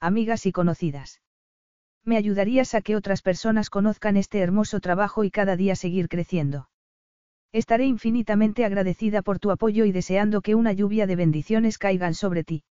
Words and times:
amigas 0.00 0.46
y 0.46 0.52
conocidas. 0.52 1.20
Me 2.04 2.16
ayudarías 2.16 2.74
a 2.74 2.80
que 2.80 2.96
otras 2.96 3.22
personas 3.22 3.70
conozcan 3.70 4.16
este 4.16 4.38
hermoso 4.38 4.80
trabajo 4.80 5.24
y 5.24 5.30
cada 5.30 5.56
día 5.56 5.76
seguir 5.76 6.08
creciendo. 6.08 6.68
Estaré 7.52 7.86
infinitamente 7.86 8.64
agradecida 8.64 9.22
por 9.22 9.38
tu 9.38 9.50
apoyo 9.50 9.84
y 9.84 9.92
deseando 9.92 10.42
que 10.42 10.54
una 10.54 10.72
lluvia 10.72 11.06
de 11.06 11.16
bendiciones 11.16 11.78
caigan 11.78 12.14
sobre 12.14 12.44
ti. 12.44 12.64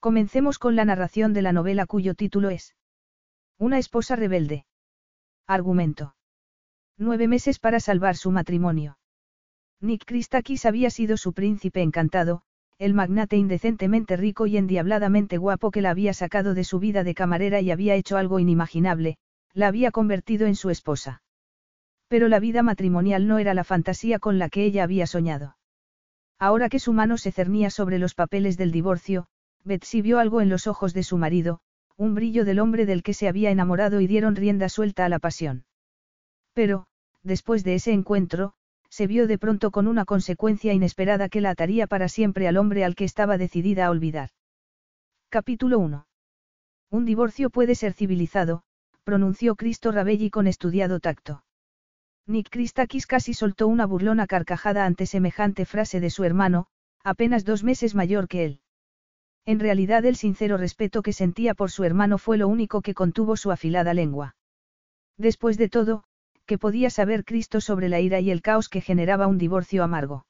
Comencemos 0.00 0.58
con 0.58 0.76
la 0.76 0.84
narración 0.84 1.32
de 1.32 1.42
la 1.42 1.52
novela 1.52 1.86
cuyo 1.86 2.14
título 2.14 2.50
es 2.50 2.76
Una 3.58 3.78
esposa 3.78 4.14
rebelde. 4.14 4.66
Argumento. 5.46 6.14
Nueve 6.96 7.26
meses 7.26 7.58
para 7.58 7.80
salvar 7.80 8.16
su 8.16 8.30
matrimonio. 8.30 8.98
Nick 9.80 10.04
Christakis 10.04 10.66
había 10.66 10.90
sido 10.90 11.16
su 11.16 11.32
príncipe 11.32 11.82
encantado, 11.82 12.42
el 12.78 12.94
magnate 12.94 13.36
indecentemente 13.36 14.16
rico 14.16 14.46
y 14.46 14.56
endiabladamente 14.56 15.36
guapo 15.36 15.72
que 15.72 15.82
la 15.82 15.90
había 15.90 16.14
sacado 16.14 16.54
de 16.54 16.62
su 16.62 16.78
vida 16.78 17.02
de 17.02 17.14
camarera 17.14 17.60
y 17.60 17.72
había 17.72 17.96
hecho 17.96 18.16
algo 18.16 18.38
inimaginable, 18.38 19.16
la 19.52 19.66
había 19.66 19.90
convertido 19.90 20.46
en 20.46 20.54
su 20.54 20.70
esposa. 20.70 21.22
Pero 22.06 22.28
la 22.28 22.38
vida 22.38 22.62
matrimonial 22.62 23.26
no 23.26 23.38
era 23.38 23.52
la 23.52 23.64
fantasía 23.64 24.20
con 24.20 24.38
la 24.38 24.48
que 24.48 24.64
ella 24.64 24.84
había 24.84 25.06
soñado. 25.06 25.56
Ahora 26.38 26.68
que 26.68 26.78
su 26.78 26.92
mano 26.92 27.18
se 27.18 27.32
cernía 27.32 27.68
sobre 27.70 27.98
los 27.98 28.14
papeles 28.14 28.56
del 28.56 28.70
divorcio, 28.70 29.26
Betsy 29.64 30.00
vio 30.00 30.20
algo 30.20 30.40
en 30.40 30.48
los 30.48 30.68
ojos 30.68 30.94
de 30.94 31.02
su 31.02 31.18
marido, 31.18 31.60
un 31.96 32.14
brillo 32.14 32.44
del 32.44 32.60
hombre 32.60 32.86
del 32.86 33.02
que 33.02 33.12
se 33.12 33.26
había 33.26 33.50
enamorado 33.50 34.00
y 34.00 34.06
dieron 34.06 34.36
rienda 34.36 34.68
suelta 34.68 35.04
a 35.04 35.08
la 35.08 35.18
pasión. 35.18 35.64
Pero, 36.52 36.86
después 37.24 37.64
de 37.64 37.74
ese 37.74 37.92
encuentro, 37.92 38.54
se 38.90 39.06
vio 39.06 39.26
de 39.26 39.38
pronto 39.38 39.70
con 39.70 39.86
una 39.86 40.04
consecuencia 40.04 40.72
inesperada 40.72 41.28
que 41.28 41.40
la 41.40 41.50
ataría 41.50 41.86
para 41.86 42.08
siempre 42.08 42.48
al 42.48 42.56
hombre 42.56 42.84
al 42.84 42.94
que 42.94 43.04
estaba 43.04 43.38
decidida 43.38 43.86
a 43.86 43.90
olvidar. 43.90 44.30
Capítulo 45.28 45.78
1. 45.78 46.06
Un 46.90 47.04
divorcio 47.04 47.50
puede 47.50 47.74
ser 47.74 47.92
civilizado, 47.92 48.62
pronunció 49.04 49.56
Cristo 49.56 49.92
Rabelli 49.92 50.30
con 50.30 50.46
estudiado 50.46 51.00
tacto. 51.00 51.44
Nick 52.26 52.50
Christakis 52.50 53.06
casi 53.06 53.34
soltó 53.34 53.68
una 53.68 53.86
burlona 53.86 54.26
carcajada 54.26 54.84
ante 54.84 55.06
semejante 55.06 55.64
frase 55.64 56.00
de 56.00 56.10
su 56.10 56.24
hermano, 56.24 56.66
apenas 57.02 57.44
dos 57.44 57.64
meses 57.64 57.94
mayor 57.94 58.28
que 58.28 58.44
él. 58.44 58.60
En 59.46 59.60
realidad 59.60 60.04
el 60.04 60.16
sincero 60.16 60.58
respeto 60.58 61.02
que 61.02 61.14
sentía 61.14 61.54
por 61.54 61.70
su 61.70 61.84
hermano 61.84 62.18
fue 62.18 62.36
lo 62.36 62.48
único 62.48 62.82
que 62.82 62.92
contuvo 62.92 63.36
su 63.36 63.50
afilada 63.50 63.94
lengua. 63.94 64.36
Después 65.16 65.56
de 65.56 65.70
todo, 65.70 66.04
que 66.48 66.56
podía 66.56 66.88
saber 66.88 67.26
Cristo 67.26 67.60
sobre 67.60 67.90
la 67.90 68.00
ira 68.00 68.20
y 68.20 68.30
el 68.30 68.40
caos 68.40 68.70
que 68.70 68.80
generaba 68.80 69.26
un 69.26 69.36
divorcio 69.36 69.84
amargo. 69.84 70.24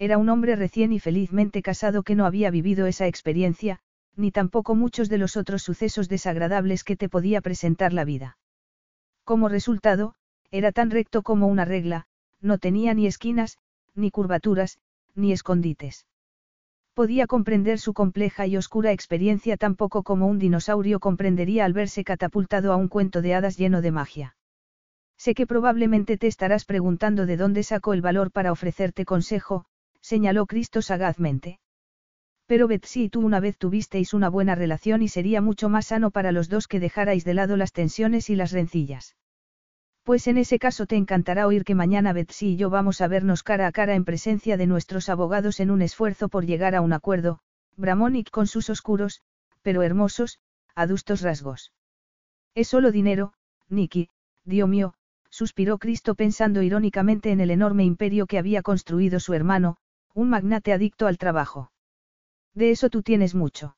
Era 0.00 0.18
un 0.18 0.28
hombre 0.30 0.56
recién 0.56 0.92
y 0.92 0.98
felizmente 0.98 1.62
casado 1.62 2.02
que 2.02 2.16
no 2.16 2.26
había 2.26 2.50
vivido 2.50 2.86
esa 2.86 3.06
experiencia, 3.06 3.78
ni 4.16 4.32
tampoco 4.32 4.74
muchos 4.74 5.08
de 5.08 5.16
los 5.16 5.36
otros 5.36 5.62
sucesos 5.62 6.08
desagradables 6.08 6.82
que 6.82 6.96
te 6.96 7.08
podía 7.08 7.40
presentar 7.40 7.92
la 7.92 8.04
vida. 8.04 8.36
Como 9.22 9.48
resultado, 9.48 10.16
era 10.50 10.72
tan 10.72 10.90
recto 10.90 11.22
como 11.22 11.46
una 11.46 11.64
regla, 11.64 12.06
no 12.40 12.58
tenía 12.58 12.92
ni 12.94 13.06
esquinas, 13.06 13.58
ni 13.94 14.10
curvaturas, 14.10 14.80
ni 15.14 15.30
escondites. 15.30 16.08
Podía 16.94 17.28
comprender 17.28 17.78
su 17.78 17.92
compleja 17.92 18.48
y 18.48 18.56
oscura 18.56 18.90
experiencia 18.90 19.56
tan 19.56 19.76
poco 19.76 20.02
como 20.02 20.26
un 20.26 20.40
dinosaurio 20.40 20.98
comprendería 20.98 21.64
al 21.64 21.74
verse 21.74 22.02
catapultado 22.02 22.72
a 22.72 22.76
un 22.76 22.88
cuento 22.88 23.22
de 23.22 23.34
hadas 23.34 23.56
lleno 23.56 23.82
de 23.82 23.92
magia. 23.92 24.34
Sé 25.18 25.34
que 25.34 25.46
probablemente 25.46 26.16
te 26.16 26.28
estarás 26.28 26.64
preguntando 26.64 27.26
de 27.26 27.36
dónde 27.36 27.64
sacó 27.64 27.92
el 27.92 28.00
valor 28.00 28.30
para 28.30 28.52
ofrecerte 28.52 29.04
consejo, 29.04 29.64
señaló 30.00 30.46
Cristo 30.46 30.80
sagazmente. 30.80 31.58
Pero 32.46 32.68
Betsy 32.68 33.04
y 33.04 33.08
tú 33.10 33.20
una 33.20 33.40
vez 33.40 33.58
tuvisteis 33.58 34.14
una 34.14 34.30
buena 34.30 34.54
relación 34.54 35.02
y 35.02 35.08
sería 35.08 35.42
mucho 35.42 35.68
más 35.68 35.86
sano 35.86 36.10
para 36.12 36.32
los 36.32 36.48
dos 36.48 36.68
que 36.68 36.80
dejarais 36.80 37.24
de 37.24 37.34
lado 37.34 37.56
las 37.56 37.72
tensiones 37.72 38.30
y 38.30 38.36
las 38.36 38.52
rencillas. 38.52 39.16
Pues 40.04 40.26
en 40.28 40.38
ese 40.38 40.58
caso 40.58 40.86
te 40.86 40.96
encantará 40.96 41.46
oír 41.46 41.64
que 41.64 41.74
mañana 41.74 42.14
Betsy 42.14 42.52
y 42.52 42.56
yo 42.56 42.70
vamos 42.70 43.02
a 43.02 43.08
vernos 43.08 43.42
cara 43.42 43.66
a 43.66 43.72
cara 43.72 43.94
en 43.94 44.06
presencia 44.06 44.56
de 44.56 44.66
nuestros 44.66 45.10
abogados 45.10 45.60
en 45.60 45.70
un 45.70 45.82
esfuerzo 45.82 46.30
por 46.30 46.46
llegar 46.46 46.74
a 46.74 46.80
un 46.80 46.94
acuerdo, 46.94 47.40
Bramonic 47.76 48.30
con 48.30 48.46
sus 48.46 48.70
oscuros, 48.70 49.20
pero 49.60 49.82
hermosos, 49.82 50.38
adustos 50.74 51.20
rasgos. 51.20 51.72
Es 52.54 52.68
solo 52.68 52.92
dinero, 52.92 53.34
Nicky, 53.68 54.08
Dios 54.44 54.66
mío, 54.66 54.94
suspiró 55.38 55.78
Cristo 55.78 56.16
pensando 56.16 56.62
irónicamente 56.62 57.30
en 57.30 57.38
el 57.38 57.52
enorme 57.52 57.84
imperio 57.84 58.26
que 58.26 58.38
había 58.38 58.60
construido 58.60 59.20
su 59.20 59.34
hermano, 59.34 59.76
un 60.12 60.30
magnate 60.30 60.72
adicto 60.72 61.06
al 61.06 61.16
trabajo. 61.16 61.70
De 62.54 62.72
eso 62.72 62.90
tú 62.90 63.02
tienes 63.02 63.36
mucho. 63.36 63.76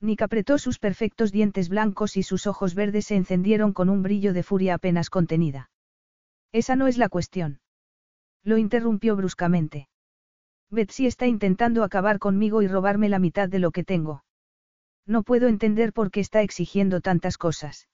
Nick 0.00 0.22
apretó 0.22 0.56
sus 0.56 0.78
perfectos 0.78 1.32
dientes 1.32 1.68
blancos 1.68 2.16
y 2.16 2.22
sus 2.22 2.46
ojos 2.46 2.74
verdes 2.74 3.04
se 3.04 3.16
encendieron 3.16 3.74
con 3.74 3.90
un 3.90 4.02
brillo 4.02 4.32
de 4.32 4.42
furia 4.42 4.72
apenas 4.76 5.10
contenida. 5.10 5.70
Esa 6.50 6.76
no 6.76 6.86
es 6.86 6.96
la 6.96 7.10
cuestión. 7.10 7.60
Lo 8.42 8.56
interrumpió 8.56 9.16
bruscamente. 9.16 9.86
Betsy 10.70 11.04
está 11.04 11.26
intentando 11.26 11.84
acabar 11.84 12.18
conmigo 12.18 12.62
y 12.62 12.68
robarme 12.68 13.10
la 13.10 13.18
mitad 13.18 13.50
de 13.50 13.58
lo 13.58 13.70
que 13.70 13.84
tengo. 13.84 14.24
No 15.06 15.24
puedo 15.24 15.46
entender 15.46 15.92
por 15.92 16.10
qué 16.10 16.20
está 16.20 16.40
exigiendo 16.40 17.02
tantas 17.02 17.36
cosas. 17.36 17.86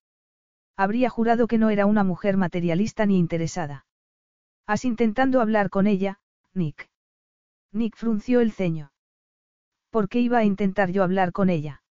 Habría 0.77 1.09
jurado 1.09 1.47
que 1.47 1.59
no 1.59 1.71
era 1.71 1.87
una 1.87 2.05
mujer 2.05 2.37
materialista 2.37 3.07
ni 3.07 3.19
interesada. 3.19 3.87
Has 4.67 4.85
intentando 4.85 5.41
hablar 5.41 5.71
con 5.71 5.87
ella, 5.87 6.21
Nick. 6.53 6.91
Nick 7.73 7.97
frunció 7.97 8.41
el 8.41 8.53
ceño. 8.53 8.93
¿Por 9.91 10.09
qué 10.09 10.21
iba 10.21 10.39
a 10.39 10.45
intentar 10.45 10.91
yo 10.91 11.03
hablar 11.03 11.33
con 11.33 11.49
ella? 11.49 11.83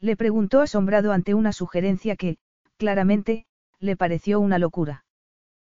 Le 0.00 0.16
preguntó 0.16 0.60
asombrado 0.60 1.12
ante 1.12 1.32
una 1.32 1.52
sugerencia 1.52 2.16
que, 2.16 2.36
claramente, 2.76 3.46
le 3.78 3.96
pareció 3.96 4.40
una 4.40 4.58
locura. 4.58 5.04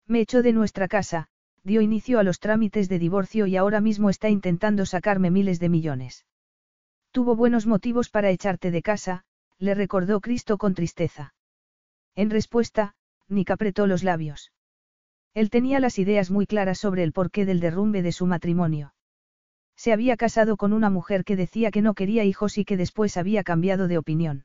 Me 0.06 0.20
echó 0.20 0.42
de 0.42 0.52
nuestra 0.52 0.88
casa, 0.88 1.28
dio 1.64 1.80
inicio 1.80 2.18
a 2.18 2.22
los 2.22 2.40
trámites 2.40 2.88
de 2.88 2.98
divorcio 2.98 3.46
y 3.46 3.56
ahora 3.56 3.80
mismo 3.80 4.10
está 4.10 4.28
intentando 4.28 4.86
sacarme 4.86 5.30
miles 5.30 5.60
de 5.60 5.68
millones. 5.68 6.24
Tuvo 7.10 7.36
buenos 7.36 7.66
motivos 7.66 8.08
para 8.08 8.30
echarte 8.30 8.70
de 8.70 8.82
casa, 8.82 9.24
le 9.58 9.74
recordó 9.74 10.20
Cristo 10.20 10.56
con 10.56 10.74
tristeza. 10.74 11.34
En 12.14 12.30
respuesta, 12.30 12.94
Nick 13.28 13.50
apretó 13.50 13.86
los 13.86 14.02
labios. 14.02 14.52
Él 15.34 15.48
tenía 15.48 15.80
las 15.80 15.98
ideas 15.98 16.30
muy 16.30 16.46
claras 16.46 16.78
sobre 16.78 17.02
el 17.02 17.12
porqué 17.12 17.46
del 17.46 17.60
derrumbe 17.60 18.02
de 18.02 18.12
su 18.12 18.26
matrimonio. 18.26 18.94
Se 19.76 19.92
había 19.92 20.16
casado 20.16 20.56
con 20.56 20.72
una 20.72 20.90
mujer 20.90 21.24
que 21.24 21.36
decía 21.36 21.70
que 21.70 21.82
no 21.82 21.94
quería 21.94 22.24
hijos 22.24 22.58
y 22.58 22.64
que 22.64 22.76
después 22.76 23.16
había 23.16 23.42
cambiado 23.42 23.88
de 23.88 23.98
opinión. 23.98 24.44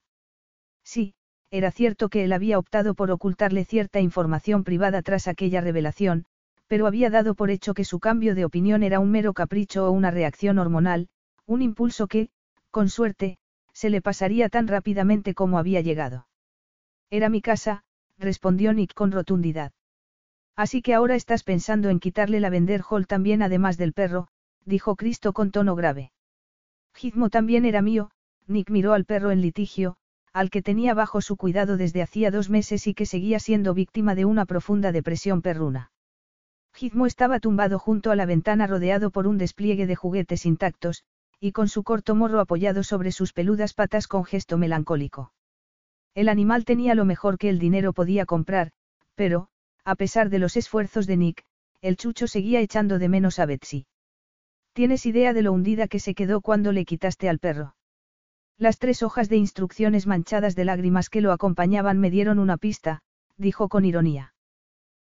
Sí, 0.83 1.13
era 1.51 1.71
cierto 1.71 2.09
que 2.09 2.23
él 2.23 2.31
había 2.31 2.57
optado 2.57 2.95
por 2.95 3.11
ocultarle 3.11 3.65
cierta 3.65 3.99
información 3.99 4.63
privada 4.63 5.01
tras 5.01 5.27
aquella 5.27 5.59
revelación, 5.59 6.25
pero 6.67 6.87
había 6.87 7.09
dado 7.09 7.35
por 7.35 7.49
hecho 7.49 7.73
que 7.73 7.85
su 7.85 7.99
cambio 7.99 8.35
de 8.35 8.45
opinión 8.45 8.83
era 8.83 8.99
un 8.99 9.11
mero 9.11 9.33
capricho 9.33 9.85
o 9.85 9.91
una 9.91 10.11
reacción 10.11 10.59
hormonal, 10.59 11.09
un 11.45 11.61
impulso 11.61 12.07
que, 12.07 12.29
con 12.71 12.89
suerte, 12.89 13.37
se 13.73 13.89
le 13.89 14.01
pasaría 14.01 14.49
tan 14.49 14.67
rápidamente 14.67 15.33
como 15.33 15.59
había 15.59 15.81
llegado. 15.81 16.27
Era 17.09 17.29
mi 17.29 17.41
casa, 17.41 17.83
respondió 18.17 18.73
Nick 18.73 18.93
con 18.93 19.11
rotundidad. 19.11 19.71
Así 20.55 20.81
que 20.81 20.93
ahora 20.93 21.15
estás 21.15 21.43
pensando 21.43 21.89
en 21.89 21.99
quitarle 21.99 22.39
la 22.39 22.49
vender 22.49 22.81
Hall 22.89 23.07
también 23.07 23.41
además 23.41 23.77
del 23.77 23.93
perro, 23.93 24.27
dijo 24.65 24.95
Cristo 24.95 25.31
con 25.31 25.51
tono 25.51 25.75
grave. 25.75 26.11
Gizmo 26.95 27.29
también 27.29 27.63
era 27.63 27.81
mío, 27.81 28.09
Nick 28.47 28.69
miró 28.69 28.93
al 28.93 29.05
perro 29.05 29.31
en 29.31 29.41
litigio, 29.41 29.97
al 30.33 30.49
que 30.49 30.61
tenía 30.61 30.93
bajo 30.93 31.21
su 31.21 31.37
cuidado 31.37 31.77
desde 31.77 32.01
hacía 32.01 32.31
dos 32.31 32.49
meses 32.49 32.87
y 32.87 32.93
que 32.93 33.05
seguía 33.05 33.39
siendo 33.39 33.73
víctima 33.73 34.15
de 34.15 34.25
una 34.25 34.45
profunda 34.45 34.91
depresión 34.91 35.41
perruna. 35.41 35.91
Gizmo 36.73 37.05
estaba 37.05 37.39
tumbado 37.39 37.79
junto 37.79 38.11
a 38.11 38.15
la 38.15 38.25
ventana 38.25 38.67
rodeado 38.67 39.11
por 39.11 39.27
un 39.27 39.37
despliegue 39.37 39.87
de 39.87 39.95
juguetes 39.95 40.45
intactos, 40.45 41.03
y 41.39 41.51
con 41.51 41.69
su 41.69 41.83
corto 41.83 42.15
morro 42.15 42.39
apoyado 42.39 42.83
sobre 42.83 43.11
sus 43.11 43.31
peludas 43.31 43.73
patas 43.73 44.07
con 44.07 44.25
gesto 44.25 44.57
melancólico. 44.57 45.31
El 46.17 46.29
animal 46.29 46.65
tenía 46.65 46.95
lo 46.95 47.05
mejor 47.05 47.37
que 47.37 47.47
el 47.47 47.59
dinero 47.59 47.93
podía 47.93 48.25
comprar, 48.25 48.71
pero, 49.13 49.49
a 49.85 49.93
pesar 49.93 50.31
de 50.31 50.39
los 50.39 50.57
esfuerzos 50.57 51.05
de 51.05 51.15
Nick, 51.15 51.43
el 51.79 51.95
chucho 51.95 52.25
seguía 52.25 52.59
echando 52.59 52.97
de 52.97 53.07
menos 53.07 53.37
a 53.37 53.45
Betsy. 53.45 53.85
¿Tienes 54.73 55.05
idea 55.05 55.33
de 55.33 55.43
lo 55.43 55.53
hundida 55.53 55.87
que 55.87 55.99
se 55.99 56.15
quedó 56.15 56.41
cuando 56.41 56.71
le 56.71 56.85
quitaste 56.85 57.29
al 57.29 57.37
perro? 57.37 57.75
Las 58.57 58.79
tres 58.79 59.03
hojas 59.03 59.29
de 59.29 59.35
instrucciones 59.35 60.07
manchadas 60.07 60.55
de 60.55 60.65
lágrimas 60.65 61.11
que 61.11 61.21
lo 61.21 61.31
acompañaban 61.31 61.99
me 61.99 62.09
dieron 62.09 62.39
una 62.39 62.57
pista, 62.57 63.03
dijo 63.37 63.69
con 63.69 63.85
ironía. 63.85 64.33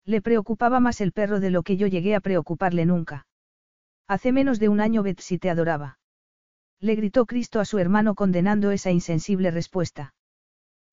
Le 0.03 0.21
preocupaba 0.21 0.81
más 0.81 1.00
el 1.00 1.13
perro 1.13 1.39
de 1.39 1.51
lo 1.51 1.63
que 1.63 1.77
yo 1.77 1.88
llegué 1.88 2.15
a 2.15 2.19
preocuparle 2.19 2.86
nunca. 2.86 3.27
Hace 4.10 4.33
menos 4.33 4.60
de 4.60 4.68
un 4.68 4.81
año 4.81 5.03
Betsy 5.03 5.38
te 5.38 5.50
adoraba. 5.50 6.00
Le 6.81 6.95
gritó 6.95 7.25
Cristo 7.25 7.62
a 7.62 7.65
su 7.65 7.80
hermano 7.80 8.13
condenando 8.13 8.71
esa 8.71 8.92
insensible 8.92 9.51
respuesta. 9.51 10.13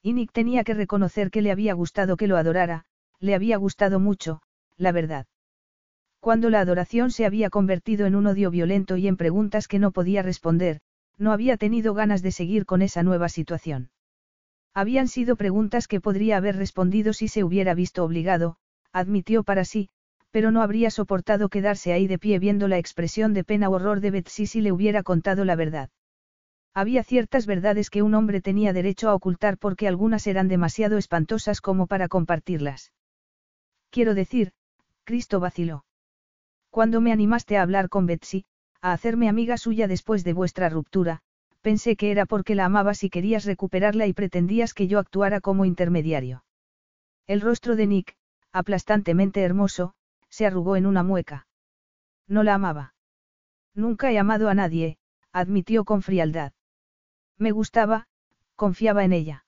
Y 0.06 0.12
Nick 0.12 0.32
tenía 0.32 0.64
que 0.64 0.74
reconocer 0.74 1.30
que 1.30 1.40
le 1.40 1.50
había 1.50 1.72
gustado 1.72 2.18
que 2.18 2.26
lo 2.26 2.36
adorara, 2.36 2.84
le 3.20 3.34
había 3.34 3.56
gustado 3.56 3.98
mucho, 3.98 4.42
la 4.76 4.92
verdad. 4.92 5.26
Cuando 6.20 6.50
la 6.50 6.60
adoración 6.60 7.10
se 7.10 7.24
había 7.24 7.48
convertido 7.48 8.04
en 8.04 8.14
un 8.14 8.26
odio 8.26 8.50
violento 8.50 8.98
y 8.98 9.08
en 9.08 9.16
preguntas 9.16 9.66
que 9.66 9.78
no 9.78 9.92
podía 9.92 10.20
responder, 10.20 10.80
no 11.16 11.32
había 11.32 11.56
tenido 11.56 11.94
ganas 11.94 12.20
de 12.20 12.32
seguir 12.32 12.66
con 12.66 12.82
esa 12.82 13.02
nueva 13.02 13.30
situación. 13.30 13.88
Habían 14.74 15.08
sido 15.08 15.36
preguntas 15.36 15.88
que 15.88 16.02
podría 16.02 16.36
haber 16.36 16.56
respondido 16.56 17.14
si 17.14 17.28
se 17.28 17.42
hubiera 17.42 17.72
visto 17.72 18.04
obligado, 18.04 18.58
admitió 18.92 19.42
para 19.42 19.64
sí, 19.64 19.88
pero 20.30 20.50
no 20.50 20.60
habría 20.60 20.90
soportado 20.90 21.48
quedarse 21.48 21.94
ahí 21.94 22.08
de 22.08 22.18
pie 22.18 22.38
viendo 22.38 22.68
la 22.68 22.76
expresión 22.76 23.32
de 23.32 23.42
pena 23.42 23.70
o 23.70 23.72
horror 23.72 24.00
de 24.00 24.10
Betsy 24.10 24.44
si 24.44 24.60
le 24.60 24.70
hubiera 24.70 25.02
contado 25.02 25.46
la 25.46 25.56
verdad. 25.56 25.88
Había 26.74 27.04
ciertas 27.04 27.46
verdades 27.46 27.88
que 27.88 28.02
un 28.02 28.14
hombre 28.14 28.40
tenía 28.40 28.72
derecho 28.72 29.08
a 29.08 29.14
ocultar 29.14 29.58
porque 29.58 29.86
algunas 29.86 30.26
eran 30.26 30.48
demasiado 30.48 30.98
espantosas 30.98 31.60
como 31.60 31.86
para 31.86 32.08
compartirlas. 32.08 32.92
Quiero 33.90 34.14
decir, 34.14 34.52
Cristo 35.04 35.38
vaciló. 35.38 35.84
Cuando 36.70 37.00
me 37.00 37.12
animaste 37.12 37.56
a 37.56 37.62
hablar 37.62 37.88
con 37.88 38.06
Betsy, 38.06 38.44
a 38.80 38.92
hacerme 38.92 39.28
amiga 39.28 39.56
suya 39.56 39.86
después 39.86 40.24
de 40.24 40.32
vuestra 40.32 40.68
ruptura, 40.68 41.20
pensé 41.60 41.94
que 41.94 42.10
era 42.10 42.26
porque 42.26 42.56
la 42.56 42.64
amabas 42.64 43.04
y 43.04 43.08
querías 43.08 43.44
recuperarla 43.44 44.08
y 44.08 44.12
pretendías 44.12 44.74
que 44.74 44.88
yo 44.88 44.98
actuara 44.98 45.40
como 45.40 45.64
intermediario. 45.64 46.44
El 47.28 47.40
rostro 47.40 47.76
de 47.76 47.86
Nick, 47.86 48.16
aplastantemente 48.50 49.42
hermoso, 49.42 49.94
se 50.28 50.44
arrugó 50.44 50.74
en 50.74 50.86
una 50.86 51.04
mueca. 51.04 51.46
No 52.26 52.42
la 52.42 52.54
amaba. 52.54 52.94
Nunca 53.74 54.10
he 54.10 54.18
amado 54.18 54.48
a 54.48 54.54
nadie, 54.54 54.98
admitió 55.32 55.84
con 55.84 56.02
frialdad. 56.02 56.52
Me 57.38 57.50
gustaba, 57.50 58.06
confiaba 58.56 59.04
en 59.04 59.12
ella. 59.12 59.44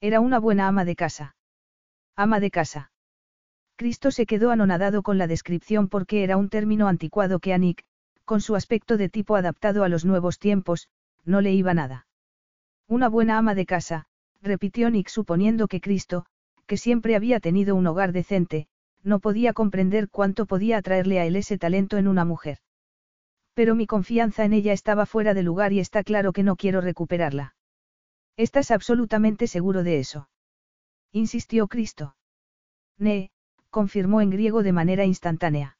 Era 0.00 0.20
una 0.20 0.38
buena 0.38 0.68
ama 0.68 0.84
de 0.84 0.96
casa. 0.96 1.36
Ama 2.16 2.40
de 2.40 2.50
casa. 2.50 2.90
Cristo 3.76 4.10
se 4.10 4.26
quedó 4.26 4.50
anonadado 4.50 5.02
con 5.02 5.18
la 5.18 5.26
descripción 5.26 5.88
porque 5.88 6.24
era 6.24 6.36
un 6.36 6.48
término 6.48 6.88
anticuado 6.88 7.38
que 7.38 7.52
a 7.54 7.58
Nick, 7.58 7.84
con 8.24 8.40
su 8.40 8.56
aspecto 8.56 8.96
de 8.96 9.08
tipo 9.08 9.36
adaptado 9.36 9.84
a 9.84 9.88
los 9.88 10.04
nuevos 10.04 10.38
tiempos, 10.38 10.88
no 11.24 11.40
le 11.40 11.52
iba 11.52 11.74
nada. 11.74 12.06
Una 12.88 13.08
buena 13.08 13.38
ama 13.38 13.54
de 13.54 13.66
casa, 13.66 14.06
repitió 14.42 14.90
Nick 14.90 15.08
suponiendo 15.08 15.68
que 15.68 15.80
Cristo, 15.80 16.26
que 16.66 16.76
siempre 16.76 17.16
había 17.16 17.40
tenido 17.40 17.74
un 17.74 17.86
hogar 17.86 18.12
decente, 18.12 18.66
no 19.02 19.20
podía 19.20 19.52
comprender 19.52 20.08
cuánto 20.08 20.46
podía 20.46 20.78
atraerle 20.78 21.20
a 21.20 21.24
él 21.24 21.36
ese 21.36 21.58
talento 21.58 21.96
en 21.96 22.08
una 22.08 22.24
mujer. 22.24 22.58
Pero 23.58 23.74
mi 23.74 23.88
confianza 23.88 24.44
en 24.44 24.52
ella 24.52 24.72
estaba 24.72 25.04
fuera 25.04 25.34
de 25.34 25.42
lugar 25.42 25.72
y 25.72 25.80
está 25.80 26.04
claro 26.04 26.32
que 26.32 26.44
no 26.44 26.54
quiero 26.54 26.80
recuperarla. 26.80 27.56
¿Estás 28.36 28.70
absolutamente 28.70 29.48
seguro 29.48 29.82
de 29.82 29.98
eso? 29.98 30.28
insistió 31.10 31.66
Cristo. 31.66 32.14
Ne, 32.98 33.32
confirmó 33.70 34.20
en 34.20 34.30
griego 34.30 34.62
de 34.62 34.70
manera 34.70 35.06
instantánea. 35.06 35.76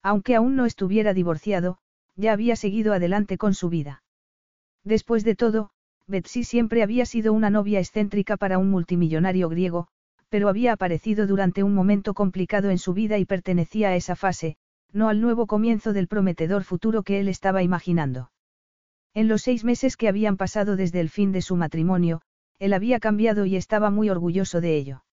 Aunque 0.00 0.36
aún 0.36 0.54
no 0.54 0.64
estuviera 0.64 1.12
divorciado, 1.12 1.78
ya 2.14 2.34
había 2.34 2.54
seguido 2.54 2.92
adelante 2.94 3.36
con 3.36 3.52
su 3.54 3.68
vida. 3.68 4.04
Después 4.84 5.24
de 5.24 5.34
todo, 5.34 5.70
Betsy 6.06 6.44
siempre 6.44 6.84
había 6.84 7.04
sido 7.04 7.32
una 7.32 7.50
novia 7.50 7.80
excéntrica 7.80 8.36
para 8.36 8.58
un 8.58 8.70
multimillonario 8.70 9.48
griego, 9.48 9.88
pero 10.28 10.48
había 10.48 10.72
aparecido 10.72 11.26
durante 11.26 11.64
un 11.64 11.74
momento 11.74 12.14
complicado 12.14 12.70
en 12.70 12.78
su 12.78 12.94
vida 12.94 13.18
y 13.18 13.24
pertenecía 13.24 13.88
a 13.88 13.96
esa 13.96 14.14
fase, 14.14 14.56
no 14.92 15.08
al 15.08 15.20
nuevo 15.20 15.46
comienzo 15.46 15.92
del 15.92 16.08
prometedor 16.08 16.64
futuro 16.64 17.02
que 17.02 17.20
él 17.20 17.28
estaba 17.28 17.62
imaginando. 17.62 18.30
En 19.14 19.28
los 19.28 19.42
seis 19.42 19.64
meses 19.64 19.96
que 19.96 20.08
habían 20.08 20.36
pasado 20.36 20.76
desde 20.76 21.00
el 21.00 21.10
fin 21.10 21.32
de 21.32 21.42
su 21.42 21.56
matrimonio, 21.56 22.22
él 22.58 22.72
había 22.72 23.00
cambiado 23.00 23.44
y 23.44 23.56
estaba 23.56 23.90
muy 23.90 24.08
orgulloso 24.08 24.60
de 24.60 24.76
ello. 24.76 25.04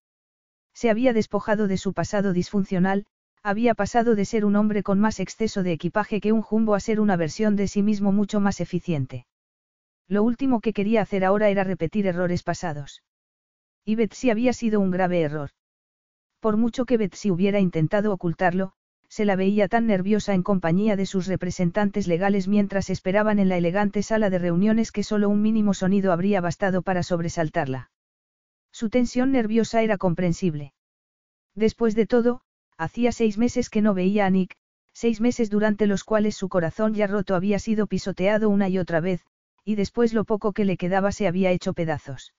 Se 0.74 0.90
había 0.90 1.14
despojado 1.14 1.68
de 1.68 1.78
su 1.78 1.94
pasado 1.94 2.32
disfuncional, 2.32 3.06
había 3.44 3.74
pasado 3.74 4.16
de 4.16 4.26
ser 4.26 4.46
un 4.46 4.56
hombre 4.56 4.84
con 4.84 5.00
más 5.00 5.20
exceso 5.20 5.64
de 5.64 5.72
equipaje 5.72 6.22
que 6.22 6.32
un 6.32 6.42
jumbo 6.42 6.76
a 6.76 6.80
ser 6.80 7.00
una 7.00 7.16
versión 7.16 7.56
de 7.56 7.68
sí 7.68 7.84
mismo 7.84 8.12
mucho 8.12 8.40
más 8.40 8.62
eficiente. 8.62 9.26
Lo 10.08 10.24
último 10.24 10.60
que 10.60 10.74
quería 10.74 11.02
hacer 11.02 11.24
ahora 11.24 11.50
era 11.50 11.64
repetir 11.64 12.08
errores 12.08 12.44
pasados. 12.44 13.04
Y 13.86 13.96
Betsy 13.96 14.30
había 14.30 14.54
sido 14.54 14.80
un 14.80 14.92
grave 14.92 15.22
error. 15.22 15.52
Por 16.40 16.58
mucho 16.58 16.86
que 16.86 16.98
Betsy 16.98 17.32
hubiera 17.32 17.60
intentado 17.60 18.14
ocultarlo, 18.14 18.74
se 19.10 19.26
la 19.26 19.36
veía 19.36 19.68
tan 19.68 19.88
nerviosa 19.88 20.34
en 20.34 20.44
compañía 20.44 20.96
de 20.96 21.06
sus 21.06 21.28
representantes 21.28 22.08
legales 22.08 22.48
mientras 22.48 22.90
esperaban 22.90 23.40
en 23.40 23.50
la 23.50 23.58
elegante 23.58 24.04
sala 24.04 24.30
de 24.30 24.38
reuniones 24.38 24.92
que 24.92 25.04
solo 25.04 25.30
un 25.30 25.42
mínimo 25.42 25.74
sonido 25.74 26.14
habría 26.14 26.42
bastado 26.42 26.84
para 26.84 27.04
sobresaltarla. 27.04 27.92
Su 28.72 28.90
tensión 28.90 29.32
nerviosa 29.32 29.82
era 29.82 29.98
comprensible. 29.98 30.74
Después 31.56 31.96
de 31.96 32.06
todo, 32.06 32.42
hacía 32.78 33.12
seis 33.12 33.38
meses 33.38 33.70
que 33.70 33.82
no 33.82 33.94
veía 33.94 34.28
a 34.28 34.30
Nick, 34.30 34.56
seis 34.94 35.22
meses 35.22 35.50
durante 35.50 35.88
los 35.88 36.04
cuales 36.04 36.36
su 36.36 36.48
corazón 36.48 36.94
ya 36.94 37.08
roto 37.08 37.36
había 37.36 37.58
sido 37.58 37.88
pisoteado 37.88 38.50
una 38.50 38.70
y 38.70 38.78
otra 38.78 39.00
vez, 39.00 39.26
y 39.66 39.76
después 39.76 40.14
lo 40.14 40.24
poco 40.24 40.54
que 40.54 40.66
le 40.66 40.78
quedaba 40.78 41.12
se 41.12 41.28
había 41.28 41.52
hecho 41.52 41.74
pedazos. 41.74 42.34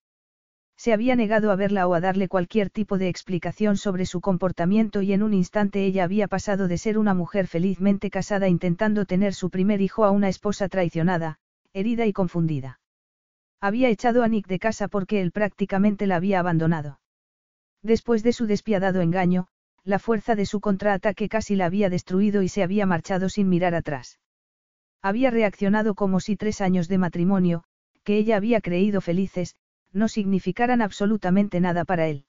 Se 0.81 0.95
había 0.95 1.15
negado 1.15 1.51
a 1.51 1.57
verla 1.57 1.87
o 1.87 1.93
a 1.93 2.01
darle 2.01 2.27
cualquier 2.27 2.71
tipo 2.71 2.97
de 2.97 3.11
explicación 3.11 3.77
sobre 3.77 4.07
su 4.07 4.23
comportamiento 4.23 5.03
y 5.03 5.13
en 5.13 5.23
un 5.23 5.35
instante 5.35 5.85
ella 5.85 6.05
había 6.05 6.27
pasado 6.27 6.69
de 6.69 6.79
ser 6.79 6.97
una 6.97 7.13
mujer 7.13 7.49
felizmente 7.49 8.09
casada 8.09 8.49
intentando 8.49 9.05
tener 9.05 9.35
su 9.35 9.51
primer 9.51 9.83
hijo 9.83 10.07
a 10.07 10.11
una 10.11 10.31
esposa 10.31 10.71
traicionada, 10.71 11.39
herida 11.75 12.07
y 12.07 12.15
confundida. 12.15 12.81
Había 13.61 13.91
echado 13.91 14.23
a 14.23 14.29
Nick 14.29 14.47
de 14.47 14.59
casa 14.59 14.89
porque 14.89 15.21
él 15.21 15.33
prácticamente 15.33 16.07
la 16.07 16.17
había 16.17 16.41
abandonado. 16.41 16.99
Después 17.83 18.23
de 18.23 18.33
su 18.33 18.47
despiadado 18.47 19.03
engaño, 19.03 19.49
la 19.85 19.99
fuerza 19.99 20.35
de 20.35 20.47
su 20.47 20.61
contraataque 20.61 21.29
casi 21.29 21.57
la 21.57 21.67
había 21.67 21.91
destruido 21.91 22.41
y 22.41 22.49
se 22.49 22.63
había 22.63 22.87
marchado 22.87 23.29
sin 23.29 23.51
mirar 23.51 23.75
atrás. 23.75 24.19
Había 25.03 25.31
reaccionado 25.31 25.95
como 25.95 26.21
si 26.21 26.37
tres 26.37 26.63
años 26.63 26.89
de 26.89 26.97
matrimonio, 26.97 27.65
que 28.03 28.17
ella 28.17 28.39
había 28.39 28.63
creído 28.63 29.03
felices, 29.03 29.57
no 29.93 30.09
significaran 30.09 30.83
absolutamente 30.83 31.61
nada 31.61 31.85
para 31.85 32.09
él. 32.09 32.25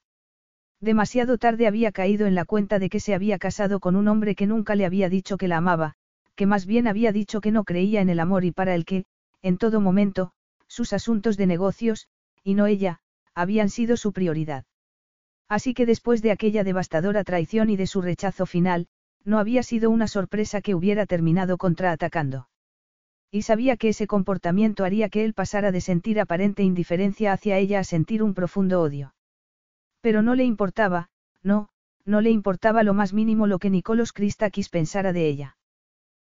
Demasiado 0.79 1.37
tarde 1.37 1.67
había 1.67 1.91
caído 1.91 2.25
en 2.25 2.35
la 2.35 2.45
cuenta 2.45 2.79
de 2.79 2.89
que 2.89 2.99
se 2.99 3.13
había 3.13 3.37
casado 3.37 3.79
con 3.79 3.95
un 3.95 4.07
hombre 4.07 4.35
que 4.35 4.47
nunca 4.47 4.75
le 4.75 4.85
había 4.85 5.09
dicho 5.09 5.37
que 5.37 5.47
la 5.47 5.57
amaba, 5.57 5.93
que 6.35 6.47
más 6.47 6.65
bien 6.65 6.87
había 6.87 7.11
dicho 7.11 7.39
que 7.39 7.51
no 7.51 7.63
creía 7.63 8.01
en 8.01 8.09
el 8.09 8.19
amor 8.19 8.45
y 8.45 8.51
para 8.51 8.73
el 8.73 8.85
que, 8.85 9.05
en 9.43 9.57
todo 9.57 9.79
momento, 9.79 10.31
sus 10.67 10.93
asuntos 10.93 11.37
de 11.37 11.45
negocios, 11.45 12.07
y 12.43 12.55
no 12.55 12.65
ella, 12.65 12.99
habían 13.35 13.69
sido 13.69 13.97
su 13.97 14.11
prioridad. 14.11 14.65
Así 15.47 15.73
que 15.73 15.85
después 15.85 16.21
de 16.21 16.31
aquella 16.31 16.63
devastadora 16.63 17.23
traición 17.23 17.69
y 17.69 17.75
de 17.75 17.85
su 17.85 18.01
rechazo 18.01 18.45
final, 18.45 18.87
no 19.23 19.37
había 19.37 19.63
sido 19.63 19.89
una 19.89 20.07
sorpresa 20.07 20.61
que 20.61 20.73
hubiera 20.73 21.05
terminado 21.05 21.57
contraatacando. 21.57 22.47
Y 23.31 23.43
sabía 23.43 23.77
que 23.77 23.89
ese 23.89 24.07
comportamiento 24.07 24.83
haría 24.83 25.07
que 25.07 25.23
él 25.23 25.33
pasara 25.33 25.71
de 25.71 25.79
sentir 25.79 26.19
aparente 26.19 26.63
indiferencia 26.63 27.31
hacia 27.31 27.57
ella 27.57 27.79
a 27.79 27.85
sentir 27.85 28.21
un 28.23 28.33
profundo 28.33 28.81
odio. 28.81 29.15
Pero 30.01 30.21
no 30.21 30.35
le 30.35 30.43
importaba, 30.43 31.09
no, 31.41 31.69
no 32.05 32.19
le 32.19 32.29
importaba 32.29 32.83
lo 32.83 32.93
más 32.93 33.13
mínimo 33.13 33.47
lo 33.47 33.57
que 33.57 33.69
Nicolos 33.69 34.11
Christakis 34.11 34.67
pensara 34.67 35.13
de 35.13 35.27
ella. 35.27 35.57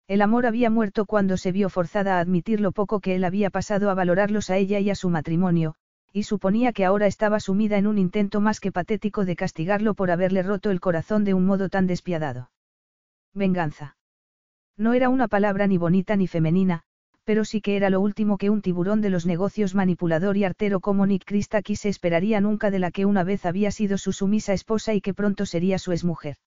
El 0.09 0.21
amor 0.21 0.45
había 0.45 0.69
muerto 0.69 1.07
cuando 1.07 1.37
se 1.37 1.53
vio 1.53 1.71
forzada 1.71 2.17
a 2.17 2.21
admitir 2.21 2.61
lo 2.61 2.73
poco 2.73 3.01
que 3.01 3.15
él 3.15 3.25
había 3.25 3.49
pasado 3.49 3.89
a 3.89 3.95
valorarlos 3.95 4.51
a 4.51 4.57
ella 4.57 4.81
y 4.81 4.91
a 4.91 4.95
su 4.95 5.09
matrimonio, 5.09 5.77
y 6.13 6.25
suponía 6.25 6.73
que 6.73 6.85
ahora 6.85 7.07
estaba 7.07 7.41
sumida 7.41 7.79
en 7.79 7.87
un 7.87 7.97
intento 7.97 8.41
más 8.41 8.61
que 8.61 8.73
patético 8.73 9.25
de 9.25 9.37
castigarlo 9.37 9.95
por 9.95 10.11
haberle 10.11 10.43
roto 10.43 10.71
el 10.71 10.81
corazón 10.81 11.25
de 11.25 11.33
un 11.33 11.47
modo 11.47 11.69
tan 11.69 11.87
despiadado. 11.87 12.51
Venganza. 13.33 13.97
No 14.77 14.93
era 14.93 15.09
una 15.09 15.29
palabra 15.29 15.67
ni 15.67 15.79
bonita 15.79 16.17
ni 16.17 16.27
femenina, 16.27 16.83
pero 17.31 17.45
sí 17.45 17.61
que 17.61 17.77
era 17.77 17.91
lo 17.91 18.01
último 18.01 18.39
que 18.39 18.51
un 18.51 18.61
tiburón 18.61 19.01
de 19.03 19.09
los 19.09 19.25
negocios 19.25 19.77
manipulador 19.77 20.37
y 20.37 20.43
artero 20.43 20.81
como 20.81 21.07
Nick 21.07 21.25
Christakis 21.25 21.79
se 21.79 21.89
esperaría 21.89 22.41
nunca 22.41 22.73
de 22.73 22.81
la 22.81 22.91
que 22.91 23.05
una 23.05 23.23
vez 23.23 23.47
había 23.47 23.71
sido 23.71 23.99
su 23.99 24.13
sumisa 24.13 24.53
esposa 24.53 24.95
y 24.95 25.01
que 25.01 25.15
pronto 25.15 25.47
sería 25.47 25.79
su 25.79 25.93
exmujer. 25.93 26.39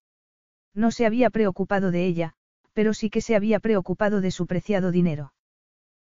No 0.74 0.92
se 0.92 1.06
había 1.06 1.30
preocupado 1.30 1.90
de 1.90 2.06
ella, 2.06 2.34
pero 2.74 2.94
sí 2.94 3.10
que 3.10 3.22
se 3.22 3.38
había 3.38 3.62
preocupado 3.62 4.20
de 4.20 4.30
su 4.30 4.46
preciado 4.46 4.92
dinero. 4.92 5.32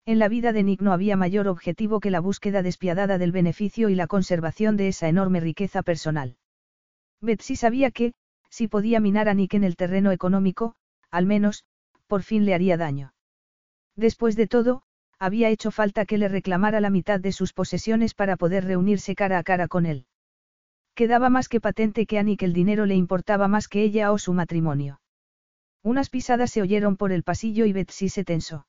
En 0.06 0.18
la 0.18 0.28
vida 0.28 0.54
de 0.54 0.62
Nick 0.62 0.80
no 0.80 0.94
había 0.94 1.18
mayor 1.18 1.48
objetivo 1.48 2.00
que 2.00 2.10
la 2.10 2.20
búsqueda 2.20 2.62
despiadada 2.62 3.18
del 3.18 3.30
beneficio 3.30 3.90
y 3.90 3.94
la 3.94 4.06
conservación 4.06 4.78
de 4.78 4.88
esa 4.88 5.06
enorme 5.06 5.40
riqueza 5.40 5.82
personal. 5.82 6.38
Betsy 7.20 7.56
sabía 7.56 7.90
que, 7.90 8.14
si 8.48 8.68
podía 8.68 9.00
minar 9.00 9.28
a 9.28 9.34
Nick 9.34 9.52
en 9.52 9.64
el 9.64 9.76
terreno 9.76 10.12
económico, 10.12 10.76
al 11.10 11.26
menos, 11.26 11.64
por 12.06 12.22
fin 12.22 12.46
le 12.46 12.54
haría 12.54 12.78
daño. 12.78 13.12
Después 13.96 14.36
de 14.36 14.46
todo, 14.46 14.82
había 15.18 15.50
hecho 15.50 15.70
falta 15.70 16.04
que 16.06 16.18
le 16.18 16.28
reclamara 16.28 16.80
la 16.80 16.90
mitad 16.90 17.20
de 17.20 17.32
sus 17.32 17.52
posesiones 17.52 18.14
para 18.14 18.36
poder 18.36 18.64
reunirse 18.64 19.14
cara 19.14 19.38
a 19.38 19.42
cara 19.42 19.68
con 19.68 19.86
él. 19.86 20.06
Quedaba 20.94 21.30
más 21.30 21.48
que 21.48 21.60
patente 21.60 22.06
que 22.06 22.18
a 22.18 22.22
Nick 22.22 22.42
el 22.42 22.52
dinero 22.52 22.86
le 22.86 22.94
importaba 22.94 23.48
más 23.48 23.68
que 23.68 23.82
ella 23.82 24.12
o 24.12 24.18
su 24.18 24.32
matrimonio. 24.32 25.00
Unas 25.82 26.10
pisadas 26.10 26.50
se 26.50 26.62
oyeron 26.62 26.96
por 26.96 27.12
el 27.12 27.22
pasillo 27.22 27.64
y 27.66 27.72
Betsy 27.72 28.08
se 28.08 28.24
tensó. 28.24 28.66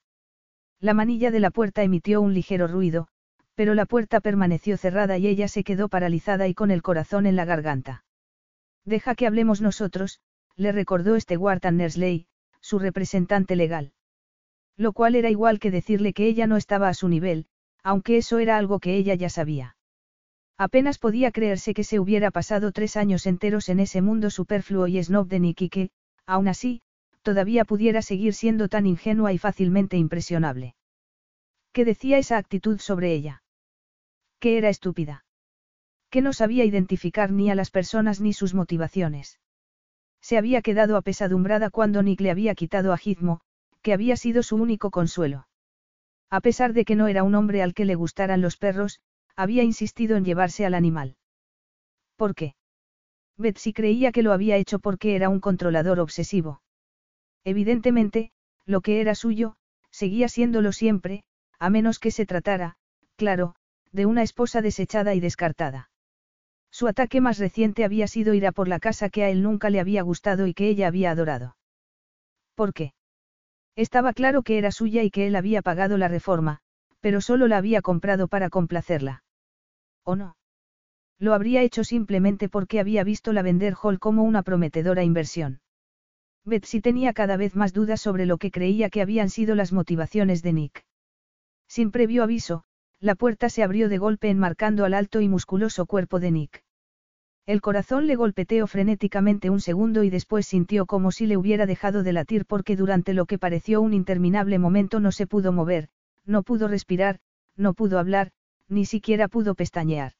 La 0.79 0.93
manilla 0.93 1.31
de 1.31 1.39
la 1.39 1.51
puerta 1.51 1.83
emitió 1.83 2.21
un 2.21 2.33
ligero 2.33 2.67
ruido, 2.67 3.07
pero 3.55 3.73
la 3.73 3.85
puerta 3.85 4.19
permaneció 4.19 4.77
cerrada 4.77 5.17
y 5.17 5.27
ella 5.27 5.47
se 5.47 5.63
quedó 5.63 5.89
paralizada 5.89 6.47
y 6.47 6.53
con 6.53 6.71
el 6.71 6.81
corazón 6.81 7.25
en 7.25 7.35
la 7.35 7.45
garganta. 7.45 8.03
Deja 8.85 9.15
que 9.15 9.27
hablemos 9.27 9.61
nosotros, 9.61 10.19
le 10.55 10.71
recordó 10.71 11.15
este 11.15 11.37
Wharton 11.37 11.77
Nersley, 11.77 12.27
su 12.61 12.79
representante 12.79 13.55
legal. 13.55 13.93
Lo 14.77 14.93
cual 14.93 15.15
era 15.15 15.29
igual 15.29 15.59
que 15.59 15.71
decirle 15.71 16.13
que 16.13 16.25
ella 16.25 16.47
no 16.47 16.57
estaba 16.57 16.89
a 16.89 16.93
su 16.93 17.07
nivel, 17.07 17.45
aunque 17.83 18.17
eso 18.17 18.39
era 18.39 18.57
algo 18.57 18.79
que 18.79 18.95
ella 18.95 19.15
ya 19.15 19.29
sabía. 19.29 19.75
Apenas 20.57 20.99
podía 20.99 21.31
creerse 21.31 21.73
que 21.73 21.83
se 21.83 21.99
hubiera 21.99 22.31
pasado 22.31 22.71
tres 22.71 22.95
años 22.95 23.25
enteros 23.25 23.69
en 23.69 23.79
ese 23.79 24.01
mundo 24.01 24.29
superfluo 24.29 24.87
y 24.87 25.03
snob 25.03 25.27
de 25.27 25.39
Nick 25.39 25.61
y 25.61 25.69
que, 25.69 25.89
aún 26.25 26.47
así, 26.47 26.81
todavía 27.21 27.65
pudiera 27.65 28.01
seguir 28.01 28.33
siendo 28.33 28.67
tan 28.67 28.85
ingenua 28.85 29.33
y 29.33 29.37
fácilmente 29.37 29.97
impresionable. 29.97 30.75
¿Qué 31.71 31.85
decía 31.85 32.17
esa 32.17 32.37
actitud 32.37 32.79
sobre 32.79 33.13
ella? 33.13 33.43
Que 34.39 34.57
era 34.57 34.69
estúpida. 34.69 35.25
Que 36.09 36.21
no 36.21 36.33
sabía 36.33 36.65
identificar 36.65 37.31
ni 37.31 37.49
a 37.49 37.55
las 37.55 37.71
personas 37.71 38.21
ni 38.21 38.33
sus 38.33 38.53
motivaciones. 38.53 39.39
Se 40.21 40.37
había 40.37 40.61
quedado 40.61 40.95
apesadumbrada 40.97 41.69
cuando 41.69 42.03
Nick 42.03 42.21
le 42.21 42.29
había 42.29 42.53
quitado 42.53 42.93
a 42.93 42.97
Gizmo, 42.97 43.41
que 43.83 43.93
había 43.93 44.17
sido 44.17 44.41
su 44.41 44.55
único 44.55 44.89
consuelo. 44.89 45.47
A 46.31 46.41
pesar 46.41 46.73
de 46.73 46.85
que 46.85 46.95
no 46.95 47.07
era 47.07 47.21
un 47.21 47.35
hombre 47.35 47.61
al 47.61 47.75
que 47.75 47.85
le 47.85 47.93
gustaran 47.93 48.41
los 48.41 48.57
perros, 48.57 49.01
había 49.35 49.61
insistido 49.61 50.17
en 50.17 50.25
llevarse 50.25 50.65
al 50.65 50.73
animal. 50.73 51.15
¿Por 52.15 52.33
qué? 52.33 52.55
Betsy 53.37 53.73
creía 53.73 54.11
que 54.11 54.23
lo 54.23 54.31
había 54.31 54.57
hecho 54.57 54.79
porque 54.79 55.15
era 55.15 55.29
un 55.29 55.39
controlador 55.39 55.99
obsesivo. 55.99 56.61
Evidentemente, 57.43 58.31
lo 58.65 58.81
que 58.81 59.01
era 59.01 59.15
suyo, 59.15 59.55
seguía 59.91 60.29
siéndolo 60.29 60.71
siempre, 60.71 61.23
a 61.59 61.69
menos 61.69 61.99
que 61.99 62.11
se 62.11 62.25
tratara, 62.25 62.77
claro, 63.15 63.55
de 63.91 64.05
una 64.05 64.23
esposa 64.23 64.61
desechada 64.61 65.13
y 65.13 65.19
descartada. 65.19 65.89
Su 66.71 66.87
ataque 66.87 67.21
más 67.21 67.37
reciente 67.37 67.83
había 67.83 68.07
sido 68.07 68.33
ir 68.33 68.47
a 68.47 68.51
por 68.51 68.67
la 68.67 68.79
casa 68.79 69.09
que 69.09 69.23
a 69.23 69.29
él 69.29 69.43
nunca 69.43 69.69
le 69.69 69.79
había 69.79 70.01
gustado 70.01 70.47
y 70.47 70.53
que 70.53 70.67
ella 70.69 70.87
había 70.87 71.11
adorado. 71.11 71.55
¿Por 72.55 72.73
qué? 72.73 72.93
Estaba 73.75 74.13
claro 74.13 74.43
que 74.43 74.57
era 74.57 74.71
suya 74.71 75.03
y 75.03 75.09
que 75.09 75.27
él 75.27 75.35
había 75.35 75.61
pagado 75.61 75.97
la 75.97 76.07
reforma, 76.07 76.59
pero 76.99 77.21
solo 77.21 77.47
la 77.47 77.57
había 77.57 77.81
comprado 77.81 78.27
para 78.27 78.49
complacerla. 78.49 79.23
¿O 80.03 80.15
no? 80.15 80.35
Lo 81.19 81.33
habría 81.33 81.61
hecho 81.61 81.83
simplemente 81.83 82.49
porque 82.49 82.79
había 82.79 83.03
visto 83.03 83.33
la 83.33 83.41
vender 83.41 83.75
Hall 83.81 83.99
como 83.99 84.23
una 84.23 84.43
prometedora 84.43 85.03
inversión. 85.03 85.61
Betsy 86.45 86.81
tenía 86.81 87.13
cada 87.13 87.37
vez 87.37 87.55
más 87.55 87.73
dudas 87.73 88.01
sobre 88.01 88.25
lo 88.25 88.37
que 88.37 88.51
creía 88.51 88.89
que 88.89 89.01
habían 89.01 89.29
sido 89.29 89.55
las 89.55 89.71
motivaciones 89.71 90.43
de 90.43 90.53
Nick. 90.53 90.85
Sin 91.67 91.91
previo 91.91 92.23
aviso, 92.23 92.65
la 92.99 93.15
puerta 93.15 93.49
se 93.49 93.63
abrió 93.63 93.89
de 93.89 93.97
golpe 93.97 94.29
enmarcando 94.29 94.85
al 94.85 94.93
alto 94.93 95.21
y 95.21 95.29
musculoso 95.29 95.85
cuerpo 95.85 96.19
de 96.19 96.31
Nick. 96.31 96.63
El 97.45 97.59
corazón 97.59 98.07
le 98.07 98.15
golpeteó 98.15 98.67
frenéticamente 98.67 99.49
un 99.49 99.59
segundo 99.59 100.03
y 100.03 100.09
después 100.09 100.47
sintió 100.47 100.85
como 100.85 101.11
si 101.11 101.25
le 101.25 101.35
hubiera 101.35 101.65
dejado 101.65 102.01
de 102.01 102.13
latir 102.13 102.45
porque 102.45 102.77
durante 102.77 103.13
lo 103.13 103.25
que 103.25 103.37
pareció 103.37 103.81
un 103.81 103.93
interminable 103.93 104.59
momento 104.59 105.01
no 105.01 105.11
se 105.11 105.27
pudo 105.27 105.51
mover, 105.51 105.89
no 106.25 106.43
pudo 106.43 106.69
respirar, 106.69 107.19
no 107.57 107.73
pudo 107.73 107.99
hablar, 107.99 108.31
ni 108.69 108.85
siquiera 108.85 109.27
pudo 109.27 109.55
pestañear. 109.55 110.13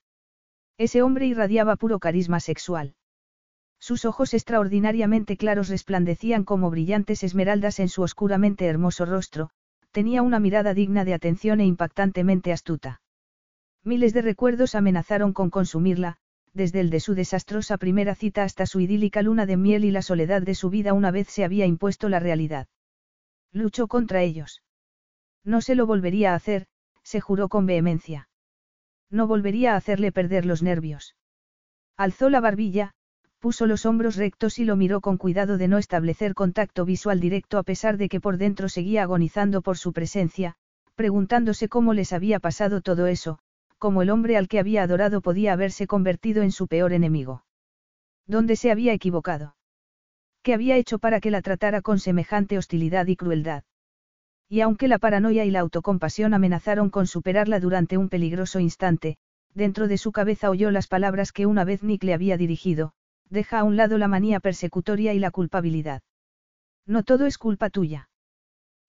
Ese 0.77 1.01
hombre 1.01 1.25
irradiaba 1.25 1.77
puro 1.77 1.99
carisma 1.99 2.41
sexual. 2.41 2.95
Sus 3.79 4.03
ojos 4.03 4.33
extraordinariamente 4.33 5.37
claros 5.37 5.69
resplandecían 5.69 6.43
como 6.43 6.69
brillantes 6.69 7.23
esmeraldas 7.23 7.79
en 7.79 7.87
su 7.87 8.01
oscuramente 8.01 8.65
hermoso 8.65 9.05
rostro, 9.05 9.49
tenía 9.91 10.21
una 10.23 10.39
mirada 10.39 10.73
digna 10.73 11.05
de 11.05 11.13
atención 11.13 11.61
e 11.61 11.65
impactantemente 11.65 12.51
astuta. 12.51 13.01
Miles 13.83 14.13
de 14.13 14.21
recuerdos 14.21 14.75
amenazaron 14.75 15.33
con 15.33 15.49
consumirla, 15.49 16.17
desde 16.53 16.79
el 16.79 16.89
de 16.89 17.00
su 17.00 17.15
desastrosa 17.15 17.77
primera 17.77 18.15
cita 18.15 18.43
hasta 18.43 18.65
su 18.65 18.79
idílica 18.79 19.22
luna 19.22 19.45
de 19.45 19.57
miel 19.57 19.86
y 19.86 19.91
la 19.91 20.01
soledad 20.01 20.41
de 20.41 20.55
su 20.55 20.69
vida 20.69 20.93
una 20.93 21.12
vez 21.12 21.27
se 21.29 21.43
había 21.43 21.65
impuesto 21.65 22.10
la 22.10 22.19
realidad. 22.19 22.67
Luchó 23.51 23.88
contra 23.88 24.22
ellos. 24.22 24.62
No 25.43 25.62
se 25.62 25.75
lo 25.75 25.86
volvería 25.86 26.33
a 26.33 26.36
hacer, 26.36 26.67
se 27.03 27.22
juró 27.22 27.50
con 27.50 27.65
vehemencia. 27.65 28.29
No 29.10 29.27
volvería 29.27 29.74
a 29.74 29.77
hacerle 29.77 30.12
perder 30.12 30.45
los 30.45 30.63
nervios. 30.63 31.15
Alzó 31.98 32.29
la 32.29 32.39
barbilla, 32.39 32.93
puso 33.39 33.67
los 33.67 33.86
hombros 33.86 34.15
rectos 34.15 34.57
y 34.57 34.65
lo 34.65 34.75
miró 34.75 35.01
con 35.01 35.17
cuidado 35.17 35.57
de 35.57 35.67
no 35.67 35.77
establecer 35.77 36.33
contacto 36.33 36.86
visual 36.86 37.19
directo 37.19 37.57
a 37.57 37.63
pesar 37.63 37.98
de 37.98 38.10
que 38.10 38.22
por 38.22 38.38
dentro 38.38 38.69
seguía 38.69 39.03
agonizando 39.03 39.62
por 39.62 39.77
su 39.77 39.91
presencia, 39.91 40.55
preguntándose 40.95 41.67
cómo 41.67 41.93
les 41.93 42.13
había 42.13 42.39
pasado 42.39 42.81
todo 42.81 43.07
eso, 43.07 43.39
como 43.83 44.01
el 44.01 44.11
hombre 44.11 44.37
al 44.37 44.47
que 44.47 44.59
había 44.59 44.81
adorado 44.83 45.19
podía 45.19 45.51
haberse 45.51 45.87
convertido 45.87 46.41
en 46.41 46.53
su 46.53 46.67
peor 46.67 46.93
enemigo. 46.93 47.43
¿Dónde 48.25 48.55
se 48.55 48.71
había 48.71 48.93
equivocado? 48.93 49.57
¿Qué 50.41 50.53
había 50.53 50.77
hecho 50.77 50.99
para 50.99 51.19
que 51.19 51.31
la 51.31 51.41
tratara 51.41 51.81
con 51.81 51.99
semejante 51.99 52.57
hostilidad 52.57 53.07
y 53.07 53.17
crueldad? 53.17 53.65
Y 54.47 54.61
aunque 54.61 54.87
la 54.87 54.99
paranoia 54.99 55.43
y 55.43 55.51
la 55.51 55.59
autocompasión 55.59 56.33
amenazaron 56.33 56.89
con 56.89 57.07
superarla 57.07 57.59
durante 57.59 57.97
un 57.97 58.07
peligroso 58.07 58.61
instante, 58.61 59.17
dentro 59.53 59.89
de 59.89 59.97
su 59.97 60.13
cabeza 60.13 60.49
oyó 60.49 60.71
las 60.71 60.87
palabras 60.87 61.33
que 61.33 61.45
una 61.45 61.65
vez 61.65 61.83
Nick 61.83 62.05
le 62.05 62.13
había 62.13 62.37
dirigido, 62.37 62.93
deja 63.29 63.59
a 63.59 63.63
un 63.65 63.75
lado 63.75 63.97
la 63.97 64.07
manía 64.07 64.39
persecutoria 64.39 65.13
y 65.13 65.19
la 65.19 65.29
culpabilidad. 65.29 66.03
No 66.85 67.03
todo 67.03 67.25
es 67.25 67.37
culpa 67.37 67.69
tuya. 67.69 68.07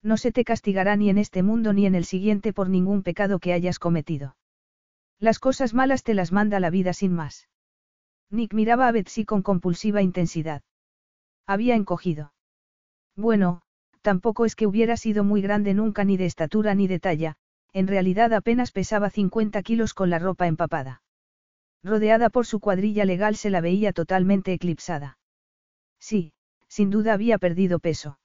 No 0.01 0.15
se 0.15 0.31
te 0.31 0.45
castigará 0.45 0.95
ni 0.95 1.09
en 1.09 1.17
este 1.17 1.43
mundo 1.43 1.73
ni 1.73 1.85
en 1.85 1.95
el 1.95 2.05
siguiente 2.05 2.53
por 2.53 2.69
ningún 2.69 3.03
pecado 3.03 3.39
que 3.39 3.51
hayas 3.51 3.77
cometido. 3.77 4.37
Las 5.19 5.39
cosas 5.39 5.73
malas 5.73 6.03
te 6.03 6.13
las 6.13 6.31
manda 6.31 6.59
la 6.59 6.69
vida 6.69 6.93
sin 6.93 7.13
más. 7.13 7.47
Nick 8.29 8.53
miraba 8.53 8.87
a 8.87 8.91
Betsy 8.91 9.25
con 9.25 9.41
compulsiva 9.41 10.01
intensidad. 10.01 10.61
Había 11.45 11.75
encogido. 11.75 12.33
Bueno, 13.15 13.61
tampoco 14.01 14.45
es 14.45 14.55
que 14.55 14.67
hubiera 14.67 14.97
sido 14.97 15.23
muy 15.23 15.41
grande 15.41 15.73
nunca 15.73 16.03
ni 16.03 16.17
de 16.17 16.25
estatura 16.25 16.75
ni 16.75 16.87
de 16.87 16.99
talla, 16.99 17.37
en 17.71 17.87
realidad 17.87 18.33
apenas 18.33 18.71
pesaba 18.71 19.09
50 19.09 19.61
kilos 19.63 19.93
con 19.93 20.09
la 20.09 20.19
ropa 20.19 20.47
empapada. 20.47 21.01
Rodeada 21.83 22.29
por 22.29 22.45
su 22.45 22.59
cuadrilla 22.59 23.05
legal 23.05 23.35
se 23.35 23.49
la 23.49 23.61
veía 23.61 23.93
totalmente 23.93 24.53
eclipsada. 24.53 25.17
Sí, 25.99 26.33
sin 26.67 26.89
duda 26.89 27.13
había 27.13 27.37
perdido 27.37 27.79
peso. 27.79 28.19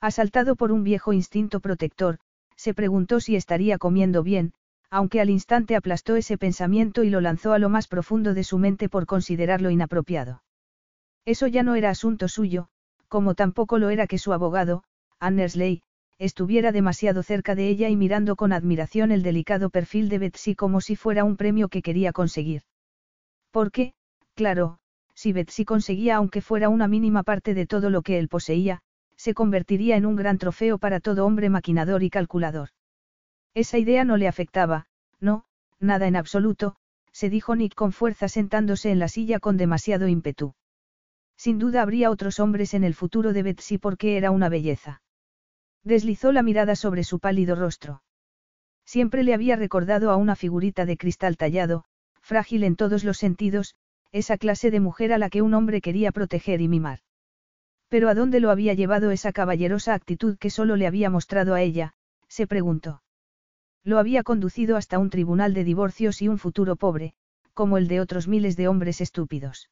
Asaltado 0.00 0.54
por 0.54 0.70
un 0.70 0.84
viejo 0.84 1.12
instinto 1.12 1.60
protector, 1.60 2.18
se 2.56 2.74
preguntó 2.74 3.20
si 3.20 3.36
estaría 3.36 3.78
comiendo 3.78 4.22
bien, 4.22 4.52
aunque 4.94 5.20
al 5.20 5.28
instante 5.28 5.74
aplastó 5.74 6.14
ese 6.14 6.38
pensamiento 6.38 7.02
y 7.02 7.10
lo 7.10 7.20
lanzó 7.20 7.52
a 7.52 7.58
lo 7.58 7.68
más 7.68 7.88
profundo 7.88 8.32
de 8.32 8.44
su 8.44 8.58
mente 8.58 8.88
por 8.88 9.06
considerarlo 9.06 9.70
inapropiado. 9.70 10.44
Eso 11.24 11.48
ya 11.48 11.64
no 11.64 11.74
era 11.74 11.90
asunto 11.90 12.28
suyo, 12.28 12.68
como 13.08 13.34
tampoco 13.34 13.78
lo 13.78 13.90
era 13.90 14.06
que 14.06 14.18
su 14.18 14.32
abogado, 14.32 14.84
Annersley, 15.18 15.82
estuviera 16.18 16.70
demasiado 16.70 17.24
cerca 17.24 17.56
de 17.56 17.68
ella 17.70 17.88
y 17.88 17.96
mirando 17.96 18.36
con 18.36 18.52
admiración 18.52 19.10
el 19.10 19.24
delicado 19.24 19.68
perfil 19.68 20.08
de 20.08 20.18
Betsy 20.18 20.54
como 20.54 20.80
si 20.80 20.94
fuera 20.94 21.24
un 21.24 21.36
premio 21.36 21.66
que 21.68 21.82
quería 21.82 22.12
conseguir. 22.12 22.62
Porque, 23.50 23.94
claro, 24.36 24.78
si 25.12 25.32
Betsy 25.32 25.64
conseguía 25.64 26.14
aunque 26.14 26.40
fuera 26.40 26.68
una 26.68 26.86
mínima 26.86 27.24
parte 27.24 27.52
de 27.52 27.66
todo 27.66 27.90
lo 27.90 28.02
que 28.02 28.20
él 28.20 28.28
poseía, 28.28 28.78
se 29.16 29.34
convertiría 29.34 29.96
en 29.96 30.06
un 30.06 30.14
gran 30.14 30.38
trofeo 30.38 30.78
para 30.78 31.00
todo 31.00 31.26
hombre 31.26 31.50
maquinador 31.50 32.04
y 32.04 32.10
calculador. 32.10 32.68
Esa 33.54 33.78
idea 33.78 34.04
no 34.04 34.16
le 34.16 34.26
afectaba, 34.26 34.86
no, 35.20 35.44
nada 35.78 36.08
en 36.08 36.16
absoluto, 36.16 36.76
se 37.12 37.30
dijo 37.30 37.54
Nick 37.54 37.74
con 37.74 37.92
fuerza 37.92 38.28
sentándose 38.28 38.90
en 38.90 38.98
la 38.98 39.06
silla 39.06 39.38
con 39.38 39.56
demasiado 39.56 40.08
ímpetu. 40.08 40.54
Sin 41.36 41.60
duda 41.60 41.82
habría 41.82 42.10
otros 42.10 42.40
hombres 42.40 42.74
en 42.74 42.82
el 42.82 42.94
futuro 42.94 43.32
de 43.32 43.44
Betsy 43.44 43.78
porque 43.78 44.16
era 44.16 44.32
una 44.32 44.48
belleza. 44.48 45.02
Deslizó 45.84 46.32
la 46.32 46.42
mirada 46.42 46.74
sobre 46.74 47.04
su 47.04 47.20
pálido 47.20 47.54
rostro. 47.54 48.02
Siempre 48.84 49.22
le 49.22 49.34
había 49.34 49.54
recordado 49.54 50.10
a 50.10 50.16
una 50.16 50.34
figurita 50.34 50.84
de 50.84 50.96
cristal 50.96 51.36
tallado, 51.36 51.84
frágil 52.20 52.64
en 52.64 52.74
todos 52.74 53.04
los 53.04 53.18
sentidos, 53.18 53.76
esa 54.10 54.36
clase 54.36 54.72
de 54.72 54.80
mujer 54.80 55.12
a 55.12 55.18
la 55.18 55.30
que 55.30 55.42
un 55.42 55.54
hombre 55.54 55.80
quería 55.80 56.10
proteger 56.10 56.60
y 56.60 56.68
mimar. 56.68 57.00
Pero 57.88 58.08
¿a 58.08 58.14
dónde 58.14 58.40
lo 58.40 58.50
había 58.50 58.74
llevado 58.74 59.12
esa 59.12 59.32
caballerosa 59.32 59.94
actitud 59.94 60.38
que 60.38 60.50
solo 60.50 60.74
le 60.74 60.88
había 60.88 61.08
mostrado 61.10 61.54
a 61.54 61.62
ella? 61.62 61.94
se 62.28 62.48
preguntó. 62.48 63.03
Lo 63.84 63.98
había 63.98 64.22
conducido 64.22 64.76
hasta 64.76 64.98
un 64.98 65.10
tribunal 65.10 65.52
de 65.52 65.62
divorcios 65.62 66.22
y 66.22 66.28
un 66.28 66.38
futuro 66.38 66.76
pobre, 66.76 67.12
como 67.52 67.76
el 67.76 67.86
de 67.86 68.00
otros 68.00 68.26
miles 68.26 68.56
de 68.56 68.66
hombres 68.66 69.02
estúpidos. 69.02 69.68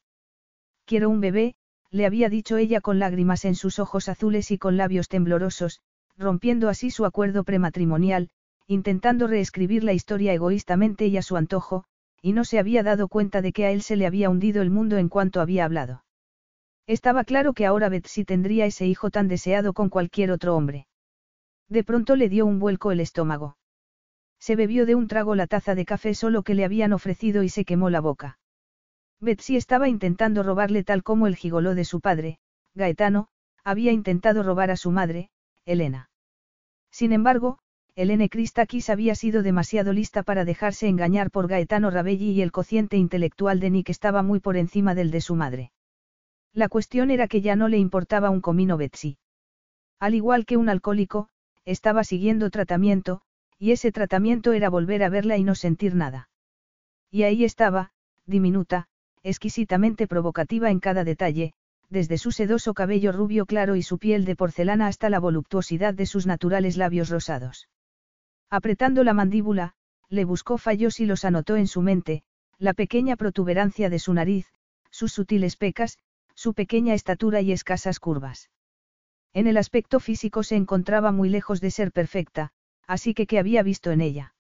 Quiero 0.85 1.09
un 1.09 1.21
bebé, 1.21 1.55
le 1.91 2.05
había 2.05 2.29
dicho 2.29 2.59
ella 2.59 2.81
con 2.81 2.99
lágrimas 2.99 3.45
en 3.47 3.55
sus 3.55 3.79
ojos 3.79 4.09
azules 4.09 4.51
y 4.51 4.59
con 4.59 4.77
labios 4.77 5.09
temblorosos, 5.09 5.81
rompiendo 6.17 6.69
así 6.69 6.91
su 6.91 7.07
acuerdo 7.07 7.43
prematrimonial, 7.45 8.29
intentando 8.67 9.27
reescribir 9.27 9.83
la 9.83 9.95
historia 9.95 10.35
egoístamente 10.35 11.07
y 11.07 11.17
a 11.17 11.23
su 11.23 11.37
antojo, 11.37 11.85
y 12.21 12.33
no 12.33 12.45
se 12.45 12.59
había 12.59 12.83
dado 12.83 13.09
cuenta 13.09 13.41
de 13.43 13.53
que 13.53 13.65
a 13.65 13.71
él 13.71 13.83
se 13.83 13.97
le 13.97 14.07
había 14.07 14.31
hundido 14.31 14.63
el 14.63 14.71
mundo 14.71 14.99
en 14.99 15.09
cuanto 15.09 15.41
había 15.41 15.65
hablado. 15.65 16.05
Estaba 16.87 17.25
claro 17.25 17.53
que 17.55 17.67
ahora 17.67 17.89
Betsy 17.89 18.25
tendría 18.25 18.67
ese 18.67 18.87
hijo 18.87 19.11
tan 19.11 19.29
deseado 19.29 19.73
con 19.73 19.89
cualquier 19.89 20.31
otro 20.31 20.55
hombre. 20.55 20.87
De 21.69 21.83
pronto 21.83 22.17
le 22.17 22.29
dio 22.29 22.45
un 22.45 22.59
vuelco 22.59 22.93
el 22.93 23.01
estómago. 23.01 23.57
Se 24.43 24.57
bebió 24.57 24.87
de 24.87 24.97
un 24.97 25.07
trago 25.07 25.37
la 25.37 25.47
taza 25.47 25.77
de 25.77 25.85
café 25.85 26.15
solo 26.15 26.43
que 26.43 26.57
le 26.57 26.65
habían 26.65 26.93
ofrecido 26.93 27.45
y 27.45 27.49
se 27.49 27.65
quemó 27.65 27.91
la 27.91 28.01
boca. 28.01 28.41
Betsy 29.21 29.55
estaba 29.55 29.89
intentando 29.89 30.43
robarle 30.43 30.83
tal 30.83 31.05
como 31.05 31.29
el 31.29 31.37
gigoló 31.37 31.77
de 31.77 31.85
su 31.85 32.01
padre, 32.01 32.41
Gaetano, 32.75 33.29
había 33.63 33.93
intentado 33.93 34.43
robar 34.43 34.73
a 34.73 34.77
su 34.77 34.91
madre, 34.91 35.31
Elena. 35.65 36.11
Sin 36.91 37.13
embargo, 37.13 37.61
Elena 37.95 38.27
Christakis 38.27 38.91
había 38.91 39.15
sido 39.15 39.45
demasiado 39.45 39.93
lista 39.93 40.25
para 40.25 40.45
dejarse 40.45 40.89
engañar 40.89 41.31
por 41.31 41.47
Gaetano 41.47 41.93
Rabelli 41.93 42.33
y 42.33 42.43
el 42.43 42.51
cociente 42.51 42.97
intelectual 42.97 43.61
de 43.61 43.71
Nick 43.71 43.91
estaba 43.91 44.25
muy 44.25 44.41
por 44.41 44.57
encima 44.57 44.97
del 44.97 45.13
de 45.13 45.21
su 45.21 45.37
madre. 45.37 45.71
La 46.53 46.69
cuestión 46.69 47.13
era 47.13 47.29
que 47.29 47.43
ya 47.43 47.55
no 47.55 47.69
le 47.69 47.79
importaba 47.79 48.29
un 48.31 48.41
comino 48.41 48.77
Betsy. 48.77 49.19
Al 50.01 50.17
igual 50.17 50.47
que 50.47 50.57
un 50.57 50.69
alcohólico, 50.69 51.29
estaba 51.65 52.03
siguiendo 52.03 52.51
tratamiento, 52.51 53.23
y 53.63 53.71
ese 53.71 53.93
tratamiento 53.93 54.55
era 54.55 54.69
volver 54.69 55.05
a 55.05 55.09
verla 55.09 55.37
y 55.37 55.45
no 55.45 55.55
sentir 55.55 55.95
nada. 55.95 56.29
Y 57.13 57.23
ahí 57.23 57.45
estaba, 57.45 57.93
diminuta, 58.27 58.89
exquisitamente 59.23 60.09
provocativa 60.09 60.73
en 60.73 60.81
cada 60.81 61.05
detalle, 61.05 61.53
desde 61.89 62.19
su 62.19 62.33
sedoso 62.33 62.75
cabello 62.75 63.13
rubio 63.13 63.47
claro 63.47 63.77
y 63.77 63.85
su 63.85 63.99
piel 63.99 64.25
de 64.25 64.35
porcelana 64.35 64.89
hasta 64.89 65.11
la 65.11 65.21
voluptuosidad 65.21 65.95
de 65.95 66.07
sus 66.07 66.27
naturales 66.27 66.77
labios 66.77 67.09
rosados. 67.09 67.69
Apretando 68.51 69.05
la 69.05 69.15
mandíbula, 69.15 69.75
le 70.09 70.25
buscó 70.25 70.59
fallos 70.59 70.99
y 70.99 71.07
los 71.07 71.25
anotó 71.25 71.55
en 71.55 71.69
su 71.69 71.83
mente, 71.83 72.25
la 72.59 72.75
pequeña 72.75 73.15
protuberancia 73.15 73.91
de 73.91 74.01
su 74.01 74.13
nariz, 74.13 74.49
sus 74.91 75.13
sutiles 75.13 75.55
pecas, 75.55 75.99
su 76.35 76.53
pequeña 76.53 76.95
estatura 76.95 77.41
y 77.43 77.53
escasas 77.53 78.01
curvas. 78.01 78.51
En 79.33 79.47
el 79.47 79.57
aspecto 79.57 80.01
físico 80.01 80.43
se 80.43 80.57
encontraba 80.57 81.13
muy 81.13 81.29
lejos 81.29 81.61
de 81.61 81.71
ser 81.71 81.93
perfecta, 81.93 82.53
así 82.87 83.15
que 83.15 83.27
¿qué 83.27 83.39
había 83.39 83.63
visto 83.63 83.91
en 83.91 84.01
ella? 84.01 84.35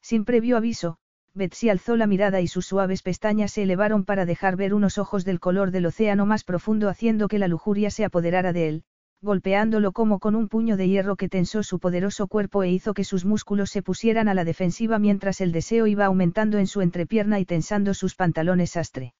Sin 0.00 0.24
previo 0.24 0.56
aviso, 0.56 0.98
Betsy 1.34 1.68
alzó 1.68 1.96
la 1.96 2.06
mirada 2.06 2.40
y 2.40 2.48
sus 2.48 2.66
suaves 2.66 3.02
pestañas 3.02 3.52
se 3.52 3.62
elevaron 3.62 4.04
para 4.04 4.26
dejar 4.26 4.56
ver 4.56 4.74
unos 4.74 4.98
ojos 4.98 5.24
del 5.24 5.40
color 5.40 5.70
del 5.70 5.86
océano 5.86 6.26
más 6.26 6.44
profundo 6.44 6.88
haciendo 6.88 7.28
que 7.28 7.38
la 7.38 7.48
lujuria 7.48 7.90
se 7.90 8.04
apoderara 8.04 8.52
de 8.52 8.68
él, 8.68 8.84
golpeándolo 9.20 9.92
como 9.92 10.18
con 10.20 10.34
un 10.34 10.48
puño 10.48 10.76
de 10.76 10.88
hierro 10.88 11.16
que 11.16 11.28
tensó 11.28 11.62
su 11.62 11.78
poderoso 11.78 12.28
cuerpo 12.28 12.62
e 12.62 12.70
hizo 12.70 12.94
que 12.94 13.04
sus 13.04 13.24
músculos 13.24 13.70
se 13.70 13.82
pusieran 13.82 14.28
a 14.28 14.34
la 14.34 14.44
defensiva 14.44 14.98
mientras 14.98 15.40
el 15.40 15.52
deseo 15.52 15.86
iba 15.86 16.06
aumentando 16.06 16.58
en 16.58 16.66
su 16.66 16.80
entrepierna 16.80 17.40
y 17.40 17.44
tensando 17.44 17.94
sus 17.94 18.14
pantalones 18.14 18.70
sastre. 18.70 19.14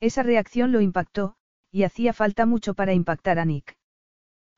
Esa 0.00 0.22
reacción 0.22 0.72
lo 0.72 0.80
impactó, 0.80 1.36
y 1.70 1.84
hacía 1.84 2.12
falta 2.12 2.46
mucho 2.46 2.74
para 2.74 2.92
impactar 2.92 3.38
a 3.38 3.44
Nick. 3.44 3.76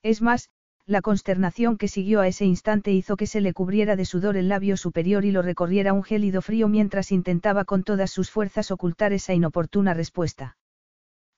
Es 0.03 0.23
más, 0.23 0.51
la 0.87 1.01
consternación 1.01 1.79
que 1.79 1.89
siguió 1.89 2.21
a 2.21 2.29
ese 2.29 2.45
instante 2.45 2.93
hizo 2.93 3.17
que 3.17 3.27
se 3.27 3.41
le 3.41 3.55
cubriera 3.55 3.97
de 3.97 4.05
sudor 4.05 4.37
el 4.37 4.49
labio 4.49 4.77
superior 4.77 5.25
y 5.25 5.31
lo 5.31 5.41
recorriera 5.41 5.95
un 5.95 6.03
gélido 6.03 6.43
frío 6.43 6.69
mientras 6.69 7.11
intentaba 7.11 7.65
con 7.65 7.85
todas 7.85 8.11
sus 8.11 8.31
fuerzas 8.31 8.71
ocultar 8.71 9.15
esa 9.15 9.33
inoportuna 9.33 9.95
respuesta. 9.95 10.59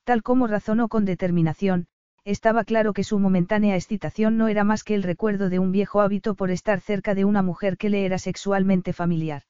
Tal 0.05 0.23
como 0.23 0.49
razonó 0.49 0.89
con 0.89 1.05
determinación, 1.05 1.87
estaba 2.25 2.65
claro 2.65 2.93
que 2.93 3.05
su 3.05 3.21
momentánea 3.21 3.77
excitación 3.77 4.37
no 4.37 4.49
era 4.49 4.65
más 4.65 4.83
que 4.83 4.97
el 4.97 5.05
recuerdo 5.05 5.49
de 5.49 5.61
un 5.61 5.71
viejo 5.71 6.01
hábito 6.01 6.35
por 6.35 6.51
estar 6.51 6.81
cerca 6.81 7.15
de 7.15 7.25
una 7.25 7.43
mujer 7.43 7.77
que 7.77 7.89
le 7.89 8.05
era 8.05 8.19
sexualmente 8.19 8.93
familiar. 8.93 9.43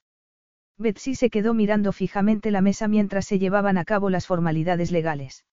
Betsy 0.77 1.15
se 1.15 1.31
quedó 1.31 1.55
mirando 1.55 1.91
fijamente 1.93 2.51
la 2.51 2.61
mesa 2.61 2.87
mientras 2.87 3.25
se 3.25 3.39
llevaban 3.39 3.79
a 3.79 3.87
cabo 3.87 4.11
las 4.11 4.27
formalidades 4.27 4.91
legales. 4.91 5.47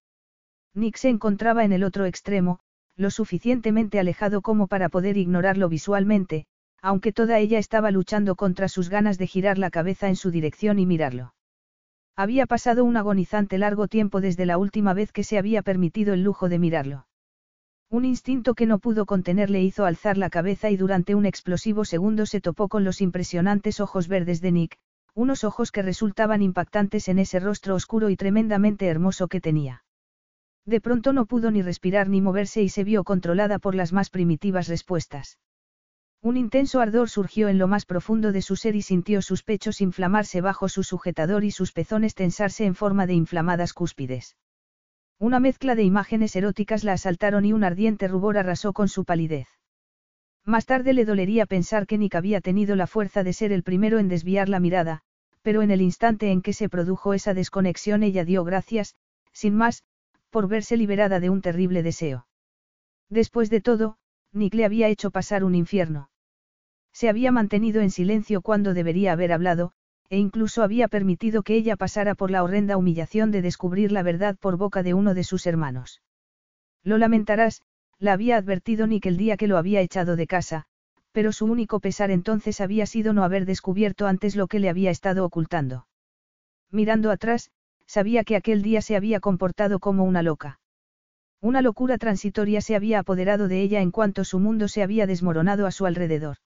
Nick 0.74 0.98
se 0.98 1.08
encontraba 1.08 1.64
en 1.64 1.72
el 1.72 1.86
otro 1.86 2.06
extremo, 2.06 2.60
lo 2.96 3.10
suficientemente 3.10 4.00
alejado 4.00 4.42
como 4.42 4.68
para 4.68 4.90
poder 4.90 5.18
ignorarlo 5.18 5.70
visualmente, 5.70 6.46
aunque 6.82 7.14
toda 7.14 7.40
ella 7.40 7.60
estaba 7.60 7.92
luchando 7.92 8.36
contra 8.36 8.68
sus 8.68 8.90
ganas 8.90 9.18
de 9.18 9.28
girar 9.28 9.58
la 9.58 9.72
cabeza 9.72 10.10
en 10.10 10.16
su 10.16 10.32
dirección 10.32 10.80
y 10.80 10.86
mirarlo. 10.86 11.34
Había 12.16 12.46
pasado 12.46 12.84
un 12.84 12.98
agonizante 12.98 13.58
largo 13.58 13.88
tiempo 13.88 14.22
desde 14.22 14.46
la 14.46 14.58
última 14.58 14.94
vez 14.94 15.12
que 15.12 15.24
se 15.24 15.38
había 15.38 15.64
permitido 15.64 16.14
el 16.14 16.24
lujo 16.24 16.50
de 16.50 16.60
mirarlo. 16.60 17.08
Un 17.90 18.06
instinto 18.06 18.54
que 18.54 18.66
no 18.66 18.80
pudo 18.80 19.06
contener 19.06 19.50
le 19.50 19.62
hizo 19.62 19.86
alzar 19.86 20.18
la 20.18 20.30
cabeza 20.30 20.70
y 20.70 20.78
durante 20.78 21.16
un 21.16 21.26
explosivo 21.26 21.86
segundo 21.86 22.26
se 22.26 22.42
topó 22.42 22.68
con 22.68 22.84
los 22.84 23.02
impresionantes 23.02 23.80
ojos 23.80 24.08
verdes 24.08 24.42
de 24.42 24.52
Nick, 24.52 24.78
unos 25.16 25.44
ojos 25.44 25.72
que 25.72 25.84
resultaban 25.84 26.42
impactantes 26.42 27.08
en 27.08 27.20
ese 27.20 27.40
rostro 27.40 27.76
oscuro 27.76 28.10
y 28.10 28.16
tremendamente 28.16 28.88
hermoso 28.88 29.28
que 29.28 29.42
tenía. 29.42 29.83
De 30.66 30.80
pronto 30.80 31.12
no 31.14 31.26
pudo 31.26 31.52
ni 31.52 31.62
respirar 31.62 32.08
ni 32.10 32.22
moverse 32.22 32.62
y 32.62 32.70
se 32.70 32.84
vio 32.84 33.04
controlada 33.04 33.60
por 33.60 33.76
las 33.76 33.92
más 33.92 34.10
primitivas 34.10 34.68
respuestas. 34.68 35.40
Un 36.22 36.38
intenso 36.38 36.80
ardor 36.80 37.10
surgió 37.10 37.50
en 37.50 37.58
lo 37.58 37.68
más 37.68 37.86
profundo 37.86 38.32
de 38.32 38.42
su 38.42 38.56
ser 38.56 38.78
y 38.78 38.82
sintió 38.82 39.22
sus 39.22 39.44
pechos 39.44 39.82
inflamarse 39.82 40.40
bajo 40.40 40.70
su 40.70 40.84
sujetador 40.84 41.44
y 41.44 41.52
sus 41.52 41.74
pezones 41.74 42.16
tensarse 42.16 42.66
en 42.66 42.76
forma 42.76 43.06
de 43.06 43.14
inflamadas 43.14 43.74
cúspides. 43.74 44.38
Una 45.20 45.42
mezcla 45.42 45.76
de 45.76 45.84
imágenes 45.84 46.36
eróticas 46.38 46.86
la 46.86 46.94
asaltaron 46.94 47.44
y 47.44 47.52
un 47.52 47.66
ardiente 47.66 48.08
rubor 48.08 48.38
arrasó 48.38 48.72
con 48.72 48.88
su 48.88 49.04
palidez. 49.04 49.48
Más 50.46 50.66
tarde 50.66 50.94
le 50.94 51.04
dolería 51.04 51.46
pensar 51.46 51.88
que 51.88 51.98
Nick 51.98 52.16
había 52.16 52.40
tenido 52.40 52.78
la 52.78 52.88
fuerza 52.88 53.24
de 53.24 53.34
ser 53.34 53.52
el 53.52 53.64
primero 53.64 54.00
en 54.00 54.08
desviar 54.08 54.48
la 54.48 54.62
mirada, 54.62 55.02
pero 55.42 55.62
en 55.62 55.72
el 55.72 55.82
instante 55.82 56.32
en 56.32 56.42
que 56.42 56.54
se 56.54 56.70
produjo 56.70 57.14
esa 57.14 57.34
desconexión 57.34 58.02
ella 58.02 58.24
dio 58.24 58.46
gracias, 58.46 58.96
sin 59.34 59.56
más, 59.56 59.84
por 60.34 60.48
verse 60.48 60.78
liberada 60.78 61.20
de 61.20 61.30
un 61.30 61.42
terrible 61.42 61.84
deseo. 61.84 62.26
Después 63.08 63.52
de 63.52 63.62
todo, 63.62 63.98
Nick 64.32 64.56
le 64.56 64.66
había 64.66 64.88
hecho 64.88 65.12
pasar 65.12 65.44
un 65.44 65.54
infierno. 65.54 66.10
Se 66.92 67.08
había 67.08 67.32
mantenido 67.32 67.82
en 67.82 67.92
silencio 67.92 68.42
cuando 68.42 68.74
debería 68.74 69.12
haber 69.12 69.32
hablado, 69.32 69.74
e 70.10 70.18
incluso 70.18 70.64
había 70.64 70.88
permitido 70.88 71.44
que 71.44 71.56
ella 71.56 71.76
pasara 71.76 72.16
por 72.16 72.32
la 72.32 72.42
horrenda 72.42 72.78
humillación 72.78 73.30
de 73.30 73.44
descubrir 73.44 73.92
la 73.92 74.02
verdad 74.02 74.36
por 74.40 74.58
boca 74.58 74.82
de 74.82 74.96
uno 74.96 75.14
de 75.14 75.24
sus 75.24 75.46
hermanos. 75.46 76.02
Lo 76.84 76.98
lamentarás, 76.98 77.62
la 78.00 78.14
había 78.14 78.38
advertido 78.38 78.88
Nick 78.88 79.06
el 79.06 79.18
día 79.18 79.38
que 79.38 79.48
lo 79.48 79.58
había 79.58 79.82
echado 79.82 80.16
de 80.16 80.26
casa, 80.26 80.66
pero 81.12 81.32
su 81.32 81.46
único 81.46 81.80
pesar 81.80 82.10
entonces 82.10 82.60
había 82.60 82.88
sido 82.88 83.14
no 83.14 83.24
haber 83.24 83.46
descubierto 83.46 84.08
antes 84.08 84.36
lo 84.36 84.48
que 84.48 84.58
le 84.58 84.70
había 84.70 84.90
estado 84.90 85.26
ocultando. 85.26 85.86
Mirando 86.72 87.12
atrás, 87.12 87.52
sabía 87.94 88.24
que 88.24 88.36
aquel 88.36 88.64
día 88.64 88.82
se 88.82 88.96
había 88.96 89.20
comportado 89.20 89.78
como 89.78 90.04
una 90.04 90.24
loca. 90.24 90.60
Una 91.42 91.62
locura 91.62 92.00
transitoria 92.00 92.60
se 92.60 92.76
había 92.76 92.98
apoderado 92.98 93.48
de 93.48 93.62
ella 93.62 93.82
en 93.82 93.92
cuanto 93.92 94.24
su 94.24 94.40
mundo 94.40 94.68
se 94.68 94.82
había 94.82 95.06
desmoronado 95.06 95.68
a 95.68 95.72
su 95.72 95.86
alrededor. 95.86 96.38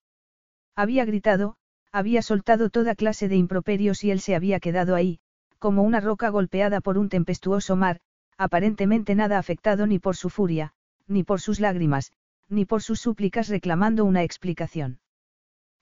Había 0.75 1.05
gritado, 1.05 1.55
había 1.93 2.21
soltado 2.21 2.69
toda 2.69 2.95
clase 2.95 3.29
de 3.29 3.37
improperios 3.37 4.03
y 4.03 4.11
él 4.11 4.19
se 4.19 4.35
había 4.35 4.59
quedado 4.59 4.93
ahí, 4.93 5.21
como 5.57 5.83
una 5.83 6.01
roca 6.01 6.27
golpeada 6.27 6.81
por 6.81 6.97
un 6.97 7.07
tempestuoso 7.07 7.77
mar, 7.77 8.01
aparentemente 8.37 9.15
nada 9.15 9.39
afectado 9.39 9.87
ni 9.87 9.99
por 9.99 10.17
su 10.17 10.29
furia, 10.29 10.73
ni 11.07 11.23
por 11.23 11.39
sus 11.39 11.61
lágrimas, 11.61 12.11
ni 12.49 12.65
por 12.65 12.83
sus 12.83 12.99
súplicas 12.99 13.47
reclamando 13.47 14.03
una 14.03 14.23
explicación. 14.23 14.99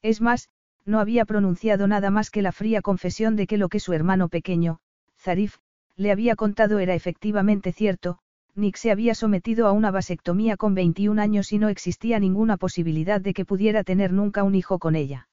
Es 0.04 0.22
más, 0.22 0.48
no 0.86 1.00
había 1.00 1.26
pronunciado 1.26 1.88
nada 1.88 2.12
más 2.12 2.30
que 2.30 2.44
la 2.44 2.52
fría 2.52 2.84
confesión 2.84 3.36
de 3.36 3.48
que 3.48 3.58
lo 3.58 3.68
que 3.68 3.80
su 3.80 3.94
hermano 3.94 4.30
pequeño, 4.30 4.78
Zarif, 5.26 5.58
le 5.96 6.12
había 6.12 6.36
contado 6.36 6.78
era 6.78 6.94
efectivamente 6.94 7.72
cierto, 7.72 8.20
Nick 8.54 8.76
se 8.78 8.92
había 8.92 9.16
sometido 9.16 9.66
a 9.66 9.72
una 9.72 9.90
vasectomía 9.90 10.56
con 10.56 10.76
21 10.76 11.20
años 11.20 11.52
y 11.52 11.58
no 11.58 11.70
existía 11.70 12.20
ninguna 12.20 12.58
posibilidad 12.58 13.20
de 13.20 13.34
que 13.34 13.44
pudiera 13.44 13.84
tener 13.84 14.14
nunca 14.14 14.44
un 14.44 14.54
hijo 14.54 14.78
con 14.78 14.96
ella. 14.96 15.28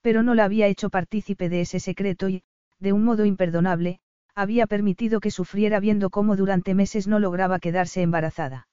Pero 0.00 0.22
no 0.22 0.34
la 0.34 0.44
había 0.44 0.66
hecho 0.66 0.88
partícipe 0.88 1.50
de 1.50 1.60
ese 1.60 1.78
secreto 1.78 2.30
y, 2.30 2.42
de 2.80 2.94
un 2.94 3.04
modo 3.04 3.26
imperdonable, 3.26 4.00
había 4.34 4.66
permitido 4.66 5.20
que 5.20 5.30
sufriera 5.30 5.78
viendo 5.78 6.08
cómo 6.08 6.34
durante 6.34 6.74
meses 6.74 7.06
no 7.06 7.18
lograba 7.18 7.58
quedarse 7.58 8.00
embarazada. 8.00 8.66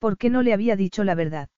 ¿Por 0.00 0.18
qué 0.18 0.28
no 0.28 0.42
le 0.42 0.54
había 0.54 0.74
dicho 0.74 1.04
la 1.04 1.14
verdad? 1.14 1.48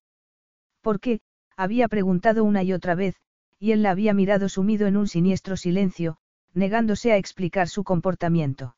¿Por 0.82 1.00
qué? 1.00 1.20
Había 1.56 1.88
preguntado 1.88 2.44
una 2.44 2.62
y 2.62 2.74
otra 2.74 2.94
vez, 2.94 3.16
y 3.58 3.72
él 3.72 3.82
la 3.82 3.92
había 3.92 4.12
mirado 4.12 4.50
sumido 4.50 4.86
en 4.86 4.98
un 4.98 5.08
siniestro 5.08 5.56
silencio, 5.56 6.18
negándose 6.58 7.12
a 7.12 7.16
explicar 7.16 7.68
su 7.68 7.84
comportamiento. 7.84 8.76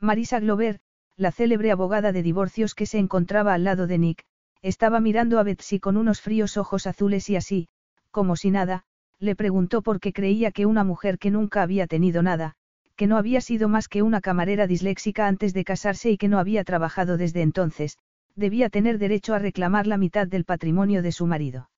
Marisa 0.00 0.40
Glover, 0.40 0.80
la 1.16 1.32
célebre 1.32 1.70
abogada 1.70 2.12
de 2.12 2.22
divorcios 2.22 2.74
que 2.74 2.86
se 2.86 2.98
encontraba 2.98 3.54
al 3.54 3.64
lado 3.64 3.86
de 3.86 3.98
Nick, 3.98 4.24
estaba 4.62 5.00
mirando 5.00 5.38
a 5.38 5.42
Betsy 5.42 5.80
con 5.80 5.96
unos 5.96 6.20
fríos 6.20 6.56
ojos 6.56 6.86
azules 6.86 7.30
y 7.30 7.36
así, 7.36 7.68
como 8.10 8.36
si 8.36 8.50
nada, 8.50 8.84
le 9.18 9.34
preguntó 9.34 9.82
por 9.82 10.00
qué 10.00 10.12
creía 10.12 10.52
que 10.52 10.66
una 10.66 10.84
mujer 10.84 11.18
que 11.18 11.30
nunca 11.30 11.62
había 11.62 11.86
tenido 11.86 12.22
nada, 12.22 12.54
que 12.96 13.06
no 13.06 13.16
había 13.16 13.40
sido 13.40 13.68
más 13.68 13.88
que 13.88 14.02
una 14.02 14.20
camarera 14.20 14.66
disléxica 14.66 15.26
antes 15.26 15.54
de 15.54 15.64
casarse 15.64 16.10
y 16.10 16.18
que 16.18 16.28
no 16.28 16.38
había 16.38 16.64
trabajado 16.64 17.16
desde 17.16 17.42
entonces, 17.42 17.96
debía 18.34 18.70
tener 18.70 18.98
derecho 18.98 19.34
a 19.34 19.38
reclamar 19.38 19.86
la 19.86 19.98
mitad 19.98 20.26
del 20.26 20.44
patrimonio 20.44 21.02
de 21.02 21.12
su 21.12 21.26
marido. 21.26 21.70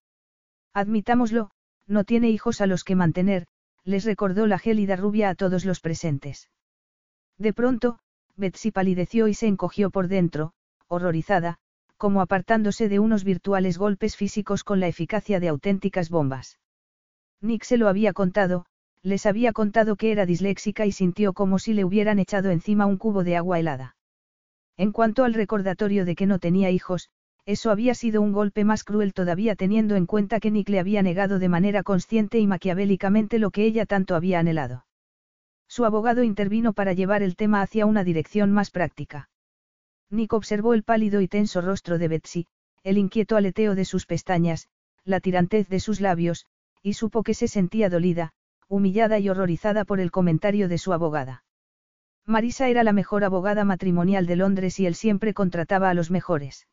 Admitámoslo, 0.75 1.51
no 1.87 2.05
tiene 2.05 2.31
hijos 2.31 2.61
a 2.61 2.67
los 2.67 2.85
que 2.85 2.97
mantener, 2.97 3.47
les 3.85 4.05
recordó 4.05 4.47
la 4.47 4.59
gélida 4.59 4.97
rubia 4.97 5.31
a 5.31 5.35
todos 5.35 5.65
los 5.65 5.81
presentes. 5.81 6.51
De 7.39 7.53
pronto, 7.53 7.99
Betsy 8.37 8.71
palideció 8.71 9.29
y 9.29 9.35
se 9.35 9.47
encogió 9.47 9.91
por 9.91 10.09
dentro, 10.09 10.53
horrorizada, 10.89 11.59
como 11.97 12.21
apartándose 12.21 12.89
de 12.89 12.99
unos 12.99 13.25
virtuales 13.25 13.79
golpes 13.79 14.17
físicos 14.17 14.65
con 14.65 14.81
la 14.81 14.89
eficacia 14.89 15.41
de 15.41 15.49
auténticas 15.49 16.09
bombas. 16.09 16.59
Nick 17.41 17.65
se 17.65 17.77
lo 17.77 17.89
había 17.89 18.13
contado, 18.13 18.67
les 19.03 19.27
había 19.27 19.53
contado 19.53 19.97
que 19.97 20.13
era 20.13 20.27
disléxica 20.27 20.87
y 20.87 20.93
sintió 20.93 21.33
como 21.33 21.59
si 21.59 21.73
le 21.73 21.85
hubieran 21.85 22.19
echado 22.19 22.51
encima 22.51 22.87
un 22.87 22.99
cubo 22.99 23.25
de 23.25 23.37
agua 23.37 23.59
helada. 23.59 23.97
En 24.77 24.93
cuanto 24.93 25.25
al 25.25 25.35
recordatorio 25.35 26.05
de 26.05 26.17
que 26.17 26.27
no 26.27 26.39
tenía 26.39 26.71
hijos, 26.71 27.11
eso 27.47 27.71
había 27.71 27.95
sido 27.95 28.23
un 28.23 28.33
golpe 28.33 28.65
más 28.65 28.85
cruel 28.85 29.13
todavía 29.13 29.57
teniendo 29.57 29.97
en 29.97 30.07
cuenta 30.07 30.41
que 30.41 30.51
Nick 30.51 30.69
le 30.69 30.81
había 30.81 31.03
negado 31.03 31.39
de 31.39 31.49
manera 31.49 31.83
consciente 31.83 32.39
y 32.39 32.47
maquiavélicamente 32.47 33.39
lo 33.39 33.51
que 33.51 33.65
ella 33.65 33.87
tanto 33.87 34.15
había 34.15 34.39
anhelado. 34.39 34.87
Su 35.69 35.85
abogado 35.85 36.23
intervino 36.23 36.73
para 36.73 36.93
llevar 36.93 37.23
el 37.23 37.37
tema 37.37 37.63
hacia 37.63 37.87
una 37.87 38.05
dirección 38.05 38.53
más 38.53 38.71
práctica. 38.71 39.31
Nick 40.11 40.33
observó 40.33 40.75
el 40.75 40.83
pálido 40.83 41.21
y 41.21 41.29
tenso 41.29 41.61
rostro 41.61 41.99
de 41.99 42.09
Betsy, 42.09 42.47
el 42.83 42.99
inquieto 42.99 43.37
aleteo 43.37 43.75
de 43.75 43.85
sus 43.85 44.07
pestañas, 44.07 44.69
la 45.05 45.21
tirantez 45.21 45.69
de 45.69 45.81
sus 45.81 46.01
labios, 46.01 46.47
y 46.83 46.95
supo 46.95 47.23
que 47.23 47.35
se 47.35 47.47
sentía 47.47 47.89
dolida, 47.89 48.33
humillada 48.69 49.19
y 49.19 49.29
horrorizada 49.29 49.85
por 49.85 50.01
el 50.01 50.11
comentario 50.11 50.69
de 50.69 50.79
su 50.79 50.93
abogada. 50.93 51.45
Marisa 52.27 52.69
era 52.69 52.85
la 52.85 52.93
mejor 52.93 53.25
abogada 53.25 53.65
matrimonial 53.65 54.27
de 54.27 54.37
Londres 54.37 54.79
y 54.81 54.87
él 54.87 54.95
siempre 54.95 55.35
contrataba 55.35 55.91
a 55.91 55.95
los 55.95 56.11
mejores. 56.11 56.67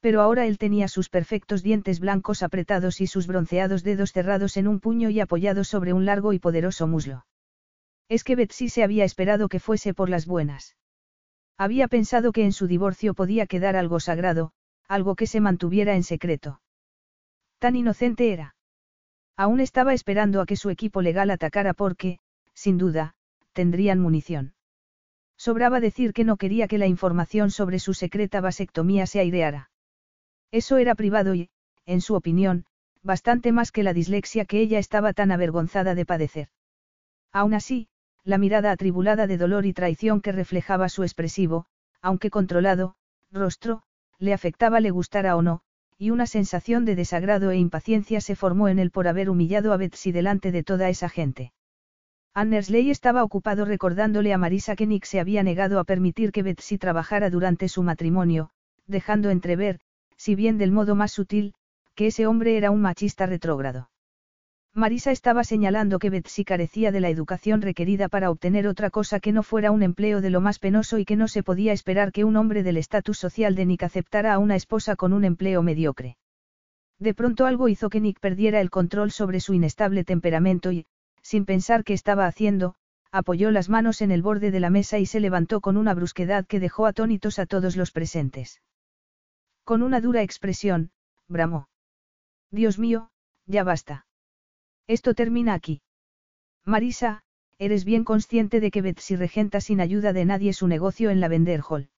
Pero 0.00 0.22
ahora 0.22 0.46
él 0.46 0.56
tenía 0.56 0.88
sus 0.88 1.08
perfectos 1.08 1.62
dientes 1.62 2.00
blancos 2.00 2.42
apretados 2.42 3.00
y 3.00 3.06
sus 3.06 3.26
bronceados 3.26 3.82
dedos 3.82 4.12
cerrados 4.12 4.56
en 4.56 4.66
un 4.66 4.80
puño 4.80 5.10
y 5.10 5.20
apoyados 5.20 5.68
sobre 5.68 5.92
un 5.92 6.06
largo 6.06 6.32
y 6.32 6.38
poderoso 6.38 6.86
muslo. 6.86 7.26
Es 8.08 8.24
que 8.24 8.34
Betsy 8.34 8.68
se 8.68 8.82
había 8.82 9.04
esperado 9.04 9.48
que 9.48 9.60
fuese 9.60 9.94
por 9.94 10.08
las 10.08 10.26
buenas. 10.26 10.76
Había 11.58 11.88
pensado 11.88 12.32
que 12.32 12.44
en 12.44 12.52
su 12.52 12.66
divorcio 12.66 13.12
podía 13.12 13.46
quedar 13.46 13.76
algo 13.76 14.00
sagrado, 14.00 14.52
algo 14.88 15.14
que 15.14 15.26
se 15.26 15.40
mantuviera 15.40 15.94
en 15.94 16.02
secreto. 16.02 16.62
Tan 17.58 17.76
inocente 17.76 18.32
era. 18.32 18.56
Aún 19.36 19.60
estaba 19.60 19.92
esperando 19.92 20.40
a 20.40 20.46
que 20.46 20.56
su 20.56 20.70
equipo 20.70 21.02
legal 21.02 21.30
atacara 21.30 21.74
porque, 21.74 22.18
sin 22.54 22.78
duda, 22.78 23.14
tendrían 23.52 24.00
munición. 24.00 24.54
Sobraba 25.36 25.80
decir 25.80 26.12
que 26.12 26.24
no 26.24 26.36
quería 26.36 26.68
que 26.68 26.78
la 26.78 26.86
información 26.86 27.50
sobre 27.50 27.78
su 27.78 27.94
secreta 27.94 28.40
vasectomía 28.40 29.06
se 29.06 29.20
aireara. 29.20 29.69
Eso 30.52 30.78
era 30.78 30.94
privado 30.94 31.34
y, 31.34 31.50
en 31.86 32.00
su 32.00 32.14
opinión, 32.14 32.64
bastante 33.02 33.52
más 33.52 33.72
que 33.72 33.82
la 33.82 33.92
dislexia 33.92 34.44
que 34.44 34.60
ella 34.60 34.78
estaba 34.78 35.12
tan 35.12 35.32
avergonzada 35.32 35.94
de 35.94 36.04
padecer. 36.04 36.48
Aún 37.32 37.54
así, 37.54 37.88
la 38.24 38.38
mirada 38.38 38.70
atribulada 38.70 39.26
de 39.26 39.38
dolor 39.38 39.64
y 39.64 39.72
traición 39.72 40.20
que 40.20 40.32
reflejaba 40.32 40.88
su 40.88 41.02
expresivo, 41.02 41.66
aunque 42.02 42.30
controlado, 42.30 42.96
rostro, 43.30 43.82
le 44.18 44.34
afectaba 44.34 44.80
le 44.80 44.90
gustara 44.90 45.36
o 45.36 45.42
no, 45.42 45.62
y 45.96 46.10
una 46.10 46.26
sensación 46.26 46.84
de 46.84 46.96
desagrado 46.96 47.50
e 47.50 47.56
impaciencia 47.56 48.20
se 48.20 48.36
formó 48.36 48.68
en 48.68 48.78
él 48.78 48.90
por 48.90 49.06
haber 49.06 49.30
humillado 49.30 49.72
a 49.72 49.76
Betsy 49.76 50.12
delante 50.12 50.52
de 50.52 50.62
toda 50.62 50.88
esa 50.88 51.08
gente. 51.08 51.52
Annersley 52.32 52.90
estaba 52.90 53.24
ocupado 53.24 53.64
recordándole 53.64 54.32
a 54.32 54.38
Marisa 54.38 54.76
que 54.76 54.86
Nick 54.86 55.04
se 55.04 55.20
había 55.20 55.42
negado 55.42 55.78
a 55.78 55.84
permitir 55.84 56.32
que 56.32 56.42
Betsy 56.42 56.78
trabajara 56.78 57.28
durante 57.28 57.68
su 57.68 57.82
matrimonio, 57.82 58.50
dejando 58.86 59.30
entrever, 59.30 59.80
si 60.20 60.34
bien 60.34 60.58
del 60.58 60.70
modo 60.70 60.94
más 60.94 61.12
sutil, 61.12 61.54
que 61.94 62.08
ese 62.08 62.26
hombre 62.26 62.58
era 62.58 62.70
un 62.70 62.82
machista 62.82 63.24
retrógrado. 63.24 63.88
Marisa 64.74 65.12
estaba 65.12 65.44
señalando 65.44 65.98
que 65.98 66.10
Betsy 66.10 66.44
carecía 66.44 66.92
de 66.92 67.00
la 67.00 67.08
educación 67.08 67.62
requerida 67.62 68.10
para 68.10 68.30
obtener 68.30 68.68
otra 68.68 68.90
cosa 68.90 69.18
que 69.18 69.32
no 69.32 69.42
fuera 69.42 69.70
un 69.70 69.82
empleo 69.82 70.20
de 70.20 70.28
lo 70.28 70.42
más 70.42 70.58
penoso 70.58 70.98
y 70.98 71.06
que 71.06 71.16
no 71.16 71.26
se 71.26 71.42
podía 71.42 71.72
esperar 71.72 72.12
que 72.12 72.24
un 72.24 72.36
hombre 72.36 72.62
del 72.62 72.76
estatus 72.76 73.16
social 73.16 73.54
de 73.54 73.64
Nick 73.64 73.82
aceptara 73.82 74.34
a 74.34 74.38
una 74.38 74.56
esposa 74.56 74.94
con 74.94 75.14
un 75.14 75.24
empleo 75.24 75.62
mediocre. 75.62 76.18
De 76.98 77.14
pronto 77.14 77.46
algo 77.46 77.68
hizo 77.68 77.88
que 77.88 78.02
Nick 78.02 78.20
perdiera 78.20 78.60
el 78.60 78.68
control 78.68 79.12
sobre 79.12 79.40
su 79.40 79.54
inestable 79.54 80.04
temperamento 80.04 80.70
y, 80.70 80.84
sin 81.22 81.46
pensar 81.46 81.82
qué 81.82 81.94
estaba 81.94 82.26
haciendo, 82.26 82.74
apoyó 83.10 83.50
las 83.50 83.70
manos 83.70 84.02
en 84.02 84.10
el 84.10 84.20
borde 84.20 84.50
de 84.50 84.60
la 84.60 84.68
mesa 84.68 84.98
y 84.98 85.06
se 85.06 85.18
levantó 85.18 85.62
con 85.62 85.78
una 85.78 85.94
brusquedad 85.94 86.46
que 86.46 86.60
dejó 86.60 86.84
atónitos 86.84 87.38
a 87.38 87.46
todos 87.46 87.74
los 87.74 87.90
presentes. 87.90 88.60
Con 89.64 89.82
una 89.82 90.00
dura 90.00 90.22
expresión, 90.22 90.90
bramó. 91.28 91.68
Dios 92.50 92.78
mío, 92.78 93.10
ya 93.46 93.64
basta. 93.64 94.06
Esto 94.86 95.14
termina 95.14 95.54
aquí. 95.54 95.82
Marisa, 96.64 97.22
eres 97.58 97.84
bien 97.84 98.04
consciente 98.04 98.60
de 98.60 98.70
que 98.70 98.82
Betsy 98.82 99.16
regenta 99.16 99.60
sin 99.60 99.80
ayuda 99.80 100.12
de 100.12 100.24
nadie 100.24 100.52
su 100.52 100.66
negocio 100.66 101.10
en 101.10 101.20
la 101.20 101.28
Vender 101.28 101.62
Hall. 101.68 101.90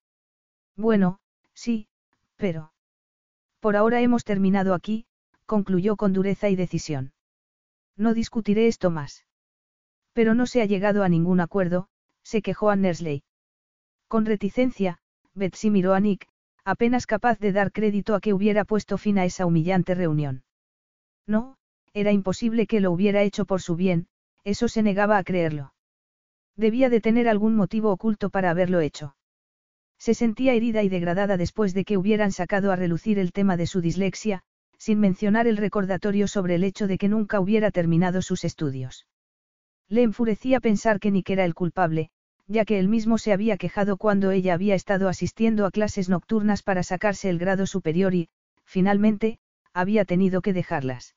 Bueno, 0.77 1.20
sí, 1.55 1.88
pero... 2.37 2.72
Por 3.61 3.77
ahora 3.77 4.01
hemos 4.01 4.25
terminado 4.25 4.75
aquí, 4.75 5.07
concluyó 5.46 5.96
con 5.96 6.12
dureza 6.12 6.48
y 6.48 6.57
decisión. 6.57 7.12
No 7.96 8.14
discutiré 8.14 8.66
esto 8.66 8.90
más. 8.90 9.25
Pero 10.12 10.35
no 10.35 10.46
se 10.46 10.62
ha 10.62 10.66
llegado 10.66 11.05
a 11.05 11.09
ningún 11.09 11.40
acuerdo, 11.40 11.88
se 12.22 12.42
quejó 12.42 12.70
a 12.70 12.77
Nersley. 12.77 13.22
Con 14.09 14.27
reticencia, 14.27 14.98
Betsy 15.35 15.70
miró 15.70 15.94
a 15.94 16.01
Nick, 16.01 16.29
apenas 16.64 17.07
capaz 17.07 17.38
de 17.38 17.53
dar 17.53 17.72
crédito 17.72 18.14
a 18.14 18.20
que 18.20 18.33
hubiera 18.33 18.64
puesto 18.64 18.98
fin 18.98 19.18
a 19.18 19.25
esa 19.25 19.46
humillante 19.46 19.94
reunión. 19.94 20.44
No, 21.27 21.57
era 21.92 22.12
imposible 22.12 22.66
que 22.66 22.81
lo 22.81 22.90
hubiera 22.90 23.22
hecho 23.22 23.44
por 23.44 23.61
su 23.61 23.77
bien, 23.77 24.07
eso 24.44 24.68
se 24.68 24.83
negaba 24.83 25.18
a 25.18 25.25
creerlo. 25.25 25.75
Debía 26.57 26.88
de 26.88 27.01
tener 27.01 27.29
algún 27.29 27.55
motivo 27.55 27.90
oculto 27.90 28.31
para 28.31 28.51
haberlo 28.51 28.81
hecho. 28.81 29.16
Se 29.98 30.14
sentía 30.14 30.55
herida 30.55 30.83
y 30.83 30.88
degradada 30.88 31.37
después 31.37 31.75
de 31.75 31.85
que 31.85 31.96
hubieran 31.96 32.33
sacado 32.33 32.72
a 32.72 32.77
relucir 32.77 33.18
el 33.18 33.33
tema 33.33 33.57
de 33.57 33.66
su 33.66 33.81
dislexia, 33.81 34.42
sin 34.79 34.98
mencionar 34.98 35.46
el 35.46 35.57
recordatorio 35.57 36.27
sobre 36.27 36.57
el 36.57 36.64
hecho 36.64 36.88
de 36.88 36.98
que 36.98 37.09
nunca 37.09 37.38
hubiera 37.38 37.70
terminado 37.70 38.20
sus 38.20 38.44
estudios. 38.44 39.07
Le 39.88 40.03
enfurecía 40.03 40.59
pensar 40.59 40.98
que 40.98 41.11
Nick 41.11 41.31
era 41.31 41.44
el 41.44 41.55
culpable, 41.55 42.11
ya 42.46 42.64
que 42.64 42.78
él 42.78 42.88
mismo 42.88 43.18
se 43.18 43.33
había 43.33 43.57
quejado 43.57 43.96
cuando 43.96 44.31
ella 44.31 44.55
había 44.55 44.74
estado 44.74 45.09
asistiendo 45.09 45.66
a 45.66 45.70
clases 45.70 46.09
nocturnas 46.09 46.62
para 46.62 46.83
sacarse 46.83 47.31
el 47.31 47.38
grado 47.38 47.66
superior 47.66 48.14
y, 48.14 48.28
finalmente, 48.64 49.38
había 49.72 50.05
tenido 50.05 50.42
que 50.42 50.52
dejarlas. 50.52 51.14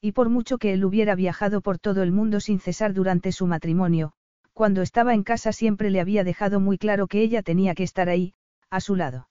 Y 0.00 0.12
por 0.12 0.28
mucho 0.28 0.58
que 0.58 0.72
él 0.72 0.84
hubiera 0.84 1.14
viajado 1.14 1.60
por 1.60 1.78
todo 1.78 2.02
el 2.02 2.12
mundo 2.12 2.40
sin 2.40 2.60
cesar 2.60 2.94
durante 2.94 3.32
su 3.32 3.46
matrimonio, 3.46 4.12
cuando 4.52 4.82
estaba 4.82 5.14
en 5.14 5.22
casa 5.22 5.52
siempre 5.52 5.90
le 5.90 6.00
había 6.00 6.24
dejado 6.24 6.60
muy 6.60 6.78
claro 6.78 7.06
que 7.06 7.20
ella 7.20 7.42
tenía 7.42 7.74
que 7.74 7.82
estar 7.82 8.08
ahí, 8.08 8.34
a 8.70 8.80
su 8.80 8.96
lado. 8.96 9.28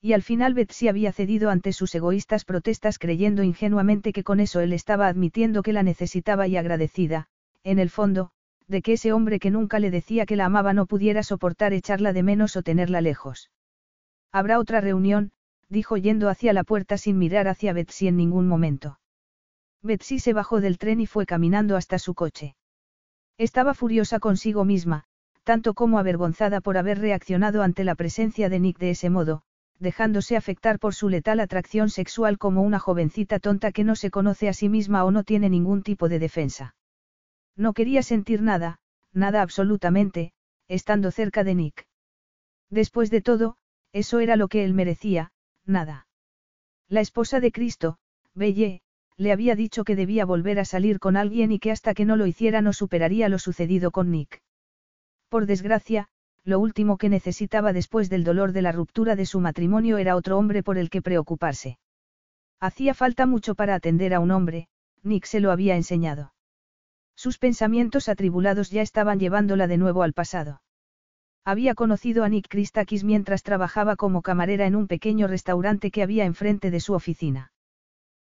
Y 0.00 0.12
al 0.12 0.22
final 0.22 0.54
Betsy 0.54 0.88
había 0.88 1.12
cedido 1.12 1.50
ante 1.50 1.72
sus 1.72 1.94
egoístas 1.94 2.44
protestas 2.44 2.98
creyendo 2.98 3.42
ingenuamente 3.42 4.12
que 4.12 4.22
con 4.22 4.38
eso 4.38 4.60
él 4.60 4.72
estaba 4.72 5.08
admitiendo 5.08 5.62
que 5.62 5.72
la 5.72 5.82
necesitaba 5.82 6.46
y 6.46 6.56
agradecida, 6.56 7.26
en 7.64 7.80
el 7.80 7.90
fondo, 7.90 8.30
de 8.68 8.82
que 8.82 8.94
ese 8.94 9.12
hombre 9.12 9.38
que 9.38 9.50
nunca 9.50 9.78
le 9.78 9.90
decía 9.90 10.26
que 10.26 10.36
la 10.36 10.46
amaba 10.46 10.72
no 10.72 10.86
pudiera 10.86 11.22
soportar 11.22 11.72
echarla 11.72 12.12
de 12.12 12.22
menos 12.22 12.56
o 12.56 12.62
tenerla 12.62 13.00
lejos. 13.00 13.50
Habrá 14.32 14.58
otra 14.58 14.80
reunión, 14.80 15.32
dijo 15.68 15.96
yendo 15.96 16.28
hacia 16.28 16.52
la 16.52 16.64
puerta 16.64 16.98
sin 16.98 17.18
mirar 17.18 17.48
hacia 17.48 17.72
Betsy 17.72 18.08
en 18.08 18.16
ningún 18.16 18.46
momento. 18.48 18.98
Betsy 19.82 20.18
se 20.18 20.32
bajó 20.32 20.60
del 20.60 20.78
tren 20.78 21.00
y 21.00 21.06
fue 21.06 21.26
caminando 21.26 21.76
hasta 21.76 21.98
su 21.98 22.14
coche. 22.14 22.56
Estaba 23.38 23.74
furiosa 23.74 24.18
consigo 24.18 24.64
misma, 24.64 25.04
tanto 25.44 25.74
como 25.74 25.98
avergonzada 25.98 26.60
por 26.60 26.78
haber 26.78 26.98
reaccionado 26.98 27.62
ante 27.62 27.84
la 27.84 27.94
presencia 27.94 28.48
de 28.48 28.60
Nick 28.60 28.78
de 28.78 28.90
ese 28.90 29.10
modo, 29.10 29.42
dejándose 29.78 30.36
afectar 30.36 30.78
por 30.78 30.94
su 30.94 31.08
letal 31.08 31.40
atracción 31.40 31.90
sexual 31.90 32.38
como 32.38 32.62
una 32.62 32.78
jovencita 32.78 33.38
tonta 33.38 33.72
que 33.72 33.84
no 33.84 33.94
se 33.94 34.10
conoce 34.10 34.48
a 34.48 34.54
sí 34.54 34.68
misma 34.68 35.04
o 35.04 35.10
no 35.10 35.22
tiene 35.22 35.50
ningún 35.50 35.82
tipo 35.82 36.08
de 36.08 36.18
defensa. 36.18 36.75
No 37.56 37.72
quería 37.72 38.02
sentir 38.02 38.42
nada, 38.42 38.78
nada 39.12 39.42
absolutamente, 39.42 40.32
estando 40.68 41.10
cerca 41.10 41.42
de 41.42 41.54
Nick. 41.54 41.86
Después 42.70 43.10
de 43.10 43.22
todo, 43.22 43.56
eso 43.92 44.20
era 44.20 44.36
lo 44.36 44.48
que 44.48 44.64
él 44.64 44.74
merecía, 44.74 45.32
nada. 45.64 46.06
La 46.88 47.00
esposa 47.00 47.40
de 47.40 47.52
Cristo, 47.52 47.98
Belle, 48.34 48.82
le 49.16 49.32
había 49.32 49.54
dicho 49.54 49.84
que 49.84 49.96
debía 49.96 50.26
volver 50.26 50.58
a 50.58 50.64
salir 50.64 50.98
con 50.98 51.16
alguien 51.16 51.50
y 51.50 51.58
que 51.58 51.70
hasta 51.70 51.94
que 51.94 52.04
no 52.04 52.16
lo 52.16 52.26
hiciera 52.26 52.60
no 52.60 52.72
superaría 52.72 53.28
lo 53.28 53.38
sucedido 53.38 53.90
con 53.90 54.10
Nick. 54.10 54.42
Por 55.30 55.46
desgracia, 55.46 56.08
lo 56.44 56.60
último 56.60 56.98
que 56.98 57.08
necesitaba 57.08 57.72
después 57.72 58.10
del 58.10 58.22
dolor 58.22 58.52
de 58.52 58.62
la 58.62 58.72
ruptura 58.72 59.16
de 59.16 59.26
su 59.26 59.40
matrimonio 59.40 59.98
era 59.98 60.14
otro 60.14 60.38
hombre 60.38 60.62
por 60.62 60.78
el 60.78 60.90
que 60.90 61.02
preocuparse. 61.02 61.78
Hacía 62.60 62.94
falta 62.94 63.26
mucho 63.26 63.54
para 63.54 63.74
atender 63.74 64.14
a 64.14 64.20
un 64.20 64.30
hombre, 64.30 64.68
Nick 65.02 65.24
se 65.24 65.40
lo 65.40 65.50
había 65.50 65.76
enseñado. 65.76 66.34
Sus 67.16 67.38
pensamientos 67.38 68.08
atribulados 68.08 68.70
ya 68.70 68.82
estaban 68.82 69.18
llevándola 69.18 69.66
de 69.66 69.78
nuevo 69.78 70.02
al 70.02 70.12
pasado. 70.12 70.60
Había 71.44 71.74
conocido 71.74 72.24
a 72.24 72.28
Nick 72.28 72.48
Christakis 72.48 73.04
mientras 73.04 73.42
trabajaba 73.42 73.96
como 73.96 74.20
camarera 74.20 74.66
en 74.66 74.76
un 74.76 74.86
pequeño 74.86 75.26
restaurante 75.26 75.90
que 75.90 76.02
había 76.02 76.24
enfrente 76.24 76.70
de 76.70 76.80
su 76.80 76.92
oficina. 76.92 77.52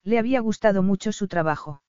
Le 0.04 0.18
había 0.18 0.40
gustado 0.40 0.82
mucho 0.82 1.12
su 1.12 1.26
trabajo. 1.26 1.82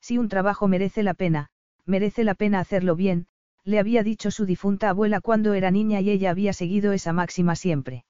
Si 0.00 0.18
un 0.18 0.28
trabajo 0.28 0.68
merece 0.68 1.02
la 1.02 1.14
pena, 1.14 1.48
merece 1.86 2.22
la 2.22 2.34
pena 2.34 2.60
hacerlo 2.60 2.94
bien, 2.94 3.26
le 3.64 3.78
había 3.78 4.02
dicho 4.02 4.30
su 4.30 4.46
difunta 4.46 4.90
abuela 4.90 5.20
cuando 5.20 5.54
era 5.54 5.70
niña 5.70 6.00
y 6.00 6.10
ella 6.10 6.30
había 6.30 6.52
seguido 6.52 6.92
esa 6.92 7.12
máxima 7.12 7.56
siempre. 7.56 8.04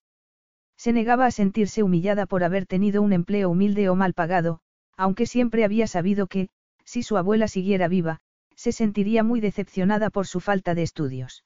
Se 0.76 0.92
negaba 0.92 1.26
a 1.26 1.30
sentirse 1.30 1.82
humillada 1.82 2.26
por 2.26 2.44
haber 2.44 2.66
tenido 2.66 3.02
un 3.02 3.12
empleo 3.12 3.50
humilde 3.50 3.88
o 3.88 3.94
mal 3.94 4.14
pagado, 4.14 4.60
aunque 4.96 5.26
siempre 5.26 5.64
había 5.64 5.86
sabido 5.86 6.26
que, 6.26 6.48
si 6.92 7.02
su 7.02 7.16
abuela 7.16 7.48
siguiera 7.48 7.88
viva, 7.88 8.18
se 8.54 8.70
sentiría 8.70 9.22
muy 9.22 9.40
decepcionada 9.40 10.10
por 10.10 10.26
su 10.26 10.40
falta 10.40 10.74
de 10.74 10.82
estudios. 10.82 11.42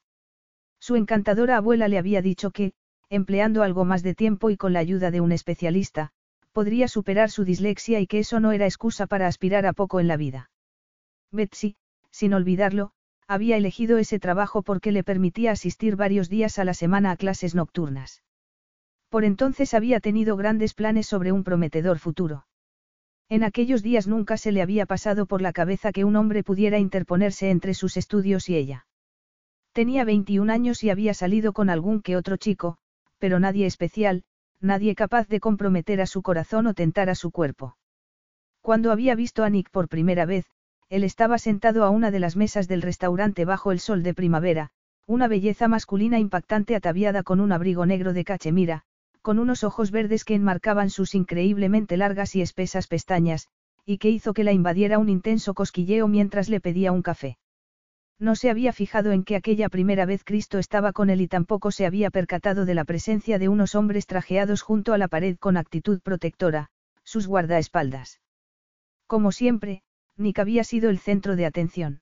Su 0.80 0.96
encantadora 0.96 1.56
abuela 1.56 1.86
le 1.86 1.98
había 1.98 2.20
dicho 2.20 2.50
que, 2.50 2.72
empleando 3.10 3.62
algo 3.62 3.84
más 3.84 4.02
de 4.02 4.16
tiempo 4.16 4.50
y 4.50 4.56
con 4.56 4.72
la 4.72 4.80
ayuda 4.80 5.12
de 5.12 5.20
un 5.20 5.30
especialista, 5.30 6.10
podría 6.50 6.88
superar 6.88 7.30
su 7.30 7.44
dislexia 7.44 8.00
y 8.00 8.08
que 8.08 8.18
eso 8.18 8.40
no 8.40 8.50
era 8.50 8.64
excusa 8.64 9.06
para 9.06 9.28
aspirar 9.28 9.66
a 9.66 9.72
poco 9.72 10.00
en 10.00 10.08
la 10.08 10.16
vida. 10.16 10.50
Betsy, 11.30 11.76
sin 12.10 12.34
olvidarlo, 12.34 12.90
había 13.28 13.56
elegido 13.56 13.98
ese 13.98 14.18
trabajo 14.18 14.62
porque 14.62 14.90
le 14.90 15.04
permitía 15.04 15.52
asistir 15.52 15.94
varios 15.94 16.28
días 16.28 16.58
a 16.58 16.64
la 16.64 16.74
semana 16.74 17.12
a 17.12 17.16
clases 17.16 17.54
nocturnas. 17.54 18.24
Por 19.10 19.22
entonces 19.22 19.74
había 19.74 20.00
tenido 20.00 20.36
grandes 20.36 20.74
planes 20.74 21.06
sobre 21.06 21.30
un 21.30 21.44
prometedor 21.44 22.00
futuro. 22.00 22.46
En 23.28 23.42
aquellos 23.42 23.82
días 23.82 24.06
nunca 24.06 24.36
se 24.36 24.52
le 24.52 24.62
había 24.62 24.86
pasado 24.86 25.26
por 25.26 25.42
la 25.42 25.52
cabeza 25.52 25.90
que 25.92 26.04
un 26.04 26.14
hombre 26.14 26.44
pudiera 26.44 26.78
interponerse 26.78 27.50
entre 27.50 27.74
sus 27.74 27.96
estudios 27.96 28.48
y 28.48 28.56
ella. 28.56 28.86
Tenía 29.72 30.04
21 30.04 30.52
años 30.52 30.84
y 30.84 30.90
había 30.90 31.12
salido 31.12 31.52
con 31.52 31.68
algún 31.68 32.02
que 32.02 32.16
otro 32.16 32.36
chico, 32.36 32.78
pero 33.18 33.40
nadie 33.40 33.66
especial, 33.66 34.24
nadie 34.60 34.94
capaz 34.94 35.28
de 35.28 35.40
comprometer 35.40 36.00
a 36.00 36.06
su 36.06 36.22
corazón 36.22 36.66
o 36.68 36.74
tentar 36.74 37.10
a 37.10 37.14
su 37.14 37.30
cuerpo. 37.30 37.76
Cuando 38.60 38.92
había 38.92 39.14
visto 39.14 39.44
a 39.44 39.50
Nick 39.50 39.70
por 39.70 39.88
primera 39.88 40.24
vez, 40.24 40.46
él 40.88 41.02
estaba 41.02 41.38
sentado 41.38 41.84
a 41.84 41.90
una 41.90 42.10
de 42.10 42.20
las 42.20 42.36
mesas 42.36 42.68
del 42.68 42.82
restaurante 42.82 43.44
bajo 43.44 43.72
el 43.72 43.80
sol 43.80 44.02
de 44.02 44.14
primavera, 44.14 44.70
una 45.04 45.28
belleza 45.28 45.66
masculina 45.68 46.18
impactante 46.18 46.76
ataviada 46.76 47.22
con 47.22 47.40
un 47.40 47.52
abrigo 47.52 47.86
negro 47.86 48.12
de 48.12 48.24
cachemira, 48.24 48.84
con 49.26 49.40
unos 49.40 49.64
ojos 49.64 49.90
verdes 49.90 50.24
que 50.24 50.36
enmarcaban 50.36 50.88
sus 50.88 51.16
increíblemente 51.16 51.96
largas 51.96 52.36
y 52.36 52.42
espesas 52.42 52.86
pestañas, 52.86 53.48
y 53.84 53.98
que 53.98 54.08
hizo 54.08 54.32
que 54.32 54.44
la 54.44 54.52
invadiera 54.52 55.00
un 55.00 55.08
intenso 55.08 55.52
cosquilleo 55.52 56.06
mientras 56.06 56.48
le 56.48 56.60
pedía 56.60 56.92
un 56.92 57.02
café. 57.02 57.36
No 58.20 58.36
se 58.36 58.50
había 58.50 58.72
fijado 58.72 59.10
en 59.10 59.24
que 59.24 59.34
aquella 59.34 59.68
primera 59.68 60.06
vez 60.06 60.22
Cristo 60.22 60.60
estaba 60.60 60.92
con 60.92 61.10
él 61.10 61.20
y 61.20 61.26
tampoco 61.26 61.72
se 61.72 61.86
había 61.86 62.10
percatado 62.10 62.66
de 62.66 62.74
la 62.74 62.84
presencia 62.84 63.40
de 63.40 63.48
unos 63.48 63.74
hombres 63.74 64.06
trajeados 64.06 64.62
junto 64.62 64.92
a 64.92 64.98
la 64.98 65.08
pared 65.08 65.36
con 65.38 65.56
actitud 65.56 66.00
protectora, 66.02 66.68
sus 67.02 67.26
guardaespaldas. 67.26 68.20
Como 69.08 69.32
siempre, 69.32 69.82
Nick 70.16 70.38
había 70.38 70.62
sido 70.62 70.88
el 70.88 71.00
centro 71.00 71.34
de 71.34 71.46
atención. 71.46 72.00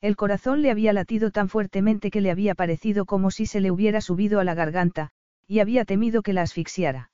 El 0.00 0.16
corazón 0.16 0.60
le 0.60 0.72
había 0.72 0.92
latido 0.92 1.30
tan 1.30 1.48
fuertemente 1.48 2.10
que 2.10 2.20
le 2.20 2.32
había 2.32 2.56
parecido 2.56 3.06
como 3.06 3.30
si 3.30 3.46
se 3.46 3.60
le 3.60 3.70
hubiera 3.70 4.00
subido 4.00 4.40
a 4.40 4.44
la 4.44 4.54
garganta, 4.54 5.12
y 5.46 5.60
había 5.60 5.84
temido 5.84 6.22
que 6.22 6.32
la 6.32 6.42
asfixiara. 6.42 7.10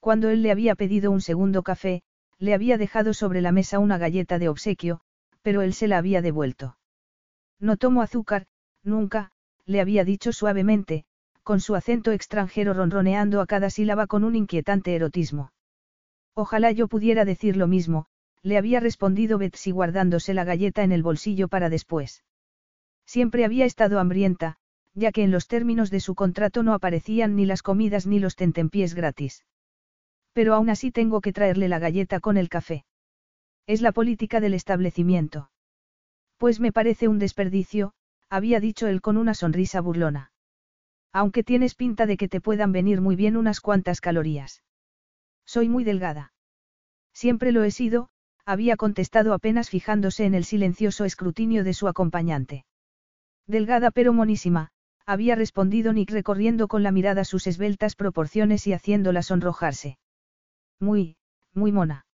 Cuando 0.00 0.28
él 0.30 0.42
le 0.42 0.50
había 0.50 0.74
pedido 0.74 1.10
un 1.10 1.20
segundo 1.20 1.62
café, 1.62 2.02
le 2.38 2.54
había 2.54 2.78
dejado 2.78 3.14
sobre 3.14 3.40
la 3.40 3.52
mesa 3.52 3.78
una 3.78 3.98
galleta 3.98 4.38
de 4.38 4.48
obsequio, 4.48 5.00
pero 5.42 5.62
él 5.62 5.72
se 5.74 5.88
la 5.88 5.98
había 5.98 6.22
devuelto. 6.22 6.76
No 7.58 7.76
tomo 7.76 8.02
azúcar, 8.02 8.46
nunca, 8.82 9.32
le 9.64 9.80
había 9.80 10.04
dicho 10.04 10.32
suavemente, 10.32 11.04
con 11.42 11.60
su 11.60 11.74
acento 11.74 12.12
extranjero 12.12 12.74
ronroneando 12.74 13.40
a 13.40 13.46
cada 13.46 13.70
sílaba 13.70 14.06
con 14.06 14.24
un 14.24 14.36
inquietante 14.36 14.94
erotismo. 14.94 15.52
Ojalá 16.34 16.72
yo 16.72 16.88
pudiera 16.88 17.24
decir 17.24 17.56
lo 17.56 17.66
mismo, 17.66 18.06
le 18.42 18.58
había 18.58 18.80
respondido 18.80 19.38
Betsy 19.38 19.70
guardándose 19.70 20.34
la 20.34 20.44
galleta 20.44 20.82
en 20.82 20.92
el 20.92 21.02
bolsillo 21.02 21.48
para 21.48 21.70
después. 21.70 22.24
Siempre 23.06 23.44
había 23.44 23.64
estado 23.64 23.98
hambrienta, 23.98 24.58
ya 24.96 25.12
que 25.12 25.22
en 25.22 25.30
los 25.30 25.46
términos 25.46 25.90
de 25.90 26.00
su 26.00 26.14
contrato 26.14 26.62
no 26.62 26.72
aparecían 26.72 27.36
ni 27.36 27.44
las 27.44 27.62
comidas 27.62 28.06
ni 28.06 28.18
los 28.18 28.34
tentempiés 28.34 28.94
gratis. 28.94 29.44
Pero 30.32 30.54
aún 30.54 30.70
así 30.70 30.90
tengo 30.90 31.20
que 31.20 31.34
traerle 31.34 31.68
la 31.68 31.78
galleta 31.78 32.18
con 32.18 32.38
el 32.38 32.48
café. 32.48 32.86
Es 33.66 33.82
la 33.82 33.92
política 33.92 34.40
del 34.40 34.54
establecimiento. 34.54 35.50
Pues 36.38 36.60
me 36.60 36.72
parece 36.72 37.08
un 37.08 37.18
desperdicio, 37.18 37.92
había 38.30 38.58
dicho 38.58 38.86
él 38.86 39.02
con 39.02 39.18
una 39.18 39.34
sonrisa 39.34 39.82
burlona. 39.82 40.32
Aunque 41.12 41.42
tienes 41.42 41.74
pinta 41.74 42.06
de 42.06 42.16
que 42.16 42.28
te 42.28 42.40
puedan 42.40 42.72
venir 42.72 43.00
muy 43.00 43.16
bien 43.16 43.36
unas 43.36 43.60
cuantas 43.60 44.00
calorías. 44.00 44.62
Soy 45.44 45.68
muy 45.68 45.84
delgada. 45.84 46.32
Siempre 47.12 47.52
lo 47.52 47.64
he 47.64 47.70
sido, 47.70 48.08
había 48.46 48.76
contestado 48.76 49.34
apenas 49.34 49.68
fijándose 49.68 50.24
en 50.24 50.34
el 50.34 50.44
silencioso 50.44 51.04
escrutinio 51.04 51.64
de 51.64 51.74
su 51.74 51.86
acompañante. 51.86 52.64
Delgada 53.46 53.90
pero 53.90 54.12
monísima, 54.12 54.70
había 55.06 55.36
respondido 55.36 55.92
Nick 55.92 56.10
recorriendo 56.10 56.68
con 56.68 56.82
la 56.82 56.90
mirada 56.90 57.24
sus 57.24 57.46
esbeltas 57.46 57.94
proporciones 57.94 58.66
y 58.66 58.72
haciéndola 58.72 59.22
sonrojarse. 59.22 59.98
Muy, 60.80 61.16
muy 61.54 61.72
mona. 61.72 62.06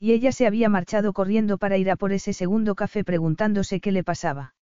Y 0.00 0.12
ella 0.12 0.32
se 0.32 0.46
había 0.46 0.68
marchado 0.68 1.12
corriendo 1.12 1.58
para 1.58 1.76
ir 1.78 1.90
a 1.90 1.96
por 1.96 2.12
ese 2.12 2.32
segundo 2.32 2.74
café 2.74 3.04
preguntándose 3.04 3.80
qué 3.80 3.92
le 3.92 4.04
pasaba. 4.04 4.54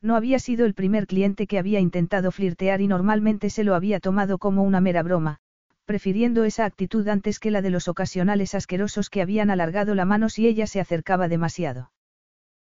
No 0.00 0.16
había 0.16 0.38
sido 0.38 0.66
el 0.66 0.74
primer 0.74 1.06
cliente 1.06 1.46
que 1.46 1.58
había 1.58 1.80
intentado 1.80 2.30
flirtear 2.30 2.82
y 2.82 2.86
normalmente 2.86 3.48
se 3.48 3.64
lo 3.64 3.74
había 3.74 4.00
tomado 4.00 4.36
como 4.38 4.62
una 4.62 4.80
mera 4.80 5.02
broma, 5.02 5.38
prefiriendo 5.86 6.44
esa 6.44 6.66
actitud 6.66 7.08
antes 7.08 7.38
que 7.38 7.50
la 7.50 7.62
de 7.62 7.70
los 7.70 7.88
ocasionales 7.88 8.54
asquerosos 8.54 9.08
que 9.08 9.22
habían 9.22 9.50
alargado 9.50 9.94
la 9.94 10.04
mano 10.04 10.28
si 10.28 10.46
ella 10.46 10.66
se 10.66 10.80
acercaba 10.80 11.28
demasiado. 11.28 11.90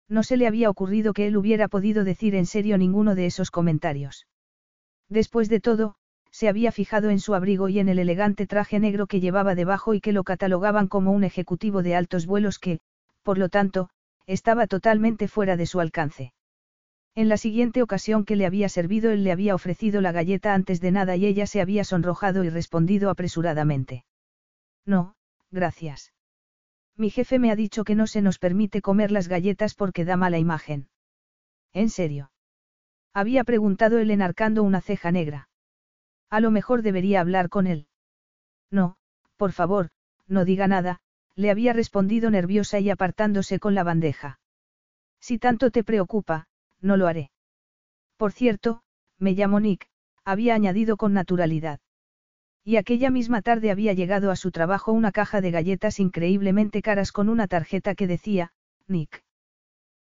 No 0.10 0.24
se 0.24 0.38
le 0.38 0.48
había 0.48 0.69
ocurrido 0.69 1.13
que 1.13 1.28
él 1.28 1.38
hubiera 1.38 1.67
podido 1.67 2.04
decir 2.04 2.36
en 2.36 2.48
serio 2.48 2.78
ninguno 2.78 3.15
de 3.15 3.28
esos 3.28 3.52
comentarios. 3.52 4.28
Después 5.08 5.50
de 5.50 5.60
todo, 5.60 5.95
se 6.32 6.50
había 6.50 6.72
fijado 6.72 7.10
en 7.10 7.19
su 7.19 7.36
abrigo 7.36 7.69
y 7.69 7.80
en 7.80 7.89
el 7.89 8.00
elegante 8.00 8.48
traje 8.48 8.80
negro 8.80 9.08
que 9.08 9.19
llevaba 9.19 9.56
debajo 9.56 9.93
y 9.93 10.02
que 10.02 10.12
lo 10.12 10.24
catalogaban 10.24 10.88
como 10.88 11.12
un 11.12 11.24
ejecutivo 11.24 11.84
de 11.84 11.95
altos 11.95 12.26
vuelos 12.26 12.60
que, 12.60 12.80
por 13.24 13.38
lo 13.38 13.50
tanto, 13.50 13.89
estaba 14.26 14.67
totalmente 14.67 15.28
fuera 15.28 15.58
de 15.58 15.65
su 15.65 15.80
alcance. 15.80 16.34
En 17.15 17.30
la 17.30 17.38
siguiente 17.38 17.82
ocasión 17.82 18.26
que 18.26 18.36
le 18.36 18.45
había 18.45 18.69
servido 18.69 19.12
él 19.12 19.24
le 19.24 19.32
había 19.32 19.56
ofrecido 19.56 20.02
la 20.02 20.12
galleta 20.12 20.54
antes 20.54 20.80
de 20.82 20.91
nada 20.91 21.15
y 21.15 21.26
ella 21.26 21.48
se 21.48 21.62
había 21.62 21.84
sonrojado 21.84 22.43
y 22.43 22.50
respondido 22.50 23.10
apresuradamente. 23.10 24.06
No, 24.86 25.15
gracias. 25.52 26.13
Mi 26.99 27.09
jefe 27.09 27.39
me 27.39 27.49
ha 27.49 27.55
dicho 27.55 27.85
que 27.85 27.95
no 27.95 28.07
se 28.07 28.21
nos 28.21 28.39
permite 28.39 28.81
comer 28.81 29.09
las 29.09 29.29
galletas 29.29 29.73
porque 29.73 30.03
da 30.03 30.17
mala 30.17 30.38
imagen. 30.38 30.89
¿En 31.71 31.89
serio? 31.89 32.33
Había 33.13 33.45
preguntado 33.45 33.99
él 33.99 34.12
enarcando 34.12 34.63
una 34.63 34.81
ceja 34.81 35.09
negra. 35.09 35.47
A 36.29 36.41
lo 36.41 36.51
mejor 36.51 36.81
debería 36.81 37.21
hablar 37.21 37.47
con 37.47 37.67
él. 37.67 37.88
No, 38.69 38.97
por 39.38 39.53
favor, 39.53 39.91
no 40.27 40.43
diga 40.43 40.67
nada, 40.67 40.99
le 41.35 41.49
había 41.49 41.71
respondido 41.71 42.31
nerviosa 42.31 42.81
y 42.81 42.89
apartándose 42.89 43.59
con 43.59 43.75
la 43.75 43.85
bandeja. 43.85 44.41
Si 45.21 45.39
tanto 45.39 45.71
te 45.71 45.85
preocupa, 45.85 46.47
no 46.81 46.97
lo 46.97 47.07
haré. 47.07 47.31
Por 48.17 48.33
cierto, 48.33 48.83
me 49.17 49.31
llamo 49.31 49.62
Nick, 49.62 49.88
había 50.25 50.53
añadido 50.53 50.97
con 50.97 51.13
naturalidad. 51.13 51.79
Y 52.69 52.77
aquella 52.77 53.10
misma 53.10 53.41
tarde 53.41 53.71
había 53.71 53.93
llegado 53.93 54.29
a 54.29 54.36
su 54.36 54.51
trabajo 54.51 54.91
una 54.91 55.12
caja 55.12 55.41
de 55.41 55.49
galletas 55.49 55.99
increíblemente 55.99 56.84
caras 56.84 57.12
con 57.12 57.27
una 57.27 57.47
tarjeta 57.47 57.95
que 57.95 58.05
decía, 58.05 58.51
Nick. 58.88 59.23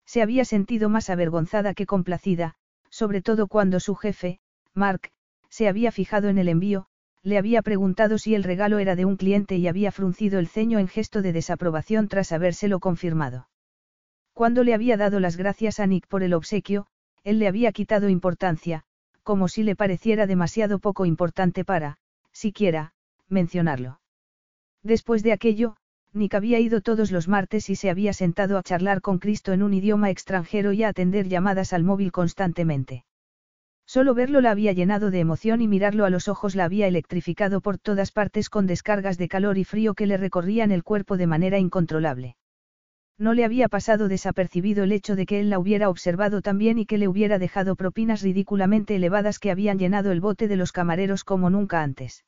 Se 0.04 0.20
había 0.20 0.44
sentido 0.44 0.90
más 0.90 1.08
avergonzada 1.08 1.72
que 1.72 1.86
complacida, 1.86 2.56
sobre 2.90 3.22
todo 3.22 3.46
cuando 3.46 3.80
su 3.80 3.94
jefe, 3.94 4.40
Mark, 4.74 5.12
se 5.48 5.66
había 5.66 5.90
fijado 5.92 6.28
en 6.28 6.36
el 6.36 6.50
envío, 6.50 6.88
le 7.22 7.38
había 7.38 7.62
preguntado 7.62 8.18
si 8.18 8.34
el 8.34 8.44
regalo 8.44 8.78
era 8.78 8.96
de 8.96 9.06
un 9.06 9.16
cliente 9.16 9.56
y 9.56 9.66
había 9.66 9.90
fruncido 9.90 10.38
el 10.38 10.46
ceño 10.46 10.78
en 10.78 10.88
gesto 10.88 11.22
de 11.22 11.32
desaprobación 11.32 12.06
tras 12.06 12.32
habérselo 12.32 12.80
confirmado. 12.80 13.48
Cuando 14.34 14.62
le 14.62 14.74
había 14.74 14.98
dado 14.98 15.20
las 15.20 15.38
gracias 15.38 15.80
a 15.80 15.86
Nick 15.86 16.06
por 16.06 16.22
el 16.22 16.34
obsequio, 16.34 16.86
él 17.24 17.38
le 17.38 17.48
había 17.48 17.72
quitado 17.72 18.10
importancia, 18.10 18.82
como 19.22 19.48
si 19.48 19.62
le 19.62 19.74
pareciera 19.74 20.26
demasiado 20.26 20.80
poco 20.80 21.06
importante 21.06 21.64
para, 21.64 21.96
siquiera, 22.38 22.92
mencionarlo. 23.28 24.00
Después 24.84 25.24
de 25.24 25.32
aquello, 25.32 25.76
Nick 26.12 26.34
había 26.34 26.60
ido 26.60 26.80
todos 26.80 27.10
los 27.10 27.26
martes 27.26 27.68
y 27.68 27.74
se 27.74 27.90
había 27.90 28.12
sentado 28.12 28.58
a 28.58 28.62
charlar 28.62 29.00
con 29.00 29.18
Cristo 29.18 29.52
en 29.52 29.62
un 29.64 29.74
idioma 29.74 30.10
extranjero 30.10 30.72
y 30.72 30.84
a 30.84 30.88
atender 30.88 31.28
llamadas 31.28 31.72
al 31.72 31.82
móvil 31.82 32.12
constantemente. 32.12 33.04
Solo 33.86 34.14
verlo 34.14 34.40
la 34.40 34.52
había 34.52 34.72
llenado 34.72 35.10
de 35.10 35.18
emoción 35.18 35.60
y 35.62 35.66
mirarlo 35.66 36.04
a 36.04 36.10
los 36.10 36.28
ojos 36.28 36.54
la 36.54 36.64
había 36.64 36.86
electrificado 36.86 37.60
por 37.60 37.78
todas 37.78 38.12
partes 38.12 38.50
con 38.50 38.66
descargas 38.66 39.18
de 39.18 39.28
calor 39.28 39.58
y 39.58 39.64
frío 39.64 39.94
que 39.94 40.06
le 40.06 40.16
recorrían 40.16 40.70
el 40.70 40.84
cuerpo 40.84 41.16
de 41.16 41.26
manera 41.26 41.58
incontrolable. 41.58 42.36
No 43.18 43.34
le 43.34 43.44
había 43.44 43.68
pasado 43.68 44.06
desapercibido 44.06 44.84
el 44.84 44.92
hecho 44.92 45.16
de 45.16 45.26
que 45.26 45.40
él 45.40 45.50
la 45.50 45.58
hubiera 45.58 45.88
observado 45.88 46.40
también 46.40 46.78
y 46.78 46.86
que 46.86 46.98
le 46.98 47.08
hubiera 47.08 47.40
dejado 47.40 47.74
propinas 47.74 48.22
ridículamente 48.22 48.94
elevadas 48.94 49.40
que 49.40 49.50
habían 49.50 49.78
llenado 49.78 50.12
el 50.12 50.20
bote 50.20 50.46
de 50.46 50.54
los 50.54 50.70
camareros 50.70 51.24
como 51.24 51.50
nunca 51.50 51.82
antes. 51.82 52.24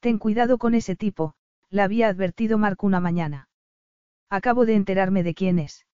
Ten 0.00 0.18
cuidado 0.18 0.58
con 0.58 0.74
ese 0.74 0.96
tipo, 0.96 1.34
la 1.70 1.84
había 1.84 2.08
advertido 2.08 2.58
Mark 2.58 2.84
una 2.84 3.00
mañana. 3.00 3.48
Acabo 4.28 4.66
de 4.66 4.74
enterarme 4.74 5.22
de 5.22 5.34
quién 5.34 5.58
es. 5.58 5.86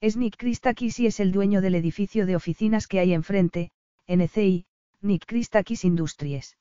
Es 0.00 0.16
Nick 0.16 0.36
Christakis 0.36 1.00
y 1.00 1.06
es 1.06 1.18
el 1.20 1.32
dueño 1.32 1.60
del 1.60 1.74
edificio 1.74 2.24
de 2.26 2.36
oficinas 2.36 2.86
que 2.86 3.00
hay 3.00 3.12
enfrente, 3.12 3.70
NCI, 4.06 4.66
Nick 5.00 5.26
Christakis 5.26 5.84
Industries. 5.84 6.56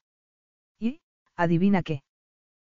Y, 0.80 1.02
adivina 1.36 1.84
qué. 1.84 2.04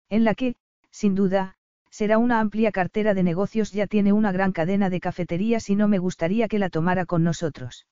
En 0.10 0.24
la 0.24 0.36
que, 0.36 0.56
sin 0.92 1.16
duda, 1.16 1.56
será 1.90 2.18
una 2.18 2.40
amplia 2.40 2.72
cartera 2.72 3.14
de 3.14 3.24
negocios, 3.24 3.72
ya 3.72 3.88
tiene 3.88 4.14
una 4.14 4.32
gran 4.32 4.52
cadena 4.52 4.90
de 4.90 5.00
cafeterías 5.00 5.70
y 5.70 5.76
no 5.76 5.88
me 5.88 6.00
gustaría 6.00 6.48
que 6.48 6.60
la 6.60 6.70
tomara 6.70 7.06
con 7.06 7.24
nosotros. 7.24 7.88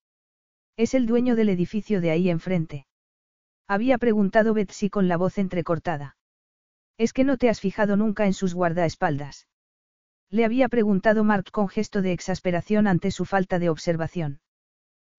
Es 0.77 0.93
el 0.93 1.05
dueño 1.05 1.35
del 1.35 1.49
edificio 1.49 2.01
de 2.01 2.11
ahí 2.11 2.29
enfrente. 2.29 2.85
Había 3.71 3.99
preguntado 3.99 4.55
Betsy 4.55 4.89
con 4.89 5.07
la 5.07 5.15
voz 5.15 5.37
entrecortada. 5.37 6.17
¿Es 6.97 7.13
que 7.13 7.23
no 7.23 7.37
te 7.37 7.49
has 7.49 7.59
fijado 7.59 7.97
nunca 7.97 8.25
en 8.25 8.33
sus 8.33 8.55
guardaespaldas? 8.55 9.47
Le 10.31 10.43
había 10.43 10.69
preguntado 10.69 11.23
Mark 11.23 11.51
con 11.51 11.67
gesto 11.67 12.01
de 12.01 12.11
exasperación 12.11 12.87
ante 12.87 13.11
su 13.11 13.25
falta 13.25 13.59
de 13.59 13.69
observación. 13.69 14.41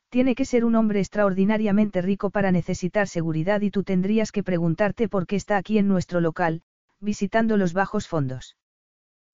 Tiene 0.08 0.34
que 0.34 0.44
ser 0.44 0.64
un 0.64 0.74
hombre 0.74 0.98
extraordinariamente 0.98 2.02
rico 2.02 2.30
para 2.30 2.50
necesitar 2.50 3.06
seguridad 3.06 3.60
y 3.60 3.70
tú 3.70 3.84
tendrías 3.84 4.32
que 4.32 4.42
preguntarte 4.42 5.08
por 5.08 5.28
qué 5.28 5.36
está 5.36 5.56
aquí 5.56 5.78
en 5.78 5.86
nuestro 5.86 6.20
local, 6.20 6.62
visitando 6.98 7.56
los 7.56 7.72
bajos 7.72 8.08
fondos. 8.08 8.56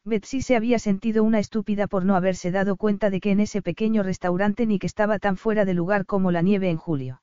Betsy 0.05 0.43
se 0.43 0.57
había 0.57 0.79
sentido 0.79 1.25
una 1.25 1.39
estúpida 1.39 1.87
por 1.87 2.05
no 2.05 2.17
haberse 2.17 2.51
dado 2.51 2.77
cuenta 2.77 3.09
de 3.09 3.21
que 3.21 3.31
en 3.31 3.41
ese 3.41 3.63
pequeño 3.63 4.03
restaurante 4.03 4.67
ni 4.67 4.79
que 4.79 4.87
estaba 4.87 5.19
tan 5.19 5.39
fuera 5.39 5.65
de 5.65 5.73
lugar 5.73 6.05
como 6.05 6.31
la 6.31 6.43
nieve 6.43 6.69
en 6.69 6.77
julio. 6.77 7.23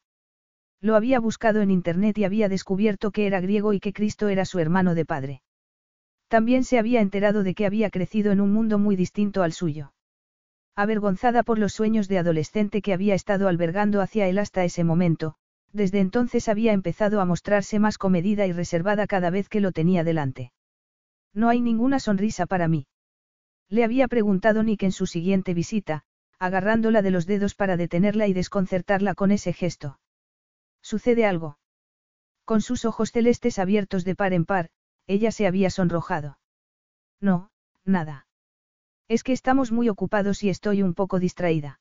Lo 0.83 0.97
había 0.97 1.21
buscado 1.21 1.61
en 1.61 1.71
internet 1.71 2.17
y 2.17 2.25
había 2.25 2.49
descubierto 2.49 3.11
que 3.11 3.25
era 3.25 3.39
griego 3.39 3.71
y 3.71 3.79
que 3.79 3.93
Cristo 3.93 4.27
era 4.27 4.43
su 4.43 4.59
hermano 4.59 4.95
de 4.95 5.05
padre. 5.05 5.41
También 6.27 6.65
se 6.65 6.77
había 6.77 6.99
enterado 6.99 7.43
de 7.43 7.55
que 7.55 7.65
había 7.65 7.89
crecido 7.89 8.33
en 8.33 8.41
un 8.41 8.51
mundo 8.51 8.77
muy 8.79 8.97
distinto 8.97 9.43
al 9.43 9.53
suyo. 9.53 9.93
Avergonzada 10.75 11.43
por 11.43 11.57
los 11.57 11.71
sueños 11.71 12.09
de 12.09 12.17
adolescente 12.17 12.81
que 12.81 12.91
había 12.91 13.15
estado 13.15 13.47
albergando 13.47 14.01
hacia 14.01 14.27
él 14.27 14.37
hasta 14.37 14.65
ese 14.65 14.83
momento, 14.83 15.35
desde 15.71 16.01
entonces 16.01 16.49
había 16.49 16.73
empezado 16.73 17.21
a 17.21 17.25
mostrarse 17.25 17.79
más 17.79 17.97
comedida 17.97 18.45
y 18.45 18.51
reservada 18.51 19.07
cada 19.07 19.29
vez 19.29 19.47
que 19.47 19.61
lo 19.61 19.71
tenía 19.71 20.03
delante. 20.03 20.51
No 21.33 21.47
hay 21.47 21.61
ninguna 21.61 22.01
sonrisa 22.01 22.45
para 22.45 22.67
mí. 22.67 22.87
Le 23.69 23.85
había 23.85 24.09
preguntado 24.09 24.63
Nick 24.63 24.83
en 24.83 24.91
su 24.91 25.05
siguiente 25.05 25.53
visita, 25.53 26.03
agarrándola 26.39 27.01
de 27.01 27.11
los 27.11 27.25
dedos 27.25 27.55
para 27.55 27.77
detenerla 27.77 28.27
y 28.27 28.33
desconcertarla 28.33 29.15
con 29.15 29.31
ese 29.31 29.53
gesto. 29.53 29.97
¿Sucede 30.83 31.25
algo? 31.25 31.57
Con 32.45 32.61
sus 32.61 32.85
ojos 32.85 33.11
celestes 33.11 33.57
abiertos 33.57 34.03
de 34.03 34.15
par 34.15 34.33
en 34.33 34.45
par, 34.45 34.69
ella 35.07 35.31
se 35.31 35.47
había 35.47 35.69
sonrojado. 35.69 36.37
No, 37.19 37.49
nada. 37.85 38.27
Es 39.07 39.23
que 39.23 39.31
estamos 39.31 39.71
muy 39.71 39.89
ocupados 39.89 40.43
y 40.43 40.49
estoy 40.49 40.83
un 40.83 40.93
poco 40.93 41.19
distraída. 41.19 41.79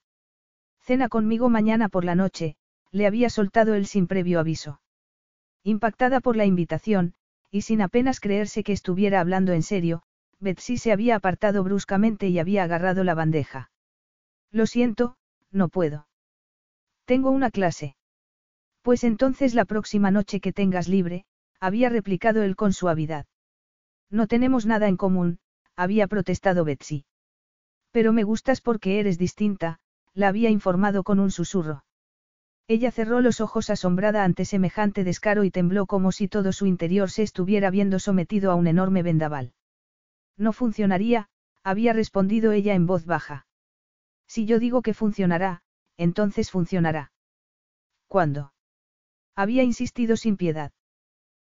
Cena 0.80 1.08
conmigo 1.08 1.48
mañana 1.48 1.88
por 1.88 2.04
la 2.04 2.14
noche, 2.14 2.56
le 2.92 3.06
había 3.06 3.28
soltado 3.28 3.74
él 3.74 3.86
sin 3.86 4.06
previo 4.06 4.38
aviso. 4.38 4.80
Impactada 5.64 6.20
por 6.20 6.36
la 6.36 6.44
invitación, 6.44 7.14
y 7.50 7.62
sin 7.62 7.82
apenas 7.82 8.20
creerse 8.20 8.62
que 8.62 8.72
estuviera 8.72 9.20
hablando 9.20 9.52
en 9.52 9.62
serio, 9.62 10.02
Betsy 10.38 10.76
se 10.76 10.92
había 10.92 11.16
apartado 11.16 11.62
bruscamente 11.62 12.28
y 12.28 12.38
había 12.38 12.64
agarrado 12.64 13.04
la 13.04 13.14
bandeja. 13.14 13.70
Lo 14.50 14.66
siento, 14.66 15.16
no 15.50 15.68
puedo. 15.68 16.08
Tengo 17.04 17.30
una 17.30 17.50
clase. 17.50 17.96
Pues 18.82 19.04
entonces 19.04 19.54
la 19.54 19.64
próxima 19.64 20.10
noche 20.10 20.40
que 20.40 20.52
tengas 20.52 20.88
libre, 20.88 21.24
había 21.60 21.88
replicado 21.88 22.42
él 22.42 22.56
con 22.56 22.72
suavidad. 22.72 23.26
No 24.10 24.26
tenemos 24.26 24.66
nada 24.66 24.88
en 24.88 24.96
común, 24.96 25.38
había 25.76 26.08
protestado 26.08 26.64
Betsy. 26.64 27.06
Pero 27.92 28.12
me 28.12 28.24
gustas 28.24 28.60
porque 28.60 28.98
eres 28.98 29.18
distinta, 29.18 29.78
la 30.14 30.28
había 30.28 30.50
informado 30.50 31.04
con 31.04 31.20
un 31.20 31.30
susurro. 31.30 31.84
Ella 32.68 32.90
cerró 32.90 33.20
los 33.20 33.40
ojos 33.40 33.70
asombrada 33.70 34.24
ante 34.24 34.44
semejante 34.44 35.04
descaro 35.04 35.44
y 35.44 35.50
tembló 35.50 35.86
como 35.86 36.10
si 36.10 36.28
todo 36.28 36.52
su 36.52 36.66
interior 36.66 37.10
se 37.10 37.22
estuviera 37.22 37.70
viendo 37.70 37.98
sometido 37.98 38.50
a 38.50 38.54
un 38.54 38.66
enorme 38.66 39.02
vendaval. 39.02 39.52
No 40.36 40.52
funcionaría, 40.52 41.28
había 41.62 41.92
respondido 41.92 42.52
ella 42.52 42.74
en 42.74 42.86
voz 42.86 43.04
baja. 43.04 43.46
Si 44.26 44.46
yo 44.46 44.58
digo 44.58 44.82
que 44.82 44.94
funcionará, 44.94 45.62
entonces 45.96 46.50
funcionará. 46.50 47.12
¿Cuándo? 48.08 48.52
Había 49.34 49.62
insistido 49.62 50.16
sin 50.16 50.36
piedad. 50.36 50.72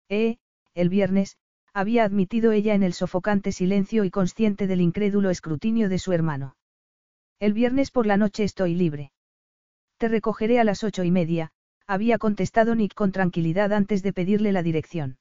Eh, 0.08 0.38
el 0.74 0.88
viernes, 0.88 1.36
había 1.72 2.04
admitido 2.04 2.52
ella 2.52 2.74
en 2.74 2.82
el 2.82 2.92
sofocante 2.92 3.52
silencio 3.52 4.04
y 4.04 4.10
consciente 4.10 4.66
del 4.66 4.80
incrédulo 4.80 5.30
escrutinio 5.30 5.88
de 5.88 5.98
su 5.98 6.12
hermano. 6.12 6.56
El 7.40 7.52
viernes 7.52 7.90
por 7.90 8.06
la 8.06 8.16
noche 8.16 8.44
estoy 8.44 8.74
libre. 8.74 9.12
Te 9.98 10.08
recogeré 10.08 10.60
a 10.60 10.64
las 10.64 10.84
ocho 10.84 11.04
y 11.04 11.10
media, 11.10 11.50
había 11.86 12.18
contestado 12.18 12.74
Nick 12.74 12.94
con 12.94 13.12
tranquilidad 13.12 13.72
antes 13.72 14.02
de 14.02 14.12
pedirle 14.12 14.52
la 14.52 14.62
dirección. 14.62 15.18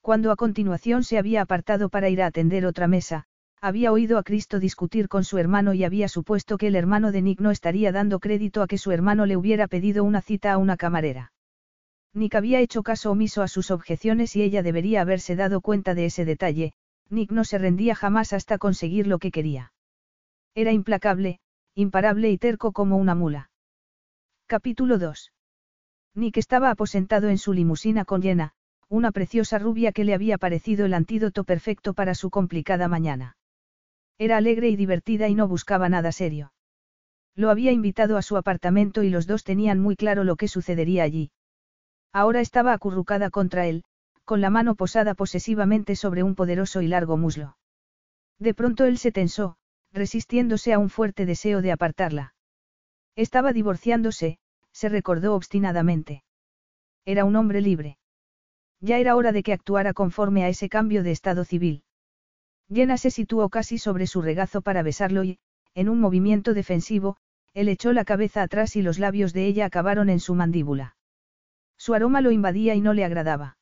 Cuando 0.00 0.32
a 0.32 0.36
continuación 0.36 1.04
se 1.04 1.18
había 1.18 1.42
apartado 1.42 1.88
para 1.88 2.08
ir 2.08 2.22
a 2.22 2.26
atender 2.26 2.66
otra 2.66 2.88
mesa, 2.88 3.26
había 3.60 3.92
oído 3.92 4.18
a 4.18 4.22
Cristo 4.22 4.58
discutir 4.58 5.08
con 5.08 5.24
su 5.24 5.38
hermano 5.38 5.74
y 5.74 5.84
había 5.84 6.08
supuesto 6.08 6.58
que 6.58 6.66
el 6.66 6.76
hermano 6.76 7.12
de 7.12 7.22
Nick 7.22 7.40
no 7.40 7.50
estaría 7.50 7.92
dando 7.92 8.18
crédito 8.18 8.62
a 8.62 8.66
que 8.66 8.78
su 8.78 8.90
hermano 8.90 9.26
le 9.26 9.36
hubiera 9.36 9.68
pedido 9.68 10.04
una 10.04 10.20
cita 10.22 10.52
a 10.52 10.58
una 10.58 10.76
camarera. 10.76 11.32
Nick 12.12 12.34
había 12.34 12.60
hecho 12.60 12.82
caso 12.82 13.12
omiso 13.12 13.42
a 13.42 13.48
sus 13.48 13.70
objeciones 13.70 14.34
y 14.34 14.42
ella 14.42 14.62
debería 14.62 15.02
haberse 15.02 15.36
dado 15.36 15.60
cuenta 15.60 15.94
de 15.94 16.06
ese 16.06 16.24
detalle, 16.24 16.72
Nick 17.08 17.30
no 17.30 17.44
se 17.44 17.58
rendía 17.58 17.94
jamás 17.94 18.32
hasta 18.32 18.58
conseguir 18.58 19.06
lo 19.06 19.18
que 19.18 19.30
quería. 19.30 19.72
Era 20.54 20.72
implacable, 20.72 21.38
imparable 21.74 22.30
y 22.30 22.38
terco 22.38 22.72
como 22.72 22.96
una 22.96 23.14
mula. 23.14 23.50
Capítulo 24.46 24.98
2. 24.98 25.32
Nick 26.14 26.36
estaba 26.36 26.70
aposentado 26.70 27.28
en 27.28 27.38
su 27.38 27.52
limusina 27.52 28.04
con 28.04 28.22
Jenna, 28.22 28.52
una 28.88 29.12
preciosa 29.12 29.60
rubia 29.60 29.92
que 29.92 30.04
le 30.04 30.14
había 30.14 30.36
parecido 30.36 30.86
el 30.86 30.94
antídoto 30.94 31.44
perfecto 31.44 31.94
para 31.94 32.14
su 32.16 32.30
complicada 32.30 32.88
mañana. 32.88 33.36
Era 34.18 34.36
alegre 34.36 34.68
y 34.68 34.76
divertida 34.76 35.28
y 35.28 35.36
no 35.36 35.46
buscaba 35.46 35.88
nada 35.88 36.10
serio. 36.10 36.52
Lo 37.36 37.50
había 37.50 37.70
invitado 37.70 38.16
a 38.16 38.22
su 38.22 38.36
apartamento 38.36 39.04
y 39.04 39.10
los 39.10 39.28
dos 39.28 39.44
tenían 39.44 39.78
muy 39.78 39.94
claro 39.94 40.24
lo 40.24 40.34
que 40.34 40.48
sucedería 40.48 41.04
allí. 41.04 41.30
Ahora 42.12 42.40
estaba 42.40 42.72
acurrucada 42.72 43.30
contra 43.30 43.66
él, 43.66 43.84
con 44.24 44.40
la 44.40 44.50
mano 44.50 44.74
posada 44.74 45.14
posesivamente 45.14 45.96
sobre 45.96 46.22
un 46.22 46.34
poderoso 46.34 46.82
y 46.82 46.88
largo 46.88 47.16
muslo. 47.16 47.56
De 48.38 48.54
pronto 48.54 48.84
él 48.84 48.98
se 48.98 49.12
tensó, 49.12 49.56
resistiéndose 49.92 50.72
a 50.72 50.78
un 50.78 50.88
fuerte 50.88 51.26
deseo 51.26 51.62
de 51.62 51.72
apartarla. 51.72 52.34
Estaba 53.16 53.52
divorciándose, 53.52 54.38
se 54.72 54.88
recordó 54.88 55.34
obstinadamente. 55.34 56.22
Era 57.04 57.24
un 57.24 57.36
hombre 57.36 57.60
libre. 57.60 57.98
Ya 58.80 58.98
era 58.98 59.14
hora 59.16 59.32
de 59.32 59.42
que 59.42 59.52
actuara 59.52 59.92
conforme 59.92 60.44
a 60.44 60.48
ese 60.48 60.68
cambio 60.68 61.02
de 61.02 61.10
estado 61.10 61.44
civil. 61.44 61.82
Jenna 62.72 62.96
se 62.96 63.10
situó 63.10 63.48
casi 63.48 63.78
sobre 63.78 64.06
su 64.06 64.22
regazo 64.22 64.62
para 64.62 64.82
besarlo 64.82 65.24
y, 65.24 65.38
en 65.74 65.88
un 65.88 66.00
movimiento 66.00 66.54
defensivo, 66.54 67.16
él 67.52 67.68
echó 67.68 67.92
la 67.92 68.04
cabeza 68.04 68.42
atrás 68.42 68.76
y 68.76 68.82
los 68.82 68.98
labios 68.98 69.32
de 69.32 69.46
ella 69.46 69.66
acabaron 69.66 70.08
en 70.08 70.20
su 70.20 70.34
mandíbula. 70.34 70.96
Su 71.80 71.94
aroma 71.94 72.20
lo 72.20 72.30
invadía 72.30 72.74
y 72.74 72.82
no 72.82 72.92
le 72.92 73.06
agradaba. 73.06 73.56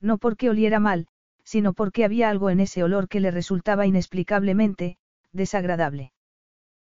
No 0.00 0.16
porque 0.16 0.48
oliera 0.48 0.78
mal, 0.78 1.08
sino 1.42 1.72
porque 1.72 2.04
había 2.04 2.30
algo 2.30 2.50
en 2.50 2.60
ese 2.60 2.84
olor 2.84 3.08
que 3.08 3.18
le 3.18 3.32
resultaba 3.32 3.84
inexplicablemente, 3.84 4.96
desagradable. 5.32 6.12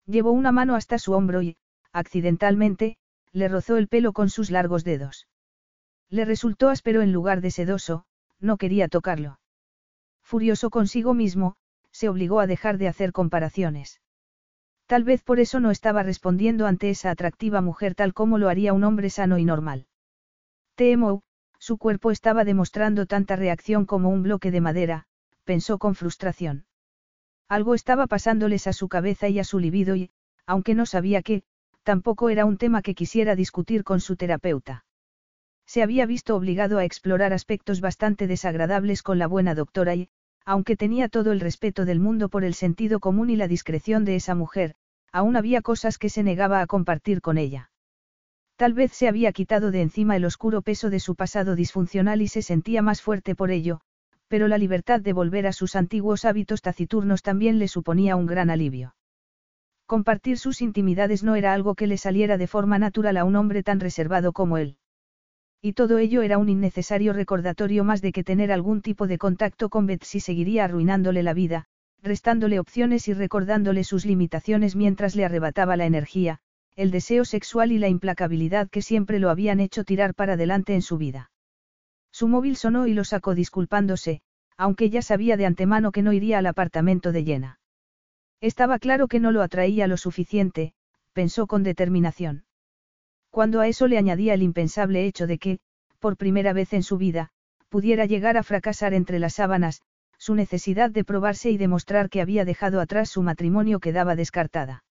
Llevó 0.06 0.32
una 0.32 0.51
mano 0.51 0.76
hasta 0.76 0.99
su 0.99 1.14
hombro 1.14 1.41
y, 1.41 1.58
accidentalmente, 1.91 2.97
le 3.32 3.47
rozó 3.47 3.78
el 3.78 3.88
pelo 3.88 4.14
con 4.14 4.30
sus 4.30 4.51
largos 4.51 4.84
dedos. 4.84 5.28
Le 6.12 6.24
resultó 6.24 6.70
áspero 6.70 7.01
en 7.01 7.12
lugar 7.12 7.41
de 7.41 7.49
sedoso, 7.49 8.06
no 8.39 8.58
quería 8.58 8.88
tocarlo. 8.89 9.39
Furioso 10.22 10.70
consigo 10.70 11.16
mismo, 11.16 11.56
se 11.91 12.10
obligó 12.10 12.39
a 12.39 12.45
dejar 12.45 12.78
de 12.78 12.89
hacer 12.89 13.12
comparaciones. 13.12 14.01
Tal 14.86 15.04
vez 15.04 15.24
por 15.24 15.39
eso 15.39 15.60
no 15.60 15.72
estaba 15.72 16.04
respondiendo 16.04 16.68
ante 16.68 16.91
esa 16.91 17.10
atractiva 17.10 17.62
mujer 17.62 17.95
tal 17.95 18.14
como 18.14 18.38
lo 18.38 18.49
haría 18.49 18.74
un 18.74 18.84
hombre 18.84 19.10
sano 19.10 19.39
y 19.39 19.45
normal. 19.45 19.88
Temo, 20.76 21.22
su 21.60 21.78
cuerpo 21.78 22.10
estaba 22.10 22.44
demostrando 22.46 23.06
tanta 23.06 23.36
reacción 23.36 23.86
como 23.86 24.10
un 24.10 24.24
bloque 24.24 24.50
de 24.50 24.60
madera, 24.60 25.06
pensó 25.44 25.78
con 25.78 25.94
frustración. 25.94 26.66
Algo 27.48 27.76
estaba 27.76 28.08
pasándoles 28.08 28.66
a 28.66 28.74
su 28.74 28.88
cabeza 28.88 29.30
y 29.30 29.40
a 29.40 29.44
su 29.44 29.60
libido 29.60 29.96
y, 29.96 30.12
aunque 30.48 30.74
no 30.74 30.86
sabía 30.86 31.22
qué, 31.22 31.44
tampoco 31.84 32.30
era 32.30 32.46
un 32.46 32.58
tema 32.58 32.82
que 32.82 32.96
quisiera 32.96 33.36
discutir 33.36 33.84
con 33.84 34.00
su 34.00 34.16
terapeuta. 34.16 34.86
Se 35.66 35.84
había 35.84 36.06
visto 36.06 36.36
obligado 36.36 36.80
a 36.80 36.86
explorar 36.86 37.34
aspectos 37.34 37.80
bastante 37.80 38.26
desagradables 38.26 39.04
con 39.04 39.20
la 39.20 39.28
buena 39.28 39.54
doctora 39.54 39.96
y, 39.96 40.10
aunque 40.44 40.76
tenía 40.76 41.08
todo 41.08 41.32
el 41.32 41.40
respeto 41.40 41.86
del 41.86 42.00
mundo 42.00 42.30
por 42.30 42.44
el 42.44 42.54
sentido 42.54 43.00
común 43.00 43.30
y 43.30 43.36
la 43.36 43.48
discreción 43.48 44.06
de 44.06 44.16
esa 44.16 44.36
mujer, 44.36 44.76
aún 45.12 45.36
había 45.36 45.62
cosas 45.62 45.98
que 45.98 46.10
se 46.10 46.24
negaba 46.24 46.62
a 46.62 46.68
compartir 46.68 47.22
con 47.22 47.38
ella. 47.38 47.70
Tal 48.64 48.74
vez 48.74 48.93
se 48.93 49.09
había 49.09 49.34
quitado 49.34 49.72
de 49.72 49.82
encima 49.82 50.16
el 50.16 50.24
oscuro 50.24 50.61
peso 50.61 50.89
de 50.89 51.01
su 51.01 51.16
pasado 51.16 51.53
disfuncional 51.53 52.22
y 52.22 52.30
se 52.30 52.41
sentía 52.41 52.82
más 52.82 53.01
fuerte 53.01 53.36
por 53.36 53.51
ello, 53.51 53.82
pero 54.30 54.47
la 54.47 54.57
libertad 54.57 55.01
de 55.01 55.11
volver 55.11 55.47
a 55.47 55.51
sus 55.51 55.76
antiguos 55.76 56.24
hábitos 56.24 56.61
taciturnos 56.61 57.24
también 57.24 57.59
le 57.59 57.68
suponía 57.68 58.16
un 58.16 58.26
gran 58.26 58.49
alivio. 58.49 58.95
Compartir 59.86 60.38
sus 60.38 60.61
intimidades 60.61 61.26
no 61.26 61.36
era 61.36 61.51
algo 61.51 61.76
que 61.76 61.88
le 61.88 61.97
saliera 61.97 62.38
de 62.38 62.47
forma 62.47 62.80
natural 62.80 63.18
a 63.18 63.26
un 63.26 63.36
hombre 63.36 63.64
tan 63.64 63.82
reservado 63.82 64.32
como 64.32 64.57
él. 64.57 64.78
Y 65.61 65.74
todo 65.74 65.97
ello 65.97 66.22
era 66.22 66.38
un 66.38 66.47
innecesario 66.47 67.11
recordatorio 67.11 67.84
más 67.84 68.01
de 68.01 68.14
que 68.14 68.24
tener 68.24 68.49
algún 68.49 68.82
tipo 68.82 69.07
de 69.07 69.18
contacto 69.18 69.68
con 69.68 69.88
Betsy 69.88 70.22
seguiría 70.22 70.64
arruinándole 70.64 71.22
la 71.22 71.34
vida, 71.34 71.66
restándole 72.01 72.59
opciones 72.59 73.09
y 73.09 73.14
recordándole 73.14 73.84
sus 73.84 74.05
limitaciones 74.05 74.78
mientras 74.78 75.18
le 75.18 75.26
arrebataba 75.26 75.76
la 75.76 75.86
energía, 75.86 76.39
el 76.76 76.92
deseo 76.92 77.26
sexual 77.26 77.72
y 77.72 77.78
la 77.78 77.90
implacabilidad 77.90 78.70
que 78.70 78.82
siempre 78.82 79.20
lo 79.20 79.30
habían 79.30 79.60
hecho 79.60 79.84
tirar 79.84 80.16
para 80.16 80.34
adelante 80.34 80.74
en 80.74 80.82
su 80.82 80.98
vida. 80.98 81.32
Su 82.12 82.28
móvil 82.28 82.56
sonó 82.56 82.88
y 82.88 82.94
lo 82.94 83.04
sacó 83.04 83.36
disculpándose, 83.36 84.22
aunque 84.58 84.90
ya 84.90 85.02
sabía 85.02 85.38
de 85.38 85.46
antemano 85.46 85.92
que 85.92 86.02
no 86.02 86.14
iría 86.14 86.40
al 86.40 86.46
apartamento 86.46 87.12
de 87.12 87.24
llena. 87.24 87.60
Estaba 88.42 88.80
claro 88.80 89.08
que 89.08 89.20
no 89.20 89.32
lo 89.32 89.42
atraía 89.42 89.88
lo 89.88 89.98
suficiente, 89.98 90.74
pensó 91.14 91.48
con 91.48 91.64
determinación. 91.64 92.46
Cuando 93.30 93.62
a 93.62 93.68
eso 93.68 93.88
le 93.88 93.98
añadía 93.98 94.34
el 94.34 94.44
impensable 94.44 95.06
hecho 95.06 95.28
de 95.28 95.38
que, 95.40 95.60
por 96.00 96.18
primera 96.18 96.54
vez 96.54 96.74
en 96.74 96.84
su 96.84 96.98
vida, 96.98 97.30
pudiera 97.70 98.06
llegar 98.06 98.38
a 98.38 98.44
fracasar 98.44 98.94
entre 98.94 99.18
las 99.18 99.36
sábanas, 99.36 99.82
su 100.18 100.36
necesidad 100.36 100.92
de 100.92 101.04
probarse 101.04 101.50
y 101.50 101.58
demostrar 101.58 102.10
que 102.10 102.22
había 102.22 102.46
dejado 102.46 102.80
atrás 102.80 103.10
su 103.10 103.24
matrimonio 103.24 103.80
quedaba 103.80 104.16
descartada. 104.16 104.84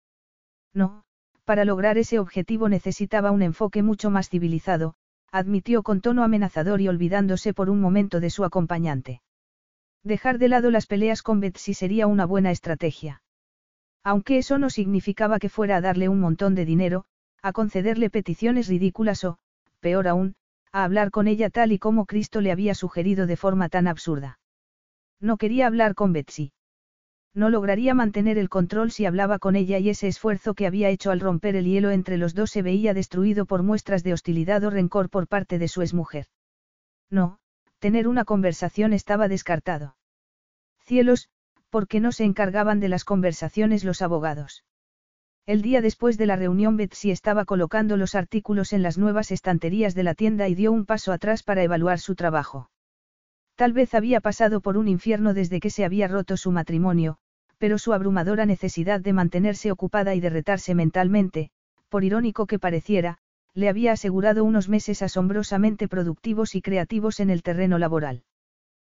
No, 0.75 1.05
para 1.45 1.65
lograr 1.65 1.99
ese 1.99 2.19
objetivo 2.19 2.69
necesitaba 2.69 3.31
un 3.31 3.43
enfoque 3.43 3.83
mucho 3.83 4.11
más 4.11 4.29
civilizado, 4.29 4.95
admitió 5.31 5.83
con 5.83 6.01
tono 6.01 6.23
amenazador 6.23 6.81
y 6.81 6.89
olvidándose 6.89 7.55
por 7.55 7.71
un 7.71 7.81
momento 7.81 8.21
de 8.21 8.31
su 8.31 8.45
acompañante. 8.45 9.23
Dejar 10.05 10.39
de 10.39 10.49
lado 10.49 10.71
las 10.71 10.87
peleas 10.87 11.23
con 11.23 11.41
Betsy 11.41 11.75
sería 11.75 12.07
una 12.07 12.27
buena 12.27 12.51
estrategia. 12.51 13.23
Aunque 14.05 14.39
eso 14.39 14.59
no 14.59 14.69
significaba 14.69 15.39
que 15.39 15.49
fuera 15.49 15.77
a 15.77 15.81
darle 15.81 16.09
un 16.09 16.21
montón 16.21 16.55
de 16.55 16.65
dinero, 16.65 17.05
a 17.41 17.53
concederle 17.53 18.11
peticiones 18.11 18.69
ridículas 18.69 19.25
o, 19.25 19.39
peor 19.81 20.09
aún, 20.09 20.35
a 20.73 20.85
hablar 20.85 21.11
con 21.11 21.29
ella 21.29 21.51
tal 21.51 21.73
y 21.73 21.79
como 21.79 22.07
Cristo 22.07 22.41
le 22.41 22.53
había 22.53 22.75
sugerido 22.75 23.27
de 23.27 23.37
forma 23.37 23.69
tan 23.69 23.87
absurda. 23.87 24.39
No 25.21 25.37
quería 25.37 25.67
hablar 25.67 25.95
con 25.95 26.13
Betsy. 26.13 26.53
No 27.35 27.49
lograría 27.49 27.95
mantener 27.95 28.37
el 28.37 28.51
control 28.51 28.91
si 28.91 29.07
hablaba 29.07 29.39
con 29.39 29.57
ella 29.57 29.79
y 29.79 29.89
ese 29.89 30.07
esfuerzo 30.07 30.55
que 30.55 30.67
había 30.67 30.91
hecho 30.91 31.11
al 31.11 31.21
romper 31.21 31.57
el 31.57 31.65
hielo 31.65 31.91
entre 31.91 32.19
los 32.19 32.35
dos 32.35 32.51
se 32.51 32.61
veía 32.63 32.93
destruido 32.93 33.47
por 33.47 33.63
muestras 33.63 34.03
de 34.03 34.13
hostilidad 34.13 34.63
o 34.65 34.71
rencor 34.71 35.09
por 35.09 35.29
parte 35.29 35.59
de 35.59 35.69
su 35.69 35.81
exmujer. 35.81 36.27
No, 37.09 37.39
tener 37.79 38.07
una 38.07 38.25
conversación 38.25 38.93
estaba 38.93 39.29
descartado. 39.29 39.97
Cielos, 40.81 41.31
¿por 41.71 41.89
qué 41.89 42.01
no 42.01 42.13
se 42.13 42.25
encargaban 42.25 42.81
de 42.81 42.89
las 42.89 43.05
conversaciones 43.05 43.83
los 43.83 44.03
abogados? 44.03 44.65
El 45.47 45.63
día 45.63 45.81
después 45.81 46.19
de 46.19 46.27
la 46.27 46.37
reunión 46.37 46.77
Betsy 46.77 47.11
estaba 47.11 47.47
colocando 47.47 47.97
los 47.97 48.15
artículos 48.15 48.73
en 48.73 48.83
las 48.83 48.99
nuevas 48.99 49.31
estanterías 49.31 49.95
de 49.95 50.03
la 50.03 50.15
tienda 50.15 50.49
y 50.49 50.55
dio 50.55 50.71
un 50.71 50.85
paso 50.85 51.13
atrás 51.13 51.43
para 51.43 51.63
evaluar 51.63 51.99
su 51.99 52.15
trabajo. 52.15 52.71
Tal 53.55 53.73
vez 53.73 53.95
había 53.95 54.21
pasado 54.21 54.61
por 54.61 54.77
un 54.77 54.89
infierno 54.89 55.35
desde 55.35 55.61
que 55.61 55.71
se 55.71 55.85
había 55.85 56.09
roto 56.09 56.37
su 56.37 56.51
matrimonio, 56.51 57.19
pero 57.59 57.79
su 57.79 57.93
abrumadora 57.93 58.47
necesidad 58.47 59.01
de 59.01 59.13
mantenerse 59.13 59.71
ocupada 59.71 60.15
y 60.15 60.21
de 60.21 60.31
retarse 60.31 60.75
mentalmente, 60.75 61.51
por 61.89 62.05
irónico 62.05 62.47
que 62.47 62.59
pareciera, 62.59 63.19
le 63.55 63.69
había 63.69 63.93
asegurado 63.93 64.45
unos 64.45 64.69
meses 64.69 65.03
asombrosamente 65.03 65.87
productivos 65.87 66.55
y 66.55 66.63
creativos 66.63 67.21
en 67.21 67.31
el 67.31 67.43
terreno 67.43 67.79
laboral. 67.79 68.25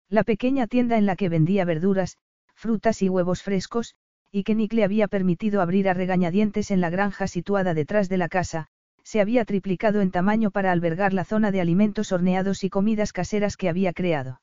La 0.10 0.24
pequeña 0.24 0.68
tienda 0.68 0.98
en 0.98 1.08
la 1.08 1.16
que 1.16 1.30
vendía 1.30 1.66
verduras, 1.66 2.18
frutas 2.54 3.02
y 3.02 3.10
huevos 3.10 3.42
frescos, 3.42 3.96
y 4.32 4.44
que 4.44 4.56
Nick 4.56 4.74
le 4.74 4.84
había 4.84 5.08
permitido 5.08 5.62
abrir 5.62 5.90
a 5.90 5.94
regañadientes 5.94 6.72
en 6.72 6.82
la 6.82 6.90
granja 6.90 7.28
situada 7.28 7.74
detrás 7.74 8.10
de 8.10 8.18
la 8.18 8.30
casa, 8.30 8.68
se 9.04 9.22
había 9.22 9.46
triplicado 9.46 10.02
en 10.02 10.12
tamaño 10.12 10.52
para 10.52 10.72
albergar 10.72 11.14
la 11.14 11.26
zona 11.26 11.52
de 11.52 11.62
alimentos 11.62 12.12
horneados 12.12 12.64
y 12.64 12.70
comidas 12.70 13.14
caseras 13.14 13.58
que 13.58 13.70
había 13.70 13.94
creado. 13.94 14.42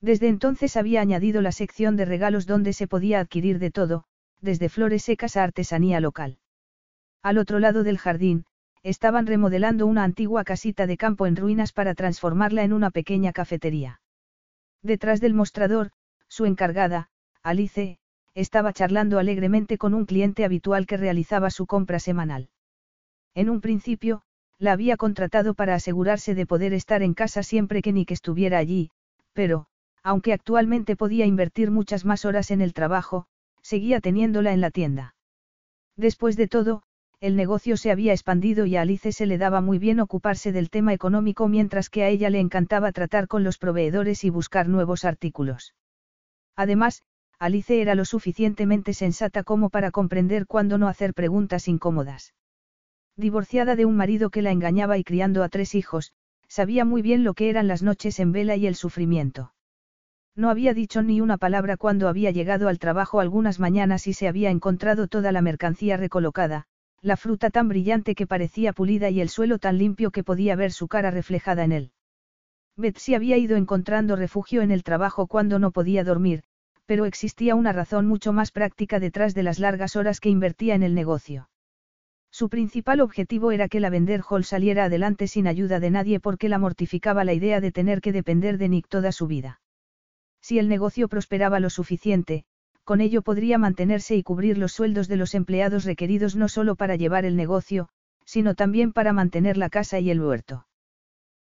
Desde 0.00 0.28
entonces 0.28 0.76
había 0.76 1.00
añadido 1.00 1.42
la 1.42 1.52
sección 1.52 1.96
de 1.96 2.04
regalos 2.04 2.46
donde 2.46 2.72
se 2.72 2.86
podía 2.86 3.20
adquirir 3.20 3.58
de 3.58 3.70
todo, 3.70 4.04
desde 4.40 4.68
flores 4.68 5.04
secas 5.04 5.36
a 5.36 5.44
artesanía 5.44 6.00
local. 6.00 6.38
Al 7.22 7.38
otro 7.38 7.58
lado 7.58 7.82
del 7.82 7.98
jardín, 7.98 8.44
estaban 8.82 9.26
remodelando 9.26 9.86
una 9.86 10.04
antigua 10.04 10.44
casita 10.44 10.86
de 10.86 10.96
campo 10.96 11.26
en 11.26 11.36
ruinas 11.36 11.72
para 11.72 11.94
transformarla 11.94 12.64
en 12.64 12.72
una 12.72 12.90
pequeña 12.90 13.32
cafetería. 13.32 14.00
Detrás 14.82 15.20
del 15.20 15.34
mostrador, 15.34 15.90
su 16.28 16.46
encargada, 16.46 17.10
Alice, 17.42 17.98
estaba 18.34 18.72
charlando 18.72 19.18
alegremente 19.18 19.76
con 19.76 19.92
un 19.92 20.06
cliente 20.06 20.44
habitual 20.44 20.86
que 20.86 20.96
realizaba 20.96 21.50
su 21.50 21.66
compra 21.66 21.98
semanal. 21.98 22.48
En 23.34 23.48
un 23.48 23.60
principio, 23.60 24.22
la 24.58 24.72
había 24.72 24.96
contratado 24.96 25.54
para 25.54 25.74
asegurarse 25.74 26.34
de 26.34 26.46
poder 26.46 26.72
estar 26.74 27.02
en 27.02 27.14
casa 27.14 27.42
siempre 27.42 27.82
que 27.82 27.92
Nick 27.92 28.10
estuviera 28.10 28.58
allí, 28.58 28.90
pero, 29.32 29.66
aunque 30.02 30.32
actualmente 30.32 30.96
podía 30.96 31.26
invertir 31.26 31.70
muchas 31.70 32.04
más 32.04 32.24
horas 32.24 32.50
en 32.50 32.60
el 32.60 32.74
trabajo, 32.74 33.26
seguía 33.62 34.00
teniéndola 34.00 34.52
en 34.52 34.60
la 34.60 34.70
tienda. 34.70 35.14
Después 35.96 36.36
de 36.36 36.48
todo, 36.48 36.82
el 37.20 37.36
negocio 37.36 37.76
se 37.76 37.90
había 37.90 38.12
expandido 38.12 38.64
y 38.64 38.76
a 38.76 38.80
Alice 38.82 39.12
se 39.12 39.26
le 39.26 39.36
daba 39.36 39.60
muy 39.60 39.78
bien 39.78 40.00
ocuparse 40.00 40.52
del 40.52 40.70
tema 40.70 40.94
económico 40.94 41.48
mientras 41.48 41.90
que 41.90 42.02
a 42.02 42.08
ella 42.08 42.30
le 42.30 42.40
encantaba 42.40 42.92
tratar 42.92 43.28
con 43.28 43.44
los 43.44 43.58
proveedores 43.58 44.24
y 44.24 44.30
buscar 44.30 44.68
nuevos 44.68 45.04
artículos. 45.04 45.74
Además, 46.56 47.02
Alice 47.38 47.80
era 47.80 47.94
lo 47.94 48.04
suficientemente 48.06 48.94
sensata 48.94 49.44
como 49.44 49.68
para 49.68 49.90
comprender 49.90 50.46
cuándo 50.46 50.78
no 50.78 50.88
hacer 50.88 51.14
preguntas 51.14 51.68
incómodas. 51.68 52.32
Divorciada 53.20 53.76
de 53.76 53.84
un 53.84 53.96
marido 53.96 54.30
que 54.30 54.40
la 54.40 54.50
engañaba 54.50 54.96
y 54.96 55.04
criando 55.04 55.42
a 55.42 55.50
tres 55.50 55.74
hijos, 55.74 56.14
sabía 56.48 56.86
muy 56.86 57.02
bien 57.02 57.22
lo 57.22 57.34
que 57.34 57.50
eran 57.50 57.68
las 57.68 57.82
noches 57.82 58.18
en 58.18 58.32
vela 58.32 58.56
y 58.56 58.66
el 58.66 58.74
sufrimiento. 58.74 59.52
No 60.34 60.48
había 60.48 60.72
dicho 60.72 61.02
ni 61.02 61.20
una 61.20 61.36
palabra 61.36 61.76
cuando 61.76 62.08
había 62.08 62.30
llegado 62.30 62.66
al 62.66 62.78
trabajo 62.78 63.20
algunas 63.20 63.60
mañanas 63.60 64.06
y 64.06 64.14
se 64.14 64.26
había 64.26 64.48
encontrado 64.48 65.06
toda 65.06 65.32
la 65.32 65.42
mercancía 65.42 65.98
recolocada, 65.98 66.64
la 67.02 67.18
fruta 67.18 67.50
tan 67.50 67.68
brillante 67.68 68.14
que 68.14 68.26
parecía 68.26 68.72
pulida 68.72 69.10
y 69.10 69.20
el 69.20 69.28
suelo 69.28 69.58
tan 69.58 69.76
limpio 69.76 70.12
que 70.12 70.24
podía 70.24 70.56
ver 70.56 70.72
su 70.72 70.88
cara 70.88 71.10
reflejada 71.10 71.62
en 71.64 71.72
él. 71.72 71.92
Betsy 72.78 73.16
había 73.16 73.36
ido 73.36 73.58
encontrando 73.58 74.16
refugio 74.16 74.62
en 74.62 74.70
el 74.70 74.82
trabajo 74.82 75.26
cuando 75.26 75.58
no 75.58 75.72
podía 75.72 76.04
dormir, 76.04 76.42
pero 76.86 77.04
existía 77.04 77.54
una 77.54 77.74
razón 77.74 78.06
mucho 78.06 78.32
más 78.32 78.50
práctica 78.50 78.98
detrás 78.98 79.34
de 79.34 79.42
las 79.42 79.58
largas 79.58 79.94
horas 79.94 80.20
que 80.20 80.30
invertía 80.30 80.74
en 80.74 80.82
el 80.82 80.94
negocio. 80.94 81.49
Su 82.30 82.48
principal 82.48 83.00
objetivo 83.00 83.52
era 83.52 83.68
que 83.68 83.80
la 83.80 83.90
Vender 83.90 84.22
Hall 84.28 84.44
saliera 84.44 84.84
adelante 84.84 85.26
sin 85.26 85.46
ayuda 85.46 85.80
de 85.80 85.90
nadie 85.90 86.20
porque 86.20 86.48
la 86.48 86.58
mortificaba 86.58 87.24
la 87.24 87.32
idea 87.32 87.60
de 87.60 87.72
tener 87.72 88.00
que 88.00 88.12
depender 88.12 88.56
de 88.56 88.68
Nick 88.68 88.88
toda 88.88 89.12
su 89.12 89.26
vida. 89.26 89.60
Si 90.40 90.58
el 90.58 90.68
negocio 90.68 91.08
prosperaba 91.08 91.60
lo 91.60 91.70
suficiente, 91.70 92.44
con 92.84 93.00
ello 93.00 93.22
podría 93.22 93.58
mantenerse 93.58 94.16
y 94.16 94.22
cubrir 94.22 94.58
los 94.58 94.72
sueldos 94.72 95.06
de 95.08 95.16
los 95.16 95.34
empleados 95.34 95.84
requeridos 95.84 96.34
no 96.36 96.48
solo 96.48 96.76
para 96.76 96.96
llevar 96.96 97.24
el 97.24 97.36
negocio, 97.36 97.88
sino 98.24 98.54
también 98.54 98.92
para 98.92 99.12
mantener 99.12 99.56
la 99.56 99.68
casa 99.68 99.98
y 99.98 100.10
el 100.10 100.20
huerto. 100.20 100.66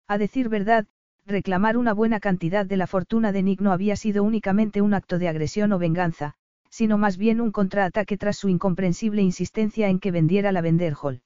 A 0.07 0.17
decir 0.17 0.49
verdad, 0.49 0.87
reclamar 1.25 1.77
una 1.77 1.93
buena 1.93 2.19
cantidad 2.19 2.65
de 2.65 2.77
la 2.77 2.87
fortuna 2.87 3.31
de 3.31 3.43
Nick 3.43 3.61
no 3.61 3.71
había 3.71 3.95
sido 3.95 4.23
únicamente 4.23 4.81
un 4.81 4.93
acto 4.93 5.19
de 5.19 5.29
agresión 5.29 5.71
o 5.71 5.79
venganza, 5.79 6.35
sino 6.69 6.97
más 6.97 7.17
bien 7.17 7.41
un 7.41 7.51
contraataque 7.51 8.17
tras 8.17 8.37
su 8.37 8.49
incomprensible 8.49 9.21
insistencia 9.21 9.89
en 9.89 9.99
que 9.99 10.11
vendiera 10.11 10.51
la 10.51 10.61
Vender 10.61 10.95
Hall. 11.01 11.21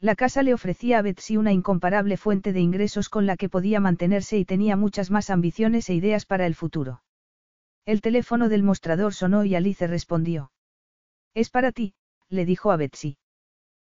La 0.00 0.16
casa 0.16 0.42
le 0.42 0.54
ofrecía 0.54 0.98
a 0.98 1.02
Betsy 1.02 1.36
una 1.36 1.52
incomparable 1.52 2.16
fuente 2.16 2.52
de 2.52 2.60
ingresos 2.60 3.08
con 3.08 3.26
la 3.26 3.36
que 3.36 3.48
podía 3.48 3.80
mantenerse 3.80 4.36
y 4.38 4.44
tenía 4.44 4.76
muchas 4.76 5.10
más 5.10 5.30
ambiciones 5.30 5.88
e 5.90 5.94
ideas 5.94 6.26
para 6.26 6.46
el 6.46 6.54
futuro. 6.54 7.02
El 7.84 8.00
teléfono 8.00 8.48
del 8.48 8.62
mostrador 8.62 9.14
sonó 9.14 9.44
y 9.44 9.54
Alice 9.54 9.86
respondió. 9.86 10.52
Es 11.34 11.50
para 11.50 11.72
ti, 11.72 11.94
le 12.28 12.44
dijo 12.44 12.72
a 12.72 12.76
Betsy. 12.76 13.18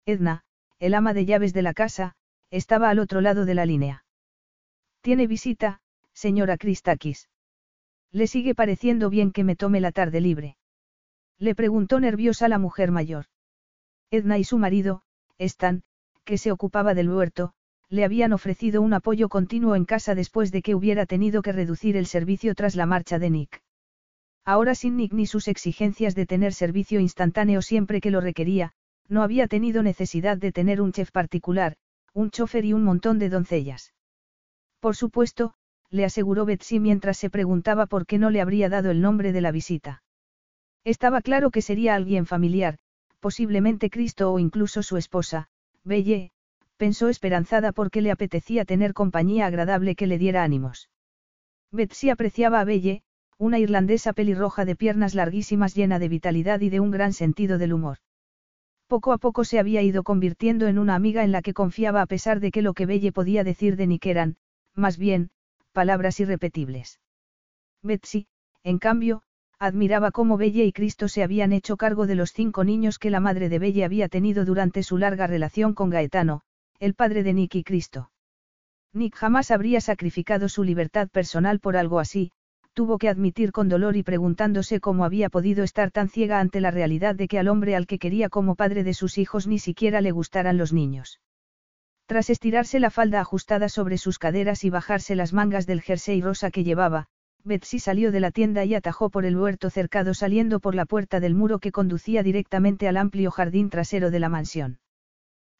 Edna, 0.06 0.44
el 0.78 0.94
ama 0.94 1.12
de 1.12 1.24
llaves 1.24 1.52
de 1.52 1.62
la 1.62 1.74
casa, 1.74 2.14
estaba 2.50 2.88
al 2.90 2.98
otro 2.98 3.20
lado 3.20 3.44
de 3.44 3.54
la 3.54 3.66
línea. 3.66 4.04
Tiene 5.00 5.26
visita, 5.26 5.80
señora 6.12 6.56
Christakis. 6.56 7.28
Le 8.10 8.26
sigue 8.26 8.54
pareciendo 8.54 9.10
bien 9.10 9.32
que 9.32 9.44
me 9.44 9.56
tome 9.56 9.80
la 9.80 9.92
tarde 9.92 10.20
libre. 10.20 10.57
Le 11.38 11.54
preguntó 11.54 12.00
nerviosa 12.00 12.48
la 12.48 12.58
mujer 12.58 12.90
mayor. 12.90 13.26
Edna 14.10 14.38
y 14.38 14.44
su 14.44 14.58
marido, 14.58 15.02
Stan, 15.38 15.82
que 16.24 16.38
se 16.38 16.50
ocupaba 16.50 16.94
del 16.94 17.10
huerto, 17.10 17.52
le 17.88 18.04
habían 18.04 18.32
ofrecido 18.32 18.82
un 18.82 18.92
apoyo 18.92 19.28
continuo 19.28 19.76
en 19.76 19.84
casa 19.84 20.14
después 20.14 20.52
de 20.52 20.62
que 20.62 20.74
hubiera 20.74 21.06
tenido 21.06 21.40
que 21.42 21.52
reducir 21.52 21.96
el 21.96 22.06
servicio 22.06 22.54
tras 22.54 22.74
la 22.76 22.86
marcha 22.86 23.18
de 23.18 23.30
Nick. 23.30 23.62
Ahora 24.44 24.74
sin 24.74 24.96
Nick 24.96 25.12
ni 25.12 25.26
sus 25.26 25.48
exigencias 25.48 26.14
de 26.14 26.26
tener 26.26 26.52
servicio 26.52 27.00
instantáneo 27.00 27.62
siempre 27.62 28.00
que 28.00 28.10
lo 28.10 28.20
requería, 28.20 28.72
no 29.08 29.22
había 29.22 29.46
tenido 29.46 29.82
necesidad 29.82 30.36
de 30.36 30.52
tener 30.52 30.80
un 30.80 30.92
chef 30.92 31.10
particular, 31.10 31.76
un 32.12 32.30
chofer 32.30 32.64
y 32.64 32.72
un 32.72 32.82
montón 32.82 33.18
de 33.18 33.28
doncellas. 33.28 33.94
Por 34.80 34.96
supuesto, 34.96 35.54
le 35.90 36.04
aseguró 36.04 36.44
Betsy 36.44 36.80
mientras 36.80 37.16
se 37.16 37.30
preguntaba 37.30 37.86
por 37.86 38.06
qué 38.06 38.18
no 38.18 38.30
le 38.30 38.40
habría 38.40 38.68
dado 38.68 38.90
el 38.90 39.00
nombre 39.00 39.32
de 39.32 39.40
la 39.40 39.50
visita. 39.50 40.02
Estaba 40.88 41.20
claro 41.20 41.50
que 41.50 41.60
sería 41.60 41.94
alguien 41.94 42.24
familiar, 42.24 42.78
posiblemente 43.20 43.90
Cristo 43.90 44.32
o 44.32 44.38
incluso 44.38 44.82
su 44.82 44.96
esposa, 44.96 45.50
Belle, 45.84 46.30
pensó 46.78 47.10
esperanzada 47.10 47.72
porque 47.72 48.00
le 48.00 48.10
apetecía 48.10 48.64
tener 48.64 48.94
compañía 48.94 49.44
agradable 49.44 49.96
que 49.96 50.06
le 50.06 50.16
diera 50.16 50.44
ánimos. 50.44 50.88
Betsy 51.70 52.08
apreciaba 52.08 52.60
a 52.60 52.64
Belle, 52.64 53.02
una 53.36 53.58
irlandesa 53.58 54.14
pelirroja 54.14 54.64
de 54.64 54.76
piernas 54.76 55.14
larguísimas 55.14 55.74
llena 55.74 55.98
de 55.98 56.08
vitalidad 56.08 56.62
y 56.62 56.70
de 56.70 56.80
un 56.80 56.90
gran 56.90 57.12
sentido 57.12 57.58
del 57.58 57.74
humor. 57.74 57.98
Poco 58.86 59.12
a 59.12 59.18
poco 59.18 59.44
se 59.44 59.58
había 59.58 59.82
ido 59.82 60.04
convirtiendo 60.04 60.68
en 60.68 60.78
una 60.78 60.94
amiga 60.94 61.22
en 61.22 61.32
la 61.32 61.42
que 61.42 61.52
confiaba 61.52 62.00
a 62.00 62.06
pesar 62.06 62.40
de 62.40 62.50
que 62.50 62.62
lo 62.62 62.72
que 62.72 62.86
Belle 62.86 63.12
podía 63.12 63.44
decir 63.44 63.76
de 63.76 63.88
Nick 63.88 64.06
eran, 64.06 64.38
más 64.74 64.96
bien, 64.96 65.28
palabras 65.72 66.18
irrepetibles. 66.18 66.98
Betsy, 67.82 68.26
en 68.62 68.78
cambio, 68.78 69.22
admiraba 69.60 70.12
cómo 70.12 70.36
Belle 70.36 70.64
y 70.64 70.72
Cristo 70.72 71.08
se 71.08 71.22
habían 71.22 71.52
hecho 71.52 71.76
cargo 71.76 72.06
de 72.06 72.14
los 72.14 72.32
cinco 72.32 72.62
niños 72.62 72.98
que 72.98 73.10
la 73.10 73.20
madre 73.20 73.48
de 73.48 73.58
Belle 73.58 73.84
había 73.84 74.08
tenido 74.08 74.44
durante 74.44 74.82
su 74.82 74.98
larga 74.98 75.26
relación 75.26 75.74
con 75.74 75.90
Gaetano, 75.90 76.42
el 76.78 76.94
padre 76.94 77.24
de 77.24 77.34
Nick 77.34 77.56
y 77.56 77.64
Cristo. 77.64 78.10
Nick 78.92 79.16
jamás 79.16 79.50
habría 79.50 79.80
sacrificado 79.80 80.48
su 80.48 80.62
libertad 80.62 81.08
personal 81.08 81.58
por 81.58 81.76
algo 81.76 81.98
así, 81.98 82.30
tuvo 82.72 82.98
que 82.98 83.08
admitir 83.08 83.50
con 83.50 83.68
dolor 83.68 83.96
y 83.96 84.04
preguntándose 84.04 84.78
cómo 84.78 85.04
había 85.04 85.28
podido 85.28 85.64
estar 85.64 85.90
tan 85.90 86.08
ciega 86.08 86.38
ante 86.38 86.60
la 86.60 86.70
realidad 86.70 87.16
de 87.16 87.26
que 87.26 87.40
al 87.40 87.48
hombre 87.48 87.74
al 87.74 87.88
que 87.88 87.98
quería 87.98 88.28
como 88.28 88.54
padre 88.54 88.84
de 88.84 88.94
sus 88.94 89.18
hijos 89.18 89.48
ni 89.48 89.58
siquiera 89.58 90.00
le 90.00 90.12
gustaran 90.12 90.56
los 90.56 90.72
niños. 90.72 91.20
Tras 92.06 92.30
estirarse 92.30 92.78
la 92.78 92.90
falda 92.90 93.20
ajustada 93.20 93.68
sobre 93.68 93.98
sus 93.98 94.20
caderas 94.20 94.62
y 94.62 94.70
bajarse 94.70 95.16
las 95.16 95.32
mangas 95.32 95.66
del 95.66 95.82
jersey 95.82 96.22
rosa 96.22 96.52
que 96.52 96.62
llevaba, 96.62 97.08
Betsy 97.44 97.78
salió 97.78 98.12
de 98.12 98.20
la 98.20 98.30
tienda 98.30 98.64
y 98.64 98.74
atajó 98.74 99.10
por 99.10 99.24
el 99.24 99.36
huerto 99.36 99.70
cercado 99.70 100.14
saliendo 100.14 100.60
por 100.60 100.74
la 100.74 100.86
puerta 100.86 101.20
del 101.20 101.34
muro 101.34 101.58
que 101.58 101.72
conducía 101.72 102.22
directamente 102.22 102.88
al 102.88 102.96
amplio 102.96 103.30
jardín 103.30 103.70
trasero 103.70 104.10
de 104.10 104.20
la 104.20 104.28
mansión. 104.28 104.78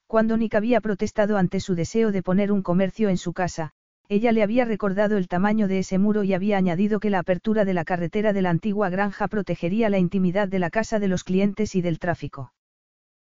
Cuando 0.07 0.37
Nick 0.37 0.55
había 0.55 0.81
protestado 0.81 1.37
ante 1.37 1.61
su 1.61 1.75
deseo 1.75 2.13
de 2.13 2.23
poner 2.23 2.51
un 2.51 2.63
comercio 2.63 3.09
en 3.09 3.19
su 3.19 3.33
casa, 3.33 3.73
ella 4.09 4.33
le 4.33 4.43
había 4.43 4.65
recordado 4.65 5.19
el 5.19 5.29
tamaño 5.29 5.69
de 5.69 5.81
ese 5.81 5.99
muro 5.99 6.25
y 6.25 6.33
había 6.33 6.57
añadido 6.57 6.99
que 6.99 7.11
la 7.11 7.19
apertura 7.19 7.67
de 7.67 7.75
la 7.75 7.85
carretera 7.85 8.33
de 8.33 8.41
la 8.41 8.49
antigua 8.49 8.89
granja 8.89 9.29
protegería 9.29 9.91
la 9.91 9.99
intimidad 9.99 10.49
de 10.49 10.59
la 10.59 10.71
casa 10.71 10.99
de 10.99 11.09
los 11.09 11.25
clientes 11.25 11.75
y 11.75 11.83
del 11.83 11.99
tráfico. 11.99 12.55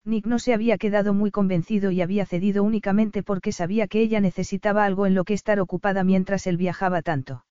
Nick 0.04 0.26
no 0.26 0.38
se 0.38 0.54
había 0.54 0.78
quedado 0.78 1.14
muy 1.14 1.32
convencido 1.32 1.90
y 1.90 2.00
había 2.00 2.26
cedido 2.26 2.62
únicamente 2.62 3.24
porque 3.24 3.50
sabía 3.50 3.88
que 3.88 4.00
ella 4.00 4.20
necesitaba 4.20 4.84
algo 4.84 5.06
en 5.06 5.16
lo 5.16 5.24
que 5.24 5.34
estar 5.34 5.58
ocupada 5.58 6.04
mientras 6.04 6.46
él 6.46 6.56
viajaba 6.56 7.02
tanto. 7.02 7.44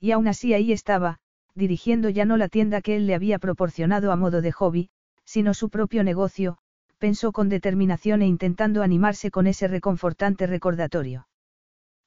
Y 0.00 0.12
aún 0.12 0.28
así 0.28 0.54
ahí 0.54 0.72
estaba, 0.72 1.18
dirigiendo 1.54 2.08
ya 2.08 2.24
no 2.24 2.36
la 2.36 2.48
tienda 2.48 2.80
que 2.80 2.96
él 2.96 3.06
le 3.06 3.14
había 3.14 3.38
proporcionado 3.38 4.12
a 4.12 4.16
modo 4.16 4.40
de 4.40 4.50
hobby, 4.50 4.90
sino 5.24 5.54
su 5.54 5.68
propio 5.68 6.02
negocio, 6.02 6.58
pensó 6.98 7.32
con 7.32 7.48
determinación 7.48 8.22
e 8.22 8.26
intentando 8.26 8.82
animarse 8.82 9.30
con 9.30 9.46
ese 9.46 9.68
reconfortante 9.68 10.46
recordatorio. 10.46 11.28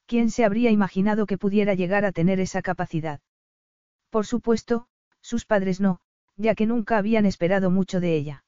¿Quién 0.07 0.29
se 0.31 0.43
habría 0.43 0.71
imaginado 0.71 1.25
que 1.25 1.37
pudiera 1.37 1.73
llegar 1.73 2.03
a 2.03 2.11
tener 2.11 2.39
esa 2.39 2.61
capacidad? 2.61 3.21
Por 4.09 4.25
supuesto, 4.25 4.87
sus 5.21 5.45
padres 5.45 5.79
no, 5.79 5.99
ya 6.35 6.55
que 6.55 6.65
nunca 6.65 6.97
habían 6.97 7.25
esperado 7.25 7.71
mucho 7.71 7.99
de 7.99 8.15
ella. 8.15 8.43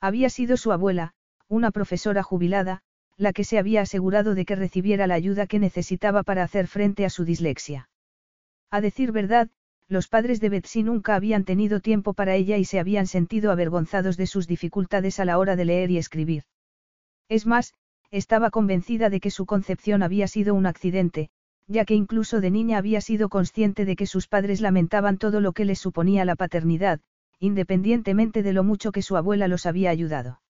Había 0.00 0.30
sido 0.30 0.56
su 0.56 0.72
abuela, 0.72 1.14
una 1.48 1.70
profesora 1.70 2.22
jubilada, 2.22 2.82
la 3.16 3.32
que 3.32 3.44
se 3.44 3.58
había 3.58 3.80
asegurado 3.80 4.34
de 4.34 4.44
que 4.44 4.54
recibiera 4.54 5.06
la 5.06 5.14
ayuda 5.14 5.46
que 5.46 5.58
necesitaba 5.58 6.22
para 6.22 6.44
hacer 6.44 6.68
frente 6.68 7.04
a 7.04 7.10
su 7.10 7.24
dislexia. 7.24 7.88
A 8.70 8.80
decir 8.80 9.12
verdad, 9.12 9.48
los 9.88 10.08
padres 10.08 10.40
de 10.40 10.50
Betsy 10.50 10.82
nunca 10.82 11.14
habían 11.14 11.44
tenido 11.44 11.80
tiempo 11.80 12.12
para 12.12 12.34
ella 12.34 12.58
y 12.58 12.64
se 12.64 12.78
habían 12.78 13.06
sentido 13.06 13.50
avergonzados 13.50 14.16
de 14.16 14.26
sus 14.26 14.46
dificultades 14.46 15.18
a 15.18 15.24
la 15.24 15.38
hora 15.38 15.56
de 15.56 15.64
leer 15.64 15.90
y 15.90 15.96
escribir. 15.96 16.42
Es 17.28 17.46
más, 17.46 17.72
estaba 18.10 18.50
convencida 18.50 19.08
de 19.08 19.20
que 19.20 19.30
su 19.30 19.46
concepción 19.46 20.02
había 20.02 20.28
sido 20.28 20.54
un 20.54 20.66
accidente, 20.66 21.30
ya 21.66 21.84
que 21.84 21.94
incluso 21.94 22.40
de 22.40 22.50
niña 22.50 22.78
había 22.78 23.00
sido 23.00 23.28
consciente 23.28 23.84
de 23.84 23.96
que 23.96 24.06
sus 24.06 24.28
padres 24.28 24.60
lamentaban 24.60 25.18
todo 25.18 25.40
lo 25.40 25.52
que 25.52 25.64
les 25.64 25.78
suponía 25.78 26.24
la 26.24 26.36
paternidad, 26.36 27.00
independientemente 27.38 28.42
de 28.42 28.52
lo 28.52 28.64
mucho 28.64 28.92
que 28.92 29.02
su 29.02 29.16
abuela 29.16 29.48
los 29.48 29.66
había 29.66 29.90
ayudado. 29.90 30.40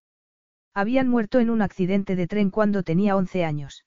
Habían 0.73 1.07
muerto 1.07 1.39
en 1.39 1.49
un 1.49 1.61
accidente 1.61 2.15
de 2.15 2.27
tren 2.27 2.49
cuando 2.49 2.83
tenía 2.83 3.15
11 3.15 3.43
años. 3.43 3.85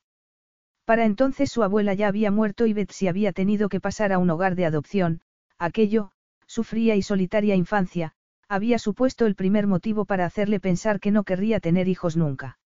Para 0.85 1.05
entonces 1.05 1.51
su 1.51 1.63
abuela 1.63 1.95
ya 1.95 2.09
había 2.09 2.31
muerto 2.31 2.67
y 2.67 2.73
Betsy 2.73 3.09
había 3.09 3.33
tenido 3.33 3.69
que 3.69 3.81
pasar 3.81 4.13
a 4.13 4.19
un 4.19 4.31
hogar 4.31 4.57
de 4.57 4.67
adopción, 4.67 5.21
aquello, 5.59 6.11
su 6.47 6.65
fría 6.65 6.97
y 6.97 7.03
solitaria 7.03 7.55
infancia, 7.55 8.15
había 8.49 8.79
supuesto 8.79 9.27
el 9.27 9.35
primer 9.35 9.67
motivo 9.67 10.05
para 10.05 10.27
hacerle 10.27 10.61
pensar 10.61 11.01
que 11.01 11.11
no 11.11 11.25
querría 11.25 11.61
tener 11.61 11.89
hijos 11.89 12.17
nunca. 12.17 12.59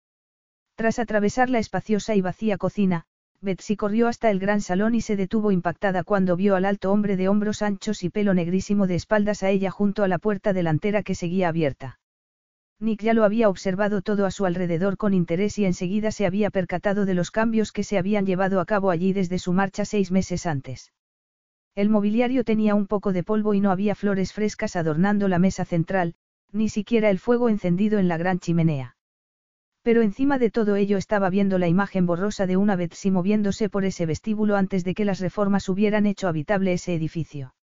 Tras 0.77 0.99
atravesar 0.99 1.51
la 1.51 1.59
espaciosa 1.59 2.15
y 2.15 2.21
vacía 2.21 2.57
cocina, 2.57 3.05
Betsy 3.41 3.77
corrió 3.77 4.09
hasta 4.09 4.31
el 4.31 4.39
gran 4.39 4.61
salón 4.61 4.95
y 4.95 5.03
se 5.03 5.17
detuvo 5.17 5.53
impactada 5.53 6.03
cuando 6.03 6.37
vio 6.37 6.57
al 6.57 6.65
alto 6.65 6.91
hombre 6.91 7.17
de 7.17 7.29
hombros 7.29 7.61
anchos 7.61 8.03
y 8.03 8.09
pelo 8.09 8.33
negrísimo 8.33 8.87
de 8.87 8.95
espaldas 8.95 9.43
a 9.43 9.51
ella 9.51 9.71
junto 9.71 10.03
a 10.03 10.09
la 10.09 10.19
puerta 10.19 10.53
delantera 10.53 11.03
que 11.03 11.15
seguía 11.15 11.49
abierta. 11.49 11.99
Nick 12.81 13.03
ya 13.03 13.15
lo 13.15 13.25
había 13.25 13.49
observado 13.49 14.03
todo 14.03 14.27
a 14.27 14.31
su 14.31 14.47
alrededor 14.47 14.97
con 14.97 15.15
interés 15.15 15.59
y 15.59 15.65
enseguida 15.65 16.11
se 16.11 16.27
había 16.27 16.51
percatado 16.51 17.07
de 17.07 17.15
los 17.15 17.31
cambios 17.31 17.73
que 17.73 17.85
se 17.85 17.99
habían 17.99 18.27
llevado 18.27 18.61
a 18.61 18.67
cabo 18.67 18.91
allí 18.91 19.13
desde 19.13 19.39
su 19.39 19.53
marcha 19.53 19.85
seis 19.85 20.11
meses 20.11 20.47
antes. 20.47 20.93
El 21.75 21.89
mobiliario 21.89 22.45
tenía 22.45 22.75
un 22.75 22.87
poco 22.87 23.13
de 23.13 23.23
polvo 23.23 23.55
y 23.55 23.61
no 23.61 23.71
había 23.71 23.95
flores 23.95 24.33
frescas 24.33 24.77
adornando 24.77 25.29
la 25.29 25.39
mesa 25.39 25.65
central, 25.65 26.15
ni 26.53 26.69
siquiera 26.69 27.11
el 27.11 27.19
fuego 27.19 27.49
encendido 27.49 27.99
en 27.99 28.09
la 28.09 28.17
gran 28.17 28.39
chimenea. 28.39 28.97
Pero 29.83 30.01
encima 30.01 30.39
de 30.39 30.51
todo 30.51 30.77
ello 30.77 30.97
estaba 30.97 31.31
viendo 31.31 31.59
la 31.59 31.69
imagen 31.69 32.07
borrosa 32.07 32.47
de 32.47 32.57
una 32.57 32.77
Betsy 32.77 33.11
moviéndose 33.11 33.69
por 33.69 33.85
ese 33.85 34.07
vestíbulo 34.07 34.57
antes 34.57 34.85
de 34.85 34.95
que 34.95 35.05
las 35.05 35.21
reformas 35.21 35.69
hubieran 35.69 36.07
hecho 36.07 36.29
habitable 36.29 36.73
ese 36.73 36.95
edificio. 36.95 37.55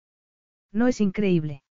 ¿No 0.73 0.87
es 0.87 1.01
increíble? 1.01 1.63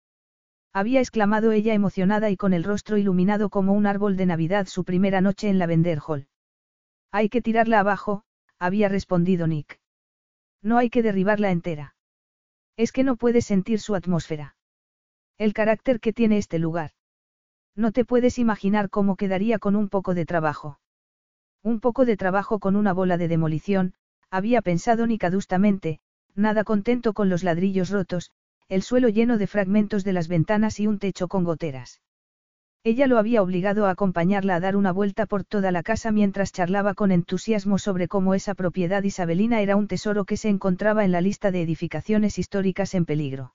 Había 0.73 0.99
exclamado 0.99 1.51
ella 1.51 1.73
emocionada 1.73 2.29
y 2.29 2.37
con 2.37 2.53
el 2.53 2.63
rostro 2.63 2.97
iluminado 2.97 3.49
como 3.49 3.73
un 3.73 3.87
árbol 3.87 4.17
de 4.17 4.27
Navidad 4.27 4.67
su 4.67 4.83
primera 4.83 5.19
noche 5.19 5.49
en 5.49 5.57
la 5.57 5.65
Vender 5.65 5.99
Hall. 6.05 6.27
Hay 7.11 7.29
que 7.29 7.41
tirarla 7.41 7.79
abajo, 7.79 8.23
había 8.59 8.87
respondido 8.87 9.47
Nick. 9.47 9.79
No 10.61 10.77
hay 10.77 10.89
que 10.89 11.01
derribarla 11.01 11.51
entera. 11.51 11.95
Es 12.77 12.91
que 12.91 13.03
no 13.03 13.15
puedes 13.15 13.45
sentir 13.45 13.79
su 13.79 13.95
atmósfera. 13.95 14.55
El 15.37 15.53
carácter 15.53 15.99
que 15.99 16.13
tiene 16.13 16.37
este 16.37 16.59
lugar. 16.59 16.91
No 17.75 17.91
te 17.91 18.05
puedes 18.05 18.37
imaginar 18.37 18.89
cómo 18.89 19.15
quedaría 19.15 19.57
con 19.57 19.75
un 19.75 19.89
poco 19.89 20.13
de 20.13 20.25
trabajo. 20.25 20.79
Un 21.63 21.79
poco 21.79 22.05
de 22.05 22.17
trabajo 22.17 22.59
con 22.59 22.75
una 22.75 22.93
bola 22.93 23.17
de 23.17 23.27
demolición, 23.27 23.93
había 24.29 24.61
pensado 24.61 25.07
Nick 25.07 25.23
adustamente, 25.23 25.99
nada 26.35 26.63
contento 26.63 27.13
con 27.13 27.29
los 27.29 27.43
ladrillos 27.43 27.89
rotos, 27.89 28.31
el 28.69 28.83
suelo 28.83 29.09
lleno 29.09 29.39
de 29.39 29.47
fragmentos 29.47 30.03
de 30.03 30.13
las 30.13 30.27
ventanas 30.27 30.79
y 30.79 30.85
un 30.85 30.99
techo 30.99 31.27
con 31.27 31.43
goteras. 31.43 32.01
Ella 32.83 33.07
lo 33.07 33.17
había 33.17 33.41
obligado 33.41 33.87
a 33.87 33.89
acompañarla 33.89 34.55
a 34.55 34.59
dar 34.59 34.75
una 34.75 34.91
vuelta 34.91 35.25
por 35.25 35.43
toda 35.43 35.71
la 35.71 35.83
casa 35.83 36.11
mientras 36.11 36.53
charlaba 36.53 36.93
con 36.93 37.11
entusiasmo 37.11 37.79
sobre 37.79 38.07
cómo 38.07 38.35
esa 38.35 38.53
propiedad 38.53 39.03
isabelina 39.03 39.61
era 39.61 39.75
un 39.75 39.87
tesoro 39.87 40.23
que 40.23 40.37
se 40.37 40.49
encontraba 40.49 41.03
en 41.03 41.11
la 41.11 41.19
lista 41.19 41.51
de 41.51 41.63
edificaciones 41.63 42.37
históricas 42.37 42.93
en 42.93 43.05
peligro. 43.05 43.53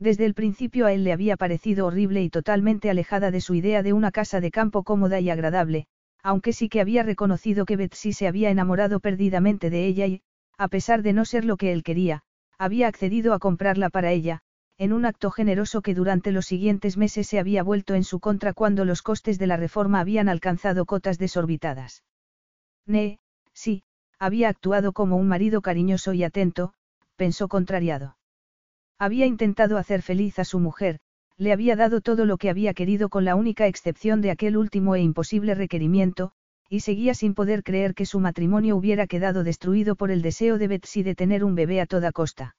Desde 0.00 0.24
el 0.24 0.34
principio 0.34 0.86
a 0.86 0.92
él 0.92 1.04
le 1.04 1.12
había 1.12 1.36
parecido 1.36 1.86
horrible 1.86 2.22
y 2.22 2.30
totalmente 2.30 2.90
alejada 2.90 3.30
de 3.30 3.40
su 3.42 3.54
idea 3.54 3.82
de 3.82 3.92
una 3.92 4.10
casa 4.10 4.40
de 4.40 4.50
campo 4.50 4.82
cómoda 4.82 5.20
y 5.20 5.28
agradable, 5.28 5.86
aunque 6.22 6.52
sí 6.52 6.68
que 6.68 6.80
había 6.80 7.02
reconocido 7.02 7.66
que 7.66 7.76
Betsy 7.76 8.12
se 8.12 8.26
había 8.26 8.50
enamorado 8.50 8.98
perdidamente 8.98 9.70
de 9.70 9.86
ella 9.86 10.06
y, 10.06 10.22
a 10.56 10.68
pesar 10.68 11.02
de 11.02 11.12
no 11.12 11.24
ser 11.24 11.44
lo 11.44 11.56
que 11.56 11.72
él 11.72 11.82
quería, 11.82 12.24
había 12.62 12.86
accedido 12.86 13.34
a 13.34 13.40
comprarla 13.40 13.90
para 13.90 14.12
ella, 14.12 14.38
en 14.78 14.92
un 14.92 15.04
acto 15.04 15.32
generoso 15.32 15.82
que 15.82 15.96
durante 15.96 16.30
los 16.30 16.46
siguientes 16.46 16.96
meses 16.96 17.26
se 17.26 17.40
había 17.40 17.64
vuelto 17.64 17.94
en 17.94 18.04
su 18.04 18.20
contra 18.20 18.52
cuando 18.52 18.84
los 18.84 19.02
costes 19.02 19.36
de 19.40 19.48
la 19.48 19.56
reforma 19.56 19.98
habían 19.98 20.28
alcanzado 20.28 20.86
cotas 20.86 21.18
desorbitadas. 21.18 22.04
Ne, 22.86 23.18
sí, 23.52 23.82
había 24.16 24.48
actuado 24.48 24.92
como 24.92 25.16
un 25.16 25.26
marido 25.26 25.60
cariñoso 25.60 26.12
y 26.12 26.22
atento, 26.22 26.72
pensó 27.16 27.48
contrariado. 27.48 28.16
Había 28.96 29.26
intentado 29.26 29.76
hacer 29.76 30.00
feliz 30.00 30.38
a 30.38 30.44
su 30.44 30.60
mujer, 30.60 31.00
le 31.36 31.52
había 31.52 31.74
dado 31.74 32.00
todo 32.00 32.26
lo 32.26 32.36
que 32.36 32.48
había 32.48 32.74
querido 32.74 33.08
con 33.08 33.24
la 33.24 33.34
única 33.34 33.66
excepción 33.66 34.20
de 34.20 34.30
aquel 34.30 34.56
último 34.56 34.94
e 34.94 35.00
imposible 35.00 35.56
requerimiento, 35.56 36.30
y 36.72 36.80
seguía 36.80 37.12
sin 37.12 37.34
poder 37.34 37.62
creer 37.62 37.94
que 37.94 38.06
su 38.06 38.18
matrimonio 38.18 38.76
hubiera 38.76 39.06
quedado 39.06 39.44
destruido 39.44 39.94
por 39.94 40.10
el 40.10 40.22
deseo 40.22 40.56
de 40.56 40.68
Betsy 40.68 41.02
de 41.02 41.14
tener 41.14 41.44
un 41.44 41.54
bebé 41.54 41.82
a 41.82 41.86
toda 41.86 42.12
costa. 42.12 42.56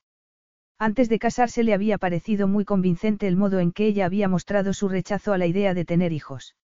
Antes 0.78 1.08
de 1.08 1.18
casarse 1.18 1.64
le 1.64 1.74
había 1.74 1.98
parecido 1.98 2.46
muy 2.46 2.64
convincente 2.64 3.26
el 3.26 3.36
modo 3.36 3.58
en 3.58 3.72
que 3.72 3.88
ella 3.88 4.06
había 4.06 4.28
mostrado 4.28 4.72
su 4.72 4.88
rechazo 4.88 5.32
a 5.32 5.38
la 5.38 5.46
idea 5.46 5.74
de 5.74 5.84
tener 5.84 6.12
hijos. 6.12 6.54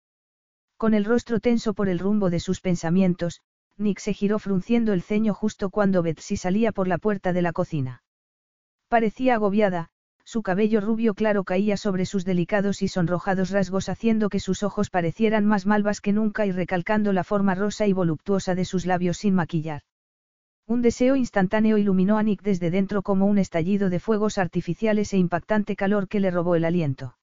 Con 0.76 0.94
el 0.94 1.04
rostro 1.04 1.40
tenso 1.40 1.74
por 1.74 1.88
el 1.88 1.98
rumbo 1.98 2.30
de 2.30 2.38
sus 2.38 2.60
pensamientos, 2.60 3.40
Nick 3.76 3.98
se 3.98 4.14
giró 4.14 4.38
frunciendo 4.38 4.92
el 4.92 5.02
ceño 5.02 5.34
justo 5.34 5.70
cuando 5.70 6.04
Betsy 6.04 6.36
salía 6.36 6.70
por 6.70 6.86
la 6.86 6.98
puerta 6.98 7.32
de 7.32 7.42
la 7.42 7.52
cocina. 7.52 8.04
Parecía 8.86 9.34
agobiada, 9.34 9.90
su 10.24 10.42
cabello 10.42 10.80
rubio 10.80 11.14
claro 11.14 11.44
caía 11.44 11.76
sobre 11.76 12.06
sus 12.06 12.24
delicados 12.24 12.82
y 12.82 12.88
sonrojados 12.88 13.50
rasgos 13.50 13.88
haciendo 13.88 14.28
que 14.28 14.40
sus 14.40 14.62
ojos 14.62 14.90
parecieran 14.90 15.44
más 15.46 15.66
malvas 15.66 16.00
que 16.00 16.12
nunca 16.12 16.46
y 16.46 16.52
recalcando 16.52 17.12
la 17.12 17.24
forma 17.24 17.54
rosa 17.54 17.86
y 17.86 17.92
voluptuosa 17.92 18.54
de 18.54 18.64
sus 18.64 18.86
labios 18.86 19.18
sin 19.18 19.34
maquillar. 19.34 19.82
Un 20.66 20.82
deseo 20.82 21.16
instantáneo 21.16 21.78
iluminó 21.78 22.16
a 22.16 22.22
Nick 22.22 22.42
desde 22.42 22.70
dentro 22.70 23.02
como 23.02 23.26
un 23.26 23.38
estallido 23.38 23.90
de 23.90 23.98
fuegos 23.98 24.38
artificiales 24.38 25.12
e 25.12 25.18
impactante 25.18 25.74
calor 25.74 26.06
que 26.06 26.20
le 26.20 26.30
robó 26.30 26.54
el 26.54 26.64
aliento. 26.64 27.16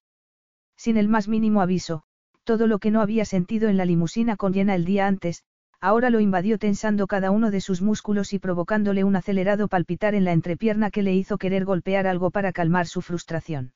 Sin 0.75 0.97
el 0.97 1.07
más 1.07 1.27
mínimo 1.27 1.61
aviso, 1.61 2.03
todo 2.43 2.67
lo 2.67 2.79
que 2.79 2.91
no 2.91 3.01
había 3.01 3.25
sentido 3.25 3.69
en 3.69 3.77
la 3.77 3.85
limusina 3.85 4.35
con 4.35 4.53
llena 4.53 4.75
el 4.75 4.85
día 4.85 5.07
antes, 5.07 5.43
ahora 5.79 6.09
lo 6.09 6.19
invadió 6.19 6.57
tensando 6.57 7.07
cada 7.07 7.31
uno 7.31 7.51
de 7.51 7.61
sus 7.61 7.81
músculos 7.81 8.33
y 8.33 8.39
provocándole 8.39 9.03
un 9.03 9.15
acelerado 9.15 9.67
palpitar 9.67 10.15
en 10.15 10.25
la 10.25 10.31
entrepierna 10.31 10.91
que 10.91 11.03
le 11.03 11.13
hizo 11.13 11.37
querer 11.37 11.65
golpear 11.65 12.07
algo 12.07 12.31
para 12.31 12.51
calmar 12.51 12.87
su 12.87 13.01
frustración. 13.01 13.73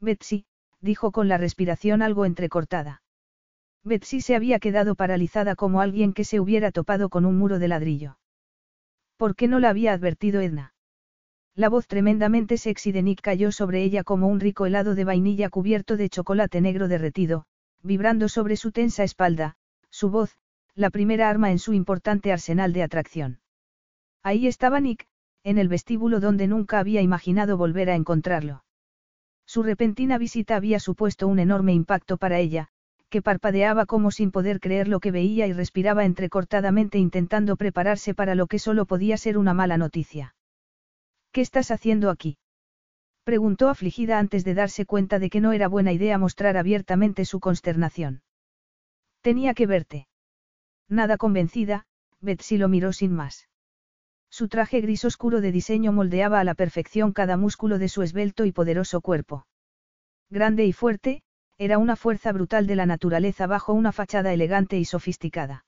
Betsy, 0.00 0.46
dijo 0.80 1.12
con 1.12 1.28
la 1.28 1.36
respiración 1.36 2.02
algo 2.02 2.24
entrecortada. 2.24 3.02
Betsy 3.84 4.20
se 4.20 4.34
había 4.34 4.58
quedado 4.58 4.94
paralizada 4.94 5.56
como 5.56 5.80
alguien 5.80 6.12
que 6.12 6.24
se 6.24 6.40
hubiera 6.40 6.70
topado 6.70 7.08
con 7.08 7.24
un 7.24 7.38
muro 7.38 7.58
de 7.58 7.68
ladrillo. 7.68 8.18
¿Por 9.16 9.36
qué 9.36 9.48
no 9.48 9.58
la 9.58 9.70
había 9.70 9.92
advertido 9.92 10.40
Edna? 10.40 10.74
La 11.54 11.68
voz 11.68 11.86
tremendamente 11.86 12.56
sexy 12.56 12.92
de 12.92 13.02
Nick 13.02 13.20
cayó 13.20 13.52
sobre 13.52 13.82
ella 13.82 14.04
como 14.04 14.28
un 14.28 14.40
rico 14.40 14.66
helado 14.66 14.94
de 14.94 15.04
vainilla 15.04 15.50
cubierto 15.50 15.96
de 15.96 16.08
chocolate 16.08 16.60
negro 16.60 16.88
derretido, 16.88 17.44
vibrando 17.82 18.28
sobre 18.28 18.56
su 18.56 18.72
tensa 18.72 19.04
espalda, 19.04 19.56
su 19.90 20.10
voz, 20.10 20.36
la 20.74 20.90
primera 20.90 21.28
arma 21.28 21.50
en 21.50 21.58
su 21.58 21.72
importante 21.72 22.32
arsenal 22.32 22.72
de 22.72 22.82
atracción. 22.82 23.40
Ahí 24.22 24.46
estaba 24.46 24.80
Nick, 24.80 25.06
en 25.42 25.58
el 25.58 25.68
vestíbulo 25.68 26.20
donde 26.20 26.46
nunca 26.46 26.78
había 26.78 27.00
imaginado 27.00 27.56
volver 27.56 27.90
a 27.90 27.94
encontrarlo. 27.94 28.64
Su 29.46 29.62
repentina 29.62 30.18
visita 30.18 30.56
había 30.56 30.78
supuesto 30.78 31.26
un 31.26 31.38
enorme 31.38 31.72
impacto 31.72 32.18
para 32.18 32.38
ella, 32.38 32.68
que 33.08 33.22
parpadeaba 33.22 33.86
como 33.86 34.10
sin 34.10 34.30
poder 34.30 34.60
creer 34.60 34.86
lo 34.86 35.00
que 35.00 35.10
veía 35.10 35.46
y 35.46 35.52
respiraba 35.52 36.04
entrecortadamente 36.04 36.98
intentando 36.98 37.56
prepararse 37.56 38.14
para 38.14 38.34
lo 38.34 38.46
que 38.46 38.58
solo 38.58 38.86
podía 38.86 39.16
ser 39.16 39.36
una 39.36 39.52
mala 39.52 39.76
noticia. 39.76 40.34
¿Qué 41.32 41.40
estás 41.40 41.70
haciendo 41.70 42.10
aquí? 42.10 42.38
preguntó 43.24 43.68
afligida 43.68 44.18
antes 44.18 44.44
de 44.44 44.54
darse 44.54 44.86
cuenta 44.86 45.18
de 45.18 45.30
que 45.30 45.40
no 45.40 45.52
era 45.52 45.68
buena 45.68 45.92
idea 45.92 46.18
mostrar 46.18 46.56
abiertamente 46.56 47.24
su 47.24 47.40
consternación. 47.40 48.22
Tenía 49.20 49.54
que 49.54 49.66
verte. 49.66 50.06
Nada 50.90 51.16
convencida, 51.16 51.86
Betsy 52.20 52.58
lo 52.58 52.68
miró 52.68 52.92
sin 52.92 53.12
más. 53.12 53.48
Su 54.28 54.48
traje 54.48 54.80
gris 54.80 55.04
oscuro 55.04 55.40
de 55.40 55.52
diseño 55.52 55.92
moldeaba 55.92 56.40
a 56.40 56.44
la 56.44 56.54
perfección 56.54 57.12
cada 57.12 57.36
músculo 57.36 57.78
de 57.78 57.88
su 57.88 58.02
esbelto 58.02 58.44
y 58.44 58.52
poderoso 58.52 59.00
cuerpo. 59.00 59.46
Grande 60.30 60.66
y 60.66 60.72
fuerte, 60.72 61.22
era 61.58 61.78
una 61.78 61.94
fuerza 61.94 62.32
brutal 62.32 62.66
de 62.66 62.74
la 62.74 62.86
naturaleza 62.86 63.46
bajo 63.46 63.72
una 63.72 63.92
fachada 63.92 64.32
elegante 64.32 64.78
y 64.78 64.84
sofisticada. 64.84 65.64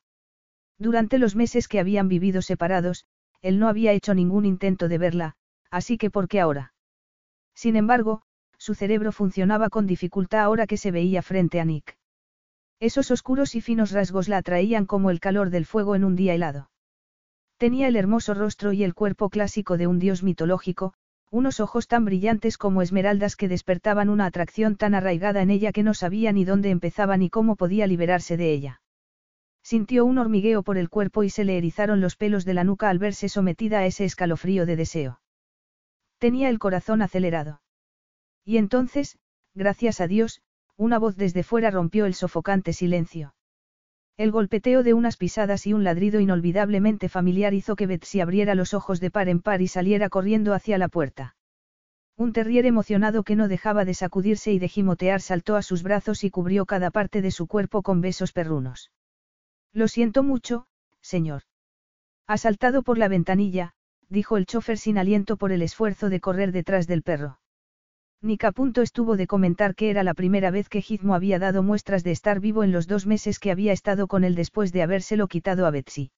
Durante 0.77 1.19
los 1.19 1.37
meses 1.37 1.69
que 1.69 1.79
habían 1.79 2.09
vivido 2.09 2.43
separados, 2.43 3.07
él 3.43 3.61
no 3.61 3.69
había 3.69 3.93
hecho 3.93 4.15
ningún 4.15 4.45
intento 4.45 4.89
de 4.89 4.99
verla, 4.99 5.37
así 5.71 5.99
que 5.99 6.11
¿por 6.11 6.27
qué 6.27 6.41
ahora? 6.41 6.75
Sin 7.55 7.77
embargo, 7.77 8.23
su 8.59 8.75
cerebro 8.75 9.13
funcionaba 9.13 9.69
con 9.71 9.87
dificultad 9.87 10.41
ahora 10.41 10.67
que 10.67 10.77
se 10.77 10.91
veía 10.91 11.23
frente 11.23 11.61
a 11.61 11.65
Nick. 11.65 11.97
Esos 12.83 13.13
oscuros 13.13 13.55
y 13.55 13.61
finos 13.61 13.93
rasgos 13.93 14.29
la 14.29 14.39
atraían 14.39 14.87
como 14.87 15.11
el 15.11 15.21
calor 15.21 15.51
del 15.51 15.67
fuego 15.67 15.95
en 15.95 16.03
un 16.03 16.17
día 16.17 16.35
helado. 16.35 16.69
Tenía 17.57 17.87
el 17.87 17.95
hermoso 17.95 18.35
rostro 18.35 18.73
y 18.73 18.83
el 18.83 18.93
cuerpo 18.93 19.31
clásico 19.31 19.77
de 19.77 19.87
un 19.87 20.01
dios 20.01 20.25
mitológico, 20.25 20.93
unos 21.31 21.61
ojos 21.61 21.87
tan 21.87 22.05
brillantes 22.05 22.59
como 22.59 22.83
esmeraldas 22.83 23.37
que 23.37 23.47
despertaban 23.47 24.09
una 24.09 24.27
atracción 24.27 24.75
tan 24.75 24.97
arraigada 24.97 25.43
en 25.43 25.51
ella 25.51 25.71
que 25.71 25.85
no 25.85 25.95
sabía 25.95 26.33
ni 26.33 26.45
dónde 26.45 26.71
empezaba 26.71 27.17
ni 27.17 27.31
cómo 27.31 27.55
podía 27.55 27.87
liberarse 27.87 28.37
de 28.37 28.53
ella. 28.53 28.83
Sintió 29.63 30.05
un 30.05 30.19
hormigueo 30.19 30.65
por 30.65 30.77
el 30.77 30.91
cuerpo 30.91 31.23
y 31.23 31.31
se 31.31 31.45
le 31.45 31.59
erizaron 31.59 32.01
los 32.01 32.17
pelos 32.17 32.45
de 32.45 32.55
la 32.55 32.65
nuca 32.65 32.91
al 32.91 32.99
verse 32.99 33.29
sometida 33.29 33.79
a 33.79 33.87
ese 33.87 34.05
escalofrío 34.05 34.67
de 34.67 34.75
deseo. 34.75 35.21
Tenía 36.19 36.49
el 36.49 36.59
corazón 36.59 37.01
acelerado. 37.01 37.63
Y 38.45 38.57
entonces, 38.57 39.21
gracias 39.55 40.01
a 40.01 40.09
Dios, 40.09 40.43
una 40.83 40.99
voz 40.99 41.17
desde 41.17 41.45
fuera 41.45 41.71
rompió 41.71 42.07
el 42.07 42.15
sofocante 42.15 42.73
silencio. 42.73 43.37
El 44.17 44.33
golpeteo 44.33 44.83
de 44.83 44.95
unas 44.95 45.17
pisadas 45.17 45.65
y 45.69 45.73
un 45.73 45.85
ladrido 45.85 46.19
inolvidablemente 46.19 47.09
familiar 47.09 47.55
hizo 47.55 47.77
que 47.77 47.87
Betsy 47.87 48.21
abriera 48.21 48.57
los 48.57 48.75
ojos 48.75 48.99
de 48.99 49.13
par 49.13 49.29
en 49.29 49.41
par 49.41 49.63
y 49.63 49.69
saliera 49.69 50.09
corriendo 50.09 50.55
hacia 50.55 50.79
la 50.79 50.89
puerta. 50.89 51.37
Un 52.17 52.33
terrier 52.33 52.67
emocionado 52.67 53.23
que 53.23 53.37
no 53.37 53.47
dejaba 53.47 53.85
de 53.85 53.95
sacudirse 53.95 54.53
y 54.53 54.59
de 54.59 54.69
gimotear 54.69 55.21
saltó 55.21 55.55
a 55.55 55.63
sus 55.63 55.85
brazos 55.85 56.25
y 56.25 56.31
cubrió 56.31 56.67
cada 56.67 56.91
parte 56.91 57.23
de 57.23 57.31
su 57.31 57.47
cuerpo 57.47 57.83
con 57.83 58.01
besos 58.01 58.33
perrunos. 58.33 58.91
Lo 59.73 59.87
siento 59.87 60.25
mucho, 60.25 60.67
señor. 61.01 61.43
Ha 62.27 62.39
saltado 62.39 62.83
por 62.83 62.99
la 62.99 63.07
ventanilla, 63.07 63.75
dijo 64.09 64.37
el 64.37 64.47
chofer 64.47 64.79
sin 64.79 64.99
aliento 64.99 65.37
por 65.37 65.53
el 65.53 65.63
esfuerzo 65.63 66.11
de 66.11 66.19
correr 66.19 66.51
detrás 66.51 66.89
del 66.89 67.03
perro. 67.03 67.39
Nick 68.25 68.45
estuvo 68.77 69.17
de 69.17 69.27
comentar 69.27 69.75
que 69.75 69.91
era 69.91 70.05
la 70.05 70.15
primera 70.15 70.53
vez 70.53 70.69
que 70.69 70.81
Gizmo 70.81 71.17
había 71.17 71.41
dado 71.41 71.65
muestras 71.65 72.05
de 72.05 72.13
estar 72.13 72.39
vivo 72.39 72.63
en 72.63 72.71
los 72.71 72.87
dos 72.87 73.05
meses 73.05 73.41
que 73.41 73.51
había 73.51 73.73
estado 73.73 74.07
con 74.07 74.23
él 74.23 74.37
después 74.37 74.73
de 74.73 74.83
habérselo 74.83 75.27
quitado 75.27 75.67
a 75.67 75.73
Betsy. 75.73 76.13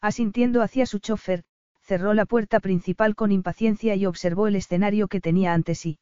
Asintiendo 0.00 0.60
hacia 0.60 0.86
su 0.86 0.98
chofer, 0.98 1.44
cerró 1.82 2.14
la 2.14 2.26
puerta 2.26 2.58
principal 2.58 3.14
con 3.14 3.30
impaciencia 3.30 3.94
y 3.94 4.06
observó 4.06 4.48
el 4.48 4.56
escenario 4.56 5.06
que 5.06 5.20
tenía 5.20 5.54
ante 5.54 5.76
sí. 5.76 6.00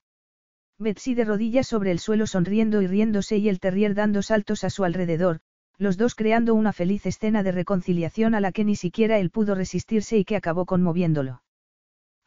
Betsy 0.78 1.14
de 1.14 1.24
rodillas 1.24 1.66
sobre 1.66 1.90
el 1.90 1.98
suelo 1.98 2.26
sonriendo 2.26 2.80
y 2.80 2.86
riéndose 2.86 3.36
y 3.36 3.50
el 3.50 3.60
terrier 3.60 3.94
dando 3.94 4.22
saltos 4.22 4.64
a 4.64 4.70
su 4.70 4.84
alrededor, 4.84 5.40
los 5.76 5.98
dos 5.98 6.14
creando 6.14 6.54
una 6.54 6.72
feliz 6.72 7.04
escena 7.04 7.42
de 7.42 7.52
reconciliación 7.52 8.34
a 8.34 8.40
la 8.40 8.50
que 8.50 8.64
ni 8.64 8.76
siquiera 8.76 9.18
él 9.18 9.28
pudo 9.30 9.54
resistirse 9.54 10.16
y 10.16 10.24
que 10.24 10.36
acabó 10.36 10.64
conmoviéndolo. 10.64 11.42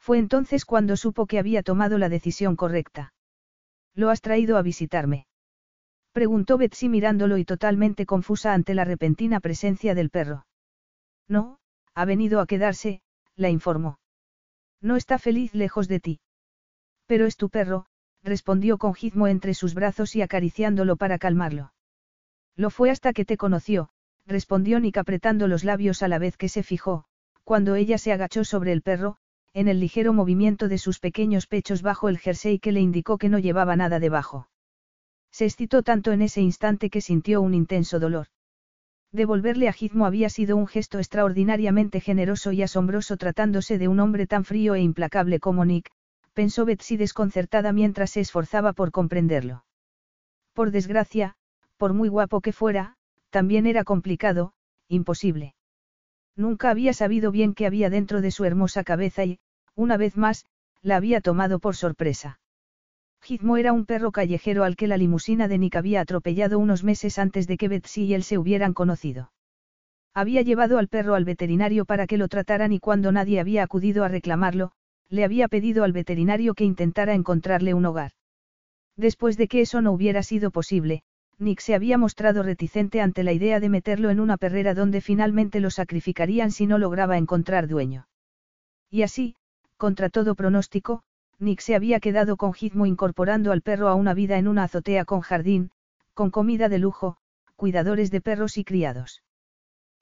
Fue 0.02 0.18
entonces 0.18 0.64
cuando 0.64 0.96
supo 0.96 1.26
que 1.26 1.38
había 1.38 1.62
tomado 1.62 1.96
la 1.96 2.08
decisión 2.08 2.56
correcta. 2.56 3.14
¿Lo 3.94 4.10
has 4.10 4.20
traído 4.20 4.56
a 4.56 4.62
visitarme? 4.62 5.28
Preguntó 6.10 6.58
Betsy 6.58 6.88
mirándolo 6.88 7.38
y 7.38 7.44
totalmente 7.44 8.04
confusa 8.04 8.52
ante 8.52 8.74
la 8.74 8.84
repentina 8.84 9.38
presencia 9.38 9.94
del 9.94 10.10
perro. 10.10 10.44
No, 11.28 11.60
ha 11.94 12.04
venido 12.04 12.40
a 12.40 12.48
quedarse, 12.48 13.00
la 13.36 13.48
informó. 13.48 14.00
No 14.80 14.96
está 14.96 15.20
feliz 15.20 15.54
lejos 15.54 15.86
de 15.86 16.00
ti. 16.00 16.20
Pero 17.06 17.26
es 17.26 17.36
tu 17.36 17.48
perro, 17.48 17.86
respondió 18.24 18.78
con 18.78 18.94
gizmo 18.94 19.28
entre 19.28 19.54
sus 19.54 19.72
brazos 19.72 20.16
y 20.16 20.22
acariciándolo 20.22 20.96
para 20.96 21.18
calmarlo. 21.18 21.74
Lo 22.56 22.70
fue 22.70 22.90
hasta 22.90 23.12
que 23.12 23.24
te 23.24 23.36
conoció, 23.36 23.90
respondió 24.26 24.80
Nick 24.80 24.96
apretando 24.96 25.46
los 25.46 25.62
labios 25.62 26.02
a 26.02 26.08
la 26.08 26.18
vez 26.18 26.36
que 26.36 26.48
se 26.48 26.64
fijó, 26.64 27.04
cuando 27.44 27.76
ella 27.76 27.98
se 27.98 28.12
agachó 28.12 28.42
sobre 28.42 28.72
el 28.72 28.82
perro, 28.82 29.18
en 29.54 29.68
el 29.68 29.80
ligero 29.80 30.12
movimiento 30.12 30.68
de 30.68 30.78
sus 30.78 30.98
pequeños 30.98 31.46
pechos 31.46 31.82
bajo 31.82 32.08
el 32.08 32.18
jersey 32.18 32.58
que 32.58 32.72
le 32.72 32.80
indicó 32.80 33.18
que 33.18 33.28
no 33.28 33.38
llevaba 33.38 33.76
nada 33.76 34.00
debajo. 34.00 34.48
Se 35.30 35.44
excitó 35.44 35.82
tanto 35.82 36.12
en 36.12 36.22
ese 36.22 36.40
instante 36.40 36.90
que 36.90 37.00
sintió 37.00 37.40
un 37.40 37.54
intenso 37.54 37.98
dolor. 37.98 38.28
Devolverle 39.12 39.68
a 39.68 39.72
Gizmo 39.72 40.06
había 40.06 40.30
sido 40.30 40.56
un 40.56 40.66
gesto 40.66 40.98
extraordinariamente 40.98 42.00
generoso 42.00 42.52
y 42.52 42.62
asombroso 42.62 43.18
tratándose 43.18 43.76
de 43.76 43.88
un 43.88 44.00
hombre 44.00 44.26
tan 44.26 44.44
frío 44.44 44.74
e 44.74 44.80
implacable 44.80 45.38
como 45.38 45.66
Nick, 45.66 45.90
pensó 46.32 46.64
Betsy 46.64 46.96
desconcertada 46.96 47.72
mientras 47.72 48.10
se 48.10 48.20
esforzaba 48.20 48.72
por 48.72 48.90
comprenderlo. 48.90 49.64
Por 50.54 50.70
desgracia, 50.70 51.34
por 51.76 51.92
muy 51.92 52.08
guapo 52.08 52.40
que 52.40 52.52
fuera, 52.52 52.96
también 53.28 53.66
era 53.66 53.84
complicado, 53.84 54.54
imposible. 54.88 55.54
Nunca 56.36 56.70
había 56.70 56.92
sabido 56.92 57.30
bien 57.30 57.54
qué 57.54 57.66
había 57.66 57.90
dentro 57.90 58.20
de 58.20 58.30
su 58.30 58.44
hermosa 58.44 58.84
cabeza 58.84 59.24
y, 59.24 59.38
una 59.74 59.96
vez 59.96 60.16
más, 60.16 60.46
la 60.82 60.96
había 60.96 61.20
tomado 61.20 61.58
por 61.58 61.76
sorpresa. 61.76 62.40
Gizmo 63.20 63.56
era 63.56 63.72
un 63.72 63.86
perro 63.86 64.10
callejero 64.10 64.64
al 64.64 64.74
que 64.74 64.88
la 64.88 64.96
limusina 64.96 65.46
de 65.46 65.58
Nick 65.58 65.76
había 65.76 66.00
atropellado 66.00 66.58
unos 66.58 66.82
meses 66.82 67.18
antes 67.18 67.46
de 67.46 67.56
que 67.56 67.68
Betsy 67.68 68.04
y 68.04 68.14
él 68.14 68.24
se 68.24 68.36
hubieran 68.36 68.74
conocido. 68.74 69.32
Había 70.14 70.42
llevado 70.42 70.78
al 70.78 70.88
perro 70.88 71.14
al 71.14 71.24
veterinario 71.24 71.84
para 71.84 72.06
que 72.06 72.18
lo 72.18 72.28
trataran 72.28 72.72
y 72.72 72.80
cuando 72.80 73.12
nadie 73.12 73.38
había 73.38 73.62
acudido 73.62 74.04
a 74.04 74.08
reclamarlo, 74.08 74.72
le 75.08 75.24
había 75.24 75.48
pedido 75.48 75.84
al 75.84 75.92
veterinario 75.92 76.54
que 76.54 76.64
intentara 76.64 77.14
encontrarle 77.14 77.74
un 77.74 77.86
hogar. 77.86 78.12
Después 78.96 79.36
de 79.36 79.48
que 79.48 79.60
eso 79.60 79.80
no 79.80 79.92
hubiera 79.92 80.22
sido 80.22 80.50
posible, 80.50 81.02
Nick 81.38 81.60
se 81.60 81.74
había 81.74 81.98
mostrado 81.98 82.42
reticente 82.42 83.00
ante 83.00 83.22
la 83.24 83.32
idea 83.32 83.60
de 83.60 83.68
meterlo 83.68 84.10
en 84.10 84.20
una 84.20 84.36
perrera 84.36 84.74
donde 84.74 85.00
finalmente 85.00 85.60
lo 85.60 85.70
sacrificarían 85.70 86.50
si 86.50 86.66
no 86.66 86.78
lograba 86.78 87.18
encontrar 87.18 87.68
dueño. 87.68 88.06
Y 88.90 89.02
así, 89.02 89.36
contra 89.76 90.08
todo 90.08 90.34
pronóstico, 90.34 91.02
Nick 91.38 91.60
se 91.60 91.74
había 91.74 91.98
quedado 91.98 92.36
con 92.36 92.52
Gizmo 92.52 92.86
incorporando 92.86 93.50
al 93.50 93.62
perro 93.62 93.88
a 93.88 93.94
una 93.94 94.14
vida 94.14 94.38
en 94.38 94.46
una 94.46 94.64
azotea 94.64 95.04
con 95.04 95.20
jardín, 95.20 95.72
con 96.14 96.30
comida 96.30 96.68
de 96.68 96.78
lujo, 96.78 97.16
cuidadores 97.56 98.10
de 98.10 98.20
perros 98.20 98.58
y 98.58 98.64
criados. 98.64 99.22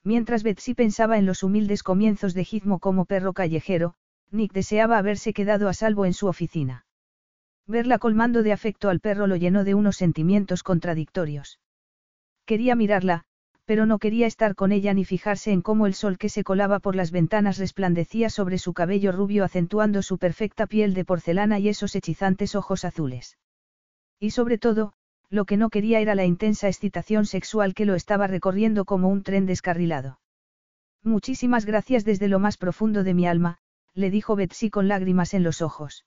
Mientras 0.02 0.42
Betsy 0.42 0.74
pensaba 0.74 1.18
en 1.18 1.26
los 1.26 1.42
humildes 1.42 1.82
comienzos 1.82 2.34
de 2.34 2.44
Gizmo 2.44 2.78
como 2.78 3.04
perro 3.04 3.32
callejero, 3.32 3.94
Nick 4.30 4.52
deseaba 4.52 4.98
haberse 4.98 5.32
quedado 5.32 5.68
a 5.68 5.74
salvo 5.74 6.04
en 6.04 6.14
su 6.14 6.26
oficina. 6.26 6.84
Verla 7.66 7.98
colmando 7.98 8.42
de 8.42 8.52
afecto 8.52 8.88
al 8.88 9.00
perro 9.00 9.26
lo 9.26 9.36
llenó 9.36 9.64
de 9.64 9.74
unos 9.74 9.96
sentimientos 9.96 10.62
contradictorios. 10.62 11.60
Quería 12.44 12.74
mirarla, 12.74 13.24
pero 13.64 13.86
no 13.86 14.00
quería 14.00 14.26
estar 14.26 14.56
con 14.56 14.72
ella 14.72 14.92
ni 14.94 15.04
fijarse 15.04 15.52
en 15.52 15.62
cómo 15.62 15.86
el 15.86 15.94
sol 15.94 16.18
que 16.18 16.28
se 16.28 16.42
colaba 16.42 16.80
por 16.80 16.96
las 16.96 17.12
ventanas 17.12 17.58
resplandecía 17.58 18.28
sobre 18.28 18.58
su 18.58 18.72
cabello 18.72 19.12
rubio 19.12 19.44
acentuando 19.44 20.02
su 20.02 20.18
perfecta 20.18 20.66
piel 20.66 20.92
de 20.92 21.04
porcelana 21.04 21.60
y 21.60 21.68
esos 21.68 21.94
hechizantes 21.94 22.56
ojos 22.56 22.84
azules. 22.84 23.38
Y 24.18 24.30
sobre 24.30 24.58
todo, 24.58 24.92
lo 25.28 25.44
que 25.44 25.56
no 25.56 25.70
quería 25.70 26.00
era 26.00 26.16
la 26.16 26.24
intensa 26.24 26.66
excitación 26.66 27.26
sexual 27.26 27.74
que 27.74 27.84
lo 27.84 27.94
estaba 27.94 28.26
recorriendo 28.26 28.84
como 28.84 29.08
un 29.08 29.22
tren 29.22 29.46
descarrilado. 29.46 30.18
Muchísimas 31.04 31.64
gracias 31.64 32.04
desde 32.04 32.26
lo 32.26 32.40
más 32.40 32.56
profundo 32.56 33.04
de 33.04 33.14
mi 33.14 33.28
alma, 33.28 33.58
le 33.94 34.10
dijo 34.10 34.34
Betsy 34.34 34.70
con 34.70 34.88
lágrimas 34.88 35.32
en 35.32 35.44
los 35.44 35.62
ojos. 35.62 36.04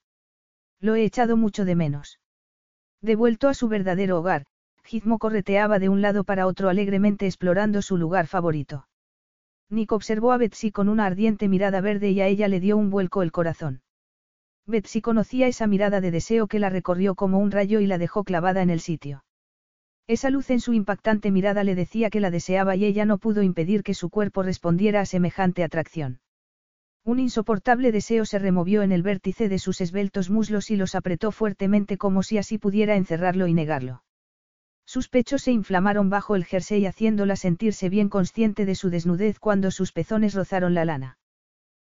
Lo 0.84 0.95
he 0.95 1.05
echado 1.05 1.38
mucho 1.38 1.63
de 1.63 1.75
menos. 1.75 2.19
Devuelto 3.01 3.47
a 3.47 3.53
su 3.53 3.69
verdadero 3.69 4.19
hogar, 4.19 4.43
Gizmo 4.84 5.17
correteaba 5.17 5.79
de 5.79 5.88
un 5.88 6.01
lado 6.01 6.25
para 6.25 6.45
otro 6.45 6.67
alegremente 6.67 7.25
explorando 7.25 7.81
su 7.81 7.95
lugar 7.95 8.27
favorito. 8.27 8.86
Nick 9.69 9.93
observó 9.93 10.34
a 10.34 10.38
Betsy 10.38 10.71
con 10.71 10.89
una 10.89 11.05
ardiente 11.05 11.47
mirada 11.47 11.79
verde 11.79 12.11
y 12.11 12.19
a 12.19 12.27
ella 12.27 12.49
le 12.49 12.59
dio 12.59 12.75
un 12.75 12.89
vuelco 12.89 13.21
el 13.21 13.31
corazón. 13.31 13.81
Betsy 14.65 14.99
conocía 14.99 15.47
esa 15.47 15.67
mirada 15.67 16.01
de 16.01 16.11
deseo 16.11 16.47
que 16.47 16.59
la 16.59 16.69
recorrió 16.69 17.15
como 17.15 17.39
un 17.39 17.51
rayo 17.51 17.79
y 17.79 17.88
la 17.88 17.97
dejó 17.97 18.25
clavada 18.25 18.61
en 18.61 18.69
el 18.69 18.81
sitio. 18.81 19.23
Esa 20.05 20.29
luz 20.29 20.49
en 20.49 20.59
su 20.59 20.73
impactante 20.73 21.31
mirada 21.31 21.63
le 21.63 21.75
decía 21.75 22.09
que 22.09 22.19
la 22.19 22.29
deseaba 22.29 22.75
y 22.75 22.84
ella 22.84 23.05
no 23.05 23.19
pudo 23.19 23.41
impedir 23.41 23.84
que 23.84 23.93
su 23.93 24.09
cuerpo 24.09 24.43
respondiera 24.43 24.99
a 24.99 25.05
semejante 25.05 25.63
atracción. 25.63 26.19
Un 27.06 27.20
insoportable 27.20 27.91
deseo 27.91 28.24
se 28.24 28.39
removió 28.39 28.82
en 28.82 28.93
el 28.93 29.04
vértice 29.04 29.49
de 29.49 29.60
sus 29.60 29.82
esbeltos 29.82 30.30
muslos 30.30 30.72
y 30.72 30.78
los 30.78 30.95
apretó 30.95 31.32
fuertemente 31.32 31.97
como 31.97 32.24
si 32.24 32.38
así 32.38 32.58
pudiera 32.58 32.95
encerrarlo 32.95 33.47
y 33.47 33.54
negarlo. 33.54 34.04
Sus 34.86 35.10
pechos 35.10 35.41
se 35.41 35.51
inflamaron 35.51 36.10
bajo 36.10 36.36
el 36.36 36.45
jersey 36.45 36.86
haciéndola 36.86 37.36
sentirse 37.36 37.89
bien 37.89 38.10
consciente 38.10 38.66
de 38.66 38.76
su 38.76 38.89
desnudez 38.89 39.39
cuando 39.39 39.70
sus 39.72 39.91
pezones 39.91 40.34
rozaron 40.34 40.74
la 40.74 40.86
lana. 40.86 41.18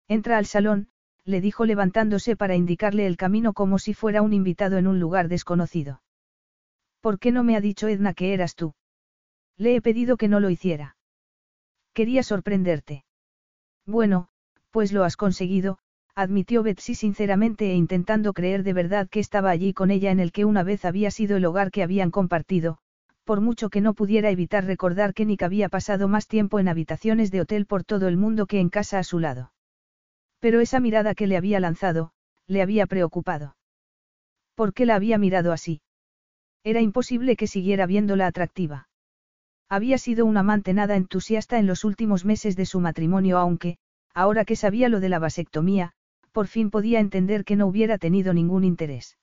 Entra 0.08 0.38
al 0.38 0.46
salón, 0.46 0.90
le 1.26 1.42
dijo 1.42 1.66
levantándose 1.66 2.36
para 2.36 2.56
indicarle 2.56 3.06
el 3.06 3.18
camino 3.18 3.54
como 3.54 3.80
si 3.80 3.94
fuera 3.94 4.22
un 4.22 4.34
invitado 4.34 4.78
en 4.78 4.88
un 4.88 5.00
lugar 5.00 5.28
desconocido. 5.28 6.02
¿Por 7.02 7.20
qué 7.20 7.32
no 7.32 7.44
me 7.44 7.56
ha 7.56 7.62
dicho 7.62 7.88
Edna 7.88 8.14
que 8.14 8.34
eras 8.34 8.56
tú? 8.56 8.74
Le 9.58 9.76
he 9.76 9.82
pedido 9.82 10.18
que 10.18 10.28
no 10.28 10.40
lo 10.40 10.50
hiciera. 10.50 10.96
Quería 11.94 12.24
sorprenderte. 12.24 13.04
Bueno, 13.86 14.30
pues 14.72 14.92
lo 14.92 15.04
has 15.04 15.18
conseguido, 15.18 15.78
admitió 16.16 16.64
Betsy 16.64 16.96
sinceramente 16.96 17.72
e 17.72 17.76
intentando 17.76 18.34
creer 18.34 18.64
de 18.64 18.74
verdad 18.74 19.08
que 19.10 19.20
estaba 19.20 19.50
allí 19.50 19.74
con 19.74 19.92
ella 19.92 20.12
en 20.12 20.20
el 20.20 20.32
que 20.32 20.46
una 20.46 20.64
vez 20.64 20.86
había 20.86 21.12
sido 21.12 21.38
el 21.38 21.46
hogar 21.46 21.72
que 21.72 21.84
habían 21.84 22.12
compartido, 22.12 22.80
por 23.24 23.42
mucho 23.42 23.70
que 23.70 23.82
no 23.82 23.94
pudiera 23.94 24.30
evitar 24.30 24.66
recordar 24.66 25.14
que 25.14 25.26
Nick 25.26 25.44
había 25.44 25.70
pasado 25.70 26.08
más 26.08 26.28
tiempo 26.28 26.60
en 26.60 26.68
habitaciones 26.68 27.32
de 27.32 27.42
hotel 27.42 27.66
por 27.66 27.84
todo 27.84 28.08
el 28.08 28.18
mundo 28.18 28.46
que 28.46 28.60
en 28.60 28.70
casa 28.70 29.00
a 29.00 29.04
su 29.04 29.20
lado. 29.20 29.54
Pero 30.40 30.60
esa 30.60 30.80
mirada 30.80 31.14
que 31.16 31.28
le 31.28 31.38
había 31.38 31.60
lanzado, 31.60 32.12
le 32.48 32.62
había 32.62 32.88
preocupado. 32.88 33.56
¿Por 34.56 34.74
qué 34.74 34.86
la 34.86 34.96
había 34.96 35.18
mirado 35.18 35.52
así? 35.52 35.82
Era 36.64 36.82
imposible 36.82 37.36
que 37.36 37.48
siguiera 37.48 37.86
viéndola 37.86 38.28
atractiva. 38.28 38.88
Había 39.70 39.98
sido 39.98 40.26
un 40.26 40.36
amante 40.38 40.74
nada 40.74 40.96
entusiasta 40.96 41.58
en 41.58 41.68
los 41.68 41.86
últimos 41.86 42.26
meses 42.26 42.56
de 42.56 42.66
su 42.66 42.80
matrimonio 42.82 43.38
aunque, 43.38 43.78
ahora 44.14 44.46
que 44.46 44.56
sabía 44.56 44.90
lo 44.90 45.00
de 45.00 45.10
la 45.10 45.20
vasectomía, 45.20 45.94
por 46.32 46.48
fin 46.48 46.70
podía 46.70 47.00
entender 47.00 47.44
que 47.44 47.56
no 47.56 47.68
hubiera 47.68 47.98
tenido 47.98 48.34
ningún 48.34 48.64
interés. 48.64 49.18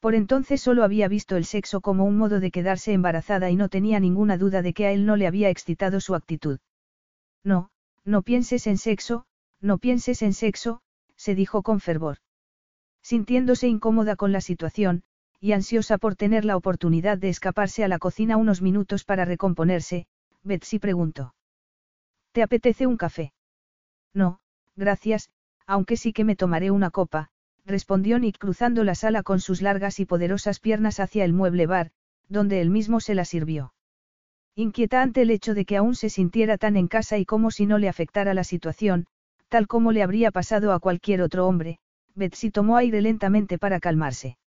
Por 0.00 0.14
entonces 0.14 0.60
solo 0.60 0.84
había 0.84 1.08
visto 1.08 1.36
el 1.36 1.44
sexo 1.44 1.80
como 1.80 2.04
un 2.04 2.16
modo 2.16 2.40
de 2.40 2.50
quedarse 2.50 2.92
embarazada 2.92 3.50
y 3.50 3.56
no 3.56 3.68
tenía 3.68 3.98
ninguna 4.00 4.36
duda 4.36 4.62
de 4.62 4.72
que 4.72 4.86
a 4.86 4.92
él 4.92 5.06
no 5.06 5.16
le 5.16 5.26
había 5.26 5.50
excitado 5.50 6.00
su 6.00 6.14
actitud. 6.14 6.58
No, 7.42 7.70
no 8.04 8.22
pienses 8.22 8.66
en 8.66 8.78
sexo, 8.78 9.24
no 9.60 9.78
pienses 9.78 10.22
en 10.22 10.32
sexo, 10.32 10.80
se 11.16 11.34
dijo 11.34 11.62
con 11.62 11.80
fervor. 11.80 12.18
Sintiéndose 13.02 13.68
incómoda 13.68 14.16
con 14.16 14.32
la 14.32 14.40
situación, 14.40 15.02
y 15.40 15.52
ansiosa 15.52 15.98
por 15.98 16.16
tener 16.16 16.44
la 16.44 16.56
oportunidad 16.56 17.18
de 17.18 17.28
escaparse 17.28 17.84
a 17.84 17.88
la 17.88 17.98
cocina 17.98 18.36
unos 18.36 18.62
minutos 18.62 19.04
para 19.04 19.24
recomponerse, 19.24 20.06
Betsy 20.42 20.78
preguntó. 20.78 21.34
¿Te 22.32 22.42
apetece 22.42 22.86
un 22.86 22.96
café? 22.96 23.32
No, 24.16 24.40
gracias, 24.76 25.28
aunque 25.66 25.98
sí 25.98 26.14
que 26.14 26.24
me 26.24 26.36
tomaré 26.36 26.70
una 26.70 26.90
copa, 26.90 27.28
respondió 27.66 28.18
Nick 28.18 28.38
cruzando 28.38 28.82
la 28.82 28.94
sala 28.94 29.22
con 29.22 29.40
sus 29.40 29.60
largas 29.60 30.00
y 30.00 30.06
poderosas 30.06 30.58
piernas 30.58 31.00
hacia 31.00 31.22
el 31.26 31.34
mueble 31.34 31.66
bar, 31.66 31.90
donde 32.30 32.62
él 32.62 32.70
mismo 32.70 33.00
se 33.00 33.14
la 33.14 33.26
sirvió. 33.26 33.74
Inquieta 34.54 35.02
ante 35.02 35.20
el 35.20 35.30
hecho 35.30 35.52
de 35.52 35.66
que 35.66 35.76
aún 35.76 35.94
se 35.94 36.08
sintiera 36.08 36.56
tan 36.56 36.78
en 36.78 36.88
casa 36.88 37.18
y 37.18 37.26
como 37.26 37.50
si 37.50 37.66
no 37.66 37.76
le 37.76 37.90
afectara 37.90 38.32
la 38.32 38.42
situación, 38.42 39.06
tal 39.48 39.66
como 39.66 39.92
le 39.92 40.02
habría 40.02 40.30
pasado 40.30 40.72
a 40.72 40.80
cualquier 40.80 41.20
otro 41.20 41.46
hombre, 41.46 41.78
Betsy 42.14 42.50
tomó 42.50 42.78
aire 42.78 43.02
lentamente 43.02 43.58
para 43.58 43.80
calmarse. 43.80 44.38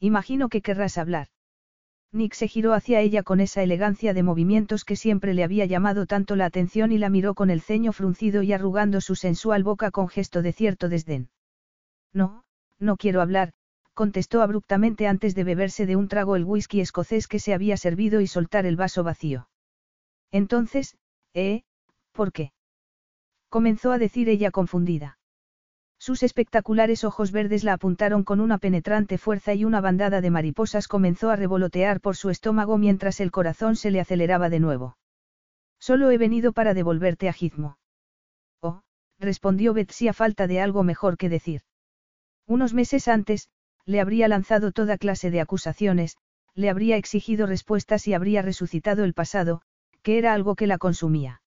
Imagino 0.00 0.48
que 0.48 0.62
querrás 0.62 0.96
hablar. 0.96 1.28
Nick 2.16 2.34
se 2.34 2.48
giró 2.48 2.72
hacia 2.72 3.00
ella 3.00 3.22
con 3.22 3.40
esa 3.40 3.62
elegancia 3.62 4.14
de 4.14 4.22
movimientos 4.22 4.84
que 4.84 4.96
siempre 4.96 5.34
le 5.34 5.44
había 5.44 5.66
llamado 5.66 6.06
tanto 6.06 6.34
la 6.34 6.46
atención 6.46 6.90
y 6.90 6.98
la 6.98 7.10
miró 7.10 7.34
con 7.34 7.50
el 7.50 7.60
ceño 7.60 7.92
fruncido 7.92 8.42
y 8.42 8.52
arrugando 8.52 9.00
su 9.00 9.14
sensual 9.14 9.62
boca 9.62 9.90
con 9.90 10.08
gesto 10.08 10.42
de 10.42 10.52
cierto 10.52 10.88
desdén. 10.88 11.28
No, 12.12 12.44
no 12.78 12.96
quiero 12.96 13.20
hablar, 13.20 13.52
contestó 13.94 14.42
abruptamente 14.42 15.06
antes 15.06 15.34
de 15.34 15.44
beberse 15.44 15.86
de 15.86 15.96
un 15.96 16.08
trago 16.08 16.36
el 16.36 16.44
whisky 16.44 16.80
escocés 16.80 17.28
que 17.28 17.38
se 17.38 17.54
había 17.54 17.76
servido 17.76 18.20
y 18.20 18.26
soltar 18.26 18.66
el 18.66 18.76
vaso 18.76 19.04
vacío. 19.04 19.48
Entonces, 20.32 20.96
¿eh? 21.34 21.62
¿Por 22.12 22.32
qué? 22.32 22.52
comenzó 23.48 23.92
a 23.92 23.98
decir 23.98 24.28
ella 24.28 24.50
confundida. 24.50 25.18
Sus 25.98 26.22
espectaculares 26.22 27.04
ojos 27.04 27.32
verdes 27.32 27.64
la 27.64 27.72
apuntaron 27.72 28.22
con 28.22 28.40
una 28.40 28.58
penetrante 28.58 29.18
fuerza 29.18 29.54
y 29.54 29.64
una 29.64 29.80
bandada 29.80 30.20
de 30.20 30.30
mariposas 30.30 30.88
comenzó 30.88 31.30
a 31.30 31.36
revolotear 31.36 32.00
por 32.00 32.16
su 32.16 32.30
estómago 32.30 32.78
mientras 32.78 33.20
el 33.20 33.30
corazón 33.30 33.76
se 33.76 33.90
le 33.90 34.00
aceleraba 34.00 34.48
de 34.48 34.60
nuevo. 34.60 34.98
Solo 35.78 36.10
he 36.10 36.18
venido 36.18 36.52
para 36.52 36.74
devolverte 36.74 37.28
a 37.28 37.32
Gizmo. 37.32 37.78
Oh, 38.60 38.82
respondió 39.18 39.74
Betsy 39.74 40.08
a 40.08 40.12
falta 40.12 40.46
de 40.46 40.60
algo 40.60 40.82
mejor 40.82 41.16
que 41.16 41.28
decir. 41.28 41.62
Unos 42.46 42.74
meses 42.74 43.08
antes, 43.08 43.48
le 43.84 44.00
habría 44.00 44.28
lanzado 44.28 44.72
toda 44.72 44.98
clase 44.98 45.30
de 45.30 45.40
acusaciones, 45.40 46.16
le 46.54 46.70
habría 46.70 46.96
exigido 46.96 47.46
respuestas 47.46 48.06
y 48.08 48.14
habría 48.14 48.42
resucitado 48.42 49.04
el 49.04 49.14
pasado, 49.14 49.62
que 50.02 50.18
era 50.18 50.32
algo 50.32 50.54
que 50.54 50.66
la 50.66 50.78
consumía. 50.78 51.42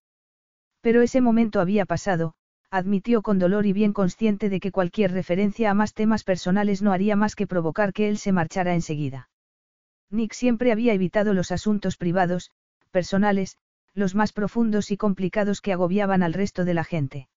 Pero 0.82 1.02
ese 1.02 1.22
momento 1.22 1.60
había 1.60 1.86
pasado, 1.86 2.34
admitió 2.72 3.22
con 3.22 3.40
dolor 3.40 3.66
y 3.66 3.74
bien 3.74 3.94
consciente 3.94 4.50
de 4.50 4.60
que 4.60 4.72
cualquier 4.72 5.12
referencia 5.12 5.72
a 5.72 5.74
más 5.74 5.94
temas 5.94 6.24
personales 6.24 6.82
no 6.82 6.92
haría 6.92 7.16
más 7.16 7.36
que 7.36 7.48
provocar 7.48 7.94
que 7.94 8.10
él 8.10 8.18
se 8.18 8.32
marchara 8.32 8.76
enseguida. 8.76 9.30
Nick 10.12 10.34
siempre 10.34 10.72
había 10.72 10.94
evitado 10.94 11.34
los 11.34 11.52
asuntos 11.52 11.98
privados, 11.98 12.52
personales, 12.92 13.58
los 13.94 14.16
más 14.16 14.34
profundos 14.34 14.92
y 14.92 14.98
complicados 14.98 15.62
que 15.62 15.74
agobiaban 15.74 16.24
al 16.24 16.34
resto 16.34 16.66
de 16.66 16.74
la 16.74 16.84
gente. 16.84 17.28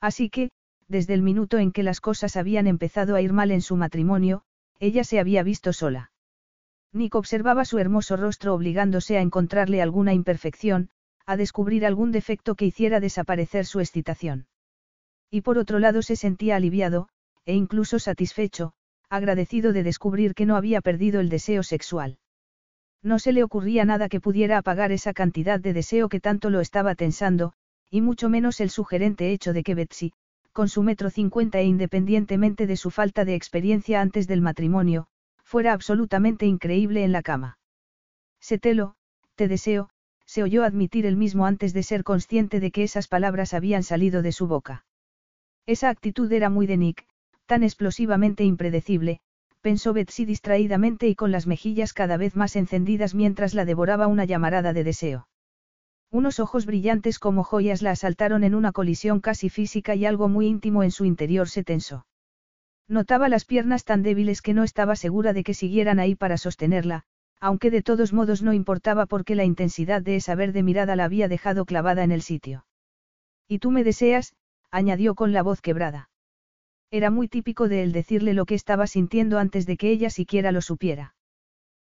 Así 0.00 0.30
que, 0.30 0.50
desde 0.88 1.14
el 1.14 1.22
minuto 1.22 1.58
en 1.58 1.72
que 1.72 1.82
las 1.82 2.00
cosas 2.00 2.36
habían 2.36 2.66
empezado 2.66 3.14
a 3.14 3.22
ir 3.22 3.32
mal 3.32 3.50
en 3.50 3.62
su 3.62 3.76
matrimonio, 3.76 4.42
ella 4.78 5.04
se 5.04 5.20
había 5.20 5.42
visto 5.42 5.72
sola. 5.72 6.10
Nick 6.92 7.14
observaba 7.14 7.64
su 7.64 7.78
hermoso 7.78 8.16
rostro 8.16 8.54
obligándose 8.54 9.16
a 9.16 9.20
encontrarle 9.20 9.80
alguna 9.80 10.12
imperfección, 10.12 10.90
a 11.26 11.36
descubrir 11.36 11.86
algún 11.86 12.10
defecto 12.10 12.56
que 12.56 12.64
hiciera 12.64 12.98
desaparecer 12.98 13.66
su 13.66 13.78
excitación. 13.78 14.46
Y 15.30 15.42
por 15.42 15.58
otro 15.58 15.78
lado 15.78 16.02
se 16.02 16.16
sentía 16.16 16.56
aliviado, 16.56 17.08
e 17.44 17.54
incluso 17.54 17.98
satisfecho, 17.98 18.72
agradecido 19.08 19.72
de 19.72 19.82
descubrir 19.82 20.34
que 20.34 20.46
no 20.46 20.56
había 20.56 20.80
perdido 20.80 21.20
el 21.20 21.28
deseo 21.28 21.62
sexual. 21.62 22.18
No 23.02 23.18
se 23.18 23.32
le 23.32 23.42
ocurría 23.42 23.84
nada 23.84 24.08
que 24.08 24.20
pudiera 24.20 24.58
apagar 24.58 24.92
esa 24.92 25.12
cantidad 25.12 25.58
de 25.58 25.72
deseo 25.72 26.08
que 26.08 26.20
tanto 26.20 26.50
lo 26.50 26.60
estaba 26.60 26.94
tensando, 26.94 27.52
y 27.88 28.02
mucho 28.02 28.28
menos 28.28 28.60
el 28.60 28.70
sugerente 28.70 29.32
hecho 29.32 29.52
de 29.52 29.62
que 29.62 29.74
Betsy, 29.74 30.12
con 30.52 30.68
su 30.68 30.82
metro 30.82 31.10
cincuenta 31.10 31.60
e 31.60 31.64
independientemente 31.64 32.66
de 32.66 32.76
su 32.76 32.90
falta 32.90 33.24
de 33.24 33.34
experiencia 33.34 34.00
antes 34.00 34.26
del 34.26 34.42
matrimonio, 34.42 35.06
fuera 35.42 35.72
absolutamente 35.72 36.46
increíble 36.46 37.02
en 37.02 37.12
la 37.12 37.22
cama. 37.22 37.58
Setelo, 38.40 38.94
te 39.34 39.48
deseo, 39.48 39.90
se 40.26 40.42
oyó 40.42 40.64
admitir 40.64 41.06
él 41.06 41.16
mismo 41.16 41.46
antes 41.46 41.72
de 41.72 41.82
ser 41.82 42.04
consciente 42.04 42.60
de 42.60 42.70
que 42.70 42.82
esas 42.82 43.08
palabras 43.08 43.54
habían 43.54 43.82
salido 43.82 44.22
de 44.22 44.32
su 44.32 44.46
boca. 44.46 44.84
Esa 45.66 45.88
actitud 45.88 46.30
era 46.32 46.50
muy 46.50 46.66
de 46.66 46.76
Nick, 46.76 47.06
tan 47.46 47.62
explosivamente 47.62 48.44
impredecible, 48.44 49.20
pensó 49.60 49.92
Betsy 49.92 50.24
distraídamente 50.24 51.08
y 51.08 51.14
con 51.14 51.32
las 51.32 51.46
mejillas 51.46 51.92
cada 51.92 52.16
vez 52.16 52.36
más 52.36 52.56
encendidas 52.56 53.14
mientras 53.14 53.54
la 53.54 53.64
devoraba 53.64 54.06
una 54.06 54.24
llamarada 54.24 54.72
de 54.72 54.84
deseo. 54.84 55.28
Unos 56.10 56.40
ojos 56.40 56.66
brillantes 56.66 57.18
como 57.18 57.44
joyas 57.44 57.82
la 57.82 57.92
asaltaron 57.92 58.42
en 58.42 58.54
una 58.54 58.72
colisión 58.72 59.20
casi 59.20 59.48
física 59.48 59.94
y 59.94 60.06
algo 60.06 60.28
muy 60.28 60.46
íntimo 60.46 60.82
en 60.82 60.90
su 60.90 61.04
interior 61.04 61.48
se 61.48 61.62
tensó. 61.62 62.06
Notaba 62.88 63.28
las 63.28 63.44
piernas 63.44 63.84
tan 63.84 64.02
débiles 64.02 64.42
que 64.42 64.54
no 64.54 64.64
estaba 64.64 64.96
segura 64.96 65.32
de 65.32 65.44
que 65.44 65.54
siguieran 65.54 66.00
ahí 66.00 66.16
para 66.16 66.36
sostenerla, 66.36 67.04
aunque 67.38 67.70
de 67.70 67.82
todos 67.82 68.12
modos 68.12 68.42
no 68.42 68.52
importaba 68.52 69.06
porque 69.06 69.36
la 69.36 69.44
intensidad 69.44 70.02
de 70.02 70.16
esa 70.16 70.34
verde 70.34 70.64
mirada 70.64 70.96
la 70.96 71.04
había 71.04 71.28
dejado 71.28 71.64
clavada 71.64 72.02
en 72.02 72.10
el 72.10 72.22
sitio. 72.22 72.66
Y 73.46 73.60
tú 73.60 73.70
me 73.70 73.84
deseas, 73.84 74.34
añadió 74.70 75.14
con 75.14 75.32
la 75.32 75.42
voz 75.42 75.60
quebrada. 75.60 76.10
Era 76.90 77.10
muy 77.10 77.28
típico 77.28 77.68
de 77.68 77.82
él 77.82 77.92
decirle 77.92 78.34
lo 78.34 78.46
que 78.46 78.54
estaba 78.54 78.86
sintiendo 78.86 79.38
antes 79.38 79.66
de 79.66 79.76
que 79.76 79.90
ella 79.90 80.10
siquiera 80.10 80.52
lo 80.52 80.60
supiera. 80.60 81.14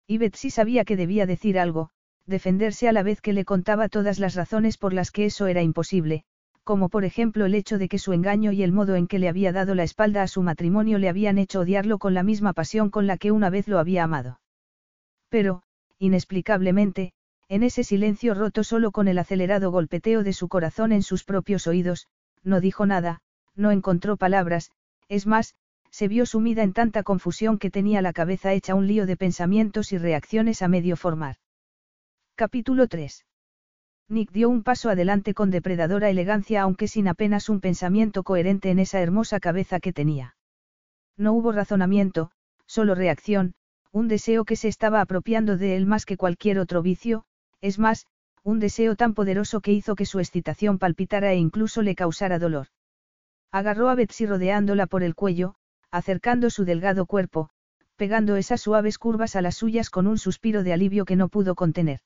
Y 0.08 0.18
Betsy 0.18 0.50
sabía 0.50 0.86
que 0.86 0.96
debía 0.96 1.26
decir 1.26 1.58
algo, 1.58 1.90
defenderse 2.28 2.88
a 2.88 2.92
la 2.92 3.04
vez 3.04 3.22
que 3.22 3.34
le 3.34 3.46
contaba 3.46 3.90
todas 3.90 4.20
las 4.20 4.36
razones 4.36 4.78
por 4.78 4.94
las 4.94 5.12
que 5.12 5.26
eso 5.26 5.48
era 5.48 5.62
imposible, 5.62 6.24
como 6.64 6.90
por 6.90 7.04
ejemplo 7.06 7.46
el 7.46 7.56
hecho 7.56 7.78
de 7.78 7.90
que 7.90 7.98
su 7.98 8.14
engaño 8.14 8.52
y 8.52 8.64
el 8.64 8.72
modo 8.72 8.96
en 8.96 9.08
que 9.08 9.20
le 9.20 9.30
había 9.30 9.52
dado 9.52 9.74
la 9.74 9.84
espalda 9.84 10.22
a 10.22 10.28
su 10.28 10.44
matrimonio 10.44 11.00
le 11.00 11.10
habían 11.10 11.38
hecho 11.38 11.62
odiarlo 11.62 11.98
con 11.98 12.14
la 12.14 12.24
misma 12.24 12.54
pasión 12.54 12.90
con 12.90 13.08
la 13.08 13.18
que 13.18 13.32
una 13.32 13.50
vez 13.50 13.68
lo 13.68 13.80
había 13.80 14.04
amado. 14.04 14.40
Pero, 15.30 15.64
inexplicablemente, 15.98 17.14
en 17.50 17.64
ese 17.64 17.84
silencio 17.84 18.34
roto 18.34 18.64
solo 18.64 18.92
con 18.92 19.08
el 19.08 19.18
acelerado 19.18 19.72
golpeteo 19.72 20.24
de 20.24 20.34
su 20.34 20.48
corazón 20.48 20.92
en 20.92 21.04
sus 21.04 21.24
propios 21.24 21.68
oídos, 21.68 22.08
no 22.44 22.62
dijo 22.62 22.86
nada, 22.86 23.22
no 23.56 23.72
encontró 23.72 24.18
palabras, 24.18 24.72
es 25.08 25.28
más, 25.28 25.56
se 25.90 26.08
vio 26.08 26.26
sumida 26.26 26.64
en 26.64 26.74
tanta 26.74 27.04
confusión 27.04 27.58
que 27.58 27.70
tenía 27.70 28.02
la 28.02 28.14
cabeza 28.14 28.54
hecha 28.54 28.76
un 28.76 28.88
lío 28.88 29.06
de 29.06 29.18
pensamientos 29.18 29.92
y 29.92 29.98
reacciones 29.98 30.62
a 30.62 30.68
medio 30.68 30.96
formar. 30.96 31.36
Capítulo 32.36 32.88
3. 32.88 33.26
Nick 34.08 34.32
dio 34.32 34.50
un 34.50 34.64
paso 34.64 34.90
adelante 34.90 35.34
con 35.34 35.52
depredadora 35.52 36.10
elegancia 36.10 36.62
aunque 36.62 36.88
sin 36.88 37.08
apenas 37.08 37.50
un 37.50 37.62
pensamiento 37.62 38.24
coherente 38.24 38.70
en 38.70 38.80
esa 38.80 39.00
hermosa 39.02 39.40
cabeza 39.40 39.80
que 39.80 39.94
tenía. 39.94 40.36
No 41.18 41.34
hubo 41.34 41.52
razonamiento, 41.52 42.32
solo 42.66 42.96
reacción, 42.96 43.54
un 43.92 44.08
deseo 44.08 44.46
que 44.46 44.56
se 44.56 44.70
estaba 44.70 45.02
apropiando 45.02 45.58
de 45.58 45.76
él 45.76 45.86
más 45.86 46.06
que 46.06 46.18
cualquier 46.18 46.60
otro 46.60 46.82
vicio, 46.82 47.26
es 47.60 47.80
más, 47.80 48.08
un 48.44 48.60
deseo 48.60 48.96
tan 48.96 49.14
poderoso 49.14 49.62
que 49.62 49.72
hizo 49.72 49.96
que 49.96 50.06
su 50.06 50.20
excitación 50.20 50.80
palpitara 50.80 51.32
e 51.32 51.38
incluso 51.38 51.82
le 51.82 51.96
causara 51.96 52.40
dolor. 52.40 52.68
Agarró 53.52 53.90
a 53.90 53.96
Betsy 53.96 54.26
rodeándola 54.26 54.88
por 54.88 55.04
el 55.04 55.14
cuello, 55.14 55.56
acercando 55.92 56.50
su 56.50 56.66
delgado 56.66 57.06
cuerpo, 57.06 57.50
pegando 57.98 58.36
esas 58.38 58.62
suaves 58.62 58.98
curvas 58.98 59.36
a 59.36 59.42
las 59.42 59.58
suyas 59.58 59.92
con 59.92 60.08
un 60.08 60.18
suspiro 60.18 60.64
de 60.64 60.74
alivio 60.74 61.06
que 61.06 61.16
no 61.16 61.30
pudo 61.30 61.54
contener. 61.54 62.00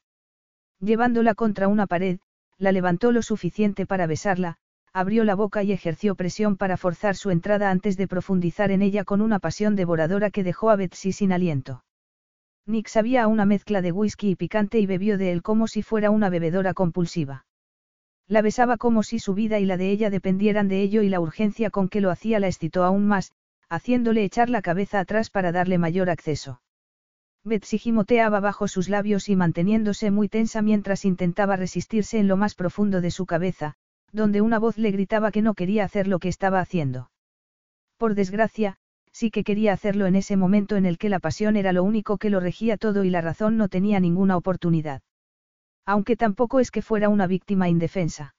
Llevándola 0.82 1.36
contra 1.36 1.70
una 1.70 1.88
pared, 1.88 2.20
la 2.58 2.74
levantó 2.74 3.14
lo 3.14 3.22
suficiente 3.22 3.86
para 3.86 4.06
besarla, 4.06 4.58
abrió 4.92 5.24
la 5.24 5.36
boca 5.36 5.64
y 5.64 5.72
ejerció 5.72 6.16
presión 6.16 6.58
para 6.58 6.76
forzar 6.76 7.16
su 7.16 7.32
entrada 7.32 7.72
antes 7.72 7.96
de 7.96 8.10
profundizar 8.10 8.72
en 8.72 8.82
ella 8.82 9.06
con 9.06 9.22
una 9.22 9.40
pasión 9.40 9.78
devoradora 9.78 10.32
que 10.32 10.44
dejó 10.44 10.70
a 10.70 10.76
Betsy 10.76 11.14
sin 11.14 11.32
aliento. 11.32 11.85
Nick 12.68 12.88
sabía 12.88 13.28
una 13.28 13.45
mezcla 13.45 13.82
de 13.82 13.91
whisky 13.91 14.32
y 14.32 14.36
picante 14.36 14.80
y 14.80 14.86
bebió 14.86 15.18
de 15.18 15.32
él 15.32 15.43
como 15.43 15.68
si 15.68 15.84
fuera 15.84 16.09
una 16.09 16.30
bebedora 16.30 16.74
compulsiva. 16.74 17.45
La 18.28 18.41
besaba 18.41 18.78
como 18.78 19.03
si 19.03 19.20
su 19.20 19.36
vida 19.36 19.59
y 19.59 19.66
la 19.66 19.78
de 19.78 19.91
ella 19.91 20.09
dependieran 20.09 20.68
de 20.68 20.82
ello 20.82 21.03
y 21.03 21.09
la 21.09 21.20
urgencia 21.20 21.70
con 21.70 21.89
que 21.89 22.01
lo 22.01 22.09
hacía 22.09 22.39
la 22.39 22.47
excitó 22.47 22.84
aún 22.84 23.05
más, 23.05 23.32
haciéndole 23.70 24.24
echar 24.24 24.49
la 24.49 24.63
cabeza 24.63 24.99
atrás 24.99 25.30
para 25.30 25.51
darle 25.51 25.78
mayor 25.78 26.09
acceso. 26.09 26.61
Betsy 27.43 27.78
gimoteaba 27.78 28.39
bajo 28.39 28.68
sus 28.68 28.89
labios 28.89 29.30
y 29.30 29.36
manteniéndose 29.36 30.09
muy 30.09 30.28
tensa 30.28 30.63
mientras 30.63 31.05
intentaba 31.05 31.55
resistirse 31.55 32.18
en 32.18 32.28
lo 32.28 32.38
más 32.38 32.55
profundo 32.55 33.01
de 33.01 33.11
su 33.11 33.28
cabeza, 33.28 33.76
donde 34.11 34.41
una 34.41 34.57
voz 34.57 34.80
le 34.80 34.89
gritaba 34.89 35.30
que 35.32 35.43
no 35.43 35.53
quería 35.53 35.84
hacer 35.84 36.07
lo 36.07 36.18
que 36.18 36.30
estaba 36.30 36.59
haciendo. 36.59 37.11
Por 37.97 38.16
desgracia, 38.16 38.78
sí 39.16 39.32
que 39.32 39.45
quería 39.45 39.72
hacerlo 39.72 40.07
en 40.07 40.18
ese 40.18 40.36
momento 40.36 40.76
en 40.76 40.86
el 40.86 40.97
que 40.97 41.07
la 41.07 41.20
pasión 41.20 41.55
era 41.55 41.72
lo 41.72 41.86
único 41.86 42.18
que 42.18 42.30
lo 42.30 42.41
regía 42.41 42.76
todo 42.76 43.05
y 43.05 43.09
la 43.09 43.22
razón 43.22 43.55
no 43.55 43.70
tenía 43.70 44.01
ninguna 44.01 44.36
oportunidad. 44.36 45.03
Aunque 45.86 46.18
tampoco 46.18 46.59
es 46.59 46.70
que 46.70 46.82
fuera 46.82 47.07
una 47.07 47.26
víctima 47.26 47.70
indefensa. 47.70 48.36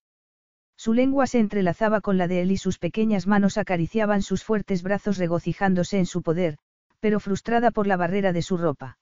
Su 0.76 0.92
lengua 0.92 1.26
se 1.26 1.38
entrelazaba 1.38 2.02
con 2.02 2.18
la 2.18 2.28
de 2.28 2.42
él 2.42 2.50
y 2.50 2.58
sus 2.58 2.78
pequeñas 2.78 3.26
manos 3.26 3.56
acariciaban 3.56 4.20
sus 4.20 4.44
fuertes 4.44 4.82
brazos 4.82 5.16
regocijándose 5.16 5.98
en 5.98 6.04
su 6.04 6.20
poder, 6.20 6.58
pero 7.00 7.20
frustrada 7.20 7.70
por 7.70 7.86
la 7.86 7.96
barrera 7.96 8.34
de 8.34 8.42
su 8.42 8.58
ropa. 8.58 8.98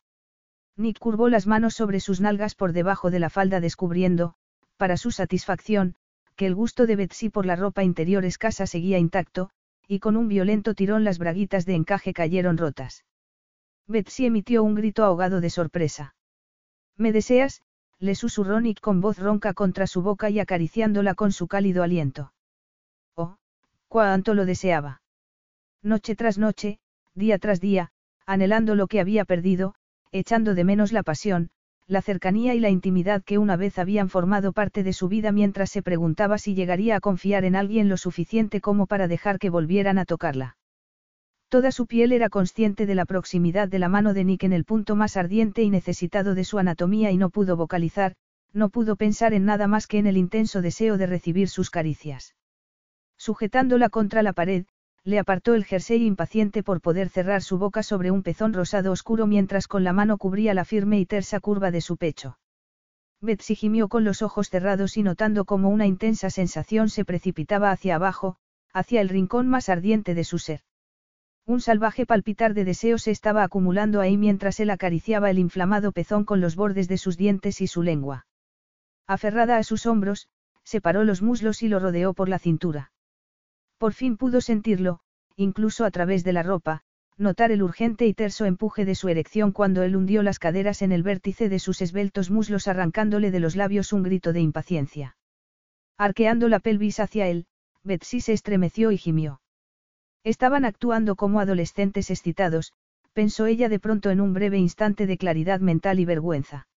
Nick 0.76 1.00
curvó 1.00 1.28
las 1.28 1.48
manos 1.48 1.74
sobre 1.74 1.98
sus 1.98 2.20
nalgas 2.20 2.54
por 2.54 2.72
debajo 2.72 3.10
de 3.10 3.18
la 3.18 3.30
falda 3.30 3.58
descubriendo, 3.58 4.34
para 4.76 4.96
su 4.96 5.10
satisfacción, 5.10 5.96
que 6.36 6.46
el 6.46 6.54
gusto 6.54 6.86
de 6.86 6.94
Betsy 6.94 7.30
por 7.30 7.46
la 7.46 7.56
ropa 7.56 7.82
interior 7.82 8.24
escasa 8.24 8.68
seguía 8.68 8.98
intacto, 8.98 9.50
y 9.86 9.98
con 9.98 10.16
un 10.16 10.28
violento 10.28 10.74
tirón 10.74 11.04
las 11.04 11.18
braguitas 11.18 11.66
de 11.66 11.74
encaje 11.74 12.12
cayeron 12.12 12.56
rotas. 12.58 13.04
Betsy 13.86 14.26
emitió 14.26 14.62
un 14.62 14.74
grito 14.74 15.04
ahogado 15.04 15.40
de 15.40 15.50
sorpresa. 15.50 16.14
¿Me 16.96 17.12
deseas? 17.12 17.62
le 17.98 18.14
susurró 18.14 18.60
Nick 18.60 18.80
con 18.80 19.00
voz 19.00 19.18
ronca 19.18 19.54
contra 19.54 19.86
su 19.86 20.02
boca 20.02 20.30
y 20.30 20.38
acariciándola 20.40 21.14
con 21.14 21.32
su 21.32 21.48
cálido 21.48 21.82
aliento. 21.82 22.32
Oh, 23.14 23.36
cuánto 23.88 24.34
lo 24.34 24.44
deseaba. 24.44 25.02
Noche 25.82 26.16
tras 26.16 26.38
noche, 26.38 26.78
día 27.14 27.38
tras 27.38 27.60
día, 27.60 27.92
anhelando 28.26 28.74
lo 28.74 28.86
que 28.86 29.00
había 29.00 29.24
perdido, 29.24 29.74
echando 30.12 30.54
de 30.54 30.64
menos 30.64 30.92
la 30.92 31.02
pasión, 31.02 31.50
la 31.86 32.00
cercanía 32.00 32.54
y 32.54 32.60
la 32.60 32.70
intimidad 32.70 33.22
que 33.22 33.38
una 33.38 33.56
vez 33.56 33.78
habían 33.78 34.08
formado 34.08 34.52
parte 34.52 34.82
de 34.82 34.92
su 34.92 35.08
vida 35.08 35.32
mientras 35.32 35.70
se 35.70 35.82
preguntaba 35.82 36.38
si 36.38 36.54
llegaría 36.54 36.96
a 36.96 37.00
confiar 37.00 37.44
en 37.44 37.56
alguien 37.56 37.88
lo 37.88 37.96
suficiente 37.96 38.60
como 38.60 38.86
para 38.86 39.06
dejar 39.06 39.38
que 39.38 39.50
volvieran 39.50 39.98
a 39.98 40.04
tocarla. 40.04 40.56
Toda 41.48 41.70
su 41.70 41.86
piel 41.86 42.12
era 42.12 42.30
consciente 42.30 42.86
de 42.86 42.94
la 42.94 43.04
proximidad 43.04 43.68
de 43.68 43.78
la 43.78 43.88
mano 43.88 44.14
de 44.14 44.24
Nick 44.24 44.44
en 44.44 44.52
el 44.52 44.64
punto 44.64 44.96
más 44.96 45.16
ardiente 45.16 45.62
y 45.62 45.70
necesitado 45.70 46.34
de 46.34 46.44
su 46.44 46.58
anatomía 46.58 47.10
y 47.10 47.16
no 47.18 47.30
pudo 47.30 47.56
vocalizar, 47.56 48.14
no 48.52 48.70
pudo 48.70 48.96
pensar 48.96 49.34
en 49.34 49.44
nada 49.44 49.68
más 49.68 49.86
que 49.86 49.98
en 49.98 50.06
el 50.06 50.16
intenso 50.16 50.62
deseo 50.62 50.96
de 50.96 51.06
recibir 51.06 51.48
sus 51.48 51.70
caricias. 51.70 52.34
Sujetándola 53.18 53.90
contra 53.90 54.22
la 54.22 54.32
pared, 54.32 54.64
le 55.04 55.18
apartó 55.18 55.54
el 55.54 55.64
jersey 55.64 56.04
impaciente 56.04 56.62
por 56.62 56.80
poder 56.80 57.10
cerrar 57.10 57.42
su 57.42 57.58
boca 57.58 57.82
sobre 57.82 58.10
un 58.10 58.22
pezón 58.22 58.54
rosado 58.54 58.90
oscuro 58.90 59.26
mientras 59.26 59.68
con 59.68 59.84
la 59.84 59.92
mano 59.92 60.16
cubría 60.16 60.54
la 60.54 60.64
firme 60.64 60.98
y 60.98 61.04
tersa 61.04 61.40
curva 61.40 61.70
de 61.70 61.82
su 61.82 61.98
pecho. 61.98 62.38
Betsy 63.20 63.54
gimió 63.54 63.88
con 63.88 64.04
los 64.04 64.22
ojos 64.22 64.48
cerrados 64.48 64.96
y 64.96 65.02
notando 65.02 65.44
como 65.44 65.68
una 65.68 65.86
intensa 65.86 66.30
sensación 66.30 66.88
se 66.88 67.04
precipitaba 67.04 67.70
hacia 67.70 67.96
abajo, 67.96 68.36
hacia 68.72 69.02
el 69.02 69.10
rincón 69.10 69.46
más 69.46 69.68
ardiente 69.68 70.14
de 70.14 70.24
su 70.24 70.38
ser. 70.38 70.60
Un 71.46 71.60
salvaje 71.60 72.06
palpitar 72.06 72.54
de 72.54 72.64
deseo 72.64 72.96
se 72.96 73.10
estaba 73.10 73.42
acumulando 73.42 74.00
ahí 74.00 74.16
mientras 74.16 74.58
él 74.60 74.70
acariciaba 74.70 75.28
el 75.28 75.38
inflamado 75.38 75.92
pezón 75.92 76.24
con 76.24 76.40
los 76.40 76.56
bordes 76.56 76.88
de 76.88 76.96
sus 76.96 77.18
dientes 77.18 77.60
y 77.60 77.66
su 77.66 77.82
lengua. 77.82 78.26
Aferrada 79.06 79.58
a 79.58 79.62
sus 79.64 79.84
hombros, 79.84 80.28
separó 80.62 81.04
los 81.04 81.20
muslos 81.20 81.62
y 81.62 81.68
lo 81.68 81.78
rodeó 81.78 82.14
por 82.14 82.30
la 82.30 82.38
cintura. 82.38 82.93
Por 83.84 83.92
fin 83.92 84.16
pudo 84.16 84.40
sentirlo, 84.40 85.00
incluso 85.36 85.84
a 85.84 85.90
través 85.90 86.24
de 86.24 86.32
la 86.32 86.42
ropa, 86.42 86.80
notar 87.18 87.52
el 87.52 87.62
urgente 87.62 88.06
y 88.06 88.14
terso 88.14 88.46
empuje 88.46 88.86
de 88.86 88.94
su 88.94 89.10
erección 89.10 89.52
cuando 89.52 89.82
él 89.82 89.94
hundió 89.94 90.22
las 90.22 90.38
caderas 90.38 90.80
en 90.80 90.90
el 90.90 91.02
vértice 91.02 91.50
de 91.50 91.58
sus 91.58 91.82
esbeltos 91.82 92.30
muslos 92.30 92.66
arrancándole 92.66 93.30
de 93.30 93.40
los 93.40 93.56
labios 93.56 93.92
un 93.92 94.02
grito 94.02 94.32
de 94.32 94.40
impaciencia. 94.40 95.18
Arqueando 95.98 96.48
la 96.48 96.60
pelvis 96.60 96.98
hacia 96.98 97.26
él, 97.28 97.44
Betsy 97.82 98.22
se 98.22 98.32
estremeció 98.32 98.90
y 98.90 98.96
gimió. 98.96 99.42
Estaban 100.22 100.64
actuando 100.64 101.14
como 101.14 101.40
adolescentes 101.40 102.08
excitados, 102.10 102.72
pensó 103.12 103.44
ella 103.44 103.68
de 103.68 103.80
pronto 103.80 104.08
en 104.08 104.22
un 104.22 104.32
breve 104.32 104.56
instante 104.56 105.06
de 105.06 105.18
claridad 105.18 105.60
mental 105.60 106.00
y 106.00 106.06
vergüenza. 106.06 106.68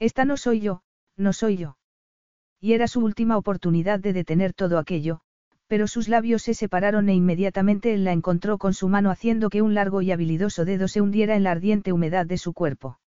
Esta 0.00 0.24
no 0.24 0.36
soy 0.36 0.58
yo, 0.58 0.82
no 1.16 1.32
soy 1.32 1.58
yo. 1.58 1.76
Y 2.60 2.72
era 2.72 2.88
su 2.88 3.04
última 3.04 3.36
oportunidad 3.36 4.00
de 4.00 4.12
detener 4.12 4.52
todo 4.52 4.80
aquello, 4.80 5.20
pero 5.66 5.86
sus 5.86 6.08
labios 6.08 6.42
se 6.42 6.54
separaron 6.54 7.08
e 7.08 7.14
inmediatamente 7.14 7.94
él 7.94 8.04
la 8.04 8.12
encontró 8.12 8.58
con 8.58 8.74
su 8.74 8.88
mano 8.88 9.10
haciendo 9.10 9.50
que 9.50 9.62
un 9.62 9.74
largo 9.74 10.02
y 10.02 10.12
habilidoso 10.12 10.64
dedo 10.64 10.88
se 10.88 11.00
hundiera 11.00 11.36
en 11.36 11.42
la 11.42 11.52
ardiente 11.52 11.92
humedad 11.92 12.26
de 12.26 12.38
su 12.38 12.52
cuerpo. 12.52 12.98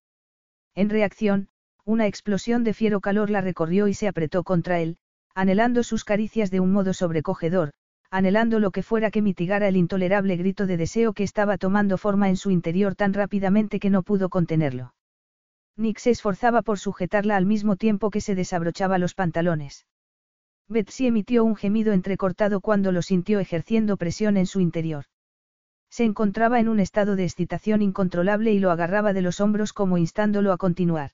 En 0.75 0.89
reacción, 0.89 1.49
una 1.85 2.07
explosión 2.07 2.63
de 2.63 2.73
fiero 2.73 2.99
calor 2.99 3.29
la 3.29 3.41
recorrió 3.41 3.87
y 3.87 3.93
se 3.93 4.07
apretó 4.07 4.43
contra 4.43 4.79
él, 4.79 4.97
anhelando 5.33 5.83
sus 5.83 6.03
caricias 6.03 6.51
de 6.51 6.59
un 6.59 6.71
modo 6.71 6.93
sobrecogedor, 6.93 7.71
anhelando 8.09 8.59
lo 8.59 8.71
que 8.71 8.83
fuera 8.83 9.11
que 9.11 9.21
mitigara 9.21 9.67
el 9.67 9.77
intolerable 9.77 10.35
grito 10.35 10.65
de 10.65 10.77
deseo 10.77 11.13
que 11.13 11.23
estaba 11.23 11.57
tomando 11.57 11.97
forma 11.97 12.29
en 12.29 12.37
su 12.37 12.51
interior 12.51 12.95
tan 12.95 13.13
rápidamente 13.13 13.79
que 13.79 13.89
no 13.89 14.03
pudo 14.03 14.29
contenerlo. 14.29 14.93
Nick 15.75 15.99
se 15.99 16.09
esforzaba 16.09 16.63
por 16.63 16.79
sujetarla 16.79 17.35
al 17.35 17.45
mismo 17.45 17.75
tiempo 17.75 18.09
que 18.09 18.21
se 18.21 18.33
desabrochaba 18.33 18.97
los 18.97 19.13
pantalones. 19.13 19.85
Betsy 20.69 21.07
emitió 21.07 21.43
un 21.45 21.55
gemido 21.55 21.93
entrecortado 21.93 22.59
cuando 22.59 22.91
lo 22.91 23.01
sintió 23.01 23.39
ejerciendo 23.39 23.97
presión 23.97 24.35
en 24.37 24.45
su 24.45 24.59
interior. 24.59 25.05
Se 25.89 26.03
encontraba 26.03 26.59
en 26.59 26.67
un 26.67 26.79
estado 26.79 27.15
de 27.15 27.23
excitación 27.23 27.81
incontrolable 27.81 28.51
y 28.51 28.59
lo 28.59 28.71
agarraba 28.71 29.13
de 29.13 29.21
los 29.21 29.39
hombros 29.39 29.71
como 29.71 29.97
instándolo 29.97 30.51
a 30.51 30.57
continuar. 30.57 31.11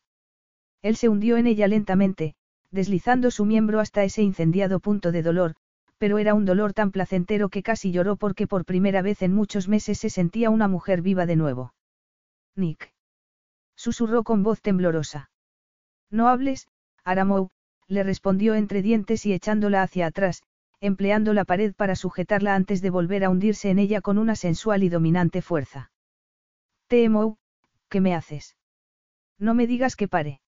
Él 0.81 0.95
se 0.95 1.07
hundió 1.09 1.37
en 1.37 1.47
ella 1.47 1.67
lentamente, 1.67 2.35
deslizando 2.71 3.29
su 3.29 3.45
miembro 3.45 3.79
hasta 3.79 4.03
ese 4.03 4.23
incendiado 4.23 4.79
punto 4.79 5.11
de 5.11 5.21
dolor, 5.21 5.55
pero 5.99 6.17
era 6.17 6.33
un 6.33 6.45
dolor 6.45 6.73
tan 6.73 6.91
placentero 6.91 7.49
que 7.49 7.63
casi 7.63 7.91
lloró 7.91 8.15
porque 8.17 8.47
por 8.47 8.65
primera 8.65 9.01
vez 9.01 9.21
en 9.21 9.33
muchos 9.33 9.67
meses 9.67 9.99
se 9.99 10.09
sentía 10.09 10.49
una 10.49 10.67
mujer 10.67 11.01
viva 11.01 11.25
de 11.25 11.35
nuevo. 11.35 11.73
Nick. 12.55 12.91
Susurró 13.75 14.23
con 14.23 14.43
voz 14.43 14.61
temblorosa. 14.61 15.29
No 16.09 16.27
hables, 16.27 16.67
Aramou, 17.03 17.49
le 17.93 18.03
respondió 18.03 18.55
entre 18.55 18.81
dientes 18.81 19.25
y 19.25 19.33
echándola 19.33 19.83
hacia 19.83 20.07
atrás, 20.07 20.43
empleando 20.81 21.33
la 21.33 21.45
pared 21.45 21.73
para 21.73 21.95
sujetarla 21.95 22.55
antes 22.55 22.81
de 22.81 22.89
volver 22.89 23.23
a 23.23 23.29
hundirse 23.29 23.69
en 23.69 23.79
ella 23.79 24.01
con 24.01 24.17
una 24.17 24.35
sensual 24.35 24.83
y 24.83 24.89
dominante 24.89 25.41
fuerza. 25.41 25.91
Temo, 26.87 27.37
¿qué 27.89 28.01
me 28.01 28.13
haces? 28.13 28.57
No 29.39 29.53
me 29.53 29.65
digas 29.65 29.95
que 29.95 30.07
pare. 30.07 30.41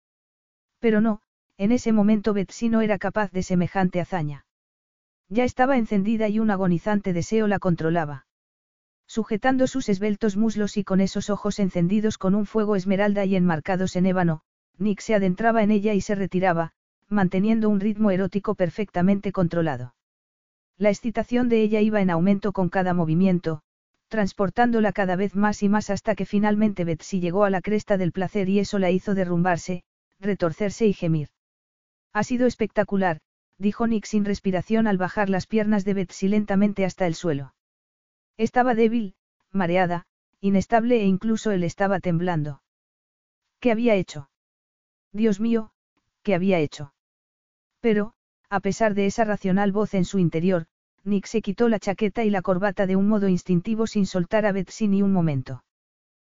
Pero 0.79 0.99
no, 0.99 1.21
en 1.57 1.71
ese 1.71 1.93
momento 1.93 2.33
Betsy 2.33 2.69
no 2.69 2.81
era 2.81 2.97
capaz 2.97 3.31
de 3.31 3.43
semejante 3.43 4.01
hazaña. 4.01 4.45
Ya 5.29 5.43
estaba 5.43 5.77
encendida 5.77 6.27
y 6.27 6.39
un 6.39 6.51
agonizante 6.51 7.13
deseo 7.13 7.47
la 7.47 7.59
controlaba. 7.59 8.27
Sujetando 9.07 9.67
sus 9.67 9.87
esbeltos 9.87 10.35
muslos 10.35 10.77
y 10.77 10.83
con 10.83 10.99
esos 10.99 11.29
ojos 11.29 11.59
encendidos 11.59 12.17
con 12.17 12.35
un 12.35 12.45
fuego 12.45 12.75
esmeralda 12.75 13.23
y 13.25 13.35
enmarcados 13.35 13.95
en 13.95 14.05
ébano, 14.05 14.41
Nick 14.77 14.99
se 14.99 15.15
adentraba 15.15 15.63
en 15.63 15.71
ella 15.71 15.93
y 15.93 16.01
se 16.01 16.15
retiraba, 16.15 16.73
manteniendo 17.09 17.69
un 17.69 17.79
ritmo 17.79 18.11
erótico 18.11 18.55
perfectamente 18.55 19.31
controlado. 19.31 19.95
La 20.77 20.89
excitación 20.89 21.49
de 21.49 21.61
ella 21.61 21.81
iba 21.81 22.01
en 22.01 22.09
aumento 22.09 22.51
con 22.51 22.69
cada 22.69 22.93
movimiento, 22.93 23.61
transportándola 24.07 24.91
cada 24.91 25.15
vez 25.15 25.35
más 25.35 25.63
y 25.63 25.69
más 25.69 25.89
hasta 25.89 26.15
que 26.15 26.25
finalmente 26.25 26.83
Betsy 26.83 27.19
llegó 27.19 27.43
a 27.43 27.49
la 27.49 27.61
cresta 27.61 27.97
del 27.97 28.11
placer 28.11 28.49
y 28.49 28.59
eso 28.59 28.79
la 28.79 28.91
hizo 28.91 29.15
derrumbarse, 29.15 29.83
retorcerse 30.19 30.85
y 30.85 30.93
gemir. 30.93 31.29
Ha 32.13 32.23
sido 32.23 32.47
espectacular, 32.47 33.19
dijo 33.57 33.87
Nick 33.87 34.05
sin 34.05 34.25
respiración 34.25 34.87
al 34.87 34.97
bajar 34.97 35.29
las 35.29 35.47
piernas 35.47 35.85
de 35.85 35.93
Betsy 35.93 36.27
lentamente 36.27 36.85
hasta 36.85 37.07
el 37.07 37.15
suelo. 37.15 37.53
Estaba 38.37 38.75
débil, 38.75 39.15
mareada, 39.51 40.05
inestable 40.41 41.01
e 41.01 41.05
incluso 41.05 41.51
él 41.51 41.63
estaba 41.63 41.99
temblando. 41.99 42.61
¿Qué 43.59 43.71
había 43.71 43.95
hecho? 43.95 44.29
Dios 45.11 45.39
mío, 45.39 45.71
¿qué 46.21 46.35
había 46.35 46.59
hecho? 46.59 46.94
Pero, 47.85 48.13
a 48.49 48.61
pesar 48.61 48.95
de 48.95 49.05
esa 49.05 49.25
racional 49.25 49.71
voz 49.71 49.93
en 49.93 50.05
su 50.05 50.17
interior, 50.17 50.65
Nick 51.03 51.27
se 51.27 51.43
quitó 51.43 51.69
la 51.69 51.77
chaqueta 51.77 52.23
y 52.23 52.31
la 52.31 52.41
corbata 52.41 52.87
de 52.87 52.95
un 52.95 53.07
modo 53.07 53.27
instintivo 53.27 53.85
sin 53.85 54.07
soltar 54.07 54.47
a 54.47 54.51
Betsy 54.51 54.87
ni 54.87 55.03
un 55.03 55.13
momento. 55.13 55.63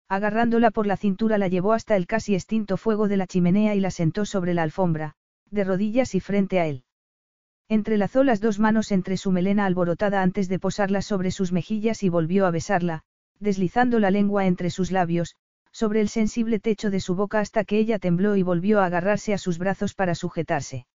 Agarrándola 0.09 0.71
por 0.71 0.87
la 0.87 0.97
cintura 0.97 1.37
la 1.37 1.47
llevó 1.47 1.71
hasta 1.71 1.95
el 1.95 2.05
casi 2.05 2.35
extinto 2.35 2.75
fuego 2.75 3.07
de 3.07 3.15
la 3.15 3.27
chimenea 3.27 3.75
y 3.75 3.79
la 3.79 3.91
sentó 3.91 4.25
sobre 4.25 4.53
la 4.53 4.63
alfombra, 4.63 5.13
de 5.49 5.63
rodillas 5.63 6.15
y 6.15 6.19
frente 6.19 6.59
a 6.59 6.67
él. 6.67 6.83
Entrelazó 7.69 8.25
las 8.25 8.41
dos 8.41 8.59
manos 8.59 8.91
entre 8.91 9.15
su 9.15 9.31
melena 9.31 9.65
alborotada 9.65 10.23
antes 10.23 10.49
de 10.49 10.59
posarla 10.59 11.01
sobre 11.01 11.31
sus 11.31 11.53
mejillas 11.53 12.03
y 12.03 12.09
volvió 12.09 12.45
a 12.45 12.51
besarla, 12.51 13.03
deslizando 13.39 14.01
la 14.01 14.11
lengua 14.11 14.47
entre 14.47 14.69
sus 14.69 14.91
labios, 14.91 15.37
sobre 15.71 16.01
el 16.01 16.09
sensible 16.09 16.59
techo 16.59 16.89
de 16.89 16.99
su 16.99 17.15
boca 17.15 17.39
hasta 17.39 17.63
que 17.63 17.77
ella 17.77 17.99
tembló 17.99 18.35
y 18.35 18.43
volvió 18.43 18.81
a 18.81 18.87
agarrarse 18.87 19.33
a 19.33 19.37
sus 19.37 19.57
brazos 19.59 19.93
para 19.93 20.13
sujetarse. 20.13 20.87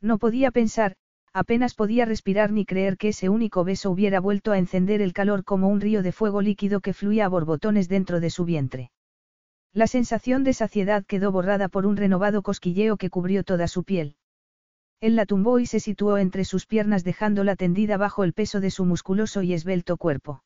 No 0.00 0.18
podía 0.18 0.50
pensar, 0.50 0.96
apenas 1.32 1.74
podía 1.74 2.04
respirar 2.04 2.52
ni 2.52 2.64
creer 2.64 2.96
que 2.96 3.08
ese 3.08 3.28
único 3.28 3.64
beso 3.64 3.90
hubiera 3.90 4.20
vuelto 4.20 4.52
a 4.52 4.58
encender 4.58 5.02
el 5.02 5.12
calor 5.12 5.44
como 5.44 5.68
un 5.68 5.80
río 5.80 6.02
de 6.02 6.12
fuego 6.12 6.40
líquido 6.40 6.80
que 6.80 6.94
fluía 6.94 7.26
a 7.26 7.28
borbotones 7.28 7.88
dentro 7.88 8.20
de 8.20 8.30
su 8.30 8.44
vientre. 8.44 8.90
La 9.72 9.86
sensación 9.86 10.42
de 10.42 10.52
saciedad 10.52 11.04
quedó 11.04 11.30
borrada 11.30 11.68
por 11.68 11.86
un 11.86 11.96
renovado 11.96 12.42
cosquilleo 12.42 12.96
que 12.96 13.10
cubrió 13.10 13.44
toda 13.44 13.68
su 13.68 13.84
piel. 13.84 14.16
Él 15.00 15.16
la 15.16 15.26
tumbó 15.26 15.60
y 15.60 15.66
se 15.66 15.80
situó 15.80 16.18
entre 16.18 16.44
sus 16.44 16.66
piernas 16.66 17.04
dejándola 17.04 17.54
tendida 17.54 17.96
bajo 17.96 18.24
el 18.24 18.32
peso 18.32 18.60
de 18.60 18.70
su 18.70 18.84
musculoso 18.84 19.42
y 19.42 19.52
esbelto 19.52 19.96
cuerpo. 19.96 20.42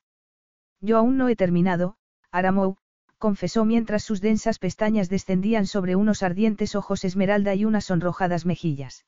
Yo 0.81 0.99
aún 0.99 1.17
no 1.17 1.29
he 1.29 1.37
terminado, 1.37 1.97
Aramou, 2.31 2.77
confesó 3.19 3.65
mientras 3.65 4.05
sus 4.05 4.21
densas 4.21 4.59
pestañas 4.59 5.09
descendían 5.09 5.67
sobre 5.67 5.97
unos 5.97 6.23
ardientes 6.23 6.75
ojos 6.75 7.05
esmeralda 7.05 7.55
y 7.55 7.65
unas 7.65 7.87
sonrojadas 7.87 8.45
mejillas. 8.45 9.07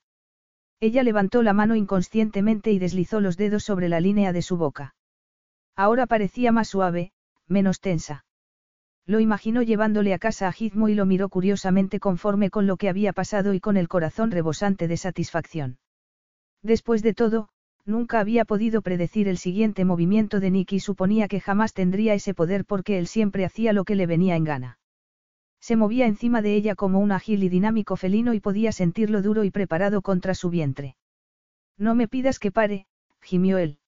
Ella 0.81 1.03
levantó 1.03 1.43
la 1.43 1.53
mano 1.53 1.75
inconscientemente 1.75 2.71
y 2.71 2.79
deslizó 2.79 3.21
los 3.21 3.37
dedos 3.37 3.65
sobre 3.65 3.89
la 3.89 4.01
línea 4.01 4.33
de 4.33 4.43
su 4.43 4.57
boca. 4.57 4.95
Ahora 5.75 6.07
parecía 6.07 6.53
más 6.53 6.69
suave, 6.69 7.13
menos 7.49 7.81
tensa. 7.81 8.25
Lo 9.07 9.21
imaginó 9.21 9.63
llevándole 9.63 10.13
a 10.13 10.19
casa 10.19 10.49
a 10.49 10.53
Gizmo 10.53 10.89
y 10.89 10.95
lo 10.95 11.07
miró 11.07 11.29
curiosamente 11.29 12.01
conforme 12.01 12.51
con 12.51 12.67
lo 12.67 12.77
que 12.77 12.89
había 12.89 13.13
pasado 13.13 13.55
y 13.55 13.61
con 13.61 13.77
el 13.77 13.89
corazón 13.89 14.31
rebosante 14.31 14.89
de 14.89 14.97
satisfacción. 14.97 15.79
Después 16.63 17.03
de 17.03 17.15
todo, 17.15 17.49
nunca 17.85 18.19
había 18.19 18.45
podido 18.45 18.83
predecir 18.83 19.29
el 19.29 19.39
siguiente 19.39 19.85
movimiento 19.85 20.41
de 20.41 20.51
Nick 20.51 20.73
y 20.73 20.81
suponía 20.81 21.29
que 21.29 21.41
jamás 21.41 21.73
tendría 21.73 22.15
ese 22.15 22.35
poder 22.35 22.65
porque 22.65 22.99
él 22.99 23.07
siempre 23.07 23.45
hacía 23.45 23.73
lo 23.73 23.85
que 23.85 23.95
le 23.95 24.07
venía 24.07 24.35
en 24.35 24.45
gana. 24.45 24.79
Se 25.61 25.77
movía 25.77 26.07
encima 26.07 26.43
de 26.43 26.55
ella 26.55 26.75
como 26.75 27.01
un 27.01 27.13
ágil 27.13 27.43
y 27.43 27.49
dinámico 27.49 27.97
felino 27.97 28.35
y 28.35 28.41
podía 28.41 28.73
sentirlo 28.73 29.23
duro 29.23 29.45
y 29.45 29.51
preparado 29.51 30.03
contra 30.03 30.35
su 30.35 30.51
vientre. 30.51 30.97
No 31.79 31.95
me 31.95 32.09
pidas 32.09 32.39
que 32.39 32.53
pare, 32.53 32.87
gimió 33.21 33.59
él. 33.59 33.79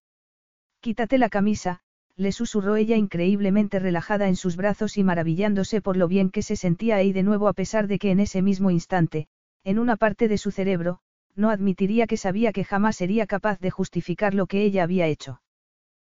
Quítate 0.80 1.18
la 1.18 1.28
camisa, 1.28 1.80
le 2.16 2.32
susurró 2.32 2.76
ella 2.76 2.96
increíblemente 2.96 3.78
relajada 3.78 4.28
en 4.28 4.36
sus 4.36 4.56
brazos 4.56 4.98
y 4.98 5.04
maravillándose 5.04 5.80
por 5.80 5.96
lo 5.96 6.08
bien 6.08 6.30
que 6.30 6.42
se 6.42 6.56
sentía 6.56 6.96
ahí 6.96 7.12
de 7.12 7.22
nuevo 7.22 7.46
a 7.46 7.52
pesar 7.52 7.86
de 7.86 7.98
que 7.98 8.10
en 8.10 8.20
ese 8.20 8.42
mismo 8.42 8.70
instante, 8.70 9.28
en 9.62 9.78
una 9.78 9.96
parte 9.96 10.26
de 10.26 10.38
su 10.38 10.50
cerebro, 10.50 10.98
no 11.36 11.50
admitiría 11.50 12.08
que 12.08 12.16
sabía 12.16 12.52
que 12.52 12.64
jamás 12.64 12.96
sería 12.96 13.26
capaz 13.26 13.60
de 13.60 13.70
justificar 13.70 14.34
lo 14.34 14.46
que 14.46 14.62
ella 14.64 14.82
había 14.82 15.06
hecho. 15.06 15.40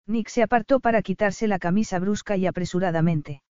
Nick 0.08 0.30
se 0.30 0.41
apartó 0.41 0.80
para 0.80 1.04
quitarse 1.04 1.47
la 1.47 1.60
camisa 1.60 1.99
brusca 1.99 2.36
y 2.36 2.47
apresuradamente. 2.47 3.43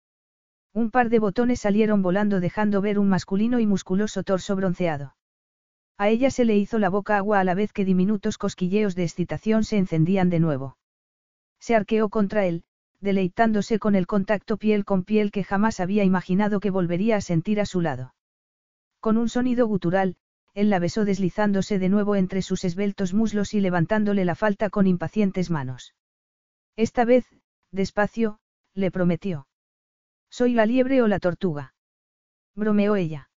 Un 0.73 0.91
par 0.91 1.09
de 1.09 1.18
botones 1.18 1.61
salieron 1.61 2.01
volando 2.01 2.41
dejando 2.41 2.81
ver 2.81 2.99
un 2.99 3.09
masculino 3.09 3.59
y 3.59 3.66
musculoso 3.66 4.23
torso 4.23 4.55
bronceado. 4.55 5.16
A 5.99 6.09
ella 6.09 6.31
se 6.31 6.45
le 6.45 6.57
hizo 6.57 6.79
la 6.79 6.89
boca 6.89 7.16
agua 7.16 7.41
a 7.41 7.45
la 7.45 7.55
vez 7.55 7.73
que 7.73 7.85
diminutos 7.85 8.39
cosquilleos 8.39 8.95
de 8.95 9.03
excitación 9.03 9.64
se 9.64 9.77
encendían 9.77 10.31
de 10.31 10.41
nuevo. 10.41 10.79
Se 11.59 11.75
arqueó 11.75 12.09
contra 12.09 12.47
él, 12.47 12.64
deleitándose 13.01 13.79
con 13.79 13.95
el 13.95 14.07
contacto 14.07 14.57
piel 14.57 14.85
con 14.85 15.05
piel 15.05 15.31
que 15.31 15.45
jamás 15.45 15.81
había 15.81 16.05
imaginado 16.05 16.61
que 16.61 16.71
volvería 16.71 17.16
a 17.16 17.21
sentir 17.21 17.61
a 17.61 17.66
su 17.66 17.81
lado. 17.81 18.14
Con 19.01 19.16
un 19.16 19.29
sonido 19.29 19.66
gutural, 19.66 20.16
él 20.55 20.71
la 20.71 20.79
besó 20.79 21.05
deslizándose 21.05 21.79
de 21.79 21.89
nuevo 21.89 22.16
entre 22.16 22.43
sus 22.43 22.64
esbeltos 22.64 23.12
muslos 23.12 23.55
y 23.55 23.61
levantándole 23.61 24.25
la 24.25 24.35
falta 24.35 24.71
con 24.71 24.87
impacientes 24.87 25.51
manos. 25.51 25.95
Esta 26.77 27.05
vez, 27.05 27.27
despacio, 27.73 28.39
le 28.75 28.91
prometió. 28.91 29.47
¿Soy 30.31 30.55
la 30.55 30.64
liebre 30.64 31.03
o 31.03 31.09
la 31.09 31.18
tortuga? 31.18 31.74
Bromeó 32.55 32.97
ella. 32.97 33.31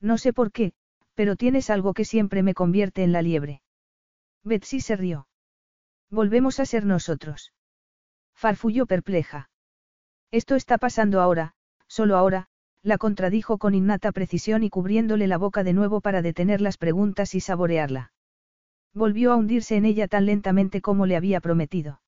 No 0.00 0.18
sé 0.18 0.32
por 0.32 0.52
qué, 0.52 0.72
pero 1.14 1.36
tienes 1.36 1.70
algo 1.70 1.94
que 1.94 2.04
siempre 2.04 2.42
me 2.42 2.54
convierte 2.54 3.02
en 3.02 3.12
la 3.12 3.22
liebre. 3.22 3.62
Betsy 4.44 4.80
se 4.80 4.96
rió. 4.96 5.28
Volvemos 6.10 6.60
a 6.60 6.66
ser 6.66 6.84
nosotros. 6.84 7.52
Farfulló 8.34 8.86
perpleja. 8.86 9.50
Esto 10.30 10.54
está 10.54 10.78
pasando 10.78 11.20
ahora, 11.20 11.54
solo 11.86 12.16
ahora, 12.16 12.48
la 12.82 12.98
contradijo 12.98 13.58
con 13.58 13.74
innata 13.74 14.12
precisión 14.12 14.62
y 14.62 14.70
cubriéndole 14.70 15.26
la 15.26 15.36
boca 15.36 15.64
de 15.64 15.72
nuevo 15.72 16.00
para 16.00 16.22
detener 16.22 16.60
las 16.60 16.78
preguntas 16.78 17.34
y 17.34 17.40
saborearla. 17.40 18.12
Volvió 18.94 19.32
a 19.32 19.36
hundirse 19.36 19.76
en 19.76 19.84
ella 19.84 20.08
tan 20.08 20.26
lentamente 20.26 20.80
como 20.80 21.06
le 21.06 21.16
había 21.16 21.40
prometido. 21.40 22.00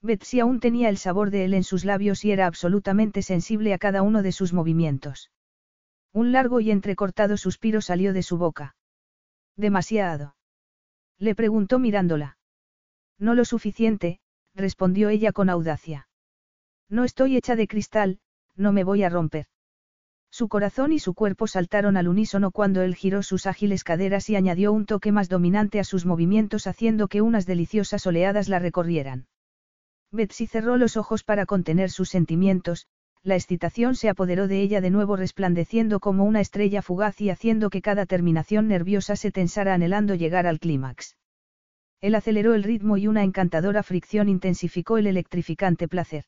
Betsy 0.00 0.40
aún 0.40 0.60
tenía 0.60 0.88
el 0.88 0.96
sabor 0.96 1.30
de 1.30 1.44
él 1.44 1.54
en 1.54 1.64
sus 1.64 1.84
labios 1.84 2.24
y 2.24 2.30
era 2.30 2.46
absolutamente 2.46 3.22
sensible 3.22 3.74
a 3.74 3.78
cada 3.78 4.02
uno 4.02 4.22
de 4.22 4.32
sus 4.32 4.52
movimientos. 4.52 5.30
Un 6.12 6.32
largo 6.32 6.60
y 6.60 6.70
entrecortado 6.70 7.36
suspiro 7.36 7.80
salió 7.80 8.12
de 8.12 8.22
su 8.22 8.38
boca. 8.38 8.76
Demasiado. 9.56 10.36
Le 11.18 11.34
preguntó 11.34 11.78
mirándola. 11.78 12.38
No 13.18 13.34
lo 13.34 13.44
suficiente, 13.44 14.20
respondió 14.54 15.08
ella 15.08 15.32
con 15.32 15.50
audacia. 15.50 16.08
No 16.88 17.04
estoy 17.04 17.36
hecha 17.36 17.56
de 17.56 17.66
cristal, 17.66 18.20
no 18.54 18.72
me 18.72 18.84
voy 18.84 19.02
a 19.02 19.08
romper. 19.08 19.46
Su 20.30 20.48
corazón 20.48 20.92
y 20.92 20.98
su 20.98 21.14
cuerpo 21.14 21.46
saltaron 21.46 21.96
al 21.96 22.06
unísono 22.06 22.50
cuando 22.52 22.82
él 22.82 22.94
giró 22.94 23.22
sus 23.22 23.46
ágiles 23.46 23.82
caderas 23.82 24.30
y 24.30 24.36
añadió 24.36 24.72
un 24.72 24.86
toque 24.86 25.10
más 25.10 25.28
dominante 25.28 25.80
a 25.80 25.84
sus 25.84 26.06
movimientos 26.06 26.66
haciendo 26.66 27.08
que 27.08 27.22
unas 27.22 27.46
deliciosas 27.46 28.06
oleadas 28.06 28.48
la 28.48 28.58
recorrieran. 28.58 29.26
Betsy 30.10 30.46
cerró 30.46 30.76
los 30.76 30.96
ojos 30.96 31.22
para 31.22 31.44
contener 31.44 31.90
sus 31.90 32.08
sentimientos, 32.08 32.86
la 33.22 33.34
excitación 33.34 33.94
se 33.94 34.08
apoderó 34.08 34.48
de 34.48 34.62
ella 34.62 34.80
de 34.80 34.90
nuevo 34.90 35.16
resplandeciendo 35.16 36.00
como 36.00 36.24
una 36.24 36.40
estrella 36.40 36.82
fugaz 36.82 37.20
y 37.20 37.30
haciendo 37.30 37.68
que 37.68 37.82
cada 37.82 38.06
terminación 38.06 38.68
nerviosa 38.68 39.16
se 39.16 39.30
tensara 39.30 39.74
anhelando 39.74 40.14
llegar 40.14 40.46
al 40.46 40.60
clímax. 40.60 41.16
Él 42.00 42.14
aceleró 42.14 42.54
el 42.54 42.62
ritmo 42.62 42.96
y 42.96 43.06
una 43.06 43.24
encantadora 43.24 43.82
fricción 43.82 44.28
intensificó 44.28 44.98
el 44.98 45.08
electrificante 45.08 45.88
placer. 45.88 46.24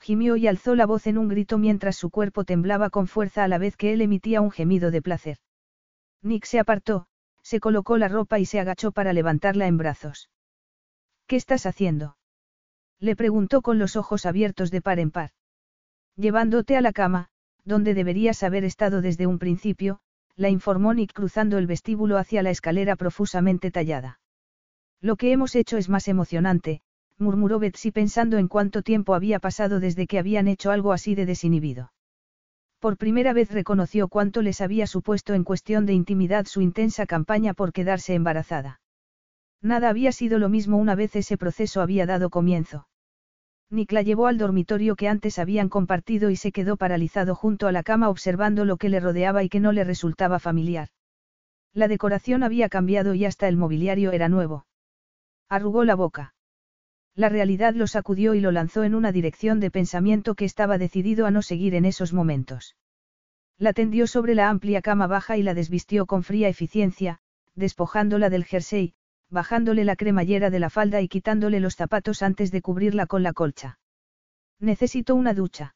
Gimió 0.00 0.36
y 0.36 0.46
alzó 0.46 0.74
la 0.74 0.86
voz 0.86 1.06
en 1.06 1.18
un 1.18 1.28
grito 1.28 1.58
mientras 1.58 1.96
su 1.96 2.10
cuerpo 2.10 2.44
temblaba 2.44 2.90
con 2.90 3.06
fuerza 3.06 3.44
a 3.44 3.48
la 3.48 3.58
vez 3.58 3.76
que 3.76 3.92
él 3.92 4.00
emitía 4.00 4.40
un 4.40 4.50
gemido 4.50 4.90
de 4.90 5.02
placer. 5.02 5.36
Nick 6.22 6.46
se 6.46 6.58
apartó, 6.58 7.06
se 7.42 7.60
colocó 7.60 7.96
la 7.96 8.08
ropa 8.08 8.38
y 8.38 8.46
se 8.46 8.60
agachó 8.60 8.90
para 8.92 9.12
levantarla 9.12 9.66
en 9.66 9.76
brazos. 9.76 10.30
¿Qué 11.26 11.36
estás 11.36 11.66
haciendo? 11.66 12.17
Le 13.00 13.14
preguntó 13.16 13.62
con 13.62 13.78
los 13.78 13.96
ojos 13.96 14.26
abiertos 14.26 14.70
de 14.70 14.82
par 14.82 14.98
en 14.98 15.10
par. 15.10 15.30
Llevándote 16.16 16.76
a 16.76 16.80
la 16.80 16.92
cama, 16.92 17.28
donde 17.64 17.94
deberías 17.94 18.42
haber 18.42 18.64
estado 18.64 19.00
desde 19.00 19.26
un 19.26 19.38
principio, 19.38 20.00
la 20.34 20.48
informó 20.48 20.94
Nick 20.94 21.12
cruzando 21.12 21.58
el 21.58 21.66
vestíbulo 21.66 22.16
hacia 22.16 22.42
la 22.42 22.50
escalera 22.50 22.96
profusamente 22.96 23.70
tallada. 23.70 24.20
Lo 25.00 25.16
que 25.16 25.32
hemos 25.32 25.54
hecho 25.54 25.76
es 25.76 25.88
más 25.88 26.08
emocionante, 26.08 26.80
murmuró 27.18 27.58
Betsy 27.58 27.90
pensando 27.90 28.38
en 28.38 28.48
cuánto 28.48 28.82
tiempo 28.82 29.14
había 29.14 29.38
pasado 29.38 29.80
desde 29.80 30.06
que 30.06 30.18
habían 30.18 30.48
hecho 30.48 30.70
algo 30.70 30.92
así 30.92 31.14
de 31.14 31.26
desinhibido. 31.26 31.92
Por 32.78 32.96
primera 32.96 33.32
vez 33.32 33.50
reconoció 33.50 34.08
cuánto 34.08 34.42
les 34.42 34.60
había 34.60 34.86
supuesto 34.86 35.34
en 35.34 35.44
cuestión 35.44 35.86
de 35.86 35.94
intimidad 35.94 36.46
su 36.46 36.60
intensa 36.60 37.06
campaña 37.06 37.54
por 37.54 37.72
quedarse 37.72 38.14
embarazada. 38.14 38.80
Nada 39.60 39.88
había 39.88 40.12
sido 40.12 40.38
lo 40.38 40.48
mismo 40.48 40.76
una 40.76 40.94
vez 40.94 41.16
ese 41.16 41.36
proceso 41.36 41.80
había 41.80 42.06
dado 42.06 42.30
comienzo. 42.30 42.86
Nick 43.70 43.92
la 43.92 44.02
llevó 44.02 44.26
al 44.26 44.38
dormitorio 44.38 44.96
que 44.96 45.08
antes 45.08 45.38
habían 45.38 45.68
compartido 45.68 46.30
y 46.30 46.36
se 46.36 46.52
quedó 46.52 46.76
paralizado 46.76 47.34
junto 47.34 47.66
a 47.66 47.72
la 47.72 47.82
cama 47.82 48.08
observando 48.08 48.64
lo 48.64 48.76
que 48.78 48.88
le 48.88 49.00
rodeaba 49.00 49.42
y 49.42 49.48
que 49.48 49.60
no 49.60 49.72
le 49.72 49.84
resultaba 49.84 50.38
familiar. 50.38 50.88
La 51.74 51.88
decoración 51.88 52.42
había 52.42 52.68
cambiado 52.68 53.14
y 53.14 53.24
hasta 53.26 53.46
el 53.46 53.56
mobiliario 53.56 54.12
era 54.12 54.28
nuevo. 54.28 54.66
Arrugó 55.48 55.84
la 55.84 55.96
boca. 55.96 56.34
La 57.14 57.28
realidad 57.28 57.74
lo 57.74 57.86
sacudió 57.86 58.34
y 58.34 58.40
lo 58.40 58.52
lanzó 58.52 58.84
en 58.84 58.94
una 58.94 59.12
dirección 59.12 59.60
de 59.60 59.70
pensamiento 59.70 60.34
que 60.34 60.44
estaba 60.44 60.78
decidido 60.78 61.26
a 61.26 61.30
no 61.30 61.42
seguir 61.42 61.74
en 61.74 61.84
esos 61.84 62.12
momentos. 62.12 62.76
La 63.58 63.72
tendió 63.72 64.06
sobre 64.06 64.34
la 64.34 64.48
amplia 64.48 64.80
cama 64.80 65.08
baja 65.08 65.36
y 65.36 65.42
la 65.42 65.52
desvistió 65.52 66.06
con 66.06 66.22
fría 66.22 66.48
eficiencia, 66.48 67.18
despojándola 67.54 68.30
del 68.30 68.44
jersey, 68.44 68.94
bajándole 69.30 69.84
la 69.84 69.96
cremallera 69.96 70.50
de 70.50 70.58
la 70.58 70.70
falda 70.70 71.00
y 71.00 71.08
quitándole 71.08 71.60
los 71.60 71.76
zapatos 71.76 72.22
antes 72.22 72.50
de 72.50 72.62
cubrirla 72.62 73.06
con 73.06 73.22
la 73.22 73.32
colcha. 73.32 73.78
Necesito 74.60 75.14
una 75.14 75.34
ducha. 75.34 75.74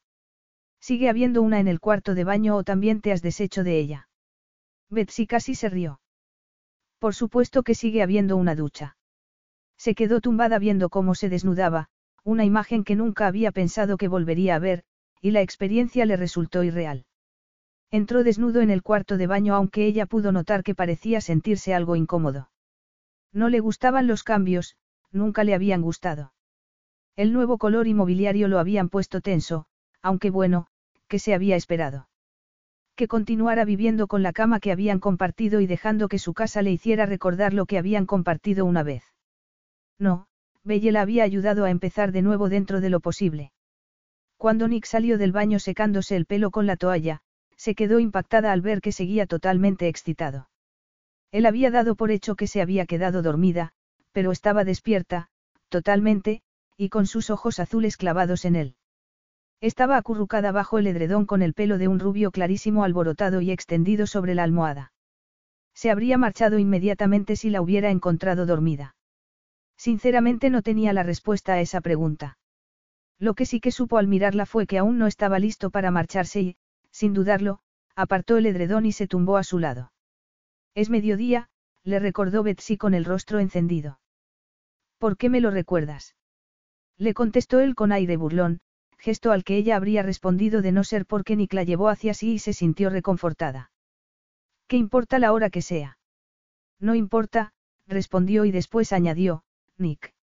Sigue 0.80 1.09
habiendo 1.09 1.42
una 1.42 1.61
en 1.61 1.68
el 1.68 1.80
cuarto 1.80 2.14
de 2.14 2.24
baño 2.24 2.57
o 2.57 2.64
también 2.64 3.00
te 3.00 3.12
has 3.12 3.22
deshecho 3.22 3.62
de 3.64 3.78
ella. 3.78 4.09
Betsy 4.90 5.26
casi 5.26 5.55
se 5.55 5.68
rió. 5.68 6.00
Por 6.98 7.14
supuesto 7.14 7.62
que 7.62 7.74
sigue 7.74 8.03
habiendo 8.03 8.36
una 8.36 8.55
ducha. 8.55 8.96
Se 9.76 9.94
quedó 9.94 10.20
tumbada 10.20 10.59
viendo 10.59 10.90
cómo 10.90 11.14
se 11.14 11.28
desnudaba, 11.28 11.88
una 12.22 12.44
imagen 12.44 12.84
que 12.84 12.94
nunca 12.94 13.26
había 13.26 13.50
pensado 13.50 13.96
que 13.96 14.07
volvería 14.07 14.55
a 14.55 14.61
ver, 14.61 14.84
y 15.20 15.32
la 15.32 15.40
experiencia 15.40 16.07
le 16.07 16.16
resultó 16.16 16.62
irreal. 16.62 17.05
Entró 17.90 18.22
desnudo 18.22 18.61
en 18.61 18.70
el 18.70 18.82
cuarto 18.82 19.16
de 19.16 19.26
baño 19.26 19.55
aunque 19.55 19.86
ella 19.86 20.07
pudo 20.07 20.30
notar 20.30 20.62
que 20.62 20.74
parecía 20.74 21.20
sentirse 21.20 21.74
algo 21.74 21.96
incómodo. 21.96 22.51
No 23.33 23.49
le 23.49 23.61
gustaban 23.61 24.07
los 24.07 24.24
cambios, 24.24 24.76
nunca 25.11 25.45
le 25.45 25.55
habían 25.55 25.83
gustado. 25.83 26.33
El 27.16 27.33
nuevo 27.33 27.59
color 27.59 27.87
y 27.87 27.95
mobiliario 27.95 28.49
lo 28.49 28.59
habían 28.59 28.89
puesto 28.89 29.20
tenso, 29.20 29.66
aunque 30.03 30.30
bueno, 30.30 30.66
que 31.09 31.18
se 31.18 31.35
había 31.35 31.57
esperado. 31.57 32.09
Que 32.95 33.09
continuara 33.09 33.64
viviendo 33.64 34.07
con 34.07 34.22
la 34.22 34.33
cama 34.33 34.61
que 34.61 34.72
habían 34.72 35.01
compartido 35.01 35.61
y 35.61 35.66
dejando 35.66 36.09
que 36.09 36.18
su 36.18 36.35
casa 36.35 36.62
le 36.62 36.72
hiciera 36.72 37.07
recordar 37.07 37.55
lo 37.55 37.66
que 37.66 37.78
habían 37.78 38.07
compartido 38.07 38.66
una 38.66 38.83
vez. 38.83 39.05
No, 39.99 40.26
Belle 40.62 40.93
la 40.93 41.01
había 41.01 41.24
ayudado 41.24 41.64
a 41.64 41.70
empezar 41.70 42.12
de 42.12 42.22
nuevo 42.22 42.49
dentro 42.49 42.80
de 42.80 42.91
lo 42.91 43.01
posible. 43.01 43.53
Cuando 44.37 44.68
Nick 44.68 44.85
salió 44.87 45.18
del 45.18 45.33
baño 45.33 45.59
secándose 45.59 46.16
el 46.16 46.26
pelo 46.26 46.51
con 46.51 46.66
la 46.66 46.76
toalla, 46.76 47.22
se 47.57 47.74
quedó 47.74 47.99
impactada 47.99 48.53
al 48.53 48.61
ver 48.61 48.80
que 48.80 48.93
seguía 48.93 49.26
totalmente 49.26 49.89
excitado. 49.89 50.49
Él 51.33 51.47
había 51.47 51.70
dado 51.70 51.97
por 51.97 52.11
hecho 52.11 52.37
que 52.37 52.47
se 52.47 52.61
había 52.61 52.87
quedado 52.87 53.22
dormida, 53.22 53.72
pero 54.12 54.30
estaba 54.30 54.64
despierta, 54.64 55.28
totalmente, 55.70 56.43
y 56.76 56.91
con 56.91 57.07
sus 57.07 57.30
ojos 57.30 57.59
azules 57.59 57.97
clavados 57.97 58.45
en 58.45 58.55
él. 58.55 58.76
Estaba 59.61 59.97
acurrucada 59.97 60.53
bajo 60.53 60.78
el 60.78 60.87
edredón 60.87 61.24
con 61.24 61.41
el 61.41 61.55
pelo 61.55 61.78
de 61.78 61.89
un 61.89 62.01
rubio 62.01 62.30
clarísimo 62.30 62.85
alborotado 62.85 63.41
y 63.41 63.51
extendido 63.51 64.07
sobre 64.07 64.35
la 64.35 64.43
almohada. 64.43 64.93
Se 65.72 65.91
habría 65.91 66.18
marchado 66.18 66.59
inmediatamente 66.59 67.37
si 67.37 67.49
la 67.49 67.62
hubiera 67.62 67.91
encontrado 67.91 68.45
dormida. 68.45 68.95
Sinceramente 69.76 70.51
no 70.51 70.62
tenía 70.62 70.93
la 70.93 71.03
respuesta 71.03 71.55
a 71.55 71.61
esa 71.61 71.80
pregunta. 71.80 72.39
Lo 73.18 73.35
que 73.35 73.47
sí 73.47 73.61
que 73.61 73.70
supo 73.70 73.99
al 73.99 74.07
mirarla 74.07 74.47
fue 74.47 74.66
que 74.66 74.78
aún 74.78 74.99
no 74.99 75.07
estaba 75.07 75.39
listo 75.39 75.70
para 75.70 75.91
marcharse 75.91 76.41
y, 76.41 76.57
sin 76.91 77.14
dudarlo, 77.14 77.61
apartó 77.95 78.37
el 78.37 78.47
edredón 78.47 78.85
y 78.85 78.93
se 78.93 79.07
tumbó 79.07 79.39
a 79.39 79.45
su 79.45 79.59
lado. 79.59 79.93
Es 80.75 80.91
mediodía, 80.91 81.49
le 81.85 81.99
recordó 81.99 82.43
Betsy 82.43 82.77
con 82.77 82.95
el 82.95 83.05
rostro 83.05 83.39
encendido. 83.41 84.01
¿Por 84.99 85.16
qué 85.16 85.29
me 85.29 85.41
lo 85.41 85.51
recuerdas? 85.51 86.14
Le 86.97 87.14
contestó 87.14 87.61
él 87.61 87.75
con 87.75 87.93
aire 87.93 88.16
burlón, 88.16 88.61
gesto 88.99 89.33
al 89.33 89.43
que 89.43 89.57
ella 89.57 89.77
habría 89.77 90.03
respondido 90.03 90.62
de 90.62 90.73
no 90.73 90.85
ser 90.85 91.07
porque 91.07 91.37
Nick 91.37 91.53
la 91.55 91.64
llevó 91.64 91.89
hacia 91.89 92.14
sí 92.14 92.35
y 92.35 92.39
se 92.39 92.53
sintió 92.53 92.89
reconfortada. 92.89 93.70
¿Qué 94.68 94.77
importa 94.77 95.18
la 95.18 95.33
hora 95.33 95.51
que 95.51 95.61
sea? 95.61 95.99
No 96.79 96.95
importa, 96.95 97.53
respondió 97.87 98.45
y 98.45 98.53
después 98.53 98.93
añadió, 98.93 99.45
Nick. 99.77 100.14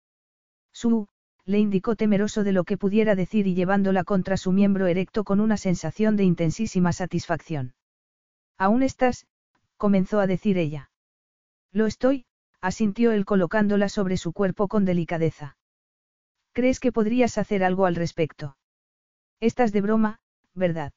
Su, 0.72 1.08
le 1.44 1.58
indicó 1.58 1.96
temeroso 1.96 2.44
de 2.44 2.52
lo 2.52 2.64
que 2.64 2.78
pudiera 2.78 3.14
decir 3.14 3.46
y 3.46 3.54
llevándola 3.54 4.04
contra 4.04 4.36
su 4.36 4.52
miembro 4.52 4.86
erecto 4.86 5.24
con 5.24 5.40
una 5.40 5.56
sensación 5.56 6.16
de 6.16 6.24
intensísima 6.24 6.92
satisfacción. 6.92 7.74
¿Aún 8.58 8.82
estás? 8.82 9.26
Comenzó 9.78 10.20
a 10.20 10.26
decir 10.26 10.58
ella. 10.58 10.90
Lo 11.72 11.86
estoy, 11.86 12.26
asintió 12.60 13.12
él 13.12 13.24
colocándola 13.24 13.88
sobre 13.88 14.18
su 14.18 14.32
cuerpo 14.32 14.68
con 14.68 14.84
delicadeza. 14.84 15.56
¿Crees 16.52 16.80
que 16.80 16.92
podrías 16.92 17.38
hacer 17.38 17.64
algo 17.64 17.86
al 17.86 17.94
respecto? 17.94 18.56
Estás 19.40 19.72
de 19.72 19.80
broma, 19.80 20.20
¿verdad? 20.54 20.92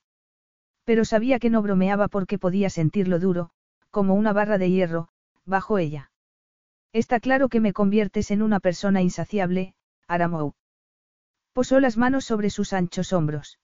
Pero 0.84 1.06
sabía 1.06 1.40
que 1.40 1.49
no 1.49 1.62
bromeaba 1.62 2.08
porque 2.08 2.40
podía 2.40 2.70
sentirlo 2.70 3.20
duro, 3.20 3.52
como 3.91 4.16
una 4.16 4.34
barra 4.34 4.58
de 4.58 4.72
hierro, 4.72 5.10
bajo 5.45 5.78
ella. 5.78 6.12
Está 6.94 7.20
claro 7.20 7.48
que 7.48 7.60
me 7.60 7.74
conviertes 7.74 8.32
en 8.32 8.41
una 8.41 8.60
persona 8.60 9.02
insaciable, 9.02 9.76
Aramou. 10.08 10.53
Posó 11.53 11.80
las 11.80 11.98
manos 11.98 12.26
sobre 12.26 12.49
sus 12.49 12.74
anchos 12.74 13.14
hombros. 13.14 13.60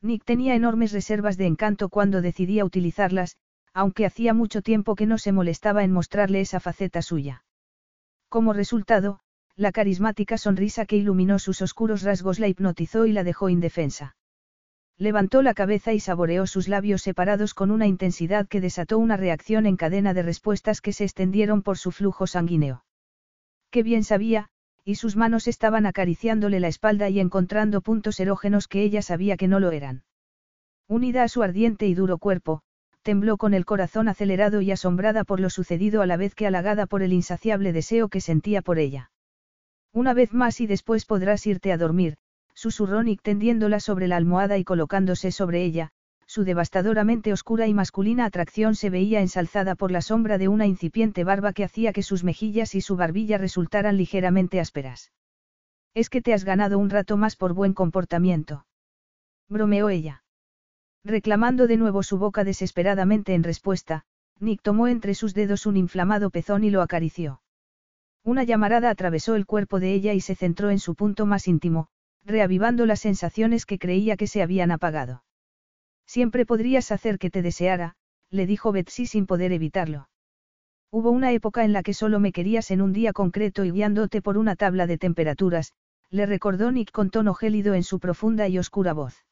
Nick 0.00 0.24
tenía 0.24 0.54
enormes 0.56 0.92
reservas 0.92 1.36
de 1.36 1.46
encanto 1.46 1.88
cuando 1.88 2.20
decidía 2.20 2.64
utilizarlas, 2.64 3.36
aunque 3.74 4.06
hacía 4.06 4.34
mucho 4.34 4.62
tiempo 4.62 4.94
que 4.94 5.06
no 5.06 5.18
se 5.18 5.32
molestaba 5.32 5.84
en 5.84 5.92
mostrarle 5.92 6.40
esa 6.40 6.60
faceta 6.60 7.02
suya. 7.02 7.44
Como 8.28 8.52
resultado, 8.52 9.20
la 9.56 9.72
carismática 9.72 10.38
sonrisa 10.38 10.86
que 10.86 10.96
iluminó 10.96 11.38
sus 11.38 11.62
oscuros 11.62 12.02
rasgos 12.02 12.38
la 12.38 12.48
hipnotizó 12.48 13.06
y 13.06 13.12
la 13.12 13.24
dejó 13.24 13.48
indefensa. 13.48 14.16
Levantó 14.98 15.42
la 15.42 15.54
cabeza 15.54 15.92
y 15.92 16.00
saboreó 16.00 16.46
sus 16.46 16.68
labios 16.68 17.02
separados 17.02 17.54
con 17.54 17.70
una 17.70 17.86
intensidad 17.86 18.46
que 18.46 18.60
desató 18.60 18.98
una 18.98 19.16
reacción 19.16 19.66
en 19.66 19.76
cadena 19.76 20.14
de 20.14 20.22
respuestas 20.22 20.80
que 20.80 20.92
se 20.92 21.04
extendieron 21.04 21.62
por 21.62 21.78
su 21.78 21.90
flujo 21.90 22.26
sanguíneo. 22.26 22.84
Qué 23.70 23.82
bien 23.82 24.04
sabía, 24.04 24.48
y 24.84 24.96
sus 24.96 25.16
manos 25.16 25.48
estaban 25.48 25.86
acariciándole 25.86 26.60
la 26.60 26.68
espalda 26.68 27.08
y 27.08 27.20
encontrando 27.20 27.80
puntos 27.80 28.20
erógenos 28.20 28.68
que 28.68 28.82
ella 28.82 29.02
sabía 29.02 29.36
que 29.36 29.48
no 29.48 29.60
lo 29.60 29.70
eran. 29.70 30.04
Unida 30.88 31.22
a 31.22 31.28
su 31.28 31.42
ardiente 31.42 31.86
y 31.86 31.94
duro 31.94 32.18
cuerpo, 32.18 32.62
tembló 33.02 33.36
con 33.36 33.54
el 33.54 33.64
corazón 33.64 34.08
acelerado 34.08 34.60
y 34.60 34.70
asombrada 34.70 35.24
por 35.24 35.40
lo 35.40 35.50
sucedido 35.50 36.02
a 36.02 36.06
la 36.06 36.16
vez 36.16 36.34
que 36.34 36.46
halagada 36.46 36.86
por 36.86 37.02
el 37.02 37.12
insaciable 37.12 37.72
deseo 37.72 38.08
que 38.08 38.20
sentía 38.20 38.62
por 38.62 38.78
ella. 38.78 39.10
Una 39.92 40.14
vez 40.14 40.32
más 40.32 40.60
y 40.60 40.66
después 40.66 41.04
podrás 41.04 41.46
irte 41.46 41.72
a 41.72 41.76
dormir, 41.76 42.16
susurró 42.54 43.02
Nick 43.02 43.22
tendiéndola 43.22 43.80
sobre 43.80 44.08
la 44.08 44.16
almohada 44.16 44.56
y 44.56 44.64
colocándose 44.64 45.32
sobre 45.32 45.62
ella, 45.64 45.90
su 46.26 46.44
devastadoramente 46.44 47.32
oscura 47.32 47.66
y 47.66 47.74
masculina 47.74 48.24
atracción 48.24 48.74
se 48.74 48.88
veía 48.88 49.20
ensalzada 49.20 49.74
por 49.74 49.90
la 49.90 50.00
sombra 50.00 50.38
de 50.38 50.48
una 50.48 50.66
incipiente 50.66 51.24
barba 51.24 51.52
que 51.52 51.64
hacía 51.64 51.92
que 51.92 52.02
sus 52.02 52.24
mejillas 52.24 52.74
y 52.74 52.80
su 52.80 52.96
barbilla 52.96 53.36
resultaran 53.36 53.98
ligeramente 53.98 54.58
ásperas. 54.58 55.12
Es 55.92 56.08
que 56.08 56.22
te 56.22 56.32
has 56.32 56.44
ganado 56.44 56.78
un 56.78 56.88
rato 56.88 57.18
más 57.18 57.36
por 57.36 57.52
buen 57.52 57.74
comportamiento. 57.74 58.64
Bromeó 59.50 59.90
ella. 59.90 60.22
Reclamando 61.04 61.66
de 61.66 61.76
nuevo 61.76 62.02
su 62.02 62.16
boca 62.16 62.44
desesperadamente 62.44 63.34
en 63.34 63.42
respuesta, 63.42 64.04
Nick 64.38 64.62
tomó 64.62 64.86
entre 64.86 65.14
sus 65.14 65.34
dedos 65.34 65.66
un 65.66 65.76
inflamado 65.76 66.30
pezón 66.30 66.62
y 66.62 66.70
lo 66.70 66.80
acarició. 66.80 67.42
Una 68.24 68.44
llamarada 68.44 68.88
atravesó 68.88 69.34
el 69.34 69.46
cuerpo 69.46 69.80
de 69.80 69.94
ella 69.94 70.12
y 70.12 70.20
se 70.20 70.36
centró 70.36 70.70
en 70.70 70.78
su 70.78 70.94
punto 70.94 71.26
más 71.26 71.48
íntimo, 71.48 71.88
reavivando 72.24 72.86
las 72.86 73.00
sensaciones 73.00 73.66
que 73.66 73.78
creía 73.78 74.16
que 74.16 74.28
se 74.28 74.42
habían 74.42 74.70
apagado. 74.70 75.24
Siempre 76.06 76.46
podrías 76.46 76.92
hacer 76.92 77.18
que 77.18 77.30
te 77.30 77.42
deseara, 77.42 77.96
le 78.30 78.46
dijo 78.46 78.70
Betsy 78.70 79.06
sin 79.06 79.26
poder 79.26 79.52
evitarlo. 79.52 80.08
Hubo 80.90 81.10
una 81.10 81.32
época 81.32 81.64
en 81.64 81.72
la 81.72 81.82
que 81.82 81.94
solo 81.94 82.20
me 82.20 82.32
querías 82.32 82.70
en 82.70 82.80
un 82.80 82.92
día 82.92 83.12
concreto 83.12 83.64
y 83.64 83.72
guiándote 83.72 84.22
por 84.22 84.38
una 84.38 84.54
tabla 84.54 84.86
de 84.86 84.98
temperaturas, 84.98 85.72
le 86.10 86.26
recordó 86.26 86.70
Nick 86.70 86.92
con 86.92 87.10
tono 87.10 87.34
gélido 87.34 87.74
en 87.74 87.82
su 87.82 87.98
profunda 87.98 88.46
y 88.46 88.58
oscura 88.58 88.92
voz. 88.92 89.24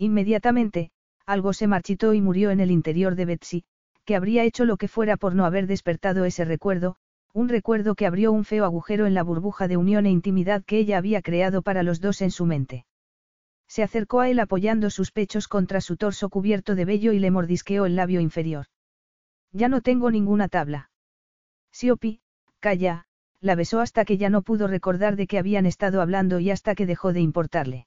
Inmediatamente, 0.00 0.92
algo 1.26 1.52
se 1.52 1.66
marchitó 1.66 2.14
y 2.14 2.22
murió 2.22 2.50
en 2.50 2.60
el 2.60 2.70
interior 2.70 3.16
de 3.16 3.26
Betsy, 3.26 3.64
que 4.06 4.16
habría 4.16 4.44
hecho 4.44 4.64
lo 4.64 4.78
que 4.78 4.88
fuera 4.88 5.18
por 5.18 5.34
no 5.34 5.44
haber 5.44 5.66
despertado 5.66 6.24
ese 6.24 6.46
recuerdo, 6.46 6.96
un 7.34 7.50
recuerdo 7.50 7.94
que 7.94 8.06
abrió 8.06 8.32
un 8.32 8.46
feo 8.46 8.64
agujero 8.64 9.06
en 9.06 9.12
la 9.12 9.22
burbuja 9.22 9.68
de 9.68 9.76
unión 9.76 10.06
e 10.06 10.10
intimidad 10.10 10.64
que 10.64 10.78
ella 10.78 10.96
había 10.96 11.20
creado 11.20 11.60
para 11.60 11.82
los 11.82 12.00
dos 12.00 12.22
en 12.22 12.30
su 12.30 12.46
mente. 12.46 12.86
Se 13.68 13.82
acercó 13.82 14.20
a 14.20 14.30
él 14.30 14.40
apoyando 14.40 14.88
sus 14.88 15.12
pechos 15.12 15.48
contra 15.48 15.82
su 15.82 15.98
torso 15.98 16.30
cubierto 16.30 16.74
de 16.76 16.86
vello 16.86 17.12
y 17.12 17.18
le 17.18 17.30
mordisqueó 17.30 17.84
el 17.84 17.94
labio 17.94 18.20
inferior. 18.20 18.68
Ya 19.52 19.68
no 19.68 19.82
tengo 19.82 20.10
ninguna 20.10 20.48
tabla. 20.48 20.90
Siopi, 21.72 22.22
calla, 22.58 23.04
la 23.42 23.54
besó 23.54 23.80
hasta 23.80 24.06
que 24.06 24.16
ya 24.16 24.30
no 24.30 24.40
pudo 24.40 24.66
recordar 24.66 25.16
de 25.16 25.26
qué 25.26 25.38
habían 25.38 25.66
estado 25.66 26.00
hablando 26.00 26.40
y 26.40 26.50
hasta 26.50 26.74
que 26.74 26.86
dejó 26.86 27.12
de 27.12 27.20
importarle. 27.20 27.86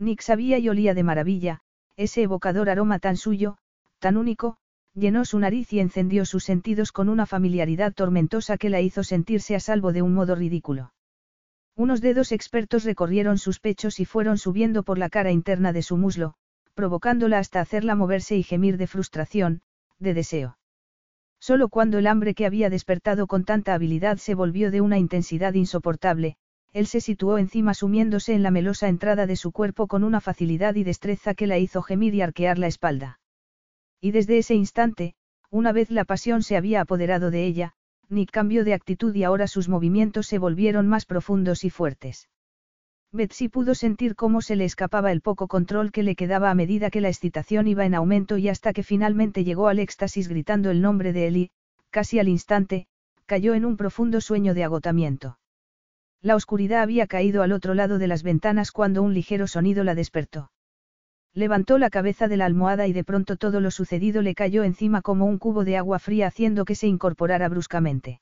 Nick 0.00 0.22
sabía 0.22 0.58
y 0.58 0.68
olía 0.68 0.94
de 0.94 1.02
maravilla, 1.02 1.60
ese 1.96 2.22
evocador 2.22 2.70
aroma 2.70 2.98
tan 2.98 3.18
suyo, 3.18 3.58
tan 3.98 4.16
único, 4.16 4.56
llenó 4.94 5.26
su 5.26 5.38
nariz 5.38 5.72
y 5.74 5.80
encendió 5.80 6.24
sus 6.24 6.42
sentidos 6.42 6.90
con 6.90 7.10
una 7.10 7.26
familiaridad 7.26 7.92
tormentosa 7.92 8.56
que 8.56 8.70
la 8.70 8.80
hizo 8.80 9.04
sentirse 9.04 9.54
a 9.54 9.60
salvo 9.60 9.92
de 9.92 10.00
un 10.00 10.14
modo 10.14 10.34
ridículo. 10.34 10.94
Unos 11.76 12.00
dedos 12.00 12.32
expertos 12.32 12.84
recorrieron 12.84 13.36
sus 13.36 13.60
pechos 13.60 14.00
y 14.00 14.06
fueron 14.06 14.38
subiendo 14.38 14.82
por 14.84 14.98
la 14.98 15.10
cara 15.10 15.32
interna 15.32 15.72
de 15.74 15.82
su 15.82 15.98
muslo, 15.98 16.34
provocándola 16.74 17.38
hasta 17.38 17.60
hacerla 17.60 17.94
moverse 17.94 18.36
y 18.36 18.42
gemir 18.42 18.78
de 18.78 18.86
frustración, 18.86 19.60
de 19.98 20.14
deseo. 20.14 20.58
Solo 21.38 21.68
cuando 21.68 21.98
el 21.98 22.06
hambre 22.06 22.34
que 22.34 22.46
había 22.46 22.70
despertado 22.70 23.26
con 23.26 23.44
tanta 23.44 23.74
habilidad 23.74 24.16
se 24.16 24.34
volvió 24.34 24.70
de 24.70 24.80
una 24.80 24.98
intensidad 24.98 25.54
insoportable, 25.54 26.36
él 26.72 26.86
se 26.86 27.00
situó 27.00 27.38
encima 27.38 27.74
sumiéndose 27.74 28.34
en 28.34 28.42
la 28.42 28.50
melosa 28.50 28.88
entrada 28.88 29.26
de 29.26 29.36
su 29.36 29.50
cuerpo 29.52 29.88
con 29.88 30.04
una 30.04 30.20
facilidad 30.20 30.76
y 30.76 30.84
destreza 30.84 31.34
que 31.34 31.46
la 31.46 31.58
hizo 31.58 31.82
gemir 31.82 32.14
y 32.14 32.22
arquear 32.22 32.58
la 32.58 32.68
espalda. 32.68 33.20
Y 34.00 34.12
desde 34.12 34.38
ese 34.38 34.54
instante, 34.54 35.14
una 35.50 35.72
vez 35.72 35.90
la 35.90 36.04
pasión 36.04 36.42
se 36.42 36.56
había 36.56 36.80
apoderado 36.80 37.30
de 37.30 37.44
ella, 37.44 37.72
Nick 38.08 38.30
cambió 38.30 38.64
de 38.64 38.74
actitud 38.74 39.14
y 39.14 39.24
ahora 39.24 39.48
sus 39.48 39.68
movimientos 39.68 40.26
se 40.26 40.38
volvieron 40.38 40.86
más 40.86 41.06
profundos 41.06 41.64
y 41.64 41.70
fuertes. 41.70 42.28
Betsy 43.12 43.48
pudo 43.48 43.74
sentir 43.74 44.14
cómo 44.14 44.40
se 44.40 44.54
le 44.54 44.64
escapaba 44.64 45.10
el 45.10 45.20
poco 45.20 45.48
control 45.48 45.90
que 45.90 46.04
le 46.04 46.14
quedaba 46.14 46.50
a 46.50 46.54
medida 46.54 46.90
que 46.90 47.00
la 47.00 47.08
excitación 47.08 47.66
iba 47.66 47.84
en 47.84 47.96
aumento 47.96 48.38
y 48.38 48.48
hasta 48.48 48.72
que 48.72 48.84
finalmente 48.84 49.42
llegó 49.42 49.66
al 49.66 49.80
éxtasis 49.80 50.28
gritando 50.28 50.70
el 50.70 50.80
nombre 50.80 51.12
de 51.12 51.26
Eli, 51.26 51.50
casi 51.90 52.20
al 52.20 52.28
instante, 52.28 52.86
cayó 53.26 53.54
en 53.54 53.64
un 53.64 53.76
profundo 53.76 54.20
sueño 54.20 54.54
de 54.54 54.62
agotamiento. 54.62 55.39
La 56.22 56.36
oscuridad 56.36 56.82
había 56.82 57.06
caído 57.06 57.42
al 57.42 57.52
otro 57.52 57.74
lado 57.74 57.98
de 57.98 58.06
las 58.06 58.22
ventanas 58.22 58.72
cuando 58.72 59.02
un 59.02 59.14
ligero 59.14 59.46
sonido 59.46 59.84
la 59.84 59.94
despertó. 59.94 60.50
Levantó 61.32 61.78
la 61.78 61.90
cabeza 61.90 62.28
de 62.28 62.36
la 62.36 62.44
almohada 62.44 62.86
y 62.86 62.92
de 62.92 63.04
pronto 63.04 63.36
todo 63.36 63.60
lo 63.60 63.70
sucedido 63.70 64.20
le 64.20 64.34
cayó 64.34 64.64
encima 64.64 65.00
como 65.00 65.26
un 65.26 65.38
cubo 65.38 65.64
de 65.64 65.76
agua 65.76 65.98
fría 65.98 66.26
haciendo 66.26 66.64
que 66.64 66.74
se 66.74 66.88
incorporara 66.88 67.48
bruscamente. 67.48 68.20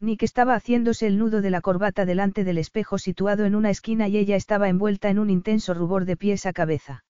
Nick 0.00 0.22
estaba 0.22 0.54
haciéndose 0.54 1.08
el 1.08 1.18
nudo 1.18 1.40
de 1.40 1.50
la 1.50 1.60
corbata 1.60 2.04
delante 2.04 2.44
del 2.44 2.58
espejo 2.58 2.98
situado 2.98 3.46
en 3.46 3.56
una 3.56 3.70
esquina 3.70 4.06
y 4.06 4.16
ella 4.16 4.36
estaba 4.36 4.68
envuelta 4.68 5.10
en 5.10 5.18
un 5.18 5.28
intenso 5.28 5.74
rubor 5.74 6.04
de 6.04 6.16
pies 6.16 6.46
a 6.46 6.52
cabeza. 6.52 7.04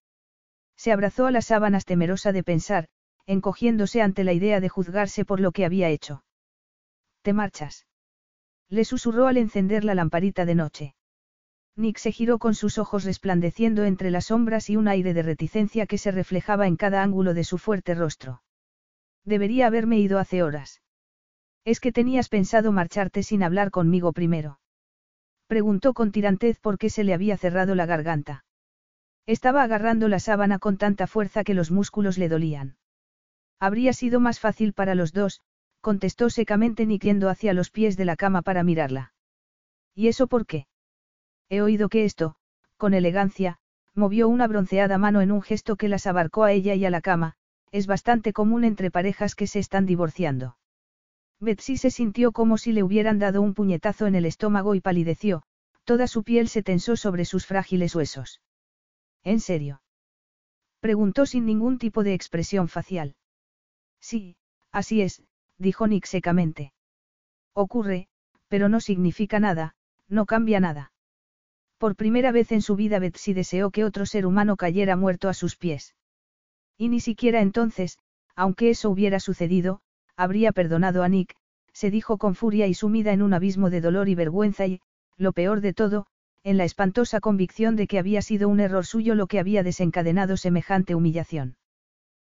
Se 0.75 0.91
abrazó 0.91 1.27
a 1.27 1.31
las 1.31 1.45
sábanas 1.45 1.85
temerosa 1.85 2.31
de 2.31 2.43
pensar, 2.43 2.87
encogiéndose 3.27 4.01
ante 4.01 4.23
la 4.23 4.33
idea 4.33 4.59
de 4.59 4.69
juzgarse 4.69 5.23
por 5.23 5.39
lo 5.39 5.51
que 5.51 5.65
había 5.65 5.89
hecho. 5.89 6.23
¿Te 7.21 7.33
marchas? 7.33 7.85
Le 8.69 8.85
susurró 8.85 9.27
al 9.27 9.37
encender 9.37 9.83
la 9.83 9.95
lamparita 9.95 10.45
de 10.45 10.55
noche. 10.55 10.95
Nick 11.75 11.97
se 11.97 12.11
giró 12.11 12.39
con 12.39 12.55
sus 12.55 12.77
ojos 12.77 13.03
resplandeciendo 13.03 13.85
entre 13.85 14.11
las 14.11 14.25
sombras 14.25 14.69
y 14.69 14.75
un 14.75 14.87
aire 14.87 15.13
de 15.13 15.23
reticencia 15.23 15.87
que 15.87 15.97
se 15.97 16.11
reflejaba 16.11 16.67
en 16.67 16.75
cada 16.75 17.01
ángulo 17.01 17.33
de 17.33 17.43
su 17.43 17.57
fuerte 17.57 17.95
rostro. 17.95 18.43
Debería 19.23 19.67
haberme 19.67 19.97
ido 19.99 20.19
hace 20.19 20.43
horas. 20.43 20.81
¿Es 21.65 21.79
que 21.79 21.91
tenías 21.91 22.29
pensado 22.29 22.71
marcharte 22.71 23.23
sin 23.23 23.43
hablar 23.43 23.71
conmigo 23.71 24.13
primero? 24.13 24.59
Preguntó 25.47 25.93
con 25.93 26.11
tirantez 26.11 26.59
por 26.59 26.77
qué 26.77 26.89
se 26.89 27.03
le 27.03 27.13
había 27.13 27.37
cerrado 27.37 27.75
la 27.75 27.85
garganta. 27.85 28.43
Estaba 29.25 29.63
agarrando 29.63 30.07
la 30.07 30.19
sábana 30.19 30.59
con 30.59 30.77
tanta 30.77 31.07
fuerza 31.07 31.43
que 31.43 31.53
los 31.53 31.71
músculos 31.71 32.17
le 32.17 32.29
dolían. 32.29 32.77
Habría 33.59 33.93
sido 33.93 34.19
más 34.19 34.39
fácil 34.39 34.73
para 34.73 34.95
los 34.95 35.11
dos, 35.11 35.41
contestó 35.81 36.29
secamente 36.29 36.85
Nick 36.85 37.03
yendo 37.03 37.29
hacia 37.29 37.53
los 37.53 37.71
pies 37.71 37.97
de 37.97 38.05
la 38.05 38.15
cama 38.15 38.41
para 38.41 38.63
mirarla. 38.63 39.13
¿Y 39.95 40.07
eso 40.07 40.27
por 40.27 40.45
qué? 40.45 40.67
He 41.49 41.61
oído 41.61 41.89
que 41.89 42.05
esto, 42.05 42.35
con 42.77 42.93
elegancia, 42.93 43.59
movió 43.95 44.27
una 44.29 44.47
bronceada 44.47 44.97
mano 44.97 45.21
en 45.21 45.31
un 45.31 45.41
gesto 45.41 45.75
que 45.75 45.89
las 45.89 46.07
abarcó 46.07 46.43
a 46.43 46.51
ella 46.51 46.75
y 46.75 46.85
a 46.85 46.89
la 46.89 47.01
cama, 47.01 47.35
es 47.71 47.87
bastante 47.87 48.33
común 48.33 48.63
entre 48.63 48.91
parejas 48.91 49.35
que 49.35 49.47
se 49.47 49.59
están 49.59 49.85
divorciando. 49.85 50.57
Betsy 51.39 51.77
se 51.77 51.91
sintió 51.91 52.31
como 52.31 52.57
si 52.57 52.71
le 52.71 52.83
hubieran 52.83 53.19
dado 53.19 53.41
un 53.41 53.53
puñetazo 53.53 54.07
en 54.07 54.15
el 54.15 54.25
estómago 54.25 54.75
y 54.75 54.81
palideció, 54.81 55.43
toda 55.85 56.07
su 56.07 56.23
piel 56.23 56.49
se 56.49 56.63
tensó 56.63 56.95
sobre 56.95 57.25
sus 57.25 57.45
frágiles 57.45 57.95
huesos. 57.95 58.41
¿En 59.23 59.39
serio? 59.39 59.81
Preguntó 60.79 61.25
sin 61.25 61.45
ningún 61.45 61.77
tipo 61.77 62.03
de 62.03 62.13
expresión 62.13 62.67
facial. 62.67 63.15
Sí, 63.99 64.37
así 64.71 65.01
es, 65.01 65.23
dijo 65.59 65.87
Nick 65.87 66.05
secamente. 66.05 66.73
Ocurre, 67.53 68.07
pero 68.47 68.69
no 68.69 68.79
significa 68.79 69.39
nada, 69.39 69.75
no 70.07 70.25
cambia 70.25 70.59
nada. 70.59 70.91
Por 71.77 71.95
primera 71.95 72.31
vez 72.31 72.51
en 72.51 72.61
su 72.61 72.75
vida 72.75 72.99
Betsy 72.99 73.33
deseó 73.33 73.69
que 73.69 73.85
otro 73.85 74.05
ser 74.05 74.25
humano 74.25 74.57
cayera 74.57 74.95
muerto 74.95 75.29
a 75.29 75.33
sus 75.33 75.55
pies. 75.55 75.95
Y 76.77 76.89
ni 76.89 76.99
siquiera 76.99 77.41
entonces, 77.41 77.99
aunque 78.35 78.69
eso 78.69 78.89
hubiera 78.89 79.19
sucedido, 79.19 79.81
habría 80.15 80.51
perdonado 80.51 81.03
a 81.03 81.09
Nick, 81.09 81.35
se 81.73 81.91
dijo 81.91 82.17
con 82.17 82.35
furia 82.35 82.67
y 82.67 82.73
sumida 82.73 83.13
en 83.13 83.21
un 83.21 83.33
abismo 83.33 83.69
de 83.69 83.81
dolor 83.81 84.09
y 84.09 84.15
vergüenza 84.15 84.65
y, 84.65 84.81
lo 85.17 85.33
peor 85.33 85.61
de 85.61 85.73
todo, 85.73 86.05
en 86.43 86.57
la 86.57 86.63
espantosa 86.63 87.19
convicción 87.19 87.75
de 87.75 87.87
que 87.87 87.99
había 87.99 88.21
sido 88.21 88.49
un 88.49 88.59
error 88.59 88.85
suyo 88.85 89.15
lo 89.15 89.27
que 89.27 89.39
había 89.39 89.63
desencadenado 89.63 90.37
semejante 90.37 90.95
humillación. 90.95 91.57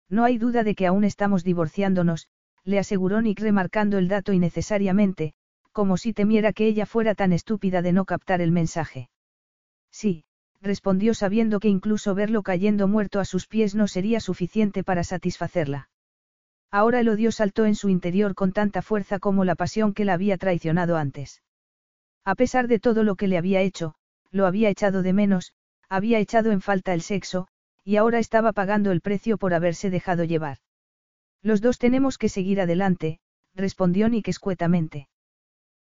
No 0.08 0.24
hay 0.24 0.38
duda 0.38 0.64
de 0.64 0.74
que 0.74 0.86
aún 0.86 1.04
estamos 1.04 1.44
divorciándonos, 1.44 2.28
le 2.68 2.78
aseguró 2.78 3.22
Nick 3.22 3.40
remarcando 3.40 3.96
el 3.96 4.08
dato 4.08 4.34
innecesariamente, 4.34 5.32
como 5.72 5.96
si 5.96 6.12
temiera 6.12 6.52
que 6.52 6.66
ella 6.66 6.84
fuera 6.84 7.14
tan 7.14 7.32
estúpida 7.32 7.80
de 7.80 7.92
no 7.92 8.04
captar 8.04 8.42
el 8.42 8.52
mensaje. 8.52 9.08
Sí, 9.90 10.26
respondió 10.60 11.14
sabiendo 11.14 11.60
que 11.60 11.68
incluso 11.68 12.14
verlo 12.14 12.42
cayendo 12.42 12.86
muerto 12.86 13.20
a 13.20 13.24
sus 13.24 13.46
pies 13.46 13.74
no 13.74 13.88
sería 13.88 14.20
suficiente 14.20 14.84
para 14.84 15.02
satisfacerla. 15.02 15.88
Ahora 16.70 17.00
el 17.00 17.08
odio 17.08 17.32
saltó 17.32 17.64
en 17.64 17.74
su 17.74 17.88
interior 17.88 18.34
con 18.34 18.52
tanta 18.52 18.82
fuerza 18.82 19.18
como 19.18 19.46
la 19.46 19.54
pasión 19.54 19.94
que 19.94 20.04
la 20.04 20.12
había 20.12 20.36
traicionado 20.36 20.98
antes. 20.98 21.42
A 22.26 22.34
pesar 22.34 22.68
de 22.68 22.80
todo 22.80 23.02
lo 23.02 23.16
que 23.16 23.28
le 23.28 23.38
había 23.38 23.62
hecho, 23.62 23.94
lo 24.30 24.44
había 24.44 24.68
echado 24.68 25.00
de 25.00 25.14
menos, 25.14 25.54
había 25.88 26.18
echado 26.18 26.52
en 26.52 26.60
falta 26.60 26.92
el 26.92 27.00
sexo, 27.00 27.48
y 27.82 27.96
ahora 27.96 28.18
estaba 28.18 28.52
pagando 28.52 28.92
el 28.92 29.00
precio 29.00 29.38
por 29.38 29.54
haberse 29.54 29.88
dejado 29.88 30.24
llevar. 30.24 30.58
Los 31.42 31.60
dos 31.60 31.78
tenemos 31.78 32.18
que 32.18 32.28
seguir 32.28 32.60
adelante, 32.60 33.20
respondió 33.54 34.08
Nick 34.08 34.28
escuetamente. 34.28 35.08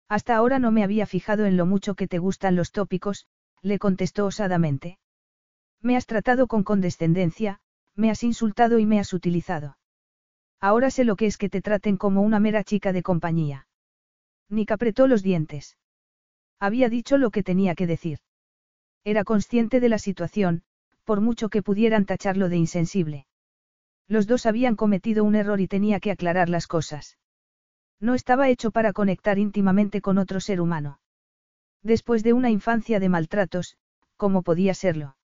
Hasta 0.09 0.35
ahora 0.35 0.59
no 0.59 0.71
me 0.71 0.83
había 0.83 1.05
fijado 1.05 1.45
en 1.45 1.57
lo 1.57 1.65
mucho 1.65 1.95
que 1.95 2.07
te 2.07 2.19
gustan 2.19 2.55
los 2.55 2.71
tópicos, 2.71 3.27
le 3.61 3.79
contestó 3.79 4.25
osadamente. 4.25 4.99
Me 5.81 5.95
has 5.95 6.05
tratado 6.05 6.47
con 6.47 6.63
condescendencia, 6.63 7.59
me 7.95 8.09
has 8.09 8.23
insultado 8.23 8.79
y 8.79 8.85
me 8.85 8.99
has 8.99 9.13
utilizado. 9.13 9.77
Ahora 10.59 10.89
sé 10.89 11.03
lo 11.03 11.15
que 11.15 11.27
es 11.27 11.37
que 11.37 11.49
te 11.49 11.61
traten 11.61 11.97
como 11.97 12.21
una 12.21 12.39
mera 12.39 12.63
chica 12.63 12.93
de 12.93 13.03
compañía. 13.03 13.67
Nick 14.49 14.71
apretó 14.71 15.07
los 15.07 15.21
dientes. 15.21 15.77
Había 16.59 16.89
dicho 16.89 17.17
lo 17.17 17.29
que 17.29 17.43
tenía 17.43 17.75
que 17.75 17.85
decir. 17.85 18.19
Era 19.03 19.23
consciente 19.23 19.79
de 19.79 19.89
la 19.89 19.99
situación, 19.99 20.63
por 21.03 21.21
mucho 21.21 21.49
que 21.49 21.61
pudieran 21.61 22.05
tacharlo 22.05 22.49
de 22.49 22.57
insensible. 22.57 23.26
Los 24.07 24.27
dos 24.27 24.45
habían 24.45 24.75
cometido 24.75 25.23
un 25.23 25.35
error 25.35 25.59
y 25.59 25.67
tenía 25.67 25.99
que 25.99 26.11
aclarar 26.11 26.49
las 26.49 26.67
cosas. 26.67 27.17
No 27.99 28.13
estaba 28.13 28.49
hecho 28.49 28.71
para 28.71 28.93
conectar 28.93 29.37
íntimamente 29.39 30.01
con 30.01 30.17
otro 30.17 30.39
ser 30.39 30.61
humano. 30.61 30.99
Después 31.83 32.23
de 32.23 32.33
una 32.33 32.49
infancia 32.49 32.99
de 32.99 33.09
maltratos, 33.09 33.77
¿cómo 34.15 34.43
podía 34.43 34.73
serlo? 34.73 35.17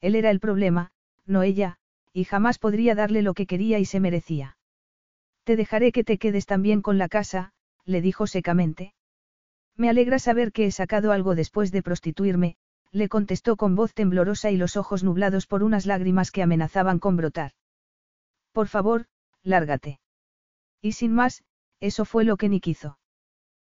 Él 0.00 0.14
era 0.14 0.30
el 0.30 0.40
problema, 0.40 0.92
no 1.26 1.42
ella, 1.42 1.78
y 2.12 2.24
jamás 2.24 2.58
podría 2.58 2.94
darle 2.94 3.22
lo 3.22 3.34
que 3.34 3.46
quería 3.46 3.78
y 3.78 3.84
se 3.84 4.00
merecía. 4.00 4.56
Te 5.44 5.56
dejaré 5.56 5.92
que 5.92 6.04
te 6.04 6.18
quedes 6.18 6.46
también 6.46 6.82
con 6.82 6.98
la 6.98 7.08
casa, 7.08 7.52
le 7.84 8.00
dijo 8.00 8.26
secamente. 8.26 8.94
Me 9.76 9.88
alegra 9.88 10.18
saber 10.18 10.52
que 10.52 10.66
he 10.66 10.70
sacado 10.70 11.12
algo 11.12 11.34
después 11.34 11.72
de 11.72 11.82
prostituirme, 11.82 12.56
le 12.90 13.08
contestó 13.08 13.56
con 13.56 13.74
voz 13.74 13.94
temblorosa 13.94 14.50
y 14.50 14.56
los 14.56 14.76
ojos 14.76 15.04
nublados 15.04 15.46
por 15.46 15.62
unas 15.62 15.86
lágrimas 15.86 16.30
que 16.30 16.42
amenazaban 16.42 16.98
con 16.98 17.16
brotar. 17.16 17.52
Por 18.52 18.68
favor, 18.68 19.06
lárgate. 19.42 20.00
Y 20.80 20.92
sin 20.92 21.14
más, 21.14 21.42
eso 21.80 22.04
fue 22.04 22.24
lo 22.24 22.36
que 22.36 22.48
Nick 22.48 22.66
hizo. 22.66 22.98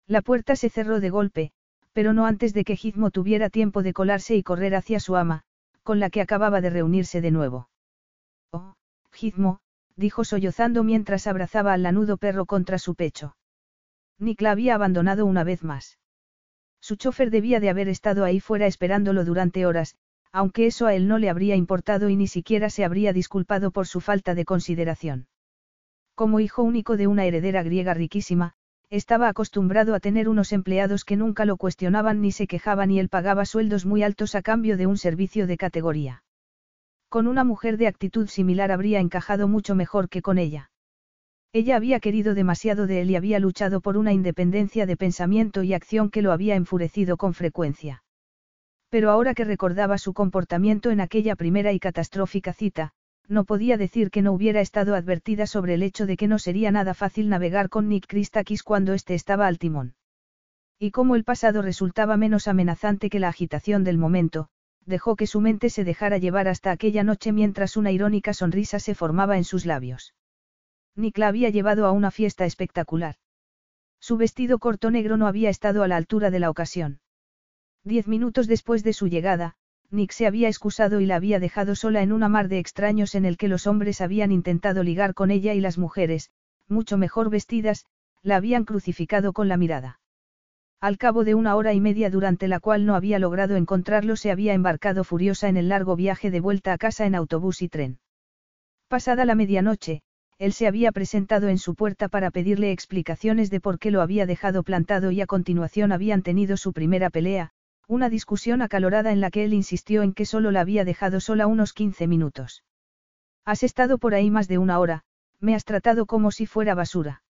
La 0.06 0.22
puerta 0.22 0.56
se 0.56 0.68
cerró 0.68 1.00
de 1.00 1.10
golpe, 1.10 1.52
pero 1.92 2.12
no 2.12 2.26
antes 2.26 2.52
de 2.52 2.64
que 2.64 2.76
Gizmo 2.76 3.10
tuviera 3.10 3.50
tiempo 3.50 3.82
de 3.82 3.92
colarse 3.92 4.34
y 4.36 4.42
correr 4.42 4.74
hacia 4.74 5.00
su 5.00 5.16
ama, 5.16 5.44
con 5.82 6.00
la 6.00 6.10
que 6.10 6.20
acababa 6.20 6.60
de 6.60 6.70
reunirse 6.70 7.20
de 7.20 7.30
nuevo. 7.30 7.68
Oh, 8.50 8.74
Gizmo, 9.12 9.60
dijo 9.96 10.24
sollozando 10.24 10.82
mientras 10.82 11.26
abrazaba 11.26 11.72
al 11.72 11.82
lanudo 11.82 12.16
perro 12.16 12.46
contra 12.46 12.78
su 12.78 12.94
pecho. 12.94 13.36
Nick 14.18 14.40
la 14.40 14.50
había 14.50 14.74
abandonado 14.74 15.24
una 15.26 15.44
vez 15.44 15.62
más. 15.62 15.98
Su 16.80 16.96
chofer 16.96 17.30
debía 17.30 17.60
de 17.60 17.70
haber 17.70 17.88
estado 17.88 18.24
ahí 18.24 18.40
fuera 18.40 18.66
esperándolo 18.66 19.24
durante 19.24 19.64
horas, 19.64 19.96
aunque 20.34 20.66
eso 20.66 20.86
a 20.86 20.94
él 20.96 21.06
no 21.06 21.18
le 21.18 21.30
habría 21.30 21.54
importado 21.54 22.08
y 22.08 22.16
ni 22.16 22.26
siquiera 22.26 22.68
se 22.68 22.84
habría 22.84 23.12
disculpado 23.12 23.70
por 23.70 23.86
su 23.86 24.00
falta 24.00 24.34
de 24.34 24.44
consideración. 24.44 25.28
Como 26.16 26.40
hijo 26.40 26.64
único 26.64 26.96
de 26.96 27.06
una 27.06 27.24
heredera 27.24 27.62
griega 27.62 27.94
riquísima, 27.94 28.54
estaba 28.90 29.28
acostumbrado 29.28 29.94
a 29.94 30.00
tener 30.00 30.28
unos 30.28 30.52
empleados 30.52 31.04
que 31.04 31.16
nunca 31.16 31.44
lo 31.44 31.56
cuestionaban 31.56 32.20
ni 32.20 32.32
se 32.32 32.48
quejaban 32.48 32.90
y 32.90 32.98
él 32.98 33.08
pagaba 33.08 33.44
sueldos 33.44 33.86
muy 33.86 34.02
altos 34.02 34.34
a 34.34 34.42
cambio 34.42 34.76
de 34.76 34.88
un 34.88 34.98
servicio 34.98 35.46
de 35.46 35.56
categoría. 35.56 36.24
Con 37.08 37.28
una 37.28 37.44
mujer 37.44 37.76
de 37.76 37.86
actitud 37.86 38.26
similar 38.26 38.72
habría 38.72 38.98
encajado 38.98 39.46
mucho 39.46 39.76
mejor 39.76 40.08
que 40.08 40.20
con 40.20 40.38
ella. 40.38 40.72
Ella 41.52 41.76
había 41.76 42.00
querido 42.00 42.34
demasiado 42.34 42.88
de 42.88 43.02
él 43.02 43.10
y 43.10 43.16
había 43.16 43.38
luchado 43.38 43.80
por 43.80 43.96
una 43.96 44.12
independencia 44.12 44.84
de 44.84 44.96
pensamiento 44.96 45.62
y 45.62 45.74
acción 45.74 46.10
que 46.10 46.22
lo 46.22 46.32
había 46.32 46.56
enfurecido 46.56 47.16
con 47.16 47.34
frecuencia. 47.34 48.03
Pero 48.94 49.10
ahora 49.10 49.34
que 49.34 49.42
recordaba 49.42 49.98
su 49.98 50.12
comportamiento 50.12 50.92
en 50.92 51.00
aquella 51.00 51.34
primera 51.34 51.72
y 51.72 51.80
catastrófica 51.80 52.52
cita, 52.52 52.92
no 53.26 53.42
podía 53.42 53.76
decir 53.76 54.08
que 54.12 54.22
no 54.22 54.32
hubiera 54.32 54.60
estado 54.60 54.94
advertida 54.94 55.48
sobre 55.48 55.74
el 55.74 55.82
hecho 55.82 56.06
de 56.06 56.16
que 56.16 56.28
no 56.28 56.38
sería 56.38 56.70
nada 56.70 56.94
fácil 56.94 57.28
navegar 57.28 57.70
con 57.70 57.88
Nick 57.88 58.06
Christakis 58.06 58.62
cuando 58.62 58.92
éste 58.92 59.14
estaba 59.14 59.48
al 59.48 59.58
timón. 59.58 59.96
Y 60.78 60.92
como 60.92 61.16
el 61.16 61.24
pasado 61.24 61.60
resultaba 61.60 62.16
menos 62.16 62.46
amenazante 62.46 63.10
que 63.10 63.18
la 63.18 63.30
agitación 63.30 63.82
del 63.82 63.98
momento, 63.98 64.46
dejó 64.86 65.16
que 65.16 65.26
su 65.26 65.40
mente 65.40 65.70
se 65.70 65.82
dejara 65.82 66.18
llevar 66.18 66.46
hasta 66.46 66.70
aquella 66.70 67.02
noche 67.02 67.32
mientras 67.32 67.76
una 67.76 67.90
irónica 67.90 68.32
sonrisa 68.32 68.78
se 68.78 68.94
formaba 68.94 69.36
en 69.36 69.42
sus 69.42 69.66
labios. 69.66 70.14
Nick 70.94 71.18
la 71.18 71.26
había 71.26 71.50
llevado 71.50 71.86
a 71.86 71.90
una 71.90 72.12
fiesta 72.12 72.44
espectacular. 72.44 73.16
Su 73.98 74.16
vestido 74.16 74.60
corto 74.60 74.92
negro 74.92 75.16
no 75.16 75.26
había 75.26 75.50
estado 75.50 75.82
a 75.82 75.88
la 75.88 75.96
altura 75.96 76.30
de 76.30 76.38
la 76.38 76.48
ocasión. 76.48 77.00
Diez 77.86 78.08
minutos 78.08 78.46
después 78.46 78.82
de 78.82 78.94
su 78.94 79.08
llegada, 79.08 79.56
Nick 79.90 80.12
se 80.12 80.26
había 80.26 80.48
excusado 80.48 81.00
y 81.00 81.06
la 81.06 81.16
había 81.16 81.38
dejado 81.38 81.74
sola 81.74 82.00
en 82.00 82.12
una 82.12 82.30
mar 82.30 82.48
de 82.48 82.58
extraños 82.58 83.14
en 83.14 83.26
el 83.26 83.36
que 83.36 83.46
los 83.46 83.66
hombres 83.66 84.00
habían 84.00 84.32
intentado 84.32 84.82
ligar 84.82 85.12
con 85.12 85.30
ella 85.30 85.52
y 85.52 85.60
las 85.60 85.76
mujeres, 85.76 86.30
mucho 86.66 86.96
mejor 86.96 87.28
vestidas, 87.28 87.84
la 88.22 88.36
habían 88.36 88.64
crucificado 88.64 89.34
con 89.34 89.48
la 89.48 89.58
mirada. 89.58 90.00
Al 90.80 90.96
cabo 90.96 91.24
de 91.24 91.34
una 91.34 91.56
hora 91.56 91.74
y 91.74 91.80
media 91.80 92.08
durante 92.08 92.48
la 92.48 92.58
cual 92.58 92.86
no 92.86 92.94
había 92.94 93.18
logrado 93.18 93.54
encontrarlo, 93.54 94.16
se 94.16 94.30
había 94.30 94.54
embarcado 94.54 95.04
furiosa 95.04 95.50
en 95.50 95.58
el 95.58 95.68
largo 95.68 95.94
viaje 95.94 96.30
de 96.30 96.40
vuelta 96.40 96.72
a 96.72 96.78
casa 96.78 97.04
en 97.04 97.14
autobús 97.14 97.60
y 97.60 97.68
tren. 97.68 97.98
Pasada 98.88 99.26
la 99.26 99.34
medianoche, 99.34 100.00
él 100.38 100.54
se 100.54 100.66
había 100.66 100.90
presentado 100.90 101.48
en 101.48 101.58
su 101.58 101.74
puerta 101.74 102.08
para 102.08 102.30
pedirle 102.30 102.72
explicaciones 102.72 103.50
de 103.50 103.60
por 103.60 103.78
qué 103.78 103.90
lo 103.90 104.00
había 104.00 104.24
dejado 104.24 104.62
plantado 104.62 105.10
y 105.10 105.20
a 105.20 105.26
continuación 105.26 105.92
habían 105.92 106.22
tenido 106.22 106.56
su 106.56 106.72
primera 106.72 107.10
pelea, 107.10 107.52
una 107.88 108.08
discusión 108.08 108.62
acalorada 108.62 109.12
en 109.12 109.20
la 109.20 109.30
que 109.30 109.44
él 109.44 109.52
insistió 109.52 110.02
en 110.02 110.12
que 110.12 110.26
solo 110.26 110.50
la 110.50 110.60
había 110.60 110.84
dejado 110.84 111.20
sola 111.20 111.46
unos 111.46 111.72
15 111.72 112.06
minutos. 112.06 112.64
Has 113.44 113.62
estado 113.62 113.98
por 113.98 114.14
ahí 114.14 114.30
más 114.30 114.48
de 114.48 114.58
una 114.58 114.78
hora, 114.78 115.02
me 115.40 115.54
has 115.54 115.64
tratado 115.64 116.06
como 116.06 116.30
si 116.30 116.46
fuera 116.46 116.74
basura. 116.74 117.22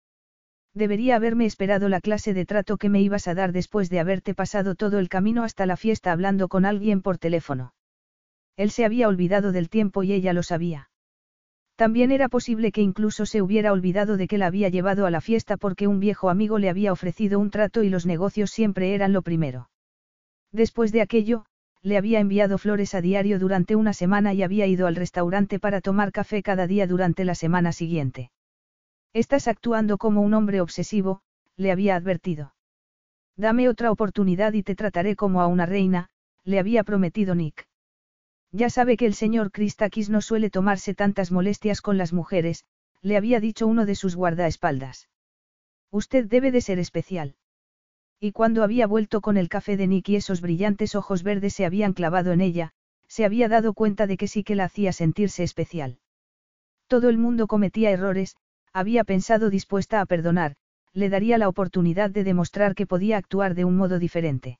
Debería 0.74 1.16
haberme 1.16 1.46
esperado 1.46 1.88
la 1.88 2.00
clase 2.00 2.34
de 2.34 2.46
trato 2.46 2.76
que 2.76 2.88
me 2.88 3.00
ibas 3.00 3.28
a 3.28 3.34
dar 3.34 3.52
después 3.52 3.90
de 3.90 4.00
haberte 4.00 4.34
pasado 4.34 4.74
todo 4.74 4.98
el 4.98 5.08
camino 5.08 5.44
hasta 5.44 5.66
la 5.66 5.76
fiesta 5.76 6.12
hablando 6.12 6.48
con 6.48 6.64
alguien 6.64 7.02
por 7.02 7.18
teléfono. 7.18 7.74
Él 8.56 8.70
se 8.70 8.84
había 8.84 9.08
olvidado 9.08 9.52
del 9.52 9.68
tiempo 9.68 10.02
y 10.02 10.12
ella 10.12 10.32
lo 10.32 10.42
sabía. 10.42 10.90
También 11.76 12.12
era 12.12 12.28
posible 12.28 12.70
que 12.70 12.82
incluso 12.82 13.26
se 13.26 13.42
hubiera 13.42 13.72
olvidado 13.72 14.16
de 14.16 14.28
que 14.28 14.38
la 14.38 14.46
había 14.46 14.68
llevado 14.68 15.06
a 15.06 15.10
la 15.10 15.20
fiesta 15.20 15.56
porque 15.56 15.88
un 15.88 15.98
viejo 15.98 16.30
amigo 16.30 16.58
le 16.58 16.70
había 16.70 16.92
ofrecido 16.92 17.40
un 17.40 17.50
trato 17.50 17.82
y 17.82 17.88
los 17.88 18.06
negocios 18.06 18.50
siempre 18.50 18.94
eran 18.94 19.12
lo 19.12 19.22
primero. 19.22 19.70
Después 20.54 20.92
de 20.92 21.00
aquello, 21.00 21.46
le 21.82 21.96
había 21.96 22.20
enviado 22.20 22.58
flores 22.58 22.94
a 22.94 23.00
diario 23.00 23.40
durante 23.40 23.74
una 23.74 23.92
semana 23.92 24.34
y 24.34 24.44
había 24.44 24.68
ido 24.68 24.86
al 24.86 24.94
restaurante 24.94 25.58
para 25.58 25.80
tomar 25.80 26.12
café 26.12 26.44
cada 26.44 26.68
día 26.68 26.86
durante 26.86 27.24
la 27.24 27.34
semana 27.34 27.72
siguiente. 27.72 28.30
Estás 29.12 29.48
actuando 29.48 29.98
como 29.98 30.20
un 30.22 30.32
hombre 30.32 30.60
obsesivo, 30.60 31.22
le 31.56 31.72
había 31.72 31.96
advertido. 31.96 32.54
Dame 33.36 33.68
otra 33.68 33.90
oportunidad 33.90 34.52
y 34.52 34.62
te 34.62 34.76
trataré 34.76 35.16
como 35.16 35.40
a 35.40 35.48
una 35.48 35.66
reina, 35.66 36.08
le 36.44 36.60
había 36.60 36.84
prometido 36.84 37.34
Nick. 37.34 37.66
Ya 38.52 38.70
sabe 38.70 38.96
que 38.96 39.06
el 39.06 39.14
señor 39.14 39.50
Christakis 39.50 40.08
no 40.08 40.20
suele 40.20 40.50
tomarse 40.50 40.94
tantas 40.94 41.32
molestias 41.32 41.82
con 41.82 41.98
las 41.98 42.12
mujeres, 42.12 42.64
le 43.02 43.16
había 43.16 43.40
dicho 43.40 43.66
uno 43.66 43.86
de 43.86 43.96
sus 43.96 44.14
guardaespaldas. 44.14 45.08
Usted 45.90 46.26
debe 46.26 46.52
de 46.52 46.60
ser 46.60 46.78
especial. 46.78 47.34
Y 48.24 48.32
cuando 48.32 48.62
había 48.62 48.86
vuelto 48.86 49.20
con 49.20 49.36
el 49.36 49.50
café 49.50 49.76
de 49.76 49.86
Nick 49.86 50.08
y 50.08 50.16
esos 50.16 50.40
brillantes 50.40 50.94
ojos 50.94 51.22
verdes 51.22 51.52
se 51.52 51.66
habían 51.66 51.92
clavado 51.92 52.32
en 52.32 52.40
ella, 52.40 52.70
se 53.06 53.26
había 53.26 53.50
dado 53.50 53.74
cuenta 53.74 54.06
de 54.06 54.16
que 54.16 54.28
sí 54.28 54.44
que 54.44 54.54
la 54.54 54.64
hacía 54.64 54.94
sentirse 54.94 55.42
especial. 55.42 55.98
Todo 56.86 57.10
el 57.10 57.18
mundo 57.18 57.46
cometía 57.46 57.90
errores, 57.90 58.38
había 58.72 59.04
pensado 59.04 59.50
dispuesta 59.50 60.00
a 60.00 60.06
perdonar, 60.06 60.56
le 60.94 61.10
daría 61.10 61.36
la 61.36 61.50
oportunidad 61.50 62.08
de 62.08 62.24
demostrar 62.24 62.74
que 62.74 62.86
podía 62.86 63.18
actuar 63.18 63.54
de 63.54 63.66
un 63.66 63.76
modo 63.76 63.98
diferente. 63.98 64.58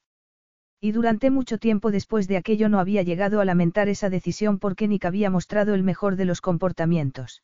Y 0.79 0.93
durante 0.93 1.31
mucho 1.31 1.57
tiempo 1.57 1.91
después 1.91 2.29
de 2.29 2.37
aquello 2.37 2.69
no 2.69 2.81
había 2.81 3.03
llegado 3.03 3.41
a 3.41 3.47
lamentar 3.47 3.89
esa 3.89 4.11
decisión 4.11 4.59
porque 4.59 4.89
Nick 4.89 5.07
había 5.07 5.31
mostrado 5.31 5.73
el 5.73 5.85
mejor 5.85 6.17
de 6.17 6.27
los 6.27 6.43
comportamientos. 6.43 7.43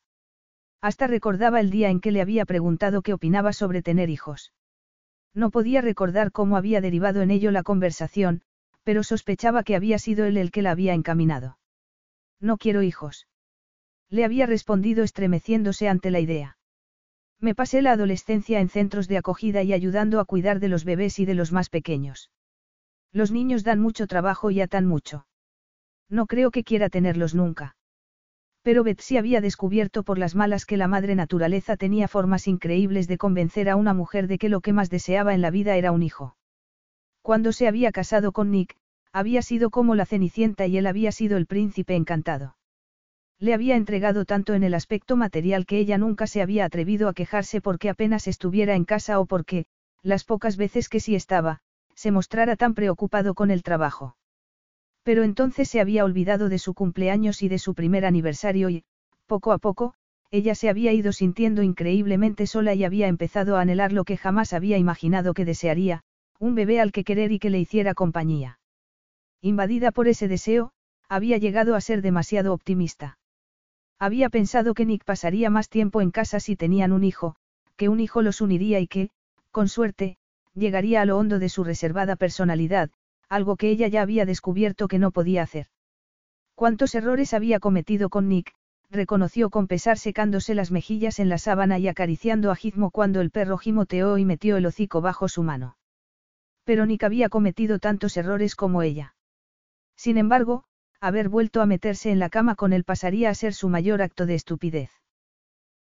Hasta 0.81 1.07
recordaba 1.07 1.59
el 1.59 1.71
día 1.71 1.89
en 1.89 1.99
que 1.99 2.11
le 2.11 2.21
había 2.21 2.45
preguntado 2.45 3.01
qué 3.01 3.11
opinaba 3.13 3.53
sobre 3.53 3.81
tener 3.81 4.11
hijos. 4.11 4.53
No 5.33 5.49
podía 5.49 5.81
recordar 5.81 6.31
cómo 6.31 6.57
había 6.57 6.81
derivado 6.81 7.21
en 7.21 7.31
ello 7.31 7.51
la 7.51 7.63
conversación, 7.63 8.41
pero 8.83 9.03
sospechaba 9.03 9.63
que 9.63 9.75
había 9.75 9.99
sido 9.99 10.25
él 10.25 10.37
el 10.37 10.51
que 10.51 10.61
la 10.61 10.71
había 10.71 10.93
encaminado. 10.93 11.57
No 12.39 12.57
quiero 12.57 12.81
hijos. 12.81 13.27
Le 14.09 14.25
había 14.25 14.45
respondido 14.45 15.03
estremeciéndose 15.03 15.87
ante 15.87 16.11
la 16.11 16.19
idea. 16.19 16.57
Me 17.39 17.55
pasé 17.55 17.81
la 17.81 17.93
adolescencia 17.93 18.59
en 18.59 18.69
centros 18.69 19.07
de 19.07 19.17
acogida 19.17 19.63
y 19.63 19.73
ayudando 19.73 20.19
a 20.19 20.25
cuidar 20.25 20.59
de 20.59 20.67
los 20.67 20.83
bebés 20.83 21.17
y 21.19 21.25
de 21.25 21.33
los 21.33 21.51
más 21.51 21.69
pequeños. 21.69 22.29
Los 23.11 23.31
niños 23.31 23.63
dan 23.63 23.79
mucho 23.79 24.07
trabajo 24.07 24.51
y 24.51 24.61
atan 24.61 24.85
mucho. 24.85 25.25
No 26.09 26.27
creo 26.27 26.51
que 26.51 26.63
quiera 26.63 26.89
tenerlos 26.89 27.33
nunca. 27.33 27.75
Pero 28.63 28.83
Betsy 28.83 29.17
había 29.17 29.41
descubierto 29.41 30.03
por 30.03 30.19
las 30.19 30.35
malas 30.35 30.65
que 30.65 30.77
la 30.77 30.87
madre 30.87 31.15
naturaleza 31.15 31.77
tenía 31.77 32.07
formas 32.07 32.47
increíbles 32.47 33.07
de 33.07 33.17
convencer 33.17 33.69
a 33.69 33.75
una 33.75 33.93
mujer 33.93 34.27
de 34.27 34.37
que 34.37 34.49
lo 34.49 34.61
que 34.61 34.73
más 34.73 34.89
deseaba 34.89 35.33
en 35.33 35.41
la 35.41 35.49
vida 35.49 35.75
era 35.77 35.91
un 35.91 36.03
hijo. 36.03 36.35
Cuando 37.21 37.51
se 37.51 37.67
había 37.67 37.91
casado 37.91 38.31
con 38.31 38.51
Nick, 38.51 38.77
había 39.11 39.41
sido 39.41 39.69
como 39.69 39.95
la 39.95 40.05
cenicienta 40.05 40.67
y 40.67 40.77
él 40.77 40.87
había 40.87 41.11
sido 41.11 41.37
el 41.37 41.47
príncipe 41.47 41.95
encantado. 41.95 42.55
Le 43.39 43.55
había 43.55 43.75
entregado 43.75 44.25
tanto 44.25 44.53
en 44.53 44.63
el 44.63 44.75
aspecto 44.75 45.17
material 45.17 45.65
que 45.65 45.79
ella 45.79 45.97
nunca 45.97 46.27
se 46.27 46.43
había 46.43 46.65
atrevido 46.65 47.09
a 47.09 47.13
quejarse 47.13 47.59
porque 47.59 47.89
apenas 47.89 48.27
estuviera 48.27 48.75
en 48.75 48.85
casa 48.85 49.19
o 49.19 49.25
porque, 49.25 49.65
las 50.03 50.23
pocas 50.23 50.57
veces 50.57 50.89
que 50.89 50.99
sí 50.99 51.15
estaba, 51.15 51.61
se 51.95 52.11
mostrara 52.11 52.55
tan 52.55 52.75
preocupado 52.75 53.33
con 53.33 53.49
el 53.49 53.63
trabajo. 53.63 54.15
Pero 55.03 55.23
entonces 55.23 55.67
se 55.69 55.81
había 55.81 56.05
olvidado 56.05 56.49
de 56.49 56.59
su 56.59 56.73
cumpleaños 56.73 57.41
y 57.41 57.49
de 57.49 57.59
su 57.59 57.73
primer 57.73 58.05
aniversario 58.05 58.69
y, 58.69 58.83
poco 59.25 59.51
a 59.51 59.57
poco, 59.57 59.93
ella 60.29 60.55
se 60.55 60.69
había 60.69 60.93
ido 60.93 61.11
sintiendo 61.11 61.63
increíblemente 61.63 62.47
sola 62.47 62.73
y 62.73 62.83
había 62.83 63.07
empezado 63.07 63.57
a 63.57 63.61
anhelar 63.61 63.91
lo 63.91 64.05
que 64.05 64.17
jamás 64.17 64.53
había 64.53 64.77
imaginado 64.77 65.33
que 65.33 65.45
desearía, 65.45 66.03
Un 66.39 66.55
bebé 66.55 66.79
al 66.79 66.91
que 66.91 67.03
querer 67.03 67.31
y 67.31 67.39
que 67.39 67.49
le 67.49 67.59
hiciera 67.59 67.93
compañía. 67.93 68.59
Invadida 69.41 69.91
por 69.91 70.07
ese 70.07 70.27
deseo, 70.27 70.71
había 71.09 71.37
llegado 71.37 71.75
a 71.75 71.81
ser 71.81 72.01
demasiado 72.01 72.53
optimista. 72.53 73.17
Había 73.99 74.29
pensado 74.29 74.73
que 74.73 74.85
Nick 74.85 75.03
pasaría 75.03 75.49
más 75.49 75.69
tiempo 75.69 76.01
en 76.01 76.11
casa 76.11 76.39
si 76.39 76.55
tenían 76.55 76.91
un 76.91 77.03
hijo, 77.03 77.35
que 77.75 77.89
un 77.89 77.99
hijo 77.99 78.21
los 78.21 78.41
uniría 78.41 78.79
y 78.79 78.87
que, 78.87 79.09
con 79.51 79.67
suerte, 79.67 80.17
llegaría 80.55 81.01
a 81.01 81.05
lo 81.05 81.17
hondo 81.17 81.37
de 81.37 81.49
su 81.49 81.63
reservada 81.63 82.15
personalidad, 82.15 82.89
algo 83.31 83.55
que 83.55 83.69
ella 83.69 83.87
ya 83.87 84.01
había 84.01 84.25
descubierto 84.25 84.89
que 84.89 84.99
no 84.99 85.11
podía 85.11 85.41
hacer. 85.41 85.67
Cuántos 86.53 86.93
errores 86.95 87.33
había 87.33 87.61
cometido 87.61 88.09
con 88.09 88.27
Nick, 88.27 88.53
reconoció 88.89 89.49
con 89.49 89.67
pesar 89.67 89.97
secándose 89.97 90.53
las 90.53 90.69
mejillas 90.69 91.17
en 91.17 91.29
la 91.29 91.37
sábana 91.37 91.79
y 91.79 91.87
acariciando 91.87 92.51
a 92.51 92.57
Gizmo 92.57 92.91
cuando 92.91 93.21
el 93.21 93.31
perro 93.31 93.57
gimoteó 93.57 94.17
y 94.17 94.25
metió 94.25 94.57
el 94.57 94.65
hocico 94.65 94.99
bajo 94.99 95.29
su 95.29 95.43
mano. 95.43 95.77
Pero 96.65 96.85
Nick 96.85 97.03
había 97.03 97.29
cometido 97.29 97.79
tantos 97.79 98.17
errores 98.17 98.55
como 98.55 98.81
ella. 98.81 99.15
Sin 99.95 100.17
embargo, 100.17 100.65
haber 100.99 101.29
vuelto 101.29 101.61
a 101.61 101.65
meterse 101.65 102.11
en 102.11 102.19
la 102.19 102.29
cama 102.29 102.55
con 102.55 102.73
él 102.73 102.83
pasaría 102.83 103.29
a 103.29 103.33
ser 103.33 103.53
su 103.53 103.69
mayor 103.69 104.01
acto 104.01 104.25
de 104.25 104.35
estupidez. 104.35 104.91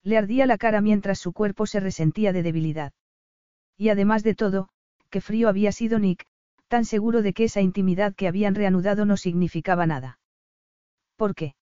Le 0.03 0.18
ardía 0.18 0.45
la 0.45 0.57
cara 0.57 0.82
mientras 0.82 1.18
su 1.18 1.32
cuerpo 1.32 1.65
se 1.65 1.80
resentía 1.80 2.34
de 2.34 2.44
debilidad. 2.44 2.91
Y 3.78 3.88
además 3.88 4.24
de 4.24 4.36
todo, 4.36 4.68
qué 5.10 5.22
frío 5.22 5.48
había 5.48 5.72
sido 5.72 5.98
Nick, 5.98 6.26
tan 6.68 6.85
seguro 6.85 7.22
de 7.22 7.34
que 7.34 7.45
esa 7.45 7.61
intimidad 7.61 8.14
que 8.15 8.27
habían 8.27 8.56
reanudado 8.56 9.06
no 9.06 9.18
significaba 9.18 9.85
nada. 9.85 10.19
¿Por 11.15 11.34
qué? 11.34 11.56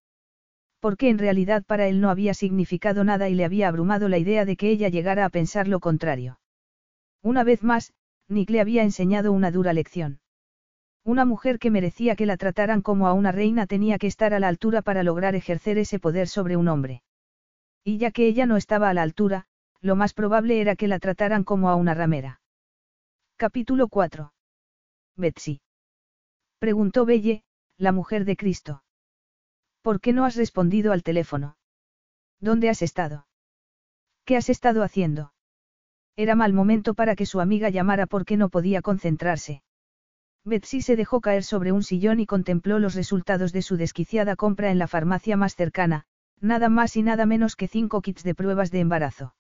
Porque 0.79 1.09
en 1.09 1.17
realidad 1.17 1.63
para 1.65 1.87
él 1.87 2.01
no 2.01 2.09
había 2.09 2.33
significado 2.33 3.03
nada 3.03 3.29
y 3.29 3.35
le 3.35 3.45
había 3.45 3.67
abrumado 3.67 4.09
la 4.09 4.17
idea 4.17 4.45
de 4.45 4.55
que 4.55 4.69
ella 4.69 4.89
llegara 4.89 5.25
a 5.25 5.29
pensar 5.29 5.67
lo 5.67 5.79
contrario. 5.79 6.39
Una 7.23 7.43
vez 7.43 7.63
más, 7.63 7.93
Nick 8.27 8.49
le 8.49 8.61
había 8.61 8.83
enseñado 8.83 9.31
una 9.31 9.51
dura 9.51 9.73
lección. 9.73 10.19
Una 11.03 11.25
mujer 11.25 11.59
que 11.59 11.71
merecía 11.71 12.15
que 12.15 12.25
la 12.25 12.37
trataran 12.37 12.81
como 12.81 13.07
a 13.07 13.13
una 13.13 13.31
reina 13.31 13.67
tenía 13.67 13.97
que 13.97 14.07
estar 14.07 14.33
a 14.33 14.39
la 14.39 14.47
altura 14.47 14.81
para 14.81 15.03
lograr 15.03 15.35
ejercer 15.35 15.77
ese 15.77 15.99
poder 15.99 16.27
sobre 16.27 16.57
un 16.57 16.67
hombre. 16.67 17.03
Y 17.83 17.97
ya 17.97 18.11
que 18.11 18.27
ella 18.27 18.47
no 18.47 18.57
estaba 18.57 18.89
a 18.89 18.93
la 18.93 19.03
altura, 19.03 19.45
lo 19.81 19.95
más 19.95 20.13
probable 20.13 20.61
era 20.61 20.75
que 20.75 20.87
la 20.87 20.99
trataran 20.99 21.43
como 21.43 21.69
a 21.69 21.75
una 21.75 21.93
ramera. 21.93 22.41
Capítulo 23.37 23.87
4. 23.87 24.34
Betsy. 25.17 25.61
Preguntó 26.59 27.05
Belle, 27.05 27.43
la 27.77 27.91
mujer 27.91 28.25
de 28.25 28.35
Cristo. 28.35 28.83
¿Por 29.81 30.01
qué 30.01 30.11
no 30.13 30.25
has 30.25 30.35
respondido 30.35 30.91
al 30.91 31.03
teléfono? 31.03 31.57
¿Dónde 32.39 32.69
has 32.69 32.81
estado? 32.81 33.27
¿Qué 34.25 34.35
has 34.35 34.49
estado 34.49 34.83
haciendo? 34.83 35.33
Era 36.17 36.35
mal 36.35 36.51
momento 36.53 36.95
para 36.95 37.15
que 37.15 37.25
su 37.25 37.39
amiga 37.39 37.69
llamara 37.69 38.07
porque 38.07 38.35
no 38.35 38.49
podía 38.49 38.81
concentrarse. 38.81 39.63
Betsy 40.43 40.81
se 40.81 40.95
dejó 40.95 41.21
caer 41.21 41.43
sobre 41.43 41.71
un 41.71 41.83
sillón 41.83 42.19
y 42.19 42.25
contempló 42.25 42.79
los 42.79 42.93
resultados 42.93 43.53
de 43.53 43.61
su 43.61 43.77
desquiciada 43.77 44.35
compra 44.35 44.69
en 44.69 44.79
la 44.79 44.87
farmacia 44.87 45.37
más 45.37 45.55
cercana, 45.55 46.05
nada 46.41 46.67
más 46.67 46.95
y 46.97 47.03
nada 47.03 47.25
menos 47.25 47.55
que 47.55 47.67
cinco 47.67 48.01
kits 48.01 48.23
de 48.23 48.35
pruebas 48.35 48.69
de 48.69 48.81
embarazo. 48.81 49.33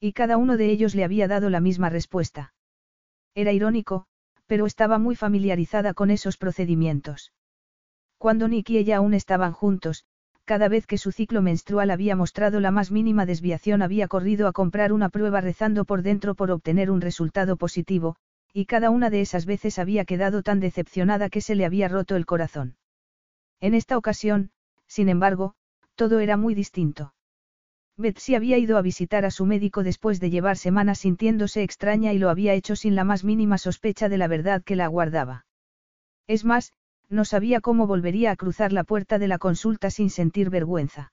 Y 0.00 0.12
cada 0.12 0.36
uno 0.36 0.56
de 0.56 0.70
ellos 0.70 0.94
le 0.94 1.04
había 1.04 1.28
dado 1.28 1.50
la 1.50 1.60
misma 1.60 1.88
respuesta. 1.88 2.52
Era 3.34 3.52
irónico, 3.52 4.06
pero 4.48 4.66
estaba 4.66 4.98
muy 4.98 5.14
familiarizada 5.14 5.94
con 5.94 6.10
esos 6.10 6.36
procedimientos. 6.36 7.32
Cuando 8.16 8.48
Nick 8.48 8.70
y 8.70 8.78
ella 8.78 8.96
aún 8.96 9.14
estaban 9.14 9.52
juntos, 9.52 10.04
cada 10.44 10.68
vez 10.68 10.86
que 10.86 10.98
su 10.98 11.12
ciclo 11.12 11.42
menstrual 11.42 11.90
había 11.90 12.16
mostrado 12.16 12.58
la 12.58 12.70
más 12.70 12.90
mínima 12.90 13.26
desviación 13.26 13.82
había 13.82 14.08
corrido 14.08 14.48
a 14.48 14.52
comprar 14.52 14.92
una 14.92 15.10
prueba 15.10 15.42
rezando 15.42 15.84
por 15.84 16.02
dentro 16.02 16.34
por 16.34 16.50
obtener 16.50 16.90
un 16.90 17.02
resultado 17.02 17.56
positivo, 17.56 18.16
y 18.52 18.64
cada 18.64 18.88
una 18.88 19.10
de 19.10 19.20
esas 19.20 19.44
veces 19.44 19.78
había 19.78 20.06
quedado 20.06 20.42
tan 20.42 20.58
decepcionada 20.58 21.28
que 21.28 21.42
se 21.42 21.54
le 21.54 21.66
había 21.66 21.86
roto 21.86 22.16
el 22.16 22.24
corazón. 22.24 22.76
En 23.60 23.74
esta 23.74 23.98
ocasión, 23.98 24.50
sin 24.86 25.10
embargo, 25.10 25.54
todo 25.94 26.18
era 26.20 26.38
muy 26.38 26.54
distinto. 26.54 27.12
Betsy 27.98 28.36
había 28.36 28.58
ido 28.58 28.78
a 28.78 28.82
visitar 28.82 29.24
a 29.24 29.32
su 29.32 29.44
médico 29.44 29.82
después 29.82 30.20
de 30.20 30.30
llevar 30.30 30.56
semanas 30.56 31.00
sintiéndose 31.00 31.64
extraña 31.64 32.12
y 32.12 32.18
lo 32.18 32.30
había 32.30 32.54
hecho 32.54 32.76
sin 32.76 32.94
la 32.94 33.02
más 33.02 33.24
mínima 33.24 33.58
sospecha 33.58 34.08
de 34.08 34.18
la 34.18 34.28
verdad 34.28 34.62
que 34.62 34.76
la 34.76 34.84
aguardaba. 34.84 35.46
Es 36.28 36.44
más, 36.44 36.72
no 37.08 37.24
sabía 37.24 37.60
cómo 37.60 37.88
volvería 37.88 38.30
a 38.30 38.36
cruzar 38.36 38.72
la 38.72 38.84
puerta 38.84 39.18
de 39.18 39.26
la 39.26 39.38
consulta 39.38 39.90
sin 39.90 40.10
sentir 40.10 40.48
vergüenza. 40.48 41.12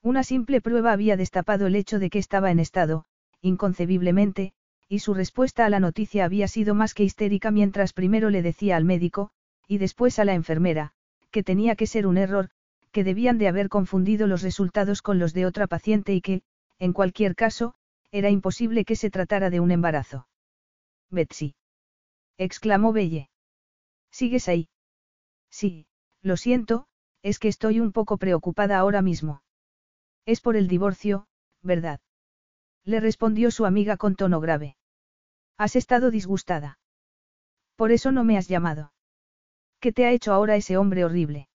Una 0.00 0.22
simple 0.22 0.60
prueba 0.60 0.92
había 0.92 1.16
destapado 1.16 1.66
el 1.66 1.74
hecho 1.74 1.98
de 1.98 2.08
que 2.08 2.20
estaba 2.20 2.52
en 2.52 2.60
estado, 2.60 3.04
inconcebiblemente, 3.40 4.52
y 4.88 5.00
su 5.00 5.12
respuesta 5.12 5.66
a 5.66 5.70
la 5.70 5.80
noticia 5.80 6.24
había 6.24 6.46
sido 6.46 6.76
más 6.76 6.94
que 6.94 7.02
histérica 7.02 7.50
mientras 7.50 7.92
primero 7.92 8.30
le 8.30 8.42
decía 8.42 8.76
al 8.76 8.84
médico, 8.84 9.30
y 9.66 9.78
después 9.78 10.20
a 10.20 10.24
la 10.24 10.34
enfermera, 10.34 10.92
que 11.32 11.42
tenía 11.42 11.74
que 11.74 11.88
ser 11.88 12.06
un 12.06 12.16
error, 12.16 12.50
que 12.96 13.04
debían 13.04 13.36
de 13.36 13.46
haber 13.46 13.68
confundido 13.68 14.26
los 14.26 14.40
resultados 14.40 15.02
con 15.02 15.18
los 15.18 15.34
de 15.34 15.44
otra 15.44 15.66
paciente 15.66 16.14
y 16.14 16.22
que, 16.22 16.40
en 16.78 16.94
cualquier 16.94 17.34
caso, 17.34 17.74
era 18.10 18.30
imposible 18.30 18.86
que 18.86 18.96
se 18.96 19.10
tratara 19.10 19.50
de 19.50 19.60
un 19.60 19.70
embarazo. 19.70 20.28
Betsy. 21.10 21.56
exclamó 22.38 22.94
Belle. 22.94 23.28
¿Sigues 24.10 24.48
ahí? 24.48 24.70
Sí, 25.50 25.86
lo 26.22 26.38
siento, 26.38 26.86
es 27.20 27.38
que 27.38 27.48
estoy 27.48 27.80
un 27.80 27.92
poco 27.92 28.16
preocupada 28.16 28.78
ahora 28.78 29.02
mismo. 29.02 29.42
Es 30.24 30.40
por 30.40 30.56
el 30.56 30.66
divorcio, 30.66 31.26
¿verdad? 31.60 32.00
Le 32.82 33.00
respondió 33.00 33.50
su 33.50 33.66
amiga 33.66 33.98
con 33.98 34.16
tono 34.16 34.40
grave. 34.40 34.78
Has 35.58 35.76
estado 35.76 36.10
disgustada. 36.10 36.78
Por 37.74 37.92
eso 37.92 38.10
no 38.10 38.24
me 38.24 38.38
has 38.38 38.48
llamado. 38.48 38.94
¿Qué 39.80 39.92
te 39.92 40.06
ha 40.06 40.12
hecho 40.12 40.32
ahora 40.32 40.56
ese 40.56 40.78
hombre 40.78 41.04
horrible? 41.04 41.50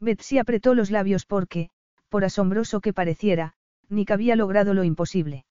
Betsy 0.00 0.38
apretó 0.38 0.74
los 0.74 0.90
labios 0.90 1.26
porque, 1.26 1.70
por 2.08 2.24
asombroso 2.24 2.80
que 2.80 2.92
pareciera, 2.92 3.54
Nick 3.88 4.10
había 4.10 4.36
logrado 4.36 4.74
lo 4.74 4.84
imposible. 4.84 5.44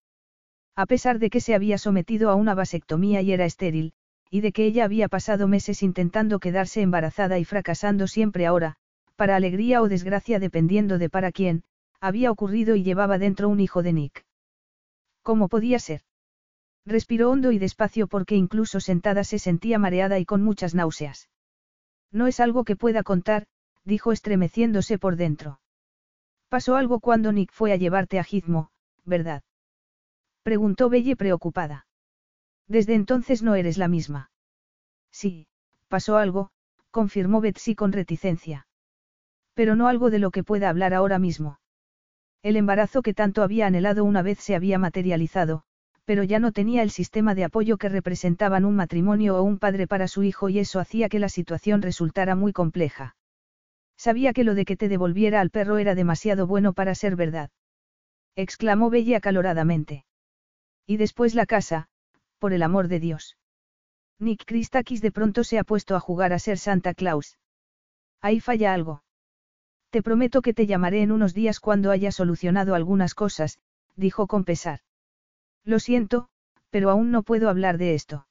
A 0.76 0.86
pesar 0.86 1.20
de 1.20 1.30
que 1.30 1.42
se 1.42 1.56
había 1.56 1.78
sometido 1.78 2.30
a 2.30 2.36
una 2.36 2.54
vasectomía 2.54 3.22
y 3.22 3.32
era 3.32 3.46
estéril, 3.46 3.94
y 4.30 4.42
de 4.42 4.52
que 4.52 4.66
ella 4.66 4.84
había 4.84 5.08
pasado 5.08 5.48
meses 5.48 5.82
intentando 5.84 6.40
quedarse 6.40 6.82
embarazada 6.82 7.40
y 7.40 7.46
fracasando 7.46 8.08
siempre 8.08 8.46
ahora, 8.46 8.76
para 9.16 9.36
alegría 9.36 9.82
o 9.82 9.88
desgracia 9.88 10.40
dependiendo 10.40 10.98
de 10.98 11.10
para 11.10 11.32
quién, 11.32 11.64
había 12.02 12.32
ocurrido 12.32 12.76
y 12.76 12.84
llevaba 12.84 13.18
dentro 13.18 13.48
un 13.48 13.60
hijo 13.60 13.82
de 13.82 13.94
Nick. 13.94 14.26
¿Cómo 15.22 15.48
podía 15.48 15.80
ser? 15.80 16.02
Respiró 16.86 17.32
hondo 17.32 17.52
y 17.52 17.58
despacio 17.58 18.08
porque 18.08 18.36
incluso 18.36 18.80
sentada 18.80 19.24
se 19.24 19.40
sentía 19.40 19.80
mareada 19.80 20.20
y 20.20 20.26
con 20.26 20.44
muchas 20.44 20.76
náuseas. 20.76 21.30
No 22.12 22.28
es 22.28 22.40
algo 22.40 22.64
que 22.64 22.76
pueda 22.76 23.02
contar, 23.02 23.48
dijo 23.86 24.12
estremeciéndose 24.12 24.98
por 24.98 25.16
dentro. 25.16 25.60
Pasó 26.50 26.76
algo 26.76 27.00
cuando 27.00 27.32
Nick 27.32 27.52
fue 27.52 27.72
a 27.72 27.76
llevarte 27.76 28.20
a 28.20 28.24
Gizmo, 28.24 28.72
¿verdad? 29.06 29.44
Preguntó 30.44 30.90
Belle 30.90 31.16
preocupada. 31.16 31.88
Desde 32.68 32.96
entonces 32.96 33.44
no 33.44 33.56
eres 33.56 33.78
la 33.78 33.88
misma. 33.88 34.32
Sí, 35.12 35.48
pasó 35.88 36.18
algo, 36.18 36.50
confirmó 36.92 37.42
Betsy 37.42 37.76
con 37.76 37.92
reticencia. 37.92 38.68
Pero 39.54 39.76
no 39.76 39.88
algo 39.88 40.10
de 40.10 40.20
lo 40.20 40.32
que 40.32 40.44
pueda 40.44 40.70
hablar 40.70 40.94
ahora 40.94 41.20
mismo. 41.20 41.60
El 42.42 42.58
embarazo 42.58 43.02
que 43.02 43.14
tanto 43.14 43.44
había 43.44 43.68
anhelado 43.68 44.04
una 44.04 44.22
vez 44.22 44.40
se 44.40 44.56
había 44.56 44.78
materializado, 44.78 45.64
pero 46.06 46.24
ya 46.24 46.40
no 46.40 46.52
tenía 46.52 46.84
el 46.84 46.92
sistema 46.92 47.34
de 47.34 47.44
apoyo 47.44 47.78
que 47.78 47.90
representaban 47.90 48.66
un 48.66 48.76
matrimonio 48.76 49.38
o 49.38 49.44
un 49.44 49.58
padre 49.58 49.88
para 49.88 50.08
su 50.08 50.24
hijo 50.24 50.50
y 50.50 50.60
eso 50.60 50.80
hacía 50.80 51.10
que 51.10 51.20
la 51.20 51.30
situación 51.30 51.82
resultara 51.82 52.36
muy 52.36 52.54
compleja. 52.54 53.16
Sabía 53.98 54.34
que 54.34 54.44
lo 54.44 54.56
de 54.56 54.66
que 54.66 54.78
te 54.78 54.90
devolviera 54.90 55.42
al 55.42 55.50
perro 55.50 55.78
era 55.78 55.96
demasiado 55.96 56.48
bueno 56.48 56.74
para 56.74 56.96
ser 56.96 57.16
verdad. 57.16 57.50
Exclamó 58.36 58.90
Bella 58.90 59.18
acaloradamente. 59.18 60.06
Y 60.86 60.98
después 60.98 61.36
la 61.36 61.46
casa, 61.46 61.88
por 62.38 62.54
el 62.54 62.64
amor 62.64 62.88
de 62.88 63.00
Dios. 63.00 63.38
Nick 64.20 64.46
Christakis 64.46 65.02
de 65.02 65.12
pronto 65.12 65.44
se 65.44 65.58
ha 65.60 65.64
puesto 65.64 65.96
a 65.96 66.00
jugar 66.00 66.34
a 66.34 66.40
ser 66.40 66.58
Santa 66.58 66.94
Claus. 66.94 67.38
Ahí 68.22 68.40
falla 68.40 68.74
algo. 68.74 69.04
Te 69.90 70.02
prometo 70.02 70.42
que 70.42 70.54
te 70.54 70.68
llamaré 70.68 71.02
en 71.02 71.12
unos 71.12 71.34
días 71.34 71.60
cuando 71.60 71.92
haya 71.92 72.12
solucionado 72.12 72.76
algunas 72.76 73.14
cosas, 73.14 73.60
dijo 73.96 74.28
con 74.28 74.44
pesar. 74.44 74.82
Lo 75.64 75.80
siento, 75.80 76.28
pero 76.70 76.90
aún 76.90 77.12
no 77.12 77.24
puedo 77.24 77.50
hablar 77.50 77.78
de 77.78 77.94
esto. 77.94 78.28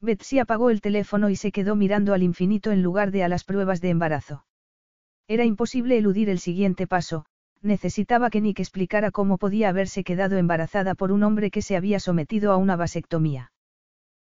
Betsy 0.00 0.38
apagó 0.38 0.70
el 0.70 0.80
teléfono 0.80 1.30
y 1.30 1.36
se 1.36 1.52
quedó 1.52 1.74
mirando 1.74 2.14
al 2.14 2.22
infinito 2.22 2.70
en 2.70 2.82
lugar 2.82 3.10
de 3.10 3.24
a 3.24 3.28
las 3.28 3.44
pruebas 3.44 3.80
de 3.80 3.90
embarazo. 3.90 4.44
Era 5.28 5.44
imposible 5.44 5.98
eludir 5.98 6.28
el 6.28 6.38
siguiente 6.38 6.86
paso, 6.86 7.26
necesitaba 7.62 8.30
que 8.30 8.40
Nick 8.40 8.60
explicara 8.60 9.10
cómo 9.10 9.38
podía 9.38 9.68
haberse 9.68 10.04
quedado 10.04 10.36
embarazada 10.36 10.94
por 10.94 11.12
un 11.12 11.22
hombre 11.22 11.50
que 11.50 11.62
se 11.62 11.76
había 11.76 12.00
sometido 12.00 12.52
a 12.52 12.56
una 12.56 12.76
vasectomía. 12.76 13.52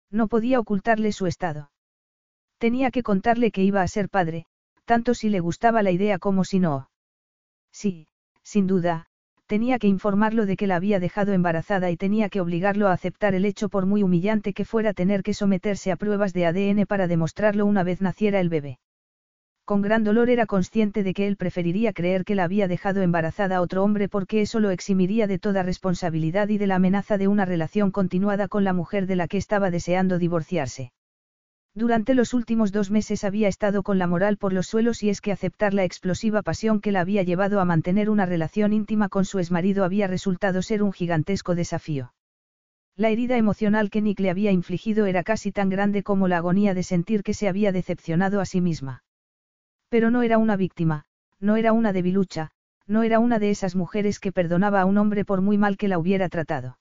No 0.10 0.28
podía 0.28 0.60
ocultarle 0.60 1.12
su 1.12 1.28
estado. 1.28 1.72
Tenía 2.58 2.92
que 2.92 3.04
contarle 3.04 3.52
que 3.52 3.64
iba 3.64 3.82
a 3.82 3.88
ser 3.88 4.10
padre, 4.10 4.46
tanto 4.86 5.14
si 5.14 5.30
le 5.30 5.40
gustaba 5.40 5.84
la 5.84 5.92
idea 5.92 6.20
como 6.20 6.44
si 6.44 6.60
no. 6.60 6.90
Sí, 7.72 8.08
sin 8.44 8.68
duda, 8.68 9.08
Tenía 9.46 9.78
que 9.78 9.88
informarlo 9.88 10.46
de 10.46 10.56
que 10.56 10.68
la 10.68 10.78
había 10.78 11.00
dejado 11.00 11.34
embarazada 11.34 11.92
y 11.92 11.98
tenía 11.98 12.30
que 12.30 12.42
obligarlo 12.42 12.88
a 12.88 12.94
aceptar 12.94 13.36
el 13.36 13.46
hecho 13.46 13.70
por 13.70 13.86
muy 13.86 14.02
humillante 14.02 14.54
que 14.54 14.66
fuera 14.66 14.94
tener 14.94 15.22
que 15.22 15.34
someterse 15.34 15.92
a 15.92 15.96
pruebas 15.96 16.34
de 16.34 16.46
ADN 16.46 16.86
para 16.88 17.08
demostrarlo 17.08 17.66
una 17.66 17.84
vez 17.84 18.02
naciera 18.02 18.40
el 18.40 18.50
bebé. 18.50 18.80
Con 19.66 19.82
gran 19.82 20.04
dolor 20.04 20.30
era 20.30 20.46
consciente 20.46 21.04
de 21.04 21.14
que 21.14 21.26
él 21.26 21.38
preferiría 21.38 21.94
creer 21.94 22.26
que 22.26 22.36
la 22.36 22.44
había 22.44 22.68
dejado 22.68 23.02
embarazada 23.02 23.58
a 23.58 23.62
otro 23.62 23.82
hombre 23.82 24.10
porque 24.10 24.42
eso 24.42 24.60
lo 24.60 24.72
eximiría 24.72 25.26
de 25.26 25.40
toda 25.40 25.64
responsabilidad 25.64 26.50
y 26.50 26.58
de 26.58 26.68
la 26.68 26.76
amenaza 26.76 27.18
de 27.18 27.30
una 27.30 27.46
relación 27.46 27.90
continuada 27.90 28.50
con 28.50 28.66
la 28.66 28.74
mujer 28.74 29.08
de 29.08 29.16
la 29.16 29.30
que 29.30 29.38
estaba 29.38 29.72
deseando 29.72 30.20
divorciarse. 30.20 30.92
Durante 31.76 32.14
los 32.14 32.34
últimos 32.34 32.74
dos 32.74 32.92
meses 32.92 33.24
había 33.24 33.48
estado 33.48 33.84
con 33.84 33.98
la 33.98 34.06
moral 34.06 34.36
por 34.36 34.52
los 34.52 34.68
suelos 34.68 35.02
y 35.02 35.10
es 35.10 35.22
que 35.22 35.32
aceptar 35.32 35.74
la 35.74 35.86
explosiva 35.86 36.42
pasión 36.42 36.82
que 36.82 36.92
la 36.92 37.00
había 37.00 37.24
llevado 37.24 37.62
a 37.62 37.66
mantener 37.66 38.10
una 38.10 38.26
relación 38.26 38.74
íntima 38.74 39.08
con 39.08 39.24
su 39.24 39.40
exmarido 39.40 39.86
había 39.86 40.08
resultado 40.08 40.62
ser 40.62 40.84
un 40.84 40.92
gigantesco 40.92 41.56
desafío. 41.56 42.14
La 42.98 43.10
herida 43.10 43.38
emocional 43.38 43.90
que 43.90 44.02
Nick 44.02 44.20
le 44.20 44.30
había 44.30 44.52
infligido 44.52 45.06
era 45.06 45.24
casi 45.24 45.54
tan 45.54 45.70
grande 45.70 46.04
como 46.04 46.28
la 46.28 46.38
agonía 46.38 46.74
de 46.74 46.84
sentir 46.84 47.24
que 47.24 47.34
se 47.34 47.48
había 47.48 47.72
decepcionado 47.72 48.42
a 48.42 48.46
sí 48.46 48.60
misma. 48.60 49.03
Pero 49.94 50.10
no 50.10 50.24
era 50.24 50.40
una 50.40 50.56
víctima, 50.56 51.04
no 51.40 51.56
era 51.56 51.72
una 51.72 51.94
debilucha, 51.94 52.50
no 52.88 53.04
era 53.04 53.20
una 53.20 53.38
de 53.38 53.52
esas 53.52 53.76
mujeres 53.76 54.20
que 54.20 54.32
perdonaba 54.32 54.82
a 54.82 54.86
un 54.86 54.98
hombre 54.98 55.24
por 55.24 55.42
muy 55.42 55.60
mal 55.60 55.78
que 55.78 55.88
la 55.88 56.00
hubiera 56.00 56.30
tratado. 56.30 56.80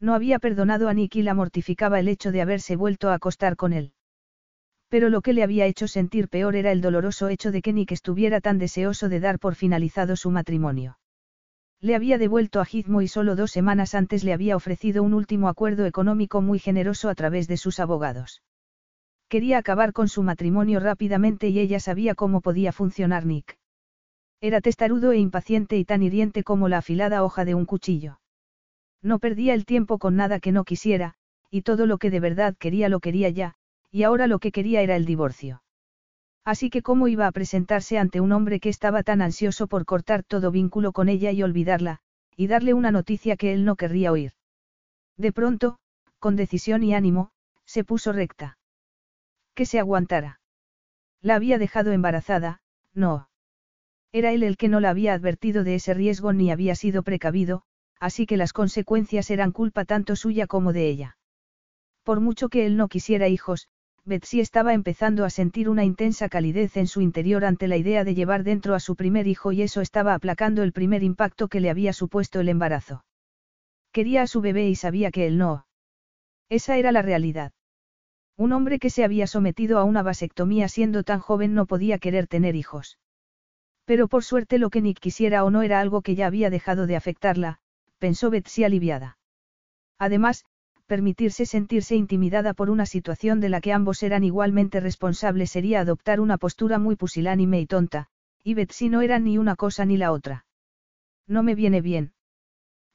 No 0.00 0.14
había 0.14 0.38
perdonado 0.38 0.88
a 0.88 0.94
Nick 0.94 1.16
y 1.16 1.22
la 1.22 1.34
mortificaba 1.34 2.00
el 2.00 2.08
hecho 2.08 2.32
de 2.32 2.40
haberse 2.40 2.74
vuelto 2.74 3.10
a 3.10 3.14
acostar 3.16 3.54
con 3.54 3.74
él. 3.74 3.92
Pero 4.88 5.10
lo 5.10 5.20
que 5.20 5.34
le 5.34 5.42
había 5.42 5.66
hecho 5.66 5.86
sentir 5.88 6.30
peor 6.30 6.56
era 6.56 6.72
el 6.72 6.80
doloroso 6.80 7.28
hecho 7.28 7.52
de 7.52 7.60
que 7.60 7.74
Nick 7.74 7.92
estuviera 7.92 8.40
tan 8.40 8.56
deseoso 8.56 9.10
de 9.10 9.20
dar 9.20 9.38
por 9.38 9.54
finalizado 9.54 10.16
su 10.16 10.30
matrimonio. 10.30 10.98
Le 11.82 11.94
había 11.94 12.16
devuelto 12.16 12.62
a 12.62 12.64
Gizmo 12.64 13.02
y 13.02 13.08
solo 13.08 13.36
dos 13.36 13.50
semanas 13.50 13.94
antes 13.94 14.24
le 14.24 14.32
había 14.32 14.56
ofrecido 14.56 15.02
un 15.02 15.12
último 15.12 15.50
acuerdo 15.50 15.84
económico 15.84 16.40
muy 16.40 16.58
generoso 16.58 17.10
a 17.10 17.14
través 17.14 17.46
de 17.46 17.58
sus 17.58 17.78
abogados. 17.78 18.40
Quería 19.32 19.56
acabar 19.56 19.94
con 19.94 20.10
su 20.10 20.22
matrimonio 20.22 20.78
rápidamente 20.78 21.48
y 21.48 21.58
ella 21.58 21.80
sabía 21.80 22.14
cómo 22.14 22.42
podía 22.42 22.70
funcionar 22.70 23.24
Nick. 23.24 23.56
Era 24.42 24.60
testarudo 24.60 25.12
e 25.12 25.16
impaciente 25.16 25.78
y 25.78 25.86
tan 25.86 26.02
hiriente 26.02 26.44
como 26.44 26.68
la 26.68 26.76
afilada 26.76 27.24
hoja 27.24 27.46
de 27.46 27.54
un 27.54 27.64
cuchillo. 27.64 28.20
No 29.00 29.18
perdía 29.18 29.54
el 29.54 29.64
tiempo 29.64 29.96
con 29.96 30.16
nada 30.16 30.38
que 30.38 30.52
no 30.52 30.64
quisiera, 30.64 31.14
y 31.50 31.62
todo 31.62 31.86
lo 31.86 31.96
que 31.96 32.10
de 32.10 32.20
verdad 32.20 32.54
quería 32.58 32.90
lo 32.90 33.00
quería 33.00 33.30
ya, 33.30 33.54
y 33.90 34.02
ahora 34.02 34.26
lo 34.26 34.38
que 34.38 34.52
quería 34.52 34.82
era 34.82 34.96
el 34.96 35.06
divorcio. 35.06 35.62
Así 36.44 36.68
que 36.68 36.82
cómo 36.82 37.08
iba 37.08 37.26
a 37.26 37.32
presentarse 37.32 37.96
ante 37.96 38.20
un 38.20 38.32
hombre 38.32 38.60
que 38.60 38.68
estaba 38.68 39.02
tan 39.02 39.22
ansioso 39.22 39.66
por 39.66 39.86
cortar 39.86 40.24
todo 40.24 40.50
vínculo 40.50 40.92
con 40.92 41.08
ella 41.08 41.30
y 41.30 41.42
olvidarla, 41.42 42.00
y 42.36 42.48
darle 42.48 42.74
una 42.74 42.90
noticia 42.90 43.38
que 43.38 43.54
él 43.54 43.64
no 43.64 43.76
querría 43.76 44.12
oír. 44.12 44.32
De 45.16 45.32
pronto, 45.32 45.78
con 46.18 46.36
decisión 46.36 46.82
y 46.82 46.92
ánimo, 46.92 47.30
se 47.64 47.82
puso 47.82 48.12
recta. 48.12 48.58
Que 49.54 49.66
se 49.66 49.78
aguantara. 49.78 50.40
La 51.20 51.34
había 51.34 51.58
dejado 51.58 51.92
embarazada, 51.92 52.62
no. 52.94 53.28
Era 54.12 54.32
él 54.32 54.42
el 54.42 54.56
que 54.56 54.68
no 54.68 54.80
la 54.80 54.90
había 54.90 55.14
advertido 55.14 55.64
de 55.64 55.76
ese 55.76 55.94
riesgo 55.94 56.32
ni 56.32 56.50
había 56.50 56.74
sido 56.74 57.02
precavido, 57.02 57.62
así 57.98 58.26
que 58.26 58.36
las 58.36 58.52
consecuencias 58.52 59.30
eran 59.30 59.52
culpa 59.52 59.84
tanto 59.84 60.16
suya 60.16 60.46
como 60.46 60.72
de 60.72 60.88
ella. 60.88 61.16
Por 62.02 62.20
mucho 62.20 62.48
que 62.48 62.66
él 62.66 62.76
no 62.76 62.88
quisiera 62.88 63.28
hijos, 63.28 63.68
Betsy 64.04 64.40
estaba 64.40 64.74
empezando 64.74 65.24
a 65.24 65.30
sentir 65.30 65.68
una 65.68 65.84
intensa 65.84 66.28
calidez 66.28 66.76
en 66.76 66.88
su 66.88 67.00
interior 67.00 67.44
ante 67.44 67.68
la 67.68 67.76
idea 67.76 68.02
de 68.02 68.16
llevar 68.16 68.42
dentro 68.42 68.74
a 68.74 68.80
su 68.80 68.96
primer 68.96 69.28
hijo 69.28 69.52
y 69.52 69.62
eso 69.62 69.80
estaba 69.80 70.14
aplacando 70.14 70.64
el 70.64 70.72
primer 70.72 71.04
impacto 71.04 71.46
que 71.46 71.60
le 71.60 71.70
había 71.70 71.92
supuesto 71.92 72.40
el 72.40 72.48
embarazo. 72.48 73.04
Quería 73.92 74.22
a 74.22 74.26
su 74.26 74.40
bebé 74.40 74.68
y 74.68 74.74
sabía 74.74 75.12
que 75.12 75.26
él 75.26 75.38
no. 75.38 75.66
Esa 76.48 76.76
era 76.78 76.90
la 76.90 77.02
realidad. 77.02 77.52
Un 78.42 78.50
hombre 78.50 78.80
que 78.80 78.90
se 78.90 79.04
había 79.04 79.28
sometido 79.28 79.78
a 79.78 79.84
una 79.84 80.02
vasectomía 80.02 80.66
siendo 80.66 81.04
tan 81.04 81.20
joven 81.20 81.54
no 81.54 81.64
podía 81.64 81.98
querer 81.98 82.26
tener 82.26 82.56
hijos. 82.56 82.98
Pero 83.84 84.08
por 84.08 84.24
suerte 84.24 84.58
lo 84.58 84.68
que 84.68 84.82
Nick 84.82 84.98
quisiera 84.98 85.44
o 85.44 85.50
no 85.52 85.62
era 85.62 85.78
algo 85.78 86.02
que 86.02 86.16
ya 86.16 86.26
había 86.26 86.50
dejado 86.50 86.88
de 86.88 86.96
afectarla, 86.96 87.60
pensó 88.00 88.30
Betsy 88.30 88.64
aliviada. 88.64 89.16
Además, 89.96 90.44
permitirse 90.86 91.46
sentirse 91.46 91.94
intimidada 91.94 92.52
por 92.52 92.68
una 92.68 92.84
situación 92.84 93.38
de 93.38 93.48
la 93.48 93.60
que 93.60 93.72
ambos 93.72 94.02
eran 94.02 94.24
igualmente 94.24 94.80
responsables 94.80 95.52
sería 95.52 95.78
adoptar 95.78 96.18
una 96.18 96.36
postura 96.36 96.80
muy 96.80 96.96
pusilánime 96.96 97.60
y 97.60 97.66
tonta, 97.66 98.08
y 98.42 98.54
Betsy 98.54 98.88
no 98.88 99.02
era 99.02 99.20
ni 99.20 99.38
una 99.38 99.54
cosa 99.54 99.84
ni 99.84 99.96
la 99.96 100.10
otra. 100.10 100.46
No 101.28 101.44
me 101.44 101.54
viene 101.54 101.80
bien. 101.80 102.12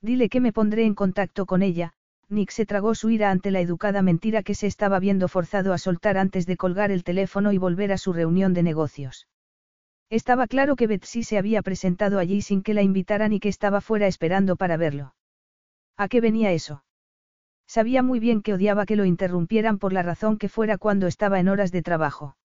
Dile 0.01 0.27
que 0.27 0.41
me 0.41 0.51
pondré 0.51 0.83
en 0.83 0.93
contacto 0.93 1.45
con 1.45 1.61
ella, 1.61 1.93
Nick 2.29 2.51
se 2.51 2.65
tragó 2.65 2.93
su 2.93 3.09
ira 3.09 3.31
ante 3.31 3.51
la 3.51 3.61
educada 3.61 4.01
mentira 4.01 4.43
que 4.43 4.53
se 4.53 4.67
estaba 4.67 4.99
viendo 4.99 5.27
forzado 5.27 5.71
a 5.71 5.77
soltar 5.77 6.17
antes 6.17 6.45
de 6.45 6.57
colgar 6.57 6.91
el 6.91 7.03
teléfono 7.03 7.53
y 7.53 7.57
volver 7.57 7.91
a 7.91 7.97
su 7.97 8.11
reunión 8.11 8.53
de 8.53 8.63
negocios. 8.63 9.27
Estaba 10.09 10.47
claro 10.47 10.75
que 10.75 10.87
Betsy 10.87 11.23
se 11.23 11.37
había 11.37 11.61
presentado 11.61 12.19
allí 12.19 12.41
sin 12.41 12.63
que 12.63 12.73
la 12.73 12.81
invitaran 12.81 13.33
y 13.33 13.39
que 13.39 13.49
estaba 13.49 13.81
fuera 13.81 14.07
esperando 14.07 14.55
para 14.55 14.77
verlo. 14.77 15.15
¿A 15.97 16.07
qué 16.07 16.21
venía 16.21 16.51
eso? 16.51 16.83
Sabía 17.65 18.03
muy 18.03 18.19
bien 18.19 18.41
que 18.41 18.53
odiaba 18.53 18.85
que 18.85 18.95
lo 18.95 19.05
interrumpieran 19.05 19.77
por 19.77 19.91
la 19.91 20.03
razón 20.03 20.37
que 20.37 20.47
fuera 20.47 20.77
cuando 20.77 21.07
estaba 21.07 21.39
en 21.39 21.49
horas 21.49 21.71
de 21.71 21.81
trabajo. 21.81 22.37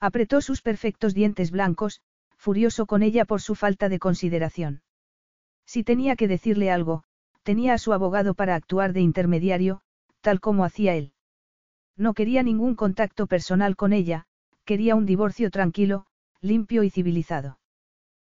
Apretó 0.00 0.40
sus 0.40 0.62
perfectos 0.62 1.12
dientes 1.12 1.50
blancos, 1.50 2.00
furioso 2.36 2.86
con 2.86 3.02
ella 3.02 3.24
por 3.24 3.42
su 3.42 3.54
falta 3.54 3.88
de 3.88 3.98
consideración. 3.98 4.82
Si 5.66 5.84
tenía 5.84 6.16
que 6.16 6.28
decirle 6.28 6.70
algo, 6.70 7.04
tenía 7.48 7.72
a 7.72 7.78
su 7.78 7.94
abogado 7.94 8.34
para 8.34 8.54
actuar 8.54 8.92
de 8.92 9.00
intermediario, 9.00 9.80
tal 10.20 10.38
como 10.38 10.66
hacía 10.66 10.94
él. 10.96 11.14
No 11.96 12.12
quería 12.12 12.42
ningún 12.42 12.74
contacto 12.74 13.26
personal 13.26 13.74
con 13.74 13.94
ella, 13.94 14.26
quería 14.66 14.94
un 14.94 15.06
divorcio 15.06 15.50
tranquilo, 15.50 16.04
limpio 16.42 16.82
y 16.82 16.90
civilizado. 16.90 17.58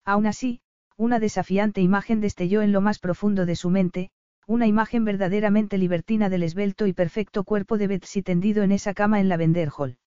Aún 0.05 0.27
así, 0.27 0.61
una 0.95 1.19
desafiante 1.19 1.81
imagen 1.81 2.21
destelló 2.21 2.61
en 2.61 2.71
lo 2.71 2.79
más 2.79 2.99
profundo 2.99 3.45
de 3.45 3.57
su 3.57 3.69
mente, 3.69 4.11
una 4.47 4.65
imagen 4.65 5.03
verdaderamente 5.03 5.77
libertina 5.77 6.29
del 6.29 6.43
esbelto 6.43 6.88
y 6.88 6.93
perfecto 6.93 7.43
cuerpo 7.43 7.77
de 7.77 7.88
Betsy 7.88 8.21
tendido 8.21 8.63
en 8.63 8.71
esa 8.71 8.93
cama 8.93 9.19
en 9.19 9.27
la 9.27 9.35
Vender 9.35 9.71
Hall. 9.77 9.97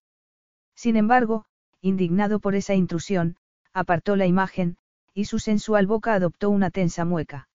Sin 0.74 0.96
embargo, 0.96 1.44
indignado 1.82 2.40
por 2.40 2.54
esa 2.54 2.72
intrusión, 2.72 3.36
apartó 3.74 4.16
la 4.16 4.24
imagen, 4.24 4.78
y 5.12 5.26
su 5.26 5.40
sensual 5.40 5.86
boca 5.86 6.14
adoptó 6.14 6.48
una 6.48 6.70
tensa 6.70 7.04
mueca. 7.04 7.48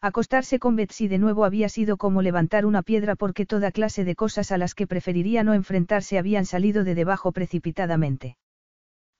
Acostarse 0.00 0.58
con 0.58 0.76
Betsy 0.76 1.08
de 1.08 1.18
nuevo 1.18 1.44
había 1.44 1.68
sido 1.68 1.96
como 1.96 2.22
levantar 2.22 2.66
una 2.66 2.82
piedra 2.82 3.16
porque 3.16 3.46
toda 3.46 3.72
clase 3.72 4.04
de 4.04 4.14
cosas 4.14 4.52
a 4.52 4.58
las 4.58 4.74
que 4.74 4.86
preferiría 4.86 5.42
no 5.42 5.54
enfrentarse 5.54 6.18
habían 6.18 6.44
salido 6.44 6.84
de 6.84 6.94
debajo 6.94 7.32
precipitadamente. 7.32 8.36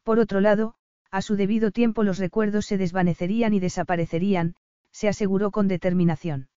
Por 0.02 0.18
otro 0.18 0.40
lado, 0.40 0.74
a 1.10 1.22
su 1.22 1.36
debido 1.36 1.70
tiempo 1.70 2.02
los 2.02 2.18
recuerdos 2.18 2.66
se 2.66 2.76
desvanecerían 2.76 3.54
y 3.54 3.60
desaparecerían, 3.60 4.54
se 4.92 5.08
aseguró 5.08 5.50
con 5.50 5.66
determinación. 5.66 6.48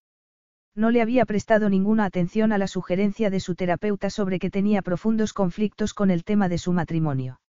No 0.75 0.91
le 0.91 1.01
había 1.01 1.25
prestado 1.25 1.69
ninguna 1.69 2.05
atención 2.05 2.51
a 2.51 2.57
la 2.57 2.67
sugerencia 2.67 3.29
de 3.29 3.39
su 3.39 3.55
terapeuta 3.55 4.09
sobre 4.09 4.39
que 4.39 4.49
tenía 4.49 4.81
profundos 4.81 5.33
conflictos 5.33 5.93
con 5.93 6.11
el 6.11 6.23
tema 6.23 6.49
de 6.49 6.57
su 6.57 6.73
matrimonio. 6.73 7.41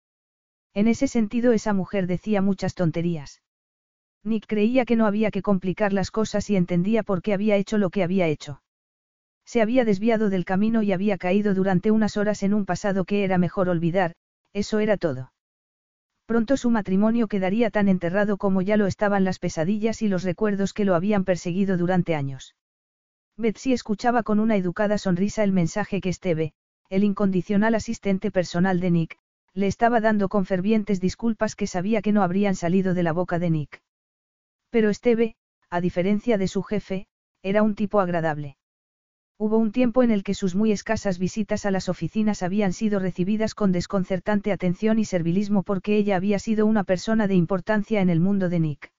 En 0.72 0.88
ese 0.88 1.08
sentido 1.08 1.52
esa 1.52 1.72
mujer 1.72 2.06
decía 2.06 2.42
muchas 2.42 2.74
tonterías. 2.74 3.42
Nick 4.22 4.46
creía 4.46 4.84
que 4.84 4.96
no 4.96 5.06
había 5.06 5.30
que 5.30 5.42
complicar 5.42 5.92
las 5.92 6.10
cosas 6.10 6.50
y 6.50 6.56
entendía 6.56 7.02
por 7.02 7.22
qué 7.22 7.32
había 7.32 7.56
hecho 7.56 7.78
lo 7.78 7.90
que 7.90 8.02
había 8.02 8.26
hecho. 8.26 8.62
Se 9.44 9.62
había 9.62 9.84
desviado 9.84 10.30
del 10.30 10.44
camino 10.44 10.82
y 10.82 10.92
había 10.92 11.18
caído 11.18 11.54
durante 11.54 11.90
unas 11.90 12.16
horas 12.16 12.42
en 12.42 12.54
un 12.54 12.66
pasado 12.66 13.04
que 13.04 13.24
era 13.24 13.38
mejor 13.38 13.68
olvidar, 13.68 14.14
eso 14.52 14.78
era 14.78 14.96
todo. 14.96 15.32
Pronto 16.26 16.56
su 16.56 16.70
matrimonio 16.70 17.26
quedaría 17.26 17.70
tan 17.70 17.88
enterrado 17.88 18.36
como 18.36 18.62
ya 18.62 18.76
lo 18.76 18.86
estaban 18.86 19.24
las 19.24 19.38
pesadillas 19.38 20.02
y 20.02 20.08
los 20.08 20.22
recuerdos 20.22 20.72
que 20.72 20.84
lo 20.84 20.94
habían 20.94 21.24
perseguido 21.24 21.76
durante 21.76 22.14
años. 22.14 22.54
Betsy 23.36 23.72
escuchaba 23.72 24.22
con 24.22 24.38
una 24.38 24.56
educada 24.56 24.98
sonrisa 24.98 25.42
el 25.42 25.50
mensaje 25.50 26.00
que 26.00 26.10
Esteve, 26.10 26.52
el 26.88 27.04
incondicional 27.04 27.74
asistente 27.74 28.30
personal 28.30 28.80
de 28.80 28.90
Nick, 28.90 29.18
le 29.54 29.66
estaba 29.66 30.00
dando 30.00 30.28
con 30.28 30.44
fervientes 30.44 31.00
disculpas 31.00 31.56
que 31.56 31.66
sabía 31.66 32.02
que 32.02 32.12
no 32.12 32.22
habrían 32.22 32.54
salido 32.54 32.94
de 32.94 33.02
la 33.02 33.12
boca 33.12 33.38
de 33.38 33.50
Nick. 33.50 33.82
Pero 34.70 34.90
Esteve, 34.90 35.36
a 35.68 35.80
diferencia 35.80 36.38
de 36.38 36.48
su 36.48 36.62
jefe, 36.62 37.06
era 37.42 37.62
un 37.62 37.74
tipo 37.74 38.00
agradable. 38.00 38.56
Hubo 39.38 39.56
un 39.56 39.72
tiempo 39.72 40.02
en 40.02 40.10
el 40.10 40.22
que 40.22 40.34
sus 40.34 40.54
muy 40.54 40.70
escasas 40.70 41.18
visitas 41.18 41.64
a 41.64 41.70
las 41.70 41.88
oficinas 41.88 42.42
habían 42.42 42.72
sido 42.74 42.98
recibidas 42.98 43.54
con 43.54 43.72
desconcertante 43.72 44.52
atención 44.52 44.98
y 44.98 45.06
servilismo 45.06 45.62
porque 45.62 45.96
ella 45.96 46.16
había 46.16 46.38
sido 46.38 46.66
una 46.66 46.84
persona 46.84 47.26
de 47.26 47.36
importancia 47.36 48.02
en 48.02 48.10
el 48.10 48.20
mundo 48.20 48.50
de 48.50 48.60
Nick. 48.60 48.92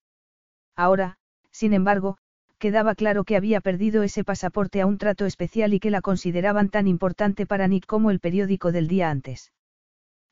Ahora, 0.75 1.19
sin 1.51 1.73
embargo, 1.73 2.17
quedaba 2.57 2.95
claro 2.95 3.23
que 3.23 3.35
había 3.35 3.61
perdido 3.61 4.01
ese 4.01 4.23
pasaporte 4.23 4.81
a 4.81 4.87
un 4.87 4.97
trato 4.97 5.25
especial 5.25 5.73
y 5.73 5.79
que 5.79 5.91
la 5.91 6.01
consideraban 6.01 6.69
tan 6.69 6.87
importante 6.87 7.45
para 7.45 7.67
Nick 7.67 7.85
como 7.85 8.09
el 8.09 8.19
periódico 8.19 8.71
del 8.71 8.87
día 8.87 9.11
antes. 9.11 9.51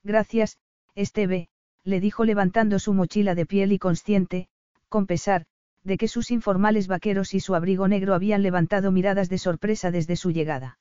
Gracias, 0.03 0.57
Esteve, 0.95 1.49
le 1.83 1.99
dijo 1.99 2.25
levantando 2.25 2.79
su 2.79 2.93
mochila 2.93 3.35
de 3.35 3.45
piel 3.45 3.71
y 3.71 3.77
consciente, 3.77 4.47
con 4.89 5.05
pesar, 5.05 5.45
de 5.83 5.97
que 5.97 6.07
sus 6.07 6.31
informales 6.31 6.87
vaqueros 6.87 7.33
y 7.33 7.39
su 7.39 7.55
abrigo 7.55 7.87
negro 7.87 8.13
habían 8.13 8.43
levantado 8.43 8.91
miradas 8.91 9.29
de 9.29 9.37
sorpresa 9.37 9.91
desde 9.91 10.15
su 10.15 10.31
llegada. 10.31 10.77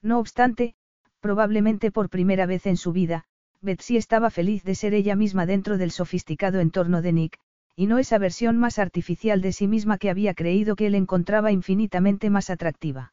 No 0.00 0.18
obstante, 0.18 0.74
probablemente 1.20 1.90
por 1.90 2.08
primera 2.08 2.46
vez 2.46 2.66
en 2.66 2.76
su 2.76 2.92
vida, 2.92 3.24
Betsy 3.60 3.96
estaba 3.96 4.30
feliz 4.30 4.64
de 4.64 4.74
ser 4.74 4.94
ella 4.94 5.16
misma 5.16 5.46
dentro 5.46 5.78
del 5.78 5.90
sofisticado 5.90 6.60
entorno 6.60 7.00
de 7.02 7.12
Nick, 7.12 7.38
y 7.76 7.86
no 7.86 7.98
esa 7.98 8.18
versión 8.18 8.58
más 8.58 8.78
artificial 8.78 9.40
de 9.40 9.52
sí 9.52 9.66
misma 9.66 9.98
que 9.98 10.10
había 10.10 10.34
creído 10.34 10.76
que 10.76 10.86
él 10.86 10.94
encontraba 10.94 11.52
infinitamente 11.52 12.28
más 12.28 12.50
atractiva. 12.50 13.12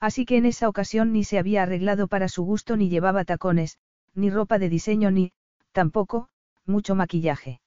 Así 0.00 0.24
que 0.24 0.36
en 0.36 0.46
esa 0.46 0.68
ocasión 0.68 1.12
ni 1.12 1.24
se 1.24 1.38
había 1.38 1.62
arreglado 1.62 2.08
para 2.08 2.28
su 2.28 2.44
gusto 2.44 2.76
ni 2.76 2.88
llevaba 2.88 3.24
tacones, 3.24 3.78
ni 4.14 4.30
ropa 4.30 4.58
de 4.58 4.68
diseño 4.68 5.10
ni, 5.10 5.32
tampoco, 5.72 6.28
mucho 6.64 6.94
maquillaje. 6.94 7.60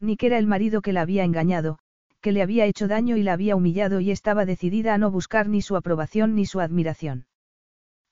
Nick 0.00 0.22
era 0.22 0.38
el 0.38 0.46
marido 0.46 0.82
que 0.82 0.92
la 0.92 1.02
había 1.02 1.24
engañado, 1.24 1.78
que 2.20 2.32
le 2.32 2.42
había 2.42 2.66
hecho 2.66 2.88
daño 2.88 3.16
y 3.16 3.22
la 3.22 3.32
había 3.32 3.56
humillado 3.56 4.00
y 4.00 4.10
estaba 4.10 4.44
decidida 4.44 4.94
a 4.94 4.98
no 4.98 5.10
buscar 5.10 5.48
ni 5.48 5.62
su 5.62 5.76
aprobación 5.76 6.34
ni 6.34 6.46
su 6.46 6.60
admiración. 6.60 7.26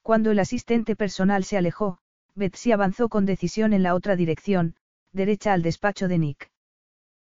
Cuando 0.03 0.31
el 0.31 0.39
asistente 0.39 0.97
personal 0.97 1.45
se 1.45 1.57
alejó, 1.57 1.99
Betsy 2.35 2.73
avanzó 2.73 3.09
con 3.09 3.27
decisión 3.27 3.73
en 3.73 3.83
la 3.83 3.95
otra 3.95 4.17
dirección, 4.17 4.77
derecha 5.13 5.53
al 5.53 5.63
despacho 5.63 6.09
de 6.09 6.19
Nick. 6.19 6.51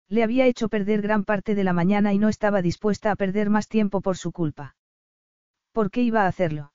Le 0.07 0.23
había 0.23 0.45
hecho 0.45 0.69
perder 0.69 1.02
gran 1.02 1.23
parte 1.23 1.56
de 1.56 1.64
la 1.64 1.73
mañana 1.73 2.14
y 2.14 2.19
no 2.19 2.30
estaba 2.30 2.61
dispuesta 2.61 3.11
a 3.11 3.15
perder 3.15 3.49
más 3.49 3.68
tiempo 3.68 4.02
por 4.02 4.18
su 4.18 4.31
culpa. 4.31 4.76
¿Por 5.72 5.91
qué 5.91 6.02
iba 6.02 6.23
a 6.23 6.27
hacerlo? 6.27 6.72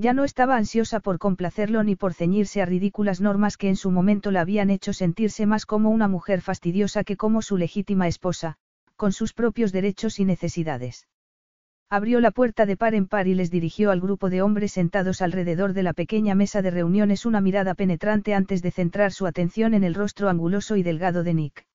Ya 0.00 0.12
no 0.12 0.22
estaba 0.22 0.56
ansiosa 0.56 1.00
por 1.00 1.18
complacerlo 1.18 1.82
ni 1.82 1.96
por 1.96 2.14
ceñirse 2.14 2.62
a 2.62 2.66
ridículas 2.66 3.20
normas 3.20 3.56
que 3.56 3.68
en 3.68 3.74
su 3.74 3.90
momento 3.90 4.30
la 4.30 4.42
habían 4.42 4.70
hecho 4.70 4.92
sentirse 4.92 5.44
más 5.44 5.66
como 5.66 5.90
una 5.90 6.06
mujer 6.06 6.40
fastidiosa 6.40 7.02
que 7.02 7.16
como 7.16 7.42
su 7.42 7.56
legítima 7.56 8.06
esposa, 8.06 8.58
con 8.94 9.10
sus 9.10 9.32
propios 9.32 9.72
derechos 9.72 10.20
y 10.20 10.24
necesidades. 10.24 11.08
Abrió 11.90 12.20
la 12.20 12.30
puerta 12.30 12.64
de 12.64 12.76
par 12.76 12.94
en 12.94 13.08
par 13.08 13.26
y 13.26 13.34
les 13.34 13.50
dirigió 13.50 13.90
al 13.90 14.00
grupo 14.00 14.30
de 14.30 14.40
hombres 14.40 14.70
sentados 14.70 15.20
alrededor 15.20 15.72
de 15.72 15.82
la 15.82 15.94
pequeña 15.94 16.36
mesa 16.36 16.62
de 16.62 16.70
reuniones 16.70 17.26
una 17.26 17.40
mirada 17.40 17.74
penetrante 17.74 18.34
antes 18.34 18.62
de 18.62 18.70
centrar 18.70 19.10
su 19.10 19.26
atención 19.26 19.74
en 19.74 19.82
el 19.82 19.94
rostro 19.94 20.28
anguloso 20.28 20.76
y 20.76 20.84
delgado 20.84 21.24
de 21.24 21.34
Nick. 21.34 21.66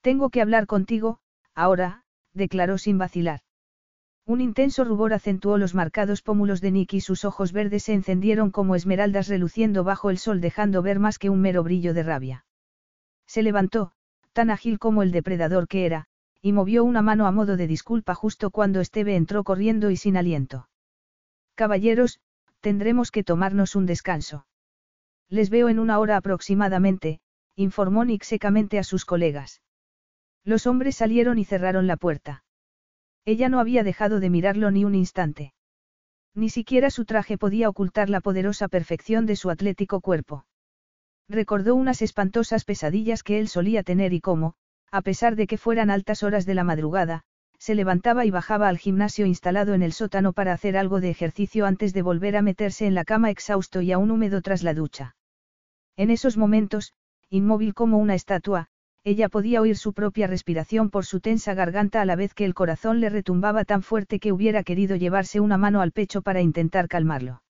Tengo 0.00 0.30
que 0.30 0.42
hablar 0.42 0.66
contigo, 0.66 1.20
ahora, 1.54 2.02
declaró 2.32 2.76
sin 2.76 2.98
vacilar. 2.98 3.45
Un 4.26 4.40
intenso 4.40 4.82
rubor 4.82 5.12
acentuó 5.12 5.56
los 5.56 5.74
marcados 5.76 6.20
pómulos 6.20 6.60
de 6.60 6.72
Nick 6.72 6.94
y 6.94 7.00
sus 7.00 7.24
ojos 7.24 7.52
verdes 7.52 7.84
se 7.84 7.94
encendieron 7.94 8.50
como 8.50 8.74
esmeraldas 8.74 9.28
reluciendo 9.28 9.84
bajo 9.84 10.10
el 10.10 10.18
sol 10.18 10.40
dejando 10.40 10.82
ver 10.82 10.98
más 10.98 11.20
que 11.20 11.30
un 11.30 11.40
mero 11.40 11.62
brillo 11.62 11.94
de 11.94 12.02
rabia. 12.02 12.44
Se 13.28 13.44
levantó, 13.44 13.92
tan 14.32 14.50
ágil 14.50 14.80
como 14.80 15.04
el 15.04 15.12
depredador 15.12 15.68
que 15.68 15.86
era, 15.86 16.06
y 16.42 16.52
movió 16.52 16.82
una 16.82 17.02
mano 17.02 17.28
a 17.28 17.30
modo 17.30 17.56
de 17.56 17.68
disculpa 17.68 18.14
justo 18.14 18.50
cuando 18.50 18.80
Esteve 18.80 19.14
entró 19.14 19.44
corriendo 19.44 19.90
y 19.90 19.96
sin 19.96 20.16
aliento. 20.16 20.68
Caballeros, 21.54 22.18
tendremos 22.60 23.12
que 23.12 23.22
tomarnos 23.22 23.76
un 23.76 23.86
descanso. 23.86 24.46
Les 25.28 25.50
veo 25.50 25.68
en 25.68 25.78
una 25.78 26.00
hora 26.00 26.16
aproximadamente, 26.16 27.20
informó 27.54 28.04
Nick 28.04 28.24
secamente 28.24 28.80
a 28.80 28.84
sus 28.84 29.04
colegas. 29.04 29.62
Los 30.44 30.66
hombres 30.66 30.96
salieron 30.96 31.38
y 31.38 31.44
cerraron 31.44 31.86
la 31.86 31.96
puerta. 31.96 32.42
Ella 33.26 33.48
no 33.48 33.60
había 33.60 33.82
dejado 33.82 34.20
de 34.20 34.30
mirarlo 34.30 34.70
ni 34.70 34.84
un 34.84 34.94
instante. 34.94 35.52
Ni 36.34 36.48
siquiera 36.48 36.90
su 36.90 37.04
traje 37.04 37.36
podía 37.36 37.68
ocultar 37.68 38.08
la 38.08 38.20
poderosa 38.20 38.68
perfección 38.68 39.26
de 39.26 39.34
su 39.34 39.50
atlético 39.50 40.00
cuerpo. 40.00 40.46
Recordó 41.28 41.74
unas 41.74 42.02
espantosas 42.02 42.64
pesadillas 42.64 43.24
que 43.24 43.40
él 43.40 43.48
solía 43.48 43.82
tener 43.82 44.12
y 44.12 44.20
cómo, 44.20 44.54
a 44.92 45.02
pesar 45.02 45.34
de 45.34 45.48
que 45.48 45.58
fueran 45.58 45.90
altas 45.90 46.22
horas 46.22 46.46
de 46.46 46.54
la 46.54 46.62
madrugada, 46.62 47.24
se 47.58 47.74
levantaba 47.74 48.24
y 48.24 48.30
bajaba 48.30 48.68
al 48.68 48.78
gimnasio 48.78 49.26
instalado 49.26 49.74
en 49.74 49.82
el 49.82 49.92
sótano 49.92 50.32
para 50.32 50.52
hacer 50.52 50.76
algo 50.76 51.00
de 51.00 51.10
ejercicio 51.10 51.66
antes 51.66 51.92
de 51.92 52.02
volver 52.02 52.36
a 52.36 52.42
meterse 52.42 52.86
en 52.86 52.94
la 52.94 53.04
cama 53.04 53.30
exhausto 53.30 53.80
y 53.82 53.90
aún 53.90 54.12
húmedo 54.12 54.40
tras 54.40 54.62
la 54.62 54.72
ducha. 54.72 55.16
En 55.96 56.10
esos 56.10 56.36
momentos, 56.36 56.92
inmóvil 57.28 57.74
como 57.74 57.98
una 57.98 58.14
estatua, 58.14 58.68
ella 59.06 59.28
podía 59.28 59.60
oír 59.60 59.76
su 59.76 59.92
propia 59.92 60.26
respiración 60.26 60.90
por 60.90 61.06
su 61.06 61.20
tensa 61.20 61.54
garganta 61.54 62.02
a 62.02 62.04
la 62.04 62.16
vez 62.16 62.34
que 62.34 62.44
el 62.44 62.54
corazón 62.54 62.98
le 62.98 63.08
retumbaba 63.08 63.64
tan 63.64 63.82
fuerte 63.82 64.18
que 64.18 64.32
hubiera 64.32 64.64
querido 64.64 64.96
llevarse 64.96 65.38
una 65.38 65.56
mano 65.56 65.80
al 65.80 65.92
pecho 65.92 66.22
para 66.22 66.40
intentar 66.40 66.88
calmarlo. 66.88 67.40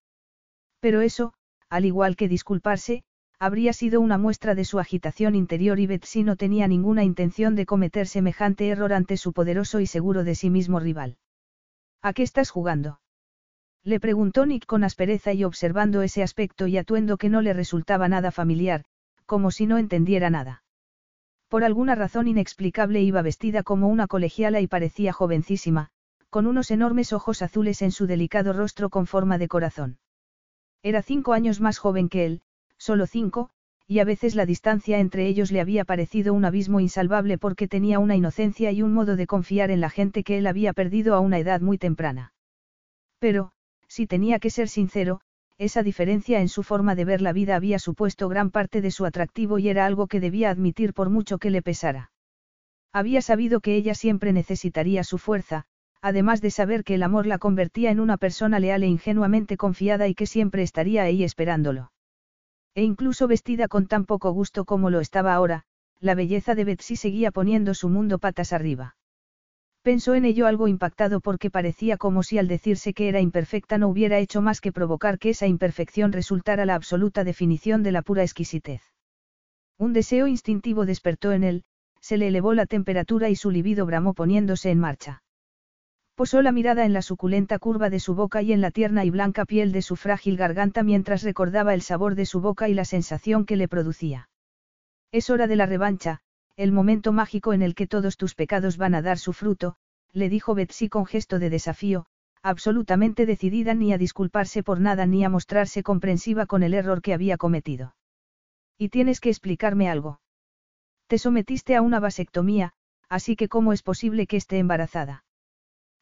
Pero 0.81 1.01
eso, 1.01 1.33
al 1.71 1.87
igual 1.87 2.15
que 2.15 2.29
disculparse, 2.29 3.05
habría 3.39 3.73
sido 3.73 4.03
una 4.03 4.19
muestra 4.19 4.55
de 4.55 4.67
su 4.67 4.79
agitación 4.79 5.35
interior 5.35 5.81
y 5.81 5.87
Betsy 5.87 6.25
no 6.25 6.37
tenía 6.37 6.69
ninguna 6.69 7.05
intención 7.05 7.55
de 7.55 7.65
cometer 7.65 8.07
semejante 8.07 8.69
error 8.69 8.93
ante 8.93 9.17
su 9.17 9.33
poderoso 9.33 9.81
y 9.81 9.87
seguro 9.87 10.25
de 10.25 10.35
sí 10.35 10.51
mismo 10.51 10.79
rival. 10.79 11.17
¿A 12.03 12.13
qué 12.13 12.23
estás 12.23 12.51
jugando? 12.51 13.01
Le 13.83 13.99
preguntó 13.99 14.45
Nick 14.45 14.67
con 14.67 14.85
aspereza 14.85 15.33
y 15.33 15.43
observando 15.43 16.03
ese 16.03 16.23
aspecto 16.23 16.67
y 16.67 16.77
atuendo 16.77 17.17
que 17.17 17.31
no 17.31 17.41
le 17.41 17.55
resultaba 17.55 18.09
nada 18.09 18.31
familiar, 18.31 18.85
como 19.25 19.51
si 19.51 19.67
no 19.67 19.79
entendiera 19.79 20.29
nada. 20.29 20.65
Por 21.49 21.63
alguna 21.63 21.95
razón 21.95 22.27
inexplicable 22.27 23.03
iba 23.03 23.23
vestida 23.23 23.63
como 23.63 23.89
una 23.89 24.07
colegiala 24.07 24.61
y 24.61 24.67
parecía 24.67 25.13
jovencísima, 25.13 25.91
con 26.29 26.47
unos 26.47 26.71
enormes 26.71 27.13
ojos 27.13 27.41
azules 27.43 27.83
en 27.83 27.93
su 27.93 28.07
delicado 28.07 28.53
rostro 28.53 28.91
con 28.91 29.07
forma 29.07 29.39
de 29.39 29.49
corazón. 29.49 29.99
Era 30.83 31.03
cinco 31.03 31.33
años 31.33 31.61
más 31.61 31.79
joven 31.79 32.09
que 32.09 32.27
él, 32.27 32.43
solo 32.77 33.07
cinco, 33.07 33.51
y 33.87 34.01
a 34.01 34.05
veces 34.05 34.35
la 34.35 34.47
distancia 34.47 34.99
entre 34.99 35.27
ellos 35.29 35.53
le 35.53 35.61
había 35.61 35.85
parecido 35.85 36.35
un 36.35 36.45
abismo 36.45 36.81
insalvable 36.81 37.39
porque 37.39 37.69
tenía 37.69 38.01
una 38.01 38.17
inocencia 38.17 38.73
y 38.73 38.83
un 38.83 38.93
modo 38.93 39.15
de 39.15 39.29
confiar 39.29 39.71
en 39.71 39.81
la 39.81 39.91
gente 39.91 40.25
que 40.25 40.39
él 40.39 40.47
había 40.47 40.73
perdido 40.73 41.15
a 41.15 41.21
una 41.21 41.39
edad 41.39 41.61
muy 41.61 41.79
temprana. 41.79 42.33
Pero, 43.21 43.53
si 43.87 44.09
tenía 44.09 44.41
que 44.41 44.51
ser 44.51 44.69
sincero, 44.69 45.21
esa 45.59 45.83
diferencia 45.83 46.41
en 46.41 46.49
su 46.49 46.63
forma 46.63 46.95
de 46.95 47.05
ver 47.05 47.23
la 47.23 47.33
vida 47.33 47.57
había 47.57 47.79
supuesto 47.79 48.29
gran 48.29 48.51
parte 48.51 48.81
de 48.81 48.91
su 48.91 49.07
atractivo 49.07 49.59
y 49.59 49.69
era 49.69 49.87
algo 49.87 50.07
que 50.07 50.21
debía 50.21 50.51
admitir 50.51 50.93
por 50.93 51.09
mucho 51.09 51.39
que 51.39 51.51
le 51.51 51.63
pesara. 51.63 52.11
Había 52.93 53.23
sabido 53.23 53.61
que 53.61 53.75
ella 53.75 53.95
siempre 53.95 54.33
necesitaría 54.33 55.05
su 55.05 55.19
fuerza, 55.19 55.65
además 56.03 56.41
de 56.41 56.51
saber 56.51 56.85
que 56.85 56.95
el 56.95 57.03
amor 57.03 57.27
la 57.27 57.39
convertía 57.39 57.91
en 57.91 58.01
una 58.01 58.17
persona 58.17 58.59
leal 58.59 58.83
e 58.83 58.87
ingenuamente 58.87 59.57
confiada 59.57 60.09
y 60.09 60.15
que 60.15 60.27
siempre 60.27 60.63
estaría 60.63 61.03
ahí 61.03 61.25
esperándolo. 61.25 61.93
E 62.75 62.83
incluso 62.83 63.27
vestida 63.27 63.69
con 63.69 63.87
tan 63.87 64.05
poco 64.05 64.31
gusto 64.33 64.67
como 64.67 64.91
lo 64.91 65.01
estaba 65.01 65.35
ahora, 65.35 65.65
la 65.99 66.15
belleza 66.15 66.55
de 66.55 66.65
Betsy 66.65 66.97
seguía 66.97 67.31
poniendo 67.31 67.73
su 67.73 67.89
mundo 67.89 68.19
patas 68.19 68.53
arriba. 68.53 68.97
Pensó 69.87 70.17
en 70.17 70.25
ello 70.25 70.49
algo 70.49 70.67
impactado 70.67 71.21
porque 71.21 71.49
parecía 71.49 71.97
como 71.97 72.25
si 72.25 72.39
al 72.39 72.49
decirse 72.49 72.93
que 72.93 73.09
era 73.09 73.21
imperfecta 73.21 73.79
no 73.79 73.87
hubiera 73.87 74.19
hecho 74.19 74.43
más 74.43 74.61
que 74.61 74.73
provocar 74.73 75.21
que 75.21 75.31
esa 75.31 75.47
imperfección 75.47 76.11
resultara 76.11 76.67
la 76.67 76.75
absoluta 76.75 77.23
definición 77.23 77.85
de 77.85 77.93
la 77.93 78.03
pura 78.03 78.25
exquisitez. 78.25 78.83
Un 79.79 79.93
deseo 79.93 80.27
instintivo 80.27 80.87
despertó 80.87 81.31
en 81.31 81.45
él, 81.45 81.63
se 82.01 82.17
le 82.17 82.27
elevó 82.27 82.53
la 82.53 82.67
temperatura 82.67 83.29
y 83.29 83.37
su 83.37 83.53
libido 83.53 83.87
bramó 83.87 84.13
poniéndose 84.13 84.73
en 84.73 84.81
marcha. 84.81 85.23
Posó 86.17 86.43
la 86.43 86.51
mirada 86.51 86.85
en 86.85 86.93
la 86.93 87.01
suculenta 87.01 87.61
curva 87.61 87.89
de 87.89 88.01
su 88.01 88.17
boca 88.17 88.43
y 88.43 88.53
en 88.53 88.61
la 88.61 88.73
tierna 88.73 89.05
y 89.05 89.11
blanca 89.11 89.45
piel 89.45 89.71
de 89.71 89.83
su 89.83 89.95
frágil 89.95 90.37
garganta 90.37 90.83
mientras 90.83 91.23
recordaba 91.23 91.75
el 91.75 91.83
sabor 91.83 92.17
de 92.17 92.27
su 92.27 92.41
boca 92.41 92.69
y 92.69 92.75
la 92.75 92.85
sensación 92.85 93.47
que 93.47 93.55
le 93.55 93.69
producía. 93.69 94.31
Es 95.13 95.31
hora 95.31 95.47
de 95.47 95.55
la 95.55 95.67
revancha, 95.67 96.23
el 96.57 96.73
momento 96.73 97.13
mágico 97.13 97.53
en 97.53 97.63
el 97.63 97.75
que 97.75 97.87
todos 97.87 98.17
tus 98.17 98.35
pecados 98.35 98.79
van 98.79 98.95
a 98.95 99.03
dar 99.03 99.19
su 99.19 99.33
fruto, 99.33 99.77
le 100.13 100.31
dijo 100.31 100.55
Betsy 100.55 100.89
con 100.89 101.05
gesto 101.05 101.39
de 101.39 101.51
desafío, 101.51 102.07
absolutamente 102.43 103.27
decidida 103.27 103.75
ni 103.75 103.93
a 103.93 103.99
disculparse 103.99 104.63
por 104.63 104.81
nada 104.81 105.05
ni 105.05 105.25
a 105.25 105.29
mostrarse 105.29 105.83
comprensiva 105.83 106.47
con 106.47 106.63
el 106.63 106.73
error 106.73 107.03
que 107.03 107.13
había 107.13 107.37
cometido. 107.37 107.95
Y 108.79 108.89
tienes 108.89 109.21
que 109.21 109.29
explicarme 109.29 109.91
algo. 109.91 110.21
Te 111.07 111.19
sometiste 111.19 111.77
a 111.77 111.83
una 111.83 112.01
vasectomía, 112.01 112.73
así 113.09 113.37
que 113.37 113.49
¿cómo 113.49 113.73
es 113.73 113.83
posible 113.83 114.27
que 114.27 114.37
esté 114.37 114.59
embarazada? 114.59 115.25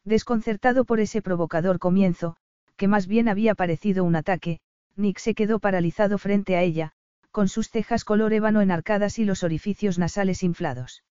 Desconcertado 0.05 0.85
por 0.85 0.99
ese 0.99 1.21
provocador 1.21 1.79
comienzo, 1.79 2.37
que 2.77 2.87
más 2.87 3.07
bien 3.07 3.27
había 3.27 3.55
parecido 3.55 4.03
un 4.03 4.15
ataque, 4.15 4.59
Nick 4.95 5.19
se 5.19 5.35
quedó 5.35 5.59
paralizado 5.59 6.17
frente 6.17 6.55
a 6.55 6.61
ella, 6.61 6.93
con 7.35 7.49
sus 7.49 7.69
cejas 7.69 8.05
color 8.05 8.31
ébano 8.31 8.61
enarcadas 8.61 9.19
y 9.19 9.25
los 9.25 9.43
orificios 9.43 9.99
nasales 9.99 10.41
inflados. 10.41 11.03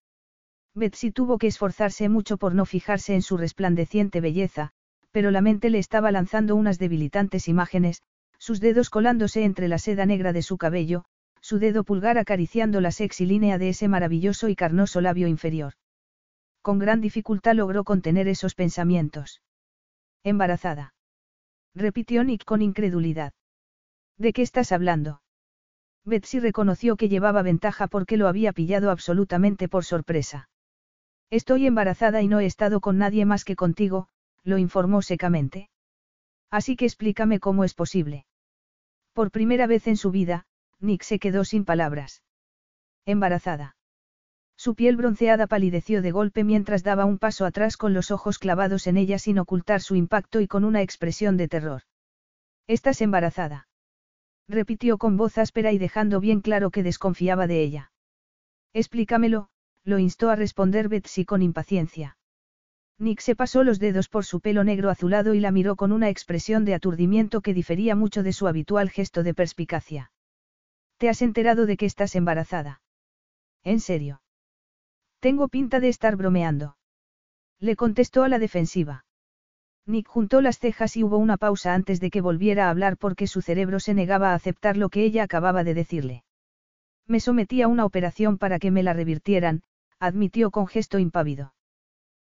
Betsy 0.75 1.11
tuvo 1.11 1.37
que 1.37 1.49
esforzarse 1.49 2.09
mucho 2.09 2.39
por 2.39 2.55
no 2.55 2.65
fijarse 2.65 3.15
en 3.15 3.21
su 3.21 3.37
resplandeciente 3.37 4.23
belleza, 4.23 4.71
pero 5.11 5.31
la 5.31 5.43
mente 5.43 5.69
le 5.69 5.79
estaba 5.79 6.11
lanzando 6.13 6.57
unas 6.57 6.79
debilitantes 6.79 7.47
imágenes, 7.47 8.01
sus 8.39 8.59
dedos 8.61 8.89
colándose 8.89 9.45
entre 9.45 9.69
la 9.69 9.77
seda 9.77 10.07
negra 10.07 10.33
de 10.33 10.41
su 10.41 10.57
cabello, 10.57 11.05
su 11.43 11.59
dedo 11.59 11.85
pulgar 11.85 12.17
acariciando 12.17 12.81
la 12.81 12.91
sexy 12.91 13.27
línea 13.27 13.59
de 13.59 13.69
ese 13.69 13.89
maravilloso 13.89 14.49
y 14.49 14.57
carnoso 14.57 15.03
labio 15.03 15.29
inferior. 15.29 15.75
Con 16.63 16.79
gran 16.79 17.03
dificultad 17.03 17.53
logró 17.53 17.85
contener 17.85 18.29
esos 18.29 18.55
pensamientos. 18.55 19.43
Embarazada. 20.23 20.95
Repitió 21.75 22.25
Nick 22.25 22.47
con 22.47 22.63
incredulidad. 22.63 23.35
¿De 24.17 24.33
qué 24.33 24.41
estás 24.41 24.73
hablando? 24.73 25.21
Betsy 26.05 26.39
reconoció 26.39 26.97
que 26.97 27.09
llevaba 27.09 27.43
ventaja 27.43 27.87
porque 27.87 28.17
lo 28.17 28.29
había 28.29 28.53
pillado 28.53 28.91
absolutamente 28.91 29.69
por 29.69 29.85
sorpresa. 29.85 30.49
Estoy 31.31 31.67
embarazada 31.67 32.21
y 32.21 32.29
no 32.29 32.41
he 32.41 32.47
estado 32.47 32.81
con 32.81 32.99
nadie 32.99 33.25
más 33.25 33.45
que 33.45 33.57
contigo, 33.57 34.09
lo 34.43 34.59
informó 34.59 35.01
secamente. 35.01 35.71
Así 36.51 36.77
que 36.77 36.85
explícame 36.85 37.41
cómo 37.41 37.65
es 37.65 37.75
posible. 37.75 38.27
Por 39.15 39.31
primera 39.31 39.67
vez 39.67 39.87
en 39.87 39.97
su 39.97 40.11
vida, 40.11 40.47
Nick 40.79 41.03
se 41.03 41.19
quedó 41.19 41.45
sin 41.45 41.65
palabras. 41.65 42.23
Embarazada. 43.07 43.77
Su 44.57 44.75
piel 44.75 44.97
bronceada 44.97 45.47
palideció 45.47 46.03
de 46.03 46.13
golpe 46.13 46.45
mientras 46.45 46.85
daba 46.85 47.07
un 47.07 47.19
paso 47.19 47.45
atrás 47.45 47.77
con 47.77 47.95
los 47.95 48.11
ojos 48.11 48.39
clavados 48.39 48.87
en 48.87 48.97
ella 48.97 49.19
sin 49.19 49.39
ocultar 49.39 49.81
su 49.81 49.97
impacto 49.97 50.41
y 50.41 50.47
con 50.47 50.65
una 50.65 50.83
expresión 50.83 51.37
de 51.37 51.49
terror. 51.49 51.83
Estás 52.67 53.01
embarazada. 53.01 53.67
Repitió 54.49 54.99
con 54.99 55.17
voz 55.17 55.39
áspera 55.39 55.73
y 55.73 55.79
dejando 55.79 56.21
bien 56.21 56.41
claro 56.41 56.71
que 56.71 56.83
desconfiaba 56.83 57.47
de 57.47 57.63
ella. 57.63 57.93
Explícamelo, 58.73 59.49
lo 59.85 59.99
instó 59.99 60.31
a 60.31 60.37
responder 60.37 60.89
Betsy 60.89 61.25
con 61.25 61.43
impaciencia. 61.43 62.17
Nick 62.99 63.21
se 63.21 63.35
pasó 63.35 63.65
los 63.65 63.79
dedos 63.79 64.09
por 64.09 64.25
su 64.25 64.41
pelo 64.41 64.63
negro 64.63 64.91
azulado 64.91 65.35
y 65.35 65.41
la 65.41 65.51
miró 65.51 65.77
con 65.77 65.93
una 65.93 66.09
expresión 66.09 66.65
de 66.65 66.75
aturdimiento 66.75 67.41
que 67.41 67.55
difería 67.55 67.97
mucho 67.97 68.23
de 68.23 68.33
su 68.33 68.47
habitual 68.47 68.91
gesto 68.91 69.23
de 69.23 69.35
perspicacia. 69.35 70.13
¿Te 70.99 71.09
has 71.09 71.23
enterado 71.23 71.67
de 71.67 71.77
que 71.77 71.87
estás 71.87 72.15
embarazada? 72.15 72.83
¿En 73.65 73.81
serio? 73.81 74.23
Tengo 75.21 75.49
pinta 75.49 75.81
de 75.81 75.89
estar 75.89 76.17
bromeando. 76.17 76.77
Le 77.59 77.77
contestó 77.77 78.23
a 78.23 78.29
la 78.29 78.39
defensiva. 78.39 79.04
Nick 79.87 80.09
juntó 80.09 80.41
las 80.41 80.59
cejas 80.59 80.97
y 80.97 81.05
hubo 81.05 81.19
una 81.19 81.37
pausa 81.37 81.75
antes 81.75 82.01
de 82.01 82.11
que 82.11 82.23
volviera 82.23 82.67
a 82.67 82.71
hablar 82.71 82.97
porque 82.97 83.27
su 83.27 83.43
cerebro 83.43 83.81
se 83.81 83.93
negaba 83.93 84.31
a 84.31 84.35
aceptar 84.35 84.77
lo 84.77 84.89
que 84.89 85.05
ella 85.05 85.23
acababa 85.23 85.63
de 85.63 85.75
decirle. 85.75 86.25
Me 87.07 87.21
sometí 87.21 87.61
a 87.61 87.69
una 87.69 87.85
operación 87.85 88.39
para 88.39 88.59
que 88.59 88.71
me 88.71 88.83
la 88.83 88.95
revirtieran, 88.95 89.63
admitió 89.99 90.51
con 90.51 90.67
gesto 90.67 90.99
impávido. 90.99 91.55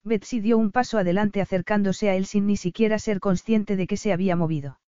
Betsy 0.04 0.40
dio 0.40 0.58
un 0.58 0.72
paso 0.72 0.98
adelante 0.98 1.42
acercándose 1.42 2.10
a 2.10 2.16
él 2.16 2.26
sin 2.26 2.48
ni 2.48 2.58
siquiera 2.58 2.98
ser 3.00 3.20
consciente 3.20 3.76
de 3.76 3.86
que 3.86 3.98
se 3.98 4.14
había 4.14 4.36
movido. 4.36 4.80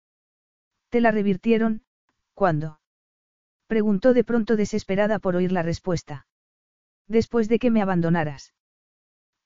¿Te 0.90 1.02
la 1.02 1.12
revirtieron? 1.12 1.84
¿Cuándo? 2.34 2.80
Preguntó 3.68 4.14
de 4.14 4.24
pronto 4.24 4.56
desesperada 4.56 5.20
por 5.20 5.36
oír 5.36 5.52
la 5.52 5.64
respuesta. 5.64 6.28
Después 7.08 7.50
de 7.50 7.60
que 7.60 7.72
me 7.72 7.82
abandonaras. 7.82 8.54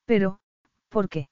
Pero, 0.05 0.39
¿por 0.89 1.09
qué? 1.09 1.29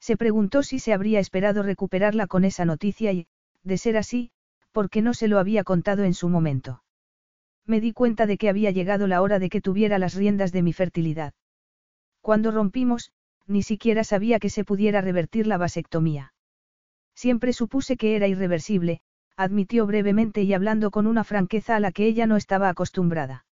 Se 0.00 0.16
preguntó 0.16 0.62
si 0.62 0.78
se 0.78 0.92
habría 0.92 1.20
esperado 1.20 1.62
recuperarla 1.62 2.26
con 2.26 2.44
esa 2.44 2.64
noticia 2.64 3.12
y, 3.12 3.26
de 3.62 3.78
ser 3.78 3.96
así, 3.96 4.30
¿por 4.72 4.90
qué 4.90 5.02
no 5.02 5.14
se 5.14 5.28
lo 5.28 5.38
había 5.38 5.64
contado 5.64 6.04
en 6.04 6.14
su 6.14 6.28
momento? 6.28 6.82
Me 7.64 7.80
di 7.80 7.92
cuenta 7.92 8.26
de 8.26 8.38
que 8.38 8.48
había 8.48 8.70
llegado 8.70 9.06
la 9.06 9.22
hora 9.22 9.38
de 9.38 9.48
que 9.48 9.60
tuviera 9.60 9.98
las 9.98 10.14
riendas 10.14 10.52
de 10.52 10.62
mi 10.62 10.72
fertilidad. 10.72 11.34
Cuando 12.20 12.50
rompimos, 12.50 13.10
ni 13.46 13.62
siquiera 13.62 14.04
sabía 14.04 14.38
que 14.38 14.50
se 14.50 14.64
pudiera 14.64 15.00
revertir 15.00 15.46
la 15.46 15.58
vasectomía. 15.58 16.34
Siempre 17.14 17.52
supuse 17.52 17.96
que 17.96 18.14
era 18.14 18.28
irreversible, 18.28 19.00
admitió 19.36 19.86
brevemente 19.86 20.42
y 20.42 20.52
hablando 20.52 20.90
con 20.90 21.06
una 21.06 21.24
franqueza 21.24 21.76
a 21.76 21.80
la 21.80 21.92
que 21.92 22.06
ella 22.06 22.26
no 22.26 22.36
estaba 22.36 22.68
acostumbrada. 22.68 23.45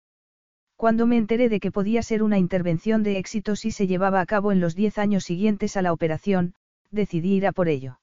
Cuando 0.83 1.07
me 1.07 1.17
enteré 1.17 1.49
de 1.49 1.61
que 1.61 1.71
podía 1.71 2.03
ser 2.03 2.25
una 2.25 2.39
intervención 2.39 3.05
de 3.05 3.17
éxito 3.17 3.55
si 3.55 3.71
se 3.71 3.87
llevaba 3.87 4.21
a 4.21 4.27
cabo 4.27 4.51
en 4.51 4.59
los 4.59 4.75
diez 4.75 4.99
años 4.99 5.23
siguientes 5.23 5.77
a 5.77 5.83
la 5.83 5.93
operación, 5.93 6.55
decidí 6.91 7.35
ir 7.37 7.47
a 7.47 7.53
por 7.53 7.69
ello. 7.69 8.01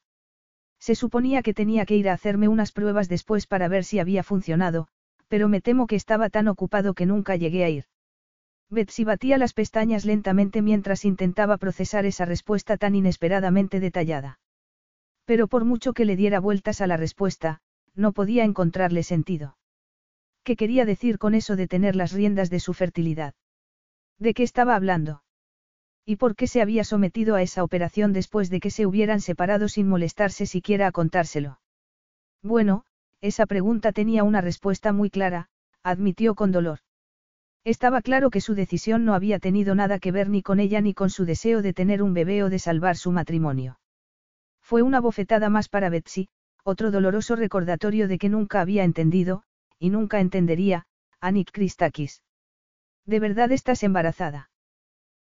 Se 0.80 0.96
suponía 0.96 1.42
que 1.42 1.54
tenía 1.54 1.86
que 1.86 1.98
ir 1.98 2.08
a 2.08 2.14
hacerme 2.14 2.48
unas 2.48 2.72
pruebas 2.72 3.10
después 3.10 3.48
para 3.48 3.68
ver 3.68 3.84
si 3.84 4.00
había 4.00 4.24
funcionado, 4.24 4.88
pero 5.28 5.50
me 5.50 5.60
temo 5.60 5.88
que 5.88 5.98
estaba 5.98 6.30
tan 6.30 6.48
ocupado 6.48 6.94
que 6.94 7.06
nunca 7.06 7.36
llegué 7.36 7.66
a 7.66 7.70
ir. 7.70 7.84
Betsy 8.70 9.04
batía 9.04 9.38
las 9.38 9.52
pestañas 9.52 10.06
lentamente 10.06 10.62
mientras 10.62 11.04
intentaba 11.04 11.58
procesar 11.58 12.06
esa 12.06 12.24
respuesta 12.24 12.78
tan 12.78 12.96
inesperadamente 12.96 13.82
detallada. 13.82 14.40
Pero 15.26 15.50
por 15.50 15.66
mucho 15.66 15.92
que 15.92 16.06
le 16.06 16.16
diera 16.16 16.40
vueltas 16.40 16.80
a 16.80 16.88
la 16.88 16.96
respuesta, 16.96 17.60
no 17.94 18.14
podía 18.14 18.46
encontrarle 18.46 19.04
sentido. 19.04 19.58
¿Qué 20.44 20.56
quería 20.56 20.86
decir 20.86 21.18
con 21.18 21.36
eso 21.36 21.56
de 21.56 21.68
tener 21.68 21.96
las 21.96 22.12
riendas 22.12 22.50
de 22.50 22.60
su 22.60 22.74
fertilidad? 22.74 23.34
¿De 24.18 24.34
qué 24.34 24.44
estaba 24.44 24.76
hablando? 24.76 25.24
¿Y 26.06 26.16
por 26.16 26.36
qué 26.36 26.48
se 26.48 26.62
había 26.62 26.84
sometido 26.84 27.36
a 27.36 27.42
esa 27.42 27.64
operación 27.64 28.14
después 28.14 28.50
de 28.50 28.60
que 28.60 28.72
se 28.72 28.86
hubieran 28.86 29.22
separado 29.22 29.68
sin 29.68 29.88
molestarse 29.88 30.46
siquiera 30.46 30.88
a 30.88 30.92
contárselo? 30.92 31.60
Bueno, 32.42 32.86
esa 33.22 33.46
pregunta 33.46 33.92
tenía 33.92 34.24
una 34.24 34.42
respuesta 34.42 34.92
muy 34.94 35.10
clara, 35.10 35.50
admitió 35.84 36.36
con 36.36 36.52
dolor. 36.52 36.80
Estaba 37.66 38.02
claro 38.02 38.30
que 38.30 38.42
su 38.42 38.56
decisión 38.56 39.06
no 39.06 39.14
había 39.14 39.40
tenido 39.40 39.76
nada 39.76 40.00
que 40.00 40.12
ver 40.12 40.30
ni 40.30 40.42
con 40.42 40.60
ella 40.60 40.82
ni 40.82 40.94
con 40.94 41.10
su 41.10 41.26
deseo 41.26 41.62
de 41.62 41.74
tener 41.74 42.02
un 42.02 42.14
bebé 42.14 42.44
o 42.44 42.50
de 42.50 42.60
salvar 42.60 42.96
su 42.96 43.12
matrimonio. 43.12 43.80
Fue 44.62 44.82
una 44.82 45.02
bofetada 45.02 45.50
más 45.50 45.68
para 45.68 45.90
Betsy, 45.90 46.30
otro 46.64 46.92
doloroso 46.92 47.36
recordatorio 47.36 48.08
de 48.08 48.18
que 48.18 48.30
nunca 48.30 48.62
había 48.62 48.84
entendido, 48.84 49.44
y 49.80 49.90
nunca 49.90 50.20
entendería, 50.20 50.86
a 51.22 51.32
Nick 51.32 51.52
Christakis. 51.52 52.22
¿De 53.06 53.20
verdad 53.20 53.52
estás 53.52 53.82
embarazada? 53.84 54.52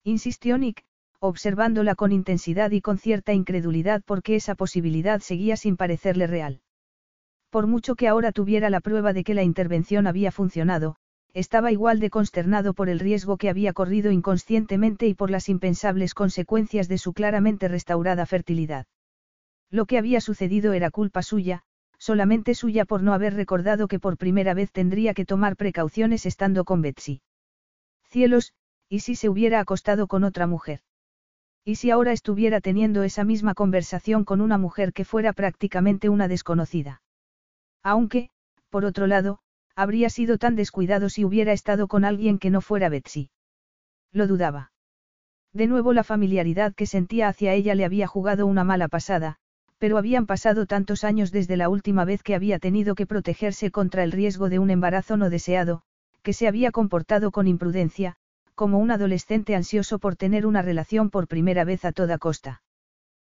Insistió 0.04 0.58
Nick, 0.58 0.84
observándola 1.20 1.94
con 1.94 2.12
intensidad 2.12 2.70
y 2.70 2.80
con 2.80 2.98
cierta 2.98 3.32
incredulidad 3.32 4.02
porque 4.04 4.36
esa 4.36 4.54
posibilidad 4.54 5.20
seguía 5.20 5.56
sin 5.56 5.76
parecerle 5.76 6.26
real. 6.26 6.60
Por 7.50 7.66
mucho 7.66 7.94
que 7.94 8.08
ahora 8.08 8.32
tuviera 8.32 8.70
la 8.70 8.80
prueba 8.80 9.12
de 9.12 9.24
que 9.24 9.34
la 9.34 9.42
intervención 9.42 10.06
había 10.06 10.32
funcionado, 10.32 10.96
estaba 11.34 11.72
igual 11.72 12.00
de 12.00 12.10
consternado 12.10 12.74
por 12.74 12.88
el 12.88 12.98
riesgo 12.98 13.36
que 13.36 13.48
había 13.48 13.72
corrido 13.72 14.10
inconscientemente 14.10 15.06
y 15.06 15.14
por 15.14 15.30
las 15.30 15.48
impensables 15.48 16.14
consecuencias 16.14 16.88
de 16.88 16.98
su 16.98 17.12
claramente 17.12 17.68
restaurada 17.68 18.26
fertilidad. 18.26 18.86
Lo 19.70 19.86
que 19.86 19.98
había 19.98 20.20
sucedido 20.20 20.72
era 20.72 20.90
culpa 20.90 21.22
suya, 21.22 21.62
solamente 22.02 22.56
suya 22.56 22.84
por 22.84 23.04
no 23.04 23.14
haber 23.14 23.34
recordado 23.34 23.86
que 23.86 24.00
por 24.00 24.16
primera 24.16 24.54
vez 24.54 24.72
tendría 24.72 25.14
que 25.14 25.24
tomar 25.24 25.54
precauciones 25.54 26.26
estando 26.26 26.64
con 26.64 26.82
Betsy. 26.82 27.22
Cielos, 28.10 28.54
¿y 28.88 29.00
si 29.00 29.14
se 29.14 29.28
hubiera 29.28 29.60
acostado 29.60 30.08
con 30.08 30.24
otra 30.24 30.48
mujer? 30.48 30.80
¿Y 31.64 31.76
si 31.76 31.92
ahora 31.92 32.10
estuviera 32.10 32.60
teniendo 32.60 33.04
esa 33.04 33.22
misma 33.22 33.54
conversación 33.54 34.24
con 34.24 34.40
una 34.40 34.58
mujer 34.58 34.92
que 34.92 35.04
fuera 35.04 35.32
prácticamente 35.32 36.08
una 36.08 36.26
desconocida? 36.26 37.02
Aunque, 37.84 38.30
por 38.68 38.84
otro 38.84 39.06
lado, 39.06 39.38
habría 39.76 40.10
sido 40.10 40.38
tan 40.38 40.56
descuidado 40.56 41.08
si 41.08 41.24
hubiera 41.24 41.52
estado 41.52 41.86
con 41.86 42.04
alguien 42.04 42.40
que 42.40 42.50
no 42.50 42.62
fuera 42.62 42.88
Betsy. 42.88 43.30
Lo 44.10 44.26
dudaba. 44.26 44.72
De 45.52 45.68
nuevo 45.68 45.92
la 45.92 46.02
familiaridad 46.02 46.74
que 46.74 46.86
sentía 46.86 47.28
hacia 47.28 47.54
ella 47.54 47.76
le 47.76 47.84
había 47.84 48.08
jugado 48.08 48.44
una 48.46 48.64
mala 48.64 48.88
pasada, 48.88 49.38
pero 49.82 49.98
habían 49.98 50.26
pasado 50.26 50.66
tantos 50.66 51.02
años 51.02 51.32
desde 51.32 51.56
la 51.56 51.68
última 51.68 52.04
vez 52.04 52.22
que 52.22 52.36
había 52.36 52.60
tenido 52.60 52.94
que 52.94 53.04
protegerse 53.04 53.72
contra 53.72 54.04
el 54.04 54.12
riesgo 54.12 54.48
de 54.48 54.60
un 54.60 54.70
embarazo 54.70 55.16
no 55.16 55.28
deseado, 55.28 55.82
que 56.22 56.32
se 56.32 56.46
había 56.46 56.70
comportado 56.70 57.32
con 57.32 57.48
imprudencia, 57.48 58.14
como 58.54 58.78
un 58.78 58.92
adolescente 58.92 59.56
ansioso 59.56 59.98
por 59.98 60.14
tener 60.14 60.46
una 60.46 60.62
relación 60.62 61.10
por 61.10 61.26
primera 61.26 61.64
vez 61.64 61.84
a 61.84 61.90
toda 61.90 62.18
costa. 62.18 62.62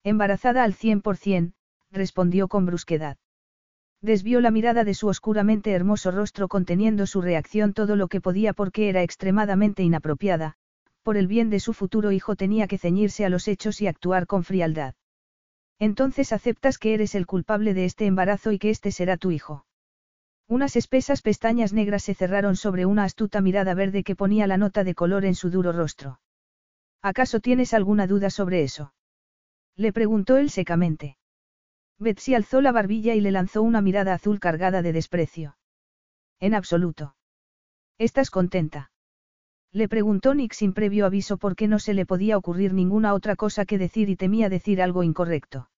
Embarazada 0.02 0.64
al 0.64 0.74
cien 0.74 1.01
por 1.01 1.16
cien, 1.16 1.55
respondió 1.93 2.48
con 2.48 2.66
brusquedad. 2.66 3.19
Desvió 4.01 4.40
la 4.40 4.51
mirada 4.51 4.82
de 4.82 4.94
su 4.94 5.06
oscuramente 5.06 5.70
hermoso 5.70 6.10
rostro 6.10 6.48
conteniendo 6.48 7.06
su 7.06 7.23
reacción 7.23 7.73
todo 7.73 7.94
lo 7.94 8.09
que 8.09 8.20
podía 8.20 8.52
porque 8.52 8.89
era 8.89 9.05
extremadamente 9.05 9.85
inapropiada, 9.85 10.56
por 11.05 11.16
el 11.16 11.28
bien 11.28 11.51
de 11.51 11.60
su 11.60 11.73
futuro 11.73 12.10
hijo 12.10 12.35
tenía 12.35 12.66
que 12.66 12.78
ceñirse 12.78 13.24
a 13.24 13.28
los 13.28 13.47
hechos 13.47 13.81
y 13.81 13.86
actuar 13.86 14.27
con 14.27 14.43
frialdad. 14.43 14.97
Entonces 15.82 16.32
aceptas 16.32 16.78
que 16.78 16.94
eres 16.94 17.16
el 17.16 17.26
culpable 17.26 17.74
de 17.74 17.84
este 17.84 18.06
embarazo 18.06 18.52
y 18.52 18.60
que 18.60 18.70
este 18.70 18.92
será 18.92 19.16
tu 19.16 19.32
hijo. 19.32 19.66
Unas 20.46 20.76
espesas 20.76 21.22
pestañas 21.22 21.72
negras 21.72 22.04
se 22.04 22.14
cerraron 22.14 22.54
sobre 22.54 22.86
una 22.86 23.02
astuta 23.02 23.40
mirada 23.40 23.74
verde 23.74 24.04
que 24.04 24.14
ponía 24.14 24.46
la 24.46 24.59
nota 24.59 24.84
de 24.84 24.94
color 24.94 25.24
en 25.24 25.34
su 25.34 25.50
duro 25.50 25.72
rostro. 25.72 26.20
¿Acaso 27.02 27.40
tienes 27.40 27.74
alguna 27.74 28.06
duda 28.06 28.30
sobre 28.30 28.62
eso? 28.62 28.94
Le 29.74 29.92
preguntó 29.92 30.36
él 30.36 30.50
secamente. 30.50 31.16
Betsy 31.98 32.36
alzó 32.36 32.60
la 32.60 32.70
barbilla 32.70 33.16
y 33.16 33.20
le 33.20 33.32
lanzó 33.32 33.60
una 33.60 33.80
mirada 33.80 34.14
azul 34.14 34.38
cargada 34.38 34.82
de 34.82 34.92
desprecio. 34.92 35.56
En 36.38 36.54
absoluto. 36.54 37.16
¿Estás 37.98 38.30
contenta? 38.30 38.92
Le 39.72 39.88
preguntó 39.88 40.32
Nick 40.32 40.52
sin 40.52 40.74
previo 40.74 41.06
aviso 41.06 41.38
porque 41.38 41.66
no 41.66 41.80
se 41.80 41.92
le 41.92 42.06
podía 42.06 42.38
ocurrir 42.38 42.72
ninguna 42.72 43.14
otra 43.14 43.34
cosa 43.34 43.64
que 43.64 43.78
decir 43.78 44.10
y 44.10 44.14
temía 44.14 44.48
decir 44.48 44.80
algo 44.80 45.02
incorrecto. 45.02 45.70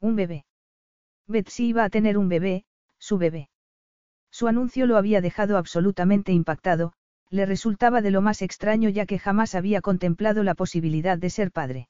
Un 0.00 0.16
bebé. 0.16 0.44
Betsy 1.26 1.66
iba 1.68 1.84
a 1.84 1.90
tener 1.90 2.16
un 2.16 2.28
bebé, 2.28 2.64
su 2.98 3.18
bebé. 3.18 3.50
Su 4.30 4.48
anuncio 4.48 4.86
lo 4.86 4.96
había 4.96 5.20
dejado 5.20 5.58
absolutamente 5.58 6.32
impactado, 6.32 6.94
le 7.28 7.46
resultaba 7.46 8.00
de 8.00 8.10
lo 8.10 8.22
más 8.22 8.42
extraño 8.42 8.88
ya 8.88 9.06
que 9.06 9.18
jamás 9.18 9.54
había 9.54 9.80
contemplado 9.80 10.42
la 10.42 10.54
posibilidad 10.54 11.18
de 11.18 11.30
ser 11.30 11.52
padre. 11.52 11.88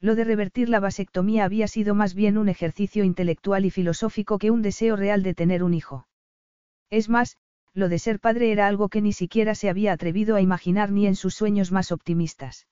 Lo 0.00 0.14
de 0.14 0.24
revertir 0.24 0.68
la 0.68 0.80
vasectomía 0.80 1.44
había 1.44 1.68
sido 1.68 1.94
más 1.94 2.14
bien 2.14 2.38
un 2.38 2.48
ejercicio 2.48 3.04
intelectual 3.04 3.64
y 3.64 3.70
filosófico 3.70 4.38
que 4.38 4.50
un 4.50 4.62
deseo 4.62 4.96
real 4.96 5.22
de 5.22 5.34
tener 5.34 5.62
un 5.62 5.74
hijo. 5.74 6.06
Es 6.88 7.08
más, 7.08 7.36
lo 7.74 7.88
de 7.88 7.98
ser 7.98 8.18
padre 8.18 8.50
era 8.50 8.66
algo 8.66 8.88
que 8.88 9.02
ni 9.02 9.12
siquiera 9.12 9.54
se 9.54 9.68
había 9.68 9.92
atrevido 9.92 10.36
a 10.36 10.40
imaginar 10.40 10.90
ni 10.90 11.06
en 11.06 11.14
sus 11.14 11.34
sueños 11.34 11.70
más 11.70 11.92
optimistas. 11.92 12.66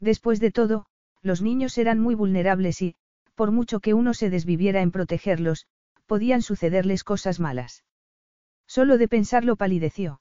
Después 0.00 0.40
de 0.40 0.50
todo, 0.50 0.86
los 1.22 1.40
niños 1.40 1.78
eran 1.78 2.00
muy 2.00 2.14
vulnerables 2.14 2.82
y, 2.82 2.96
por 3.34 3.50
mucho 3.50 3.80
que 3.80 3.94
uno 3.94 4.14
se 4.14 4.30
desviviera 4.30 4.82
en 4.82 4.90
protegerlos, 4.90 5.66
podían 6.06 6.42
sucederles 6.42 7.04
cosas 7.04 7.40
malas. 7.40 7.84
Solo 8.66 8.98
de 8.98 9.08
pensarlo 9.08 9.56
palideció. 9.56 10.20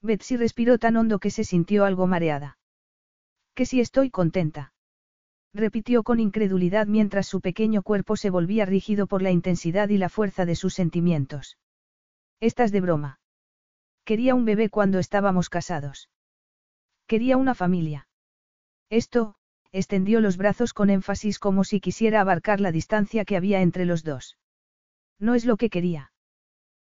Betsy 0.00 0.36
respiró 0.36 0.78
tan 0.78 0.96
hondo 0.96 1.18
que 1.18 1.30
se 1.30 1.44
sintió 1.44 1.84
algo 1.84 2.06
mareada. 2.06 2.58
Que 3.54 3.66
si 3.66 3.80
estoy 3.80 4.10
contenta. 4.10 4.72
Repitió 5.52 6.02
con 6.02 6.20
incredulidad 6.20 6.86
mientras 6.86 7.26
su 7.26 7.40
pequeño 7.40 7.82
cuerpo 7.82 8.16
se 8.16 8.30
volvía 8.30 8.64
rígido 8.66 9.06
por 9.06 9.22
la 9.22 9.30
intensidad 9.30 9.88
y 9.88 9.98
la 9.98 10.08
fuerza 10.08 10.46
de 10.46 10.54
sus 10.54 10.74
sentimientos. 10.74 11.58
Estás 12.40 12.70
de 12.70 12.80
broma. 12.80 13.20
Quería 14.04 14.34
un 14.34 14.44
bebé 14.44 14.70
cuando 14.70 14.98
estábamos 14.98 15.48
casados. 15.50 16.08
Quería 17.06 17.36
una 17.36 17.54
familia. 17.54 18.08
Esto, 18.90 19.34
extendió 19.72 20.20
los 20.20 20.36
brazos 20.36 20.72
con 20.72 20.90
énfasis 20.90 21.38
como 21.38 21.64
si 21.64 21.80
quisiera 21.80 22.20
abarcar 22.20 22.60
la 22.60 22.72
distancia 22.72 23.24
que 23.24 23.36
había 23.36 23.60
entre 23.60 23.84
los 23.84 24.04
dos. 24.04 24.38
No 25.18 25.34
es 25.34 25.44
lo 25.44 25.56
que 25.56 25.70
quería. 25.70 26.12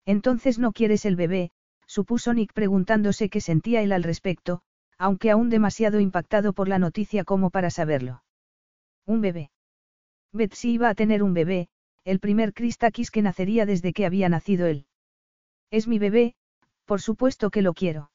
Entonces 0.06 0.58
no 0.58 0.72
quieres 0.72 1.04
el 1.04 1.16
bebé, 1.16 1.50
supuso 1.86 2.32
Nick 2.32 2.52
preguntándose 2.52 3.28
qué 3.28 3.40
sentía 3.40 3.82
él 3.82 3.92
al 3.92 4.02
respecto, 4.02 4.62
aunque 4.96 5.30
aún 5.30 5.50
demasiado 5.50 6.00
impactado 6.00 6.52
por 6.52 6.68
la 6.68 6.78
noticia 6.78 7.24
como 7.24 7.50
para 7.50 7.70
saberlo. 7.70 8.22
Un 9.06 9.20
bebé. 9.20 9.50
Betsy 10.32 10.72
iba 10.72 10.88
a 10.88 10.94
tener 10.94 11.22
un 11.22 11.34
bebé, 11.34 11.68
el 12.04 12.20
primer 12.20 12.54
Christakis 12.54 13.10
que 13.10 13.22
nacería 13.22 13.66
desde 13.66 13.92
que 13.92 14.06
había 14.06 14.28
nacido 14.28 14.66
él. 14.66 14.86
Es 15.70 15.88
mi 15.88 15.98
bebé, 15.98 16.34
por 16.84 17.00
supuesto 17.00 17.50
que 17.50 17.62
lo 17.62 17.74
quiero. 17.74 18.10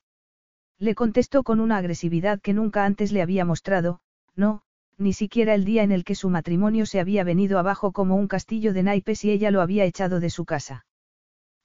Le 0.77 0.95
contestó 0.95 1.43
con 1.43 1.59
una 1.59 1.77
agresividad 1.77 2.41
que 2.41 2.53
nunca 2.53 2.85
antes 2.85 3.11
le 3.11 3.21
había 3.21 3.45
mostrado, 3.45 3.99
no, 4.35 4.61
ni 4.97 5.13
siquiera 5.13 5.53
el 5.53 5.65
día 5.65 5.83
en 5.83 5.91
el 5.91 6.03
que 6.03 6.15
su 6.15 6.29
matrimonio 6.29 6.85
se 6.85 6.99
había 6.99 7.23
venido 7.23 7.59
abajo 7.59 7.91
como 7.91 8.15
un 8.15 8.27
castillo 8.27 8.73
de 8.73 8.83
naipes 8.83 9.23
y 9.25 9.31
ella 9.31 9.51
lo 9.51 9.61
había 9.61 9.85
echado 9.85 10.19
de 10.19 10.29
su 10.29 10.45
casa. 10.45 10.85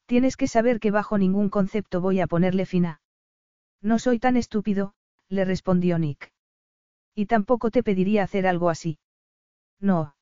Tienes 0.06 0.36
que 0.36 0.48
saber 0.48 0.80
que 0.80 0.90
bajo 0.90 1.18
ningún 1.18 1.50
concepto 1.50 2.00
voy 2.00 2.20
a 2.20 2.26
ponerle 2.26 2.66
fina. 2.66 3.00
No 3.80 3.98
soy 3.98 4.18
tan 4.18 4.36
estúpido, 4.36 4.94
le 5.28 5.44
respondió 5.44 5.98
Nick. 5.98 6.32
Y 7.14 7.26
tampoco 7.26 7.70
te 7.70 7.82
pediría 7.82 8.24
hacer 8.24 8.46
algo 8.46 8.70
así. 8.70 8.98
No. 9.80 10.16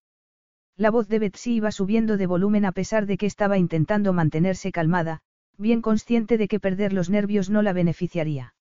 La 0.77 0.91
voz 0.91 1.09
de 1.09 1.19
Betsy 1.19 1.55
iba 1.55 1.73
subiendo 1.73 2.17
de 2.17 2.27
volumen 2.27 2.65
a 2.65 2.73
pesar 2.73 3.07
de 3.07 3.17
que 3.17 3.27
estaba 3.27 3.59
intentando 3.59 4.13
mantenerse 4.13 4.71
calmada, 4.71 5.21
bien 5.57 5.83
consciente 5.83 6.39
de 6.39 6.47
que 6.49 6.61
perder 6.61 6.93
los 6.93 7.11
nervios 7.11 7.51
no 7.51 7.63
la 7.63 7.73
beneficiaría. 7.73 8.55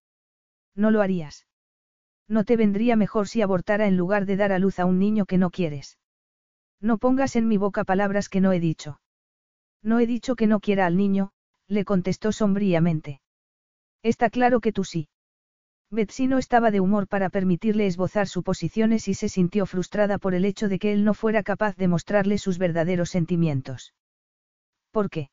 No 0.75 0.89
lo 0.91 1.01
harías. 1.01 1.45
No 2.27 2.43
te 2.43 2.57
vendría 2.57 2.95
mejor 2.95 3.27
si 3.27 3.41
abortara 3.41 3.87
en 3.87 3.97
lugar 3.97 4.25
de 4.25 4.35
dar 4.35 4.51
a 4.51 4.59
luz 4.59 4.79
a 4.79 4.85
un 4.85 4.99
niño 4.99 5.25
que 5.25 5.37
no 5.37 5.49
quieres. 5.49 5.97
No 6.81 6.97
pongas 6.97 7.35
en 7.35 7.47
mi 7.47 7.57
boca 7.57 7.83
palabras 7.83 8.29
que 8.29 8.41
no 8.41 8.51
he 8.51 8.59
dicho. 8.59 8.99
No 9.81 9.99
he 9.99 10.07
dicho 10.07 10.35
que 10.35 10.47
no 10.47 10.59
quiera 10.59 10.85
al 10.85 10.97
niño, 10.97 11.31
le 11.67 11.85
contestó 11.85 12.31
sombríamente. 12.31 13.21
Está 14.03 14.29
claro 14.29 14.59
que 14.59 14.73
tú 14.73 14.83
sí. 14.83 15.09
Betsy 15.89 16.27
no 16.27 16.37
estaba 16.37 16.69
de 16.69 16.81
humor 16.81 17.07
para 17.07 17.29
permitirle 17.29 17.87
esbozar 17.87 18.27
suposiciones 18.27 19.07
y 19.07 19.13
se 19.13 19.29
sintió 19.29 19.65
frustrada 19.65 20.17
por 20.17 20.33
el 20.33 20.43
hecho 20.43 20.67
de 20.67 20.79
que 20.79 20.91
él 20.91 21.05
no 21.05 21.13
fuera 21.13 21.43
capaz 21.43 21.77
de 21.77 21.87
mostrarle 21.87 22.37
sus 22.37 22.57
verdaderos 22.57 23.09
sentimientos. 23.09 23.93
¿Por 24.91 25.09
qué? 25.09 25.29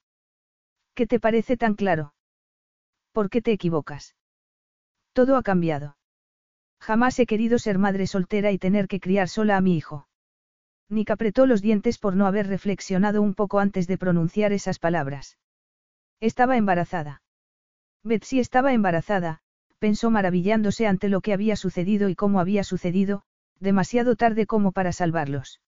¿Qué 0.95 1.09
te 1.09 1.19
parece 1.19 1.57
tan 1.57 1.75
claro? 1.75 2.15
¿Por 3.11 3.31
qué 3.31 3.43
te 3.43 3.51
equivocas? 3.51 4.15
Todo 5.12 5.37
ha 5.37 5.43
cambiado. 5.43 5.97
Jamás 6.86 7.19
he 7.19 7.24
querido 7.24 7.59
ser 7.59 7.78
madre 7.78 8.06
soltera 8.06 8.52
y 8.52 8.59
tener 8.59 8.89
que 8.89 9.01
criar 9.01 9.31
sola 9.31 9.56
a 9.56 9.62
mi 9.62 9.74
hijo. 9.74 10.06
Nick 10.90 11.11
apretó 11.11 11.47
los 11.47 11.62
dientes 11.62 11.97
por 11.97 12.15
no 12.15 12.27
haber 12.27 12.47
reflexionado 12.47 13.23
un 13.23 13.32
poco 13.32 13.59
antes 13.59 13.86
de 13.86 13.97
pronunciar 13.97 14.52
esas 14.52 14.78
palabras. 14.78 15.39
Estaba 16.20 16.59
embarazada. 16.59 17.23
Betsy 18.02 18.39
estaba 18.39 18.74
embarazada, 18.74 19.40
pensó 19.78 20.11
maravillándose 20.11 20.86
ante 20.86 21.09
lo 21.09 21.23
que 21.23 21.32
había 21.32 21.56
sucedido 21.56 22.11
y 22.11 22.15
cómo 22.15 22.39
había 22.39 22.65
sucedido, 22.65 23.23
demasiado 23.61 24.15
tarde 24.15 24.44
como 24.44 24.70
para 24.70 24.93
salvarlos. 24.93 25.62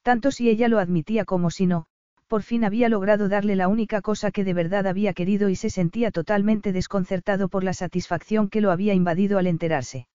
Tanto 0.00 0.30
si 0.30 0.48
ella 0.48 0.68
lo 0.68 0.78
admitía 0.78 1.26
como 1.26 1.50
si 1.50 1.66
no, 1.66 1.84
por 2.28 2.44
fin 2.44 2.64
había 2.64 2.88
logrado 2.88 3.28
darle 3.28 3.56
la 3.56 3.68
única 3.68 4.00
cosa 4.00 4.30
que 4.30 4.44
de 4.44 4.54
verdad 4.54 4.86
había 4.86 5.12
querido 5.12 5.50
y 5.50 5.56
se 5.56 5.68
sentía 5.68 6.10
totalmente 6.10 6.72
desconcertado 6.72 7.50
por 7.50 7.62
la 7.62 7.74
satisfacción 7.74 8.48
que 8.48 8.62
lo 8.62 8.70
había 8.70 8.94
invadido 8.94 9.36
al 9.36 9.46
enterarse. 9.46 10.06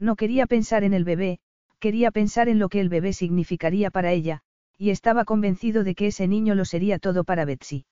No 0.00 0.16
quería 0.16 0.46
pensar 0.46 0.82
en 0.82 0.94
el 0.94 1.04
bebé, 1.04 1.38
quería 1.78 2.10
pensar 2.10 2.48
en 2.48 2.58
lo 2.58 2.70
que 2.70 2.80
el 2.80 2.88
bebé 2.88 3.12
significaría 3.12 3.90
para 3.90 4.12
ella, 4.12 4.40
y 4.78 4.90
estaba 4.90 5.26
convencido 5.26 5.84
de 5.84 5.94
que 5.94 6.06
ese 6.06 6.26
niño 6.26 6.54
lo 6.54 6.64
sería 6.64 6.98
todo 6.98 7.22
para 7.22 7.44
Betsy. 7.44 7.84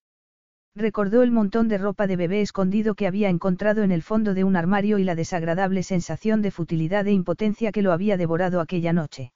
Recordó 0.74 1.22
el 1.22 1.30
montón 1.30 1.68
de 1.68 1.76
ropa 1.76 2.06
de 2.06 2.16
bebé 2.16 2.40
escondido 2.40 2.94
que 2.94 3.06
había 3.06 3.28
encontrado 3.28 3.82
en 3.82 3.93
el 3.93 4.02
fondo 4.02 4.32
de 4.32 4.44
un 4.44 4.56
armario 4.56 4.98
y 4.98 5.05
la 5.05 5.14
desagradable 5.14 5.82
sensación 5.82 6.40
de 6.40 6.51
futilidad 6.51 7.06
e 7.06 7.12
impotencia 7.12 7.72
que 7.72 7.82
lo 7.82 7.93
había 7.93 8.16
devorado 8.16 8.60
aquella 8.60 8.94
noche. 8.94 9.32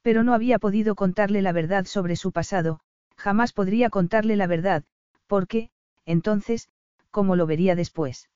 Pero 0.00 0.22
no 0.22 0.32
había 0.32 0.58
podido 0.58 0.94
contarle 0.94 1.42
la 1.42 1.52
verdad 1.52 1.84
sobre 1.84 2.16
su 2.16 2.32
pasado, 2.32 2.80
jamás 3.16 3.52
podría 3.52 3.90
contarle 3.90 4.36
la 4.36 4.46
verdad, 4.46 4.84
porque, 5.26 5.70
entonces, 6.06 6.68
¿cómo 7.10 7.36
lo 7.36 7.46
vería 7.46 7.76
después? 7.76 8.28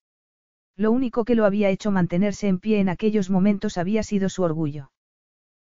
Lo 0.77 0.91
único 0.93 1.25
que 1.25 1.35
lo 1.35 1.47
había 1.47 1.71
hecho 1.71 1.91
mantenerse 1.91 2.49
en 2.49 2.59
pie 2.59 2.81
en 2.81 2.89
aquellos 2.89 3.31
momentos 3.31 3.79
había 3.79 4.03
sido 4.03 4.29
su 4.29 4.43
orgullo. 4.43 4.91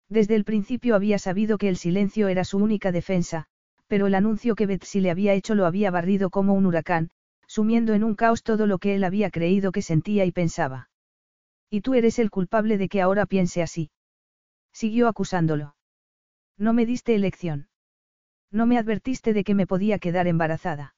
Desde 0.08 0.36
el 0.36 0.46
principio 0.46 0.96
había 0.96 1.20
sabido 1.20 1.58
que 1.58 1.70
el 1.70 1.78
silencio 1.78 2.28
era 2.28 2.44
su 2.44 2.58
única 2.58 2.92
defensa, 2.92 3.46
pero 3.88 4.08
el 4.08 4.16
anuncio 4.16 4.56
que 4.56 4.66
Betsy 4.66 5.02
le 5.02 5.12
había 5.12 5.34
hecho 5.34 5.54
lo 5.54 5.66
había 5.66 5.92
barrido 5.92 6.30
como 6.30 6.54
un 6.54 6.66
huracán, 6.66 7.10
sumiendo 7.46 7.94
en 7.94 8.06
un 8.06 8.16
caos 8.16 8.44
todo 8.44 8.68
lo 8.68 8.78
que 8.78 8.96
él 8.96 9.04
había 9.04 9.30
creído 9.30 9.74
que 9.74 9.82
sentía 9.82 10.24
y 10.24 10.32
pensaba. 10.32 10.90
Y 11.70 11.82
tú 11.82 11.94
eres 11.94 12.18
el 12.20 12.30
culpable 12.30 12.78
de 12.78 12.88
que 12.88 13.02
ahora 13.02 13.26
piense 13.26 13.62
así. 13.62 13.92
Siguió 14.72 15.10
acusándolo. 15.10 15.76
No 16.58 16.72
me 16.72 16.86
diste 16.86 17.16
elección. 17.16 17.68
No 18.52 18.66
me 18.66 18.78
advertiste 18.78 19.34
de 19.34 19.44
que 19.44 19.56
me 19.56 19.68
podía 19.68 20.00
quedar 20.00 20.28
embarazada. 20.28 20.96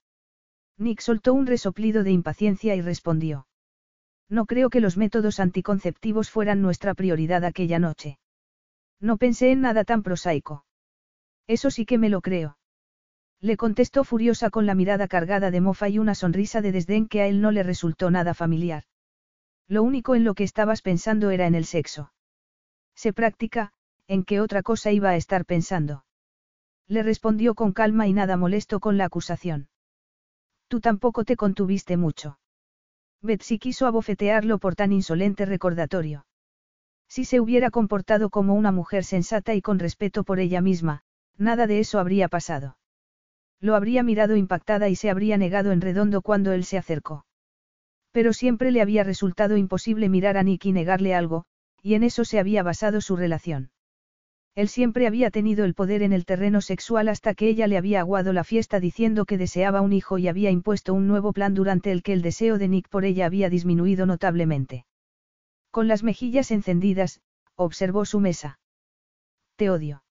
Nick 0.77 1.01
soltó 1.01 1.33
un 1.33 1.47
resoplido 1.47 2.03
de 2.03 2.11
impaciencia 2.11 2.75
y 2.75 2.81
respondió. 2.81 3.47
No 4.33 4.47
creo 4.47 4.71
que 4.71 4.79
los 4.79 4.97
métodos 4.97 5.39
anticonceptivos 5.39 6.31
fueran 6.31 6.59
nuestra 6.59 6.95
prioridad 6.95 7.45
aquella 7.45 7.77
noche. 7.77 8.17
No 8.99 9.17
pensé 9.17 9.51
en 9.51 9.61
nada 9.61 9.83
tan 9.83 10.01
prosaico. 10.01 10.65
Eso 11.45 11.69
sí 11.69 11.85
que 11.85 11.99
me 11.99 12.09
lo 12.09 12.19
creo. 12.21 12.57
Le 13.41 13.57
contestó 13.57 14.03
furiosa 14.03 14.49
con 14.49 14.65
la 14.65 14.73
mirada 14.73 15.07
cargada 15.07 15.51
de 15.51 15.61
mofa 15.61 15.87
y 15.87 15.99
una 15.99 16.15
sonrisa 16.15 16.61
de 16.61 16.71
desdén 16.71 17.07
que 17.07 17.21
a 17.21 17.27
él 17.27 17.41
no 17.41 17.51
le 17.51 17.61
resultó 17.61 18.09
nada 18.09 18.33
familiar. 18.33 18.85
Lo 19.67 19.83
único 19.83 20.15
en 20.15 20.23
lo 20.23 20.33
que 20.33 20.45
estabas 20.45 20.81
pensando 20.81 21.29
era 21.29 21.45
en 21.45 21.53
el 21.53 21.65
sexo. 21.65 22.11
Se 22.95 23.13
practica, 23.13 23.71
¿en 24.07 24.23
qué 24.23 24.41
otra 24.41 24.63
cosa 24.63 24.91
iba 24.91 25.11
a 25.11 25.15
estar 25.15 25.45
pensando? 25.45 26.05
Le 26.87 27.03
respondió 27.03 27.53
con 27.53 27.71
calma 27.71 28.07
y 28.07 28.13
nada 28.13 28.35
molesto 28.35 28.79
con 28.79 28.97
la 28.97 29.05
acusación. 29.05 29.69
Tú 30.69 30.79
tampoco 30.79 31.23
te 31.23 31.35
contuviste 31.35 31.97
mucho. 31.97 32.39
Betsy 33.23 33.57
quiso 33.57 33.87
abofetearlo 33.87 34.59
por 34.59 34.75
tan 34.75 34.91
insolente 34.91 35.45
recordatorio. 35.45 36.25
Si 37.07 37.23
se 37.23 37.39
hubiera 37.39 37.71
comportado 37.71 38.29
como 38.29 38.53
una 38.53 38.71
mujer 38.71 39.05
sensata 39.05 39.53
y 39.53 39.61
con 39.61 39.79
respeto 39.79 40.23
por 40.23 40.39
ella 40.39 40.61
misma, 40.61 41.03
nada 41.37 41.65
de 41.65 41.79
eso 41.79 41.99
habría 41.99 42.27
pasado. 42.27 42.77
Lo 43.61 43.75
habría 43.75 44.03
mirado 44.03 44.35
impactada 44.35 44.89
y 44.89 44.95
se 44.95 45.09
habría 45.09 45.37
negado 45.37 45.71
en 45.71 45.79
redondo 45.79 46.21
cuando 46.21 46.51
él 46.51 46.65
se 46.65 46.77
acercó. 46.77 47.25
Pero 48.11 48.33
siempre 48.33 48.71
le 48.71 48.81
había 48.81 49.05
resultado 49.05 49.55
imposible 49.55 50.09
mirar 50.09 50.35
a 50.35 50.43
Nick 50.43 50.65
y 50.65 50.73
negarle 50.73 51.15
algo, 51.15 51.45
y 51.81 51.93
en 51.93 52.03
eso 52.03 52.25
se 52.25 52.39
había 52.39 52.61
basado 52.61 52.99
su 52.99 53.15
relación. 53.15 53.71
Él 54.55 54.67
siempre 54.67 55.07
había 55.07 55.31
tenido 55.31 55.65
el 55.65 55.73
poder 55.73 56.03
en 56.03 56.13
el 56.13 56.25
terreno 56.25 56.61
sexual 56.61 57.07
hasta 57.09 57.33
que 57.33 57.47
ella 57.47 57.65
le 57.65 57.77
había 57.77 58.01
aguado 58.01 58.33
la 58.33 58.43
fiesta 58.43 58.79
diciendo 58.79 59.25
que 59.25 59.39
deseaba 59.39 59.81
un 59.81 59.93
hijo 59.93 60.19
y 60.19 60.27
había 60.27 60.51
impuesto 60.51 60.93
un 60.93 61.07
nuevo 61.07 61.33
plan 61.33 61.55
durante 61.55 61.91
el 61.91 62.03
que 62.03 62.13
el 62.13 62.21
deseo 62.21 62.59
de 62.59 62.67
Nick 62.67 62.87
por 62.87 63.03
ella 63.03 63.25
había 63.25 63.49
disminuido 63.49 64.05
notablemente. 64.05 64.85
Con 65.71 65.87
las 65.87 66.03
mejillas 66.03 66.51
encendidas, 66.51 67.21
observó 67.55 68.05
su 68.05 68.19
mesa. 68.19 68.59
Te 69.55 69.71
odio. 69.71 70.03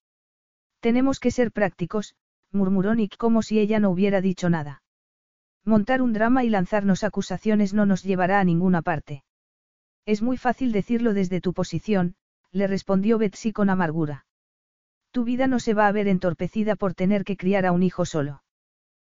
Tenemos 0.81 1.21
que 1.21 1.31
ser 1.31 1.53
prácticos, 1.53 2.15
murmuró 2.51 2.95
Nick 2.95 3.15
como 3.15 3.43
si 3.43 3.59
ella 3.59 3.79
no 3.79 3.91
hubiera 3.91 4.19
dicho 4.19 4.49
nada. 4.49 4.83
Montar 5.63 6.01
un 6.01 6.11
drama 6.11 6.43
y 6.43 6.49
lanzarnos 6.49 7.05
acusaciones 7.05 7.73
no 7.73 7.85
nos 7.85 8.03
llevará 8.03 8.41
a 8.41 8.43
ninguna 8.43 8.81
parte. 8.81 9.23
Es 10.05 10.21
muy 10.21 10.35
fácil 10.35 10.73
decirlo 10.73 11.13
desde 11.13 11.39
tu 11.39 11.53
posición, 11.53 12.15
le 12.51 12.67
respondió 12.67 13.17
Betsy 13.17 13.53
con 13.53 13.69
amargura. 13.69 14.25
Tu 15.13 15.23
vida 15.23 15.47
no 15.47 15.61
se 15.61 15.73
va 15.73 15.87
a 15.87 15.93
ver 15.93 16.09
entorpecida 16.09 16.75
por 16.75 16.93
tener 16.95 17.23
que 17.23 17.37
criar 17.37 17.65
a 17.65 17.71
un 17.71 17.83
hijo 17.83 18.03
solo. 18.03 18.43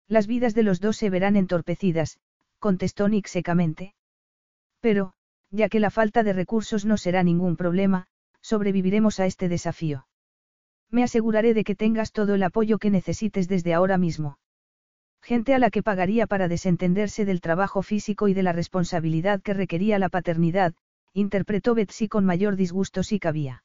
Las 0.06 0.28
vidas 0.28 0.55
de 0.55 0.62
los 0.62 0.81
dos 0.81 0.97
se 0.97 1.10
verán 1.10 1.35
entorpecidas, 1.35 2.20
contestó 2.60 3.09
Nick 3.09 3.27
secamente. 3.27 3.94
Pero, 4.81 5.14
ya 5.51 5.68
que 5.68 5.81
la 5.81 5.90
falta 5.90 6.23
de 6.23 6.32
recursos 6.32 6.85
no 6.85 6.97
será 6.97 7.24
ningún 7.24 7.56
problema, 7.56 8.06
Sobreviviremos 8.52 9.18
a 9.18 9.27
este 9.27 9.48
desafío. 9.48 10.06
Me 10.89 11.02
aseguraré 11.02 11.52
de 11.52 11.64
que 11.64 11.74
tengas 11.74 12.12
todo 12.12 12.36
el 12.36 12.44
apoyo 12.44 12.78
que 12.78 12.90
necesites 12.90 13.48
desde 13.48 13.74
ahora 13.74 13.98
mismo. 13.98 14.39
Gente 15.20 15.52
a 15.52 15.59
la 15.59 15.70
que 15.70 15.82
pagaría 15.82 16.28
para 16.28 16.47
desentenderse 16.47 17.24
del 17.24 17.40
trabajo 17.40 17.82
físico 17.82 18.28
y 18.28 18.35
de 18.35 18.44
la 18.44 18.52
responsabilidad 18.52 19.43
que 19.43 19.52
requería 19.52 19.98
la 19.98 20.10
paternidad, 20.10 20.74
interpretó 21.12 21.74
Betsy 21.74 22.06
con 22.06 22.24
mayor 22.24 22.55
disgusto 22.55 23.02
si 23.02 23.18
cabía. 23.18 23.64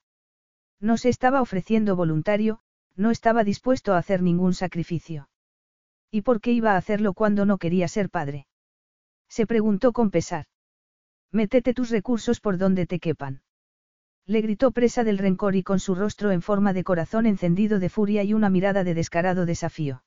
No 0.81 0.97
se 0.97 1.09
estaba 1.09 1.41
ofreciendo 1.41 1.95
voluntario, 1.95 2.59
no 2.95 3.11
estaba 3.11 3.43
dispuesto 3.43 3.93
a 3.93 3.99
hacer 3.99 4.23
ningún 4.23 4.55
sacrificio. 4.55 5.29
¿Y 6.09 6.23
por 6.23 6.41
qué 6.41 6.51
iba 6.51 6.73
a 6.73 6.77
hacerlo 6.77 7.13
cuando 7.13 7.45
no 7.45 7.59
quería 7.59 7.87
ser 7.87 8.09
padre? 8.09 8.47
Se 9.29 9.45
preguntó 9.45 9.93
con 9.93 10.09
pesar. 10.09 10.47
Métete 11.31 11.75
tus 11.75 11.91
recursos 11.91 12.41
por 12.41 12.57
donde 12.57 12.87
te 12.87 12.99
quepan. 12.99 13.43
Le 14.25 14.41
gritó 14.41 14.71
presa 14.71 15.03
del 15.03 15.19
rencor 15.19 15.55
y 15.55 15.63
con 15.63 15.79
su 15.79 15.93
rostro 15.93 16.31
en 16.31 16.41
forma 16.41 16.73
de 16.73 16.83
corazón 16.83 17.27
encendido 17.27 17.79
de 17.79 17.89
furia 17.89 18.23
y 18.23 18.33
una 18.33 18.49
mirada 18.49 18.83
de 18.83 18.95
descarado 18.95 19.45
desafío. 19.45 20.03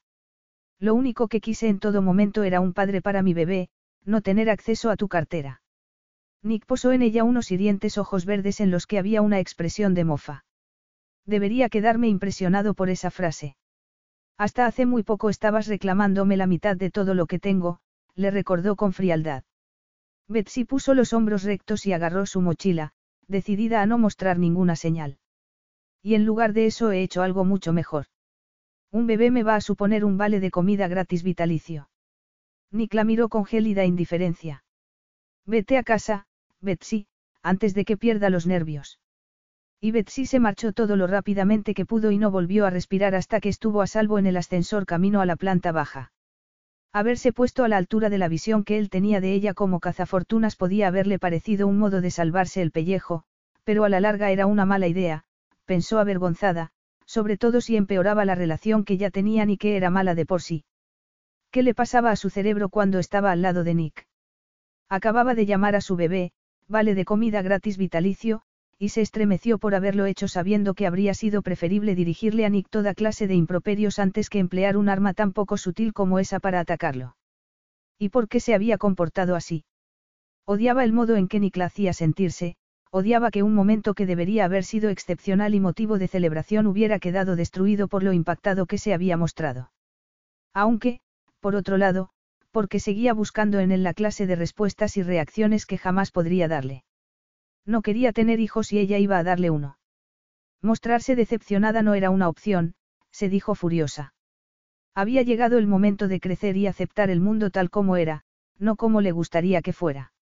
Lo 0.80 0.94
único 0.94 1.28
que 1.28 1.40
quise 1.40 1.68
en 1.68 1.78
todo 1.78 2.02
momento 2.02 2.42
era 2.42 2.60
un 2.60 2.72
padre 2.72 3.00
para 3.00 3.22
mi 3.22 3.32
bebé, 3.32 3.70
no 4.04 4.22
tener 4.22 4.50
acceso 4.50 4.90
a 4.90 4.96
tu 4.96 5.08
cartera. 5.08 5.62
Nick 6.42 6.66
posó 6.66 6.92
en 6.92 7.02
ella 7.02 7.24
unos 7.24 7.50
hirientes 7.52 7.96
ojos 7.96 8.26
verdes 8.26 8.60
en 8.60 8.70
los 8.70 8.86
que 8.86 8.98
había 8.98 9.22
una 9.22 9.38
expresión 9.38 9.94
de 9.94 10.04
mofa. 10.04 10.44
Debería 11.26 11.68
quedarme 11.68 12.08
impresionado 12.08 12.74
por 12.74 12.90
esa 12.90 13.10
frase. 13.10 13.56
Hasta 14.36 14.66
hace 14.66 14.84
muy 14.84 15.02
poco 15.02 15.30
estabas 15.30 15.66
reclamándome 15.66 16.36
la 16.36 16.46
mitad 16.46 16.76
de 16.76 16.90
todo 16.90 17.14
lo 17.14 17.26
que 17.26 17.38
tengo, 17.38 17.80
le 18.14 18.30
recordó 18.30 18.76
con 18.76 18.92
frialdad. 18.92 19.44
Betsy 20.28 20.64
puso 20.64 20.94
los 20.94 21.12
hombros 21.12 21.42
rectos 21.44 21.86
y 21.86 21.92
agarró 21.92 22.26
su 22.26 22.40
mochila, 22.40 22.92
decidida 23.26 23.82
a 23.82 23.86
no 23.86 23.98
mostrar 23.98 24.38
ninguna 24.38 24.76
señal. 24.76 25.18
Y 26.02 26.14
en 26.14 26.24
lugar 26.24 26.52
de 26.52 26.66
eso 26.66 26.90
he 26.90 27.02
hecho 27.02 27.22
algo 27.22 27.44
mucho 27.44 27.72
mejor. 27.72 28.06
Un 28.90 29.06
bebé 29.06 29.30
me 29.30 29.42
va 29.42 29.56
a 29.56 29.60
suponer 29.60 30.04
un 30.04 30.18
vale 30.18 30.40
de 30.40 30.50
comida 30.50 30.88
gratis 30.88 31.22
vitalicio. 31.22 31.88
Nick 32.70 32.94
la 32.94 33.04
miró 33.04 33.28
con 33.28 33.44
gélida 33.44 33.84
indiferencia. 33.84 34.64
Vete 35.46 35.78
a 35.78 35.82
casa, 35.82 36.26
Betsy, 36.60 37.06
antes 37.42 37.74
de 37.74 37.84
que 37.84 37.96
pierda 37.96 38.30
los 38.30 38.46
nervios. 38.46 38.98
Y 39.84 39.90
Betsy 39.90 40.24
se 40.24 40.40
marchó 40.40 40.72
todo 40.72 40.96
lo 40.96 41.06
rápidamente 41.06 41.74
que 41.74 41.84
pudo 41.84 42.10
y 42.10 42.16
no 42.16 42.30
volvió 42.30 42.64
a 42.64 42.70
respirar 42.70 43.14
hasta 43.14 43.38
que 43.38 43.50
estuvo 43.50 43.82
a 43.82 43.86
salvo 43.86 44.18
en 44.18 44.24
el 44.24 44.38
ascensor 44.38 44.86
camino 44.86 45.20
a 45.20 45.26
la 45.26 45.36
planta 45.36 45.72
baja. 45.72 46.10
Haberse 46.90 47.34
puesto 47.34 47.64
a 47.64 47.68
la 47.68 47.76
altura 47.76 48.08
de 48.08 48.16
la 48.16 48.28
visión 48.28 48.64
que 48.64 48.78
él 48.78 48.88
tenía 48.88 49.20
de 49.20 49.34
ella 49.34 49.52
como 49.52 49.80
cazafortunas 49.80 50.56
podía 50.56 50.88
haberle 50.88 51.18
parecido 51.18 51.68
un 51.68 51.78
modo 51.78 52.00
de 52.00 52.10
salvarse 52.10 52.62
el 52.62 52.70
pellejo, 52.70 53.24
pero 53.64 53.84
a 53.84 53.90
la 53.90 54.00
larga 54.00 54.30
era 54.30 54.46
una 54.46 54.64
mala 54.64 54.88
idea, 54.88 55.24
pensó 55.66 55.98
avergonzada, 55.98 56.70
sobre 57.04 57.36
todo 57.36 57.60
si 57.60 57.76
empeoraba 57.76 58.24
la 58.24 58.34
relación 58.34 58.86
que 58.86 58.96
ya 58.96 59.10
tenían 59.10 59.50
y 59.50 59.58
que 59.58 59.76
era 59.76 59.90
mala 59.90 60.14
de 60.14 60.24
por 60.24 60.40
sí. 60.40 60.64
¿Qué 61.50 61.62
le 61.62 61.74
pasaba 61.74 62.10
a 62.10 62.16
su 62.16 62.30
cerebro 62.30 62.70
cuando 62.70 62.98
estaba 62.98 63.32
al 63.32 63.42
lado 63.42 63.64
de 63.64 63.74
Nick? 63.74 64.06
Acababa 64.88 65.34
de 65.34 65.44
llamar 65.44 65.76
a 65.76 65.82
su 65.82 65.94
bebé, 65.94 66.32
vale 66.68 66.94
de 66.94 67.04
comida 67.04 67.42
gratis 67.42 67.76
vitalicio, 67.76 68.44
y 68.84 68.90
se 68.90 69.00
estremeció 69.00 69.56
por 69.56 69.74
haberlo 69.74 70.04
hecho 70.04 70.28
sabiendo 70.28 70.74
que 70.74 70.86
habría 70.86 71.14
sido 71.14 71.40
preferible 71.40 71.94
dirigirle 71.94 72.44
a 72.44 72.50
Nick 72.50 72.68
toda 72.68 72.92
clase 72.92 73.26
de 73.26 73.34
improperios 73.34 73.98
antes 73.98 74.28
que 74.28 74.38
emplear 74.38 74.76
un 74.76 74.90
arma 74.90 75.14
tan 75.14 75.32
poco 75.32 75.56
sutil 75.56 75.94
como 75.94 76.18
esa 76.18 76.38
para 76.38 76.60
atacarlo. 76.60 77.16
¿Y 77.98 78.10
por 78.10 78.28
qué 78.28 78.40
se 78.40 78.54
había 78.54 78.76
comportado 78.76 79.36
así? 79.36 79.64
Odiaba 80.44 80.84
el 80.84 80.92
modo 80.92 81.16
en 81.16 81.28
que 81.28 81.40
Nick 81.40 81.56
la 81.56 81.64
hacía 81.64 81.94
sentirse, 81.94 82.56
odiaba 82.90 83.30
que 83.30 83.42
un 83.42 83.54
momento 83.54 83.94
que 83.94 84.04
debería 84.04 84.44
haber 84.44 84.64
sido 84.64 84.90
excepcional 84.90 85.54
y 85.54 85.60
motivo 85.60 85.98
de 85.98 86.06
celebración 86.06 86.66
hubiera 86.66 86.98
quedado 86.98 87.36
destruido 87.36 87.88
por 87.88 88.02
lo 88.02 88.12
impactado 88.12 88.66
que 88.66 88.76
se 88.76 88.92
había 88.92 89.16
mostrado. 89.16 89.72
Aunque, 90.52 91.00
por 91.40 91.56
otro 91.56 91.78
lado, 91.78 92.10
porque 92.50 92.80
seguía 92.80 93.14
buscando 93.14 93.60
en 93.60 93.72
él 93.72 93.82
la 93.82 93.94
clase 93.94 94.26
de 94.26 94.36
respuestas 94.36 94.98
y 94.98 95.02
reacciones 95.02 95.64
que 95.64 95.78
jamás 95.78 96.10
podría 96.10 96.48
darle. 96.48 96.84
No 97.66 97.82
quería 97.82 98.12
tener 98.12 98.40
hijos 98.40 98.72
y 98.72 98.78
ella 98.78 98.98
iba 98.98 99.18
a 99.18 99.24
darle 99.24 99.50
uno. 99.50 99.78
Mostrarse 100.60 101.16
decepcionada 101.16 101.82
no 101.82 101.94
era 101.94 102.10
una 102.10 102.28
opción, 102.28 102.74
se 103.10 103.28
dijo 103.28 103.54
furiosa. 103.54 104.14
Había 104.94 105.22
llegado 105.22 105.58
el 105.58 105.66
momento 105.66 106.08
de 106.08 106.20
crecer 106.20 106.56
y 106.56 106.66
aceptar 106.66 107.10
el 107.10 107.20
mundo 107.20 107.50
tal 107.50 107.70
como 107.70 107.96
era, 107.96 108.22
no 108.58 108.76
como 108.76 109.00
le 109.00 109.12
gustaría 109.12 109.62
que 109.62 109.72
fuera. 109.72 110.12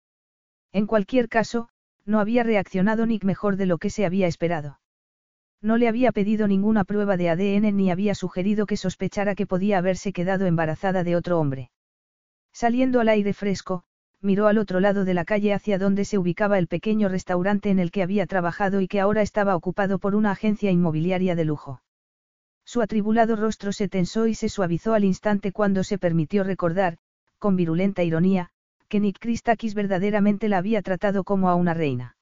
En 0.72 0.86
cualquier 0.86 1.28
caso, 1.28 1.68
no 2.04 2.20
había 2.20 2.42
reaccionado 2.42 3.06
Nick 3.06 3.24
mejor 3.24 3.56
de 3.56 3.66
lo 3.66 3.78
que 3.78 3.90
se 3.90 4.06
había 4.06 4.26
esperado. 4.26 4.80
No 5.60 5.76
le 5.76 5.88
había 5.88 6.10
pedido 6.10 6.48
ninguna 6.48 6.84
prueba 6.84 7.16
de 7.16 7.30
ADN 7.30 7.76
ni 7.76 7.90
había 7.90 8.14
sugerido 8.14 8.66
que 8.66 8.76
sospechara 8.76 9.34
que 9.34 9.46
podía 9.46 9.78
haberse 9.78 10.12
quedado 10.12 10.46
embarazada 10.46 11.04
de 11.04 11.14
otro 11.14 11.38
hombre. 11.38 11.70
Saliendo 12.52 13.00
al 13.00 13.08
aire 13.08 13.32
fresco, 13.32 13.84
miró 14.22 14.46
al 14.46 14.58
otro 14.58 14.80
lado 14.80 15.04
de 15.04 15.14
la 15.14 15.24
calle 15.24 15.52
hacia 15.52 15.78
donde 15.78 16.04
se 16.04 16.16
ubicaba 16.16 16.58
el 16.58 16.68
pequeño 16.68 17.08
restaurante 17.08 17.70
en 17.70 17.78
el 17.78 17.90
que 17.90 18.02
había 18.02 18.26
trabajado 18.26 18.80
y 18.80 18.88
que 18.88 19.00
ahora 19.00 19.22
estaba 19.22 19.56
ocupado 19.56 19.98
por 19.98 20.14
una 20.14 20.30
agencia 20.30 20.70
inmobiliaria 20.70 21.34
de 21.34 21.44
lujo. 21.44 21.82
Su 22.64 22.80
atribulado 22.80 23.36
rostro 23.36 23.72
se 23.72 23.88
tensó 23.88 24.28
y 24.28 24.34
se 24.34 24.48
suavizó 24.48 24.94
al 24.94 25.04
instante 25.04 25.52
cuando 25.52 25.82
se 25.82 25.98
permitió 25.98 26.44
recordar, 26.44 26.98
con 27.38 27.56
virulenta 27.56 28.04
ironía, 28.04 28.50
que 28.88 29.00
Nick 29.00 29.18
Christakis 29.18 29.74
verdaderamente 29.74 30.48
la 30.48 30.58
había 30.58 30.82
tratado 30.82 31.24
como 31.24 31.48
a 31.48 31.56
una 31.56 31.74
reina. 31.74 32.16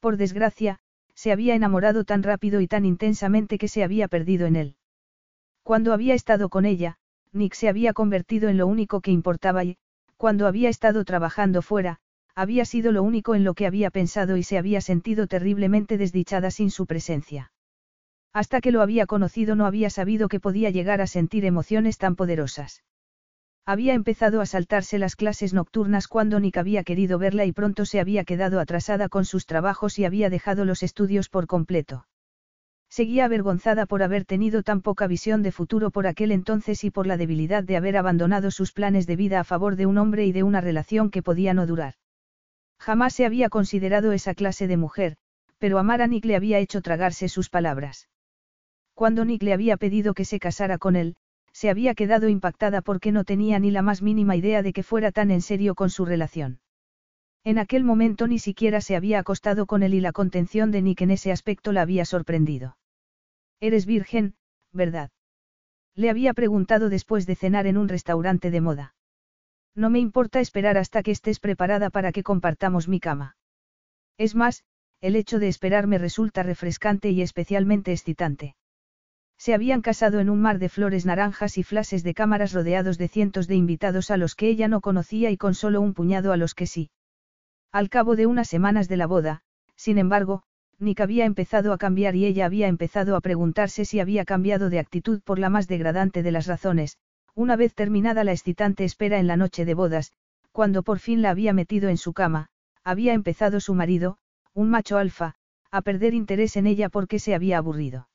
Por 0.00 0.16
desgracia, 0.16 0.78
se 1.14 1.32
había 1.32 1.54
enamorado 1.54 2.04
tan 2.04 2.22
rápido 2.22 2.62
y 2.62 2.66
tan 2.66 2.86
intensamente 2.86 3.58
que 3.58 3.68
se 3.68 3.84
había 3.84 4.08
perdido 4.08 4.46
en 4.46 4.56
él. 4.56 4.76
Cuando 5.62 5.92
había 5.92 6.14
estado 6.14 6.48
con 6.48 6.64
ella, 6.64 6.96
Nick 7.32 7.52
se 7.54 7.68
había 7.68 7.92
convertido 7.92 8.48
en 8.48 8.56
lo 8.56 8.66
único 8.66 9.02
que 9.02 9.10
importaba 9.10 9.62
y, 9.62 9.76
cuando 10.20 10.46
había 10.46 10.68
estado 10.68 11.02
trabajando 11.06 11.62
fuera, 11.62 11.96
había 12.34 12.66
sido 12.66 12.92
lo 12.92 13.02
único 13.02 13.34
en 13.34 13.42
lo 13.42 13.54
que 13.54 13.66
había 13.66 13.90
pensado 13.90 14.36
y 14.36 14.42
se 14.42 14.58
había 14.58 14.82
sentido 14.82 15.26
terriblemente 15.26 15.96
desdichada 15.96 16.50
sin 16.50 16.70
su 16.70 16.84
presencia. 16.84 17.52
Hasta 18.34 18.60
que 18.60 18.70
lo 18.70 18.82
había 18.82 19.06
conocido 19.06 19.56
no 19.56 19.64
había 19.64 19.88
sabido 19.88 20.28
que 20.28 20.38
podía 20.38 20.68
llegar 20.68 21.00
a 21.00 21.06
sentir 21.06 21.46
emociones 21.46 21.96
tan 21.96 22.16
poderosas. 22.16 22.84
Había 23.64 23.94
empezado 23.94 24.42
a 24.42 24.46
saltarse 24.46 24.98
las 24.98 25.16
clases 25.16 25.54
nocturnas 25.54 26.06
cuando 26.06 26.38
Nick 26.38 26.58
había 26.58 26.84
querido 26.84 27.18
verla 27.18 27.46
y 27.46 27.52
pronto 27.52 27.86
se 27.86 27.98
había 27.98 28.24
quedado 28.24 28.60
atrasada 28.60 29.08
con 29.08 29.24
sus 29.24 29.46
trabajos 29.46 29.98
y 29.98 30.04
había 30.04 30.28
dejado 30.28 30.66
los 30.66 30.82
estudios 30.82 31.30
por 31.30 31.46
completo. 31.46 32.04
Seguía 32.90 33.24
avergonzada 33.24 33.86
por 33.86 34.02
haber 34.02 34.24
tenido 34.24 34.64
tan 34.64 34.82
poca 34.82 35.06
visión 35.06 35.42
de 35.42 35.52
futuro 35.52 35.92
por 35.92 36.08
aquel 36.08 36.32
entonces 36.32 36.82
y 36.82 36.90
por 36.90 37.06
la 37.06 37.16
debilidad 37.16 37.62
de 37.62 37.76
haber 37.76 37.96
abandonado 37.96 38.50
sus 38.50 38.72
planes 38.72 39.06
de 39.06 39.14
vida 39.14 39.38
a 39.38 39.44
favor 39.44 39.76
de 39.76 39.86
un 39.86 39.96
hombre 39.96 40.26
y 40.26 40.32
de 40.32 40.42
una 40.42 40.60
relación 40.60 41.10
que 41.10 41.22
podía 41.22 41.54
no 41.54 41.66
durar. 41.66 41.94
Jamás 42.80 43.14
se 43.14 43.26
había 43.26 43.48
considerado 43.48 44.10
esa 44.10 44.34
clase 44.34 44.66
de 44.66 44.76
mujer, 44.76 45.16
pero 45.58 45.78
amar 45.78 46.02
a 46.02 46.08
Nick 46.08 46.24
le 46.24 46.34
había 46.34 46.58
hecho 46.58 46.82
tragarse 46.82 47.28
sus 47.28 47.48
palabras. 47.48 48.08
Cuando 48.94 49.24
Nick 49.24 49.44
le 49.44 49.52
había 49.52 49.76
pedido 49.76 50.12
que 50.12 50.24
se 50.24 50.40
casara 50.40 50.76
con 50.78 50.96
él, 50.96 51.14
se 51.52 51.70
había 51.70 51.94
quedado 51.94 52.28
impactada 52.28 52.82
porque 52.82 53.12
no 53.12 53.22
tenía 53.22 53.60
ni 53.60 53.70
la 53.70 53.82
más 53.82 54.02
mínima 54.02 54.34
idea 54.34 54.62
de 54.62 54.72
que 54.72 54.82
fuera 54.82 55.12
tan 55.12 55.30
en 55.30 55.42
serio 55.42 55.76
con 55.76 55.90
su 55.90 56.04
relación. 56.04 56.58
En 57.44 57.58
aquel 57.58 57.84
momento 57.84 58.26
ni 58.26 58.38
siquiera 58.38 58.80
se 58.80 58.96
había 58.96 59.20
acostado 59.20 59.66
con 59.66 59.84
él 59.84 59.94
y 59.94 60.00
la 60.00 60.12
contención 60.12 60.72
de 60.72 60.82
Nick 60.82 61.02
en 61.02 61.12
ese 61.12 61.30
aspecto 61.30 61.72
la 61.72 61.82
había 61.82 62.04
sorprendido. 62.04 62.76
Eres 63.60 63.84
virgen, 63.86 64.34
¿verdad? 64.72 65.10
Le 65.94 66.08
había 66.08 66.32
preguntado 66.32 66.88
después 66.88 67.26
de 67.26 67.36
cenar 67.36 67.66
en 67.66 67.76
un 67.76 67.88
restaurante 67.88 68.50
de 68.50 68.60
moda. 68.60 68.94
No 69.74 69.90
me 69.90 69.98
importa 69.98 70.40
esperar 70.40 70.78
hasta 70.78 71.02
que 71.02 71.10
estés 71.10 71.40
preparada 71.40 71.90
para 71.90 72.10
que 72.12 72.22
compartamos 72.22 72.88
mi 72.88 73.00
cama. 73.00 73.36
Es 74.16 74.34
más, 74.34 74.64
el 75.00 75.16
hecho 75.16 75.38
de 75.38 75.48
esperar 75.48 75.86
me 75.86 75.98
resulta 75.98 76.42
refrescante 76.42 77.10
y 77.10 77.22
especialmente 77.22 77.92
excitante. 77.92 78.56
Se 79.38 79.54
habían 79.54 79.80
casado 79.80 80.20
en 80.20 80.28
un 80.28 80.40
mar 80.40 80.58
de 80.58 80.68
flores 80.68 81.06
naranjas 81.06 81.56
y 81.56 81.62
flashes 81.62 82.02
de 82.02 82.12
cámaras 82.12 82.52
rodeados 82.52 82.98
de 82.98 83.08
cientos 83.08 83.46
de 83.46 83.54
invitados 83.56 84.10
a 84.10 84.18
los 84.18 84.34
que 84.34 84.48
ella 84.48 84.68
no 84.68 84.80
conocía 84.80 85.30
y 85.30 85.36
con 85.36 85.54
solo 85.54 85.80
un 85.80 85.94
puñado 85.94 86.32
a 86.32 86.36
los 86.36 86.54
que 86.54 86.66
sí. 86.66 86.90
Al 87.72 87.88
cabo 87.88 88.16
de 88.16 88.26
unas 88.26 88.48
semanas 88.48 88.88
de 88.88 88.96
la 88.98 89.06
boda, 89.06 89.42
sin 89.76 89.96
embargo, 89.96 90.42
Nick 90.80 91.00
había 91.00 91.26
empezado 91.26 91.74
a 91.74 91.78
cambiar 91.78 92.16
y 92.16 92.24
ella 92.24 92.46
había 92.46 92.66
empezado 92.66 93.14
a 93.14 93.20
preguntarse 93.20 93.84
si 93.84 94.00
había 94.00 94.24
cambiado 94.24 94.70
de 94.70 94.78
actitud 94.78 95.20
por 95.22 95.38
la 95.38 95.50
más 95.50 95.68
degradante 95.68 96.22
de 96.22 96.32
las 96.32 96.46
razones, 96.46 96.96
una 97.34 97.54
vez 97.54 97.74
terminada 97.74 98.24
la 98.24 98.32
excitante 98.32 98.84
espera 98.84 99.18
en 99.18 99.26
la 99.26 99.36
noche 99.36 99.66
de 99.66 99.74
bodas, 99.74 100.12
cuando 100.52 100.82
por 100.82 100.98
fin 100.98 101.20
la 101.20 101.30
había 101.30 101.52
metido 101.52 101.90
en 101.90 101.98
su 101.98 102.14
cama, 102.14 102.48
había 102.82 103.12
empezado 103.12 103.60
su 103.60 103.74
marido, 103.74 104.16
un 104.54 104.70
macho 104.70 104.96
alfa, 104.96 105.34
a 105.70 105.82
perder 105.82 106.14
interés 106.14 106.56
en 106.56 106.66
ella 106.66 106.88
porque 106.88 107.18
se 107.18 107.34
había 107.34 107.58
aburrido. 107.58 108.08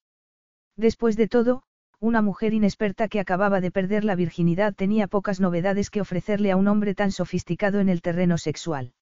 Después 0.76 1.16
de 1.16 1.28
todo, 1.28 1.64
una 2.00 2.22
mujer 2.22 2.54
inexperta 2.54 3.08
que 3.08 3.20
acababa 3.20 3.62
de 3.62 3.72
perder 3.72 4.04
la 4.04 4.16
virginidad 4.16 4.74
tenía 4.74 5.08
pocas 5.08 5.40
novedades 5.40 5.90
que 5.90 6.02
ofrecerle 6.02 6.52
a 6.52 6.58
un 6.58 6.68
hombre 6.68 6.96
tan 6.96 7.12
sofisticado 7.12 7.80
en 7.80 7.90
el 7.90 8.02
terreno 8.02 8.38
sexual. 8.38 8.94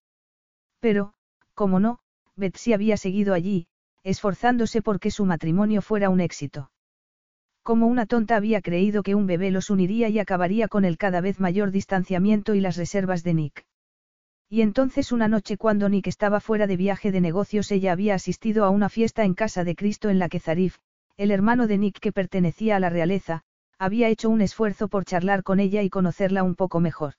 Pero, 0.80 1.14
como 1.56 1.80
no, 1.80 2.00
Betsy 2.36 2.74
había 2.74 2.98
seguido 2.98 3.34
allí, 3.34 3.68
esforzándose 4.04 4.82
porque 4.82 5.12
su 5.12 5.26
matrimonio 5.26 5.82
fuera 5.82 6.10
un 6.10 6.20
éxito. 6.20 6.72
Como 7.64 7.88
una 7.88 8.06
tonta 8.06 8.36
había 8.36 8.62
creído 8.62 9.04
que 9.04 9.16
un 9.16 9.26
bebé 9.26 9.50
los 9.50 9.70
uniría 9.70 10.10
y 10.10 10.20
acabaría 10.20 10.68
con 10.68 10.84
el 10.84 10.98
cada 10.98 11.22
vez 11.22 11.40
mayor 11.40 11.72
distanciamiento 11.72 12.56
y 12.56 12.60
las 12.60 12.76
reservas 12.76 13.24
de 13.24 13.34
Nick. 13.34 13.66
Y 14.50 14.62
entonces 14.62 15.12
una 15.12 15.28
noche 15.28 15.58
cuando 15.58 15.88
Nick 15.88 16.08
estaba 16.08 16.40
fuera 16.40 16.68
de 16.68 16.78
viaje 16.78 17.12
de 17.12 17.22
negocios 17.22 17.72
ella 17.72 17.94
había 17.94 18.16
asistido 18.16 18.66
a 18.66 18.70
una 18.70 18.90
fiesta 18.90 19.24
en 19.24 19.34
casa 19.34 19.64
de 19.64 19.76
Cristo 19.76 20.10
en 20.10 20.20
la 20.20 20.28
que 20.28 20.40
Zarif, 20.40 20.78
el 21.16 21.32
hermano 21.32 21.68
de 21.68 21.78
Nick 21.78 22.00
que 22.00 22.12
pertenecía 22.12 22.76
a 22.76 22.80
la 22.80 22.90
realeza, 22.90 23.44
había 23.80 24.10
hecho 24.10 24.30
un 24.30 24.42
esfuerzo 24.42 24.90
por 24.90 25.06
charlar 25.06 25.44
con 25.44 25.60
ella 25.60 25.82
y 25.82 25.90
conocerla 25.90 26.44
un 26.44 26.56
poco 26.56 26.80
mejor. 26.80 27.14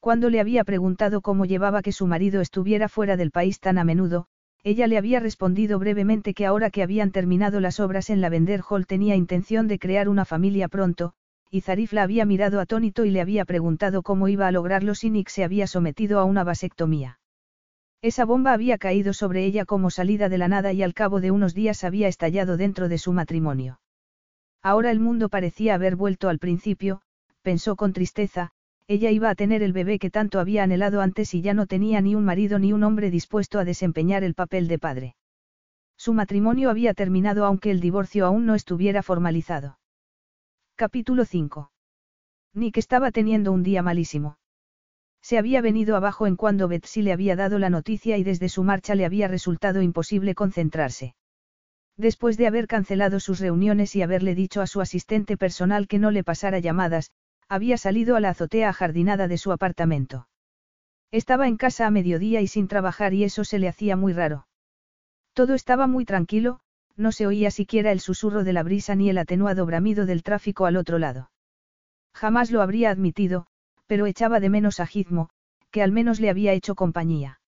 Cuando 0.00 0.30
le 0.30 0.40
había 0.40 0.64
preguntado 0.64 1.20
cómo 1.20 1.44
llevaba 1.44 1.82
que 1.82 1.92
su 1.92 2.06
marido 2.06 2.40
estuviera 2.40 2.88
fuera 2.88 3.18
del 3.18 3.30
país 3.30 3.60
tan 3.60 3.76
a 3.76 3.84
menudo, 3.84 4.26
ella 4.64 4.86
le 4.86 4.96
había 4.96 5.20
respondido 5.20 5.78
brevemente 5.78 6.32
que 6.32 6.46
ahora 6.46 6.70
que 6.70 6.82
habían 6.82 7.12
terminado 7.12 7.60
las 7.60 7.80
obras 7.80 8.08
en 8.10 8.22
la 8.22 8.30
Vender 8.30 8.62
Hall 8.68 8.86
tenía 8.86 9.14
intención 9.14 9.68
de 9.68 9.78
crear 9.78 10.08
una 10.08 10.24
familia 10.24 10.68
pronto, 10.68 11.12
y 11.50 11.60
Zarif 11.60 11.92
la 11.92 12.02
había 12.02 12.24
mirado 12.24 12.60
atónito 12.60 13.04
y 13.04 13.10
le 13.10 13.20
había 13.20 13.44
preguntado 13.44 14.02
cómo 14.02 14.28
iba 14.28 14.46
a 14.46 14.52
lograrlo 14.52 14.94
si 14.94 15.10
Nick 15.10 15.28
se 15.28 15.44
había 15.44 15.66
sometido 15.66 16.18
a 16.18 16.24
una 16.24 16.44
vasectomía. 16.44 17.18
Esa 18.02 18.24
bomba 18.24 18.54
había 18.54 18.78
caído 18.78 19.12
sobre 19.12 19.44
ella 19.44 19.66
como 19.66 19.90
salida 19.90 20.30
de 20.30 20.38
la 20.38 20.48
nada 20.48 20.72
y 20.72 20.82
al 20.82 20.94
cabo 20.94 21.20
de 21.20 21.30
unos 21.30 21.52
días 21.52 21.84
había 21.84 22.08
estallado 22.08 22.56
dentro 22.56 22.88
de 22.88 22.96
su 22.96 23.12
matrimonio. 23.12 23.80
Ahora 24.62 24.90
el 24.90 25.00
mundo 25.00 25.28
parecía 25.28 25.74
haber 25.74 25.96
vuelto 25.96 26.30
al 26.30 26.38
principio, 26.38 27.02
pensó 27.42 27.76
con 27.76 27.92
tristeza, 27.92 28.52
ella 28.90 29.12
iba 29.12 29.30
a 29.30 29.36
tener 29.36 29.62
el 29.62 29.72
bebé 29.72 30.00
que 30.00 30.10
tanto 30.10 30.40
había 30.40 30.64
anhelado 30.64 31.00
antes 31.00 31.32
y 31.32 31.42
ya 31.42 31.54
no 31.54 31.66
tenía 31.66 32.00
ni 32.00 32.16
un 32.16 32.24
marido 32.24 32.58
ni 32.58 32.72
un 32.72 32.82
hombre 32.82 33.08
dispuesto 33.08 33.60
a 33.60 33.64
desempeñar 33.64 34.24
el 34.24 34.34
papel 34.34 34.66
de 34.66 34.80
padre. 34.80 35.14
Su 35.96 36.12
matrimonio 36.12 36.70
había 36.70 36.92
terminado 36.92 37.44
aunque 37.44 37.70
el 37.70 37.78
divorcio 37.78 38.26
aún 38.26 38.46
no 38.46 38.56
estuviera 38.56 39.04
formalizado. 39.04 39.78
Capítulo 40.74 41.24
5. 41.24 41.70
Nick 42.54 42.78
estaba 42.78 43.12
teniendo 43.12 43.52
un 43.52 43.62
día 43.62 43.80
malísimo. 43.80 44.38
Se 45.22 45.38
había 45.38 45.60
venido 45.60 45.94
abajo 45.94 46.26
en 46.26 46.34
cuando 46.34 46.66
Betsy 46.66 47.02
le 47.02 47.12
había 47.12 47.36
dado 47.36 47.60
la 47.60 47.70
noticia 47.70 48.18
y 48.18 48.24
desde 48.24 48.48
su 48.48 48.64
marcha 48.64 48.96
le 48.96 49.04
había 49.04 49.28
resultado 49.28 49.82
imposible 49.82 50.34
concentrarse. 50.34 51.14
Después 51.96 52.36
de 52.36 52.48
haber 52.48 52.66
cancelado 52.66 53.20
sus 53.20 53.38
reuniones 53.38 53.94
y 53.94 54.02
haberle 54.02 54.34
dicho 54.34 54.60
a 54.60 54.66
su 54.66 54.80
asistente 54.80 55.36
personal 55.36 55.86
que 55.86 56.00
no 56.00 56.10
le 56.10 56.24
pasara 56.24 56.58
llamadas, 56.58 57.12
había 57.50 57.76
salido 57.76 58.14
a 58.14 58.20
la 58.20 58.30
azotea 58.30 58.68
ajardinada 58.68 59.26
de 59.26 59.36
su 59.36 59.50
apartamento. 59.50 60.28
Estaba 61.10 61.48
en 61.48 61.56
casa 61.56 61.88
a 61.88 61.90
mediodía 61.90 62.40
y 62.40 62.46
sin 62.46 62.68
trabajar 62.68 63.12
y 63.12 63.24
eso 63.24 63.42
se 63.42 63.58
le 63.58 63.66
hacía 63.66 63.96
muy 63.96 64.12
raro. 64.12 64.46
Todo 65.34 65.54
estaba 65.54 65.88
muy 65.88 66.04
tranquilo, 66.04 66.60
no 66.96 67.10
se 67.10 67.26
oía 67.26 67.50
siquiera 67.50 67.90
el 67.90 67.98
susurro 67.98 68.44
de 68.44 68.52
la 68.52 68.62
brisa 68.62 68.94
ni 68.94 69.10
el 69.10 69.18
atenuado 69.18 69.66
bramido 69.66 70.06
del 70.06 70.22
tráfico 70.22 70.64
al 70.64 70.76
otro 70.76 71.00
lado. 71.00 71.32
Jamás 72.14 72.52
lo 72.52 72.62
habría 72.62 72.90
admitido, 72.90 73.48
pero 73.88 74.06
echaba 74.06 74.38
de 74.38 74.48
menos 74.48 74.78
a 74.78 74.86
Gizmo, 74.86 75.30
que 75.72 75.82
al 75.82 75.90
menos 75.90 76.20
le 76.20 76.30
había 76.30 76.52
hecho 76.52 76.76
compañía. 76.76 77.40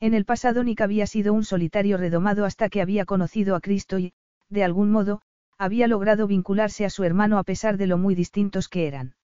En 0.00 0.14
el 0.14 0.24
pasado 0.24 0.64
Nick 0.64 0.80
había 0.80 1.06
sido 1.06 1.34
un 1.34 1.44
solitario 1.44 1.98
redomado 1.98 2.46
hasta 2.46 2.70
que 2.70 2.80
había 2.80 3.04
conocido 3.04 3.56
a 3.56 3.60
Cristo 3.60 3.98
y, 3.98 4.14
de 4.48 4.64
algún 4.64 4.90
modo, 4.90 5.20
había 5.58 5.86
logrado 5.86 6.26
vincularse 6.26 6.86
a 6.86 6.90
su 6.90 7.04
hermano 7.04 7.36
a 7.36 7.44
pesar 7.44 7.76
de 7.76 7.88
lo 7.88 7.98
muy 7.98 8.14
distintos 8.14 8.68
que 8.68 8.86
eran. 8.86 9.17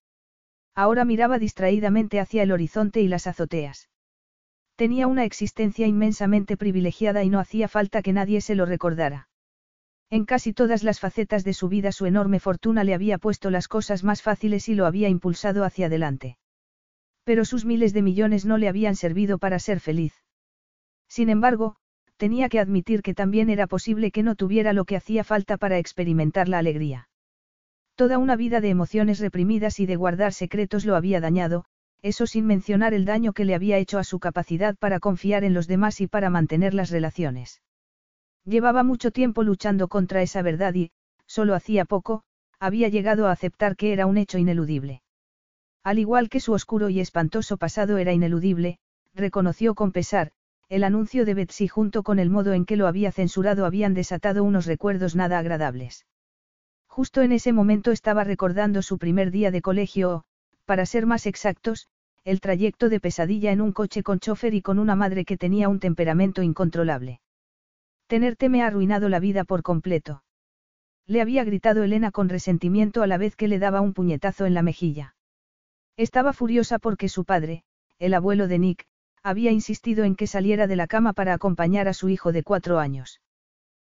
Ahora 0.74 1.05
miraba 1.05 1.38
distraídamente 1.38 2.18
hacia 2.18 2.42
el 2.42 2.52
horizonte 2.52 3.01
y 3.01 3.09
las 3.09 3.26
azoteas. 3.26 3.88
Tenía 4.76 5.06
una 5.06 5.24
existencia 5.24 5.86
inmensamente 5.86 6.56
privilegiada 6.56 7.22
y 7.22 7.28
no 7.28 7.38
hacía 7.38 7.68
falta 7.68 8.02
que 8.02 8.12
nadie 8.12 8.40
se 8.40 8.56
lo 8.56 8.66
recordara. 8.66 9.28
En 10.10 10.24
casi 10.24 10.52
todas 10.52 10.82
las 10.82 11.01
facetas 11.01 11.44
de 11.44 11.55
su 11.55 11.68
vida 11.68 11.92
su 11.92 12.06
enorme 12.06 12.40
fortuna 12.40 12.82
le 12.84 12.94
había 12.94 13.18
puesto 13.18 13.51
las 13.51 13.68
cosas 13.68 14.02
más 14.05 14.22
fáciles 14.22 14.68
y 14.68 14.74
lo 14.74 14.86
había 14.86 15.09
impulsado 15.09 15.64
hacia 15.64 15.86
adelante. 15.86 16.38
Pero 17.24 17.44
sus 17.44 17.64
miles 17.64 17.92
de 17.92 18.02
millones 18.02 18.44
no 18.44 18.59
le 18.59 18.68
habían 18.68 18.96
servido 18.96 19.38
para 19.38 19.59
ser 19.59 19.80
feliz. 19.80 20.12
Sin 21.09 21.30
embargo, 21.30 21.76
tenía 22.16 22.48
que 22.48 22.60
admitir 22.60 23.02
que 23.02 23.14
también 23.14 23.48
era 23.48 23.66
posible 23.66 24.10
que 24.10 24.22
no 24.22 24.34
tuviera 24.34 24.72
lo 24.72 24.84
que 24.84 24.96
hacía 24.96 25.24
falta 25.24 25.56
para 25.56 25.78
experimentar 25.78 26.48
la 26.48 26.59
alegría. 26.59 27.09
Toda 27.96 28.18
una 28.18 28.34
vida 28.34 28.60
de 28.60 28.70
emociones 28.70 29.20
reprimidas 29.20 29.78
y 29.78 29.86
de 29.86 29.94
guardar 29.94 30.32
secretos 30.32 30.84
lo 30.84 30.96
había 30.96 31.20
dañado, 31.20 31.64
eso 32.02 32.26
sin 32.26 32.44
mencionar 32.44 32.92
el 32.92 33.04
daño 33.04 33.32
que 33.32 33.44
le 33.44 33.54
había 33.54 33.78
hecho 33.78 33.98
a 33.98 34.04
su 34.04 34.18
capacidad 34.18 34.76
para 34.76 34.98
confiar 34.98 35.44
en 35.44 35.54
los 35.54 35.68
demás 35.68 36.00
y 36.00 36.08
para 36.08 36.28
mantener 36.28 36.74
las 36.74 36.90
relaciones. 36.90 37.62
Llevaba 38.44 38.82
mucho 38.82 39.12
tiempo 39.12 39.44
luchando 39.44 39.86
contra 39.88 40.22
esa 40.22 40.42
verdad 40.42 40.74
y, 40.74 40.90
solo 41.26 41.54
hacía 41.54 41.84
poco, 41.84 42.24
había 42.58 42.88
llegado 42.88 43.28
a 43.28 43.32
aceptar 43.32 43.76
que 43.76 43.92
era 43.92 44.06
un 44.06 44.18
hecho 44.18 44.38
ineludible. 44.38 45.02
Al 45.84 45.98
igual 45.98 46.28
que 46.28 46.40
su 46.40 46.52
oscuro 46.52 46.88
y 46.88 46.98
espantoso 46.98 47.58
pasado 47.58 47.98
era 47.98 48.12
ineludible, 48.12 48.78
reconoció 49.14 49.74
con 49.74 49.92
pesar, 49.92 50.32
el 50.68 50.82
anuncio 50.82 51.24
de 51.24 51.34
Betsy 51.34 51.68
junto 51.68 52.02
con 52.02 52.18
el 52.18 52.28
modo 52.28 52.54
en 52.54 52.64
que 52.64 52.76
lo 52.76 52.88
había 52.88 53.12
censurado 53.12 53.66
habían 53.66 53.94
desatado 53.94 54.42
unos 54.42 54.66
recuerdos 54.66 55.14
nada 55.14 55.38
agradables. 55.38 56.06
Justo 56.94 57.22
en 57.22 57.32
ese 57.32 57.52
momento 57.52 57.90
estaba 57.90 58.22
recordando 58.22 58.80
su 58.80 58.98
primer 58.98 59.32
día 59.32 59.50
de 59.50 59.62
colegio 59.62 60.10
o, 60.14 60.24
para 60.64 60.86
ser 60.86 61.06
más 61.06 61.26
exactos, 61.26 61.88
el 62.22 62.40
trayecto 62.40 62.88
de 62.88 63.00
pesadilla 63.00 63.50
en 63.50 63.60
un 63.60 63.72
coche 63.72 64.04
con 64.04 64.20
chofer 64.20 64.54
y 64.54 64.62
con 64.62 64.78
una 64.78 64.94
madre 64.94 65.24
que 65.24 65.36
tenía 65.36 65.68
un 65.68 65.80
temperamento 65.80 66.40
incontrolable. 66.40 67.20
Tenerte 68.06 68.48
me 68.48 68.62
ha 68.62 68.68
arruinado 68.68 69.08
la 69.08 69.18
vida 69.18 69.42
por 69.42 69.64
completo. 69.64 70.22
Le 71.04 71.20
había 71.20 71.42
gritado 71.42 71.82
Elena 71.82 72.12
con 72.12 72.28
resentimiento 72.28 73.02
a 73.02 73.08
la 73.08 73.18
vez 73.18 73.34
que 73.34 73.48
le 73.48 73.58
daba 73.58 73.80
un 73.80 73.92
puñetazo 73.92 74.46
en 74.46 74.54
la 74.54 74.62
mejilla. 74.62 75.16
Estaba 75.96 76.32
furiosa 76.32 76.78
porque 76.78 77.08
su 77.08 77.24
padre, 77.24 77.64
el 77.98 78.14
abuelo 78.14 78.46
de 78.46 78.60
Nick, 78.60 78.86
había 79.20 79.50
insistido 79.50 80.04
en 80.04 80.14
que 80.14 80.28
saliera 80.28 80.68
de 80.68 80.76
la 80.76 80.86
cama 80.86 81.12
para 81.12 81.34
acompañar 81.34 81.88
a 81.88 81.92
su 81.92 82.08
hijo 82.08 82.30
de 82.30 82.44
cuatro 82.44 82.78
años. 82.78 83.20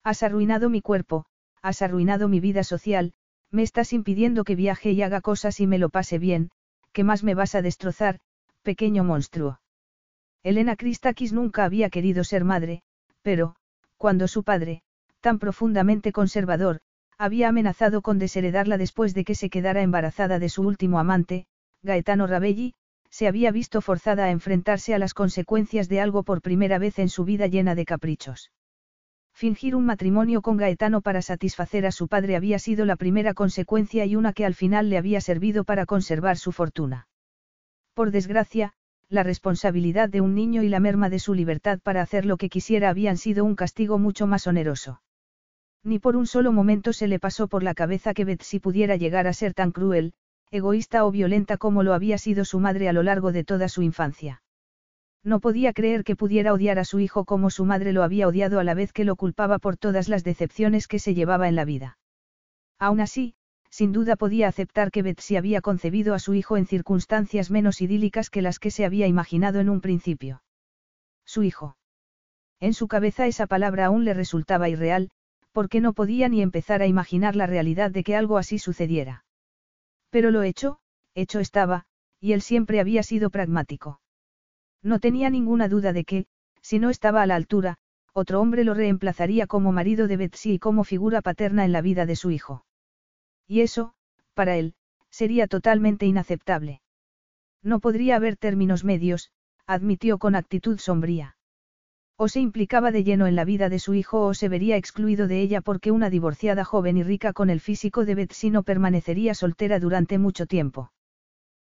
Has 0.02 0.24
arruinado 0.24 0.70
mi 0.70 0.82
cuerpo, 0.82 1.26
has 1.66 1.82
arruinado 1.82 2.28
mi 2.28 2.40
vida 2.40 2.64
social, 2.64 3.14
me 3.50 3.64
estás 3.64 3.92
impidiendo 3.92 4.44
que 4.44 4.56
viaje 4.56 4.92
y 4.92 5.02
haga 5.02 5.20
cosas 5.20 5.60
y 5.60 5.66
me 5.66 5.80
lo 5.80 5.90
pase 5.90 6.20
bien, 6.20 6.52
¿qué 6.92 7.04
más 7.04 7.24
me 7.24 7.34
vas 7.34 7.56
a 7.56 7.64
destrozar, 7.64 8.20
pequeño 8.62 9.04
monstruo? 9.04 9.60
Elena 10.44 10.76
Christakis 10.76 11.34
nunca 11.34 11.66
había 11.66 11.90
querido 11.90 12.24
ser 12.24 12.44
madre, 12.44 12.84
pero, 13.24 13.56
cuando 13.98 14.28
su 14.28 14.44
padre, 14.44 14.84
tan 15.22 15.40
profundamente 15.40 16.12
conservador, 16.12 16.82
había 17.18 17.48
amenazado 17.48 18.04
con 18.04 18.20
desheredarla 18.20 18.78
después 18.78 19.16
de 19.16 19.24
que 19.24 19.34
se 19.34 19.50
quedara 19.50 19.82
embarazada 19.82 20.38
de 20.38 20.50
su 20.50 20.62
último 20.62 21.00
amante, 21.00 21.48
Gaetano 21.82 22.28
Rabelli, 22.28 22.76
se 23.10 23.28
había 23.28 23.50
visto 23.50 23.82
forzada 23.82 24.26
a 24.26 24.30
enfrentarse 24.30 24.94
a 24.94 25.00
las 25.00 25.16
consecuencias 25.16 25.90
de 25.90 26.00
algo 26.00 26.22
por 26.22 26.44
primera 26.44 26.78
vez 26.78 27.00
en 27.00 27.10
su 27.10 27.26
vida 27.26 27.48
llena 27.48 27.74
de 27.74 27.86
caprichos. 27.86 28.52
Fingir 29.38 29.76
un 29.76 29.86
matrimonio 29.86 30.42
con 30.42 30.56
Gaetano 30.56 31.02
para 31.02 31.22
satisfacer 31.22 31.86
a 31.86 31.92
su 31.92 32.08
padre 32.08 32.38
había 32.38 32.58
sido 32.58 32.86
la 32.86 32.96
primera 32.96 33.34
consecuencia 33.34 34.06
y 34.06 34.16
una 34.16 34.32
que 34.32 34.46
al 34.46 34.56
final 34.56 34.90
le 34.90 34.98
había 34.98 35.20
servido 35.20 35.66
para 35.66 35.86
conservar 35.86 36.38
su 36.38 36.54
fortuna. 36.54 37.10
Por 37.94 38.12
desgracia, 38.12 38.72
la 39.10 39.24
responsabilidad 39.24 40.08
de 40.08 40.22
un 40.22 40.36
niño 40.36 40.64
y 40.64 40.70
la 40.70 40.80
merma 40.80 41.10
de 41.10 41.20
su 41.20 41.34
libertad 41.34 41.80
para 41.84 42.02
hacer 42.02 42.26
lo 42.26 42.38
que 42.38 42.48
quisiera 42.48 42.88
habían 42.90 43.18
sido 43.18 43.44
un 43.44 43.56
castigo 43.56 44.00
mucho 44.00 44.26
más 44.26 44.48
oneroso. 44.48 45.02
Ni 45.84 46.00
por 46.00 46.16
un 46.16 46.28
solo 46.28 46.54
momento 46.54 46.94
se 46.94 47.10
le 47.10 47.20
pasó 47.20 47.50
por 47.50 47.62
la 47.62 47.74
cabeza 47.74 48.14
que 48.14 48.24
Betsy 48.24 48.62
pudiera 48.62 48.96
llegar 48.96 49.28
a 49.28 49.34
ser 49.34 49.54
tan 49.54 49.72
cruel, 49.72 50.14
egoísta 50.50 51.06
o 51.06 51.12
violenta 51.12 51.58
como 51.58 51.84
lo 51.84 51.94
había 51.94 52.18
sido 52.18 52.46
su 52.46 52.62
madre 52.62 52.88
a 52.88 52.94
lo 52.94 53.04
largo 53.04 53.34
de 53.34 53.44
toda 53.44 53.68
su 53.68 53.82
infancia. 53.82 54.44
No 55.26 55.40
podía 55.40 55.74
creer 55.74 56.04
que 56.04 56.16
pudiera 56.16 56.54
odiar 56.54 56.78
a 56.78 56.86
su 56.86 57.00
hijo 57.00 57.26
como 57.26 57.50
su 57.50 57.66
madre 57.66 57.94
lo 57.94 58.04
había 58.04 58.28
odiado 58.28 58.60
a 58.60 58.64
la 58.64 58.76
vez 58.76 58.94
que 58.94 59.06
lo 59.06 59.16
culpaba 59.16 59.58
por 59.58 59.76
todas 59.76 60.08
las 60.08 60.24
decepciones 60.24 60.88
que 60.88 61.00
se 61.00 61.16
llevaba 61.16 61.50
en 61.50 61.56
la 61.56 61.66
vida. 61.66 61.98
Aún 62.78 63.02
así, 63.02 63.34
sin 63.72 63.92
duda 63.92 64.18
podía 64.18 64.48
aceptar 64.48 64.92
que 64.92 65.02
Betsy 65.02 65.36
había 65.36 65.62
concebido 65.62 66.14
a 66.14 66.20
su 66.20 66.36
hijo 66.36 66.58
en 66.58 66.68
circunstancias 66.68 67.50
menos 67.50 67.82
idílicas 67.82 68.30
que 68.30 68.44
las 68.44 68.60
que 68.60 68.70
se 68.70 68.86
había 68.86 69.08
imaginado 69.08 69.60
en 69.60 69.70
un 69.70 69.82
principio. 69.82 70.44
Su 71.26 71.42
hijo. 71.42 71.76
En 72.60 72.76
su 72.76 72.88
cabeza 72.88 73.26
esa 73.26 73.48
palabra 73.48 73.88
aún 73.88 74.06
le 74.06 74.14
resultaba 74.14 74.70
irreal, 74.70 75.10
porque 75.52 75.82
no 75.82 75.94
podía 75.94 76.30
ni 76.30 76.44
empezar 76.44 76.84
a 76.84 76.88
imaginar 76.88 77.36
la 77.36 77.48
realidad 77.48 77.90
de 77.90 78.04
que 78.04 78.16
algo 78.16 78.38
así 78.38 78.60
sucediera. 78.60 79.26
Pero 80.12 80.30
lo 80.30 80.44
hecho, 80.44 80.78
hecho 81.16 81.40
estaba, 81.40 81.86
y 82.20 82.34
él 82.34 82.42
siempre 82.44 82.80
había 82.80 83.02
sido 83.02 83.32
pragmático. 83.32 84.02
No 84.86 85.00
tenía 85.00 85.32
ninguna 85.32 85.68
duda 85.68 85.94
de 85.94 86.06
que, 86.06 86.28
si 86.62 86.78
no 86.78 86.92
estaba 86.92 87.24
a 87.24 87.26
la 87.26 87.36
altura, 87.36 87.78
otro 88.14 88.40
hombre 88.40 88.64
lo 88.64 88.76
reemplazaría 88.76 89.48
como 89.48 89.72
marido 89.72 90.08
de 90.08 90.16
Betsy 90.16 90.54
y 90.54 90.60
como 90.60 90.84
figura 90.84 91.24
paterna 91.24 91.66
en 91.66 91.72
la 91.72 91.82
vida 91.82 92.06
de 92.06 92.16
su 92.16 92.30
hijo. 92.30 92.66
Y 93.48 93.62
eso, 93.62 93.96
para 94.36 94.58
él, 94.58 94.76
sería 95.10 95.48
totalmente 95.48 96.06
inaceptable. 96.06 96.82
No 97.64 97.80
podría 97.80 98.18
haber 98.18 98.38
términos 98.38 98.84
medios, 98.84 99.32
admitió 99.66 100.20
con 100.20 100.36
actitud 100.36 100.78
sombría. 100.78 101.36
O 102.16 102.28
se 102.28 102.40
implicaba 102.40 102.92
de 102.92 103.04
lleno 103.04 103.26
en 103.26 103.36
la 103.36 103.44
vida 103.44 103.70
de 103.70 103.80
su 103.80 103.96
hijo 103.96 104.24
o 104.24 104.36
se 104.36 104.50
vería 104.50 104.78
excluido 104.78 105.28
de 105.28 105.42
ella 105.42 105.62
porque 105.62 105.90
una 105.90 106.12
divorciada 106.12 106.64
joven 106.64 106.98
y 106.98 107.04
rica 107.04 107.34
con 107.34 107.50
el 107.50 107.60
físico 107.60 108.06
de 108.06 108.14
Betsy 108.14 108.52
no 108.52 108.62
permanecería 108.62 109.34
soltera 109.34 109.80
durante 109.80 110.20
mucho 110.20 110.46
tiempo. 110.46 110.92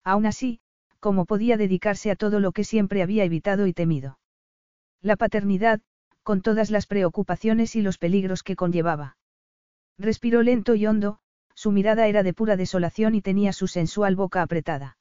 Aún 0.04 0.26
así, 0.26 0.60
¿cómo 1.06 1.26
podía 1.26 1.56
dedicarse 1.56 2.10
a 2.10 2.16
todo 2.16 2.40
lo 2.40 2.52
que 2.52 2.64
siempre 2.64 3.04
había 3.04 3.26
evitado 3.26 3.68
y 3.68 3.74
temido? 3.74 4.18
La 5.04 5.16
paternidad, 5.16 5.80
con 6.24 6.42
todas 6.42 6.72
las 6.72 6.88
preocupaciones 6.88 7.76
y 7.76 7.84
los 7.84 8.00
peligros 8.00 8.42
que 8.42 8.56
conllevaba. 8.56 9.16
Respiró 10.00 10.42
lento 10.42 10.74
y 10.74 10.88
hondo, 10.88 11.20
su 11.54 11.72
mirada 11.72 12.08
era 12.08 12.24
de 12.24 12.34
pura 12.34 12.58
desolación 12.58 13.14
y 13.14 13.22
tenía 13.22 13.54
su 13.54 13.68
sensual 13.68 14.16
boca 14.16 14.42
apretada. 14.42 14.98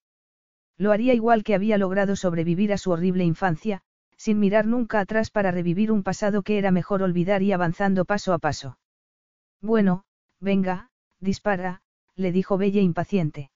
Lo 0.77 0.93
haría 0.93 1.15
igual 1.15 1.43
que 1.43 1.55
había 1.55 1.79
logrado 1.79 2.17
sobrevivir 2.17 2.75
a 2.75 2.77
su 2.77 2.91
horrible 2.91 3.25
infancia, 3.25 3.81
sin 4.19 4.39
mirar 4.39 4.67
nunca 4.67 5.01
atrás 5.01 5.31
para 5.31 5.53
revivir 5.53 5.91
un 5.91 6.03
pasado 6.03 6.43
que 6.43 6.59
era 6.59 6.71
mejor 6.71 7.03
olvidar 7.03 7.43
y 7.43 7.53
avanzando 7.53 8.05
paso 8.05 8.35
a 8.35 8.39
paso. 8.39 8.77
Bueno, 9.63 10.05
venga, 10.39 10.91
dispara, 11.19 11.81
le 12.15 12.31
dijo 12.31 12.59
Belle 12.59 12.83
impaciente. 12.83 13.53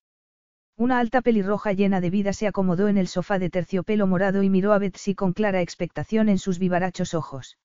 Una 0.79 1.01
alta 1.01 1.23
pelirroja 1.23 1.73
llena 1.73 2.01
de 2.01 2.09
vida 2.09 2.33
se 2.33 2.47
acomodó 2.47 2.87
en 2.87 2.99
el 2.99 3.09
sofá 3.09 3.41
de 3.41 3.51
terciopelo 3.51 4.07
morado 4.07 4.45
y 4.45 4.49
miró 4.49 4.73
a 4.73 4.79
Betsy 4.79 5.17
con 5.17 5.33
clara 5.33 5.61
expectación 5.61 6.29
en 6.29 6.39
sus 6.39 6.61
vivarachos 6.61 7.15
ojos. 7.15 7.59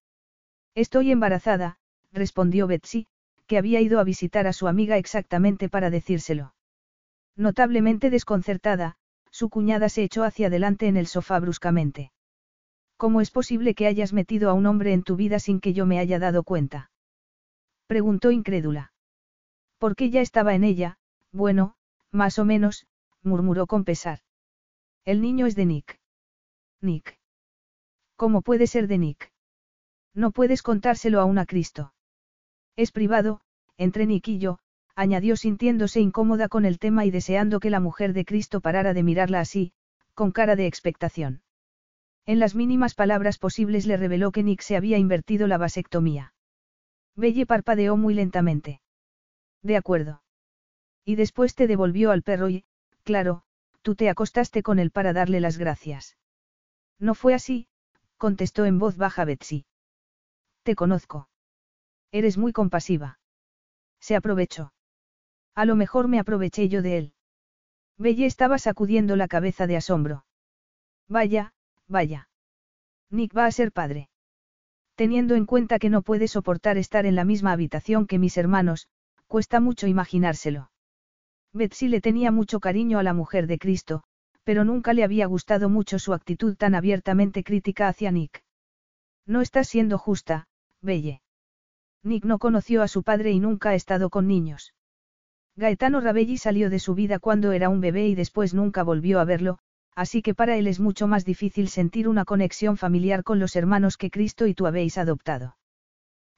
Estoy 0.73 1.11
embarazada, 1.11 1.77
respondió 2.11 2.65
Betsy, 2.65 3.05
que 3.45 3.59
había 3.59 3.81
ido 3.81 3.99
a 3.99 4.03
visitar 4.03 4.47
a 4.47 4.53
su 4.53 4.67
amiga 4.67 4.97
exactamente 4.97 5.69
para 5.69 5.91
decírselo. 5.91 6.55
Notablemente 7.35 8.09
desconcertada, 8.09 8.95
su 9.29 9.47
cuñada 9.47 9.89
se 9.89 10.01
echó 10.01 10.23
hacia 10.23 10.47
adelante 10.47 10.87
en 10.87 10.97
el 10.97 11.05
sofá 11.05 11.39
bruscamente. 11.39 12.11
¿Cómo 12.97 13.21
es 13.21 13.29
posible 13.29 13.75
que 13.75 13.85
hayas 13.85 14.11
metido 14.11 14.49
a 14.49 14.53
un 14.53 14.65
hombre 14.65 14.91
en 14.91 15.03
tu 15.03 15.15
vida 15.15 15.37
sin 15.37 15.59
que 15.59 15.73
yo 15.73 15.85
me 15.85 15.99
haya 15.99 16.17
dado 16.17 16.41
cuenta? 16.41 16.89
Preguntó 17.85 18.31
incrédula. 18.31 18.91
Porque 19.77 20.09
ya 20.09 20.21
estaba 20.21 20.55
en 20.55 20.63
ella, 20.63 20.97
bueno, 21.31 21.75
más 22.11 22.39
o 22.39 22.45
menos, 22.45 22.87
murmuró 23.23 23.67
con 23.67 23.83
pesar. 23.83 24.19
El 25.05 25.21
niño 25.21 25.45
es 25.45 25.55
de 25.55 25.65
Nick. 25.65 25.99
Nick. 26.81 27.17
¿Cómo 28.15 28.41
puede 28.41 28.67
ser 28.67 28.87
de 28.87 28.97
Nick? 28.97 29.31
No 30.13 30.31
puedes 30.31 30.61
contárselo 30.61 31.19
aún 31.19 31.37
a 31.39 31.45
Cristo. 31.45 31.93
Es 32.75 32.91
privado, 32.91 33.41
entre 33.77 34.05
Nick 34.05 34.27
y 34.27 34.37
yo, 34.37 34.59
añadió 34.95 35.35
sintiéndose 35.35 35.99
incómoda 35.99 36.47
con 36.47 36.65
el 36.65 36.79
tema 36.79 37.05
y 37.05 37.11
deseando 37.11 37.59
que 37.59 37.69
la 37.69 37.79
mujer 37.79 38.13
de 38.13 38.25
Cristo 38.25 38.61
parara 38.61 38.93
de 38.93 39.03
mirarla 39.03 39.39
así, 39.39 39.73
con 40.13 40.31
cara 40.31 40.55
de 40.55 40.67
expectación. 40.67 41.41
En 42.25 42.39
las 42.39 42.55
mínimas 42.55 42.93
palabras 42.95 43.37
posibles 43.37 43.85
le 43.85 43.97
reveló 43.97 44.31
que 44.31 44.43
Nick 44.43 44.61
se 44.61 44.77
había 44.77 44.97
invertido 44.97 45.47
la 45.47 45.57
vasectomía. 45.57 46.33
Belle 47.15 47.45
parpadeó 47.45 47.97
muy 47.97 48.13
lentamente. 48.13 48.81
De 49.61 49.75
acuerdo. 49.75 50.21
Y 51.05 51.15
después 51.15 51.55
te 51.55 51.67
devolvió 51.67 52.11
al 52.11 52.23
perro 52.23 52.49
y, 52.49 52.65
claro, 53.03 53.43
tú 53.81 53.95
te 53.95 54.09
acostaste 54.09 54.63
con 54.63 54.79
él 54.79 54.91
para 54.91 55.13
darle 55.13 55.39
las 55.39 55.57
gracias. 55.57 56.17
No 56.99 57.15
fue 57.15 57.33
así, 57.33 57.67
contestó 58.17 58.65
en 58.65 58.79
voz 58.79 58.97
baja 58.97 59.25
Betsy. 59.25 59.65
Te 60.63 60.75
conozco. 60.75 61.29
Eres 62.11 62.37
muy 62.37 62.53
compasiva. 62.53 63.19
Se 63.99 64.15
aprovechó. 64.15 64.73
A 65.55 65.65
lo 65.65 65.75
mejor 65.75 66.07
me 66.07 66.19
aproveché 66.19 66.69
yo 66.69 66.81
de 66.81 66.97
él. 66.97 67.13
Belle 67.97 68.25
estaba 68.25 68.57
sacudiendo 68.57 69.15
la 69.15 69.27
cabeza 69.27 69.67
de 69.67 69.77
asombro. 69.77 70.25
Vaya, 71.07 71.53
vaya. 71.87 72.29
Nick 73.09 73.35
va 73.35 73.45
a 73.45 73.51
ser 73.51 73.71
padre. 73.71 74.09
Teniendo 74.95 75.35
en 75.35 75.45
cuenta 75.45 75.79
que 75.79 75.89
no 75.89 76.01
puede 76.01 76.27
soportar 76.27 76.77
estar 76.77 77.05
en 77.05 77.15
la 77.15 77.25
misma 77.25 77.51
habitación 77.51 78.07
que 78.07 78.19
mis 78.19 78.37
hermanos, 78.37 78.87
cuesta 79.27 79.59
mucho 79.59 79.87
imaginárselo. 79.87 80.71
Betsy 81.53 81.87
le 81.87 82.01
tenía 82.01 82.31
mucho 82.31 82.59
cariño 82.59 82.97
a 82.97 83.03
la 83.03 83.13
mujer 83.13 83.45
de 83.47 83.59
Cristo, 83.59 84.03
pero 84.43 84.63
nunca 84.63 84.93
le 84.93 85.03
había 85.03 85.27
gustado 85.27 85.69
mucho 85.69 85.99
su 85.99 86.13
actitud 86.13 86.55
tan 86.55 86.75
abiertamente 86.75 87.43
crítica 87.43 87.87
hacia 87.87 88.11
Nick. 88.11 88.43
No 89.25 89.41
estás 89.41 89.67
siendo 89.67 89.97
justa, 89.97 90.47
Belle. 90.81 91.21
Nick 92.03 92.25
no 92.25 92.39
conoció 92.39 92.81
a 92.81 92.87
su 92.87 93.03
padre 93.03 93.31
y 93.31 93.39
nunca 93.39 93.69
ha 93.69 93.75
estado 93.75 94.09
con 94.09 94.27
niños. 94.27 94.73
Gaetano 95.55 96.01
Rabelli 96.01 96.37
salió 96.37 96.69
de 96.71 96.79
su 96.79 96.95
vida 96.95 97.19
cuando 97.19 97.51
era 97.51 97.69
un 97.69 97.79
bebé 97.79 98.07
y 98.07 98.15
después 98.15 98.53
nunca 98.53 98.81
volvió 98.81 99.19
a 99.19 99.25
verlo, 99.25 99.59
así 99.95 100.23
que 100.23 100.33
para 100.33 100.57
él 100.57 100.65
es 100.65 100.79
mucho 100.79 101.07
más 101.07 101.23
difícil 101.23 101.69
sentir 101.69 102.07
una 102.07 102.25
conexión 102.25 102.75
familiar 102.75 103.23
con 103.23 103.39
los 103.39 103.55
hermanos 103.55 103.97
que 103.97 104.09
Cristo 104.09 104.47
y 104.47 104.55
tú 104.55 104.65
habéis 104.65 104.97
adoptado. 104.97 105.55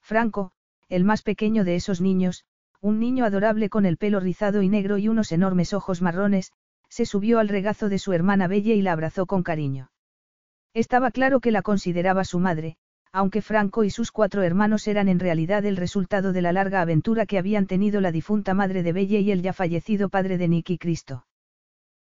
Franco, 0.02 0.52
el 0.90 1.06
más 1.06 1.24
pequeño 1.24 1.64
de 1.64 1.76
esos 1.76 2.02
niños, 2.02 2.46
un 2.82 3.00
niño 3.00 3.26
adorable 3.26 3.70
con 3.70 3.86
el 3.86 3.98
pelo 3.98 4.20
rizado 4.20 4.62
y 4.62 4.70
negro 4.70 4.98
y 4.98 5.08
unos 5.08 5.32
enormes 5.32 5.74
ojos 5.74 6.02
marrones, 6.02 6.52
se 6.90 7.06
subió 7.06 7.40
al 7.40 7.50
regazo 7.50 7.90
de 7.90 8.00
su 8.00 8.14
hermana 8.14 8.48
Belle 8.48 8.76
y 8.76 8.82
la 8.82 8.94
abrazó 8.94 9.26
con 9.26 9.44
cariño. 9.44 9.92
Estaba 10.74 11.12
claro 11.12 11.40
que 11.40 11.52
la 11.52 11.62
consideraba 11.62 12.24
su 12.24 12.40
madre, 12.40 12.78
aunque 13.12 13.42
Franco 13.42 13.84
y 13.86 13.90
sus 13.90 14.12
cuatro 14.12 14.44
hermanos 14.44 14.88
eran 14.88 15.08
en 15.08 15.20
realidad 15.20 15.66
el 15.66 15.78
resultado 15.78 16.34
de 16.34 16.42
la 16.42 16.52
larga 16.52 16.82
aventura 16.82 17.26
que 17.26 17.38
habían 17.38 17.66
tenido 17.66 18.02
la 18.02 18.12
difunta 18.12 18.54
madre 18.54 18.84
de 18.84 18.92
Belle 18.92 19.22
y 19.22 19.32
el 19.32 19.42
ya 19.42 19.54
fallecido 19.54 20.10
padre 20.10 20.38
de 20.38 20.50
Nick 20.50 20.70
y 20.72 20.78
Cristo. 20.78 21.26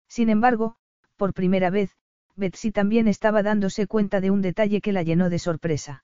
Sin 0.09 0.29
embargo, 0.29 0.75
por 1.15 1.33
primera 1.33 1.69
vez, 1.69 1.95
Betsy 2.35 2.71
también 2.71 3.07
estaba 3.07 3.43
dándose 3.43 3.87
cuenta 3.87 4.19
de 4.19 4.29
un 4.29 4.41
detalle 4.41 4.81
que 4.81 4.91
la 4.91 5.03
llenó 5.03 5.29
de 5.29 5.39
sorpresa. 5.39 6.03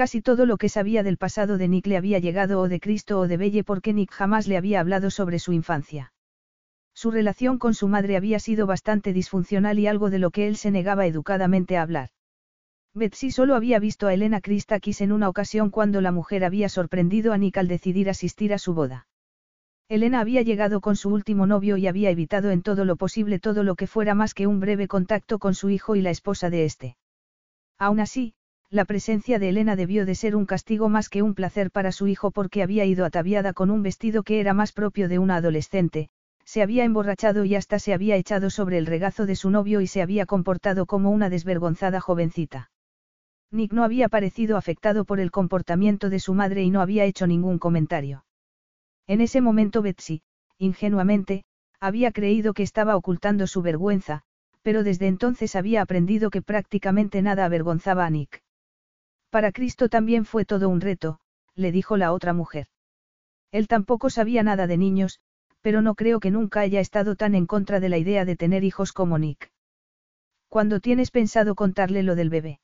Casi 0.00 0.22
todo 0.22 0.46
lo 0.46 0.56
que 0.56 0.70
sabía 0.70 1.02
del 1.02 1.18
pasado 1.18 1.58
de 1.58 1.68
Nick 1.68 1.86
le 1.86 1.98
había 1.98 2.18
llegado 2.20 2.58
o 2.58 2.70
de 2.70 2.80
Cristo 2.80 3.20
o 3.20 3.28
de 3.28 3.36
Belle 3.36 3.64
porque 3.64 3.92
Nick 3.92 4.10
jamás 4.10 4.48
le 4.48 4.56
había 4.56 4.80
hablado 4.80 5.10
sobre 5.10 5.38
su 5.38 5.52
infancia. 5.52 6.14
Su 6.94 7.10
relación 7.10 7.58
con 7.58 7.74
su 7.74 7.86
madre 7.86 8.16
había 8.16 8.38
sido 8.38 8.66
bastante 8.66 9.12
disfuncional 9.12 9.78
y 9.78 9.86
algo 9.86 10.08
de 10.08 10.18
lo 10.18 10.30
que 10.30 10.48
él 10.48 10.56
se 10.56 10.70
negaba 10.70 11.04
educadamente 11.04 11.76
a 11.76 11.82
hablar. 11.82 12.08
Betsy 12.94 13.30
solo 13.30 13.54
había 13.54 13.78
visto 13.78 14.06
a 14.06 14.14
Elena 14.14 14.40
Christakis 14.40 15.02
en 15.02 15.12
una 15.12 15.28
ocasión 15.28 15.68
cuando 15.68 16.00
la 16.00 16.12
mujer 16.12 16.46
había 16.46 16.70
sorprendido 16.70 17.34
a 17.34 17.36
Nick 17.36 17.58
al 17.58 17.68
decidir 17.68 18.08
asistir 18.08 18.54
a 18.54 18.58
su 18.58 18.72
boda. 18.72 19.06
Elena 19.90 20.20
había 20.20 20.40
llegado 20.40 20.80
con 20.80 20.96
su 20.96 21.10
último 21.10 21.46
novio 21.46 21.76
y 21.76 21.86
había 21.88 22.08
evitado 22.08 22.52
en 22.52 22.62
todo 22.62 22.86
lo 22.86 22.96
posible 22.96 23.38
todo 23.38 23.64
lo 23.64 23.74
que 23.74 23.86
fuera 23.86 24.14
más 24.14 24.32
que 24.32 24.46
un 24.46 24.60
breve 24.60 24.88
contacto 24.88 25.38
con 25.38 25.54
su 25.54 25.68
hijo 25.68 25.94
y 25.94 26.00
la 26.00 26.08
esposa 26.08 26.48
de 26.48 26.64
este. 26.64 26.96
Aún 27.78 28.00
así, 28.00 28.32
la 28.70 28.84
presencia 28.84 29.40
de 29.40 29.48
Elena 29.48 29.74
debió 29.74 30.06
de 30.06 30.14
ser 30.14 30.36
un 30.36 30.46
castigo 30.46 30.88
más 30.88 31.08
que 31.08 31.22
un 31.22 31.34
placer 31.34 31.72
para 31.72 31.90
su 31.90 32.06
hijo 32.06 32.30
porque 32.30 32.62
había 32.62 32.84
ido 32.84 33.04
ataviada 33.04 33.52
con 33.52 33.68
un 33.68 33.82
vestido 33.82 34.22
que 34.22 34.38
era 34.38 34.54
más 34.54 34.70
propio 34.70 35.08
de 35.08 35.18
una 35.18 35.36
adolescente, 35.36 36.08
se 36.44 36.62
había 36.62 36.84
emborrachado 36.84 37.44
y 37.44 37.56
hasta 37.56 37.80
se 37.80 37.92
había 37.94 38.14
echado 38.14 38.48
sobre 38.48 38.78
el 38.78 38.86
regazo 38.86 39.26
de 39.26 39.34
su 39.34 39.50
novio 39.50 39.80
y 39.80 39.88
se 39.88 40.02
había 40.02 40.24
comportado 40.24 40.86
como 40.86 41.10
una 41.10 41.28
desvergonzada 41.30 42.00
jovencita. 42.00 42.70
Nick 43.50 43.72
no 43.72 43.82
había 43.82 44.08
parecido 44.08 44.56
afectado 44.56 45.04
por 45.04 45.18
el 45.18 45.32
comportamiento 45.32 46.08
de 46.08 46.20
su 46.20 46.34
madre 46.34 46.62
y 46.62 46.70
no 46.70 46.80
había 46.80 47.04
hecho 47.04 47.26
ningún 47.26 47.58
comentario. 47.58 48.24
En 49.08 49.20
ese 49.20 49.40
momento 49.40 49.82
Betsy, 49.82 50.22
ingenuamente, 50.58 51.42
había 51.80 52.12
creído 52.12 52.54
que 52.54 52.62
estaba 52.62 52.94
ocultando 52.94 53.48
su 53.48 53.62
vergüenza, 53.62 54.22
pero 54.62 54.84
desde 54.84 55.08
entonces 55.08 55.56
había 55.56 55.82
aprendido 55.82 56.30
que 56.30 56.42
prácticamente 56.42 57.20
nada 57.20 57.44
avergonzaba 57.44 58.06
a 58.06 58.10
Nick. 58.10 58.42
Para 59.30 59.52
Cristo 59.52 59.88
también 59.88 60.24
fue 60.24 60.44
todo 60.44 60.68
un 60.68 60.80
reto, 60.80 61.20
le 61.54 61.72
dijo 61.72 61.96
la 61.96 62.12
otra 62.12 62.32
mujer. 62.32 62.66
Él 63.52 63.68
tampoco 63.68 64.10
sabía 64.10 64.42
nada 64.42 64.66
de 64.66 64.76
niños, 64.76 65.20
pero 65.60 65.82
no 65.82 65.94
creo 65.94 66.20
que 66.20 66.30
nunca 66.30 66.60
haya 66.60 66.80
estado 66.80 67.16
tan 67.16 67.34
en 67.34 67.46
contra 67.46 67.80
de 67.80 67.88
la 67.88 67.98
idea 67.98 68.24
de 68.24 68.36
tener 68.36 68.64
hijos 68.64 68.92
como 68.92 69.18
Nick. 69.18 69.50
¿Cuándo 70.48 70.80
tienes 70.80 71.10
pensado 71.10 71.54
contarle 71.54 72.02
lo 72.02 72.16
del 72.16 72.30
bebé? 72.30 72.60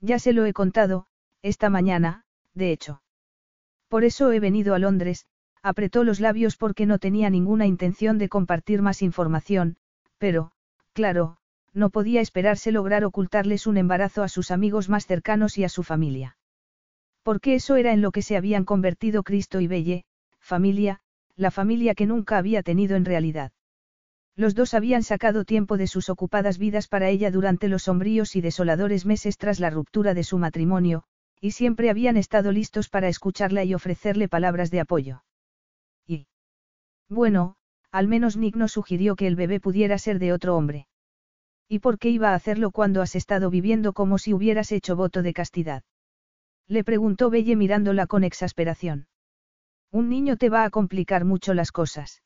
Ya 0.00 0.18
se 0.18 0.32
lo 0.32 0.44
he 0.44 0.52
contado, 0.52 1.06
esta 1.42 1.70
mañana, 1.70 2.24
de 2.54 2.72
hecho. 2.72 3.02
Por 3.88 4.04
eso 4.04 4.30
he 4.32 4.40
venido 4.40 4.74
a 4.74 4.78
Londres, 4.78 5.26
apretó 5.62 6.04
los 6.04 6.20
labios 6.20 6.56
porque 6.56 6.86
no 6.86 6.98
tenía 6.98 7.30
ninguna 7.30 7.66
intención 7.66 8.18
de 8.18 8.28
compartir 8.28 8.82
más 8.82 9.00
información, 9.02 9.76
pero, 10.18 10.52
claro, 10.92 11.38
no 11.74 11.90
podía 11.90 12.20
esperarse 12.20 12.72
lograr 12.72 13.04
ocultarles 13.04 13.66
un 13.66 13.76
embarazo 13.76 14.22
a 14.22 14.28
sus 14.28 14.50
amigos 14.50 14.88
más 14.88 15.06
cercanos 15.06 15.58
y 15.58 15.64
a 15.64 15.68
su 15.68 15.82
familia. 15.82 16.36
Porque 17.22 17.54
eso 17.54 17.76
era 17.76 17.92
en 17.92 18.00
lo 18.00 18.10
que 18.10 18.22
se 18.22 18.36
habían 18.36 18.64
convertido 18.64 19.22
Cristo 19.22 19.60
y 19.60 19.66
Belle, 19.66 20.04
familia, 20.40 21.00
la 21.36 21.50
familia 21.50 21.94
que 21.94 22.06
nunca 22.06 22.38
había 22.38 22.62
tenido 22.62 22.96
en 22.96 23.04
realidad. 23.04 23.52
Los 24.34 24.54
dos 24.54 24.74
habían 24.74 25.02
sacado 25.02 25.44
tiempo 25.44 25.76
de 25.76 25.86
sus 25.86 26.08
ocupadas 26.08 26.58
vidas 26.58 26.88
para 26.88 27.08
ella 27.08 27.30
durante 27.30 27.68
los 27.68 27.84
sombríos 27.84 28.36
y 28.36 28.40
desoladores 28.40 29.04
meses 29.04 29.36
tras 29.36 29.60
la 29.60 29.70
ruptura 29.70 30.14
de 30.14 30.24
su 30.24 30.38
matrimonio, 30.38 31.04
y 31.40 31.50
siempre 31.52 31.90
habían 31.90 32.16
estado 32.16 32.52
listos 32.52 32.88
para 32.88 33.08
escucharla 33.08 33.64
y 33.64 33.74
ofrecerle 33.74 34.28
palabras 34.28 34.70
de 34.70 34.80
apoyo. 34.80 35.22
Bueno, 37.08 37.56
al 37.90 38.06
menos 38.06 38.36
Nick 38.36 38.54
no 38.56 38.68
sugirió 38.68 39.16
que 39.16 39.26
el 39.26 39.36
bebé 39.36 39.60
pudiera 39.60 39.98
ser 39.98 40.18
de 40.18 40.32
otro 40.32 40.56
hombre. 40.56 40.86
¿Y 41.68 41.80
por 41.80 41.98
qué 41.98 42.08
iba 42.08 42.30
a 42.30 42.34
hacerlo 42.34 42.70
cuando 42.70 43.02
has 43.02 43.14
estado 43.14 43.50
viviendo 43.50 43.92
como 43.92 44.16
si 44.18 44.32
hubieras 44.32 44.72
hecho 44.72 44.96
voto 44.96 45.22
de 45.22 45.34
castidad? 45.34 45.82
Le 46.66 46.82
preguntó 46.82 47.28
Belle 47.28 47.56
mirándola 47.56 48.06
con 48.06 48.24
exasperación. 48.24 49.06
Un 49.90 50.08
niño 50.08 50.36
te 50.36 50.48
va 50.48 50.64
a 50.64 50.70
complicar 50.70 51.24
mucho 51.24 51.54
las 51.54 51.72
cosas. 51.72 52.22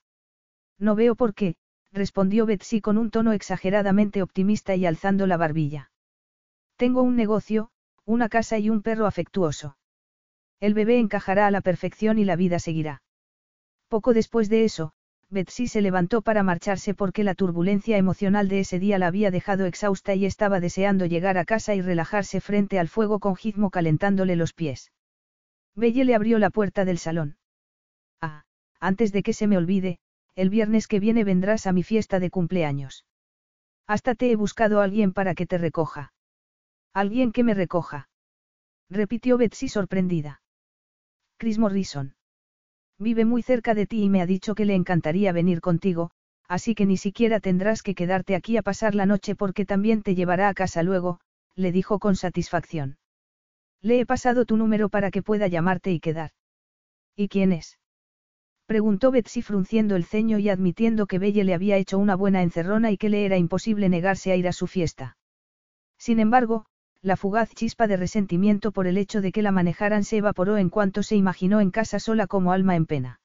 No 0.79 0.95
veo 0.95 1.15
por 1.17 1.35
qué, 1.35 1.57
respondió 1.93 2.47
Betsy 2.47 2.81
con 2.81 2.99
un 2.99 3.11
tono 3.11 3.33
exageradamente 3.33 4.23
optimista 4.23 4.75
y 4.75 4.87
alzando 4.87 5.27
la 5.27 5.37
barbilla. 5.37 5.91
Tengo 6.77 7.03
un 7.03 7.17
negocio, 7.17 7.71
una 8.05 8.29
casa 8.29 8.59
y 8.59 8.71
un 8.71 8.83
perro 8.83 9.07
afectuoso. 9.07 9.77
El 10.59 10.75
bebé 10.75 10.99
encajará 10.99 11.47
a 11.47 11.51
la 11.51 11.61
perfección 11.61 12.19
y 12.19 12.25
la 12.25 12.37
vida 12.37 12.59
seguirá. 12.59 13.03
Poco 13.89 14.15
después 14.15 14.49
de 14.49 14.65
eso, 14.65 14.93
Betsy 15.33 15.67
se 15.67 15.81
levantó 15.81 16.21
para 16.21 16.43
marcharse 16.43 16.93
porque 16.93 17.25
la 17.25 17.35
turbulencia 17.35 17.97
emocional 17.97 18.49
de 18.49 18.61
ese 18.61 18.79
día 18.79 18.99
la 18.99 19.07
había 19.07 19.31
dejado 19.31 19.65
exhausta 19.65 20.15
y 20.15 20.27
estaba 20.27 20.61
deseando 20.61 21.07
llegar 21.07 21.39
a 21.39 21.47
casa 21.47 21.75
y 21.75 21.81
relajarse 21.81 22.43
frente 22.43 22.79
al 22.79 22.89
fuego 22.89 23.19
con 23.19 23.35
Gizmo 23.35 23.71
calentándole 23.71 24.37
los 24.37 24.53
pies. 24.53 24.93
Belle 25.75 26.05
le 26.05 26.15
abrió 26.15 26.39
la 26.39 26.51
puerta 26.51 26.85
del 26.85 26.99
salón. 26.99 27.39
Ah, 28.21 28.45
antes 28.79 29.11
de 29.11 29.23
que 29.23 29.33
se 29.33 29.47
me 29.47 29.57
olvide, 29.57 30.01
el 30.35 30.51
viernes 30.51 30.87
que 30.87 31.01
viene 31.01 31.25
vendrás 31.25 31.67
a 31.67 31.73
mi 31.73 31.83
fiesta 31.83 32.21
de 32.21 32.29
cumpleaños. 32.29 33.07
Hasta 33.87 34.15
te 34.15 34.31
he 34.31 34.37
buscado 34.37 34.83
a 34.83 34.85
alguien 34.85 35.15
para 35.15 35.35
que 35.35 35.47
te 35.47 35.57
recoja. 35.57 36.13
Alguien 36.93 37.33
que 37.33 37.43
me 37.43 37.55
recoja. 37.55 38.11
Repitió 38.91 39.39
Betsy 39.39 39.69
sorprendida. 39.69 40.43
Chris 41.39 41.59
Morrison. 41.59 42.17
Vive 43.03 43.25
muy 43.25 43.43
cerca 43.43 43.75
de 43.75 43.85
ti 43.85 44.05
y 44.05 44.09
me 44.09 44.23
ha 44.23 44.27
dicho 44.27 44.55
que 44.55 44.65
le 44.65 44.77
encantaría 44.77 45.33
venir 45.33 45.61
contigo, 45.61 46.13
así 46.47 46.77
que 46.77 46.87
ni 46.87 46.97
siquiera 46.97 47.41
tendrás 47.41 47.83
que 47.83 47.97
quedarte 47.97 48.37
aquí 48.37 48.57
a 48.57 48.63
pasar 48.63 48.95
la 48.95 49.07
noche 49.07 49.35
porque 49.35 49.65
también 49.65 50.03
te 50.03 50.15
llevará 50.15 50.49
a 50.49 50.55
casa 50.55 50.85
luego, 50.85 51.19
le 51.57 51.73
dijo 51.73 51.99
con 51.99 52.15
satisfacción. 52.15 52.99
Le 53.81 53.99
he 53.99 54.07
pasado 54.07 54.45
tu 54.45 54.57
número 54.57 54.89
para 54.89 55.11
que 55.11 55.21
pueda 55.21 55.49
llamarte 55.49 55.91
y 55.91 55.99
quedar. 55.99 56.31
¿Y 57.17 57.27
quién 57.27 57.51
es? 57.51 57.81
Preguntó 58.67 59.11
Betsy 59.11 59.43
frunciendo 59.43 59.97
el 59.97 60.05
ceño 60.05 60.39
y 60.39 60.49
admitiendo 60.49 61.07
que 61.07 61.19
Belle 61.19 61.43
le 61.43 61.55
había 61.55 61.79
hecho 61.79 61.99
una 61.99 62.15
buena 62.15 62.41
encerrona 62.43 62.93
y 62.93 62.99
que 62.99 63.09
le 63.09 63.25
era 63.25 63.37
imposible 63.37 63.89
negarse 63.89 64.31
a 64.31 64.37
ir 64.37 64.47
a 64.47 64.53
su 64.53 64.69
fiesta. 64.69 65.17
Sin 65.99 66.21
embargo, 66.21 66.67
la 67.03 67.17
fugaz 67.17 67.53
chispa 67.55 67.89
de 67.89 67.97
resentimiento 67.97 68.71
por 68.71 68.87
el 68.87 68.97
hecho 68.97 69.21
de 69.21 69.33
que 69.33 69.43
la 69.43 69.51
manejaran 69.51 70.05
se 70.05 70.19
evaporó 70.19 70.57
en 70.57 70.71
cuanto 70.71 71.03
se 71.03 71.17
imaginó 71.17 71.61
en 71.61 71.73
casa 71.73 71.99
sola 71.99 72.29
como 72.29 72.53
alma 72.53 72.77
en 72.77 72.87
pena. 72.87 73.21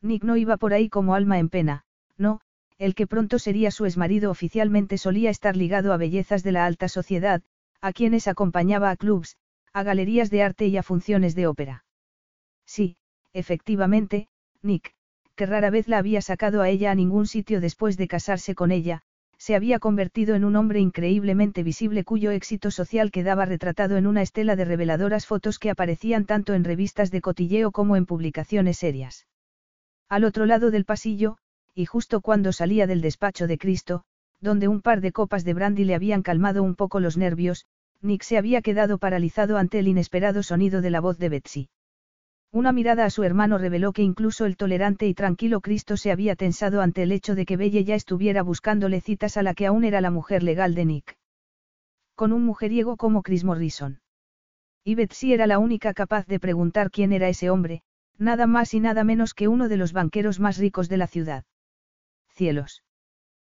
Nick 0.00 0.22
no 0.22 0.36
iba 0.36 0.56
por 0.56 0.72
ahí 0.72 0.88
como 0.88 1.14
alma 1.14 1.38
en 1.38 1.48
pena, 1.48 1.84
no, 2.16 2.40
el 2.78 2.94
que 2.94 3.06
pronto 3.06 3.38
sería 3.38 3.70
su 3.70 3.86
exmarido 3.86 4.30
oficialmente 4.30 4.98
solía 4.98 5.30
estar 5.30 5.56
ligado 5.56 5.92
a 5.92 5.96
bellezas 5.96 6.42
de 6.42 6.52
la 6.52 6.64
alta 6.64 6.88
sociedad, 6.88 7.42
a 7.80 7.92
quienes 7.92 8.28
acompañaba 8.28 8.90
a 8.90 8.96
clubs, 8.96 9.36
a 9.72 9.82
galerías 9.82 10.30
de 10.30 10.42
arte 10.42 10.66
y 10.66 10.76
a 10.76 10.82
funciones 10.82 11.34
de 11.34 11.46
ópera. 11.46 11.84
Sí, 12.66 12.96
efectivamente, 13.32 14.28
Nick, 14.62 14.94
que 15.34 15.46
rara 15.46 15.70
vez 15.70 15.88
la 15.88 15.98
había 15.98 16.20
sacado 16.20 16.62
a 16.62 16.68
ella 16.68 16.90
a 16.90 16.94
ningún 16.94 17.26
sitio 17.26 17.60
después 17.60 17.96
de 17.96 18.08
casarse 18.08 18.54
con 18.54 18.70
ella, 18.70 19.02
se 19.42 19.56
había 19.56 19.80
convertido 19.80 20.36
en 20.36 20.44
un 20.44 20.54
hombre 20.54 20.78
increíblemente 20.78 21.64
visible 21.64 22.04
cuyo 22.04 22.30
éxito 22.30 22.70
social 22.70 23.10
quedaba 23.10 23.44
retratado 23.44 23.96
en 23.96 24.06
una 24.06 24.22
estela 24.22 24.54
de 24.54 24.64
reveladoras 24.64 25.26
fotos 25.26 25.58
que 25.58 25.68
aparecían 25.68 26.26
tanto 26.26 26.54
en 26.54 26.62
revistas 26.62 27.10
de 27.10 27.20
cotilleo 27.20 27.72
como 27.72 27.96
en 27.96 28.06
publicaciones 28.06 28.78
serias. 28.78 29.26
Al 30.08 30.22
otro 30.22 30.46
lado 30.46 30.70
del 30.70 30.84
pasillo, 30.84 31.38
y 31.74 31.86
justo 31.86 32.20
cuando 32.20 32.52
salía 32.52 32.86
del 32.86 33.00
despacho 33.00 33.48
de 33.48 33.58
Cristo, 33.58 34.04
donde 34.40 34.68
un 34.68 34.80
par 34.80 35.00
de 35.00 35.10
copas 35.10 35.42
de 35.44 35.54
brandy 35.54 35.86
le 35.86 35.96
habían 35.96 36.22
calmado 36.22 36.62
un 36.62 36.76
poco 36.76 37.00
los 37.00 37.16
nervios, 37.16 37.66
Nick 38.00 38.22
se 38.22 38.38
había 38.38 38.62
quedado 38.62 38.98
paralizado 38.98 39.58
ante 39.58 39.80
el 39.80 39.88
inesperado 39.88 40.44
sonido 40.44 40.82
de 40.82 40.90
la 40.90 41.00
voz 41.00 41.18
de 41.18 41.28
Betsy. 41.30 41.68
Una 42.54 42.70
mirada 42.70 43.06
a 43.06 43.10
su 43.10 43.22
hermano 43.22 43.56
reveló 43.56 43.94
que 43.94 44.02
incluso 44.02 44.44
el 44.44 44.58
tolerante 44.58 45.08
y 45.08 45.14
tranquilo 45.14 45.62
Cristo 45.62 45.96
se 45.96 46.12
había 46.12 46.36
tensado 46.36 46.82
ante 46.82 47.02
el 47.02 47.10
hecho 47.10 47.34
de 47.34 47.46
que 47.46 47.56
Belle 47.56 47.82
ya 47.82 47.94
estuviera 47.94 48.42
buscándole 48.42 49.00
citas 49.00 49.38
a 49.38 49.42
la 49.42 49.54
que 49.54 49.64
aún 49.64 49.84
era 49.84 50.02
la 50.02 50.10
mujer 50.10 50.42
legal 50.42 50.74
de 50.74 50.84
Nick. 50.84 51.16
Con 52.14 52.30
un 52.34 52.44
mujeriego 52.44 52.98
como 52.98 53.22
Chris 53.22 53.44
Morrison. 53.44 54.00
Y 54.84 54.96
Betsy 54.96 55.32
era 55.32 55.46
la 55.46 55.58
única 55.58 55.94
capaz 55.94 56.26
de 56.26 56.38
preguntar 56.38 56.90
quién 56.90 57.14
era 57.14 57.30
ese 57.30 57.48
hombre, 57.48 57.82
nada 58.18 58.46
más 58.46 58.74
y 58.74 58.80
nada 58.80 59.02
menos 59.02 59.32
que 59.32 59.48
uno 59.48 59.70
de 59.70 59.78
los 59.78 59.94
banqueros 59.94 60.38
más 60.38 60.58
ricos 60.58 60.90
de 60.90 60.98
la 60.98 61.06
ciudad. 61.06 61.44
Cielos. 62.28 62.82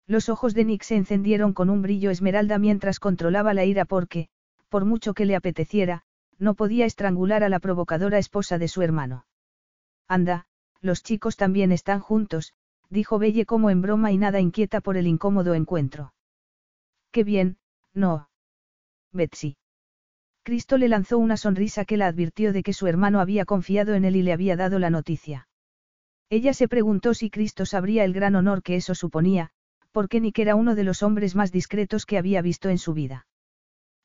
Los 0.06 0.28
ojos 0.28 0.54
de 0.54 0.66
Nick 0.66 0.82
se 0.82 0.94
encendieron 0.94 1.52
con 1.52 1.68
un 1.68 1.82
brillo 1.82 2.10
esmeralda 2.10 2.58
mientras 2.58 3.00
controlaba 3.00 3.54
la 3.54 3.64
ira 3.64 3.86
porque, 3.86 4.28
por 4.68 4.84
mucho 4.84 5.14
que 5.14 5.24
le 5.24 5.34
apeteciera, 5.34 6.02
no 6.38 6.54
podía 6.54 6.86
estrangular 6.86 7.44
a 7.44 7.48
la 7.48 7.60
provocadora 7.60 8.18
esposa 8.18 8.58
de 8.58 8.68
su 8.68 8.82
hermano. 8.82 9.26
Anda, 10.08 10.46
los 10.80 11.02
chicos 11.02 11.36
también 11.36 11.72
están 11.72 12.00
juntos, 12.00 12.52
dijo 12.90 13.18
Belle 13.18 13.46
como 13.46 13.70
en 13.70 13.82
broma 13.82 14.12
y 14.12 14.18
nada 14.18 14.40
inquieta 14.40 14.80
por 14.80 14.96
el 14.96 15.06
incómodo 15.06 15.54
encuentro. 15.54 16.12
Qué 17.10 17.24
bien, 17.24 17.58
no. 17.92 18.28
Betsy. 19.12 19.56
Cristo 20.42 20.76
le 20.76 20.88
lanzó 20.88 21.18
una 21.18 21.36
sonrisa 21.36 21.84
que 21.84 21.96
la 21.96 22.06
advirtió 22.06 22.52
de 22.52 22.62
que 22.62 22.74
su 22.74 22.86
hermano 22.86 23.20
había 23.20 23.44
confiado 23.46 23.94
en 23.94 24.04
él 24.04 24.16
y 24.16 24.22
le 24.22 24.32
había 24.32 24.56
dado 24.56 24.78
la 24.78 24.90
noticia. 24.90 25.48
Ella 26.28 26.52
se 26.52 26.68
preguntó 26.68 27.14
si 27.14 27.30
Cristo 27.30 27.64
sabría 27.64 28.04
el 28.04 28.12
gran 28.12 28.34
honor 28.34 28.62
que 28.62 28.76
eso 28.76 28.94
suponía, 28.94 29.50
porque 29.92 30.20
Nick 30.20 30.38
era 30.40 30.54
uno 30.54 30.74
de 30.74 30.84
los 30.84 31.02
hombres 31.02 31.34
más 31.34 31.52
discretos 31.52 32.04
que 32.04 32.18
había 32.18 32.42
visto 32.42 32.68
en 32.68 32.78
su 32.78 32.92
vida. 32.92 33.26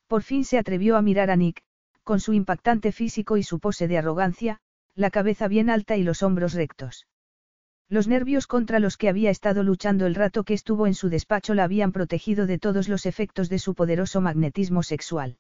Por 0.07 0.21
fin 0.21 0.45
se 0.45 0.57
atrevió 0.57 0.95
a 0.95 1.01
mirar 1.01 1.29
a 1.29 1.35
Nick, 1.35 1.61
con 2.09 2.19
su 2.19 2.33
impactante 2.33 2.91
físico 2.91 3.37
y 3.37 3.43
su 3.43 3.59
pose 3.59 3.87
de 3.87 3.99
arrogancia, 3.99 4.57
la 4.95 5.11
cabeza 5.11 5.47
bien 5.47 5.69
alta 5.69 5.95
y 5.95 6.01
los 6.01 6.23
hombros 6.23 6.55
rectos. 6.55 7.05
Los 7.87 8.07
nervios 8.07 8.47
contra 8.47 8.79
los 8.79 8.97
que 8.97 9.09
había 9.09 9.29
estado 9.29 9.61
luchando 9.61 10.07
el 10.07 10.15
rato 10.15 10.43
que 10.43 10.55
estuvo 10.55 10.87
en 10.87 10.95
su 10.95 11.09
despacho 11.09 11.53
la 11.53 11.65
habían 11.65 11.91
protegido 11.91 12.47
de 12.47 12.57
todos 12.57 12.89
los 12.89 13.05
efectos 13.05 13.47
de 13.47 13.59
su 13.59 13.75
poderoso 13.75 14.21
magnetismo 14.21 14.81
sexual. 14.81 15.37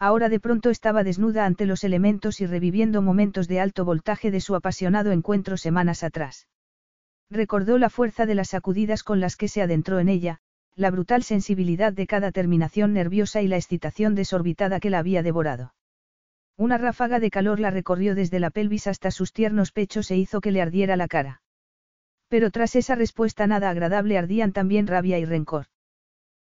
Ahora 0.00 0.28
de 0.28 0.40
pronto 0.40 0.70
estaba 0.70 1.04
desnuda 1.04 1.46
ante 1.46 1.66
los 1.66 1.84
elementos 1.84 2.40
y 2.40 2.46
reviviendo 2.46 3.00
momentos 3.00 3.46
de 3.46 3.60
alto 3.60 3.84
voltaje 3.84 4.32
de 4.32 4.40
su 4.40 4.56
apasionado 4.56 5.12
encuentro 5.12 5.56
semanas 5.56 6.02
atrás. 6.02 6.48
Recordó 7.30 7.78
la 7.78 7.90
fuerza 7.90 8.26
de 8.26 8.34
las 8.34 8.48
sacudidas 8.48 9.04
con 9.04 9.20
las 9.20 9.36
que 9.36 9.46
se 9.46 9.62
adentró 9.62 10.00
en 10.00 10.08
ella, 10.08 10.40
la 10.76 10.90
brutal 10.90 11.22
sensibilidad 11.22 11.92
de 11.92 12.06
cada 12.06 12.32
terminación 12.32 12.92
nerviosa 12.92 13.40
y 13.40 13.48
la 13.48 13.56
excitación 13.56 14.14
desorbitada 14.14 14.78
que 14.78 14.90
la 14.90 14.98
había 14.98 15.22
devorado. 15.22 15.74
Una 16.58 16.76
ráfaga 16.76 17.18
de 17.18 17.30
calor 17.30 17.60
la 17.60 17.70
recorrió 17.70 18.14
desde 18.14 18.40
la 18.40 18.50
pelvis 18.50 18.86
hasta 18.86 19.10
sus 19.10 19.32
tiernos 19.32 19.72
pechos 19.72 20.10
e 20.10 20.16
hizo 20.16 20.42
que 20.42 20.50
le 20.50 20.60
ardiera 20.60 20.96
la 20.96 21.08
cara. 21.08 21.40
Pero 22.28 22.50
tras 22.50 22.76
esa 22.76 22.94
respuesta 22.94 23.46
nada 23.46 23.70
agradable 23.70 24.18
ardían 24.18 24.52
también 24.52 24.86
rabia 24.86 25.18
y 25.18 25.24
rencor. 25.24 25.66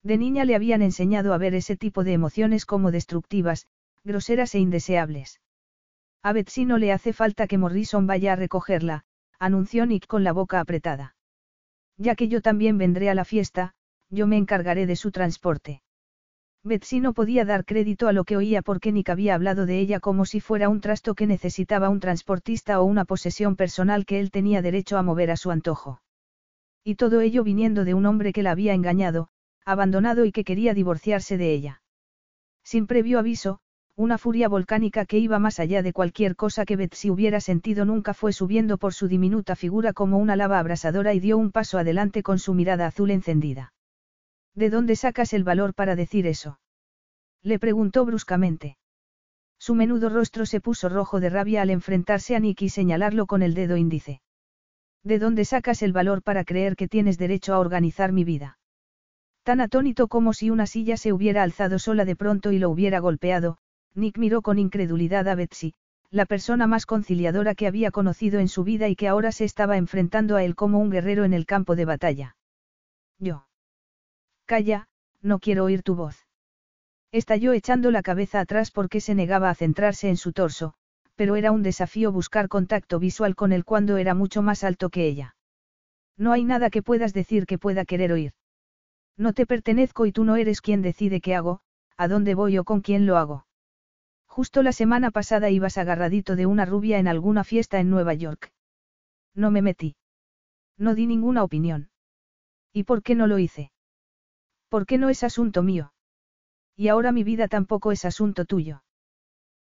De 0.03 0.19
niña 0.19 0.45
le 0.45 0.55
habían 0.55 0.83
enseñado 0.83 1.33
a 1.33 1.39
ver 1.39 1.55
ese 1.55 1.77
tipo 1.77 2.05
de 2.05 2.13
emociones 2.13 2.67
como 2.67 2.91
destructivas, 2.91 3.67
groseras 4.05 4.55
e 4.55 4.59
indeseables. 4.59 5.41
A 6.23 6.33
Betsy 6.33 6.65
no 6.65 6.79
le 6.79 6.93
hace 6.93 7.13
falta 7.13 7.47
que 7.47 7.59
Morrison 7.59 8.07
vaya 8.07 8.35
a 8.35 8.37
recogerla, 8.37 9.05
anunció 9.39 9.87
Nick 9.87 10.07
con 10.07 10.25
la 10.25 10.33
boca 10.33 10.61
apretada. 10.61 11.17
Ya 11.97 12.15
que 12.15 12.29
yo 12.29 12.43
también 12.43 12.79
vendré 12.79 13.11
a 13.11 13.15
la 13.15 13.25
fiesta, 13.25 13.75
yo 14.11 14.27
me 14.27 14.37
encargaré 14.37 14.87
de 14.87 14.97
su 14.97 15.11
transporte. 15.11 15.83
Betsy 16.65 17.01
no 17.01 17.13
podía 17.13 17.45
dar 17.45 17.65
crédito 17.65 18.09
a 18.09 18.13
lo 18.13 18.25
que 18.25 18.37
oía 18.37 18.63
porque 18.63 18.93
Nick 18.93 19.11
había 19.11 19.35
hablado 19.35 19.65
de 19.65 19.79
ella 19.79 20.01
como 20.01 20.25
si 20.25 20.41
fuera 20.41 20.69
un 20.69 20.81
trasto 20.81 21.15
que 21.15 21.27
necesitaba 21.27 21.89
un 21.89 22.01
transportista 22.01 22.81
o 22.81 22.85
una 22.85 23.05
posesión 23.05 23.57
personal 23.57 24.05
que 24.05 24.21
él 24.21 24.31
tenía 24.31 24.61
derecho 24.61 24.99
a 24.99 25.03
mover 25.03 25.31
a 25.31 25.37
su 25.37 25.51
antojo. 25.51 26.03
Y 26.85 26.97
todo 26.97 27.21
ello 27.21 27.45
viniendo 27.45 27.85
de 27.85 27.95
un 27.95 28.07
hombre 28.07 28.33
que 28.33 28.43
la 28.43 28.51
había 28.51 28.75
engañado, 28.75 29.29
abandonado 29.65 30.25
y 30.25 30.33
que 30.33 30.45
quería 30.45 30.75
divorciarse 30.75 31.37
de 31.37 31.53
ella. 31.53 31.83
Sin 32.65 32.87
previo 32.87 33.19
aviso, 33.19 33.61
una 33.95 34.19
furia 34.19 34.49
volcánica 34.49 35.07
que 35.07 35.19
iba 35.19 35.39
más 35.39 35.59
allá 35.61 35.83
de 35.83 35.93
cualquier 35.93 36.37
cosa 36.37 36.65
que 36.65 36.77
Betsy 36.77 37.11
hubiera 37.11 37.41
sentido 37.41 37.85
nunca 37.85 38.15
fue 38.15 38.33
subiendo 38.33 38.79
por 38.79 38.95
su 38.95 39.09
diminuta 39.09 39.57
figura 39.57 39.93
como 39.93 40.19
una 40.19 40.37
lava 40.37 40.59
abrasadora 40.59 41.15
y 41.15 41.21
dio 41.21 41.39
un 41.39 41.51
paso 41.51 41.79
adelante 41.79 42.23
con 42.23 42.39
su 42.39 42.55
mirada 42.55 42.87
azul 42.87 43.11
encendida. 43.11 43.73
¿De 44.59 44.71
dónde 44.71 44.97
sacas 44.97 45.35
el 45.35 45.45
valor 45.45 45.73
para 45.73 45.95
decir 45.95 46.27
eso? 46.27 46.59
Le 47.45 47.61
preguntó 47.61 48.05
bruscamente. 48.05 48.77
Su 49.57 49.77
menudo 49.77 50.09
rostro 50.09 50.47
se 50.47 50.61
puso 50.61 50.89
rojo 50.89 51.21
de 51.21 51.31
rabia 51.31 51.63
al 51.63 51.71
enfrentarse 51.71 52.35
a 52.35 52.41
Nick 52.41 52.63
y 52.63 52.69
señalarlo 52.69 53.27
con 53.27 53.43
el 53.43 53.55
dedo 53.55 53.77
índice. 53.77 54.21
¿De 55.05 55.21
dónde 55.21 55.45
sacas 55.45 55.81
el 55.83 55.93
valor 55.93 56.25
para 56.25 56.43
creer 56.43 56.75
que 56.75 56.89
tienes 56.89 57.19
derecho 57.19 57.55
a 57.55 57.61
organizar 57.61 58.11
mi 58.11 58.25
vida? 58.25 58.59
Tan 59.45 59.61
atónito 59.61 60.09
como 60.09 60.33
si 60.33 60.51
una 60.51 60.67
silla 60.67 60.97
se 60.97 61.13
hubiera 61.13 61.45
alzado 61.45 61.79
sola 61.79 62.05
de 62.05 62.17
pronto 62.17 62.51
y 62.51 62.59
lo 62.59 62.69
hubiera 62.69 62.99
golpeado, 62.99 63.59
Nick 63.95 64.19
miró 64.19 64.43
con 64.43 64.59
incredulidad 64.59 65.29
a 65.29 65.37
Betsy, 65.37 65.75
la 66.11 66.27
persona 66.27 66.67
más 66.67 66.85
conciliadora 66.85 67.55
que 67.55 67.69
había 67.69 67.93
conocido 67.93 68.41
en 68.41 68.49
su 68.49 68.65
vida 68.65 68.89
y 68.89 68.97
que 68.97 69.07
ahora 69.07 69.31
se 69.31 69.45
estaba 69.45 69.77
enfrentando 69.77 70.35
a 70.35 70.43
él 70.43 70.57
como 70.57 70.81
un 70.81 70.91
guerrero 70.91 71.25
en 71.25 71.33
el 71.33 71.47
campo 71.47 71.77
de 71.77 71.85
batalla. 71.85 72.37
Yo. 73.21 73.48
Calla, 74.49 74.89
no 75.21 75.41
quiero 75.41 75.65
oír 75.65 75.83
tu 75.83 75.95
voz. 75.95 76.27
Estalló 77.13 77.53
echando 77.53 77.91
la 77.91 78.01
cabeza 78.01 78.41
atrás 78.41 78.71
porque 78.71 79.03
se 79.03 79.15
negaba 79.15 79.51
a 79.51 79.55
centrarse 79.55 80.09
en 80.09 80.17
su 80.17 80.33
torso, 80.33 80.73
pero 81.17 81.37
era 81.37 81.53
un 81.53 81.63
desafío 81.63 82.13
buscar 82.13 82.49
contacto 82.49 82.99
visual 82.99 83.35
con 83.35 83.53
él 83.53 83.67
cuando 83.67 83.99
era 83.99 84.15
mucho 84.15 84.41
más 84.41 84.65
alto 84.65 84.89
que 84.89 85.07
ella. 85.07 85.37
No 86.17 86.33
hay 86.33 86.45
nada 86.45 86.71
que 86.71 86.83
puedas 86.83 87.13
decir 87.13 87.45
que 87.45 87.59
pueda 87.59 87.85
querer 87.85 88.11
oír. 88.11 88.33
No 89.19 89.35
te 89.35 89.45
pertenezco 89.45 90.07
y 90.07 90.13
tú 90.13 90.25
no 90.25 90.37
eres 90.37 90.63
quien 90.63 90.81
decide 90.81 91.21
qué 91.21 91.35
hago, 91.35 91.61
a 91.99 92.09
dónde 92.09 92.35
voy 92.35 92.57
o 92.57 92.65
con 92.65 92.81
quién 92.81 93.05
lo 93.05 93.19
hago. 93.19 93.47
Justo 94.27 94.63
la 94.63 94.73
semana 94.73 95.11
pasada 95.11 95.51
ibas 95.51 95.77
agarradito 95.77 96.37
de 96.37 96.47
una 96.47 96.65
rubia 96.65 96.99
en 96.99 97.07
alguna 97.07 97.45
fiesta 97.45 97.81
en 97.81 97.91
Nueva 97.91 98.15
York. 98.15 98.51
No 99.35 99.51
me 99.51 99.61
metí. 99.61 99.97
No 100.79 100.95
di 100.95 101.07
ninguna 101.07 101.45
opinión. 101.45 101.91
¿Y 102.73 102.85
por 102.85 103.03
qué 103.03 103.15
no 103.15 103.27
lo 103.27 103.39
hice? 103.39 103.73
¿Por 104.69 104.87
qué 104.87 104.99
no 104.99 105.09
es 105.09 105.25
asunto 105.25 105.63
mío? 105.63 105.93
Y 106.77 106.89
ahora 106.89 107.13
mi 107.13 107.25
vida 107.25 107.49
tampoco 107.49 107.93
es 107.93 108.05
asunto 108.05 108.45
tuyo. 108.45 108.83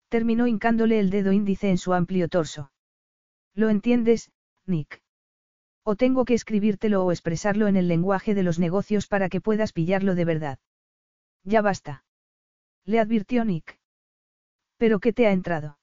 Terminó 0.09 0.47
hincándole 0.47 1.01
el 1.01 1.11
dedo 1.11 1.33
índice 1.33 1.71
en 1.71 1.79
su 1.79 1.95
amplio 1.95 2.29
torso. 2.29 2.71
¿Lo 3.55 3.71
entiendes, 3.71 4.31
Nick? 4.67 5.03
O 5.83 5.97
tengo 5.97 6.25
que 6.25 6.35
escribírtelo 6.35 7.05
o 7.05 7.13
expresarlo 7.13 7.69
en 7.69 7.77
el 7.77 7.89
lenguaje 7.89 8.35
de 8.35 8.43
los 8.43 8.59
negocios 8.59 9.07
para 9.07 9.29
que 9.29 9.41
puedas 9.41 9.73
pillarlo 9.73 10.15
de 10.15 10.25
verdad. 10.25 10.59
Ya 11.45 11.63
basta. 11.63 12.05
Le 12.85 13.01
advirtió 13.01 13.45
Nick. 13.45 13.79
¿Pero 14.77 15.01
qué 15.01 15.13
te 15.13 15.27
ha 15.27 15.33
entrado? 15.33 15.79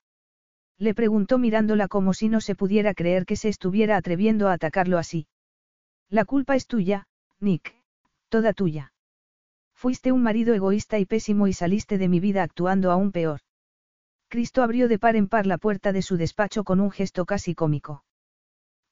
Le 0.78 0.94
preguntó 0.94 1.38
mirándola 1.38 1.88
como 1.88 2.14
si 2.14 2.30
no 2.30 2.42
se 2.42 2.56
pudiera 2.56 2.94
creer 2.94 3.26
que 3.26 3.36
se 3.36 3.50
estuviera 3.50 3.98
atreviendo 3.98 4.50
a 4.50 4.54
atacarlo 4.54 4.98
así. 4.98 5.28
La 6.10 6.26
culpa 6.26 6.56
es 6.56 6.68
tuya, 6.68 7.08
Nick, 7.40 7.74
toda 8.30 8.54
tuya. 8.54 8.93
Fuiste 9.84 10.14
un 10.14 10.24
marido 10.24 10.54
egoísta 10.54 10.98
y 10.98 11.06
pésimo 11.06 11.50
y 11.50 11.52
saliste 11.52 11.98
de 11.98 12.08
mi 12.08 12.22
vida 12.22 12.42
actuando 12.42 12.90
aún 12.90 13.12
peor. 13.12 13.42
Cristo 14.30 14.64
abrió 14.64 14.88
de 14.88 14.98
par 14.98 15.18
en 15.18 15.28
par 15.28 15.46
la 15.46 15.58
puerta 15.58 15.92
de 15.92 16.02
su 16.02 16.16
despacho 16.16 16.64
con 16.64 16.80
un 16.80 16.90
gesto 16.90 17.26
casi 17.26 17.54
cómico. 17.54 18.06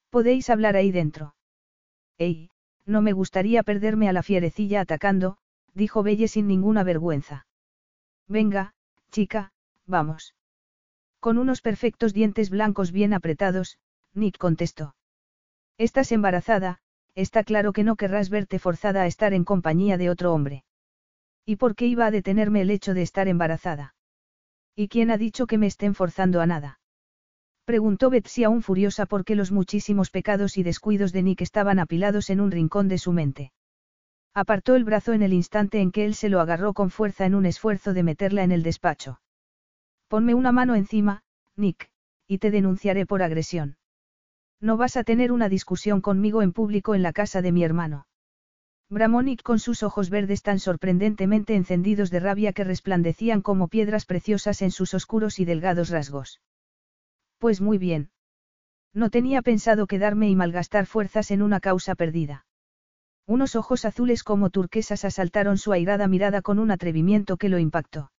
Podéis 0.10 0.50
hablar 0.50 0.76
ahí 0.76 0.92
dentro. 0.92 1.34
Ey, 2.18 2.50
no 2.86 3.02
me 3.02 3.14
gustaría 3.14 3.64
perderme 3.64 4.10
a 4.10 4.12
la 4.12 4.22
fierecilla 4.22 4.82
atacando, 4.82 5.38
dijo 5.74 6.04
Belle 6.04 6.28
sin 6.28 6.46
ninguna 6.46 6.84
vergüenza. 6.84 7.46
Venga, 8.28 8.74
chica, 9.12 9.54
vamos. 9.86 10.36
Con 11.22 11.38
unos 11.38 11.62
perfectos 11.62 12.14
dientes 12.14 12.50
blancos 12.50 12.92
bien 12.92 13.14
apretados, 13.14 13.78
Nick 14.14 14.38
contestó. 14.38 14.94
Estás 15.78 16.12
embarazada, 16.12 16.80
está 17.16 17.46
claro 17.46 17.72
que 17.72 17.86
no 17.86 17.96
querrás 17.96 18.30
verte 18.30 18.60
forzada 18.60 19.04
a 19.04 19.08
estar 19.08 19.34
en 19.34 19.46
compañía 19.46 19.98
de 19.98 20.10
otro 20.10 20.34
hombre. 20.34 20.66
¿Y 21.46 21.56
por 21.56 21.76
qué 21.76 21.88
iba 21.88 22.06
a 22.06 22.12
detenerme 22.12 22.62
el 22.62 22.70
hecho 22.70 22.94
de 22.94 23.02
estar 23.02 23.28
embarazada? 23.28 23.96
¿Y 24.76 24.88
quién 24.88 25.12
ha 25.12 25.18
dicho 25.18 25.48
que 25.48 25.58
me 25.58 25.68
estén 25.68 25.96
forzando 25.96 26.42
a 26.42 26.46
nada? 26.46 26.80
Preguntó 27.66 28.10
Betsy 28.10 28.44
aún 28.44 28.62
furiosa 28.62 29.06
porque 29.06 29.36
los 29.36 29.52
muchísimos 29.52 30.10
pecados 30.10 30.58
y 30.58 30.64
descuidos 30.64 31.12
de 31.12 31.24
Nick 31.24 31.42
estaban 31.42 31.80
apilados 31.80 32.30
en 32.30 32.42
un 32.42 32.52
rincón 32.52 32.88
de 32.88 32.98
su 32.98 33.12
mente. 33.12 33.52
Apartó 34.34 34.76
el 34.76 34.84
brazo 34.84 35.14
en 35.14 35.24
el 35.24 35.34
instante 35.34 35.82
en 35.82 35.92
que 35.92 36.06
él 36.06 36.16
se 36.16 36.30
lo 36.30 36.40
agarró 36.40 36.74
con 36.74 36.90
fuerza 36.90 37.26
en 37.26 37.36
un 37.36 37.46
esfuerzo 37.46 37.94
de 37.94 38.04
meterla 38.04 38.44
en 38.44 38.52
el 38.52 38.64
despacho. 38.64 39.22
Ponme 40.08 40.34
una 40.34 40.52
mano 40.52 40.76
encima, 40.76 41.24
Nick, 41.56 41.90
y 42.28 42.38
te 42.38 42.52
denunciaré 42.52 43.06
por 43.06 43.24
agresión. 43.24 43.78
No 44.62 44.78
vas 44.78 44.96
a 44.96 45.04
tener 45.04 45.32
una 45.32 45.50
discusión 45.50 46.02
conmigo 46.02 46.42
en 46.42 46.54
público 46.54 46.96
en 46.96 47.04
la 47.04 47.14
casa 47.14 47.42
de 47.42 47.52
mi 47.52 47.64
hermano. 47.64 48.06
Bramó 48.92 49.22
Nick 49.22 49.42
con 49.42 49.58
sus 49.58 49.84
ojos 49.84 50.10
verdes 50.10 50.42
tan 50.44 50.60
sorprendentemente 50.60 51.56
encendidos 51.56 52.12
de 52.12 52.20
rabia 52.20 52.52
que 52.52 52.66
resplandecían 52.66 53.42
como 53.42 53.70
piedras 53.70 54.06
preciosas 54.06 54.62
en 54.62 54.70
sus 54.70 54.94
oscuros 54.94 55.40
y 55.40 55.46
delgados 55.46 55.90
rasgos. 55.90 56.42
Pues 57.38 57.62
muy 57.62 57.78
bien. 57.78 58.12
No 58.94 59.10
tenía 59.10 59.42
pensado 59.44 59.88
quedarme 59.88 60.30
y 60.30 60.36
malgastar 60.36 60.88
fuerzas 60.88 61.32
en 61.32 61.42
una 61.42 61.62
causa 61.62 61.96
perdida. 61.96 62.46
Unos 63.26 63.56
ojos 63.56 63.86
azules 63.86 64.24
como 64.24 64.50
turquesas 64.50 65.06
asaltaron 65.06 65.58
su 65.58 65.72
airada 65.72 66.10
mirada 66.10 66.42
con 66.42 66.60
un 66.60 66.70
atrevimiento 66.70 67.38
que 67.38 67.48
lo 67.48 67.60
impactó. 67.60 68.12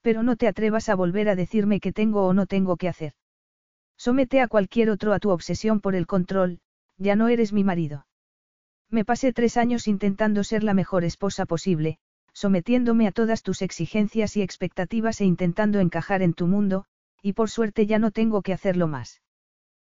Pero 0.00 0.24
no 0.24 0.34
te 0.34 0.48
atrevas 0.48 0.88
a 0.88 0.96
volver 0.96 1.28
a 1.28 1.36
decirme 1.36 1.78
qué 1.78 1.92
tengo 1.92 2.26
o 2.26 2.34
no 2.34 2.46
tengo 2.46 2.76
que 2.76 2.88
hacer. 2.88 3.12
Somete 3.96 4.40
a 4.40 4.48
cualquier 4.48 4.90
otro 4.90 5.12
a 5.12 5.20
tu 5.20 5.30
obsesión 5.30 5.80
por 5.80 5.94
el 5.94 6.08
control, 6.08 6.58
ya 6.98 7.14
no 7.14 7.28
eres 7.28 7.52
mi 7.52 7.62
marido. 7.62 8.06
Me 8.94 9.04
pasé 9.04 9.32
tres 9.32 9.56
años 9.56 9.88
intentando 9.88 10.44
ser 10.44 10.62
la 10.62 10.72
mejor 10.72 11.02
esposa 11.02 11.46
posible, 11.46 11.98
sometiéndome 12.32 13.08
a 13.08 13.10
todas 13.10 13.42
tus 13.42 13.60
exigencias 13.60 14.36
y 14.36 14.42
expectativas 14.42 15.20
e 15.20 15.24
intentando 15.24 15.80
encajar 15.80 16.22
en 16.22 16.32
tu 16.32 16.46
mundo, 16.46 16.84
y 17.20 17.32
por 17.32 17.50
suerte 17.50 17.86
ya 17.86 17.98
no 17.98 18.12
tengo 18.12 18.40
que 18.42 18.52
hacerlo 18.52 18.86
más. 18.86 19.20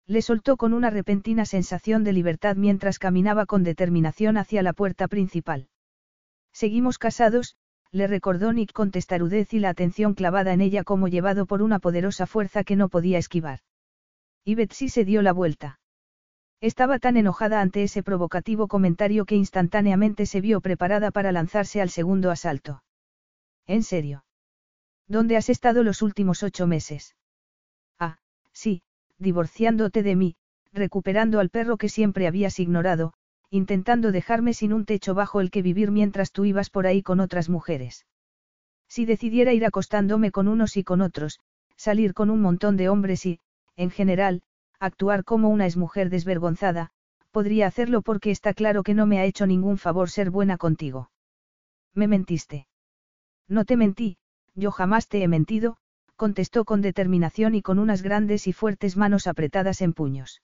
Le 0.08 0.24
soltó 0.24 0.58
con 0.58 0.74
una 0.74 0.90
repentina 0.90 1.46
sensación 1.46 2.04
de 2.04 2.12
libertad 2.12 2.56
mientras 2.56 2.98
caminaba 2.98 3.46
con 3.46 3.64
determinación 3.64 4.36
hacia 4.36 4.64
la 4.64 4.74
puerta 4.74 5.08
principal. 5.08 5.68
Seguimos 6.52 6.98
casados, 6.98 7.56
le 7.92 8.08
recordó 8.08 8.52
Nick 8.52 8.74
con 8.74 8.90
testarudez 8.90 9.54
y 9.54 9.60
la 9.60 9.70
atención 9.70 10.16
clavada 10.16 10.54
en 10.54 10.62
ella 10.62 10.84
como 10.84 11.08
llevado 11.08 11.46
por 11.46 11.62
una 11.62 11.78
poderosa 11.78 12.26
fuerza 12.26 12.64
que 12.64 12.76
no 12.76 12.90
podía 12.90 13.20
esquivar. 13.20 13.60
Y 14.44 14.56
Betsy 14.56 14.90
se 14.90 15.06
dio 15.06 15.22
la 15.22 15.34
vuelta. 15.34 15.80
Estaba 16.60 16.98
tan 16.98 17.18
enojada 17.18 17.62
ante 17.62 17.84
ese 17.84 18.02
provocativo 18.02 18.68
comentario 18.68 19.26
que 19.26 19.36
instantáneamente 19.36 20.26
se 20.26 20.42
vio 20.42 20.60
preparada 20.60 21.12
para 21.12 21.32
lanzarse 21.32 21.82
al 21.82 21.90
segundo 21.90 22.32
asalto. 22.32 22.84
¿En 23.68 23.84
serio? 23.84 24.26
¿Dónde 25.08 25.38
has 25.38 25.50
estado 25.50 25.84
los 25.84 26.02
últimos 26.02 26.42
ocho 26.42 26.66
meses? 26.66 27.16
Ah, 28.00 28.18
sí, 28.52 28.82
divorciándote 29.20 30.02
de 30.02 30.16
mí, 30.16 30.36
recuperando 30.74 31.40
al 31.40 31.50
perro 31.50 31.78
que 31.78 31.90
siempre 31.90 32.28
habías 32.28 32.60
ignorado, 32.60 33.14
intentando 33.52 34.12
dejarme 34.12 34.54
sin 34.54 34.74
un 34.74 34.86
techo 34.86 35.14
bajo 35.14 35.42
el 35.42 35.52
que 35.52 35.62
vivir 35.62 35.92
mientras 35.92 36.32
tú 36.32 36.44
ibas 36.44 36.70
por 36.70 36.88
ahí 36.88 37.04
con 37.04 37.20
otras 37.20 37.50
mujeres. 37.50 38.06
Si 38.88 39.06
decidiera 39.06 39.54
ir 39.54 39.66
acostándome 39.66 40.32
con 40.32 40.48
unos 40.48 40.76
y 40.76 40.84
con 40.84 41.02
otros, 41.02 41.40
salir 41.76 42.14
con 42.14 42.30
un 42.30 42.42
montón 42.42 42.78
de 42.78 42.90
hombres 42.90 43.26
y, 43.26 43.40
en 43.76 43.92
general, 43.92 44.42
actuar 44.80 45.24
como 45.24 45.50
una 45.50 45.66
exmujer 45.66 46.10
desvergonzada, 46.10 46.92
podría 47.32 47.68
hacerlo 47.68 48.02
porque 48.02 48.32
está 48.32 48.54
claro 48.54 48.84
que 48.84 48.94
no 48.94 49.06
me 49.06 49.20
ha 49.20 49.26
hecho 49.26 49.48
ningún 49.48 49.78
favor 49.78 50.10
ser 50.10 50.32
buena 50.32 50.58
contigo. 50.58 51.12
Me 51.94 52.08
mentiste. 52.08 52.68
No 53.48 53.66
te 53.66 53.78
mentí, 53.78 54.18
yo 54.56 54.72
jamás 54.72 55.08
te 55.08 55.24
he 55.24 55.28
mentido, 55.28 55.78
contestó 56.16 56.66
con 56.66 56.82
determinación 56.82 57.56
y 57.56 57.62
con 57.62 57.80
unas 57.80 58.02
grandes 58.02 58.48
y 58.48 58.54
fuertes 58.54 58.98
manos 58.98 59.28
apretadas 59.28 59.82
en 59.82 59.94
puños. 59.94 60.42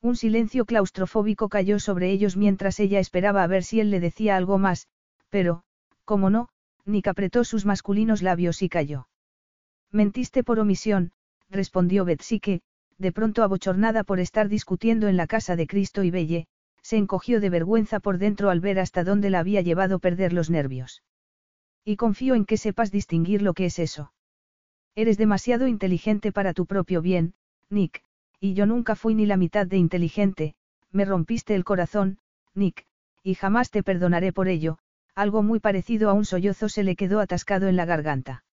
Un 0.00 0.16
silencio 0.16 0.66
claustrofóbico 0.66 1.48
cayó 1.48 1.80
sobre 1.80 2.10
ellos 2.10 2.36
mientras 2.36 2.78
ella 2.78 3.00
esperaba 3.00 3.42
a 3.42 3.46
ver 3.46 3.64
si 3.64 3.80
él 3.80 3.90
le 3.90 4.00
decía 4.00 4.36
algo 4.36 4.58
más, 4.58 4.86
pero, 5.30 5.64
como 6.04 6.30
no, 6.30 6.48
Nick 6.84 7.08
apretó 7.08 7.42
sus 7.44 7.64
masculinos 7.64 8.22
labios 8.22 8.62
y 8.62 8.68
cayó. 8.68 9.08
Mentiste 9.90 10.44
por 10.44 10.58
omisión, 10.60 11.12
respondió 11.48 12.04
Betsy 12.04 12.40
de 12.98 13.12
pronto 13.12 13.42
abochornada 13.42 14.04
por 14.04 14.20
estar 14.20 14.48
discutiendo 14.48 15.08
en 15.08 15.16
la 15.16 15.26
casa 15.26 15.56
de 15.56 15.66
Cristo 15.66 16.02
y 16.02 16.10
Belle, 16.10 16.46
se 16.82 16.96
encogió 16.96 17.40
de 17.40 17.50
vergüenza 17.50 17.98
por 17.98 18.18
dentro 18.18 18.50
al 18.50 18.60
ver 18.60 18.78
hasta 18.78 19.04
dónde 19.04 19.30
la 19.30 19.38
había 19.40 19.62
llevado 19.62 19.98
perder 19.98 20.32
los 20.32 20.50
nervios. 20.50 21.02
Y 21.84 21.96
confío 21.96 22.34
en 22.34 22.44
que 22.44 22.56
sepas 22.56 22.90
distinguir 22.90 23.42
lo 23.42 23.54
que 23.54 23.66
es 23.66 23.78
eso. 23.78 24.12
Eres 24.94 25.16
demasiado 25.16 25.66
inteligente 25.66 26.30
para 26.30 26.52
tu 26.52 26.66
propio 26.66 27.02
bien, 27.02 27.34
Nick, 27.70 28.02
y 28.38 28.54
yo 28.54 28.66
nunca 28.66 28.94
fui 28.94 29.14
ni 29.14 29.26
la 29.26 29.36
mitad 29.36 29.66
de 29.66 29.78
inteligente, 29.78 30.54
me 30.92 31.04
rompiste 31.04 31.54
el 31.54 31.64
corazón, 31.64 32.18
Nick, 32.54 32.84
y 33.22 33.34
jamás 33.34 33.70
te 33.70 33.82
perdonaré 33.82 34.32
por 34.32 34.48
ello, 34.48 34.78
algo 35.14 35.42
muy 35.42 35.60
parecido 35.60 36.10
a 36.10 36.12
un 36.12 36.26
sollozo 36.26 36.68
se 36.68 36.84
le 36.84 36.96
quedó 36.96 37.20
atascado 37.20 37.66
en 37.66 37.76
la 37.76 37.86
garganta. 37.86 38.44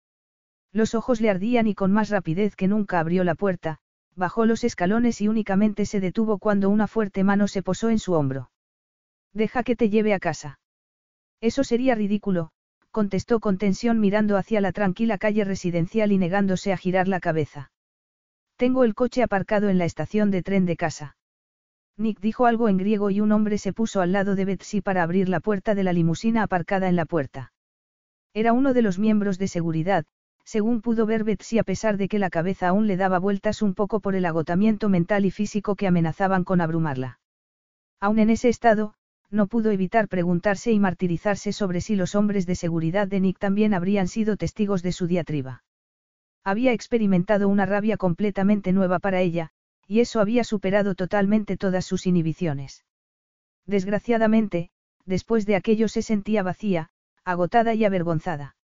Los 0.71 0.95
ojos 0.95 1.19
le 1.19 1.29
ardían 1.29 1.67
y 1.67 1.75
con 1.75 1.91
más 1.91 2.09
rapidez 2.09 2.55
que 2.55 2.69
nunca 2.69 2.99
abrió 2.99 3.25
la 3.25 3.35
puerta, 3.35 3.80
bajó 4.15 4.45
los 4.45 4.63
escalones 4.63 5.21
y 5.21 5.27
únicamente 5.27 5.85
se 5.85 5.99
detuvo 5.99 6.37
cuando 6.37 6.69
una 6.69 6.87
fuerte 6.87 7.23
mano 7.23 7.47
se 7.47 7.63
posó 7.63 7.89
en 7.89 7.99
su 7.99 8.13
hombro. 8.13 8.51
Deja 9.33 9.63
que 9.63 9.75
te 9.75 9.89
lleve 9.89 10.13
a 10.13 10.19
casa. 10.19 10.59
Eso 11.39 11.63
sería 11.63 11.95
ridículo, 11.95 12.51
contestó 12.91 13.39
con 13.39 13.57
tensión 13.57 13.99
mirando 13.99 14.37
hacia 14.37 14.61
la 14.61 14.71
tranquila 14.71 15.17
calle 15.17 15.45
residencial 15.45 16.11
y 16.11 16.17
negándose 16.17 16.73
a 16.73 16.77
girar 16.77 17.07
la 17.07 17.19
cabeza. 17.19 17.71
Tengo 18.57 18.83
el 18.83 18.93
coche 18.93 19.23
aparcado 19.23 19.69
en 19.69 19.77
la 19.77 19.85
estación 19.85 20.29
de 20.29 20.43
tren 20.43 20.65
de 20.65 20.75
casa. 20.75 21.15
Nick 21.97 22.19
dijo 22.19 22.45
algo 22.45 22.69
en 22.69 22.77
griego 22.77 23.09
y 23.09 23.21
un 23.21 23.31
hombre 23.31 23.57
se 23.57 23.73
puso 23.73 24.01
al 24.01 24.11
lado 24.11 24.35
de 24.35 24.45
Betsy 24.45 24.81
para 24.81 25.03
abrir 25.03 25.29
la 25.29 25.39
puerta 25.39 25.73
de 25.73 25.83
la 25.83 25.93
limusina 25.93 26.43
aparcada 26.43 26.89
en 26.89 26.95
la 26.95 27.05
puerta. 27.05 27.53
Era 28.33 28.53
uno 28.53 28.73
de 28.73 28.81
los 28.81 28.99
miembros 28.99 29.37
de 29.37 29.47
seguridad, 29.47 30.05
según 30.43 30.81
pudo 30.81 31.05
ver 31.05 31.23
Betsy 31.23 31.59
a 31.59 31.63
pesar 31.63 31.97
de 31.97 32.07
que 32.07 32.19
la 32.19 32.29
cabeza 32.29 32.67
aún 32.67 32.87
le 32.87 32.97
daba 32.97 33.19
vueltas 33.19 33.61
un 33.61 33.73
poco 33.73 33.99
por 33.99 34.15
el 34.15 34.25
agotamiento 34.25 34.89
mental 34.89 35.25
y 35.25 35.31
físico 35.31 35.75
que 35.75 35.87
amenazaban 35.87 36.43
con 36.43 36.61
abrumarla. 36.61 37.19
Aún 37.99 38.19
en 38.19 38.29
ese 38.29 38.49
estado, 38.49 38.93
no 39.29 39.47
pudo 39.47 39.71
evitar 39.71 40.07
preguntarse 40.07 40.71
y 40.71 40.79
martirizarse 40.79 41.53
sobre 41.53 41.79
si 41.79 41.95
los 41.95 42.15
hombres 42.15 42.45
de 42.45 42.55
seguridad 42.55 43.07
de 43.07 43.21
Nick 43.21 43.39
también 43.39 43.73
habrían 43.73 44.07
sido 44.07 44.35
testigos 44.35 44.83
de 44.83 44.91
su 44.91 45.07
diatriba. 45.07 45.63
Había 46.43 46.73
experimentado 46.73 47.47
una 47.47 47.65
rabia 47.65 47.97
completamente 47.97 48.73
nueva 48.73 48.99
para 48.99 49.21
ella, 49.21 49.51
y 49.87 49.99
eso 49.99 50.19
había 50.19 50.43
superado 50.43 50.95
totalmente 50.95 51.55
todas 51.55 51.85
sus 51.85 52.07
inhibiciones. 52.07 52.83
Desgraciadamente, 53.65 54.71
después 55.05 55.45
de 55.45 55.55
aquello 55.55 55.87
se 55.87 56.01
sentía 56.01 56.43
vacía, 56.43 56.89
agotada 57.23 57.73
y 57.73 57.85
avergonzada. 57.85 58.55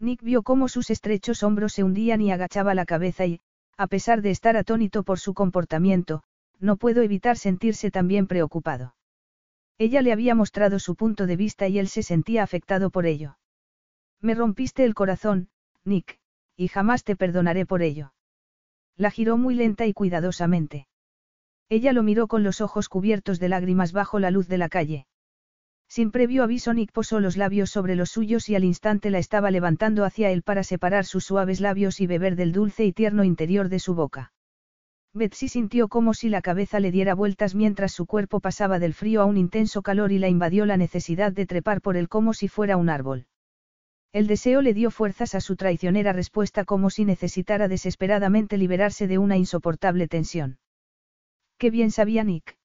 Nick 0.00 0.22
vio 0.22 0.42
cómo 0.42 0.68
sus 0.68 0.90
estrechos 0.90 1.42
hombros 1.42 1.72
se 1.72 1.84
hundían 1.84 2.20
y 2.20 2.32
agachaba 2.32 2.74
la 2.74 2.84
cabeza 2.84 3.26
y, 3.26 3.40
a 3.76 3.86
pesar 3.86 4.22
de 4.22 4.30
estar 4.30 4.56
atónito 4.56 5.02
por 5.02 5.18
su 5.18 5.34
comportamiento, 5.34 6.22
no 6.60 6.76
puedo 6.76 7.02
evitar 7.02 7.36
sentirse 7.36 7.90
también 7.90 8.26
preocupado. 8.26 8.94
Ella 9.78 10.02
le 10.02 10.12
había 10.12 10.34
mostrado 10.34 10.78
su 10.78 10.94
punto 10.94 11.26
de 11.26 11.36
vista 11.36 11.66
y 11.68 11.78
él 11.78 11.88
se 11.88 12.02
sentía 12.02 12.42
afectado 12.42 12.90
por 12.90 13.06
ello. 13.06 13.38
Me 14.20 14.34
rompiste 14.34 14.84
el 14.84 14.94
corazón, 14.94 15.48
Nick, 15.84 16.18
y 16.56 16.68
jamás 16.68 17.04
te 17.04 17.16
perdonaré 17.16 17.66
por 17.66 17.82
ello. 17.82 18.14
La 18.96 19.10
giró 19.10 19.36
muy 19.36 19.54
lenta 19.54 19.86
y 19.86 19.92
cuidadosamente. 19.92 20.86
Ella 21.68 21.92
lo 21.92 22.02
miró 22.02 22.28
con 22.28 22.44
los 22.44 22.60
ojos 22.60 22.88
cubiertos 22.88 23.40
de 23.40 23.48
lágrimas 23.48 23.92
bajo 23.92 24.18
la 24.20 24.30
luz 24.30 24.46
de 24.46 24.58
la 24.58 24.68
calle. 24.68 25.06
Sin 25.94 26.10
previo 26.10 26.42
aviso 26.42 26.74
Nick 26.74 26.90
posó 26.90 27.20
los 27.20 27.36
labios 27.36 27.70
sobre 27.70 27.94
los 27.94 28.10
suyos 28.10 28.48
y 28.48 28.56
al 28.56 28.64
instante 28.64 29.10
la 29.10 29.20
estaba 29.20 29.52
levantando 29.52 30.04
hacia 30.04 30.32
él 30.32 30.42
para 30.42 30.64
separar 30.64 31.04
sus 31.04 31.24
suaves 31.24 31.60
labios 31.60 32.00
y 32.00 32.08
beber 32.08 32.34
del 32.34 32.50
dulce 32.50 32.84
y 32.84 32.92
tierno 32.92 33.22
interior 33.22 33.68
de 33.68 33.78
su 33.78 33.94
boca. 33.94 34.32
Betsy 35.12 35.46
sintió 35.46 35.86
como 35.86 36.12
si 36.12 36.30
la 36.30 36.42
cabeza 36.42 36.80
le 36.80 36.90
diera 36.90 37.14
vueltas 37.14 37.54
mientras 37.54 37.92
su 37.92 38.06
cuerpo 38.06 38.40
pasaba 38.40 38.80
del 38.80 38.92
frío 38.92 39.22
a 39.22 39.24
un 39.24 39.36
intenso 39.36 39.82
calor 39.82 40.10
y 40.10 40.18
la 40.18 40.26
invadió 40.26 40.66
la 40.66 40.76
necesidad 40.76 41.30
de 41.30 41.46
trepar 41.46 41.80
por 41.80 41.96
él 41.96 42.08
como 42.08 42.34
si 42.34 42.48
fuera 42.48 42.76
un 42.76 42.88
árbol. 42.88 43.28
El 44.12 44.26
deseo 44.26 44.62
le 44.62 44.74
dio 44.74 44.90
fuerzas 44.90 45.36
a 45.36 45.40
su 45.40 45.54
traicionera 45.54 46.12
respuesta 46.12 46.64
como 46.64 46.90
si 46.90 47.04
necesitara 47.04 47.68
desesperadamente 47.68 48.58
liberarse 48.58 49.06
de 49.06 49.18
una 49.18 49.36
insoportable 49.36 50.08
tensión. 50.08 50.58
Qué 51.56 51.70
bien 51.70 51.92
sabía 51.92 52.24
Nick. 52.24 52.58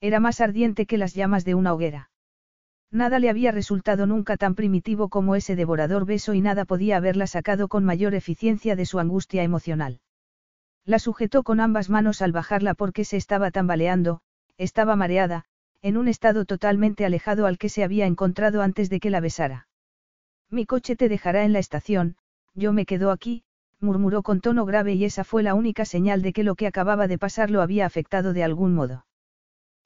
Era 0.00 0.20
más 0.20 0.40
ardiente 0.40 0.86
que 0.86 0.98
las 0.98 1.14
llamas 1.14 1.44
de 1.44 1.56
una 1.56 1.74
hoguera. 1.74 2.10
Nada 2.94 3.18
le 3.18 3.28
había 3.28 3.50
resultado 3.50 4.06
nunca 4.06 4.36
tan 4.36 4.54
primitivo 4.54 5.08
como 5.08 5.34
ese 5.34 5.56
devorador 5.56 6.06
beso 6.06 6.32
y 6.32 6.40
nada 6.40 6.64
podía 6.64 6.96
haberla 6.96 7.26
sacado 7.26 7.66
con 7.66 7.84
mayor 7.84 8.14
eficiencia 8.14 8.76
de 8.76 8.86
su 8.86 9.00
angustia 9.00 9.42
emocional. 9.42 9.98
La 10.84 11.00
sujetó 11.00 11.42
con 11.42 11.58
ambas 11.58 11.90
manos 11.90 12.22
al 12.22 12.30
bajarla 12.30 12.74
porque 12.74 13.04
se 13.04 13.16
estaba 13.16 13.50
tambaleando, 13.50 14.20
estaba 14.58 14.94
mareada, 14.94 15.44
en 15.82 15.96
un 15.96 16.06
estado 16.06 16.44
totalmente 16.44 17.04
alejado 17.04 17.46
al 17.46 17.58
que 17.58 17.68
se 17.68 17.82
había 17.82 18.06
encontrado 18.06 18.62
antes 18.62 18.90
de 18.90 19.00
que 19.00 19.10
la 19.10 19.18
besara. 19.18 19.66
Mi 20.48 20.64
coche 20.64 20.94
te 20.94 21.08
dejará 21.08 21.42
en 21.42 21.52
la 21.52 21.58
estación, 21.58 22.16
yo 22.54 22.72
me 22.72 22.86
quedo 22.86 23.10
aquí, 23.10 23.42
murmuró 23.80 24.22
con 24.22 24.40
tono 24.40 24.66
grave 24.66 24.94
y 24.94 25.04
esa 25.04 25.24
fue 25.24 25.42
la 25.42 25.54
única 25.54 25.84
señal 25.84 26.22
de 26.22 26.32
que 26.32 26.44
lo 26.44 26.54
que 26.54 26.68
acababa 26.68 27.08
de 27.08 27.18
pasar 27.18 27.50
lo 27.50 27.60
había 27.60 27.86
afectado 27.86 28.32
de 28.32 28.44
algún 28.44 28.72
modo. 28.72 29.04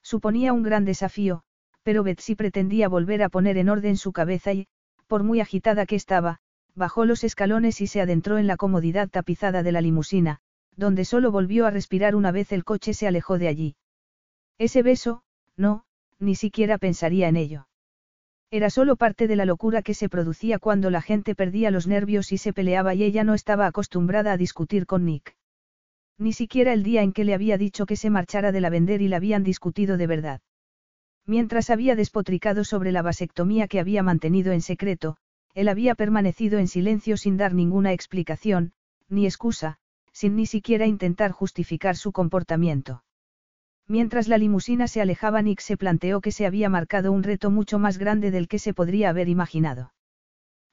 Suponía 0.02 0.52
un 0.52 0.62
gran 0.62 0.85
desafío, 0.85 1.43
pero 1.89 2.02
Betsy 2.02 2.35
pretendía 2.35 2.86
volver 2.86 3.23
a 3.23 3.31
poner 3.31 3.56
en 3.56 3.70
orden 3.70 3.97
su 3.97 4.12
cabeza 4.12 4.52
y, 4.52 4.66
por 5.06 5.23
muy 5.23 5.40
agitada 5.40 5.86
que 5.86 5.97
estaba, 5.97 6.36
bajó 6.74 7.06
los 7.06 7.24
escalones 7.24 7.81
y 7.81 7.86
se 7.86 8.02
adentró 8.02 8.36
en 8.36 8.47
la 8.47 8.59
comodidad 8.59 9.09
tapizada 9.09 9.62
de 9.62 9.73
la 9.73 9.81
limusina, 9.81 10.40
donde 10.77 11.06
solo 11.06 11.32
volvió 11.32 11.65
a 11.65 11.70
respirar 11.70 12.15
una 12.15 12.31
vez 12.31 12.52
el 12.52 12.62
coche 12.65 12.93
se 12.93 13.09
alejó 13.09 13.39
de 13.39 13.48
allí. 13.48 13.77
Ese 14.59 14.82
beso, 14.82 15.23
no, 15.56 15.86
ni 16.19 16.35
siquiera 16.35 16.77
pensaría 16.77 17.27
en 17.27 17.36
ello. 17.36 17.69
Era 18.51 18.69
solo 18.69 18.97
parte 18.97 19.27
de 19.27 19.36
la 19.36 19.47
locura 19.47 19.81
que 19.81 19.94
se 19.94 20.10
producía 20.10 20.59
cuando 20.59 20.90
la 20.90 21.01
gente 21.01 21.35
perdía 21.35 21.70
los 21.70 21.86
nervios 21.86 22.32
y 22.32 22.36
se 22.36 22.52
peleaba 22.52 22.94
y 22.94 23.02
ella 23.02 23.24
no 23.24 23.32
estaba 23.32 23.66
acostumbrada 23.66 24.32
a 24.32 24.36
discutir 24.36 24.85
con 24.85 25.06
Nick. 25.06 25.39
Ni 26.19 26.35
siquiera 26.35 26.74
el 26.74 26.82
día 26.82 27.01
en 27.01 27.15
que 27.15 27.24
le 27.24 27.32
había 27.32 27.56
dicho 27.56 27.86
que 27.86 27.97
se 27.97 28.10
marchara 28.10 28.52
de 28.52 28.60
la 28.60 28.69
vender 28.69 29.01
y 29.01 29.09
la 29.09 29.16
habían 29.16 29.43
discutido 29.43 29.97
de 29.97 30.06
verdad. 30.06 30.40
Mientras 31.28 31.68
había 31.68 31.94
despotricado 31.94 32.64
sobre 32.64 32.90
la 32.90 33.02
vasectomía 33.02 33.68
que 33.68 33.80
había 33.80 34.02
mantenido 34.02 34.50
en 34.52 34.62
secreto, 34.62 35.18
él 35.52 35.68
había 35.68 35.94
permanecido 35.94 36.59
en 36.59 36.68
silencio 36.68 37.18
sin 37.18 37.36
dar 37.36 37.52
ninguna 37.52 37.92
explicación, 37.92 38.72
ni 39.10 39.26
excusa, 39.26 39.76
sin 40.10 40.36
ni 40.36 40.46
siquiera 40.46 40.86
intentar 40.86 41.32
justificar 41.32 41.96
su 41.96 42.12
comportamiento. 42.12 43.05
Mientras 43.86 44.26
la 44.26 44.38
limusina 44.38 44.88
se 44.88 45.02
alejaba, 45.02 45.42
Nick 45.42 45.60
se 45.60 45.76
planteó 45.76 46.22
que 46.22 46.32
se 46.32 46.46
había 46.46 46.70
marcado 46.70 47.12
un 47.12 47.22
reto 47.22 47.50
mucho 47.50 47.78
más 47.78 47.98
grande 47.98 48.30
del 48.30 48.48
que 48.48 48.59
se 48.59 48.72
podría 48.72 49.10
haber 49.10 49.28
imaginado. 49.28 49.92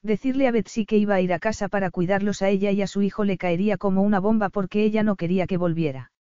Decirle 0.03 0.47
a 0.47 0.51
Betsy 0.51 0.85
que 0.85 0.97
iba 0.97 1.15
a 1.15 1.21
ir 1.21 1.33
a 1.33 1.39
casa 1.39 1.67
para 1.67 1.91
cuidarlos 1.91 2.41
a 2.41 2.47
ella 2.47 2.71
y 2.71 2.81
a 2.81 2.87
su 2.87 3.01
hijo 3.01 3.25
le 3.25 3.37
caería 3.37 3.75
como 3.75 4.03
una 4.03 4.21
bomba 4.21 4.47
porque 4.47 4.85
ella 4.85 5.03
no 5.03 5.17
quería 5.17 5.47
que 5.47 5.57
volviera. 5.57 6.13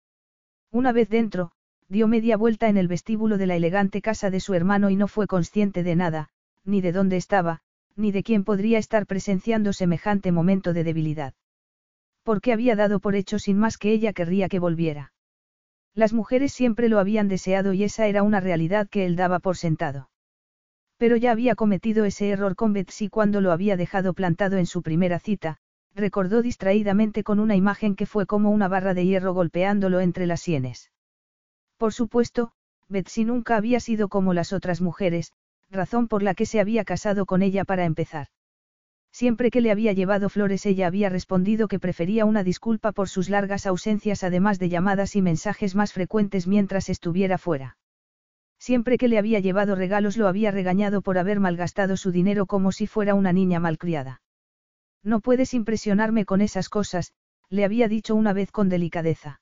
Una 0.72 0.91
vez 0.91 1.07
dentro, 1.07 1.51
dio 1.89 2.07
media 2.07 2.38
vuelta 2.38 2.69
en 2.69 2.77
el 2.77 2.88
vestíbulo 2.88 3.38
de 3.38 3.47
la 3.47 3.55
elegante 3.55 4.01
casa 4.01 4.30
de 4.30 4.39
su 4.39 4.53
hermano 4.53 4.89
y 4.89 4.95
no 4.95 5.07
fue 5.07 5.27
consciente 5.27 5.84
de 5.84 5.95
nada, 5.95 6.30
ni 6.65 6.81
de 6.81 6.91
dónde 6.91 7.18
estaba, 7.18 7.61
ni 7.95 8.11
de 8.11 8.23
quién 8.23 8.43
podría 8.43 8.77
estar 8.77 9.05
presenciando 9.05 9.73
semejante 9.73 10.31
momento 10.31 10.73
de 10.73 10.84
debilidad 10.84 11.34
porque 12.23 12.53
había 12.53 12.76
dado 12.76 12.99
por 12.99 13.15
hecho 13.15 13.38
sin 13.38 13.57
más 13.57 13.77
que 13.77 13.91
ella 13.91 14.14
querría 14.14 14.47
que 14.49 14.60
volviera. 14.60 15.11
Las 15.93 16.14
mujeres 16.14 16.53
siempre 16.53 16.89
lo 16.89 16.99
habían 16.99 17.27
deseado 17.27 17.73
y 17.73 17.84
esa 17.84 18.07
era 18.07 18.23
una 18.23 18.39
realidad 18.39 18.88
que 18.89 19.05
él 19.05 19.15
daba 19.15 19.39
por 19.39 19.57
sentado. 19.57 20.10
Pero 20.97 21.18
ya 21.18 21.31
había 21.31 21.55
cometido 21.55 22.05
ese 22.05 22.30
error 22.30 22.55
con 22.55 22.73
Betsy 22.73 23.10
cuando 23.10 23.41
lo 23.41 23.51
había 23.51 23.77
dejado 23.77 24.14
plantado 24.14 24.57
en 24.57 24.65
su 24.65 24.81
primera 24.81 25.19
cita, 25.19 25.57
recordó 25.93 26.41
distraídamente 26.41 27.23
con 27.23 27.39
una 27.39 27.55
imagen 27.55 27.95
que 27.95 28.05
fue 28.05 28.26
como 28.26 28.49
una 28.51 28.68
barra 28.68 28.93
de 28.93 29.05
hierro 29.05 29.34
golpeándolo 29.34 29.99
entre 29.99 30.26
las 30.26 30.41
sienes. 30.41 30.93
Por 31.84 31.91
supuesto, 31.91 32.53
Betsy 32.88 33.26
nunca 33.26 33.57
había 33.57 33.81
sido 33.81 34.07
como 34.07 34.34
las 34.34 34.53
otras 34.53 34.80
mujeres, 34.80 35.34
razón 35.69 36.07
por 36.07 36.23
la 36.23 36.34
que 36.34 36.45
se 36.45 36.61
había 36.61 36.85
casado 36.85 37.26
con 37.26 37.41
ella 37.41 37.65
para 37.65 37.84
empezar. 37.84 38.27
Siempre 39.11 39.51
que 39.51 39.60
le 39.60 39.69
había 39.69 39.91
llevado 39.91 40.30
flores 40.30 40.65
ella 40.65 40.88
había 40.88 41.10
respondido 41.10 41.68
que 41.68 41.80
prefería 41.80 42.23
una 42.23 42.41
disculpa 42.41 42.93
por 42.93 43.10
sus 43.10 43.30
largas 43.30 43.65
ausencias 43.65 44.23
además 44.23 44.60
de 44.60 44.69
llamadas 44.69 45.18
y 45.18 45.22
mensajes 45.22 45.76
más 45.76 45.91
frecuentes 45.91 46.47
mientras 46.47 46.88
estuviera 46.88 47.38
fuera. 47.38 47.76
Siempre 48.57 48.97
que 48.97 49.10
le 49.10 49.18
había 49.18 49.41
llevado 49.41 49.76
regalos 49.76 50.15
lo 50.15 50.30
había 50.30 50.51
regañado 50.51 51.01
por 51.01 51.18
haber 51.18 51.41
malgastado 51.41 51.97
su 51.97 52.14
dinero 52.14 52.45
como 52.45 52.72
si 52.72 52.88
fuera 52.88 53.14
una 53.14 53.34
niña 53.34 53.60
malcriada. 53.60 54.22
No 55.03 55.19
puedes 55.19 55.53
impresionarme 55.53 56.23
con 56.23 56.39
esas 56.39 56.69
cosas, 56.69 57.11
le 57.49 57.65
había 57.65 57.89
dicho 57.89 58.15
una 58.15 58.31
vez 58.31 58.53
con 58.53 58.69
delicadeza. 58.69 59.41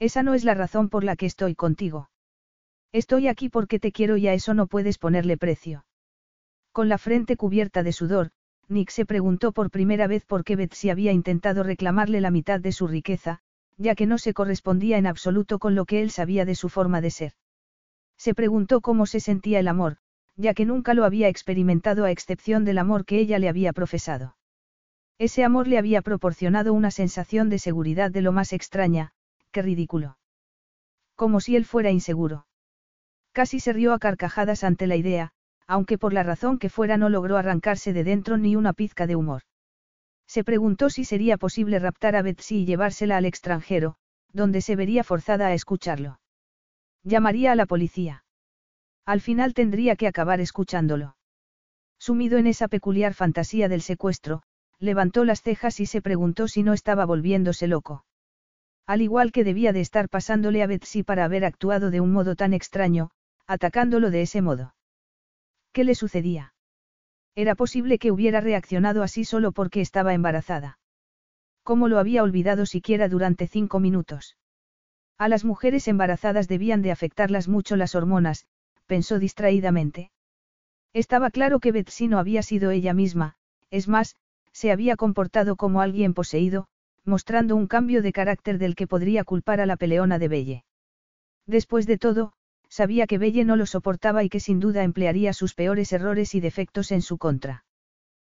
Esa 0.00 0.22
no 0.22 0.32
es 0.32 0.44
la 0.44 0.54
razón 0.54 0.88
por 0.88 1.04
la 1.04 1.14
que 1.14 1.26
estoy 1.26 1.54
contigo. 1.54 2.10
Estoy 2.90 3.28
aquí 3.28 3.50
porque 3.50 3.78
te 3.78 3.92
quiero 3.92 4.16
y 4.16 4.26
a 4.26 4.32
eso 4.32 4.54
no 4.54 4.66
puedes 4.66 4.98
ponerle 4.98 5.36
precio. 5.36 5.84
Con 6.72 6.88
la 6.88 6.98
frente 6.98 7.36
cubierta 7.36 7.82
de 7.82 7.92
sudor, 7.92 8.30
Nick 8.66 8.90
se 8.90 9.04
preguntó 9.04 9.52
por 9.52 9.70
primera 9.70 10.06
vez 10.06 10.24
por 10.24 10.42
qué 10.42 10.56
Betsy 10.56 10.88
había 10.88 11.12
intentado 11.12 11.62
reclamarle 11.62 12.20
la 12.20 12.30
mitad 12.30 12.60
de 12.60 12.72
su 12.72 12.86
riqueza, 12.86 13.40
ya 13.76 13.94
que 13.94 14.06
no 14.06 14.16
se 14.16 14.32
correspondía 14.32 14.96
en 14.96 15.06
absoluto 15.06 15.58
con 15.58 15.74
lo 15.74 15.84
que 15.84 16.00
él 16.00 16.10
sabía 16.10 16.44
de 16.44 16.54
su 16.54 16.68
forma 16.68 17.00
de 17.00 17.10
ser. 17.10 17.32
Se 18.16 18.34
preguntó 18.34 18.80
cómo 18.80 19.06
se 19.06 19.20
sentía 19.20 19.60
el 19.60 19.68
amor, 19.68 19.98
ya 20.36 20.54
que 20.54 20.64
nunca 20.64 20.94
lo 20.94 21.04
había 21.04 21.28
experimentado 21.28 22.04
a 22.04 22.10
excepción 22.10 22.64
del 22.64 22.78
amor 22.78 23.04
que 23.04 23.18
ella 23.18 23.38
le 23.38 23.48
había 23.48 23.72
profesado. 23.72 24.36
Ese 25.18 25.44
amor 25.44 25.68
le 25.68 25.76
había 25.76 26.00
proporcionado 26.00 26.72
una 26.72 26.90
sensación 26.90 27.50
de 27.50 27.58
seguridad 27.58 28.10
de 28.10 28.22
lo 28.22 28.32
más 28.32 28.52
extraña, 28.54 29.12
qué 29.50 29.62
ridículo. 29.62 30.18
Como 31.16 31.40
si 31.40 31.56
él 31.56 31.64
fuera 31.64 31.90
inseguro. 31.90 32.46
Casi 33.32 33.60
se 33.60 33.72
rió 33.72 33.92
a 33.92 33.98
carcajadas 33.98 34.64
ante 34.64 34.86
la 34.86 34.96
idea, 34.96 35.32
aunque 35.66 35.98
por 35.98 36.12
la 36.12 36.22
razón 36.22 36.58
que 36.58 36.68
fuera 36.68 36.96
no 36.96 37.08
logró 37.08 37.36
arrancarse 37.36 37.92
de 37.92 38.04
dentro 38.04 38.36
ni 38.36 38.56
una 38.56 38.72
pizca 38.72 39.06
de 39.06 39.16
humor. 39.16 39.42
Se 40.26 40.44
preguntó 40.44 40.90
si 40.90 41.04
sería 41.04 41.36
posible 41.36 41.78
raptar 41.78 42.16
a 42.16 42.22
Betsy 42.22 42.62
y 42.62 42.66
llevársela 42.66 43.16
al 43.16 43.24
extranjero, 43.24 43.96
donde 44.32 44.60
se 44.60 44.76
vería 44.76 45.04
forzada 45.04 45.48
a 45.48 45.54
escucharlo. 45.54 46.20
Llamaría 47.02 47.52
a 47.52 47.56
la 47.56 47.66
policía. 47.66 48.24
Al 49.06 49.20
final 49.20 49.54
tendría 49.54 49.96
que 49.96 50.06
acabar 50.06 50.40
escuchándolo. 50.40 51.16
Sumido 51.98 52.38
en 52.38 52.46
esa 52.46 52.68
peculiar 52.68 53.14
fantasía 53.14 53.68
del 53.68 53.82
secuestro, 53.82 54.42
levantó 54.78 55.24
las 55.24 55.42
cejas 55.42 55.80
y 55.80 55.86
se 55.86 56.00
preguntó 56.00 56.48
si 56.48 56.62
no 56.62 56.72
estaba 56.72 57.04
volviéndose 57.04 57.66
loco. 57.66 58.04
Al 58.90 59.02
igual 59.02 59.30
que 59.30 59.44
debía 59.44 59.72
de 59.72 59.80
estar 59.80 60.08
pasándole 60.08 60.64
a 60.64 60.66
Betsy 60.66 61.04
para 61.04 61.24
haber 61.24 61.44
actuado 61.44 61.92
de 61.92 62.00
un 62.00 62.10
modo 62.12 62.34
tan 62.34 62.52
extraño, 62.52 63.12
atacándolo 63.46 64.10
de 64.10 64.22
ese 64.22 64.42
modo. 64.42 64.74
¿Qué 65.72 65.84
le 65.84 65.94
sucedía? 65.94 66.54
Era 67.36 67.54
posible 67.54 68.00
que 68.00 68.10
hubiera 68.10 68.40
reaccionado 68.40 69.04
así 69.04 69.24
solo 69.24 69.52
porque 69.52 69.80
estaba 69.80 70.12
embarazada. 70.12 70.80
¿Cómo 71.62 71.86
lo 71.86 72.00
había 72.00 72.24
olvidado 72.24 72.66
siquiera 72.66 73.08
durante 73.08 73.46
cinco 73.46 73.78
minutos? 73.78 74.36
A 75.18 75.28
las 75.28 75.44
mujeres 75.44 75.86
embarazadas 75.86 76.48
debían 76.48 76.82
de 76.82 76.90
afectarlas 76.90 77.46
mucho 77.46 77.76
las 77.76 77.94
hormonas, 77.94 78.46
pensó 78.86 79.20
distraídamente. 79.20 80.10
Estaba 80.92 81.30
claro 81.30 81.60
que 81.60 81.70
Betsy 81.70 82.08
no 82.08 82.18
había 82.18 82.42
sido 82.42 82.72
ella 82.72 82.92
misma, 82.92 83.36
es 83.70 83.86
más, 83.86 84.16
se 84.50 84.72
había 84.72 84.96
comportado 84.96 85.54
como 85.54 85.80
alguien 85.80 86.12
poseído, 86.12 86.66
mostrando 87.04 87.56
un 87.56 87.66
cambio 87.66 88.02
de 88.02 88.12
carácter 88.12 88.58
del 88.58 88.74
que 88.74 88.86
podría 88.86 89.24
culpar 89.24 89.60
a 89.60 89.66
la 89.66 89.76
peleona 89.76 90.18
de 90.18 90.28
Belle. 90.28 90.64
Después 91.46 91.86
de 91.86 91.98
todo, 91.98 92.32
sabía 92.68 93.06
que 93.06 93.18
Belle 93.18 93.44
no 93.44 93.56
lo 93.56 93.66
soportaba 93.66 94.22
y 94.24 94.28
que 94.28 94.40
sin 94.40 94.60
duda 94.60 94.84
emplearía 94.84 95.32
sus 95.32 95.54
peores 95.54 95.92
errores 95.92 96.34
y 96.34 96.40
defectos 96.40 96.92
en 96.92 97.02
su 97.02 97.18
contra. 97.18 97.64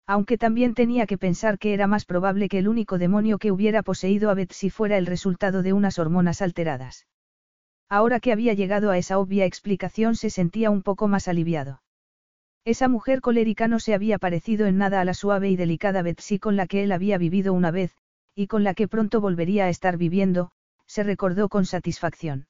Aunque 0.07 0.37
también 0.37 0.73
tenía 0.73 1.05
que 1.05 1.17
pensar 1.17 1.57
que 1.57 1.73
era 1.73 1.87
más 1.87 2.05
probable 2.05 2.49
que 2.49 2.59
el 2.59 2.67
único 2.67 2.97
demonio 2.97 3.37
que 3.37 3.51
hubiera 3.51 3.83
poseído 3.83 4.29
a 4.29 4.33
Betsy 4.33 4.69
fuera 4.69 4.97
el 4.97 5.05
resultado 5.05 5.61
de 5.63 5.73
unas 5.73 5.99
hormonas 5.99 6.41
alteradas. 6.41 7.07
Ahora 7.89 8.19
que 8.19 8.31
había 8.31 8.53
llegado 8.53 8.89
a 8.91 8.97
esa 8.97 9.19
obvia 9.19 9.45
explicación 9.45 10.15
se 10.15 10.29
sentía 10.29 10.69
un 10.69 10.81
poco 10.81 11.07
más 11.07 11.27
aliviado. 11.27 11.81
Esa 12.63 12.87
mujer 12.87 13.21
colérica 13.21 13.67
no 13.67 13.79
se 13.79 13.93
había 13.93 14.17
parecido 14.17 14.67
en 14.67 14.77
nada 14.77 15.01
a 15.01 15.05
la 15.05 15.13
suave 15.13 15.49
y 15.49 15.55
delicada 15.55 16.01
Betsy 16.01 16.39
con 16.39 16.55
la 16.55 16.67
que 16.67 16.83
él 16.83 16.91
había 16.91 17.17
vivido 17.17 17.53
una 17.53 17.71
vez, 17.71 17.93
y 18.35 18.47
con 18.47 18.63
la 18.63 18.73
que 18.73 18.87
pronto 18.87 19.21
volvería 19.21 19.65
a 19.65 19.69
estar 19.69 19.97
viviendo, 19.97 20.51
se 20.85 21.03
recordó 21.03 21.49
con 21.49 21.65
satisfacción. 21.65 22.47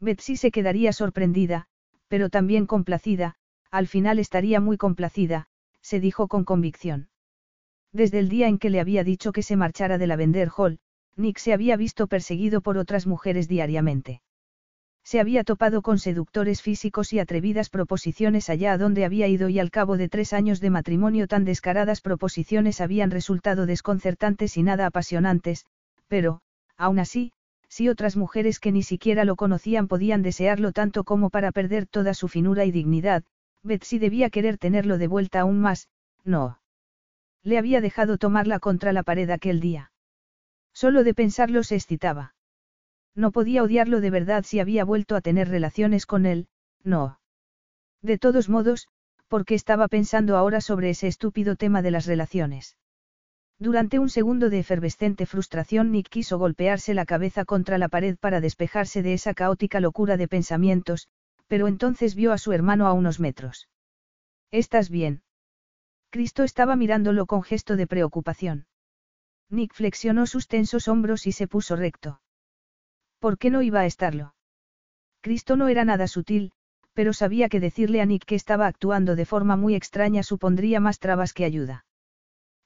Betsy 0.00 0.36
se 0.36 0.50
quedaría 0.50 0.92
sorprendida, 0.92 1.66
pero 2.08 2.30
también 2.30 2.66
complacida, 2.66 3.36
al 3.70 3.86
final 3.86 4.18
estaría 4.18 4.60
muy 4.60 4.76
complacida, 4.76 5.46
se 5.80 6.00
dijo 6.00 6.28
con 6.28 6.44
convicción. 6.44 7.08
Desde 7.92 8.18
el 8.18 8.28
día 8.28 8.48
en 8.48 8.58
que 8.58 8.70
le 8.70 8.80
había 8.80 9.04
dicho 9.04 9.32
que 9.32 9.42
se 9.42 9.56
marchara 9.56 9.98
de 9.98 10.06
la 10.06 10.16
Vender 10.16 10.50
Hall, 10.56 10.78
Nick 11.16 11.38
se 11.38 11.52
había 11.52 11.76
visto 11.76 12.06
perseguido 12.06 12.60
por 12.60 12.78
otras 12.78 13.06
mujeres 13.06 13.48
diariamente. 13.48 14.22
Se 15.10 15.18
había 15.18 15.42
topado 15.42 15.82
con 15.82 15.98
seductores 15.98 16.62
físicos 16.62 17.12
y 17.12 17.18
atrevidas 17.18 17.68
proposiciones 17.68 18.48
allá 18.48 18.74
a 18.74 18.78
donde 18.78 19.04
había 19.04 19.26
ido 19.26 19.48
y 19.48 19.58
al 19.58 19.72
cabo 19.72 19.96
de 19.96 20.08
tres 20.08 20.32
años 20.32 20.60
de 20.60 20.70
matrimonio 20.70 21.26
tan 21.26 21.44
descaradas 21.44 22.00
proposiciones 22.00 22.80
habían 22.80 23.10
resultado 23.10 23.66
desconcertantes 23.66 24.56
y 24.56 24.62
nada 24.62 24.86
apasionantes, 24.86 25.66
pero, 26.06 26.42
aún 26.76 27.00
así, 27.00 27.32
si 27.66 27.88
otras 27.88 28.16
mujeres 28.16 28.60
que 28.60 28.70
ni 28.70 28.84
siquiera 28.84 29.24
lo 29.24 29.34
conocían 29.34 29.88
podían 29.88 30.22
desearlo 30.22 30.70
tanto 30.70 31.02
como 31.02 31.28
para 31.28 31.50
perder 31.50 31.86
toda 31.86 32.14
su 32.14 32.28
finura 32.28 32.64
y 32.64 32.70
dignidad, 32.70 33.24
Betsy 33.64 33.98
debía 33.98 34.30
querer 34.30 34.58
tenerlo 34.58 34.96
de 34.96 35.08
vuelta 35.08 35.40
aún 35.40 35.60
más, 35.60 35.88
no. 36.22 36.60
Le 37.42 37.58
había 37.58 37.80
dejado 37.80 38.16
tomarla 38.16 38.60
contra 38.60 38.92
la 38.92 39.02
pared 39.02 39.28
aquel 39.30 39.58
día. 39.58 39.90
Solo 40.72 41.02
de 41.02 41.14
pensarlo 41.14 41.64
se 41.64 41.74
excitaba. 41.74 42.36
No 43.14 43.32
podía 43.32 43.62
odiarlo 43.62 44.00
de 44.00 44.10
verdad 44.10 44.44
si 44.44 44.60
había 44.60 44.84
vuelto 44.84 45.16
a 45.16 45.20
tener 45.20 45.48
relaciones 45.48 46.06
con 46.06 46.26
él, 46.26 46.48
no. 46.82 47.20
De 48.02 48.18
todos 48.18 48.48
modos, 48.48 48.88
porque 49.28 49.54
estaba 49.54 49.88
pensando 49.88 50.36
ahora 50.36 50.60
sobre 50.60 50.90
ese 50.90 51.06
estúpido 51.06 51.56
tema 51.56 51.82
de 51.82 51.90
las 51.90 52.06
relaciones. 52.06 52.76
Durante 53.58 53.98
un 53.98 54.08
segundo 54.08 54.48
de 54.48 54.58
efervescente 54.58 55.26
frustración 55.26 55.92
Nick 55.92 56.08
quiso 56.08 56.38
golpearse 56.38 56.94
la 56.94 57.04
cabeza 57.04 57.44
contra 57.44 57.76
la 57.76 57.88
pared 57.88 58.16
para 58.18 58.40
despejarse 58.40 59.02
de 59.02 59.12
esa 59.12 59.34
caótica 59.34 59.80
locura 59.80 60.16
de 60.16 60.28
pensamientos, 60.28 61.08
pero 61.46 61.68
entonces 61.68 62.14
vio 62.14 62.32
a 62.32 62.38
su 62.38 62.52
hermano 62.52 62.86
a 62.86 62.94
unos 62.94 63.20
metros. 63.20 63.68
¿Estás 64.50 64.88
bien? 64.88 65.22
Cristo 66.08 66.42
estaba 66.42 66.74
mirándolo 66.74 67.26
con 67.26 67.42
gesto 67.42 67.76
de 67.76 67.86
preocupación. 67.86 68.66
Nick 69.50 69.74
flexionó 69.74 70.26
sus 70.26 70.48
tensos 70.48 70.88
hombros 70.88 71.26
y 71.26 71.32
se 71.32 71.46
puso 71.46 71.76
recto. 71.76 72.20
¿Por 73.20 73.38
qué 73.38 73.50
no 73.50 73.60
iba 73.60 73.80
a 73.80 73.86
estarlo? 73.86 74.34
Cristo 75.20 75.56
no 75.56 75.68
era 75.68 75.84
nada 75.84 76.06
sutil, 76.08 76.52
pero 76.94 77.12
sabía 77.12 77.50
que 77.50 77.60
decirle 77.60 78.00
a 78.00 78.06
Nick 78.06 78.24
que 78.24 78.34
estaba 78.34 78.66
actuando 78.66 79.14
de 79.14 79.26
forma 79.26 79.56
muy 79.56 79.74
extraña 79.74 80.22
supondría 80.22 80.80
más 80.80 80.98
trabas 80.98 81.34
que 81.34 81.44
ayuda. 81.44 81.84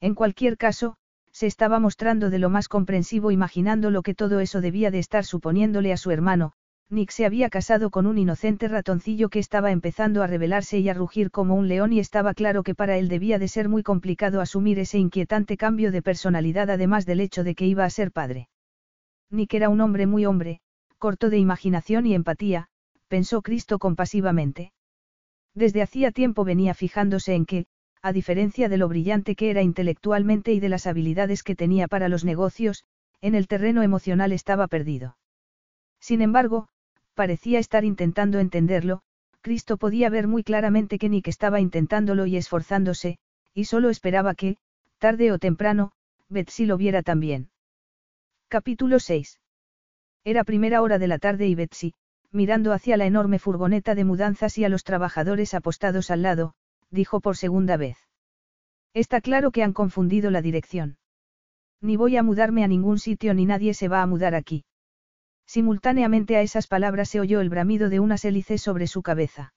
En 0.00 0.14
cualquier 0.14 0.56
caso, 0.56 0.96
se 1.32 1.48
estaba 1.48 1.80
mostrando 1.80 2.30
de 2.30 2.38
lo 2.38 2.50
más 2.50 2.68
comprensivo 2.68 3.32
imaginando 3.32 3.90
lo 3.90 4.02
que 4.02 4.14
todo 4.14 4.38
eso 4.38 4.60
debía 4.60 4.92
de 4.92 5.00
estar 5.00 5.24
suponiéndole 5.24 5.92
a 5.92 5.96
su 5.96 6.12
hermano, 6.12 6.52
Nick 6.88 7.10
se 7.10 7.26
había 7.26 7.50
casado 7.50 7.90
con 7.90 8.06
un 8.06 8.18
inocente 8.18 8.68
ratoncillo 8.68 9.30
que 9.30 9.40
estaba 9.40 9.72
empezando 9.72 10.22
a 10.22 10.28
rebelarse 10.28 10.78
y 10.78 10.88
a 10.88 10.94
rugir 10.94 11.32
como 11.32 11.56
un 11.56 11.66
león 11.66 11.92
y 11.92 11.98
estaba 11.98 12.34
claro 12.34 12.62
que 12.62 12.76
para 12.76 12.96
él 12.96 13.08
debía 13.08 13.40
de 13.40 13.48
ser 13.48 13.68
muy 13.68 13.82
complicado 13.82 14.40
asumir 14.40 14.78
ese 14.78 14.98
inquietante 14.98 15.56
cambio 15.56 15.90
de 15.90 16.02
personalidad 16.02 16.70
además 16.70 17.06
del 17.06 17.18
hecho 17.18 17.42
de 17.42 17.56
que 17.56 17.66
iba 17.66 17.84
a 17.84 17.90
ser 17.90 18.12
padre. 18.12 18.48
Nick 19.34 19.54
era 19.54 19.68
un 19.68 19.80
hombre 19.80 20.06
muy 20.06 20.24
hombre, 20.24 20.60
corto 20.98 21.28
de 21.28 21.38
imaginación 21.38 22.06
y 22.06 22.14
empatía, 22.14 22.68
pensó 23.08 23.42
Cristo 23.42 23.78
compasivamente. 23.78 24.72
Desde 25.54 25.82
hacía 25.82 26.12
tiempo 26.12 26.44
venía 26.44 26.74
fijándose 26.74 27.34
en 27.34 27.44
que, 27.44 27.66
a 28.02 28.12
diferencia 28.12 28.68
de 28.68 28.76
lo 28.76 28.88
brillante 28.88 29.34
que 29.34 29.50
era 29.50 29.62
intelectualmente 29.62 30.52
y 30.52 30.60
de 30.60 30.68
las 30.68 30.86
habilidades 30.86 31.42
que 31.42 31.56
tenía 31.56 31.88
para 31.88 32.08
los 32.08 32.24
negocios, 32.24 32.84
en 33.20 33.34
el 33.34 33.46
terreno 33.46 33.82
emocional 33.82 34.32
estaba 34.32 34.66
perdido. 34.66 35.16
Sin 36.00 36.20
embargo, 36.20 36.68
parecía 37.14 37.58
estar 37.58 37.84
intentando 37.84 38.38
entenderlo, 38.38 39.02
Cristo 39.40 39.76
podía 39.76 40.10
ver 40.10 40.26
muy 40.26 40.42
claramente 40.42 40.98
que 40.98 41.08
Nick 41.08 41.28
estaba 41.28 41.60
intentándolo 41.60 42.26
y 42.26 42.36
esforzándose, 42.36 43.18
y 43.54 43.64
solo 43.64 43.90
esperaba 43.90 44.34
que, 44.34 44.58
tarde 44.98 45.32
o 45.32 45.38
temprano, 45.38 45.92
Betsy 46.28 46.66
lo 46.66 46.76
viera 46.76 47.02
también. 47.02 47.50
Capítulo 48.54 49.00
6. 49.00 49.40
Era 50.22 50.44
primera 50.44 50.80
hora 50.80 51.00
de 51.00 51.08
la 51.08 51.18
tarde 51.18 51.48
y 51.48 51.56
Betsy, 51.56 51.92
mirando 52.30 52.72
hacia 52.72 52.96
la 52.96 53.04
enorme 53.04 53.40
furgoneta 53.40 53.96
de 53.96 54.04
mudanzas 54.04 54.56
y 54.58 54.64
a 54.64 54.68
los 54.68 54.84
trabajadores 54.84 55.54
apostados 55.54 56.08
al 56.12 56.22
lado, 56.22 56.54
dijo 56.88 57.20
por 57.20 57.36
segunda 57.36 57.76
vez. 57.76 57.98
Está 58.94 59.20
claro 59.20 59.50
que 59.50 59.64
han 59.64 59.72
confundido 59.72 60.30
la 60.30 60.40
dirección. 60.40 60.98
Ni 61.80 61.96
voy 61.96 62.16
a 62.16 62.22
mudarme 62.22 62.62
a 62.62 62.68
ningún 62.68 63.00
sitio 63.00 63.34
ni 63.34 63.44
nadie 63.44 63.74
se 63.74 63.88
va 63.88 64.02
a 64.02 64.06
mudar 64.06 64.36
aquí. 64.36 64.64
Simultáneamente 65.46 66.36
a 66.36 66.42
esas 66.42 66.68
palabras 66.68 67.08
se 67.08 67.18
oyó 67.18 67.40
el 67.40 67.50
bramido 67.50 67.88
de 67.88 67.98
unas 67.98 68.24
hélices 68.24 68.62
sobre 68.62 68.86
su 68.86 69.02
cabeza. 69.02 69.52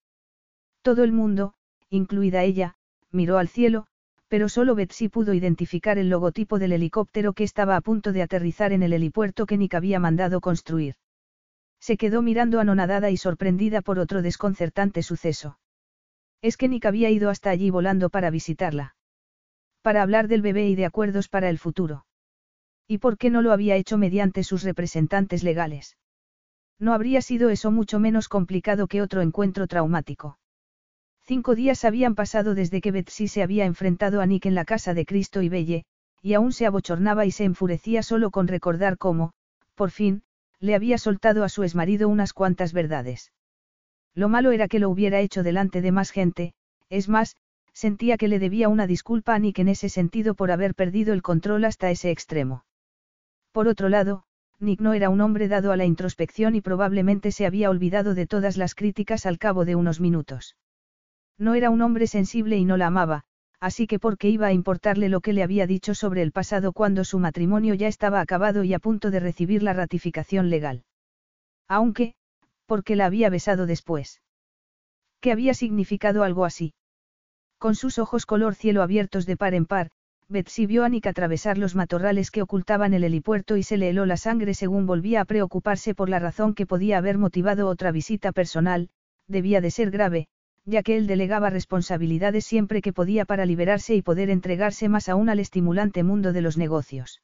Todo 0.82 1.04
el 1.04 1.12
mundo, 1.12 1.54
incluida 1.92 2.42
ella, 2.42 2.78
miró 3.12 3.38
al 3.38 3.48
cielo, 3.48 3.86
pero 4.28 4.50
solo 4.50 4.76
Betsy 4.76 5.10
pudo 5.10 5.34
identificar 5.34 5.98
el 5.98 6.10
logotipo 6.10 6.60
del 6.60 6.74
helicóptero 6.74 7.34
que 7.34 7.44
estaba 7.44 7.76
a 7.76 7.82
punto 7.82 8.12
de 8.12 8.22
aterrizar 8.22 8.74
en 8.74 8.84
el 8.84 8.94
helipuerto 8.94 9.46
que 9.46 9.58
Nick 9.58 9.76
había 9.76 10.00
mandado 10.00 10.42
construir. 10.42 10.96
Se 11.80 11.98
quedó 11.98 12.22
mirando 12.22 12.60
anonadada 12.60 13.10
y 13.10 13.18
sorprendida 13.18 13.82
por 13.82 14.00
otro 14.00 14.22
desconcertante 14.22 15.04
suceso. 15.04 15.60
Es 16.42 16.58
que 16.58 16.68
Nick 16.68 16.86
había 16.86 17.10
ido 17.10 17.30
hasta 17.30 17.50
allí 17.50 17.70
volando 17.70 18.10
para 18.10 18.30
visitarla. 18.30 18.96
Para 19.82 20.02
hablar 20.02 20.28
del 20.28 20.42
bebé 20.42 20.68
y 20.68 20.76
de 20.76 20.86
acuerdos 20.86 21.30
para 21.30 21.50
el 21.50 21.60
futuro. 21.60 22.06
¿Y 22.88 22.98
por 22.98 23.18
qué 23.18 23.30
no 23.30 23.42
lo 23.42 23.52
había 23.52 23.76
hecho 23.76 23.98
mediante 23.98 24.44
sus 24.44 24.64
representantes 24.64 25.44
legales? 25.44 25.98
No 26.80 26.94
habría 26.94 27.22
sido 27.22 27.50
eso 27.50 27.72
mucho 27.72 28.00
menos 28.00 28.30
complicado 28.30 28.88
que 28.88 29.02
otro 29.02 29.22
encuentro 29.22 29.68
traumático. 29.68 30.38
Cinco 31.28 31.56
días 31.56 31.84
habían 31.84 32.16
pasado 32.16 32.56
desde 32.56 32.80
que 32.80 32.92
Betsy 32.92 33.28
se 33.28 33.44
había 33.44 33.66
enfrentado 33.66 34.22
a 34.22 34.26
Nick 34.26 34.46
en 34.46 34.56
la 34.56 34.64
casa 34.64 34.94
de 34.94 35.06
Cristo 35.06 35.42
y 35.42 35.50
Belle, 35.50 35.84
y 36.22 36.36
aún 36.36 36.54
se 36.54 36.66
abochornaba 36.66 37.26
y 37.26 37.32
se 37.32 37.44
enfurecía 37.44 38.02
solo 38.02 38.32
con 38.32 38.48
recordar 38.48 38.98
cómo, 38.98 39.34
por 39.76 39.92
fin, 39.92 40.24
le 40.62 40.74
había 40.74 40.98
soltado 40.98 41.44
a 41.44 41.50
su 41.50 41.64
exmarido 41.64 42.08
unas 42.08 42.32
cuantas 42.32 42.72
verdades. 42.72 43.34
Lo 44.16 44.30
malo 44.30 44.52
era 44.52 44.70
que 44.70 44.80
lo 44.80 44.90
hubiera 44.90 45.20
hecho 45.20 45.44
delante 45.44 45.82
de 45.82 45.92
más 45.92 46.12
gente, 46.12 46.54
es 46.90 47.10
más, 47.10 47.36
sentía 47.74 48.16
que 48.16 48.30
le 48.30 48.40
debía 48.40 48.70
una 48.70 48.88
disculpa 48.88 49.36
a 49.36 49.40
Nick 49.40 49.60
en 49.60 49.68
ese 49.68 49.90
sentido 49.90 50.34
por 50.34 50.50
haber 50.50 50.76
perdido 50.76 51.14
el 51.14 51.24
control 51.24 51.66
hasta 51.66 51.92
ese 51.92 52.10
extremo. 52.10 52.64
Por 53.52 53.68
otro 53.68 53.90
lado, 53.90 54.24
Nick 54.62 54.80
no 54.80 54.94
era 54.94 55.10
un 55.10 55.20
hombre 55.20 55.50
dado 55.50 55.74
a 55.74 55.76
la 55.76 55.84
introspección 55.84 56.56
y 56.56 56.62
probablemente 56.62 57.34
se 57.34 57.46
había 57.46 57.70
olvidado 57.70 58.16
de 58.16 58.28
todas 58.28 58.56
las 58.56 58.76
críticas 58.76 59.26
al 59.26 59.38
cabo 59.40 59.66
de 59.66 59.76
unos 59.76 60.00
minutos. 60.00 60.56
No 61.38 61.56
era 61.56 61.70
un 61.70 61.82
hombre 61.82 62.08
sensible 62.08 62.58
y 62.58 62.66
no 62.66 62.78
la 62.78 62.88
amaba, 62.88 63.24
así 63.60 63.88
que 63.88 64.00
por 64.00 64.18
qué 64.18 64.30
iba 64.30 64.48
a 64.48 64.54
importarle 64.54 65.10
lo 65.10 65.22
que 65.22 65.34
le 65.34 65.44
había 65.44 65.68
dicho 65.68 65.94
sobre 65.94 66.22
el 66.22 66.32
pasado 66.32 66.74
cuando 66.74 67.04
su 67.04 67.20
matrimonio 67.20 67.74
ya 67.74 67.88
estaba 67.88 68.22
acabado 68.22 68.64
y 68.64 68.74
a 68.74 68.80
punto 68.80 69.12
de 69.12 69.20
recibir 69.20 69.64
la 69.64 69.74
ratificación 69.74 70.50
legal. 70.50 70.84
Aunque, 71.68 72.16
porque 72.66 72.96
la 72.96 73.06
había 73.06 73.30
besado 73.30 73.66
después. 73.66 74.22
¿Qué 75.20 75.32
había 75.32 75.54
significado 75.54 76.24
algo 76.24 76.46
así? 76.46 76.74
Con 77.58 77.76
sus 77.76 77.98
ojos 77.98 78.26
color 78.26 78.56
cielo 78.56 78.82
abiertos 78.82 79.26
de 79.26 79.38
par 79.38 79.54
en 79.54 79.66
par, 79.66 79.90
Betsy 80.30 80.66
vio 80.66 80.84
a 80.84 80.90
Nick 80.90 81.08
atravesar 81.08 81.58
los 81.58 81.74
matorrales 81.74 82.32
que 82.32 82.42
ocultaban 82.42 82.94
el 82.94 83.04
helipuerto 83.04 83.58
y 83.58 83.64
se 83.64 83.78
le 83.78 83.90
heló 83.90 84.06
la 84.06 84.18
sangre 84.18 84.54
según 84.54 84.86
volvía 84.86 85.22
a 85.22 85.26
preocuparse 85.26 85.96
por 85.96 86.10
la 86.10 86.20
razón 86.20 86.54
que 86.54 86.66
podía 86.66 86.98
haber 86.98 87.18
motivado 87.18 87.68
otra 87.68 87.92
visita 87.92 88.32
personal, 88.32 88.90
debía 89.28 89.62
de 89.62 89.72
ser 89.72 89.90
grave, 89.90 90.28
ya 90.68 90.84
que 90.84 90.98
él 90.98 91.08
delegaba 91.08 91.50
responsabilidades 91.50 92.46
siempre 92.46 92.82
que 92.82 92.92
podía 92.92 93.24
para 93.24 93.46
liberarse 93.46 93.96
y 93.96 94.02
poder 94.02 94.30
entregarse 94.30 94.90
más 94.90 95.08
aún 95.08 95.30
al 95.30 95.40
estimulante 95.40 96.04
mundo 96.04 96.34
de 96.34 96.42
los 96.42 96.58
negocios. 96.58 97.22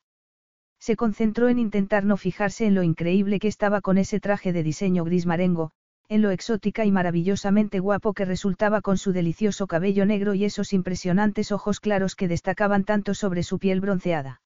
Se 0.80 0.96
concentró 0.96 1.50
en 1.50 1.60
intentar 1.60 2.06
no 2.06 2.16
fijarse 2.16 2.66
en 2.66 2.74
lo 2.74 2.84
increíble 2.84 3.40
que 3.40 3.50
estaba 3.50 3.82
con 3.82 3.98
ese 3.98 4.22
traje 4.22 4.54
de 4.54 4.64
diseño 4.64 5.04
gris 5.04 5.26
marengo, 5.26 5.72
en 6.08 6.22
lo 6.22 6.32
exótica 6.32 6.86
y 6.86 6.92
maravillosamente 6.92 7.80
guapo 7.80 8.14
que 8.14 8.26
resultaba 8.26 8.82
con 8.82 8.98
su 8.98 9.12
delicioso 9.12 9.68
cabello 9.68 10.06
negro 10.06 10.36
y 10.36 10.46
esos 10.46 10.72
impresionantes 10.72 11.52
ojos 11.52 11.82
claros 11.82 12.16
que 12.16 12.30
destacaban 12.30 12.86
tanto 12.86 13.14
sobre 13.14 13.44
su 13.44 13.60
piel 13.60 13.82
bronceada. 13.82 14.43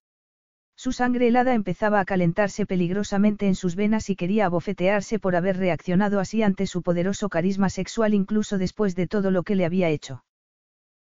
Su 0.79 0.91
sangre 0.91 1.27
helada 1.27 1.55
empezaba 1.55 1.99
a 1.99 2.05
calentarse 2.05 2.67
peligrosamente 2.67 3.47
en 3.47 3.55
sus 3.55 3.75
venas 3.75 4.11
y 4.11 4.15
quería 4.15 4.45
abofetearse 4.45 5.17
por 5.17 5.35
haber 5.35 5.57
reaccionado 5.57 6.19
así 6.19 6.43
ante 6.43 6.67
su 6.67 6.83
poderoso 6.83 7.29
carisma 7.29 7.71
sexual 7.71 8.13
incluso 8.13 8.59
después 8.59 8.95
de 8.95 9.07
todo 9.07 9.31
lo 9.31 9.41
que 9.41 9.55
le 9.55 9.65
había 9.65 9.89
hecho. 9.89 10.23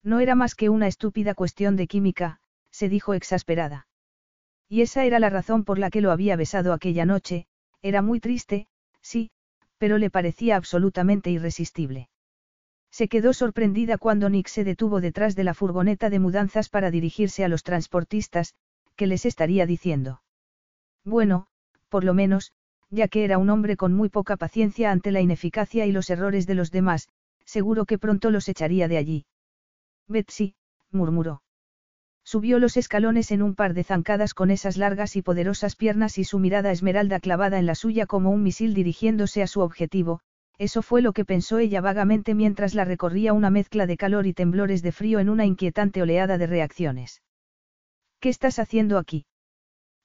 No 0.04 0.20
era 0.20 0.36
más 0.36 0.54
que 0.54 0.68
una 0.68 0.86
estúpida 0.86 1.34
cuestión 1.34 1.74
de 1.74 1.88
química, 1.88 2.38
se 2.70 2.88
dijo 2.88 3.14
exasperada. 3.14 3.88
Y 4.68 4.82
esa 4.82 5.04
era 5.06 5.18
la 5.18 5.28
razón 5.28 5.64
por 5.64 5.80
la 5.80 5.90
que 5.90 6.00
lo 6.00 6.12
había 6.12 6.36
besado 6.36 6.72
aquella 6.72 7.04
noche, 7.04 7.48
era 7.82 8.00
muy 8.00 8.20
triste, 8.20 8.68
sí, 9.02 9.32
pero 9.78 9.98
le 9.98 10.08
parecía 10.08 10.54
absolutamente 10.54 11.30
irresistible. 11.30 12.10
Se 12.92 13.08
quedó 13.08 13.32
sorprendida 13.32 13.98
cuando 13.98 14.30
Nick 14.30 14.46
se 14.46 14.62
detuvo 14.62 15.00
detrás 15.00 15.34
de 15.34 15.42
la 15.42 15.52
furgoneta 15.52 16.10
de 16.10 16.20
mudanzas 16.20 16.68
para 16.68 16.92
dirigirse 16.92 17.44
a 17.44 17.48
los 17.48 17.64
transportistas, 17.64 18.54
que 18.96 19.06
les 19.06 19.26
estaría 19.26 19.66
diciendo. 19.66 20.22
Bueno, 21.04 21.46
por 21.88 22.04
lo 22.04 22.14
menos, 22.14 22.52
ya 22.90 23.08
que 23.08 23.24
era 23.24 23.38
un 23.38 23.50
hombre 23.50 23.76
con 23.76 23.92
muy 23.92 24.08
poca 24.08 24.36
paciencia 24.36 24.90
ante 24.90 25.10
la 25.10 25.20
ineficacia 25.20 25.86
y 25.86 25.92
los 25.92 26.10
errores 26.10 26.46
de 26.46 26.54
los 26.54 26.70
demás, 26.70 27.08
seguro 27.44 27.84
que 27.84 27.98
pronto 27.98 28.30
los 28.30 28.48
echaría 28.48 28.88
de 28.88 28.96
allí. 28.96 29.26
Betsy, 30.08 30.54
murmuró. 30.90 31.42
Subió 32.24 32.58
los 32.58 32.78
escalones 32.78 33.30
en 33.32 33.42
un 33.42 33.54
par 33.54 33.74
de 33.74 33.84
zancadas 33.84 34.32
con 34.32 34.50
esas 34.50 34.78
largas 34.78 35.14
y 35.16 35.22
poderosas 35.22 35.76
piernas 35.76 36.16
y 36.16 36.24
su 36.24 36.38
mirada 36.38 36.70
esmeralda 36.70 37.20
clavada 37.20 37.58
en 37.58 37.66
la 37.66 37.74
suya 37.74 38.06
como 38.06 38.30
un 38.30 38.42
misil 38.42 38.72
dirigiéndose 38.72 39.42
a 39.42 39.46
su 39.46 39.60
objetivo, 39.60 40.20
eso 40.56 40.82
fue 40.82 41.02
lo 41.02 41.12
que 41.12 41.24
pensó 41.24 41.58
ella 41.58 41.80
vagamente 41.80 42.34
mientras 42.34 42.74
la 42.74 42.84
recorría 42.84 43.32
una 43.32 43.50
mezcla 43.50 43.86
de 43.86 43.96
calor 43.96 44.26
y 44.26 44.32
temblores 44.32 44.82
de 44.82 44.92
frío 44.92 45.18
en 45.18 45.28
una 45.28 45.44
inquietante 45.44 46.00
oleada 46.00 46.38
de 46.38 46.46
reacciones. 46.46 47.20
¿Qué 48.24 48.30
estás 48.30 48.58
haciendo 48.58 48.96
aquí? 48.96 49.26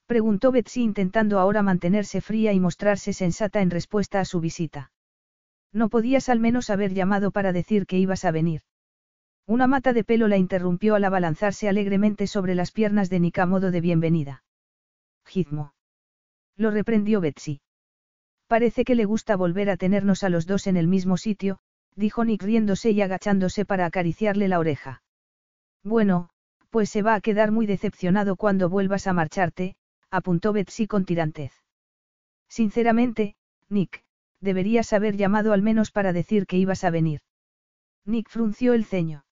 preguntó 0.06 0.52
Betsy 0.52 0.82
intentando 0.82 1.40
ahora 1.40 1.64
mantenerse 1.64 2.20
fría 2.20 2.52
y 2.52 2.60
mostrarse 2.60 3.14
sensata 3.14 3.62
en 3.62 3.70
respuesta 3.70 4.20
a 4.20 4.26
su 4.26 4.42
visita. 4.42 4.92
No 5.72 5.88
podías 5.88 6.28
al 6.28 6.42
menos 6.42 6.70
haber 6.70 6.94
llamado 6.94 7.32
para 7.32 7.54
decir 7.54 7.86
que 7.86 7.98
ibas 7.98 8.26
a 8.26 8.32
venir. 8.32 8.64
Una 9.48 9.68
mata 9.68 9.94
de 9.94 10.04
pelo 10.04 10.28
la 10.28 10.36
interrumpió 10.36 10.96
al 10.96 11.06
abalanzarse 11.06 11.70
alegremente 11.70 12.28
sobre 12.28 12.56
las 12.56 12.74
piernas 12.74 13.10
de 13.10 13.22
Nick 13.22 13.40
a 13.40 13.46
modo 13.46 13.72
de 13.72 13.80
bienvenida. 13.80 14.44
Gizmo. 15.26 15.74
Lo 16.58 16.72
reprendió 16.72 17.22
Betsy. 17.22 17.62
Parece 18.48 18.84
que 18.84 18.96
le 18.96 19.06
gusta 19.06 19.38
volver 19.38 19.70
a 19.70 19.78
tenernos 19.78 20.26
a 20.26 20.30
los 20.30 20.46
dos 20.46 20.68
en 20.68 20.76
el 20.76 20.90
mismo 20.90 21.16
sitio, 21.16 21.60
dijo 21.96 22.26
Nick 22.26 22.44
riéndose 22.44 22.92
y 22.92 23.02
agachándose 23.02 23.64
para 23.64 23.86
acariciarle 23.86 24.50
la 24.50 24.60
oreja. 24.60 25.04
Bueno, 25.86 26.32
pues 26.70 26.90
se 26.90 27.02
va 27.02 27.16
a 27.16 27.22
quedar 27.22 27.52
muy 27.52 27.66
decepcionado 27.66 28.36
cuando 28.36 28.70
vuelvas 28.70 29.08
a 29.08 29.14
marcharte, 29.14 29.76
apuntó 30.12 30.54
Betsy 30.54 30.88
con 30.88 31.06
tirantez. 31.06 31.54
Sinceramente, 32.48 33.36
Nick, 33.70 34.04
deberías 34.40 34.94
haber 34.94 35.16
llamado 35.16 35.54
al 35.54 35.62
menos 35.62 35.92
para 35.92 36.14
decir 36.14 36.46
que 36.46 36.58
ibas 36.58 36.84
a 36.84 36.90
venir. 36.90 37.22
Nick 38.06 38.30
frunció 38.30 38.74
el 38.74 38.86
ceño. 38.86 39.26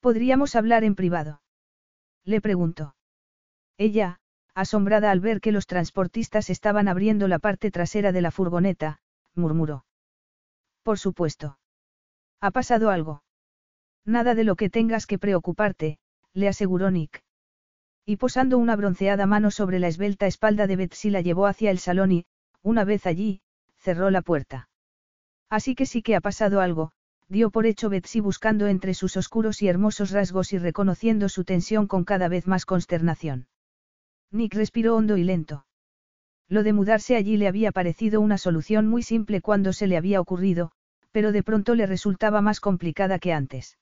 ¿Podríamos 0.00 0.56
hablar 0.56 0.84
en 0.84 0.94
privado? 0.94 1.42
Le 2.24 2.40
preguntó. 2.40 2.96
Ella, 3.78 4.18
asombrada 4.54 5.10
al 5.10 5.20
ver 5.20 5.40
que 5.40 5.52
los 5.52 5.66
transportistas 5.66 6.50
estaban 6.50 6.88
abriendo 6.88 7.28
la 7.28 7.38
parte 7.38 7.70
trasera 7.70 8.12
de 8.12 8.22
la 8.22 8.30
furgoneta, 8.30 9.00
murmuró. 9.34 9.84
Por 10.82 10.98
supuesto. 10.98 11.58
¿Ha 12.40 12.50
pasado 12.50 12.90
algo? 12.90 13.22
Nada 14.04 14.34
de 14.34 14.44
lo 14.44 14.56
que 14.56 14.70
tengas 14.70 15.06
que 15.06 15.18
preocuparte, 15.18 15.98
le 16.36 16.48
aseguró 16.48 16.90
Nick. 16.90 17.24
Y 18.04 18.18
posando 18.18 18.58
una 18.58 18.76
bronceada 18.76 19.24
mano 19.26 19.50
sobre 19.50 19.78
la 19.78 19.88
esbelta 19.88 20.26
espalda 20.26 20.66
de 20.66 20.76
Betsy 20.76 21.08
la 21.08 21.22
llevó 21.22 21.46
hacia 21.46 21.70
el 21.70 21.78
salón 21.78 22.12
y, 22.12 22.26
una 22.62 22.84
vez 22.84 23.06
allí, 23.06 23.40
cerró 23.78 24.10
la 24.10 24.20
puerta. 24.20 24.68
Así 25.48 25.74
que 25.74 25.86
sí 25.86 26.02
que 26.02 26.14
ha 26.14 26.20
pasado 26.20 26.60
algo, 26.60 26.92
dio 27.28 27.50
por 27.50 27.64
hecho 27.64 27.88
Betsy 27.88 28.20
buscando 28.20 28.66
entre 28.66 28.92
sus 28.92 29.16
oscuros 29.16 29.62
y 29.62 29.68
hermosos 29.68 30.10
rasgos 30.10 30.52
y 30.52 30.58
reconociendo 30.58 31.30
su 31.30 31.44
tensión 31.44 31.86
con 31.86 32.04
cada 32.04 32.28
vez 32.28 32.46
más 32.46 32.66
consternación. 32.66 33.48
Nick 34.30 34.54
respiró 34.54 34.94
hondo 34.94 35.16
y 35.16 35.24
lento. 35.24 35.64
Lo 36.48 36.62
de 36.62 36.74
mudarse 36.74 37.16
allí 37.16 37.38
le 37.38 37.48
había 37.48 37.72
parecido 37.72 38.20
una 38.20 38.36
solución 38.36 38.86
muy 38.86 39.02
simple 39.02 39.40
cuando 39.40 39.72
se 39.72 39.86
le 39.86 39.96
había 39.96 40.20
ocurrido, 40.20 40.70
pero 41.12 41.32
de 41.32 41.42
pronto 41.42 41.74
le 41.74 41.86
resultaba 41.86 42.42
más 42.42 42.60
complicada 42.60 43.18
que 43.18 43.32
antes. 43.32 43.78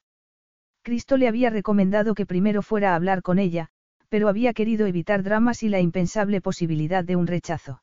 Cristo 0.85 1.17
le 1.17 1.29
había 1.29 1.49
recomendado 1.49 2.15
que 2.15 2.27
primero 2.27 2.61
fuera 2.61 2.93
a 2.93 2.95
hablar 2.95 3.23
con 3.23 3.39
ella, 3.39 3.71
pero 4.11 4.29
había 4.29 4.53
querido 4.53 4.87
evitar 4.87 5.23
dramas 5.23 5.63
y 5.63 5.71
la 5.71 5.81
impensable 5.81 6.43
posibilidad 6.43 7.03
de 7.03 7.17
un 7.17 7.27
rechazo. 7.27 7.83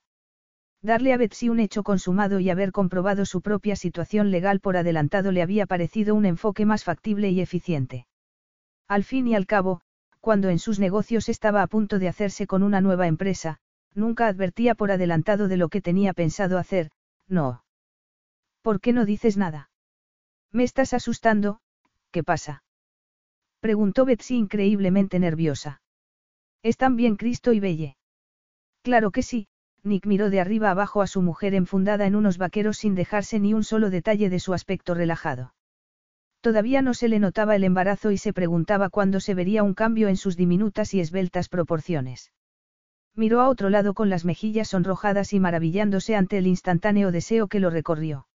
Darle 0.83 1.11
a 1.11 1.17
Betsy 1.17 1.49
un 1.49 1.59
hecho 1.59 1.81
consumado 1.81 2.39
y 2.39 2.51
haber 2.51 2.71
comprobado 2.71 3.25
su 3.25 3.41
propia 3.41 3.75
situación 3.75 4.29
legal 4.29 4.59
por 4.59 4.77
adelantado 4.77 5.31
le 5.31 5.41
había 5.41 5.65
parecido 5.65 6.13
un 6.13 6.25
enfoque 6.25 6.65
más 6.67 6.83
factible 6.83 7.31
y 7.31 7.41
eficiente. 7.41 8.05
Al 8.87 9.03
fin 9.03 9.27
y 9.27 9.33
al 9.33 9.47
cabo, 9.47 9.81
cuando 10.19 10.49
en 10.49 10.59
sus 10.59 10.79
negocios 10.79 11.27
estaba 11.27 11.63
a 11.63 11.67
punto 11.67 11.97
de 11.97 12.07
hacerse 12.07 12.45
con 12.45 12.61
una 12.61 12.81
nueva 12.81 13.07
empresa, 13.07 13.57
nunca 13.95 14.27
advertía 14.27 14.75
por 14.75 14.91
adelantado 14.91 15.47
de 15.47 15.57
lo 15.57 15.69
que 15.69 15.81
tenía 15.81 16.13
pensado 16.13 16.59
hacer, 16.59 16.91
no. 17.27 17.63
¿Por 18.61 18.79
qué 18.79 18.93
no 18.93 19.05
dices 19.05 19.37
nada? 19.37 19.71
Me 20.51 20.63
estás 20.63 20.93
asustando, 20.93 21.61
¿qué 22.11 22.23
pasa? 22.23 22.63
Preguntó 23.61 24.05
Betsy 24.05 24.37
increíblemente 24.37 25.19
nerviosa. 25.19 25.83
¿Están 26.63 26.95
bien 26.95 27.15
Cristo 27.15 27.53
y 27.53 27.59
Belle? 27.59 27.95
Claro 28.81 29.11
que 29.11 29.21
sí, 29.21 29.47
Nick 29.83 30.07
miró 30.07 30.31
de 30.31 30.41
arriba 30.41 30.71
abajo 30.71 31.03
a 31.03 31.07
su 31.07 31.21
mujer 31.21 31.53
enfundada 31.53 32.07
en 32.07 32.15
unos 32.15 32.39
vaqueros 32.39 32.77
sin 32.77 32.95
dejarse 32.95 33.39
ni 33.39 33.53
un 33.53 33.63
solo 33.63 33.91
detalle 33.91 34.31
de 34.31 34.39
su 34.39 34.55
aspecto 34.55 34.95
relajado. 34.95 35.53
Todavía 36.41 36.81
no 36.81 36.95
se 36.95 37.07
le 37.07 37.19
notaba 37.19 37.55
el 37.55 37.63
embarazo 37.63 38.09
y 38.09 38.17
se 38.17 38.33
preguntaba 38.33 38.89
cuándo 38.89 39.19
se 39.19 39.35
vería 39.35 39.61
un 39.61 39.75
cambio 39.75 40.07
en 40.07 40.17
sus 40.17 40.35
diminutas 40.35 40.95
y 40.95 40.99
esbeltas 40.99 41.47
proporciones. 41.47 42.31
Miró 43.15 43.41
a 43.41 43.49
otro 43.49 43.69
lado 43.69 43.93
con 43.93 44.09
las 44.09 44.25
mejillas 44.25 44.69
sonrojadas 44.69 45.33
y 45.33 45.39
maravillándose 45.39 46.15
ante 46.15 46.39
el 46.39 46.47
instantáneo 46.47 47.11
deseo 47.11 47.47
que 47.47 47.59
lo 47.59 47.69
recorrió. 47.69 48.25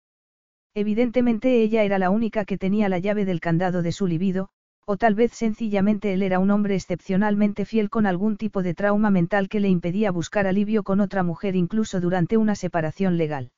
Evidentemente 0.73 1.63
ella 1.63 1.83
era 1.83 1.99
la 1.99 2.11
única 2.11 2.45
que 2.45 2.59
tenía 2.59 2.89
la 2.89 3.01
llave 3.01 3.25
del 3.25 3.41
candado 3.41 3.83
de 3.83 3.91
su 3.91 4.07
libido, 4.07 4.51
o 4.89 4.97
tal 4.97 5.17
vez 5.17 5.33
sencillamente 5.33 6.13
él 6.13 6.23
era 6.23 6.39
un 6.39 6.51
hombre 6.53 6.77
excepcionalmente 6.77 7.65
fiel 7.65 7.91
con 7.91 8.07
algún 8.07 8.37
tipo 8.37 8.63
de 8.63 8.73
trauma 8.73 9.11
mental 9.11 9.49
que 9.49 9.59
le 9.59 9.69
impedía 9.69 10.13
buscar 10.13 10.47
alivio 10.47 10.85
con 10.85 11.01
otra 11.01 11.25
mujer 11.25 11.57
incluso 11.57 12.01
durante 12.01 12.37
una 12.37 12.55
separación 12.55 13.17
legal. 13.17 13.51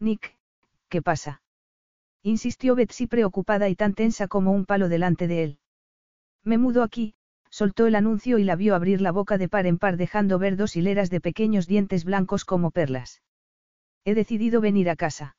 Nick, 0.00 0.36
¿qué 0.88 1.02
pasa? 1.02 1.42
insistió 2.22 2.74
Betsy 2.74 3.06
preocupada 3.06 3.68
y 3.68 3.76
tan 3.76 3.94
tensa 3.94 4.26
como 4.26 4.50
un 4.50 4.66
palo 4.66 4.88
delante 4.88 5.28
de 5.28 5.44
él. 5.44 5.58
Me 6.42 6.58
mudo 6.58 6.82
aquí, 6.82 7.14
soltó 7.48 7.86
el 7.86 7.94
anuncio 7.94 8.38
y 8.38 8.44
la 8.44 8.56
vio 8.56 8.74
abrir 8.74 9.00
la 9.00 9.12
boca 9.12 9.38
de 9.38 9.48
par 9.48 9.66
en 9.66 9.78
par 9.78 9.96
dejando 9.96 10.40
ver 10.40 10.56
dos 10.56 10.74
hileras 10.74 11.10
de 11.10 11.20
pequeños 11.20 11.68
dientes 11.68 12.04
blancos 12.04 12.44
como 12.44 12.72
perlas. 12.72 13.22
He 14.04 14.14
decidido 14.14 14.60
venir 14.60 14.90
a 14.90 14.96
casa. 14.96 15.36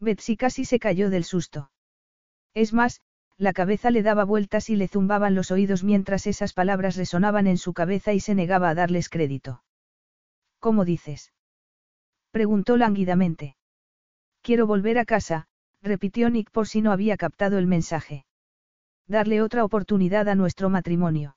Betsy 0.00 0.38
casi 0.38 0.64
se 0.64 0.78
cayó 0.78 1.10
del 1.10 1.24
susto. 1.24 1.70
Es 2.54 2.72
más, 2.72 3.02
la 3.42 3.52
cabeza 3.52 3.90
le 3.90 4.04
daba 4.04 4.22
vueltas 4.22 4.70
y 4.70 4.76
le 4.76 4.86
zumbaban 4.86 5.34
los 5.34 5.50
oídos 5.50 5.82
mientras 5.82 6.28
esas 6.28 6.52
palabras 6.52 6.94
resonaban 6.94 7.48
en 7.48 7.58
su 7.58 7.72
cabeza 7.72 8.12
y 8.12 8.20
se 8.20 8.36
negaba 8.36 8.70
a 8.70 8.74
darles 8.76 9.08
crédito. 9.08 9.64
¿Cómo 10.60 10.84
dices? 10.84 11.32
preguntó 12.30 12.76
lánguidamente. 12.76 13.56
Quiero 14.42 14.68
volver 14.68 14.96
a 14.96 15.04
casa, 15.04 15.48
repitió 15.82 16.30
Nick 16.30 16.52
por 16.52 16.68
si 16.68 16.82
no 16.82 16.92
había 16.92 17.16
captado 17.16 17.58
el 17.58 17.66
mensaje. 17.66 18.26
Darle 19.08 19.42
otra 19.42 19.64
oportunidad 19.64 20.28
a 20.28 20.36
nuestro 20.36 20.70
matrimonio. 20.70 21.36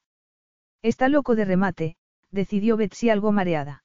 Está 0.83 1.09
loco 1.09 1.35
de 1.35 1.45
remate, 1.45 1.97
decidió 2.29 2.77
Betsy 2.77 3.09
algo 3.09 3.31
mareada. 3.31 3.83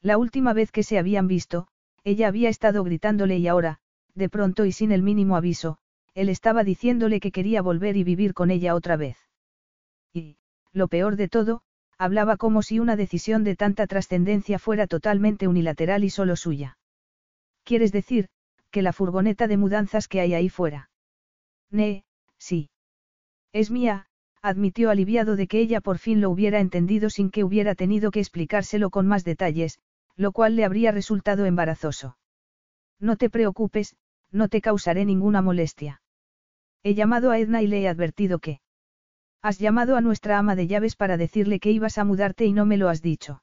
La 0.00 0.16
última 0.16 0.52
vez 0.52 0.70
que 0.70 0.84
se 0.84 0.96
habían 0.96 1.26
visto, 1.26 1.66
ella 2.04 2.28
había 2.28 2.48
estado 2.48 2.84
gritándole 2.84 3.38
y 3.38 3.48
ahora, 3.48 3.80
de 4.14 4.28
pronto 4.28 4.64
y 4.64 4.70
sin 4.70 4.92
el 4.92 5.02
mínimo 5.02 5.34
aviso, 5.34 5.80
él 6.14 6.28
estaba 6.28 6.64
diciéndole 6.64 7.20
que 7.20 7.32
quería 7.32 7.62
volver 7.62 7.96
y 7.96 8.04
vivir 8.04 8.34
con 8.34 8.50
ella 8.50 8.74
otra 8.74 8.96
vez. 8.96 9.16
Y, 10.12 10.36
lo 10.72 10.88
peor 10.88 11.16
de 11.16 11.28
todo, 11.28 11.62
hablaba 11.98 12.36
como 12.36 12.62
si 12.62 12.78
una 12.78 12.96
decisión 12.96 13.44
de 13.44 13.56
tanta 13.56 13.86
trascendencia 13.86 14.58
fuera 14.58 14.86
totalmente 14.86 15.48
unilateral 15.48 16.04
y 16.04 16.10
solo 16.10 16.36
suya. 16.36 16.76
¿Quieres 17.64 17.92
decir, 17.92 18.28
que 18.70 18.82
la 18.82 18.92
furgoneta 18.92 19.46
de 19.46 19.56
mudanzas 19.56 20.08
que 20.08 20.20
hay 20.20 20.34
ahí 20.34 20.48
fuera? 20.48 20.90
Ne, 21.70 22.04
sí. 22.38 22.70
Es 23.52 23.70
mía, 23.70 24.06
admitió 24.42 24.90
aliviado 24.90 25.36
de 25.36 25.46
que 25.46 25.60
ella 25.60 25.80
por 25.80 25.98
fin 25.98 26.20
lo 26.20 26.30
hubiera 26.30 26.60
entendido 26.60 27.08
sin 27.08 27.30
que 27.30 27.44
hubiera 27.44 27.74
tenido 27.74 28.10
que 28.10 28.20
explicárselo 28.20 28.90
con 28.90 29.06
más 29.06 29.24
detalles, 29.24 29.78
lo 30.16 30.32
cual 30.32 30.56
le 30.56 30.64
habría 30.64 30.90
resultado 30.90 31.46
embarazoso. 31.46 32.18
No 32.98 33.16
te 33.16 33.30
preocupes, 33.30 33.96
no 34.30 34.48
te 34.48 34.60
causaré 34.60 35.04
ninguna 35.04 35.42
molestia. 35.42 36.01
He 36.82 36.94
llamado 36.94 37.30
a 37.30 37.38
Edna 37.38 37.62
y 37.62 37.66
le 37.66 37.82
he 37.82 37.88
advertido 37.88 38.38
que... 38.38 38.60
Has 39.40 39.58
llamado 39.58 39.96
a 39.96 40.00
nuestra 40.00 40.38
ama 40.38 40.56
de 40.56 40.66
llaves 40.66 40.96
para 40.96 41.16
decirle 41.16 41.60
que 41.60 41.70
ibas 41.70 41.98
a 41.98 42.04
mudarte 42.04 42.44
y 42.44 42.52
no 42.52 42.64
me 42.64 42.76
lo 42.76 42.88
has 42.88 43.02
dicho. 43.02 43.42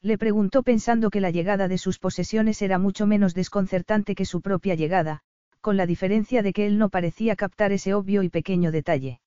Le 0.00 0.16
preguntó 0.16 0.62
pensando 0.62 1.10
que 1.10 1.20
la 1.20 1.30
llegada 1.30 1.66
de 1.66 1.78
sus 1.78 1.98
posesiones 1.98 2.62
era 2.62 2.78
mucho 2.78 3.06
menos 3.06 3.34
desconcertante 3.34 4.14
que 4.14 4.24
su 4.24 4.40
propia 4.40 4.76
llegada, 4.76 5.22
con 5.60 5.76
la 5.76 5.86
diferencia 5.86 6.42
de 6.42 6.52
que 6.52 6.66
él 6.66 6.78
no 6.78 6.88
parecía 6.88 7.34
captar 7.34 7.72
ese 7.72 7.94
obvio 7.94 8.22
y 8.22 8.28
pequeño 8.28 8.70
detalle. 8.70 9.20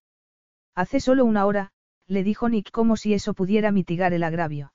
Hace 0.73 1.01
solo 1.01 1.25
una 1.25 1.45
hora, 1.45 1.71
le 2.07 2.23
dijo 2.23 2.47
Nick 2.47 2.71
como 2.71 2.95
si 2.95 3.13
eso 3.13 3.33
pudiera 3.33 3.71
mitigar 3.71 4.13
el 4.13 4.23
agravio. 4.23 4.73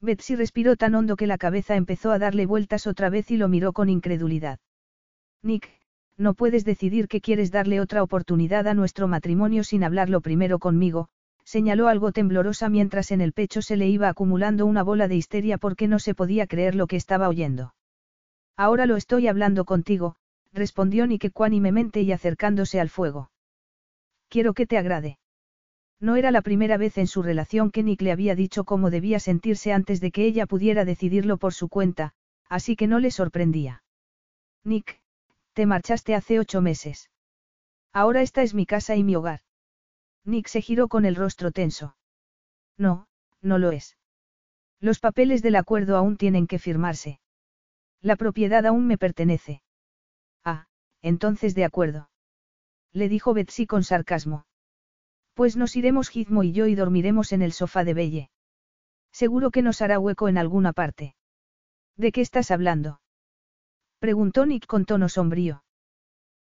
Betsy 0.00 0.36
respiró 0.36 0.76
tan 0.76 0.94
hondo 0.94 1.16
que 1.16 1.26
la 1.26 1.38
cabeza 1.38 1.76
empezó 1.76 2.12
a 2.12 2.18
darle 2.18 2.44
vueltas 2.44 2.86
otra 2.86 3.08
vez 3.08 3.30
y 3.30 3.38
lo 3.38 3.48
miró 3.48 3.72
con 3.72 3.88
incredulidad. 3.88 4.58
Nick, 5.42 5.70
no 6.18 6.34
puedes 6.34 6.64
decidir 6.64 7.08
que 7.08 7.20
quieres 7.20 7.50
darle 7.50 7.80
otra 7.80 8.02
oportunidad 8.02 8.66
a 8.66 8.74
nuestro 8.74 9.08
matrimonio 9.08 9.64
sin 9.64 9.84
hablarlo 9.84 10.20
primero 10.20 10.58
conmigo, 10.58 11.08
señaló 11.44 11.88
algo 11.88 12.12
temblorosa 12.12 12.68
mientras 12.68 13.10
en 13.10 13.20
el 13.20 13.32
pecho 13.32 13.62
se 13.62 13.76
le 13.76 13.88
iba 13.88 14.08
acumulando 14.08 14.66
una 14.66 14.82
bola 14.82 15.08
de 15.08 15.16
histeria 15.16 15.58
porque 15.58 15.88
no 15.88 15.98
se 15.98 16.14
podía 16.14 16.46
creer 16.46 16.74
lo 16.74 16.86
que 16.86 16.96
estaba 16.96 17.28
oyendo. 17.28 17.74
Ahora 18.56 18.86
lo 18.86 18.96
estoy 18.96 19.28
hablando 19.28 19.64
contigo, 19.64 20.16
respondió 20.52 21.06
Nick 21.06 21.24
ecuánimemente 21.24 22.00
y 22.00 22.12
acercándose 22.12 22.80
al 22.80 22.88
fuego. 22.88 23.30
Quiero 24.28 24.54
que 24.54 24.66
te 24.66 24.78
agrade. 24.78 25.18
No 26.00 26.16
era 26.16 26.30
la 26.30 26.42
primera 26.42 26.76
vez 26.76 26.98
en 26.98 27.06
su 27.06 27.22
relación 27.22 27.70
que 27.70 27.82
Nick 27.82 28.02
le 28.02 28.12
había 28.12 28.34
dicho 28.34 28.64
cómo 28.64 28.90
debía 28.90 29.20
sentirse 29.20 29.72
antes 29.72 30.00
de 30.00 30.10
que 30.10 30.24
ella 30.24 30.46
pudiera 30.46 30.84
decidirlo 30.84 31.36
por 31.36 31.54
su 31.54 31.68
cuenta, 31.68 32.12
así 32.48 32.76
que 32.76 32.86
no 32.86 32.98
le 32.98 33.10
sorprendía. 33.10 33.82
Nick, 34.64 35.00
te 35.56 35.64
marchaste 35.64 36.14
hace 36.14 36.38
ocho 36.38 36.60
meses. 36.60 37.10
Ahora 37.90 38.20
esta 38.20 38.42
es 38.42 38.52
mi 38.52 38.66
casa 38.66 38.94
y 38.94 39.02
mi 39.02 39.16
hogar. 39.16 39.40
Nick 40.22 40.48
se 40.48 40.60
giró 40.60 40.86
con 40.86 41.06
el 41.06 41.16
rostro 41.16 41.50
tenso. 41.50 41.96
No, 42.76 43.08
no 43.40 43.56
lo 43.56 43.70
es. 43.72 43.96
Los 44.80 44.98
papeles 45.00 45.40
del 45.40 45.56
acuerdo 45.56 45.96
aún 45.96 46.18
tienen 46.18 46.46
que 46.46 46.58
firmarse. 46.58 47.20
La 48.02 48.16
propiedad 48.16 48.66
aún 48.66 48.86
me 48.86 48.98
pertenece. 48.98 49.62
Ah, 50.44 50.66
entonces 51.00 51.54
de 51.54 51.64
acuerdo. 51.64 52.10
Le 52.92 53.08
dijo 53.08 53.32
Betsy 53.32 53.66
con 53.66 53.82
sarcasmo. 53.82 54.44
Pues 55.32 55.56
nos 55.56 55.74
iremos 55.74 56.10
Gizmo 56.10 56.42
y 56.42 56.52
yo 56.52 56.66
y 56.66 56.74
dormiremos 56.74 57.32
en 57.32 57.40
el 57.40 57.52
sofá 57.52 57.82
de 57.84 57.94
Belle. 57.94 58.30
Seguro 59.10 59.50
que 59.50 59.62
nos 59.62 59.80
hará 59.80 59.98
hueco 59.98 60.28
en 60.28 60.36
alguna 60.36 60.74
parte. 60.74 61.16
¿De 61.96 62.12
qué 62.12 62.20
estás 62.20 62.50
hablando? 62.50 63.00
Preguntó 63.98 64.46
Nick 64.46 64.66
con 64.66 64.84
tono 64.84 65.08
sombrío. 65.08 65.64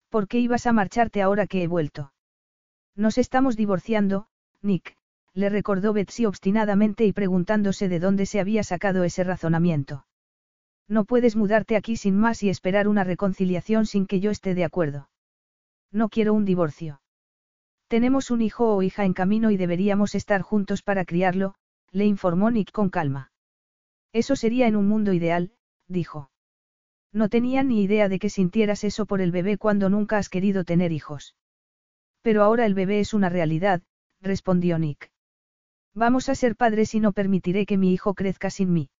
¿Por 0.08 0.28
qué 0.28 0.38
ibas 0.38 0.66
a 0.66 0.72
marcharte 0.72 1.22
ahora 1.22 1.46
que 1.46 1.62
he 1.62 1.66
vuelto? 1.66 2.12
Nos 2.96 3.18
estamos 3.18 3.56
divorciando, 3.56 4.26
Nick, 4.62 4.96
le 5.34 5.48
recordó 5.48 5.92
Betsy 5.92 6.26
obstinadamente 6.26 7.04
y 7.04 7.12
preguntándose 7.12 7.88
de 7.88 7.98
dónde 7.98 8.26
se 8.26 8.40
había 8.40 8.62
sacado 8.62 9.04
ese 9.04 9.24
razonamiento. 9.24 10.06
No 10.86 11.04
puedes 11.04 11.34
mudarte 11.34 11.76
aquí 11.76 11.96
sin 11.96 12.16
más 12.16 12.42
y 12.42 12.50
esperar 12.50 12.88
una 12.88 13.04
reconciliación 13.04 13.86
sin 13.86 14.06
que 14.06 14.20
yo 14.20 14.30
esté 14.30 14.54
de 14.54 14.64
acuerdo. 14.64 15.08
No 15.90 16.08
quiero 16.08 16.34
un 16.34 16.44
divorcio. 16.44 17.00
Tenemos 17.88 18.30
un 18.30 18.42
hijo 18.42 18.74
o 18.74 18.82
hija 18.82 19.04
en 19.04 19.14
camino 19.14 19.50
y 19.50 19.56
deberíamos 19.56 20.14
estar 20.14 20.42
juntos 20.42 20.82
para 20.82 21.04
criarlo, 21.04 21.54
le 21.90 22.04
informó 22.06 22.50
Nick 22.50 22.72
con 22.72 22.90
calma. 22.90 23.32
Eso 24.12 24.36
sería 24.36 24.66
en 24.66 24.76
un 24.76 24.88
mundo 24.88 25.12
ideal, 25.12 25.52
dijo. 25.88 26.30
No 27.14 27.28
tenía 27.28 27.62
ni 27.62 27.80
idea 27.80 28.08
de 28.08 28.18
que 28.18 28.28
sintieras 28.28 28.82
eso 28.82 29.06
por 29.06 29.20
el 29.20 29.30
bebé 29.30 29.56
cuando 29.56 29.88
nunca 29.88 30.18
has 30.18 30.28
querido 30.28 30.64
tener 30.64 30.90
hijos. 30.90 31.36
Pero 32.22 32.42
ahora 32.42 32.66
el 32.66 32.74
bebé 32.74 32.98
es 32.98 33.14
una 33.14 33.28
realidad, 33.28 33.82
respondió 34.20 34.78
Nick. 34.80 35.12
Vamos 35.94 36.28
a 36.28 36.34
ser 36.34 36.56
padres 36.56 36.92
y 36.94 36.98
no 36.98 37.12
permitiré 37.12 37.66
que 37.66 37.78
mi 37.78 37.92
hijo 37.92 38.14
crezca 38.14 38.50
sin 38.50 38.72
mí. 38.72 38.90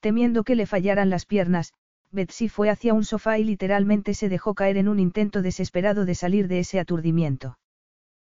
Temiendo 0.00 0.42
que 0.42 0.56
le 0.56 0.66
fallaran 0.66 1.10
las 1.10 1.26
piernas, 1.26 1.74
Betsy 2.10 2.48
fue 2.48 2.70
hacia 2.70 2.92
un 2.92 3.04
sofá 3.04 3.38
y 3.38 3.44
literalmente 3.44 4.14
se 4.14 4.28
dejó 4.28 4.54
caer 4.54 4.76
en 4.76 4.88
un 4.88 4.98
intento 4.98 5.40
desesperado 5.40 6.06
de 6.06 6.16
salir 6.16 6.48
de 6.48 6.58
ese 6.58 6.80
aturdimiento. 6.80 7.56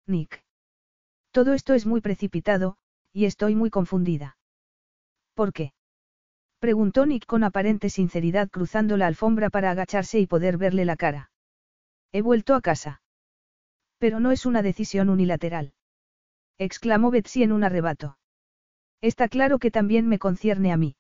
Nick. 0.07 0.43
Todo 1.31 1.53
esto 1.53 1.75
es 1.75 1.85
muy 1.85 2.01
precipitado, 2.01 2.79
y 3.13 3.27
estoy 3.27 3.55
muy 3.55 3.69
confundida. 3.69 4.39
¿Por 5.35 5.53
qué? 5.53 5.75
Preguntó 6.65 7.05
Nick 7.05 7.27
con 7.27 7.45
aparente 7.45 7.91
sinceridad 7.91 8.49
cruzando 8.49 8.97
la 8.97 9.07
alfombra 9.07 9.51
para 9.51 9.71
agacharse 9.71 10.19
y 10.19 10.27
poder 10.27 10.57
verle 10.57 10.87
la 10.87 10.97
cara. 10.97 11.31
He 12.11 12.23
vuelto 12.23 12.55
a 12.55 12.63
casa. 12.63 13.03
Pero 13.99 14.19
no 14.19 14.33
es 14.33 14.47
una 14.47 14.63
decisión 14.63 15.11
unilateral. 15.11 15.75
Exclamó 16.57 17.11
Betsy 17.11 17.43
en 17.43 17.53
un 17.53 17.65
arrebato. 17.65 18.17
Está 19.03 19.29
claro 19.29 19.59
que 19.59 19.71
también 19.71 20.09
me 20.09 20.19
concierne 20.19 20.73
a 20.73 20.79
mí. 20.79 20.97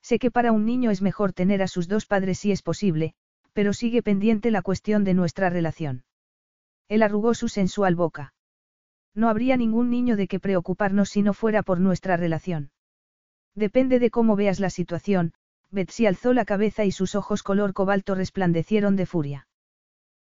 Sé 0.00 0.18
que 0.18 0.30
para 0.30 0.52
un 0.52 0.64
niño 0.64 0.90
es 0.90 1.02
mejor 1.02 1.34
tener 1.34 1.60
a 1.60 1.68
sus 1.68 1.86
dos 1.86 2.06
padres 2.06 2.38
si 2.38 2.50
es 2.50 2.62
posible, 2.62 3.12
pero 3.52 3.74
sigue 3.74 4.02
pendiente 4.02 4.50
la 4.50 4.62
cuestión 4.62 5.04
de 5.04 5.12
nuestra 5.12 5.50
relación. 5.50 6.04
Él 6.88 7.02
arrugó 7.02 7.34
su 7.34 7.48
sensual 7.50 7.94
boca. 7.94 8.32
No 9.14 9.28
habría 9.28 9.58
ningún 9.58 9.90
niño 9.90 10.16
de 10.16 10.28
que 10.28 10.40
preocuparnos 10.40 11.10
si 11.10 11.20
no 11.20 11.34
fuera 11.34 11.62
por 11.62 11.78
nuestra 11.78 12.16
relación. 12.16 12.70
Depende 13.58 13.98
de 13.98 14.10
cómo 14.10 14.36
veas 14.36 14.60
la 14.60 14.70
situación, 14.70 15.32
Betsy 15.72 16.06
alzó 16.06 16.32
la 16.32 16.44
cabeza 16.44 16.84
y 16.84 16.92
sus 16.92 17.16
ojos 17.16 17.42
color 17.42 17.72
cobalto 17.72 18.14
resplandecieron 18.14 18.94
de 18.94 19.04
furia. 19.04 19.48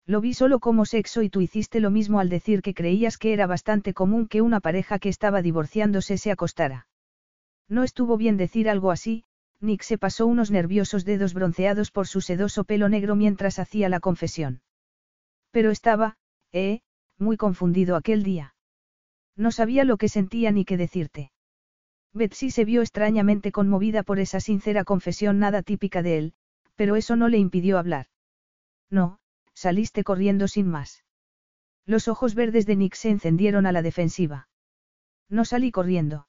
Lo 0.06 0.22
vi 0.22 0.34
solo 0.34 0.62
como 0.62 0.86
sexo 0.86 1.22
y 1.22 1.30
tú 1.30 1.42
hiciste 1.42 1.82
lo 1.82 1.92
mismo 1.92 2.22
al 2.22 2.30
decir 2.30 2.62
que 2.62 2.74
creías 2.74 3.18
que 3.18 3.34
era 3.34 3.46
bastante 3.46 3.94
común 3.94 4.30
que 4.30 4.42
una 4.42 4.62
pareja 4.62 5.00
que 5.00 5.10
estaba 5.10 5.42
divorciándose 5.42 6.18
se 6.18 6.32
acostara. 6.32 6.88
No 7.68 7.84
estuvo 7.84 8.16
bien 8.16 8.38
decir 8.38 8.70
algo 8.70 8.90
así, 8.90 9.26
Nick 9.60 9.82
se 9.82 9.98
pasó 9.98 10.28
unos 10.28 10.50
nerviosos 10.50 11.04
dedos 11.04 11.34
bronceados 11.34 11.92
por 11.92 12.08
su 12.08 12.22
sedoso 12.22 12.64
pelo 12.64 12.88
negro 12.88 13.18
mientras 13.18 13.60
hacía 13.60 13.90
la 13.90 14.00
confesión. 14.00 14.62
Pero 15.52 15.72
estaba, 15.72 16.16
eh, 16.54 16.80
muy 17.20 17.36
confundido 17.36 17.98
aquel 17.98 18.24
día. 18.24 18.56
No 19.36 19.52
sabía 19.52 19.84
lo 19.84 19.98
que 19.98 20.08
sentía 20.08 20.54
ni 20.54 20.64
qué 20.64 20.78
decirte. 20.78 21.32
Betsy 22.16 22.50
se 22.50 22.64
vio 22.64 22.82
extrañamente 22.82 23.52
conmovida 23.52 24.02
por 24.02 24.20
esa 24.20 24.40
sincera 24.40 24.86
confesión 24.86 25.38
nada 25.38 25.62
típica 25.64 26.02
de 26.02 26.18
él, 26.18 26.34
pero 26.76 26.96
eso 26.96 27.18
no 27.18 27.28
le 27.28 27.38
impidió 27.38 27.78
hablar. 27.78 28.08
No, 28.90 29.20
saliste 29.54 30.06
corriendo 30.06 30.48
sin 30.48 30.68
más. 30.68 31.04
Los 31.86 32.08
ojos 32.08 32.34
verdes 32.34 32.66
de 32.66 32.78
Nick 32.78 32.96
se 32.96 33.10
encendieron 33.10 33.66
a 33.66 33.74
la 33.74 33.82
defensiva. 33.82 34.48
No 35.30 35.44
salí 35.44 35.72
corriendo. 35.72 36.28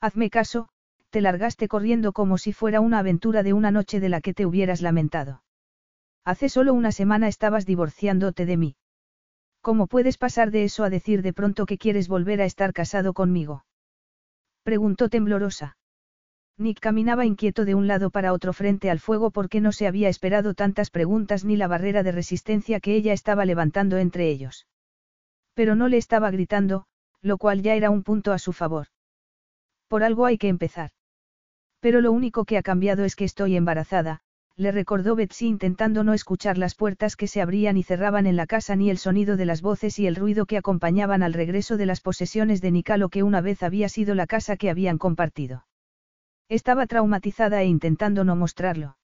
Hazme 0.00 0.28
caso, 0.28 0.68
te 1.10 1.20
largaste 1.20 1.68
corriendo 1.68 2.12
como 2.12 2.36
si 2.36 2.52
fuera 2.52 2.80
una 2.80 2.98
aventura 2.98 3.44
de 3.44 3.52
una 3.52 3.70
noche 3.70 4.00
de 4.00 4.08
la 4.08 4.20
que 4.20 4.34
te 4.34 4.44
hubieras 4.44 4.82
lamentado. 4.82 5.44
Hace 6.24 6.48
solo 6.48 6.74
una 6.74 6.90
semana 6.90 7.28
estabas 7.28 7.64
divorciándote 7.64 8.44
de 8.44 8.56
mí. 8.56 8.76
¿Cómo 9.60 9.86
puedes 9.86 10.18
pasar 10.18 10.50
de 10.50 10.64
eso 10.64 10.82
a 10.82 10.90
decir 10.90 11.22
de 11.22 11.32
pronto 11.32 11.64
que 11.64 11.78
quieres 11.78 12.08
volver 12.08 12.40
a 12.40 12.44
estar 12.44 12.72
casado 12.72 13.14
conmigo? 13.14 13.65
Preguntó 14.66 15.08
temblorosa. 15.08 15.76
Nick 16.58 16.80
caminaba 16.80 17.24
inquieto 17.24 17.64
de 17.64 17.76
un 17.76 17.86
lado 17.86 18.10
para 18.10 18.32
otro 18.32 18.52
frente 18.52 18.90
al 18.90 18.98
fuego 18.98 19.30
porque 19.30 19.60
no 19.60 19.70
se 19.70 19.86
había 19.86 20.08
esperado 20.08 20.54
tantas 20.54 20.90
preguntas 20.90 21.44
ni 21.44 21.56
la 21.56 21.68
barrera 21.68 22.02
de 22.02 22.10
resistencia 22.10 22.80
que 22.80 22.96
ella 22.96 23.12
estaba 23.12 23.44
levantando 23.44 23.96
entre 23.96 24.28
ellos. 24.28 24.66
Pero 25.54 25.76
no 25.76 25.86
le 25.86 25.98
estaba 25.98 26.32
gritando, 26.32 26.86
lo 27.22 27.38
cual 27.38 27.62
ya 27.62 27.76
era 27.76 27.90
un 27.90 28.02
punto 28.02 28.32
a 28.32 28.40
su 28.40 28.52
favor. 28.52 28.88
Por 29.86 30.02
algo 30.02 30.26
hay 30.26 30.36
que 30.36 30.48
empezar. 30.48 30.90
Pero 31.78 32.00
lo 32.00 32.10
único 32.10 32.44
que 32.44 32.58
ha 32.58 32.62
cambiado 32.62 33.04
es 33.04 33.14
que 33.14 33.24
estoy 33.24 33.54
embarazada, 33.54 34.22
le 34.56 34.72
recordó 34.72 35.14
Betsy 35.16 35.46
intentando 35.46 36.02
no 36.02 36.14
escuchar 36.14 36.56
las 36.56 36.74
puertas 36.74 37.14
que 37.14 37.26
se 37.26 37.42
abrían 37.42 37.76
y 37.76 37.82
cerraban 37.82 38.26
en 38.26 38.36
la 38.36 38.46
casa 38.46 38.74
ni 38.74 38.88
el 38.88 38.96
sonido 38.96 39.36
de 39.36 39.44
las 39.44 39.60
voces 39.60 39.98
y 39.98 40.06
el 40.06 40.16
ruido 40.16 40.46
que 40.46 40.56
acompañaban 40.56 41.22
al 41.22 41.34
regreso 41.34 41.76
de 41.76 41.84
las 41.84 42.00
posesiones 42.00 42.62
de 42.62 42.70
Nicalo 42.70 43.10
que 43.10 43.22
una 43.22 43.42
vez 43.42 43.62
había 43.62 43.90
sido 43.90 44.14
la 44.14 44.26
casa 44.26 44.56
que 44.56 44.70
habían 44.70 44.96
compartido. 44.96 45.66
Estaba 46.48 46.86
traumatizada 46.86 47.60
e 47.62 47.66
intentando 47.66 48.24
no 48.24 48.34
mostrarlo. 48.34 48.96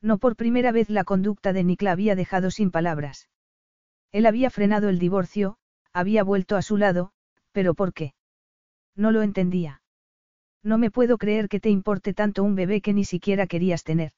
No 0.00 0.18
por 0.18 0.36
primera 0.36 0.70
vez 0.70 0.90
la 0.90 1.02
conducta 1.02 1.52
de 1.52 1.64
Nick 1.64 1.82
la 1.82 1.92
había 1.92 2.14
dejado 2.14 2.52
sin 2.52 2.70
palabras. 2.70 3.28
Él 4.12 4.26
había 4.26 4.48
frenado 4.48 4.88
el 4.88 5.00
divorcio, 5.00 5.56
había 5.92 6.22
vuelto 6.22 6.56
a 6.56 6.62
su 6.62 6.76
lado, 6.76 7.10
pero 7.50 7.74
¿por 7.74 7.92
qué? 7.92 8.14
No 8.94 9.10
lo 9.10 9.22
entendía. 9.22 9.82
No 10.62 10.78
me 10.78 10.92
puedo 10.92 11.18
creer 11.18 11.48
que 11.48 11.58
te 11.58 11.70
importe 11.70 12.14
tanto 12.14 12.44
un 12.44 12.54
bebé 12.54 12.80
que 12.80 12.92
ni 12.92 13.04
siquiera 13.04 13.48
querías 13.48 13.82
tener. 13.82 14.12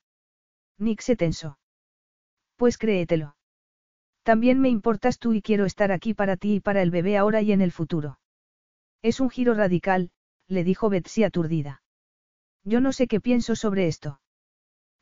Nick 0.80 1.02
se 1.02 1.14
tensó. 1.14 1.58
Pues 2.56 2.78
créetelo. 2.78 3.36
También 4.22 4.60
me 4.60 4.68
importas 4.68 5.18
tú 5.18 5.32
y 5.34 5.42
quiero 5.42 5.66
estar 5.66 5.92
aquí 5.92 6.14
para 6.14 6.36
ti 6.36 6.54
y 6.54 6.60
para 6.60 6.82
el 6.82 6.90
bebé 6.90 7.16
ahora 7.16 7.42
y 7.42 7.52
en 7.52 7.60
el 7.60 7.70
futuro. 7.70 8.18
Es 9.02 9.20
un 9.20 9.30
giro 9.30 9.54
radical, 9.54 10.10
le 10.46 10.64
dijo 10.64 10.88
Betsy 10.88 11.24
aturdida. 11.24 11.82
Yo 12.64 12.80
no 12.80 12.92
sé 12.92 13.06
qué 13.06 13.20
pienso 13.20 13.56
sobre 13.56 13.86
esto. 13.86 14.20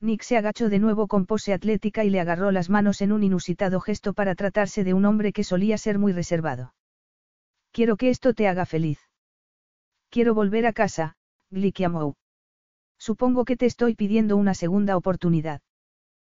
Nick 0.01 0.23
se 0.23 0.37
agachó 0.37 0.69
de 0.69 0.79
nuevo 0.79 1.09
con 1.09 1.27
pose 1.27 1.53
atlética 1.53 2.05
y 2.05 2.11
le 2.11 2.21
agarró 2.21 2.53
las 2.53 2.71
manos 2.71 3.01
en 3.01 3.11
un 3.11 3.25
inusitado 3.25 3.81
gesto 3.81 4.13
para 4.15 4.37
tratarse 4.37 4.85
de 4.85 4.95
un 4.95 5.05
hombre 5.05 5.33
que 5.33 5.43
solía 5.43 5.79
ser 5.79 5.99
muy 5.99 6.13
reservado. 6.13 6.75
Quiero 7.73 7.97
que 7.97 8.11
esto 8.11 8.35
te 8.35 8.47
haga 8.47 8.67
feliz. 8.67 9.01
Quiero 10.11 10.35
volver 10.35 10.67
a 10.67 10.73
casa, 10.73 11.17
Glikiamou. 11.51 12.15
Supongo 12.99 13.45
que 13.45 13.57
te 13.57 13.67
estoy 13.67 13.95
pidiendo 13.95 14.37
una 14.37 14.55
segunda 14.55 14.97
oportunidad. 14.97 15.61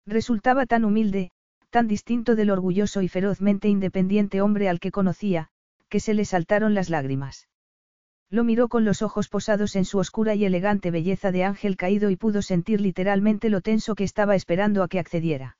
Resultaba 0.10 0.66
tan 0.66 0.86
humilde, 0.86 1.30
tan 1.70 1.88
distinto 1.88 2.36
del 2.36 2.50
orgulloso 2.50 3.04
y 3.04 3.08
ferozmente 3.08 3.68
independiente 3.68 4.42
hombre 4.42 4.68
al 4.68 4.80
que 4.80 4.90
conocía, 4.90 5.50
que 5.88 6.00
se 6.00 6.16
le 6.16 6.26
saltaron 6.26 6.74
las 6.74 6.90
lágrimas. 6.90 7.48
Lo 8.32 8.44
miró 8.44 8.70
con 8.70 8.86
los 8.86 9.04
ojos 9.04 9.30
posados 9.30 9.76
en 9.76 9.86
su 9.86 10.00
oscura 10.00 10.34
y 10.34 10.46
elegante 10.46 10.90
belleza 10.90 11.32
de 11.32 11.44
ángel 11.44 11.78
caído 11.78 12.10
y 12.10 12.16
pudo 12.16 12.42
sentir 12.42 12.82
literalmente 12.82 13.52
lo 13.52 13.62
tenso 13.62 13.94
que 13.94 14.04
estaba 14.04 14.34
esperando 14.34 14.82
a 14.82 14.88
que 14.88 14.98
accediera. 14.98 15.58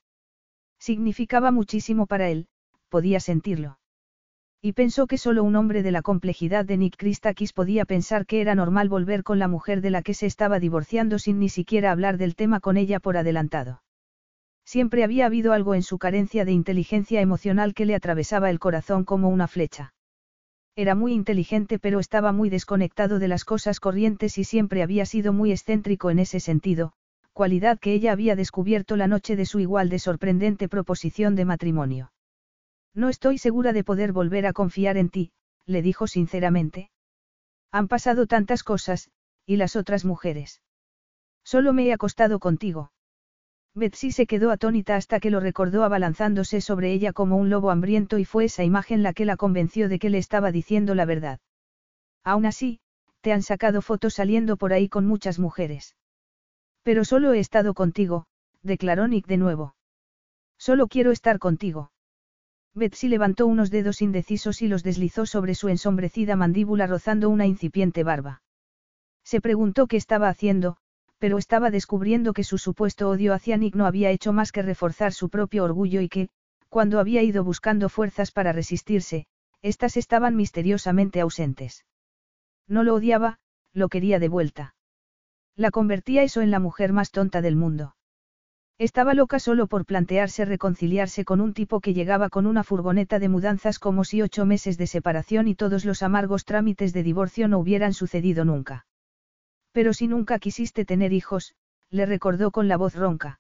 Significaba 0.80 1.52
muchísimo 1.52 2.08
para 2.08 2.30
él, 2.30 2.48
podía 2.90 3.20
sentirlo. 3.20 3.78
Y 4.64 4.74
pensó 4.74 5.06
que 5.06 5.20
solo 5.20 5.44
un 5.44 5.58
hombre 5.58 5.84
de 5.84 5.92
la 5.92 6.02
complejidad 6.02 6.66
de 6.66 6.78
Nick 6.78 6.98
Christakis 6.98 7.54
podía 7.54 7.86
pensar 7.86 8.26
que 8.26 8.42
era 8.42 8.56
normal 8.56 8.90
volver 8.90 9.22
con 9.22 9.38
la 9.38 9.48
mujer 9.48 9.82
de 9.82 9.92
la 9.92 10.02
que 10.02 10.16
se 10.16 10.26
estaba 10.26 10.60
divorciando 10.60 11.20
sin 11.20 11.38
ni 11.38 11.50
siquiera 11.50 11.92
hablar 11.92 12.18
del 12.18 12.34
tema 12.34 12.60
con 12.60 12.78
ella 12.78 13.00
por 13.00 13.16
adelantado. 13.16 13.84
Siempre 14.70 15.04
había 15.04 15.26
habido 15.26 15.54
algo 15.54 15.74
en 15.74 15.82
su 15.82 15.98
carencia 15.98 16.46
de 16.46 16.52
inteligencia 16.52 17.22
emocional 17.22 17.74
que 17.74 17.88
le 17.88 17.96
atravesaba 17.96 18.52
el 18.52 18.60
corazón 18.60 19.04
como 19.04 19.30
una 19.30 19.48
flecha. 19.48 19.96
Era 20.76 20.94
muy 20.94 21.14
inteligente 21.14 21.80
pero 21.80 21.98
estaba 21.98 22.34
muy 22.34 22.52
desconectado 22.52 23.18
de 23.18 23.28
las 23.28 23.46
cosas 23.46 23.80
corrientes 23.80 24.38
y 24.38 24.44
siempre 24.44 24.84
había 24.84 25.08
sido 25.08 25.34
muy 25.34 25.52
excéntrico 25.52 26.12
en 26.12 26.20
ese 26.20 26.40
sentido, 26.40 26.94
cualidad 27.34 27.80
que 27.80 27.94
ella 27.94 28.12
había 28.12 28.36
descubierto 28.36 28.96
la 28.96 29.08
noche 29.08 29.36
de 29.36 29.48
su 29.48 29.60
igual 29.60 29.90
de 29.90 29.98
sorprendente 29.98 30.70
proposición 30.70 31.34
de 31.34 31.46
matrimonio. 31.46 32.12
No 32.94 33.10
estoy 33.10 33.40
segura 33.40 33.74
de 33.74 33.84
poder 33.84 34.12
volver 34.12 34.46
a 34.46 34.54
confiar 34.54 34.98
en 34.98 35.10
ti, 35.10 35.32
le 35.66 35.82
dijo 35.82 36.06
sinceramente. 36.06 36.92
Han 37.72 37.88
pasado 37.88 38.28
tantas 38.28 38.62
cosas, 38.62 39.10
y 39.48 39.56
las 39.56 39.76
otras 39.76 40.06
mujeres. 40.06 40.62
Solo 41.44 41.74
me 41.74 41.88
he 41.88 41.92
acostado 41.92 42.38
contigo. 42.38 42.92
Betsy 43.76 44.12
se 44.12 44.26
quedó 44.26 44.52
atónita 44.52 44.96
hasta 44.96 45.20
que 45.20 45.30
lo 45.30 45.40
recordó 45.40 45.84
abalanzándose 45.84 46.62
sobre 46.62 46.92
ella 46.92 47.14
como 47.14 47.38
un 47.38 47.50
lobo 47.50 47.72
hambriento 47.72 48.18
y 48.18 48.26
fue 48.26 48.46
esa 48.46 48.64
imagen 48.64 49.04
la 49.04 49.14
que 49.14 49.26
la 49.26 49.38
convenció 49.38 49.90
de 49.90 50.00
que 50.00 50.10
le 50.10 50.18
estaba 50.18 50.52
diciendo 50.52 50.96
la 50.96 51.06
verdad. 51.06 51.40
Aún 52.24 52.46
así, 52.46 52.80
te 53.22 53.32
han 53.32 53.42
sacado 53.42 53.82
fotos 53.82 54.16
saliendo 54.16 54.58
por 54.58 54.74
ahí 54.74 54.90
con 54.90 55.06
muchas 55.06 55.40
mujeres. 55.40 55.96
Pero 56.84 57.06
solo 57.06 57.34
he 57.34 57.40
estado 57.40 57.74
contigo, 57.74 58.26
declaró 58.64 59.08
Nick 59.08 59.28
de 59.28 59.38
nuevo. 59.38 59.76
Solo 60.58 60.88
quiero 60.88 61.12
estar 61.12 61.40
contigo. 61.40 61.92
Betsy 62.74 63.08
levantó 63.08 63.48
unos 63.48 63.72
dedos 63.72 64.02
indecisos 64.02 64.62
y 64.62 64.68
los 64.68 64.84
deslizó 64.84 65.26
sobre 65.26 65.56
su 65.56 65.70
ensombrecida 65.70 66.36
mandíbula 66.36 66.88
rozando 66.88 67.30
una 67.30 67.46
incipiente 67.46 68.04
barba. 68.04 68.42
Se 69.24 69.42
preguntó 69.42 69.88
qué 69.88 69.98
estaba 69.98 70.30
haciendo, 70.30 70.78
pero 71.20 71.38
estaba 71.38 71.70
descubriendo 71.70 72.34
que 72.34 72.44
su 72.44 72.58
supuesto 72.58 73.10
odio 73.10 73.34
hacia 73.34 73.58
Nick 73.58 73.76
no 73.76 73.86
había 73.86 74.10
hecho 74.10 74.34
más 74.34 74.52
que 74.52 74.62
reforzar 74.62 75.14
su 75.14 75.30
propio 75.30 75.64
orgullo 75.64 76.02
y 76.02 76.10
que, 76.10 76.30
cuando 76.70 77.00
había 77.00 77.22
ido 77.22 77.44
buscando 77.44 77.90
fuerzas 77.90 78.32
para 78.32 78.54
resistirse, 78.54 79.26
éstas 79.62 79.98
estaban 79.98 80.36
misteriosamente 80.36 81.20
ausentes. 81.20 81.86
No 82.68 82.84
lo 82.84 82.96
odiaba, 82.96 83.40
lo 83.74 83.90
quería 83.90 84.20
de 84.20 84.30
vuelta. 84.30 84.76
La 85.56 85.72
convertía 85.72 86.24
eso 86.24 86.42
en 86.42 86.52
la 86.52 86.60
mujer 86.60 86.94
más 86.94 87.12
tonta 87.12 87.42
del 87.42 87.56
mundo. 87.56 87.96
Estaba 88.78 89.14
loca 89.14 89.40
solo 89.40 89.68
por 89.68 89.86
plantearse 89.86 90.46
reconciliarse 90.46 91.26
con 91.26 91.42
un 91.42 91.54
tipo 91.54 91.82
que 91.82 91.94
llegaba 91.94 92.30
con 92.30 92.46
una 92.46 92.64
furgoneta 92.64 93.20
de 93.20 93.28
mudanzas 93.28 93.78
como 93.78 94.06
si 94.06 94.22
ocho 94.22 94.46
meses 94.46 94.78
de 94.78 94.88
separación 94.88 95.50
y 95.50 95.56
todos 95.56 95.84
los 95.84 96.02
amargos 96.02 96.46
trámites 96.46 96.94
de 96.94 97.04
divorcio 97.04 97.50
no 97.50 97.60
hubieran 97.60 97.94
sucedido 97.94 98.46
nunca. 98.46 98.86
Pero 99.72 99.94
si 99.94 100.08
nunca 100.08 100.40
quisiste 100.40 100.86
tener 100.86 101.14
hijos, 101.14 101.56
le 101.90 102.06
recordó 102.06 102.52
con 102.52 102.68
la 102.68 102.78
voz 102.78 102.96
ronca. 102.96 103.40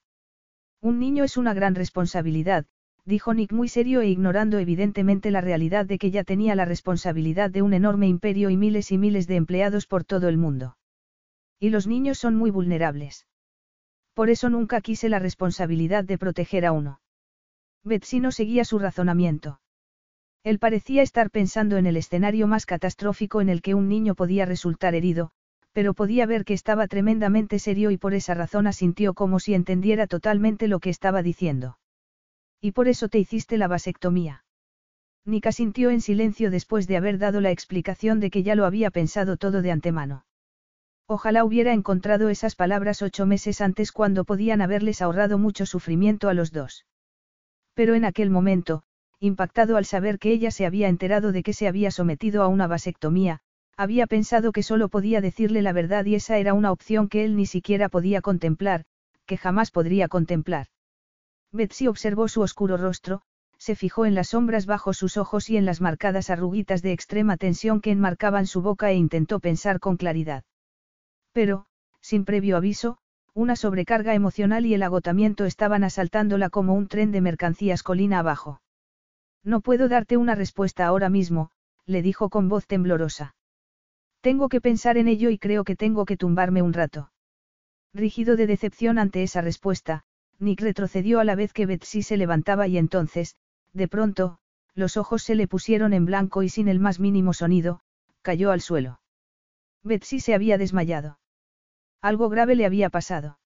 Un 0.81 0.99
niño 0.99 1.23
es 1.23 1.37
una 1.37 1.53
gran 1.53 1.75
responsabilidad, 1.75 2.65
dijo 3.05 3.33
Nick 3.33 3.51
muy 3.51 3.67
serio 3.67 4.01
e 4.01 4.07
ignorando 4.07 4.59
evidentemente 4.59 5.31
la 5.31 5.41
realidad 5.41 5.85
de 5.85 5.97
que 5.97 6.11
ya 6.11 6.23
tenía 6.23 6.55
la 6.55 6.65
responsabilidad 6.65 7.49
de 7.49 7.61
un 7.61 7.73
enorme 7.73 8.07
imperio 8.07 8.49
y 8.49 8.57
miles 8.57 8.91
y 8.91 8.97
miles 8.97 9.27
de 9.27 9.35
empleados 9.35 9.87
por 9.87 10.03
todo 10.03 10.29
el 10.29 10.37
mundo. 10.37 10.77
Y 11.59 11.69
los 11.69 11.87
niños 11.87 12.19
son 12.19 12.35
muy 12.35 12.51
vulnerables. 12.51 13.27
Por 14.13 14.29
eso 14.29 14.49
nunca 14.49 14.81
quise 14.81 15.09
la 15.09 15.19
responsabilidad 15.19 16.03
de 16.03 16.17
proteger 16.17 16.65
a 16.65 16.71
uno. 16.71 17.01
Betsy 17.83 18.19
no 18.19 18.31
seguía 18.31 18.65
su 18.65 18.79
razonamiento. 18.79 19.59
Él 20.43 20.59
parecía 20.59 21.01
estar 21.01 21.31
pensando 21.31 21.77
en 21.77 21.85
el 21.85 21.97
escenario 21.97 22.47
más 22.47 22.65
catastrófico 22.65 23.41
en 23.41 23.49
el 23.49 23.61
que 23.61 23.73
un 23.73 23.89
niño 23.89 24.15
podía 24.15 24.45
resultar 24.45 24.95
herido, 24.95 25.31
pero 25.71 25.93
podía 25.93 26.25
ver 26.25 26.45
que 26.45 26.53
estaba 26.53 26.87
tremendamente 26.87 27.59
serio 27.59 27.91
y 27.91 27.97
por 27.97 28.13
esa 28.13 28.33
razón 28.33 28.67
asintió 28.67 29.13
como 29.13 29.39
si 29.39 29.53
entendiera 29.53 30.07
totalmente 30.07 30.67
lo 30.67 30.79
que 30.79 30.89
estaba 30.89 31.21
diciendo. 31.23 31.77
Y 32.61 32.71
por 32.71 32.87
eso 32.87 33.07
te 33.07 33.19
hiciste 33.19 33.57
la 33.57 33.67
vasectomía. 33.67 34.43
Nika 35.25 35.51
sintió 35.51 35.91
en 35.91 36.01
silencio 36.01 36.49
después 36.51 36.87
de 36.87 36.97
haber 36.97 37.17
dado 37.17 37.39
la 37.39 37.51
explicación 37.51 38.19
de 38.19 38.31
que 38.31 38.43
ya 38.43 38.55
lo 38.55 38.65
había 38.65 38.89
pensado 38.89 39.37
todo 39.37 39.61
de 39.61 39.71
antemano. 39.71 40.25
Ojalá 41.07 41.43
hubiera 41.43 41.73
encontrado 41.73 42.29
esas 42.29 42.55
palabras 42.55 43.01
ocho 43.01 43.25
meses 43.25 43.61
antes 43.61 43.91
cuando 43.91 44.25
podían 44.25 44.61
haberles 44.61 45.01
ahorrado 45.01 45.37
mucho 45.37 45.65
sufrimiento 45.65 46.29
a 46.29 46.33
los 46.33 46.51
dos. 46.51 46.85
Pero 47.73 47.95
en 47.95 48.05
aquel 48.05 48.29
momento, 48.29 48.83
impactado 49.19 49.77
al 49.77 49.85
saber 49.85 50.19
que 50.19 50.31
ella 50.31 50.51
se 50.51 50.65
había 50.65 50.87
enterado 50.87 51.31
de 51.31 51.43
que 51.43 51.53
se 51.53 51.67
había 51.67 51.91
sometido 51.91 52.43
a 52.43 52.47
una 52.47 52.67
vasectomía, 52.67 53.41
había 53.79 54.07
pensado 54.07 54.51
que 54.51 54.61
solo 54.61 54.89
podía 54.89 55.21
decirle 55.21 55.61
la 55.61 55.71
verdad 55.71 56.03
y 56.03 56.15
esa 56.15 56.37
era 56.37 56.53
una 56.53 56.73
opción 56.73 57.07
que 57.07 57.23
él 57.23 57.37
ni 57.37 57.45
siquiera 57.45 57.87
podía 57.87 58.19
contemplar, 58.19 58.83
que 59.25 59.37
jamás 59.37 59.71
podría 59.71 60.09
contemplar. 60.09 60.67
Betsy 61.53 61.87
observó 61.87 62.27
su 62.27 62.41
oscuro 62.41 62.75
rostro, 62.75 63.21
se 63.57 63.77
fijó 63.77 64.05
en 64.05 64.15
las 64.15 64.29
sombras 64.29 64.65
bajo 64.65 64.91
sus 64.91 65.15
ojos 65.15 65.49
y 65.49 65.55
en 65.55 65.63
las 65.63 65.79
marcadas 65.79 66.29
arruguitas 66.29 66.81
de 66.81 66.91
extrema 66.91 67.37
tensión 67.37 67.79
que 67.79 67.91
enmarcaban 67.91 68.47
su 68.47 68.61
boca 68.61 68.91
e 68.91 68.95
intentó 68.95 69.39
pensar 69.39 69.79
con 69.79 69.95
claridad. 69.95 70.43
Pero, 71.31 71.65
sin 72.01 72.25
previo 72.25 72.57
aviso, 72.57 72.97
una 73.33 73.55
sobrecarga 73.55 74.13
emocional 74.13 74.65
y 74.65 74.73
el 74.73 74.83
agotamiento 74.83 75.45
estaban 75.45 75.85
asaltándola 75.85 76.49
como 76.49 76.73
un 76.73 76.89
tren 76.89 77.13
de 77.13 77.21
mercancías 77.21 77.81
colina 77.81 78.19
abajo. 78.19 78.61
No 79.41 79.61
puedo 79.61 79.87
darte 79.87 80.17
una 80.17 80.35
respuesta 80.35 80.85
ahora 80.85 81.07
mismo, 81.07 81.51
le 81.85 82.01
dijo 82.01 82.29
con 82.29 82.49
voz 82.49 82.67
temblorosa. 82.67 83.35
Tengo 84.21 84.49
que 84.49 84.61
pensar 84.61 84.97
en 84.97 85.07
ello 85.07 85.29
y 85.29 85.37
creo 85.37 85.63
que 85.63 85.75
tengo 85.75 86.05
que 86.05 86.17
tumbarme 86.17 86.61
un 86.61 86.73
rato. 86.73 87.11
Rígido 87.93 88.35
de 88.35 88.47
decepción 88.47 88.99
ante 88.99 89.23
esa 89.23 89.41
respuesta, 89.41 90.03
Nick 90.39 90.61
retrocedió 90.61 91.19
a 91.19 91.23
la 91.23 91.35
vez 91.35 91.53
que 91.53 91.65
Betsy 91.65 92.01
se 92.01 92.17
levantaba 92.17 92.67
y 92.67 92.77
entonces, 92.77 93.35
de 93.73 93.87
pronto, 93.87 94.39
los 94.75 94.97
ojos 94.97 95.23
se 95.23 95.35
le 95.35 95.47
pusieron 95.47 95.93
en 95.93 96.05
blanco 96.05 96.43
y 96.43 96.49
sin 96.49 96.67
el 96.67 96.79
más 96.79 96.99
mínimo 96.99 97.33
sonido, 97.33 97.81
cayó 98.21 98.51
al 98.51 98.61
suelo. 98.61 98.99
Betsy 99.83 100.19
se 100.19 100.33
había 100.33 100.57
desmayado. 100.57 101.19
Algo 102.01 102.29
grave 102.29 102.55
le 102.55 102.65
había 102.65 102.89
pasado. 102.89 103.39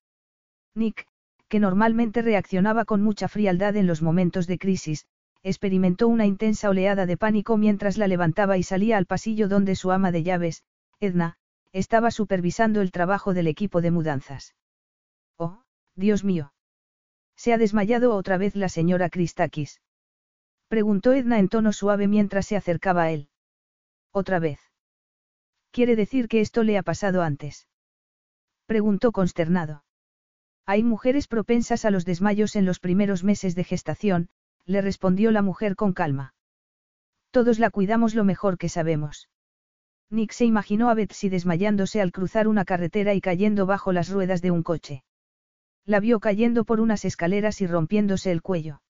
Nick, 0.75 1.07
que 1.47 1.59
normalmente 1.59 2.21
reaccionaba 2.21 2.85
con 2.85 3.01
mucha 3.01 3.27
frialdad 3.27 3.75
en 3.75 3.87
los 3.87 4.01
momentos 4.01 4.47
de 4.47 4.57
crisis, 4.57 5.05
experimentó 5.43 6.07
una 6.07 6.25
intensa 6.25 6.69
oleada 6.69 7.05
de 7.05 7.17
pánico 7.17 7.57
mientras 7.57 7.97
la 7.97 8.07
levantaba 8.07 8.57
y 8.57 8.63
salía 8.63 8.97
al 8.97 9.05
pasillo 9.05 9.47
donde 9.47 9.75
su 9.75 9.91
ama 9.91 10.11
de 10.11 10.23
llaves, 10.23 10.63
Edna, 10.99 11.37
estaba 11.73 12.11
supervisando 12.11 12.81
el 12.81 12.91
trabajo 12.91 13.33
del 13.33 13.47
equipo 13.47 13.81
de 13.81 13.91
mudanzas. 13.91 14.55
Oh, 15.37 15.63
Dios 15.95 16.23
mío. 16.23 16.53
¿Se 17.35 17.51
ha 17.51 17.57
desmayado 17.57 18.15
otra 18.15 18.37
vez 18.37 18.55
la 18.55 18.69
señora 18.69 19.09
Christakis? 19.09 19.81
Preguntó 20.67 21.13
Edna 21.13 21.39
en 21.39 21.49
tono 21.49 21.73
suave 21.73 22.07
mientras 22.07 22.45
se 22.45 22.55
acercaba 22.55 23.03
a 23.03 23.11
él. 23.11 23.29
Otra 24.11 24.39
vez. 24.39 24.59
¿Quiere 25.71 25.95
decir 25.95 26.27
que 26.27 26.39
esto 26.39 26.63
le 26.63 26.77
ha 26.77 26.83
pasado 26.83 27.23
antes? 27.23 27.67
Preguntó 28.65 29.11
consternado. 29.11 29.83
Hay 30.65 30.83
mujeres 30.83 31.27
propensas 31.27 31.83
a 31.83 31.91
los 31.91 32.05
desmayos 32.05 32.55
en 32.55 32.65
los 32.65 32.79
primeros 32.79 33.23
meses 33.23 33.55
de 33.55 33.63
gestación, 33.63 34.29
le 34.65 34.81
respondió 34.81 35.31
la 35.31 35.41
mujer 35.41 35.75
con 35.75 35.93
calma. 35.93 36.33
Todos 37.31 37.59
la 37.59 37.69
cuidamos 37.69 38.15
lo 38.15 38.23
mejor 38.23 38.57
que 38.57 38.69
sabemos. 38.69 39.29
Nick 40.09 40.31
se 40.31 40.45
imaginó 40.45 40.89
a 40.89 40.93
Betsy 40.93 41.29
desmayándose 41.29 41.99
al 41.99 42.11
cruzar 42.11 42.47
una 42.47 42.65
carretera 42.65 43.13
y 43.13 43.21
cayendo 43.21 43.65
bajo 43.65 43.91
las 43.91 44.09
ruedas 44.09 44.41
de 44.41 44.51
un 44.51 44.61
coche. 44.61 45.03
La 45.85 45.99
vio 45.99 46.19
cayendo 46.19 46.63
por 46.63 46.79
unas 46.79 47.03
escaleras 47.03 47.61
y 47.61 47.67
rompiéndose 47.67 48.31
el 48.31 48.41
cuello. 48.41 48.81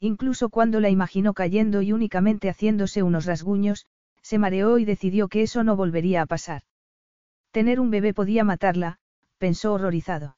Incluso 0.00 0.48
cuando 0.48 0.80
la 0.80 0.90
imaginó 0.90 1.34
cayendo 1.34 1.82
y 1.82 1.92
únicamente 1.92 2.48
haciéndose 2.48 3.02
unos 3.02 3.26
rasguños, 3.26 3.86
se 4.22 4.38
mareó 4.38 4.78
y 4.78 4.84
decidió 4.84 5.28
que 5.28 5.42
eso 5.42 5.64
no 5.64 5.76
volvería 5.76 6.22
a 6.22 6.26
pasar. 6.26 6.62
Tener 7.50 7.80
un 7.80 7.90
bebé 7.90 8.14
podía 8.14 8.44
matarla, 8.44 8.98
pensó 9.38 9.72
horrorizado. 9.72 10.36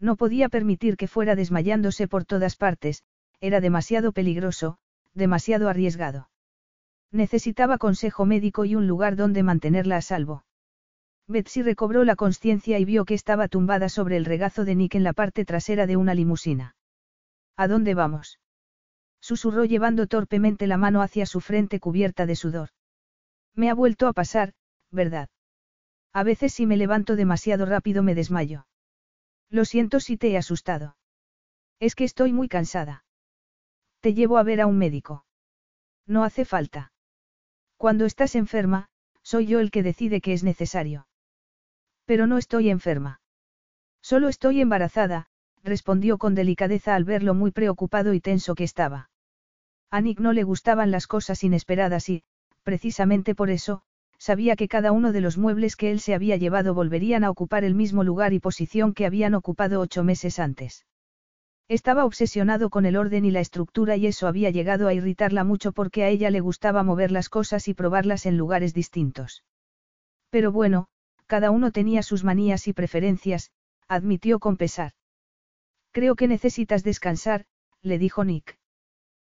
No 0.00 0.16
podía 0.16 0.48
permitir 0.48 0.96
que 0.96 1.08
fuera 1.08 1.34
desmayándose 1.34 2.06
por 2.06 2.24
todas 2.24 2.56
partes, 2.56 3.02
era 3.40 3.60
demasiado 3.60 4.12
peligroso, 4.12 4.78
demasiado 5.14 5.68
arriesgado. 5.68 6.28
Necesitaba 7.10 7.78
consejo 7.78 8.26
médico 8.26 8.64
y 8.64 8.74
un 8.74 8.86
lugar 8.86 9.16
donde 9.16 9.42
mantenerla 9.42 9.96
a 9.96 10.02
salvo. 10.02 10.44
Betsy 11.26 11.62
recobró 11.62 12.04
la 12.04 12.16
conciencia 12.16 12.78
y 12.78 12.84
vio 12.84 13.04
que 13.04 13.14
estaba 13.14 13.48
tumbada 13.48 13.88
sobre 13.88 14.16
el 14.16 14.24
regazo 14.24 14.64
de 14.64 14.74
Nick 14.74 14.94
en 14.94 15.04
la 15.04 15.12
parte 15.12 15.44
trasera 15.44 15.86
de 15.86 15.96
una 15.96 16.14
limusina. 16.14 16.74
¿A 17.56 17.68
dónde 17.68 17.94
vamos? 17.94 18.40
Susurró 19.20 19.64
llevando 19.64 20.06
torpemente 20.06 20.66
la 20.66 20.78
mano 20.78 21.02
hacia 21.02 21.26
su 21.26 21.40
frente 21.40 21.80
cubierta 21.80 22.24
de 22.24 22.36
sudor. 22.36 22.70
Me 23.54 23.68
ha 23.68 23.74
vuelto 23.74 24.06
a 24.06 24.12
pasar, 24.12 24.54
¿verdad? 24.90 25.28
A 26.12 26.22
veces 26.22 26.54
si 26.54 26.66
me 26.66 26.76
levanto 26.76 27.16
demasiado 27.16 27.66
rápido 27.66 28.02
me 28.02 28.14
desmayo. 28.14 28.66
Lo 29.50 29.64
siento 29.64 30.00
si 30.00 30.16
te 30.16 30.30
he 30.30 30.36
asustado. 30.38 30.96
Es 31.80 31.94
que 31.94 32.04
estoy 32.04 32.32
muy 32.32 32.48
cansada. 32.48 33.04
Te 34.08 34.14
llevo 34.14 34.38
a 34.38 34.42
ver 34.42 34.62
a 34.62 34.66
un 34.66 34.78
médico. 34.78 35.26
No 36.06 36.24
hace 36.24 36.46
falta. 36.46 36.94
Cuando 37.76 38.06
estás 38.06 38.36
enferma, 38.36 38.88
soy 39.22 39.44
yo 39.44 39.60
el 39.60 39.70
que 39.70 39.82
decide 39.82 40.22
que 40.22 40.32
es 40.32 40.42
necesario. 40.42 41.06
Pero 42.06 42.26
no 42.26 42.38
estoy 42.38 42.70
enferma. 42.70 43.20
Solo 44.00 44.28
estoy 44.28 44.62
embarazada, 44.62 45.26
respondió 45.62 46.16
con 46.16 46.34
delicadeza 46.34 46.94
al 46.94 47.04
verlo 47.04 47.34
muy 47.34 47.50
preocupado 47.50 48.14
y 48.14 48.20
tenso 48.22 48.54
que 48.54 48.64
estaba. 48.64 49.10
A 49.90 50.00
Nick 50.00 50.20
no 50.20 50.32
le 50.32 50.42
gustaban 50.42 50.90
las 50.90 51.06
cosas 51.06 51.44
inesperadas 51.44 52.08
y, 52.08 52.22
precisamente 52.62 53.34
por 53.34 53.50
eso, 53.50 53.82
sabía 54.16 54.56
que 54.56 54.68
cada 54.68 54.90
uno 54.90 55.12
de 55.12 55.20
los 55.20 55.36
muebles 55.36 55.76
que 55.76 55.90
él 55.90 56.00
se 56.00 56.14
había 56.14 56.38
llevado 56.38 56.72
volverían 56.72 57.24
a 57.24 57.30
ocupar 57.30 57.62
el 57.62 57.74
mismo 57.74 58.04
lugar 58.04 58.32
y 58.32 58.40
posición 58.40 58.94
que 58.94 59.04
habían 59.04 59.34
ocupado 59.34 59.80
ocho 59.80 60.02
meses 60.02 60.38
antes. 60.38 60.86
Estaba 61.68 62.06
obsesionado 62.06 62.70
con 62.70 62.86
el 62.86 62.96
orden 62.96 63.26
y 63.26 63.30
la 63.30 63.40
estructura 63.40 63.96
y 63.96 64.06
eso 64.06 64.26
había 64.26 64.48
llegado 64.48 64.88
a 64.88 64.94
irritarla 64.94 65.44
mucho 65.44 65.72
porque 65.72 66.02
a 66.02 66.08
ella 66.08 66.30
le 66.30 66.40
gustaba 66.40 66.82
mover 66.82 67.12
las 67.12 67.28
cosas 67.28 67.68
y 67.68 67.74
probarlas 67.74 68.24
en 68.24 68.38
lugares 68.38 68.72
distintos. 68.72 69.44
Pero 70.30 70.50
bueno, 70.50 70.88
cada 71.26 71.50
uno 71.50 71.70
tenía 71.70 72.02
sus 72.02 72.24
manías 72.24 72.68
y 72.68 72.72
preferencias, 72.72 73.50
admitió 73.86 74.38
con 74.38 74.56
pesar. 74.56 74.92
Creo 75.92 76.16
que 76.16 76.26
necesitas 76.26 76.84
descansar, 76.84 77.44
le 77.82 77.98
dijo 77.98 78.24
Nick. 78.24 78.58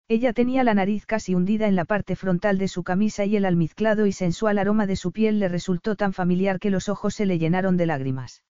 Ella 0.09 0.33
tenía 0.33 0.63
la 0.65 0.73
nariz 0.73 1.05
casi 1.05 1.35
hundida 1.35 1.67
en 1.67 1.75
la 1.75 1.85
parte 1.85 2.17
frontal 2.17 2.57
de 2.57 2.67
su 2.67 2.83
camisa 2.83 3.23
y 3.25 3.37
el 3.37 3.45
almizclado 3.45 4.05
y 4.05 4.11
sensual 4.11 4.59
aroma 4.59 4.87
de 4.87 4.97
su 4.97 5.13
piel 5.13 5.39
le 5.39 5.47
resultó 5.47 5.95
tan 5.95 6.11
familiar 6.11 6.59
que 6.59 6.69
los 6.69 6.89
ojos 6.89 7.15
se 7.15 7.25
le 7.25 7.39
llenaron 7.39 7.77
de 7.77 7.85
lágrimas. 7.85 8.43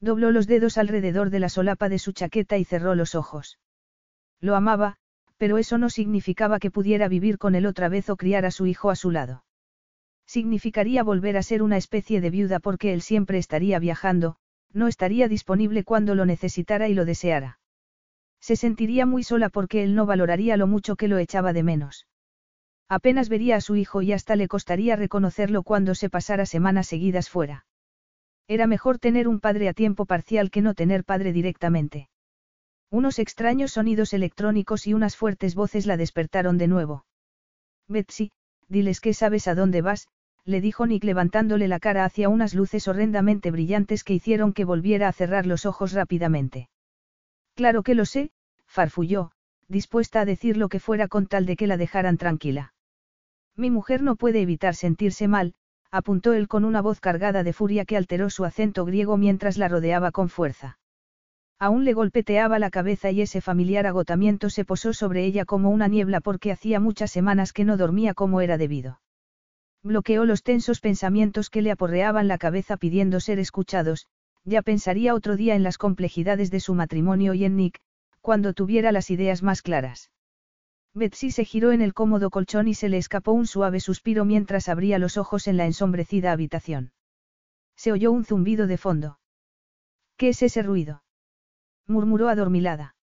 Dobló 0.00 0.30
los 0.30 0.46
dedos 0.46 0.78
alrededor 0.78 1.30
de 1.30 1.40
la 1.40 1.48
solapa 1.48 1.88
de 1.88 1.98
su 1.98 2.12
chaqueta 2.12 2.56
y 2.56 2.64
cerró 2.64 2.94
los 2.94 3.14
ojos. 3.14 3.58
Lo 4.40 4.56
amaba, 4.56 4.96
pero 5.36 5.58
eso 5.58 5.78
no 5.78 5.90
significaba 5.90 6.58
que 6.58 6.70
pudiera 6.70 7.08
vivir 7.08 7.38
con 7.38 7.54
él 7.54 7.66
otra 7.66 7.88
vez 7.88 8.08
o 8.08 8.16
criar 8.16 8.46
a 8.46 8.50
su 8.50 8.66
hijo 8.66 8.90
a 8.90 8.96
su 8.96 9.10
lado. 9.10 9.44
Significaría 10.26 11.02
volver 11.02 11.36
a 11.36 11.42
ser 11.42 11.62
una 11.62 11.76
especie 11.76 12.20
de 12.20 12.30
viuda 12.30 12.60
porque 12.60 12.92
él 12.92 13.02
siempre 13.02 13.38
estaría 13.38 13.78
viajando, 13.78 14.36
no 14.72 14.86
estaría 14.86 15.28
disponible 15.28 15.84
cuando 15.84 16.14
lo 16.14 16.24
necesitara 16.24 16.88
y 16.88 16.94
lo 16.94 17.04
deseara. 17.04 17.58
Se 18.40 18.56
sentiría 18.56 19.06
muy 19.06 19.22
sola 19.22 19.48
porque 19.48 19.82
él 19.82 19.94
no 19.94 20.06
valoraría 20.06 20.56
lo 20.56 20.66
mucho 20.66 20.96
que 20.96 21.08
lo 21.08 21.18
echaba 21.18 21.52
de 21.52 21.62
menos. 21.62 22.06
Apenas 22.88 23.28
vería 23.28 23.56
a 23.56 23.60
su 23.60 23.76
hijo 23.76 24.02
y 24.02 24.12
hasta 24.12 24.36
le 24.36 24.48
costaría 24.48 24.96
reconocerlo 24.96 25.62
cuando 25.62 25.94
se 25.94 26.08
pasara 26.08 26.46
semanas 26.46 26.86
seguidas 26.86 27.28
fuera. 27.28 27.66
Era 28.50 28.66
mejor 28.66 28.98
tener 28.98 29.28
un 29.28 29.38
padre 29.38 29.68
a 29.68 29.72
tiempo 29.74 30.06
parcial 30.06 30.50
que 30.50 30.60
no 30.60 30.74
tener 30.74 31.04
padre 31.04 31.32
directamente. 31.32 32.08
Unos 32.90 33.20
extraños 33.20 33.70
sonidos 33.70 34.12
electrónicos 34.12 34.88
y 34.88 34.92
unas 34.92 35.14
fuertes 35.14 35.54
voces 35.54 35.86
la 35.86 35.96
despertaron 35.96 36.58
de 36.58 36.66
nuevo. 36.66 37.04
Betsy, 37.86 38.32
diles 38.66 39.00
que 39.00 39.14
sabes 39.14 39.46
a 39.46 39.54
dónde 39.54 39.82
vas, 39.82 40.08
le 40.44 40.60
dijo 40.60 40.84
Nick 40.88 41.04
levantándole 41.04 41.68
la 41.68 41.78
cara 41.78 42.04
hacia 42.04 42.28
unas 42.28 42.52
luces 42.52 42.88
horrendamente 42.88 43.52
brillantes 43.52 44.02
que 44.02 44.14
hicieron 44.14 44.52
que 44.52 44.64
volviera 44.64 45.06
a 45.06 45.12
cerrar 45.12 45.46
los 45.46 45.64
ojos 45.64 45.92
rápidamente. 45.92 46.68
Claro 47.54 47.84
que 47.84 47.94
lo 47.94 48.04
sé, 48.04 48.32
farfulló, 48.66 49.30
dispuesta 49.68 50.22
a 50.22 50.24
decir 50.24 50.56
lo 50.56 50.68
que 50.68 50.80
fuera 50.80 51.06
con 51.06 51.28
tal 51.28 51.46
de 51.46 51.54
que 51.54 51.68
la 51.68 51.76
dejaran 51.76 52.16
tranquila. 52.16 52.74
Mi 53.54 53.70
mujer 53.70 54.02
no 54.02 54.16
puede 54.16 54.40
evitar 54.40 54.74
sentirse 54.74 55.28
mal, 55.28 55.54
apuntó 55.90 56.32
él 56.32 56.48
con 56.48 56.64
una 56.64 56.82
voz 56.82 57.00
cargada 57.00 57.42
de 57.42 57.52
furia 57.52 57.84
que 57.84 57.96
alteró 57.96 58.30
su 58.30 58.44
acento 58.44 58.84
griego 58.84 59.16
mientras 59.16 59.58
la 59.58 59.68
rodeaba 59.68 60.12
con 60.12 60.28
fuerza. 60.28 60.78
Aún 61.58 61.84
le 61.84 61.92
golpeteaba 61.92 62.58
la 62.58 62.70
cabeza 62.70 63.10
y 63.10 63.20
ese 63.20 63.40
familiar 63.40 63.86
agotamiento 63.86 64.48
se 64.48 64.64
posó 64.64 64.94
sobre 64.94 65.24
ella 65.24 65.44
como 65.44 65.70
una 65.70 65.88
niebla 65.88 66.20
porque 66.20 66.52
hacía 66.52 66.80
muchas 66.80 67.10
semanas 67.10 67.52
que 67.52 67.64
no 67.64 67.76
dormía 67.76 68.14
como 68.14 68.40
era 68.40 68.56
debido. 68.56 69.00
Bloqueó 69.82 70.24
los 70.24 70.42
tensos 70.42 70.80
pensamientos 70.80 71.50
que 71.50 71.62
le 71.62 71.70
aporreaban 71.70 72.28
la 72.28 72.38
cabeza 72.38 72.76
pidiendo 72.76 73.20
ser 73.20 73.38
escuchados, 73.38 74.06
ya 74.44 74.62
pensaría 74.62 75.14
otro 75.14 75.36
día 75.36 75.54
en 75.54 75.62
las 75.62 75.76
complejidades 75.76 76.50
de 76.50 76.60
su 76.60 76.74
matrimonio 76.74 77.34
y 77.34 77.44
en 77.44 77.56
Nick, 77.56 77.80
cuando 78.20 78.52
tuviera 78.52 78.92
las 78.92 79.10
ideas 79.10 79.42
más 79.42 79.62
claras. 79.62 80.10
Betsy 80.94 81.30
se 81.30 81.44
giró 81.44 81.72
en 81.72 81.82
el 81.82 81.94
cómodo 81.94 82.30
colchón 82.30 82.66
y 82.66 82.74
se 82.74 82.88
le 82.88 82.98
escapó 82.98 83.32
un 83.32 83.46
suave 83.46 83.80
suspiro 83.80 84.24
mientras 84.24 84.68
abría 84.68 84.98
los 84.98 85.16
ojos 85.16 85.46
en 85.46 85.56
la 85.56 85.66
ensombrecida 85.66 86.32
habitación. 86.32 86.92
Se 87.76 87.92
oyó 87.92 88.10
un 88.10 88.24
zumbido 88.24 88.66
de 88.66 88.76
fondo. 88.76 89.18
¿Qué 90.16 90.30
es 90.30 90.42
ese 90.42 90.62
ruido? 90.62 91.02
murmuró 91.86 92.28
adormilada. 92.28 92.96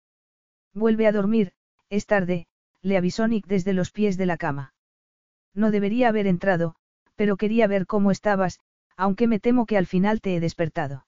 Vuelve 0.74 1.07
a 1.07 1.11
dormir, 1.11 1.53
es 1.90 2.06
tarde, 2.06 2.48
le 2.82 2.98
avisó 2.98 3.27
Nick 3.27 3.48
desde 3.48 3.74
los 3.74 3.91
pies 3.91 4.17
de 4.17 4.25
la 4.25 4.38
cama. 4.38 4.74
No 5.53 5.72
debería 5.72 6.09
haber 6.09 6.27
entrado, 6.27 6.75
pero 7.16 7.38
quería 7.38 7.67
ver 7.67 7.88
cómo 7.88 8.11
estabas, 8.11 8.59
aunque 8.95 9.27
me 9.27 9.40
temo 9.40 9.66
que 9.66 9.77
al 9.77 9.88
final 9.88 10.22
te 10.22 10.35
he 10.35 10.40
despertado. 10.40 11.06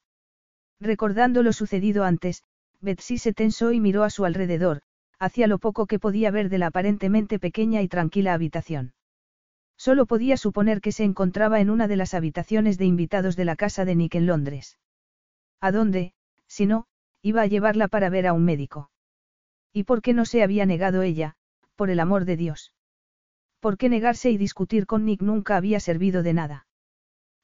Recordando 0.79 1.43
lo 1.43 1.53
sucedido 1.53 2.03
antes, 2.03 2.43
Betsy 2.81 3.17
se 3.17 3.33
tensó 3.33 3.71
y 3.71 3.79
miró 3.79 4.03
a 4.03 4.09
su 4.09 4.25
alrededor, 4.25 4.81
hacia 5.19 5.47
lo 5.47 5.59
poco 5.59 5.85
que 5.85 5.99
podía 5.99 6.31
ver 6.31 6.49
de 6.49 6.57
la 6.57 6.67
aparentemente 6.67 7.39
pequeña 7.39 7.81
y 7.81 7.87
tranquila 7.87 8.33
habitación. 8.33 8.93
Solo 9.77 10.05
podía 10.05 10.37
suponer 10.37 10.81
que 10.81 10.91
se 10.91 11.03
encontraba 11.03 11.59
en 11.59 11.69
una 11.69 11.87
de 11.87 11.95
las 11.95 12.13
habitaciones 12.13 12.77
de 12.77 12.85
invitados 12.85 13.35
de 13.35 13.45
la 13.45 13.55
casa 13.55 13.85
de 13.85 13.95
Nick 13.95 14.15
en 14.15 14.25
Londres. 14.25 14.77
¿A 15.61 15.71
dónde, 15.71 16.13
si 16.47 16.65
no, 16.65 16.87
iba 17.21 17.41
a 17.41 17.47
llevarla 17.47 17.87
para 17.87 18.09
ver 18.09 18.27
a 18.27 18.33
un 18.33 18.45
médico? 18.45 18.91
¿Y 19.73 19.83
por 19.83 20.01
qué 20.01 20.13
no 20.13 20.25
se 20.25 20.41
había 20.41 20.65
negado 20.65 21.01
ella, 21.01 21.35
por 21.75 21.89
el 21.89 21.99
amor 21.99 22.25
de 22.25 22.37
Dios? 22.37 22.73
¿Por 23.59 23.77
qué 23.77 23.89
negarse 23.89 24.31
y 24.31 24.37
discutir 24.37 24.85
con 24.85 25.05
Nick 25.05 25.21
nunca 25.21 25.57
había 25.57 25.79
servido 25.79 26.23
de 26.23 26.33
nada? 26.33 26.67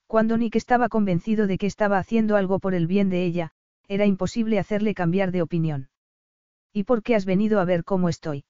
Cuando 0.07 0.37
Nick 0.37 0.55
estaba 0.55 0.87
convencido 0.87 1.45
de 1.47 1.57
que 1.57 1.67
estaba 1.67 1.97
haciendo 1.97 2.37
algo 2.37 2.59
por 2.59 2.73
el 2.73 2.87
bien 2.87 3.09
de 3.09 3.25
ella, 3.25 3.51
era 3.87 4.05
imposible 4.05 4.59
hacerle 4.59 4.93
cambiar 4.93 5.31
de 5.31 5.41
opinión. 5.41 5.89
¿Y 6.75 6.83
por 6.83 7.03
qué 7.03 7.15
has 7.15 7.23
venido 7.23 7.61
a 7.61 7.65
ver 7.65 7.85
cómo 7.85 8.09
estoy? 8.09 8.43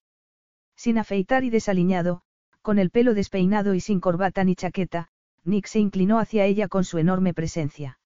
Sin 0.75 0.97
afeitar 0.97 1.43
y 1.43 1.51
desaliñado, 1.51 2.23
con 2.63 2.79
el 2.79 2.89
pelo 2.89 3.13
despeinado 3.13 3.75
y 3.75 3.79
sin 3.79 3.99
corbata 3.99 4.43
ni 4.43 4.55
chaqueta, 4.55 5.09
Nick 5.43 5.67
se 5.67 5.77
inclinó 5.77 6.17
hacia 6.17 6.45
ella 6.45 6.67
con 6.67 6.85
su 6.85 6.97
enorme 6.97 7.35
presencia. 7.35 7.99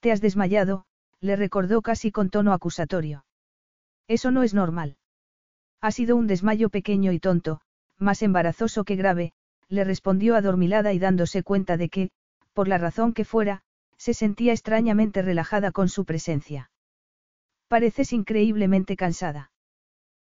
Te 0.00 0.12
has 0.12 0.20
desmayado, 0.20 0.84
le 1.22 1.36
recordó 1.36 1.80
casi 1.80 2.12
con 2.12 2.28
tono 2.28 2.52
acusatorio. 2.52 3.24
Eso 4.08 4.30
no 4.30 4.42
es 4.42 4.52
normal. 4.52 4.98
Ha 5.80 5.90
sido 5.90 6.16
un 6.16 6.26
desmayo 6.26 6.68
pequeño 6.68 7.10
y 7.10 7.18
tonto, 7.18 7.62
más 7.96 8.20
embarazoso 8.20 8.84
que 8.84 8.96
grave, 8.96 9.32
le 9.68 9.84
respondió 9.84 10.36
adormilada 10.36 10.92
y 10.92 10.98
dándose 10.98 11.42
cuenta 11.42 11.78
de 11.78 11.88
que, 11.88 12.10
por 12.52 12.68
la 12.68 12.76
razón 12.76 13.14
que 13.14 13.24
fuera, 13.24 13.62
se 13.96 14.12
sentía 14.12 14.52
extrañamente 14.52 15.22
relajada 15.22 15.72
con 15.72 15.88
su 15.88 16.04
presencia. 16.04 16.69
Pareces 17.70 18.12
increíblemente 18.12 18.96
cansada. 18.96 19.52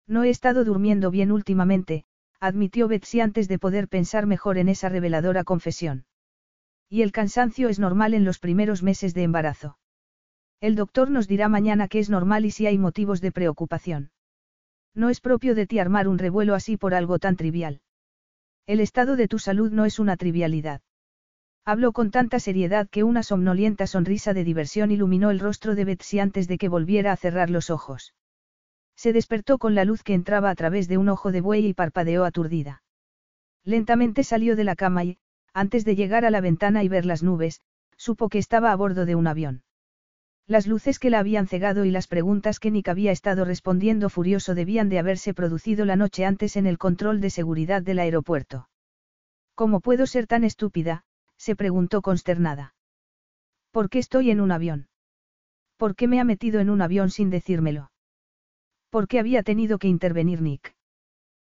No 0.07 0.23
he 0.23 0.31
estado 0.31 0.63
durmiendo 0.65 1.11
bien 1.11 1.31
últimamente, 1.31 2.03
admitió 2.39 2.87
Betsy 2.87 3.19
antes 3.19 3.47
de 3.47 3.59
poder 3.59 3.87
pensar 3.87 4.25
mejor 4.25 4.57
en 4.57 4.67
esa 4.67 4.89
reveladora 4.89 5.43
confesión. 5.43 6.07
Y 6.89 7.03
el 7.03 7.11
cansancio 7.11 7.69
es 7.69 7.77
normal 7.77 8.15
en 8.15 8.25
los 8.25 8.39
primeros 8.39 8.81
meses 8.81 9.13
de 9.13 9.21
embarazo. 9.21 9.77
El 10.59 10.75
doctor 10.75 11.11
nos 11.11 11.27
dirá 11.27 11.47
mañana 11.47 11.87
que 11.87 11.99
es 11.99 12.09
normal 12.09 12.45
y 12.45 12.49
si 12.49 12.65
hay 12.65 12.79
motivos 12.79 13.21
de 13.21 13.31
preocupación. 13.31 14.09
No 14.95 15.11
es 15.11 15.21
propio 15.21 15.53
de 15.53 15.67
ti 15.67 15.77
armar 15.77 16.07
un 16.07 16.17
revuelo 16.17 16.55
así 16.55 16.77
por 16.77 16.95
algo 16.95 17.19
tan 17.19 17.35
trivial. 17.35 17.79
El 18.65 18.79
estado 18.79 19.15
de 19.15 19.27
tu 19.27 19.37
salud 19.37 19.71
no 19.71 19.85
es 19.85 19.99
una 19.99 20.17
trivialidad. 20.17 20.81
Habló 21.67 21.93
con 21.93 22.11
tanta 22.11 22.39
seriedad 22.39 22.87
que 22.87 23.03
una 23.03 23.23
somnolienta 23.23 23.87
sonrisa 23.87 24.35
de 24.35 24.43
diversión 24.43 24.91
iluminó 24.91 25.31
el 25.31 25.39
rostro 25.39 25.73
de 25.73 25.83
Betsy 25.83 26.19
antes 26.19 26.47
de 26.47 26.59
que 26.59 26.69
volviera 26.69 27.11
a 27.11 27.17
cerrar 27.17 27.49
los 27.49 27.71
ojos. 27.71 28.13
Se 28.95 29.13
despertó 29.13 29.57
con 29.57 29.73
la 29.73 29.83
luz 29.83 30.03
que 30.03 30.13
entraba 30.13 30.51
a 30.51 30.55
través 30.55 30.87
de 30.87 30.99
un 30.99 31.09
ojo 31.09 31.31
de 31.31 31.41
buey 31.41 31.65
y 31.65 31.73
parpadeó 31.73 32.23
aturdida. 32.23 32.83
Lentamente 33.63 34.23
salió 34.23 34.55
de 34.55 34.63
la 34.63 34.75
cama 34.75 35.05
y, 35.05 35.17
antes 35.53 35.85
de 35.85 35.95
llegar 35.95 36.23
a 36.23 36.29
la 36.29 36.39
ventana 36.39 36.83
y 36.83 36.87
ver 36.87 37.03
las 37.03 37.23
nubes, 37.23 37.61
supo 37.97 38.29
que 38.29 38.37
estaba 38.37 38.71
a 38.71 38.75
bordo 38.75 39.07
de 39.07 39.15
un 39.15 39.25
avión. 39.25 39.63
Las 40.45 40.67
luces 40.67 40.99
que 40.99 41.09
la 41.09 41.17
habían 41.17 41.47
cegado 41.47 41.83
y 41.83 41.89
las 41.89 42.05
preguntas 42.05 42.59
que 42.59 42.69
Nick 42.69 42.89
había 42.89 43.11
estado 43.11 43.43
respondiendo 43.43 44.09
furioso 44.09 44.53
debían 44.53 44.89
de 44.89 44.99
haberse 44.99 45.33
producido 45.33 45.85
la 45.85 45.95
noche 45.95 46.25
antes 46.25 46.57
en 46.57 46.67
el 46.67 46.77
control 46.77 47.21
de 47.21 47.31
seguridad 47.31 47.81
del 47.81 47.97
aeropuerto. 47.97 48.69
¿Cómo 49.55 49.79
puedo 49.79 50.05
ser 50.05 50.27
tan 50.27 50.43
estúpida? 50.43 51.05
Se 51.45 51.55
preguntó 51.55 52.01
consternada. 52.01 52.73
¿Por 53.69 53.91
qué 53.91 53.99
estoy 53.99 54.31
en 54.31 54.41
un 54.41 54.51
avión? 54.51 54.87
¿Por 55.77 55.95
qué 55.95 56.07
me 56.07 56.19
ha 56.19 56.23
metido 56.23 56.59
en 56.59 56.71
un 56.71 56.81
avión 56.81 57.11
sin 57.11 57.29
decírmelo? 57.29 57.91
¿Por 58.89 59.07
qué 59.07 59.19
había 59.19 59.43
tenido 59.43 59.77
que 59.77 59.87
intervenir 59.87 60.41
Nick? 60.41 60.73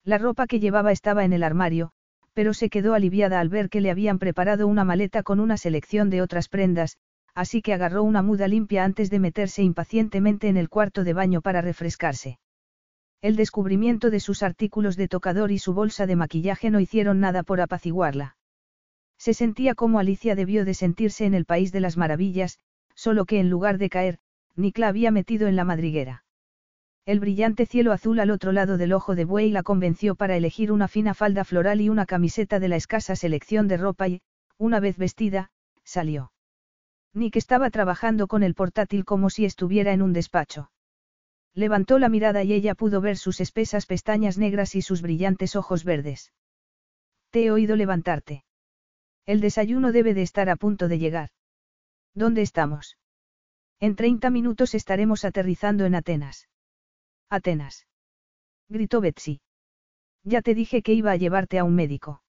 La 0.05 0.17
ropa 0.17 0.47
que 0.47 0.61
llevaba 0.61 0.93
estaba 0.93 1.25
en 1.25 1.33
el 1.33 1.43
armario, 1.43 1.91
pero 2.31 2.53
se 2.53 2.69
quedó 2.69 2.93
aliviada 2.93 3.41
al 3.41 3.49
ver 3.49 3.67
que 3.67 3.81
le 3.81 3.91
habían 3.91 4.17
preparado 4.17 4.65
una 4.65 4.85
maleta 4.85 5.23
con 5.23 5.41
una 5.41 5.57
selección 5.57 6.09
de 6.09 6.21
otras 6.21 6.47
prendas, 6.47 6.95
así 7.35 7.61
que 7.61 7.73
agarró 7.73 8.03
una 8.03 8.21
muda 8.21 8.47
limpia 8.47 8.85
antes 8.85 9.09
de 9.09 9.19
meterse 9.19 9.61
impacientemente 9.61 10.47
en 10.47 10.55
el 10.55 10.69
cuarto 10.69 11.03
de 11.03 11.11
baño 11.11 11.41
para 11.41 11.59
refrescarse. 11.59 12.39
El 13.21 13.35
descubrimiento 13.35 14.09
de 14.09 14.21
sus 14.21 14.41
artículos 14.41 14.95
de 14.95 15.09
tocador 15.09 15.51
y 15.51 15.59
su 15.59 15.73
bolsa 15.73 16.05
de 16.05 16.15
maquillaje 16.15 16.69
no 16.69 16.79
hicieron 16.79 17.19
nada 17.19 17.43
por 17.43 17.59
apaciguarla. 17.59 18.37
Se 19.21 19.35
sentía 19.35 19.75
como 19.75 19.99
Alicia 19.99 20.33
debió 20.33 20.65
de 20.65 20.73
sentirse 20.73 21.25
en 21.25 21.35
el 21.35 21.45
país 21.45 21.71
de 21.71 21.79
las 21.79 21.95
maravillas, 21.95 22.57
solo 22.95 23.25
que 23.25 23.39
en 23.39 23.51
lugar 23.51 23.77
de 23.77 23.87
caer, 23.87 24.17
Nick 24.55 24.79
la 24.79 24.87
había 24.87 25.11
metido 25.11 25.47
en 25.47 25.55
la 25.55 25.63
madriguera. 25.63 26.23
El 27.05 27.19
brillante 27.19 27.67
cielo 27.67 27.91
azul 27.91 28.19
al 28.19 28.31
otro 28.31 28.51
lado 28.51 28.79
del 28.79 28.93
ojo 28.93 29.13
de 29.13 29.25
buey 29.25 29.51
la 29.51 29.61
convenció 29.61 30.15
para 30.15 30.35
elegir 30.37 30.71
una 30.71 30.87
fina 30.87 31.13
falda 31.13 31.43
floral 31.43 31.81
y 31.81 31.89
una 31.89 32.07
camiseta 32.07 32.59
de 32.59 32.67
la 32.67 32.77
escasa 32.77 33.15
selección 33.15 33.67
de 33.67 33.77
ropa 33.77 34.07
y, 34.07 34.21
una 34.57 34.79
vez 34.79 34.97
vestida, 34.97 35.51
salió. 35.83 36.31
Nick 37.13 37.35
estaba 37.35 37.69
trabajando 37.69 38.25
con 38.25 38.41
el 38.41 38.55
portátil 38.55 39.05
como 39.05 39.29
si 39.29 39.45
estuviera 39.45 39.93
en 39.93 40.01
un 40.01 40.13
despacho. 40.13 40.71
Levantó 41.53 41.99
la 41.99 42.09
mirada 42.09 42.43
y 42.43 42.53
ella 42.53 42.73
pudo 42.73 43.01
ver 43.01 43.17
sus 43.17 43.39
espesas 43.39 43.85
pestañas 43.85 44.39
negras 44.39 44.73
y 44.73 44.81
sus 44.81 45.03
brillantes 45.03 45.55
ojos 45.55 45.83
verdes. 45.83 46.33
Te 47.29 47.45
he 47.45 47.51
oído 47.51 47.75
levantarte. 47.75 48.45
El 49.25 49.41
desayuno 49.41 49.91
debe 49.91 50.13
de 50.13 50.21
estar 50.21 50.49
a 50.49 50.55
punto 50.55 50.87
de 50.87 50.99
llegar. 50.99 51.29
¿Dónde 52.13 52.41
estamos? 52.41 52.97
En 53.79 53.95
30 53.95 54.29
minutos 54.29 54.75
estaremos 54.75 55.25
aterrizando 55.25 55.85
en 55.85 55.95
Atenas. 55.95 56.47
Atenas. 57.29 57.87
Gritó 58.69 59.01
Betsy. 59.01 59.41
Ya 60.23 60.41
te 60.41 60.53
dije 60.53 60.81
que 60.81 60.93
iba 60.93 61.11
a 61.11 61.15
llevarte 61.15 61.57
a 61.59 61.63
un 61.63 61.75
médico. 61.75 62.21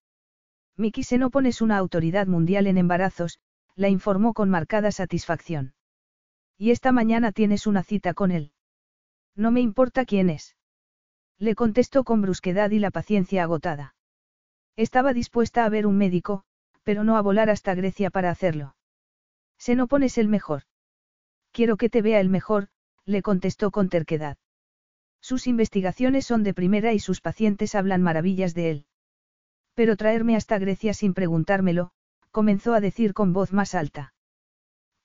Miki 0.76 1.02
Senopon 1.02 1.46
es 1.46 1.60
una 1.60 1.76
autoridad 1.76 2.26
mundial 2.26 2.66
en 2.66 2.78
embarazos, 2.78 3.38
la 3.76 3.88
informó 3.88 4.32
con 4.32 4.48
marcada 4.48 4.90
satisfacción. 4.92 5.74
Y 6.56 6.70
esta 6.70 6.92
mañana 6.92 7.32
tienes 7.32 7.66
una 7.66 7.82
cita 7.82 8.14
con 8.14 8.30
él. 8.30 8.52
No 9.34 9.50
me 9.50 9.60
importa 9.60 10.04
quién 10.04 10.30
es. 10.30 10.56
Le 11.38 11.54
contestó 11.54 12.04
con 12.04 12.22
brusquedad 12.22 12.70
y 12.70 12.78
la 12.78 12.90
paciencia 12.90 13.42
agotada. 13.42 13.94
Estaba 14.76 15.12
dispuesta 15.12 15.64
a 15.64 15.68
ver 15.68 15.86
un 15.86 15.98
médico, 15.98 16.44
pero 16.84 17.04
no 17.04 17.16
a 17.16 17.22
volar 17.22 17.50
hasta 17.50 17.74
Grecia 17.74 18.10
para 18.10 18.30
hacerlo. 18.30 18.76
Se 19.58 19.74
no 19.76 19.86
pones 19.86 20.18
el 20.18 20.28
mejor. 20.28 20.62
Quiero 21.52 21.76
que 21.76 21.88
te 21.88 22.02
vea 22.02 22.20
el 22.20 22.28
mejor, 22.28 22.68
le 23.04 23.22
contestó 23.22 23.70
con 23.70 23.88
terquedad. 23.88 24.36
Sus 25.20 25.46
investigaciones 25.46 26.26
son 26.26 26.42
de 26.42 26.54
primera 26.54 26.92
y 26.92 26.98
sus 26.98 27.20
pacientes 27.20 27.74
hablan 27.74 28.02
maravillas 28.02 28.54
de 28.54 28.70
él. 28.70 28.86
Pero 29.74 29.96
traerme 29.96 30.36
hasta 30.36 30.58
Grecia 30.58 30.94
sin 30.94 31.14
preguntármelo, 31.14 31.92
comenzó 32.30 32.74
a 32.74 32.80
decir 32.80 33.14
con 33.14 33.32
voz 33.32 33.52
más 33.52 33.74
alta. 33.74 34.14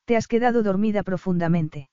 Te 0.06 0.16
has 0.16 0.28
quedado 0.28 0.64
dormida 0.64 1.04
profundamente. 1.04 1.90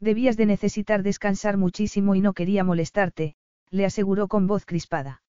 Debías 0.00 0.36
de 0.36 0.46
necesitar 0.46 1.02
descansar 1.02 1.56
muchísimo 1.56 2.14
y 2.14 2.20
no 2.20 2.32
quería 2.32 2.64
molestarte, 2.64 3.36
le 3.70 3.84
aseguró 3.84 4.28
con 4.28 4.46
voz 4.46 4.64
crispada. 4.64 5.22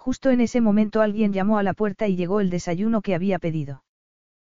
Justo 0.00 0.30
en 0.30 0.40
ese 0.40 0.62
momento 0.62 1.02
alguien 1.02 1.30
llamó 1.30 1.58
a 1.58 1.62
la 1.62 1.74
puerta 1.74 2.08
y 2.08 2.16
llegó 2.16 2.40
el 2.40 2.48
desayuno 2.48 3.02
que 3.02 3.14
había 3.14 3.38
pedido. 3.38 3.84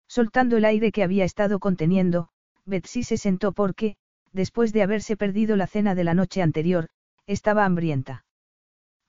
Soltando 0.07 0.57
el 0.57 0.65
aire 0.65 0.93
que 0.93 1.03
había 1.03 1.25
estado 1.25 1.59
conteniendo, 1.59 2.29
Betsy 2.65 3.03
se 3.03 3.17
sentó 3.17 3.51
porque, 3.51 3.97
después 4.33 4.73
de 4.73 4.85
haberse 4.85 5.17
perdido 5.17 5.57
la 5.57 5.67
cena 5.67 5.97
de 5.97 6.05
la 6.05 6.15
noche 6.15 6.43
anterior, 6.43 6.91
estaba 7.27 7.65
hambrienta. 7.65 8.25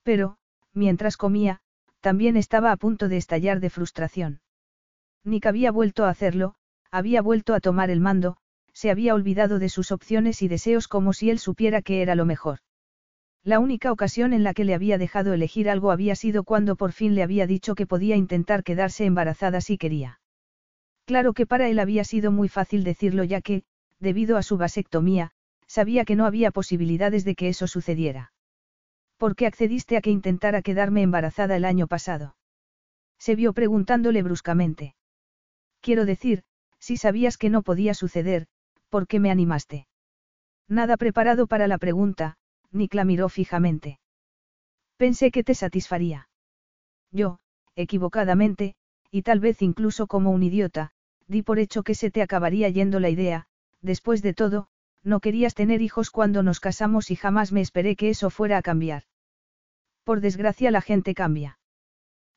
Pero, 0.02 0.36
mientras 0.72 1.16
comía, 1.16 1.60
también 2.00 2.36
estaba 2.36 2.72
a 2.72 2.76
punto 2.78 3.08
de 3.08 3.16
estallar 3.16 3.60
de 3.60 3.70
frustración. 3.70 4.40
Nick 5.22 5.46
había 5.46 5.70
vuelto 5.70 6.04
a 6.04 6.10
hacerlo, 6.10 6.56
había 6.90 7.22
vuelto 7.22 7.54
a 7.54 7.60
tomar 7.60 7.90
el 7.90 8.00
mando, 8.00 8.38
se 8.72 8.90
había 8.90 9.14
olvidado 9.14 9.60
de 9.60 9.68
sus 9.68 9.92
opciones 9.92 10.42
y 10.42 10.48
deseos 10.48 10.88
como 10.88 11.12
si 11.12 11.30
él 11.30 11.38
supiera 11.38 11.80
que 11.80 12.02
era 12.02 12.16
lo 12.16 12.24
mejor. 12.24 12.58
La 13.44 13.58
única 13.58 13.92
ocasión 13.92 14.32
en 14.32 14.42
la 14.42 14.54
que 14.54 14.64
le 14.64 14.74
había 14.74 14.96
dejado 14.96 15.34
elegir 15.34 15.68
algo 15.68 15.90
había 15.90 16.16
sido 16.16 16.44
cuando 16.44 16.76
por 16.76 16.92
fin 16.92 17.14
le 17.14 17.22
había 17.22 17.46
dicho 17.46 17.74
que 17.74 17.86
podía 17.86 18.16
intentar 18.16 18.64
quedarse 18.64 19.04
embarazada 19.04 19.60
si 19.60 19.76
quería. 19.76 20.18
Claro 21.04 21.34
que 21.34 21.44
para 21.44 21.68
él 21.68 21.78
había 21.78 22.04
sido 22.04 22.32
muy 22.32 22.48
fácil 22.48 22.84
decirlo 22.84 23.22
ya 23.22 23.42
que, 23.42 23.64
debido 24.00 24.38
a 24.38 24.42
su 24.42 24.56
vasectomía, 24.56 25.32
sabía 25.66 26.06
que 26.06 26.16
no 26.16 26.24
había 26.24 26.50
posibilidades 26.52 27.26
de 27.26 27.34
que 27.34 27.48
eso 27.48 27.66
sucediera. 27.66 28.32
¿Por 29.18 29.36
qué 29.36 29.46
accediste 29.46 29.98
a 29.98 30.00
que 30.00 30.10
intentara 30.10 30.62
quedarme 30.62 31.02
embarazada 31.02 31.54
el 31.56 31.66
año 31.66 31.86
pasado? 31.86 32.36
Se 33.18 33.34
vio 33.34 33.52
preguntándole 33.52 34.22
bruscamente. 34.22 34.94
Quiero 35.82 36.06
decir, 36.06 36.44
si 36.78 36.96
sabías 36.96 37.36
que 37.36 37.50
no 37.50 37.62
podía 37.62 37.92
suceder, 37.92 38.46
¿por 38.88 39.06
qué 39.06 39.20
me 39.20 39.30
animaste? 39.30 39.86
Nada 40.66 40.96
preparado 40.96 41.46
para 41.46 41.68
la 41.68 41.76
pregunta, 41.76 42.38
Nick 42.74 42.92
la 42.94 43.04
miró 43.04 43.28
fijamente. 43.28 43.98
Pensé 44.96 45.30
que 45.30 45.44
te 45.44 45.54
satisfaría. 45.54 46.28
Yo, 47.10 47.38
equivocadamente, 47.76 48.74
y 49.10 49.22
tal 49.22 49.40
vez 49.40 49.62
incluso 49.62 50.06
como 50.06 50.30
un 50.30 50.42
idiota, 50.42 50.90
di 51.28 51.42
por 51.42 51.58
hecho 51.58 51.82
que 51.84 51.94
se 51.94 52.10
te 52.10 52.20
acabaría 52.20 52.68
yendo 52.68 53.00
la 53.00 53.10
idea, 53.10 53.46
después 53.80 54.22
de 54.22 54.34
todo, 54.34 54.68
no 55.04 55.20
querías 55.20 55.54
tener 55.54 55.82
hijos 55.82 56.10
cuando 56.10 56.42
nos 56.42 56.60
casamos 56.60 57.10
y 57.10 57.16
jamás 57.16 57.52
me 57.52 57.60
esperé 57.60 57.94
que 57.94 58.10
eso 58.10 58.30
fuera 58.30 58.58
a 58.58 58.62
cambiar. 58.62 59.04
Por 60.02 60.20
desgracia 60.20 60.70
la 60.70 60.80
gente 60.80 61.14
cambia. 61.14 61.58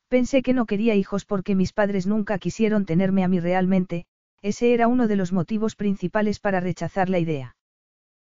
Pensé 0.08 0.42
que 0.42 0.54
no 0.54 0.66
quería 0.66 0.94
hijos 0.94 1.24
porque 1.24 1.54
mis 1.54 1.72
padres 1.72 2.06
nunca 2.06 2.38
quisieron 2.38 2.86
tenerme 2.86 3.24
a 3.24 3.28
mí 3.28 3.40
realmente, 3.40 4.06
ese 4.40 4.72
era 4.72 4.86
uno 4.86 5.08
de 5.08 5.16
los 5.16 5.32
motivos 5.32 5.74
principales 5.74 6.38
para 6.38 6.60
rechazar 6.60 7.08
la 7.08 7.18
idea. 7.18 7.56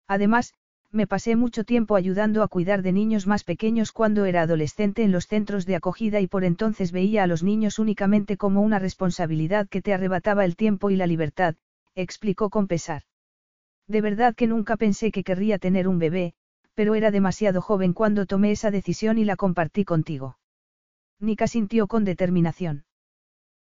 Además, 0.06 0.54
me 0.90 1.06
pasé 1.06 1.36
mucho 1.36 1.64
tiempo 1.64 1.96
ayudando 1.96 2.42
a 2.42 2.48
cuidar 2.48 2.82
de 2.82 2.92
niños 2.92 3.26
más 3.26 3.44
pequeños 3.44 3.92
cuando 3.92 4.24
era 4.24 4.42
adolescente 4.42 5.02
en 5.02 5.12
los 5.12 5.26
centros 5.26 5.66
de 5.66 5.76
acogida 5.76 6.20
y 6.20 6.26
por 6.26 6.44
entonces 6.44 6.92
veía 6.92 7.24
a 7.24 7.26
los 7.26 7.42
niños 7.42 7.78
únicamente 7.78 8.36
como 8.36 8.62
una 8.62 8.78
responsabilidad 8.78 9.68
que 9.68 9.82
te 9.82 9.92
arrebataba 9.92 10.44
el 10.44 10.56
tiempo 10.56 10.90
y 10.90 10.96
la 10.96 11.06
libertad, 11.06 11.56
explicó 11.94 12.48
con 12.48 12.68
pesar. 12.68 13.02
De 13.86 14.00
verdad 14.00 14.34
que 14.34 14.46
nunca 14.46 14.76
pensé 14.76 15.10
que 15.10 15.24
querría 15.24 15.58
tener 15.58 15.88
un 15.88 15.98
bebé, 15.98 16.34
pero 16.74 16.94
era 16.94 17.10
demasiado 17.10 17.60
joven 17.60 17.92
cuando 17.92 18.24
tomé 18.24 18.52
esa 18.52 18.70
decisión 18.70 19.18
y 19.18 19.24
la 19.24 19.36
compartí 19.36 19.84
contigo. 19.84 20.38
Nika 21.20 21.48
sintió 21.48 21.86
con 21.86 22.04
determinación. 22.04 22.84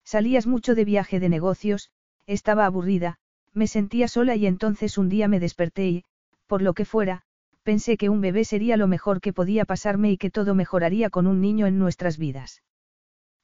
Salías 0.04 0.46
mucho 0.46 0.74
de 0.74 0.84
viaje 0.84 1.20
de 1.20 1.28
negocios, 1.28 1.90
estaba 2.26 2.66
aburrida, 2.66 3.18
me 3.52 3.66
sentía 3.66 4.08
sola 4.08 4.34
y 4.36 4.46
entonces 4.46 4.98
un 4.98 5.08
día 5.08 5.28
me 5.28 5.40
desperté 5.40 5.88
y, 5.88 6.04
por 6.46 6.62
lo 6.62 6.74
que 6.74 6.84
fuera, 6.84 7.22
pensé 7.62 7.96
que 7.96 8.08
un 8.08 8.20
bebé 8.20 8.44
sería 8.44 8.76
lo 8.76 8.86
mejor 8.86 9.20
que 9.20 9.32
podía 9.32 9.64
pasarme 9.64 10.10
y 10.10 10.18
que 10.18 10.30
todo 10.30 10.54
mejoraría 10.54 11.10
con 11.10 11.26
un 11.26 11.40
niño 11.40 11.66
en 11.66 11.78
nuestras 11.78 12.18
vidas. 12.18 12.62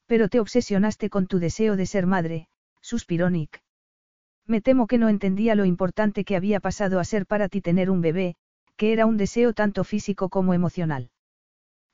Pero 0.06 0.28
te 0.28 0.40
obsesionaste 0.40 1.08
con 1.08 1.26
tu 1.26 1.38
deseo 1.38 1.76
de 1.76 1.86
ser 1.86 2.06
madre, 2.06 2.48
suspiró 2.80 3.30
Nick. 3.30 3.62
Me 4.46 4.60
temo 4.60 4.86
que 4.86 4.98
no 4.98 5.08
entendía 5.08 5.54
lo 5.54 5.64
importante 5.64 6.24
que 6.24 6.36
había 6.36 6.60
pasado 6.60 6.98
a 6.98 7.04
ser 7.04 7.26
para 7.26 7.48
ti 7.48 7.60
tener 7.60 7.90
un 7.90 8.00
bebé, 8.00 8.36
que 8.76 8.92
era 8.92 9.06
un 9.06 9.16
deseo 9.16 9.52
tanto 9.52 9.84
físico 9.84 10.28
como 10.28 10.54
emocional. 10.54 11.10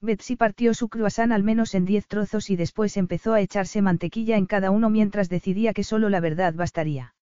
Betsy 0.00 0.36
partió 0.36 0.74
su 0.74 0.88
croissant 0.88 1.32
al 1.32 1.42
menos 1.42 1.74
en 1.74 1.84
diez 1.84 2.06
trozos 2.06 2.50
y 2.50 2.56
después 2.56 2.96
empezó 2.96 3.32
a 3.32 3.40
echarse 3.40 3.82
mantequilla 3.82 4.36
en 4.36 4.46
cada 4.46 4.70
uno 4.70 4.90
mientras 4.90 5.28
decidía 5.28 5.72
que 5.72 5.84
solo 5.84 6.08
la 6.08 6.20
verdad 6.20 6.54
bastaría. 6.54 7.14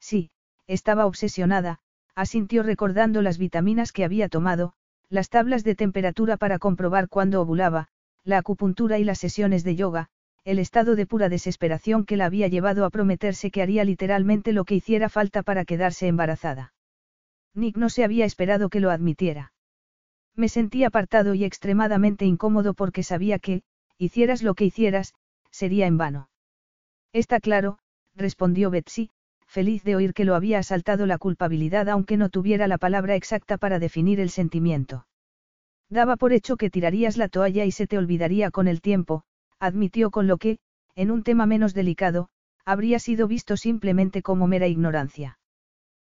Sí, 0.00 0.30
estaba 0.66 1.06
obsesionada, 1.06 1.80
asintió 2.14 2.62
recordando 2.62 3.22
las 3.22 3.38
vitaminas 3.38 3.92
que 3.92 4.04
había 4.04 4.28
tomado, 4.28 4.74
las 5.08 5.28
tablas 5.28 5.64
de 5.64 5.74
temperatura 5.74 6.36
para 6.36 6.58
comprobar 6.58 7.08
cuándo 7.08 7.40
ovulaba, 7.40 7.88
la 8.24 8.38
acupuntura 8.38 8.98
y 8.98 9.04
las 9.04 9.18
sesiones 9.18 9.64
de 9.64 9.76
yoga, 9.76 10.08
el 10.44 10.58
estado 10.58 10.96
de 10.96 11.06
pura 11.06 11.28
desesperación 11.28 12.04
que 12.04 12.16
la 12.16 12.26
había 12.26 12.48
llevado 12.48 12.84
a 12.84 12.90
prometerse 12.90 13.50
que 13.50 13.62
haría 13.62 13.84
literalmente 13.84 14.52
lo 14.52 14.64
que 14.64 14.76
hiciera 14.76 15.08
falta 15.08 15.42
para 15.42 15.64
quedarse 15.64 16.06
embarazada. 16.06 16.72
Nick 17.54 17.76
no 17.76 17.90
se 17.90 18.04
había 18.04 18.24
esperado 18.24 18.68
que 18.68 18.80
lo 18.80 18.90
admitiera. 18.90 19.52
Me 20.36 20.48
sentí 20.48 20.84
apartado 20.84 21.34
y 21.34 21.44
extremadamente 21.44 22.24
incómodo 22.24 22.74
porque 22.74 23.02
sabía 23.02 23.38
que, 23.38 23.62
hicieras 23.98 24.42
lo 24.42 24.54
que 24.54 24.64
hicieras, 24.64 25.14
sería 25.50 25.86
en 25.86 25.98
vano. 25.98 26.30
Está 27.12 27.40
claro, 27.40 27.78
respondió 28.14 28.70
Betsy, 28.70 29.10
feliz 29.50 29.82
de 29.82 29.96
oír 29.96 30.14
que 30.14 30.24
lo 30.24 30.36
había 30.36 30.60
asaltado 30.60 31.06
la 31.06 31.18
culpabilidad 31.18 31.88
aunque 31.88 32.16
no 32.16 32.28
tuviera 32.28 32.68
la 32.68 32.78
palabra 32.78 33.16
exacta 33.16 33.58
para 33.58 33.80
definir 33.80 34.20
el 34.20 34.30
sentimiento. 34.30 35.06
Daba 35.88 36.16
por 36.16 36.32
hecho 36.32 36.56
que 36.56 36.70
tirarías 36.70 37.16
la 37.16 37.28
toalla 37.28 37.64
y 37.64 37.72
se 37.72 37.88
te 37.88 37.98
olvidaría 37.98 38.52
con 38.52 38.68
el 38.68 38.80
tiempo, 38.80 39.24
admitió 39.58 40.12
con 40.12 40.28
lo 40.28 40.38
que, 40.38 40.58
en 40.94 41.10
un 41.10 41.24
tema 41.24 41.46
menos 41.46 41.74
delicado, 41.74 42.28
habría 42.64 43.00
sido 43.00 43.26
visto 43.26 43.56
simplemente 43.56 44.22
como 44.22 44.46
mera 44.46 44.68
ignorancia. 44.68 45.40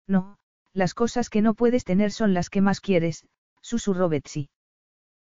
No, 0.09 0.37
las 0.73 0.95
cosas 0.95 1.31
que 1.31 1.41
no 1.41 1.55
puedes 1.55 1.85
tener 1.85 2.11
son 2.11 2.35
las 2.35 2.51
que 2.51 2.61
más 2.61 2.81
quieres, 2.81 3.25
susurró 3.63 4.09
Betsy. 4.09 4.51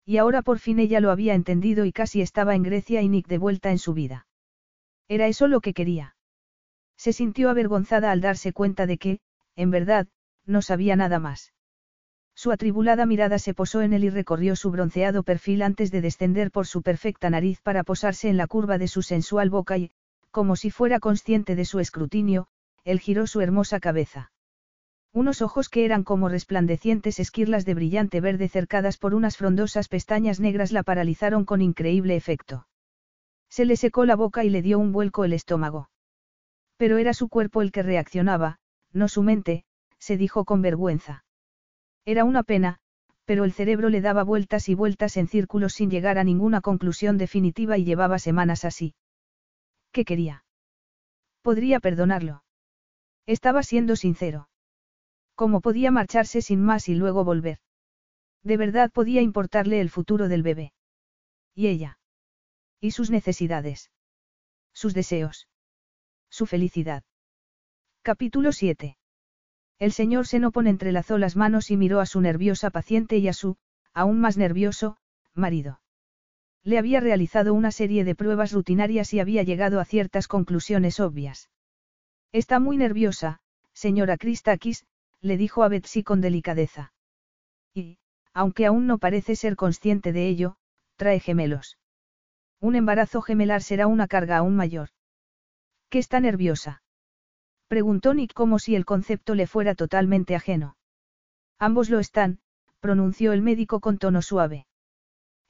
Y 0.05 0.18
ahora 0.18 0.42
por 0.42 0.58
fin 0.58 0.81
ella 0.81 1.00
lo 1.00 1.10
había 1.10 1.32
entendido 1.32 1.86
y 1.86 1.92
casi 1.92 2.20
estaba 2.20 2.55
en 2.55 2.62
Grecia 2.62 3.00
y 3.00 3.08
Nick 3.08 3.26
de 3.26 3.39
vuelta 3.39 3.70
en 3.70 3.78
su 3.78 3.94
vida. 3.94 4.26
Era 5.08 5.28
eso 5.28 5.49
lo 5.49 5.62
que 5.62 5.73
quería. 5.73 6.15
Se 7.02 7.12
sintió 7.12 7.50
avergonzada 7.50 8.12
al 8.12 8.20
darse 8.20 8.52
cuenta 8.52 8.86
de 8.86 8.97
que, 8.97 9.18
en 9.56 9.72
verdad, 9.72 10.06
no 10.47 10.62
sabía 10.62 10.94
nada 10.94 11.18
más. 11.18 11.52
Su 12.32 12.52
atribulada 12.52 13.06
mirada 13.06 13.40
se 13.40 13.55
posó 13.55 13.82
en 13.82 13.92
él 13.92 14.05
y 14.05 14.10
recorrió 14.10 14.55
su 14.55 14.70
bronceado 14.70 15.24
perfil 15.24 15.62
antes 15.62 15.90
de 15.90 16.00
descender 16.00 16.52
por 16.52 16.68
su 16.68 16.81
perfecta 16.81 17.28
nariz 17.28 17.60
para 17.60 17.82
posarse 17.82 18.28
en 18.28 18.36
la 18.36 18.47
curva 18.47 18.78
de 18.78 18.86
su 18.86 19.02
sensual 19.02 19.50
boca 19.50 19.78
y, 19.78 19.90
como 20.31 20.55
si 20.55 20.70
fuera 20.70 21.00
consciente 21.00 21.56
de 21.56 21.64
su 21.64 21.81
escrutinio, 21.81 22.47
él 22.84 23.00
giró 23.00 23.26
su 23.26 23.40
hermosa 23.40 23.81
cabeza. 23.81 24.31
Unos 25.12 25.42
ojos 25.42 25.68
que 25.68 25.84
eran 25.84 26.05
como 26.05 26.28
resplandecientes 26.28 27.18
esquirlas 27.18 27.64
de 27.64 27.74
brillante 27.74 28.20
verde 28.20 28.48
cercadas 28.48 28.97
por 28.97 29.14
unas 29.14 29.36
frondosas 29.36 29.89
pestañas 29.89 30.39
negras 30.39 30.70
la 30.70 30.84
paralizaron 30.84 31.47
con 31.47 31.62
increíble 31.62 32.14
efecto. 32.14 32.68
Se 33.48 33.64
le 33.64 33.74
secó 33.74 34.05
la 34.05 34.14
boca 34.14 34.44
y 34.44 34.50
le 34.50 34.62
dio 34.62 34.78
un 34.78 34.92
vuelco 34.92 35.24
el 35.24 35.32
estómago. 35.32 35.89
Pero 36.76 36.99
era 36.99 37.15
su 37.15 37.28
cuerpo 37.28 37.62
el 37.62 37.73
que 37.73 37.83
reaccionaba, 37.83 38.59
no 38.92 39.09
su 39.09 39.23
mente, 39.23 39.65
se 39.99 40.17
dijo 40.17 40.44
con 40.44 40.62
vergüenza. 40.62 41.25
Era 42.05 42.25
una 42.25 42.42
pena, 42.42 42.81
pero 43.25 43.44
el 43.44 43.52
cerebro 43.52 43.89
le 43.89 44.01
daba 44.01 44.25
vueltas 44.25 44.68
y 44.68 44.75
vueltas 44.75 45.17
en 45.17 45.28
círculos 45.28 45.75
sin 45.75 45.91
llegar 45.91 46.18
a 46.18 46.25
ninguna 46.25 46.60
conclusión 46.60 47.18
definitiva 47.18 47.78
y 47.78 47.84
llevaba 47.84 48.18
semanas 48.18 48.65
así. 48.65 48.94
¿Qué 49.92 50.05
quería? 50.05 50.44
Podría 51.42 51.81
perdonarlo. 51.81 52.42
Estaba 53.26 53.62
siendo 53.62 53.97
sincero. 53.97 54.49
¿Cómo 55.34 55.60
podía 55.60 55.91
marcharse 55.91 56.42
sin 56.42 56.62
más 56.62 56.89
y 56.89 56.94
luego 56.94 57.25
volver? 57.25 57.59
De 58.42 58.57
verdad 58.57 58.91
podía 58.91 59.23
importarle 59.23 59.81
el 59.81 59.91
futuro 59.91 60.28
del 60.28 60.42
bebé. 60.42 60.73
¿Y 61.55 61.68
ella? 61.68 61.99
¿Y 62.81 62.91
sus 62.91 63.10
necesidades? 63.10 63.91
Sus 64.73 64.94
deseos. 64.94 65.49
Su 66.32 66.46
felicidad. 66.46 67.02
Capítulo 68.00 68.52
7. 68.52 68.96
El 69.78 69.92
señor 69.92 70.26
Senopon 70.26 70.66
entrelazó 70.66 71.18
las 71.18 71.36
manos 71.36 71.70
y 71.70 71.76
miró 71.76 72.00
a 72.00 72.06
su 72.06 72.22
nerviosa 72.22 72.70
paciente 72.70 73.18
y 73.18 73.28
a 73.28 73.34
su, 73.34 73.58
aún 73.92 74.18
más 74.18 74.38
nervioso, 74.38 74.96
marido. 75.34 75.82
Le 76.64 76.78
había 76.78 77.00
realizado 77.00 77.52
una 77.52 77.70
serie 77.70 78.04
de 78.04 78.14
pruebas 78.14 78.52
rutinarias 78.52 79.12
y 79.12 79.20
había 79.20 79.42
llegado 79.42 79.78
a 79.78 79.84
ciertas 79.84 80.26
conclusiones 80.26 81.00
obvias. 81.00 81.50
Está 82.32 82.58
muy 82.60 82.78
nerviosa, 82.78 83.40
señora 83.74 84.16
Christakis, 84.16 84.86
le 85.20 85.36
dijo 85.36 85.64
a 85.64 85.68
Betsy 85.68 86.02
con 86.02 86.22
delicadeza. 86.22 86.94
Y, 87.74 87.98
aunque 88.32 88.64
aún 88.64 88.86
no 88.86 88.96
parece 88.96 89.36
ser 89.36 89.54
consciente 89.54 90.14
de 90.14 90.28
ello, 90.28 90.56
trae 90.96 91.20
gemelos. 91.20 91.76
Un 92.58 92.74
embarazo 92.74 93.20
gemelar 93.20 93.62
será 93.62 93.86
una 93.86 94.08
carga 94.08 94.38
aún 94.38 94.56
mayor. 94.56 94.88
¿Qué 95.92 95.98
está 95.98 96.20
nerviosa? 96.20 96.82
Preguntó 97.68 98.14
Nick 98.14 98.32
como 98.32 98.58
si 98.58 98.74
el 98.76 98.86
concepto 98.86 99.34
le 99.34 99.46
fuera 99.46 99.74
totalmente 99.74 100.34
ajeno. 100.34 100.78
Ambos 101.58 101.90
lo 101.90 101.98
están, 101.98 102.38
pronunció 102.80 103.34
el 103.34 103.42
médico 103.42 103.80
con 103.80 103.98
tono 103.98 104.22
suave. 104.22 104.66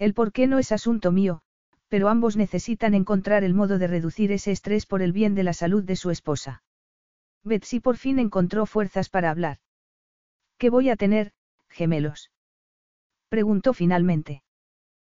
El 0.00 0.14
por 0.14 0.32
qué 0.32 0.48
no 0.48 0.58
es 0.58 0.72
asunto 0.72 1.12
mío, 1.12 1.42
pero 1.86 2.08
ambos 2.08 2.36
necesitan 2.36 2.94
encontrar 2.94 3.44
el 3.44 3.54
modo 3.54 3.78
de 3.78 3.86
reducir 3.86 4.32
ese 4.32 4.50
estrés 4.50 4.84
por 4.84 5.00
el 5.00 5.12
bien 5.12 5.36
de 5.36 5.44
la 5.44 5.52
salud 5.52 5.84
de 5.84 5.94
su 5.94 6.10
esposa. 6.10 6.64
Betsy 7.44 7.78
por 7.78 7.96
fin 7.96 8.18
encontró 8.18 8.66
fuerzas 8.66 9.10
para 9.10 9.30
hablar. 9.30 9.58
¿Qué 10.58 10.70
voy 10.70 10.90
a 10.90 10.96
tener, 10.96 11.30
gemelos? 11.68 12.32
Preguntó 13.28 13.74
finalmente. 13.74 14.42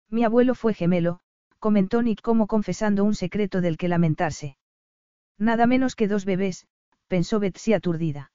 Mi 0.09 0.23
abuelo 0.23 0.55
fue 0.55 0.73
gemelo, 0.73 1.19
comentó 1.59 2.01
Nick 2.01 2.23
como 2.23 2.47
confesando 2.47 3.03
un 3.03 3.17
secreto 3.17 3.61
del 3.61 3.77
que 3.77 3.89
lamentarse. 3.89 4.57
Nada 5.39 5.67
menos 5.67 5.95
que 5.95 6.09
dos 6.09 6.25
bebés, 6.25 6.67
pensó 7.09 7.39
Betsy 7.41 7.75
aturdida. 7.75 8.33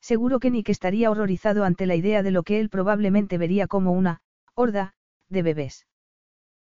Seguro 0.00 0.40
que 0.40 0.50
Nick 0.50 0.68
estaría 0.68 1.10
horrorizado 1.10 1.64
ante 1.64 1.86
la 1.86 1.94
idea 1.94 2.22
de 2.22 2.30
lo 2.30 2.42
que 2.42 2.60
él 2.60 2.68
probablemente 2.68 3.38
vería 3.38 3.66
como 3.66 3.92
una, 3.92 4.20
horda, 4.54 4.94
de 5.28 5.42
bebés. 5.42 5.86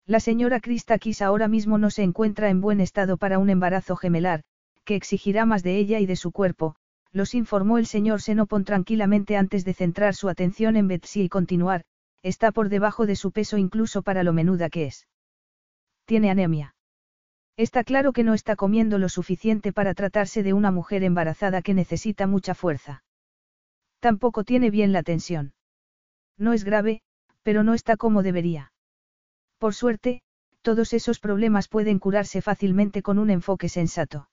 La 0.06 0.20
señora 0.20 0.60
Christakis 0.60 1.22
ahora 1.22 1.48
mismo 1.48 1.78
no 1.78 1.90
se 1.90 2.04
encuentra 2.04 2.50
en 2.50 2.62
buen 2.62 2.82
estado 2.82 3.18
para 3.18 3.40
un 3.40 3.50
embarazo 3.50 3.96
gemelar, 3.96 4.44
que 4.84 4.96
exigirá 4.96 5.46
más 5.46 5.64
de 5.64 5.78
ella 5.78 6.00
y 6.00 6.06
de 6.06 6.16
su 6.16 6.32
cuerpo, 6.32 6.76
los 7.12 7.34
informó 7.36 7.78
el 7.78 7.86
señor 7.86 8.22
Senopon 8.22 8.64
tranquilamente 8.64 9.38
antes 9.38 9.66
de 9.66 9.74
centrar 9.74 10.16
su 10.16 10.30
atención 10.30 10.76
en 10.76 10.88
Betsy 10.88 11.24
y 11.24 11.30
continuar, 11.30 11.84
está 12.24 12.52
por 12.52 12.70
debajo 12.70 13.06
de 13.06 13.16
su 13.16 13.32
peso 13.32 13.58
incluso 13.58 14.02
para 14.02 14.24
lo 14.24 14.34
menuda 14.34 14.70
que 14.70 14.86
es. 14.86 15.08
Tiene 16.06 16.30
anemia. 16.30 16.76
Está 17.58 17.84
claro 17.84 18.14
que 18.14 18.24
no 18.24 18.34
está 18.34 18.56
comiendo 18.56 18.98
lo 18.98 19.10
suficiente 19.10 19.74
para 19.74 19.94
tratarse 19.94 20.44
de 20.44 20.54
una 20.54 20.72
mujer 20.72 21.04
embarazada 21.04 21.62
que 21.62 21.74
necesita 21.74 22.28
mucha 22.28 22.56
fuerza. 22.56 23.04
Tampoco 24.00 24.44
tiene 24.44 24.72
bien 24.72 24.94
la 24.94 25.04
tensión. 25.04 25.54
No 26.38 26.54
es 26.54 26.64
grave, 26.64 27.02
pero 27.44 27.64
no 27.64 27.74
está 27.74 27.98
como 27.98 28.24
debería. 28.24 28.72
Por 29.60 29.76
suerte, 29.76 30.22
todos 30.62 30.94
esos 30.94 31.20
problemas 31.20 31.68
pueden 31.68 32.00
curarse 32.00 32.42
fácilmente 32.42 33.02
con 33.02 33.20
un 33.20 33.30
enfoque 33.30 33.70
sensato. 33.70 34.30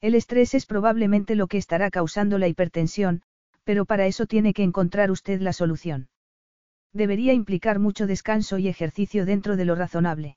El 0.00 0.14
estrés 0.14 0.54
es 0.54 0.66
probablemente 0.66 1.34
lo 1.34 1.46
que 1.46 1.58
estará 1.58 1.90
causando 1.90 2.38
la 2.38 2.48
hipertensión, 2.48 3.22
pero 3.64 3.84
para 3.84 4.06
eso 4.06 4.26
tiene 4.26 4.54
que 4.54 4.62
encontrar 4.62 5.10
usted 5.10 5.40
la 5.40 5.52
solución. 5.52 6.08
Debería 6.92 7.32
implicar 7.32 7.78
mucho 7.78 8.06
descanso 8.06 8.58
y 8.58 8.66
ejercicio 8.66 9.24
dentro 9.26 9.56
de 9.56 9.64
lo 9.64 9.74
razonable. 9.76 10.36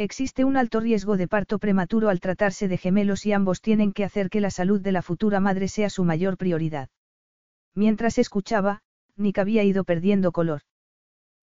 Existe 0.00 0.44
un 0.44 0.56
alto 0.56 0.78
riesgo 0.78 1.16
de 1.16 1.26
parto 1.26 1.58
prematuro 1.58 2.08
al 2.08 2.20
tratarse 2.20 2.68
de 2.68 2.78
gemelos 2.78 3.26
y 3.26 3.32
ambos 3.32 3.60
tienen 3.60 3.92
que 3.92 4.04
hacer 4.04 4.30
que 4.30 4.40
la 4.40 4.50
salud 4.50 4.80
de 4.80 4.92
la 4.92 5.02
futura 5.02 5.40
madre 5.40 5.66
sea 5.66 5.90
su 5.90 6.04
mayor 6.04 6.36
prioridad. 6.36 6.88
Mientras 7.74 8.16
escuchaba, 8.16 8.82
Nick 9.16 9.38
había 9.38 9.64
ido 9.64 9.82
perdiendo 9.82 10.30
color. 10.30 10.60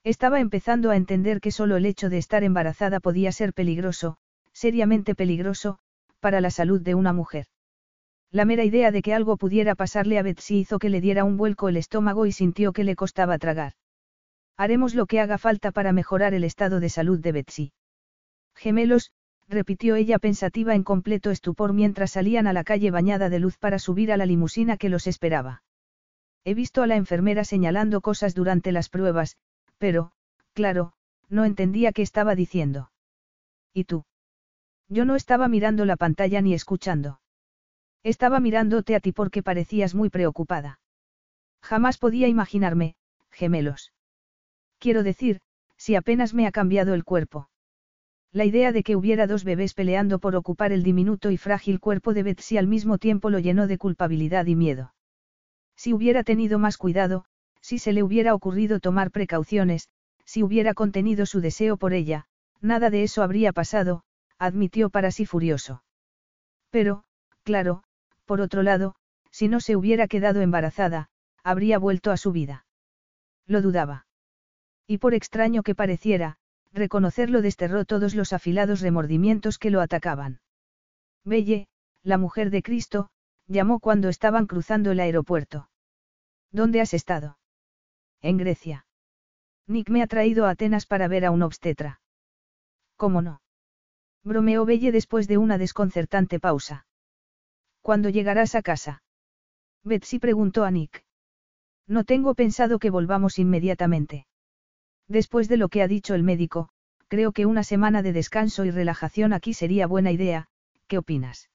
Estaba 0.05 0.39
empezando 0.39 0.89
a 0.89 0.95
entender 0.95 1.41
que 1.41 1.51
solo 1.51 1.75
el 1.75 1.85
hecho 1.85 2.07
de 2.09 2.17
estar 2.17 2.45
embarazada 2.45 3.01
podía 3.01 3.33
ser 3.33 3.51
peligroso, 3.51 4.19
seriamente 4.53 5.15
peligroso, 5.15 5.79
para 6.21 6.39
la 6.39 6.49
salud 6.49 6.79
de 6.79 6.95
una 6.95 7.11
mujer. 7.11 7.47
La 8.31 8.45
mera 8.45 8.63
idea 8.63 8.91
de 8.91 9.01
que 9.01 9.13
algo 9.13 9.35
pudiera 9.35 9.75
pasarle 9.75 10.17
a 10.17 10.23
Betsy 10.23 10.59
hizo 10.59 10.79
que 10.79 10.89
le 10.89 11.01
diera 11.01 11.25
un 11.25 11.35
vuelco 11.35 11.67
el 11.67 11.75
estómago 11.75 12.25
y 12.25 12.31
sintió 12.31 12.71
que 12.71 12.85
le 12.85 12.95
costaba 12.95 13.37
tragar. 13.37 13.73
Haremos 14.55 14.95
lo 14.95 15.07
que 15.07 15.19
haga 15.19 15.37
falta 15.37 15.73
para 15.73 15.91
mejorar 15.91 16.33
el 16.33 16.45
estado 16.45 16.79
de 16.79 16.87
salud 16.87 17.19
de 17.19 17.31
Betsy. 17.33 17.73
Gemelos, 18.55 19.11
repitió 19.47 19.95
ella 19.95 20.17
pensativa 20.17 20.73
en 20.73 20.83
completo 20.83 21.29
estupor 21.29 21.73
mientras 21.73 22.11
salían 22.11 22.47
a 22.47 22.53
la 22.53 22.63
calle 22.63 22.89
bañada 22.89 23.29
de 23.29 23.39
luz 23.39 23.57
para 23.57 23.79
subir 23.79 24.11
a 24.11 24.17
la 24.17 24.25
limusina 24.25 24.77
que 24.77 24.89
los 24.89 25.07
esperaba. 25.07 25.63
He 26.43 26.53
visto 26.53 26.81
a 26.81 26.87
la 26.87 26.95
enfermera 26.95 27.43
señalando 27.43 28.01
cosas 28.01 28.33
durante 28.33 28.71
las 28.71 28.89
pruebas, 28.89 29.37
pero, 29.77 30.11
claro, 30.53 30.93
no 31.29 31.43
entendía 31.45 31.91
qué 31.91 32.01
estaba 32.01 32.35
diciendo. 32.35 32.91
¿Y 33.73 33.83
tú? 33.83 34.05
Yo 34.87 35.05
no 35.05 35.15
estaba 35.15 35.47
mirando 35.47 35.85
la 35.85 35.97
pantalla 35.97 36.41
ni 36.41 36.53
escuchando. 36.53 37.19
Estaba 38.03 38.39
mirándote 38.39 38.95
a 38.95 38.99
ti 38.99 39.11
porque 39.11 39.41
parecías 39.41 39.95
muy 39.95 40.09
preocupada. 40.09 40.79
Jamás 41.61 41.97
podía 41.97 42.27
imaginarme, 42.27 42.95
gemelos. 43.31 43.91
Quiero 44.77 45.01
decir, 45.01 45.41
si 45.77 45.95
apenas 45.95 46.35
me 46.35 46.45
ha 46.45 46.51
cambiado 46.51 46.93
el 46.93 47.03
cuerpo. 47.03 47.49
La 48.35 48.43
idea 48.43 48.73
de 48.73 48.83
que 48.83 48.97
hubiera 48.97 49.27
dos 49.27 49.45
bebés 49.45 49.73
peleando 49.73 50.19
por 50.19 50.35
ocupar 50.35 50.73
el 50.73 50.83
diminuto 50.83 51.31
y 51.31 51.37
frágil 51.37 51.79
cuerpo 51.79 52.13
de 52.13 52.21
Betsy 52.21 52.57
al 52.57 52.67
mismo 52.67 52.97
tiempo 52.97 53.29
lo 53.29 53.39
llenó 53.39 53.65
de 53.65 53.77
culpabilidad 53.77 54.45
y 54.47 54.57
miedo. 54.57 54.93
Si 55.77 55.93
hubiera 55.93 56.21
tenido 56.21 56.59
más 56.59 56.75
cuidado, 56.75 57.23
si 57.61 57.79
se 57.79 57.93
le 57.93 58.03
hubiera 58.03 58.33
ocurrido 58.35 58.81
tomar 58.81 59.09
precauciones, 59.09 59.87
si 60.25 60.43
hubiera 60.43 60.73
contenido 60.73 61.25
su 61.25 61.39
deseo 61.39 61.77
por 61.77 61.93
ella, 61.93 62.25
nada 62.59 62.89
de 62.89 63.03
eso 63.03 63.23
habría 63.23 63.53
pasado, 63.53 64.03
admitió 64.37 64.89
para 64.89 65.11
sí 65.11 65.25
furioso. 65.25 65.85
Pero, 66.71 67.05
claro, 67.43 67.83
por 68.25 68.41
otro 68.41 68.63
lado, 68.63 68.95
si 69.31 69.47
no 69.47 69.61
se 69.61 69.77
hubiera 69.77 70.09
quedado 70.09 70.41
embarazada, 70.41 71.07
habría 71.41 71.79
vuelto 71.79 72.11
a 72.11 72.17
su 72.17 72.33
vida. 72.33 72.65
Lo 73.47 73.61
dudaba. 73.61 74.07
Y 74.87 74.97
por 74.97 75.13
extraño 75.13 75.63
que 75.63 75.73
pareciera, 75.73 76.37
reconocerlo 76.75 77.41
desterró 77.41 77.85
todos 77.85 78.13
los 78.15 78.33
afilados 78.33 78.81
remordimientos 78.81 79.57
que 79.57 79.71
lo 79.71 79.81
atacaban. 79.81 80.41
Belle, 81.23 81.67
la 82.03 82.17
mujer 82.17 82.51
de 82.51 82.61
Cristo, 82.61 83.09
llamó 83.47 83.79
cuando 83.79 84.09
estaban 84.09 84.45
cruzando 84.45 84.91
el 84.91 84.99
aeropuerto. 84.99 85.69
¿Dónde 86.51 86.81
has 86.81 86.93
estado? 86.93 87.37
En 88.21 88.37
Grecia. 88.37 88.85
Nick 89.67 89.89
me 89.89 90.03
ha 90.03 90.07
traído 90.07 90.45
a 90.45 90.51
Atenas 90.51 90.85
para 90.85 91.07
ver 91.07 91.25
a 91.25 91.31
un 91.31 91.41
obstetra. 91.41 92.01
¿Cómo 92.97 93.21
no? 93.21 93.41
Bromeó 94.23 94.65
Belle 94.65 94.91
después 94.91 95.27
de 95.27 95.37
una 95.37 95.57
desconcertante 95.57 96.39
pausa. 96.39 96.85
¿Cuándo 97.81 98.09
llegarás 98.09 98.55
a 98.55 98.61
casa? 98.61 99.03
Betsy 99.83 100.19
preguntó 100.19 100.63
a 100.63 100.71
Nick. 100.71 101.03
No 101.87 102.03
tengo 102.03 102.33
pensado 102.33 102.79
que 102.79 102.89
volvamos 102.89 103.37
inmediatamente. 103.37 104.25
Después 105.07 105.47
de 105.47 105.57
lo 105.57 105.69
que 105.69 105.81
ha 105.81 105.87
dicho 105.87 106.15
el 106.15 106.23
médico, 106.23 106.69
creo 107.07 107.31
que 107.31 107.45
una 107.45 107.63
semana 107.63 108.01
de 108.01 108.13
descanso 108.13 108.65
y 108.65 108.71
relajación 108.71 109.33
aquí 109.33 109.53
sería 109.53 109.87
buena 109.87 110.11
idea, 110.11 110.47
¿qué 110.87 110.97
opinas? 110.97 111.49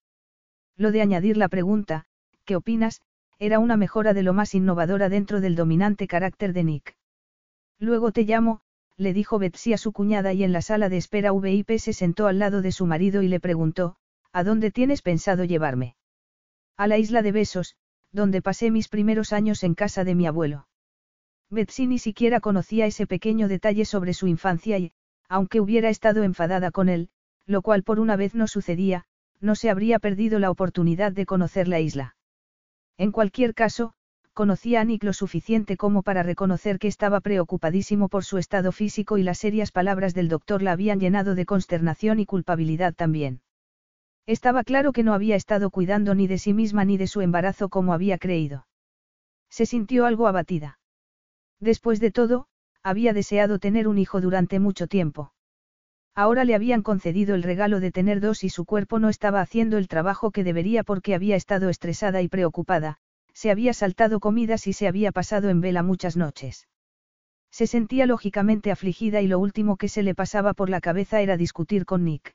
Lo 0.76 0.92
de 0.92 1.02
añadir 1.02 1.36
la 1.36 1.48
pregunta, 1.48 2.06
¿qué 2.44 2.56
opinas? 2.56 3.02
era 3.40 3.58
una 3.58 3.78
mejora 3.78 4.12
de 4.12 4.22
lo 4.22 4.34
más 4.34 4.54
innovadora 4.54 5.08
dentro 5.08 5.40
del 5.40 5.56
dominante 5.56 6.06
carácter 6.06 6.52
de 6.52 6.62
Nick. 6.62 6.96
Luego 7.78 8.12
te 8.12 8.24
llamo, 8.24 8.60
le 8.98 9.14
dijo 9.14 9.38
Betsy 9.38 9.72
a 9.72 9.78
su 9.78 9.92
cuñada 9.92 10.34
y 10.34 10.44
en 10.44 10.52
la 10.52 10.60
sala 10.60 10.90
de 10.90 10.98
espera 10.98 11.32
VIP 11.32 11.78
se 11.78 11.94
sentó 11.94 12.26
al 12.26 12.38
lado 12.38 12.60
de 12.60 12.70
su 12.70 12.84
marido 12.84 13.22
y 13.22 13.28
le 13.28 13.40
preguntó, 13.40 13.96
¿a 14.30 14.44
dónde 14.44 14.70
tienes 14.70 15.00
pensado 15.00 15.44
llevarme? 15.44 15.96
A 16.76 16.86
la 16.86 16.98
isla 16.98 17.22
de 17.22 17.32
Besos, 17.32 17.76
donde 18.12 18.42
pasé 18.42 18.70
mis 18.70 18.88
primeros 18.88 19.32
años 19.32 19.64
en 19.64 19.74
casa 19.74 20.04
de 20.04 20.14
mi 20.14 20.26
abuelo. 20.26 20.68
Betsy 21.50 21.86
ni 21.86 21.98
siquiera 21.98 22.40
conocía 22.40 22.86
ese 22.86 23.06
pequeño 23.06 23.48
detalle 23.48 23.84
sobre 23.84 24.14
su 24.14 24.28
infancia 24.28 24.78
y, 24.78 24.92
aunque 25.28 25.60
hubiera 25.60 25.88
estado 25.88 26.22
enfadada 26.22 26.70
con 26.70 26.88
él, 26.88 27.08
lo 27.46 27.62
cual 27.62 27.82
por 27.82 27.98
una 27.98 28.16
vez 28.16 28.34
no 28.34 28.46
sucedía, 28.46 29.04
no 29.40 29.54
se 29.54 29.70
habría 29.70 29.98
perdido 29.98 30.38
la 30.38 30.50
oportunidad 30.50 31.12
de 31.12 31.26
conocer 31.26 31.66
la 31.66 31.80
isla. 31.80 32.16
En 32.98 33.10
cualquier 33.12 33.54
caso, 33.54 33.94
conocía 34.32 34.80
a 34.80 34.84
Nick 34.84 35.02
lo 35.02 35.12
suficiente 35.12 35.76
como 35.76 36.02
para 36.02 36.22
reconocer 36.22 36.78
que 36.78 36.88
estaba 36.88 37.20
preocupadísimo 37.20 38.08
por 38.08 38.24
su 38.24 38.38
estado 38.38 38.72
físico 38.72 39.18
y 39.18 39.22
las 39.22 39.38
serias 39.38 39.72
palabras 39.72 40.14
del 40.14 40.28
doctor 40.28 40.62
la 40.62 40.72
habían 40.72 41.00
llenado 41.00 41.34
de 41.34 41.46
consternación 41.46 42.20
y 42.20 42.26
culpabilidad 42.26 42.94
también. 42.94 43.42
Estaba 44.26 44.62
claro 44.64 44.92
que 44.92 45.02
no 45.02 45.14
había 45.14 45.36
estado 45.36 45.70
cuidando 45.70 46.14
ni 46.14 46.26
de 46.26 46.38
sí 46.38 46.54
misma 46.54 46.84
ni 46.84 46.96
de 46.96 47.06
su 47.06 47.20
embarazo 47.20 47.68
como 47.68 47.92
había 47.92 48.18
creído. 48.18 48.66
Se 49.48 49.66
sintió 49.66 50.06
algo 50.06 50.28
abatida. 50.28 50.79
Después 51.60 52.00
de 52.00 52.10
todo, 52.10 52.46
había 52.82 53.12
deseado 53.12 53.58
tener 53.58 53.86
un 53.86 53.98
hijo 53.98 54.20
durante 54.20 54.58
mucho 54.58 54.86
tiempo. 54.86 55.32
Ahora 56.14 56.44
le 56.44 56.54
habían 56.54 56.82
concedido 56.82 57.34
el 57.34 57.42
regalo 57.42 57.80
de 57.80 57.92
tener 57.92 58.20
dos 58.20 58.42
y 58.42 58.48
su 58.48 58.64
cuerpo 58.64 58.98
no 58.98 59.08
estaba 59.08 59.40
haciendo 59.40 59.78
el 59.78 59.86
trabajo 59.86 60.30
que 60.30 60.44
debería 60.44 60.82
porque 60.82 61.14
había 61.14 61.36
estado 61.36 61.68
estresada 61.68 62.22
y 62.22 62.28
preocupada, 62.28 62.96
se 63.32 63.50
había 63.50 63.72
saltado 63.72 64.20
comidas 64.20 64.66
y 64.66 64.72
se 64.72 64.88
había 64.88 65.12
pasado 65.12 65.50
en 65.50 65.60
vela 65.60 65.82
muchas 65.82 66.16
noches. 66.16 66.66
Se 67.50 67.66
sentía 67.66 68.06
lógicamente 68.06 68.70
afligida 68.70 69.20
y 69.20 69.28
lo 69.28 69.38
último 69.38 69.76
que 69.76 69.88
se 69.88 70.02
le 70.02 70.14
pasaba 70.14 70.54
por 70.54 70.70
la 70.70 70.80
cabeza 70.80 71.20
era 71.20 71.36
discutir 71.36 71.84
con 71.84 72.04
Nick. 72.04 72.34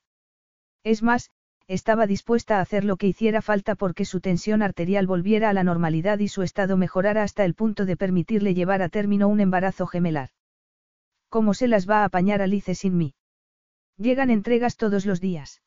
Es 0.83 1.03
más, 1.03 1.31
estaba 1.67 2.05
dispuesta 2.05 2.57
a 2.57 2.61
hacer 2.61 2.85
lo 2.85 2.97
que 2.97 3.07
hiciera 3.07 3.41
falta 3.41 3.75
porque 3.75 4.05
su 4.05 4.21
tensión 4.21 4.61
arterial 4.61 5.07
volviera 5.07 5.49
a 5.49 5.53
la 5.53 5.63
normalidad 5.63 6.19
y 6.19 6.27
su 6.27 6.43
estado 6.43 6.77
mejorara 6.77 7.23
hasta 7.23 7.43
el 7.43 7.55
punto 7.55 7.85
de 7.85 7.97
permitirle 7.97 8.53
llevar 8.53 8.81
a 8.81 8.89
término 8.89 9.27
un 9.27 9.39
embarazo 9.39 9.87
gemelar. 9.87 10.29
¿Cómo 11.29 11.53
se 11.53 11.67
las 11.67 11.89
va 11.89 12.01
a 12.01 12.05
apañar 12.05 12.41
Alice 12.41 12.75
sin 12.75 12.97
mí? 12.97 13.15
Llegan 13.97 14.29
entregas 14.29 14.77
todos 14.77 15.05
los 15.05 15.19
días. 15.19 15.61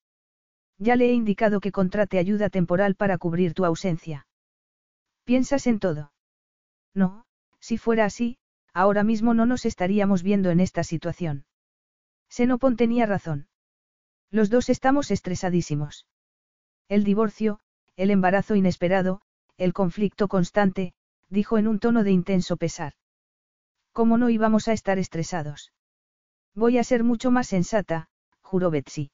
Ya 0.78 0.94
le 0.94 1.06
he 1.06 1.12
indicado 1.12 1.60
que 1.60 1.72
contrate 1.72 2.18
ayuda 2.18 2.48
temporal 2.48 2.94
para 2.94 3.18
cubrir 3.18 3.52
tu 3.52 3.64
ausencia. 3.64 4.26
¿Piensas 5.24 5.66
en 5.66 5.80
todo? 5.80 6.12
No, 6.94 7.26
si 7.58 7.76
fuera 7.76 8.04
así, 8.04 8.38
ahora 8.72 9.02
mismo 9.02 9.34
no 9.34 9.46
nos 9.46 9.66
estaríamos 9.66 10.22
viendo 10.22 10.50
en 10.50 10.60
esta 10.60 10.84
situación. 10.84 11.44
Senopon 12.28 12.76
tenía 12.76 13.06
razón. 13.06 13.47
Los 14.30 14.50
dos 14.50 14.68
estamos 14.68 15.10
estresadísimos. 15.10 16.06
El 16.88 17.04
divorcio, 17.04 17.60
el 17.96 18.10
embarazo 18.10 18.54
inesperado, 18.56 19.22
el 19.56 19.72
conflicto 19.72 20.28
constante, 20.28 20.92
dijo 21.30 21.56
en 21.56 21.66
un 21.66 21.78
tono 21.78 22.04
de 22.04 22.10
intenso 22.10 22.56
pesar. 22.56 22.92
¿Cómo 23.92 24.18
no 24.18 24.28
íbamos 24.28 24.68
a 24.68 24.72
estar 24.72 24.98
estresados? 24.98 25.72
Voy 26.54 26.78
a 26.78 26.84
ser 26.84 27.04
mucho 27.04 27.30
más 27.30 27.46
sensata, 27.46 28.08
juró 28.42 28.70
Betsy. 28.70 29.10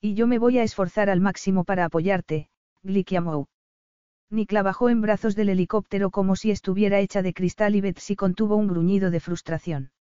Y 0.00 0.14
yo 0.14 0.26
me 0.26 0.38
voy 0.38 0.58
a 0.58 0.62
esforzar 0.62 1.08
al 1.08 1.20
máximo 1.20 1.64
para 1.64 1.86
apoyarte, 1.86 2.48
Glikiamou. 2.82 3.46
Nick 4.28 4.52
la 4.52 4.62
bajó 4.62 4.90
en 4.90 5.00
brazos 5.00 5.34
del 5.34 5.48
helicóptero 5.48 6.10
como 6.10 6.36
si 6.36 6.50
estuviera 6.50 7.00
hecha 7.00 7.22
de 7.22 7.32
cristal 7.32 7.74
y 7.74 7.80
Betsy 7.80 8.16
contuvo 8.16 8.56
un 8.56 8.66
gruñido 8.66 9.10
de 9.10 9.20
frustración. 9.20 9.92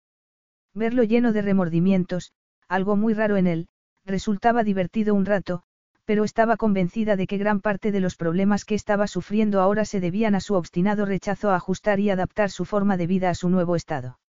Verlo 0.74 1.04
lleno 1.04 1.32
de 1.32 1.42
remordimientos, 1.42 2.34
algo 2.68 2.96
muy 2.96 3.14
raro 3.14 3.38
en 3.38 3.48
él, 3.48 3.68
resultaba 4.06 4.64
divertido 4.64 5.14
un 5.16 5.26
rato, 5.26 5.64
pero 6.06 6.24
estaba 6.24 6.56
convencida 6.56 7.16
de 7.16 7.26
que 7.28 7.38
gran 7.38 7.62
parte 7.62 7.92
de 7.92 8.00
los 8.00 8.16
problemas 8.16 8.64
que 8.64 8.76
estaba 8.76 9.08
sufriendo 9.08 9.60
ahora 9.60 9.86
se 9.86 10.00
debían 10.00 10.36
a 10.36 10.40
su 10.40 10.54
obstinado 10.54 11.06
rechazo 11.06 11.50
a 11.50 11.56
ajustar 11.56 12.00
y 12.00 12.12
adaptar 12.12 12.52
su 12.52 12.66
forma 12.66 12.96
de 12.96 13.08
vida 13.08 13.30
a 13.32 13.36
su 13.36 13.50
nuevo 13.50 13.76
estado. 13.76 14.20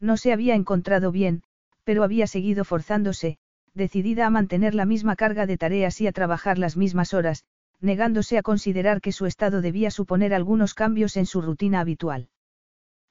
No 0.00 0.16
se 0.16 0.32
había 0.32 0.54
encontrado 0.54 1.12
bien, 1.12 1.42
pero 1.84 2.02
había 2.02 2.26
seguido 2.26 2.64
forzándose, 2.64 3.36
decidida 3.74 4.26
a 4.26 4.30
mantener 4.30 4.74
la 4.74 4.86
misma 4.86 5.16
carga 5.16 5.46
de 5.46 5.58
tareas 5.58 6.00
y 6.00 6.06
a 6.06 6.12
trabajar 6.12 6.58
las 6.58 6.76
mismas 6.76 7.12
horas, 7.12 7.44
negándose 7.80 8.38
a 8.38 8.42
considerar 8.42 9.00
que 9.02 9.12
su 9.12 9.26
estado 9.26 9.60
debía 9.60 9.90
suponer 9.90 10.32
algunos 10.32 10.72
cambios 10.74 11.16
en 11.18 11.26
su 11.26 11.42
rutina 11.42 11.80
habitual. 11.80 12.28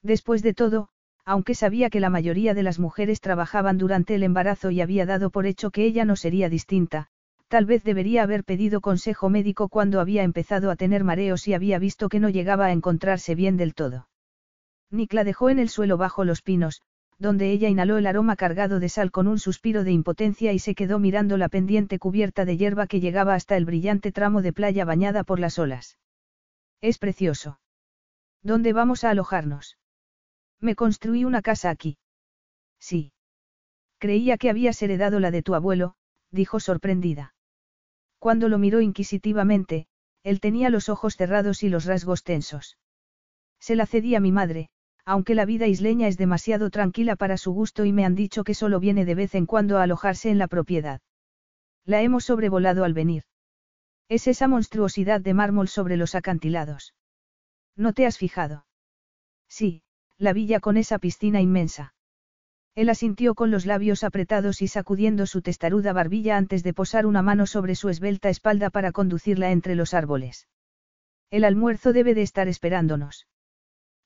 Después 0.02 0.42
de 0.42 0.54
todo, 0.54 0.90
aunque 1.26 1.56
sabía 1.56 1.90
que 1.90 2.00
la 2.00 2.10
mayoría 2.10 2.54
de 2.54 2.64
las 2.64 2.80
mujeres 2.80 3.22
trabajaban 3.22 3.78
durante 3.78 4.16
el 4.16 4.24
embarazo 4.24 4.72
y 4.72 4.82
había 4.82 5.06
dado 5.06 5.30
por 5.30 5.46
hecho 5.46 5.72
que 5.72 5.86
ella 5.86 6.06
no 6.06 6.16
sería 6.16 6.50
distinta, 6.50 7.08
tal 7.48 7.66
vez 7.66 7.84
debería 7.84 8.24
haber 8.24 8.44
pedido 8.44 8.82
consejo 8.82 9.30
médico 9.30 9.70
cuando 9.70 10.00
había 10.00 10.24
empezado 10.24 10.72
a 10.72 10.76
tener 10.76 11.04
mareos 11.04 11.48
y 11.48 11.54
había 11.54 11.80
visto 11.80 12.10
que 12.10 12.20
no 12.20 12.30
llegaba 12.30 12.66
a 12.66 12.72
encontrarse 12.72 13.36
bien 13.36 13.58
del 13.58 13.74
todo. 13.74 14.10
Nick 14.90 15.14
la 15.14 15.24
dejó 15.24 15.50
en 15.50 15.60
el 15.60 15.70
suelo 15.70 15.98
bajo 15.98 16.26
los 16.26 16.42
pinos, 16.42 16.82
donde 17.20 17.52
ella 17.52 17.70
inhaló 17.70 17.98
el 17.98 18.08
aroma 18.08 18.36
cargado 18.36 18.80
de 18.80 18.90
sal 18.90 19.12
con 19.12 19.28
un 19.28 19.40
suspiro 19.40 19.84
de 19.84 19.92
impotencia 19.92 20.52
y 20.52 20.60
se 20.60 20.76
quedó 20.76 21.00
mirando 21.00 21.38
la 21.38 21.48
pendiente 21.48 22.00
cubierta 22.00 22.44
de 22.44 22.58
hierba 22.58 22.88
que 22.88 23.00
llegaba 23.00 23.34
hasta 23.34 23.56
el 23.56 23.66
brillante 23.66 24.12
tramo 24.12 24.42
de 24.42 24.52
playa 24.52 24.84
bañada 24.84 25.24
por 25.24 25.40
las 25.40 25.58
olas. 25.58 25.98
Es 26.82 26.98
precioso. 26.98 27.60
¿Dónde 28.42 28.74
vamos 28.74 29.04
a 29.04 29.12
alojarnos? 29.12 29.78
Me 30.64 30.76
construí 30.78 31.26
una 31.26 31.42
casa 31.42 31.70
aquí. 31.70 31.98
Sí. 32.80 33.12
Creía 34.00 34.38
que 34.38 34.50
habías 34.50 34.82
heredado 34.82 35.20
la 35.20 35.30
de 35.30 35.44
tu 35.44 35.56
abuelo, 35.56 35.96
dijo 36.32 36.62
sorprendida. 36.62 37.36
Cuando 38.18 38.48
lo 38.48 38.58
miró 38.60 38.80
inquisitivamente, 38.80 39.88
él 40.24 40.40
tenía 40.40 40.70
los 40.70 40.88
ojos 40.88 41.18
cerrados 41.18 41.64
y 41.64 41.70
los 41.70 41.84
rasgos 41.84 42.24
tensos. 42.24 42.78
Se 43.60 43.76
la 43.76 43.86
cedí 43.86 44.16
a 44.16 44.22
mi 44.22 44.32
madre, 44.32 44.70
aunque 45.04 45.36
la 45.36 45.44
vida 45.44 45.68
isleña 45.68 46.08
es 46.08 46.18
demasiado 46.18 46.70
tranquila 46.70 47.18
para 47.18 47.36
su 47.36 47.52
gusto 47.52 47.84
y 47.84 47.92
me 47.92 48.06
han 48.06 48.16
dicho 48.16 48.46
que 48.46 48.54
solo 48.54 48.80
viene 48.80 49.04
de 49.04 49.16
vez 49.16 49.36
en 49.36 49.46
cuando 49.46 49.80
a 49.80 49.84
alojarse 49.84 50.30
en 50.30 50.38
la 50.38 50.48
propiedad. 50.48 51.02
La 51.84 52.02
hemos 52.02 52.24
sobrevolado 52.24 52.86
al 52.86 52.94
venir. 52.94 53.24
Es 54.08 54.28
esa 54.28 54.48
monstruosidad 54.48 55.20
de 55.20 55.34
mármol 55.34 55.68
sobre 55.68 55.98
los 55.98 56.16
acantilados. 56.16 56.94
¿No 57.76 57.92
te 57.92 58.06
has 58.06 58.18
fijado? 58.18 58.66
Sí, 59.50 59.83
la 60.18 60.34
villa 60.34 60.60
con 60.60 60.78
esa 60.78 61.00
piscina 61.00 61.42
inmensa. 61.42 61.94
Él 62.76 62.90
asintió 62.90 63.36
con 63.36 63.52
los 63.52 63.66
labios 63.66 64.04
apretados 64.04 64.62
y 64.62 64.68
sacudiendo 64.68 65.26
su 65.28 65.42
testaruda 65.42 65.94
barbilla 65.94 66.38
antes 66.38 66.64
de 66.64 66.74
posar 66.74 67.06
una 67.06 67.22
mano 67.22 67.46
sobre 67.46 67.76
su 67.76 67.90
esbelta 67.90 68.30
espalda 68.30 68.70
para 68.70 68.92
conducirla 68.92 69.52
entre 69.52 69.76
los 69.76 69.94
árboles. 69.94 70.48
El 71.30 71.44
almuerzo 71.44 71.94
debe 71.94 72.16
de 72.16 72.24
estar 72.24 72.48
esperándonos. 72.48 73.28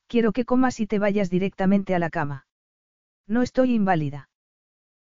Quiero 0.07 0.31
que 0.31 0.45
comas 0.45 0.79
y 0.79 0.87
te 0.87 0.99
vayas 0.99 1.29
directamente 1.29 1.95
a 1.95 1.99
la 1.99 2.09
cama. 2.09 2.47
No 3.27 3.41
estoy 3.41 3.73
inválida. 3.73 4.29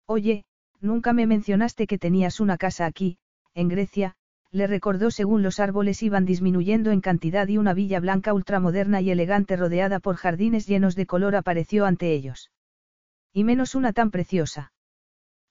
Oye, 0.07 0.45
nunca 0.81 1.13
me 1.13 1.27
mencionaste 1.27 1.87
que 1.87 1.99
tenías 1.99 2.41
una 2.41 2.59
casa 2.59 2.87
aquí, 2.87 3.19
en 3.55 3.69
Grecia, 3.69 4.17
le 4.55 4.69
recordó 4.69 5.11
según 5.11 5.43
los 5.43 5.59
árboles 5.59 6.01
iban 6.05 6.25
disminuyendo 6.25 6.93
en 6.93 7.01
cantidad 7.01 7.49
y 7.49 7.59
una 7.59 7.75
villa 7.75 7.99
blanca 7.99 8.33
ultramoderna 8.33 9.01
y 9.01 9.11
elegante 9.11 9.57
rodeada 9.57 9.99
por 9.99 10.15
jardines 10.15 10.69
llenos 10.69 10.95
de 10.95 11.07
color 11.07 11.35
apareció 11.35 11.87
ante 11.87 12.13
ellos. 12.13 12.53
Y 13.33 13.43
menos 13.43 13.75
una 13.75 13.93
tan 13.93 14.13
preciosa. 14.13 14.73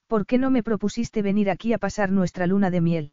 ¿Por 0.08 0.26
qué 0.26 0.38
no 0.38 0.50
me 0.52 0.64
propusiste 0.64 1.22
venir 1.22 1.50
aquí 1.50 1.74
a 1.74 1.80
pasar 1.80 2.14
nuestra 2.14 2.48
luna 2.48 2.72
de 2.72 2.80
miel? 2.80 3.12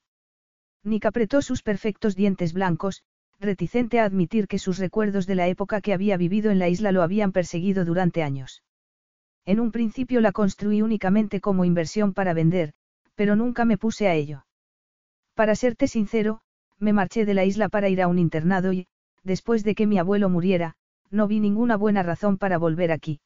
Nick 0.84 1.06
apretó 1.06 1.42
sus 1.42 1.64
perfectos 1.64 2.14
dientes 2.14 2.52
blancos, 2.52 3.02
reticente 3.40 3.98
a 3.98 4.04
admitir 4.04 4.46
que 4.46 4.60
sus 4.60 4.78
recuerdos 4.78 5.26
de 5.26 5.34
la 5.34 5.48
época 5.48 5.80
que 5.80 5.92
había 5.92 6.16
vivido 6.16 6.52
en 6.52 6.60
la 6.60 6.68
isla 6.68 6.92
lo 6.92 7.02
habían 7.02 7.32
perseguido 7.32 7.84
durante 7.84 8.22
años. 8.22 8.62
En 9.44 9.58
un 9.58 9.72
principio 9.72 10.20
la 10.20 10.30
construí 10.30 10.82
únicamente 10.82 11.40
como 11.40 11.64
inversión 11.64 12.14
para 12.14 12.32
vender, 12.32 12.74
pero 13.16 13.34
nunca 13.34 13.64
me 13.64 13.76
puse 13.76 14.06
a 14.06 14.14
ello. 14.14 14.44
Para 15.40 15.54
serte 15.54 15.88
sincero, 15.88 16.42
me 16.78 16.92
marché 16.92 17.24
de 17.24 17.32
la 17.32 17.46
isla 17.46 17.70
para 17.70 17.88
ir 17.88 18.02
a 18.02 18.08
un 18.08 18.18
internado 18.18 18.74
y, 18.74 18.88
después 19.24 19.64
de 19.64 19.74
que 19.74 19.86
mi 19.86 19.98
abuelo 19.98 20.28
muriera, 20.28 20.74
no 21.10 21.26
vi 21.28 21.40
ninguna 21.40 21.78
buena 21.78 22.02
razón 22.02 22.36
para 22.36 22.58
volver 22.58 22.92
aquí. 22.92 23.20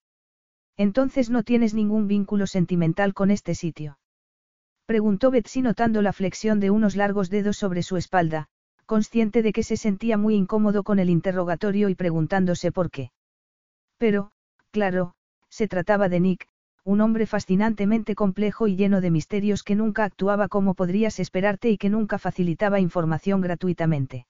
Entonces 0.77 1.29
no 1.29 1.43
tienes 1.43 1.75
ningún 1.75 2.07
vínculo 2.07 2.47
sentimental 2.47 3.15
con 3.15 3.33
este 3.33 3.57
sitio. 3.57 3.99
Preguntó 4.87 5.33
Betsy 5.33 5.61
notando 5.61 6.03
la 6.03 6.13
flexión 6.13 6.61
de 6.61 6.71
unos 6.71 6.95
largos 6.95 7.31
dedos 7.31 7.57
sobre 7.57 7.83
su 7.83 7.97
espalda, 7.97 8.47
consciente 8.87 9.43
de 9.43 9.53
que 9.53 9.65
se 9.65 9.77
sentía 9.77 10.17
muy 10.17 10.37
incómodo 10.37 10.85
con 10.85 11.01
el 11.01 11.11
interrogatorio 11.11 11.89
y 11.89 11.97
preguntándose 11.97 12.71
por 12.71 12.93
qué. 12.93 13.11
Pero, 13.99 14.31
claro, 14.71 15.17
se 15.49 15.67
trataba 15.67 16.09
de 16.09 16.21
Nick, 16.21 16.47
un 16.85 17.01
hombre 17.01 17.27
fascinantemente 17.27 18.15
complejo 18.15 18.69
y 18.69 18.77
lleno 18.77 19.01
de 19.01 19.11
misterios 19.11 19.63
que 19.63 19.75
nunca 19.75 20.05
actuaba 20.05 20.49
como 20.49 20.75
podrías 20.75 21.19
esperarte 21.19 21.71
y 21.71 21.79
que 21.79 21.89
nunca 21.89 22.19
facilitaba 22.19 22.79
información 22.79 23.41
gratuitamente. 23.41 24.27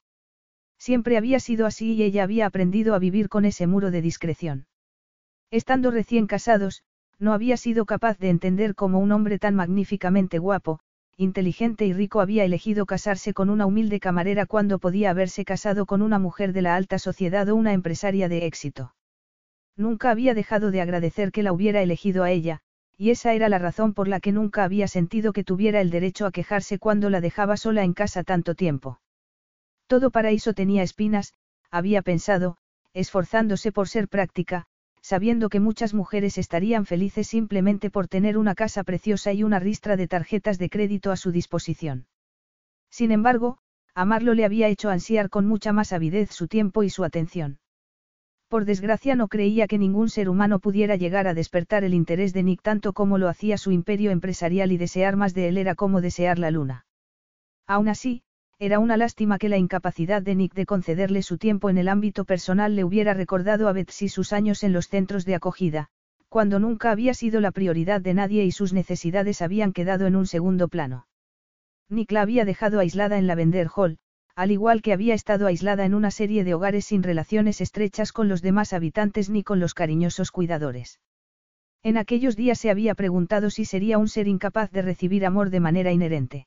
Siempre 0.78 1.16
había 1.16 1.40
sido 1.40 1.66
así 1.66 1.94
y 1.94 2.04
ella 2.04 2.22
había 2.22 2.46
aprendido 2.46 2.94
a 2.94 3.00
vivir 3.00 3.28
con 3.28 3.44
ese 3.44 3.66
muro 3.66 3.90
de 3.90 4.02
discreción. 4.02 4.66
Estando 5.50 5.90
recién 5.90 6.26
casados, 6.26 6.84
no 7.18 7.32
había 7.32 7.56
sido 7.56 7.86
capaz 7.86 8.18
de 8.18 8.28
entender 8.28 8.74
cómo 8.74 8.98
un 8.98 9.10
hombre 9.10 9.38
tan 9.38 9.54
magníficamente 9.54 10.38
guapo, 10.38 10.80
inteligente 11.16 11.86
y 11.86 11.92
rico 11.92 12.20
había 12.20 12.44
elegido 12.44 12.86
casarse 12.86 13.34
con 13.34 13.50
una 13.50 13.66
humilde 13.66 13.98
camarera 13.98 14.46
cuando 14.46 14.78
podía 14.78 15.10
haberse 15.10 15.44
casado 15.44 15.86
con 15.86 16.02
una 16.02 16.18
mujer 16.18 16.52
de 16.52 16.62
la 16.62 16.76
alta 16.76 16.98
sociedad 16.98 17.48
o 17.48 17.56
una 17.56 17.72
empresaria 17.72 18.28
de 18.28 18.46
éxito. 18.46 18.94
Nunca 19.76 20.10
había 20.10 20.34
dejado 20.34 20.70
de 20.70 20.80
agradecer 20.80 21.32
que 21.32 21.42
la 21.42 21.52
hubiera 21.52 21.82
elegido 21.82 22.22
a 22.22 22.30
ella, 22.30 22.60
y 22.96 23.10
esa 23.10 23.32
era 23.34 23.48
la 23.48 23.58
razón 23.58 23.92
por 23.92 24.06
la 24.06 24.20
que 24.20 24.32
nunca 24.32 24.62
había 24.64 24.86
sentido 24.86 25.32
que 25.32 25.44
tuviera 25.44 25.80
el 25.80 25.90
derecho 25.90 26.26
a 26.26 26.30
quejarse 26.30 26.78
cuando 26.78 27.10
la 27.10 27.20
dejaba 27.20 27.56
sola 27.56 27.82
en 27.82 27.92
casa 27.92 28.22
tanto 28.22 28.54
tiempo. 28.54 29.00
Todo 29.86 30.10
paraíso 30.10 30.54
tenía 30.54 30.82
espinas, 30.82 31.34
había 31.70 32.02
pensado, 32.02 32.56
esforzándose 32.92 33.72
por 33.72 33.88
ser 33.88 34.08
práctica, 34.08 34.66
sabiendo 35.00 35.48
que 35.48 35.60
muchas 35.60 35.92
mujeres 35.92 36.38
estarían 36.38 36.86
felices 36.86 37.26
simplemente 37.26 37.90
por 37.90 38.08
tener 38.08 38.38
una 38.38 38.54
casa 38.54 38.84
preciosa 38.84 39.32
y 39.32 39.42
una 39.42 39.58
ristra 39.58 39.96
de 39.96 40.08
tarjetas 40.08 40.58
de 40.58 40.70
crédito 40.70 41.10
a 41.10 41.16
su 41.16 41.32
disposición. 41.32 42.06
Sin 42.90 43.10
embargo, 43.10 43.58
amarlo 43.94 44.34
le 44.34 44.44
había 44.44 44.68
hecho 44.68 44.88
ansiar 44.88 45.28
con 45.28 45.46
mucha 45.46 45.72
más 45.72 45.92
avidez 45.92 46.30
su 46.30 46.46
tiempo 46.46 46.84
y 46.84 46.90
su 46.90 47.04
atención. 47.04 47.58
Por 48.54 48.66
desgracia 48.66 49.16
no 49.16 49.26
creía 49.26 49.66
que 49.66 49.78
ningún 49.78 50.08
ser 50.08 50.28
humano 50.28 50.60
pudiera 50.60 50.94
llegar 50.94 51.26
a 51.26 51.34
despertar 51.34 51.82
el 51.82 51.92
interés 51.92 52.32
de 52.32 52.44
Nick 52.44 52.62
tanto 52.62 52.92
como 52.92 53.18
lo 53.18 53.28
hacía 53.28 53.58
su 53.58 53.72
imperio 53.72 54.12
empresarial 54.12 54.70
y 54.70 54.76
desear 54.76 55.16
más 55.16 55.34
de 55.34 55.48
él 55.48 55.58
era 55.58 55.74
como 55.74 56.00
desear 56.00 56.38
la 56.38 56.52
luna. 56.52 56.86
Aún 57.66 57.88
así, 57.88 58.22
era 58.60 58.78
una 58.78 58.96
lástima 58.96 59.38
que 59.38 59.48
la 59.48 59.58
incapacidad 59.58 60.22
de 60.22 60.36
Nick 60.36 60.54
de 60.54 60.66
concederle 60.66 61.22
su 61.22 61.36
tiempo 61.36 61.68
en 61.68 61.78
el 61.78 61.88
ámbito 61.88 62.24
personal 62.24 62.76
le 62.76 62.84
hubiera 62.84 63.12
recordado 63.12 63.66
a 63.66 63.72
Betsy 63.72 64.08
sus 64.08 64.32
años 64.32 64.62
en 64.62 64.72
los 64.72 64.86
centros 64.86 65.24
de 65.24 65.34
acogida, 65.34 65.88
cuando 66.28 66.60
nunca 66.60 66.92
había 66.92 67.12
sido 67.12 67.40
la 67.40 67.50
prioridad 67.50 68.00
de 68.00 68.14
nadie 68.14 68.44
y 68.44 68.52
sus 68.52 68.72
necesidades 68.72 69.42
habían 69.42 69.72
quedado 69.72 70.06
en 70.06 70.14
un 70.14 70.28
segundo 70.28 70.68
plano. 70.68 71.08
Nick 71.88 72.12
la 72.12 72.22
había 72.22 72.44
dejado 72.44 72.78
aislada 72.78 73.18
en 73.18 73.26
la 73.26 73.34
Vender 73.34 73.68
Hall, 73.74 73.98
al 74.36 74.50
igual 74.50 74.82
que 74.82 74.92
había 74.92 75.14
estado 75.14 75.46
aislada 75.46 75.84
en 75.84 75.94
una 75.94 76.10
serie 76.10 76.44
de 76.44 76.54
hogares 76.54 76.86
sin 76.86 77.02
relaciones 77.02 77.60
estrechas 77.60 78.12
con 78.12 78.28
los 78.28 78.42
demás 78.42 78.72
habitantes 78.72 79.30
ni 79.30 79.44
con 79.44 79.60
los 79.60 79.74
cariñosos 79.74 80.30
cuidadores. 80.30 81.00
En 81.82 81.96
aquellos 81.98 82.34
días 82.34 82.58
se 82.58 82.70
había 82.70 82.94
preguntado 82.94 83.50
si 83.50 83.64
sería 83.64 83.98
un 83.98 84.08
ser 84.08 84.26
incapaz 84.26 84.70
de 84.72 84.82
recibir 84.82 85.24
amor 85.24 85.50
de 85.50 85.60
manera 85.60 85.92
inherente. 85.92 86.46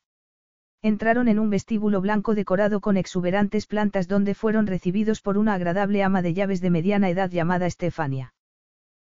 Entraron 0.82 1.28
en 1.28 1.40
un 1.40 1.50
vestíbulo 1.50 2.02
blanco 2.02 2.36
decorado 2.36 2.82
con 2.82 2.98
exuberantes 2.98 3.68
plantas 3.68 4.08
donde 4.08 4.36
fueron 4.36 4.68
recibidos 4.68 5.22
por 5.22 5.38
una 5.38 5.54
agradable 5.54 6.04
ama 6.04 6.22
de 6.22 6.34
llaves 6.34 6.60
de 6.62 6.70
mediana 6.70 7.10
edad 7.10 7.30
llamada 7.30 7.68
Estefania. 7.68 8.34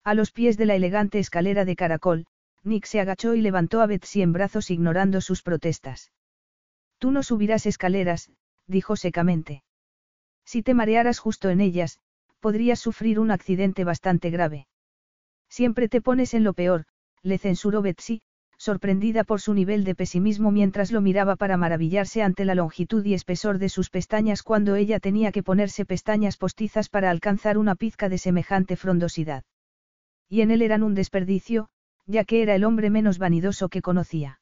A 0.04 0.14
los 0.14 0.30
pies 0.30 0.56
de 0.56 0.66
la 0.66 0.74
elegante 0.74 1.18
escalera 1.18 1.64
de 1.64 1.76
caracol, 1.76 2.26
Nick 2.62 2.86
se 2.86 3.00
agachó 3.00 3.34
y 3.34 3.40
levantó 3.40 3.80
a 3.80 3.86
Betsy 3.86 4.22
en 4.22 4.32
brazos 4.32 4.70
ignorando 4.70 5.20
sus 5.20 5.42
protestas. 5.42 6.12
Tú 6.98 7.10
no 7.10 7.22
subirás 7.22 7.66
escaleras, 7.66 8.30
dijo 8.66 8.96
secamente. 8.96 9.62
Si 10.44 10.62
te 10.62 10.74
marearas 10.74 11.18
justo 11.18 11.50
en 11.50 11.60
ellas, 11.60 12.00
podrías 12.40 12.78
sufrir 12.78 13.18
un 13.18 13.30
accidente 13.30 13.84
bastante 13.84 14.30
grave. 14.30 14.66
Siempre 15.48 15.88
te 15.88 16.00
pones 16.00 16.34
en 16.34 16.44
lo 16.44 16.52
peor, 16.52 16.84
le 17.22 17.38
censuró 17.38 17.82
Betsy, 17.82 18.22
sorprendida 18.58 19.24
por 19.24 19.40
su 19.40 19.54
nivel 19.54 19.84
de 19.84 19.94
pesimismo 19.94 20.50
mientras 20.50 20.90
lo 20.90 21.00
miraba 21.00 21.36
para 21.36 21.56
maravillarse 21.56 22.22
ante 22.22 22.44
la 22.44 22.54
longitud 22.54 23.04
y 23.04 23.14
espesor 23.14 23.58
de 23.58 23.68
sus 23.68 23.90
pestañas 23.90 24.42
cuando 24.42 24.76
ella 24.76 24.98
tenía 25.00 25.32
que 25.32 25.42
ponerse 25.42 25.84
pestañas 25.84 26.36
postizas 26.36 26.88
para 26.88 27.10
alcanzar 27.10 27.58
una 27.58 27.74
pizca 27.74 28.08
de 28.08 28.18
semejante 28.18 28.76
frondosidad. 28.76 29.44
Y 30.28 30.40
en 30.40 30.50
él 30.50 30.62
eran 30.62 30.82
un 30.82 30.94
desperdicio, 30.94 31.68
ya 32.06 32.24
que 32.24 32.42
era 32.42 32.54
el 32.54 32.64
hombre 32.64 32.90
menos 32.90 33.18
vanidoso 33.18 33.68
que 33.68 33.82
conocía. 33.82 34.40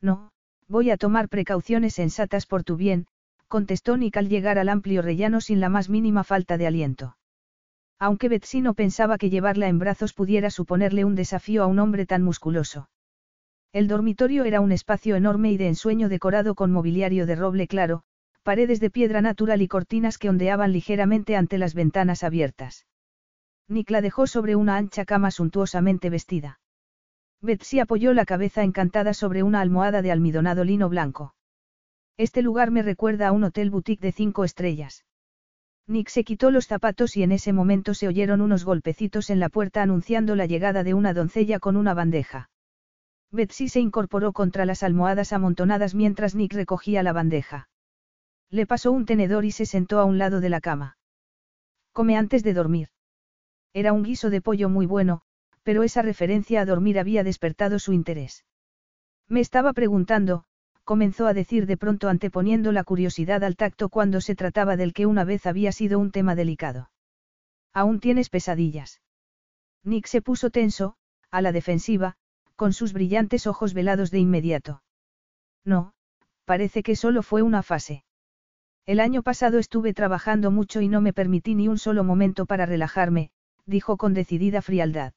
No, 0.00 0.30
voy 0.68 0.90
a 0.90 0.96
tomar 0.96 1.28
precauciones 1.28 1.94
sensatas 1.94 2.46
por 2.46 2.64
tu 2.64 2.76
bien, 2.76 3.06
contestó 3.48 3.96
Nick 3.96 4.16
al 4.16 4.28
llegar 4.28 4.58
al 4.58 4.68
amplio 4.68 5.02
rellano 5.02 5.40
sin 5.40 5.60
la 5.60 5.68
más 5.68 5.88
mínima 5.88 6.24
falta 6.24 6.56
de 6.58 6.66
aliento. 6.66 7.16
Aunque 7.98 8.28
Betsy 8.28 8.60
no 8.60 8.74
pensaba 8.74 9.16
que 9.16 9.30
llevarla 9.30 9.68
en 9.68 9.78
brazos 9.78 10.12
pudiera 10.12 10.50
suponerle 10.50 11.04
un 11.04 11.14
desafío 11.14 11.62
a 11.62 11.66
un 11.66 11.78
hombre 11.78 12.04
tan 12.04 12.22
musculoso. 12.22 12.90
El 13.72 13.88
dormitorio 13.88 14.44
era 14.44 14.60
un 14.60 14.72
espacio 14.72 15.16
enorme 15.16 15.52
y 15.52 15.56
de 15.56 15.68
ensueño 15.68 16.08
decorado 16.08 16.54
con 16.54 16.72
mobiliario 16.72 17.26
de 17.26 17.36
roble 17.36 17.66
claro, 17.66 18.02
paredes 18.42 18.80
de 18.80 18.90
piedra 18.90 19.22
natural 19.22 19.62
y 19.62 19.68
cortinas 19.68 20.18
que 20.18 20.28
ondeaban 20.28 20.72
ligeramente 20.72 21.36
ante 21.36 21.58
las 21.58 21.74
ventanas 21.74 22.24
abiertas. 22.24 22.86
Nick 23.68 23.90
la 23.90 24.00
dejó 24.00 24.26
sobre 24.26 24.56
una 24.56 24.76
ancha 24.76 25.04
cama 25.04 25.30
suntuosamente 25.30 26.10
vestida. 26.10 26.60
Betsy 27.40 27.80
apoyó 27.80 28.12
la 28.12 28.24
cabeza 28.24 28.62
encantada 28.62 29.14
sobre 29.14 29.42
una 29.42 29.60
almohada 29.60 30.02
de 30.02 30.12
almidonado 30.12 30.64
lino 30.64 30.88
blanco. 30.88 31.35
Este 32.18 32.40
lugar 32.40 32.70
me 32.70 32.82
recuerda 32.82 33.28
a 33.28 33.32
un 33.32 33.44
hotel 33.44 33.70
boutique 33.70 34.00
de 34.00 34.12
cinco 34.12 34.44
estrellas. 34.44 35.04
Nick 35.86 36.08
se 36.08 36.24
quitó 36.24 36.50
los 36.50 36.66
zapatos 36.66 37.16
y 37.16 37.22
en 37.22 37.30
ese 37.30 37.52
momento 37.52 37.94
se 37.94 38.08
oyeron 38.08 38.40
unos 38.40 38.64
golpecitos 38.64 39.30
en 39.30 39.38
la 39.38 39.50
puerta 39.50 39.82
anunciando 39.82 40.34
la 40.34 40.46
llegada 40.46 40.82
de 40.82 40.94
una 40.94 41.12
doncella 41.12 41.60
con 41.60 41.76
una 41.76 41.94
bandeja. 41.94 42.50
Betsy 43.30 43.68
se 43.68 43.80
incorporó 43.80 44.32
contra 44.32 44.64
las 44.64 44.82
almohadas 44.82 45.32
amontonadas 45.32 45.94
mientras 45.94 46.34
Nick 46.34 46.54
recogía 46.54 47.02
la 47.02 47.12
bandeja. 47.12 47.68
Le 48.50 48.66
pasó 48.66 48.92
un 48.92 49.04
tenedor 49.04 49.44
y 49.44 49.50
se 49.50 49.66
sentó 49.66 50.00
a 50.00 50.04
un 50.04 50.18
lado 50.18 50.40
de 50.40 50.48
la 50.48 50.60
cama. 50.60 50.96
Come 51.92 52.16
antes 52.16 52.42
de 52.42 52.54
dormir. 52.54 52.88
Era 53.74 53.92
un 53.92 54.02
guiso 54.02 54.30
de 54.30 54.40
pollo 54.40 54.70
muy 54.70 54.86
bueno, 54.86 55.20
pero 55.64 55.82
esa 55.82 56.00
referencia 56.00 56.62
a 56.62 56.64
dormir 56.64 56.98
había 56.98 57.24
despertado 57.24 57.78
su 57.78 57.92
interés. 57.92 58.46
Me 59.28 59.40
estaba 59.40 59.72
preguntando, 59.72 60.45
comenzó 60.86 61.26
a 61.26 61.34
decir 61.34 61.66
de 61.66 61.76
pronto 61.76 62.08
anteponiendo 62.08 62.70
la 62.70 62.84
curiosidad 62.84 63.42
al 63.42 63.56
tacto 63.56 63.88
cuando 63.88 64.20
se 64.20 64.36
trataba 64.36 64.76
del 64.76 64.92
que 64.92 65.04
una 65.04 65.24
vez 65.24 65.44
había 65.44 65.72
sido 65.72 65.98
un 65.98 66.12
tema 66.12 66.36
delicado. 66.36 66.90
¿Aún 67.74 67.98
tienes 67.98 68.30
pesadillas? 68.30 69.02
Nick 69.82 70.06
se 70.06 70.22
puso 70.22 70.50
tenso, 70.50 70.94
a 71.32 71.42
la 71.42 71.50
defensiva, 71.50 72.14
con 72.54 72.72
sus 72.72 72.92
brillantes 72.92 73.48
ojos 73.48 73.74
velados 73.74 74.12
de 74.12 74.20
inmediato. 74.20 74.84
No, 75.64 75.92
parece 76.44 76.84
que 76.84 76.94
solo 76.94 77.24
fue 77.24 77.42
una 77.42 77.64
fase. 77.64 78.04
El 78.86 79.00
año 79.00 79.24
pasado 79.24 79.58
estuve 79.58 79.92
trabajando 79.92 80.52
mucho 80.52 80.80
y 80.82 80.88
no 80.88 81.00
me 81.00 81.12
permití 81.12 81.56
ni 81.56 81.66
un 81.66 81.78
solo 81.78 82.04
momento 82.04 82.46
para 82.46 82.64
relajarme, 82.64 83.32
dijo 83.66 83.96
con 83.96 84.14
decidida 84.14 84.62
frialdad. 84.62 85.14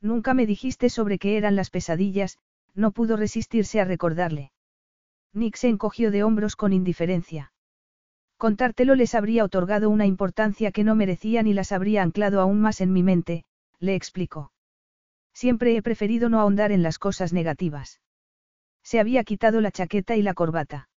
Nunca 0.00 0.34
me 0.34 0.46
dijiste 0.46 0.90
sobre 0.90 1.20
qué 1.20 1.36
eran 1.36 1.54
las 1.54 1.70
pesadillas, 1.70 2.38
no 2.74 2.90
pudo 2.90 3.16
resistirse 3.16 3.80
a 3.80 3.84
recordarle. 3.84 4.50
Nick 5.32 5.56
se 5.56 5.68
encogió 5.68 6.10
de 6.10 6.22
hombros 6.24 6.56
con 6.56 6.72
indiferencia. 6.72 7.52
Contártelo 8.36 8.94
les 8.94 9.14
habría 9.14 9.44
otorgado 9.44 9.90
una 9.90 10.06
importancia 10.06 10.72
que 10.72 10.82
no 10.82 10.94
merecían 10.94 11.46
y 11.46 11.52
las 11.52 11.72
habría 11.72 12.02
anclado 12.02 12.40
aún 12.40 12.60
más 12.60 12.80
en 12.80 12.92
mi 12.92 13.02
mente, 13.02 13.44
le 13.78 13.94
explicó. 13.94 14.52
Siempre 15.32 15.76
he 15.76 15.82
preferido 15.82 16.28
no 16.28 16.40
ahondar 16.40 16.72
en 16.72 16.82
las 16.82 16.98
cosas 16.98 17.32
negativas. 17.32 18.00
Se 18.82 18.98
había 18.98 19.24
quitado 19.24 19.60
la 19.60 19.70
chaqueta 19.70 20.16
y 20.16 20.22
la 20.22 20.34
corbata. 20.34 20.88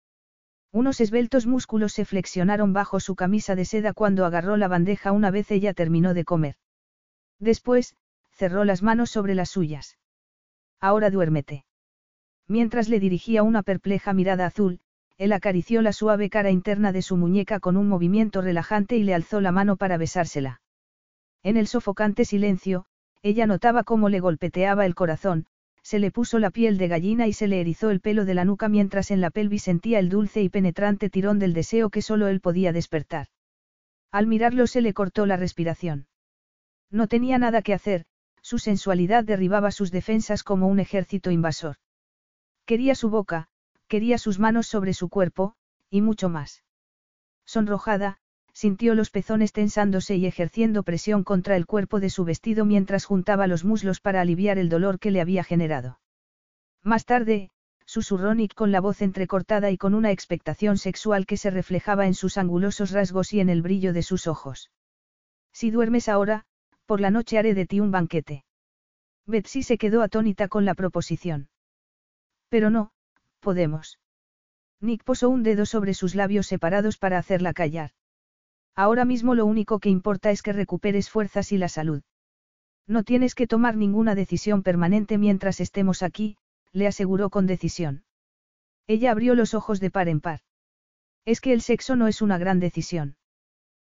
Unos 0.70 1.00
esbeltos 1.00 1.46
músculos 1.46 1.92
se 1.92 2.04
flexionaron 2.04 2.72
bajo 2.72 3.00
su 3.00 3.14
camisa 3.14 3.54
de 3.54 3.64
seda 3.66 3.92
cuando 3.92 4.24
agarró 4.24 4.56
la 4.56 4.68
bandeja 4.68 5.12
una 5.12 5.30
vez 5.30 5.50
ella 5.50 5.74
terminó 5.74 6.14
de 6.14 6.24
comer. 6.24 6.56
Después, 7.38 7.96
cerró 8.30 8.64
las 8.64 8.82
manos 8.82 9.10
sobre 9.10 9.34
las 9.34 9.50
suyas. 9.50 9.98
Ahora 10.80 11.10
duérmete. 11.10 11.66
Mientras 12.52 12.90
le 12.90 13.00
dirigía 13.00 13.42
una 13.42 13.62
perpleja 13.62 14.12
mirada 14.12 14.44
azul, 14.44 14.80
él 15.16 15.32
acarició 15.32 15.80
la 15.80 15.94
suave 15.94 16.28
cara 16.28 16.50
interna 16.50 16.92
de 16.92 17.00
su 17.00 17.16
muñeca 17.16 17.60
con 17.60 17.78
un 17.78 17.88
movimiento 17.88 18.42
relajante 18.42 18.98
y 18.98 19.04
le 19.04 19.14
alzó 19.14 19.40
la 19.40 19.52
mano 19.52 19.76
para 19.76 19.96
besársela. 19.96 20.60
En 21.42 21.56
el 21.56 21.66
sofocante 21.66 22.26
silencio, 22.26 22.84
ella 23.22 23.46
notaba 23.46 23.84
cómo 23.84 24.10
le 24.10 24.20
golpeteaba 24.20 24.84
el 24.84 24.94
corazón, 24.94 25.46
se 25.82 25.98
le 25.98 26.10
puso 26.10 26.38
la 26.38 26.50
piel 26.50 26.76
de 26.76 26.88
gallina 26.88 27.26
y 27.26 27.32
se 27.32 27.48
le 27.48 27.58
erizó 27.58 27.88
el 27.88 28.00
pelo 28.00 28.26
de 28.26 28.34
la 28.34 28.44
nuca 28.44 28.68
mientras 28.68 29.10
en 29.10 29.22
la 29.22 29.30
pelvis 29.30 29.62
sentía 29.62 29.98
el 29.98 30.10
dulce 30.10 30.42
y 30.42 30.50
penetrante 30.50 31.08
tirón 31.08 31.38
del 31.38 31.54
deseo 31.54 31.88
que 31.88 32.02
solo 32.02 32.28
él 32.28 32.42
podía 32.42 32.74
despertar. 32.74 33.28
Al 34.10 34.26
mirarlo 34.26 34.66
se 34.66 34.82
le 34.82 34.92
cortó 34.92 35.24
la 35.24 35.38
respiración. 35.38 36.06
No 36.90 37.06
tenía 37.06 37.38
nada 37.38 37.62
que 37.62 37.72
hacer, 37.72 38.04
su 38.42 38.58
sensualidad 38.58 39.24
derribaba 39.24 39.70
sus 39.70 39.90
defensas 39.90 40.42
como 40.42 40.66
un 40.68 40.80
ejército 40.80 41.30
invasor. 41.30 41.76
Quería 42.66 42.94
su 42.94 43.10
boca, 43.10 43.48
quería 43.88 44.18
sus 44.18 44.38
manos 44.38 44.66
sobre 44.66 44.94
su 44.94 45.08
cuerpo, 45.08 45.54
y 45.90 46.00
mucho 46.00 46.28
más. 46.28 46.62
Sonrojada, 47.44 48.18
sintió 48.52 48.94
los 48.94 49.10
pezones 49.10 49.52
tensándose 49.52 50.16
y 50.16 50.26
ejerciendo 50.26 50.82
presión 50.82 51.24
contra 51.24 51.56
el 51.56 51.66
cuerpo 51.66 52.00
de 52.00 52.10
su 52.10 52.24
vestido 52.24 52.64
mientras 52.64 53.04
juntaba 53.04 53.46
los 53.46 53.64
muslos 53.64 54.00
para 54.00 54.20
aliviar 54.20 54.58
el 54.58 54.68
dolor 54.68 54.98
que 54.98 55.10
le 55.10 55.20
había 55.20 55.42
generado. 55.42 55.98
Más 56.82 57.04
tarde, 57.04 57.50
susurró 57.86 58.34
Nick 58.34 58.54
con 58.54 58.72
la 58.72 58.80
voz 58.80 59.02
entrecortada 59.02 59.70
y 59.70 59.78
con 59.78 59.94
una 59.94 60.10
expectación 60.10 60.78
sexual 60.78 61.26
que 61.26 61.36
se 61.36 61.50
reflejaba 61.50 62.06
en 62.06 62.14
sus 62.14 62.38
angulosos 62.38 62.90
rasgos 62.90 63.32
y 63.32 63.40
en 63.40 63.48
el 63.48 63.62
brillo 63.62 63.92
de 63.92 64.02
sus 64.02 64.26
ojos. 64.26 64.70
Si 65.52 65.70
duermes 65.70 66.08
ahora, 66.08 66.44
por 66.86 67.00
la 67.00 67.10
noche 67.10 67.38
haré 67.38 67.54
de 67.54 67.66
ti 67.66 67.80
un 67.80 67.90
banquete. 67.90 68.44
Betsy 69.26 69.62
se 69.62 69.78
quedó 69.78 70.02
atónita 70.02 70.48
con 70.48 70.64
la 70.64 70.74
proposición. 70.74 71.48
Pero 72.52 72.68
no, 72.68 72.90
podemos. 73.40 73.98
Nick 74.78 75.04
posó 75.04 75.30
un 75.30 75.42
dedo 75.42 75.64
sobre 75.64 75.94
sus 75.94 76.14
labios 76.14 76.46
separados 76.46 76.98
para 76.98 77.16
hacerla 77.16 77.54
callar. 77.54 77.92
Ahora 78.76 79.06
mismo 79.06 79.34
lo 79.34 79.46
único 79.46 79.78
que 79.78 79.88
importa 79.88 80.30
es 80.30 80.42
que 80.42 80.52
recuperes 80.52 81.08
fuerzas 81.08 81.50
y 81.52 81.56
la 81.56 81.70
salud. 81.70 82.02
No 82.86 83.04
tienes 83.04 83.34
que 83.34 83.46
tomar 83.46 83.78
ninguna 83.78 84.14
decisión 84.14 84.62
permanente 84.62 85.16
mientras 85.16 85.60
estemos 85.60 86.02
aquí, 86.02 86.36
le 86.72 86.86
aseguró 86.86 87.30
con 87.30 87.46
decisión. 87.46 88.04
Ella 88.86 89.12
abrió 89.12 89.34
los 89.34 89.54
ojos 89.54 89.80
de 89.80 89.90
par 89.90 90.10
en 90.10 90.20
par. 90.20 90.40
Es 91.24 91.40
que 91.40 91.54
el 91.54 91.62
sexo 91.62 91.96
no 91.96 92.06
es 92.06 92.20
una 92.20 92.36
gran 92.36 92.60
decisión. 92.60 93.16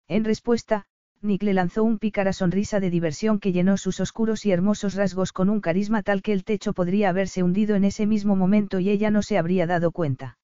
En 0.09 0.25
respuesta, 0.25 0.85
Nick 1.21 1.43
le 1.43 1.53
lanzó 1.53 1.83
un 1.83 1.99
pícara 1.99 2.31
sonrisa 2.31 2.79
de 2.79 2.89
diversión 2.89 3.39
que 3.39 3.51
llenó 3.51 3.77
sus 3.77 3.99
oscuros 3.99 4.45
y 4.45 4.51
hermosos 4.51 4.95
rasgos 4.95 5.33
con 5.33 5.49
un 5.49 5.59
carisma 5.59 6.01
tal 6.01 6.21
que 6.21 6.31
el 6.31 6.45
techo 6.45 6.73
podría 6.73 7.09
haberse 7.09 7.43
hundido 7.43 7.75
en 7.75 7.83
ese 7.83 8.05
mismo 8.05 8.37
momento 8.37 8.79
y 8.79 8.89
ella 8.89 9.11
no 9.11 9.21
se 9.21 9.37
habría 9.37 9.67
dado 9.67 9.91
cuenta. 9.91 10.37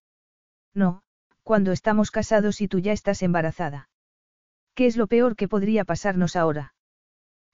No, 0.74 1.02
cuando 1.44 1.72
estamos 1.72 2.12
casados 2.12 2.60
y 2.60 2.68
tú 2.68 2.80
ya 2.80 2.92
estás 2.92 3.24
embarazada. 3.24 3.90
¿Qué 4.74 4.88
es 4.88 4.98
lo 4.98 5.08
peor 5.08 5.38
que 5.38 5.48
podría 5.48 5.86
pasarnos 5.86 6.36
ahora? 6.36 6.74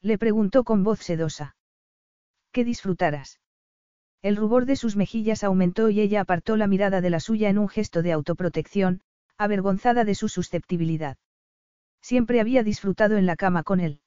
Le 0.02 0.18
preguntó 0.18 0.64
con 0.64 0.84
voz 0.84 1.00
sedosa. 1.02 1.56
Que 2.52 2.66
disfrutaras. 2.66 3.40
El 4.24 4.36
rubor 4.36 4.66
de 4.66 4.76
sus 4.76 4.96
mejillas 4.96 5.44
aumentó 5.44 5.90
y 5.90 6.02
ella 6.02 6.22
apartó 6.22 6.58
la 6.58 6.68
mirada 6.68 7.02
de 7.02 7.12
la 7.12 7.20
suya 7.20 7.50
en 7.50 7.60
un 7.60 7.70
gesto 7.70 8.02
de 8.02 8.12
autoprotección, 8.12 9.02
avergonzada 9.38 10.06
de 10.06 10.16
su 10.16 10.30
susceptibilidad. 10.30 11.18
Siempre 12.02 12.42
había 12.42 12.64
disfrutado 12.64 13.18
en 13.18 13.26
la 13.26 13.36
cama 13.36 13.64
con 13.64 13.80
él. 13.80 14.02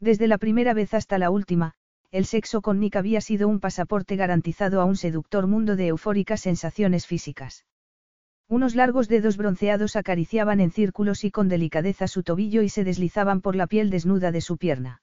Desde 0.00 0.28
la 0.28 0.38
primera 0.38 0.74
vez 0.74 0.94
hasta 0.94 1.18
la 1.18 1.30
última, 1.30 1.74
el 2.10 2.26
sexo 2.26 2.62
con 2.62 2.78
Nick 2.78 2.96
había 2.96 3.20
sido 3.20 3.48
un 3.48 3.60
pasaporte 3.60 4.16
garantizado 4.16 4.80
a 4.80 4.84
un 4.84 4.96
seductor 4.96 5.46
mundo 5.46 5.76
de 5.76 5.88
eufóricas 5.88 6.42
sensaciones 6.42 7.06
físicas. 7.06 7.64
Unos 8.48 8.76
largos 8.76 9.08
dedos 9.08 9.36
bronceados 9.36 9.96
acariciaban 9.96 10.60
en 10.60 10.70
círculos 10.70 11.24
y 11.24 11.30
con 11.32 11.48
delicadeza 11.48 12.06
su 12.06 12.22
tobillo 12.22 12.62
y 12.62 12.68
se 12.68 12.84
deslizaban 12.84 13.40
por 13.40 13.56
la 13.56 13.66
piel 13.66 13.90
desnuda 13.90 14.30
de 14.30 14.40
su 14.40 14.56
pierna. 14.56 15.02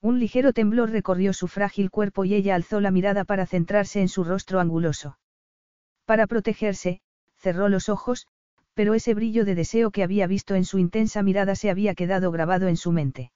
Un 0.00 0.18
ligero 0.18 0.52
temblor 0.52 0.90
recorrió 0.90 1.32
su 1.32 1.46
frágil 1.46 1.90
cuerpo 1.90 2.24
y 2.24 2.34
ella 2.34 2.54
alzó 2.54 2.80
la 2.80 2.90
mirada 2.90 3.24
para 3.24 3.46
centrarse 3.46 4.00
en 4.00 4.08
su 4.08 4.24
rostro 4.24 4.60
anguloso. 4.60 5.18
Para 6.04 6.26
protegerse, 6.26 7.00
cerró 7.36 7.68
los 7.68 7.88
ojos, 7.88 8.26
pero 8.74 8.94
ese 8.94 9.14
brillo 9.14 9.44
de 9.44 9.54
deseo 9.54 9.90
que 9.90 10.02
había 10.02 10.26
visto 10.26 10.54
en 10.54 10.64
su 10.64 10.78
intensa 10.78 11.22
mirada 11.22 11.54
se 11.54 11.70
había 11.70 11.94
quedado 11.94 12.30
grabado 12.30 12.68
en 12.68 12.76
su 12.76 12.92
mente. 12.92 13.32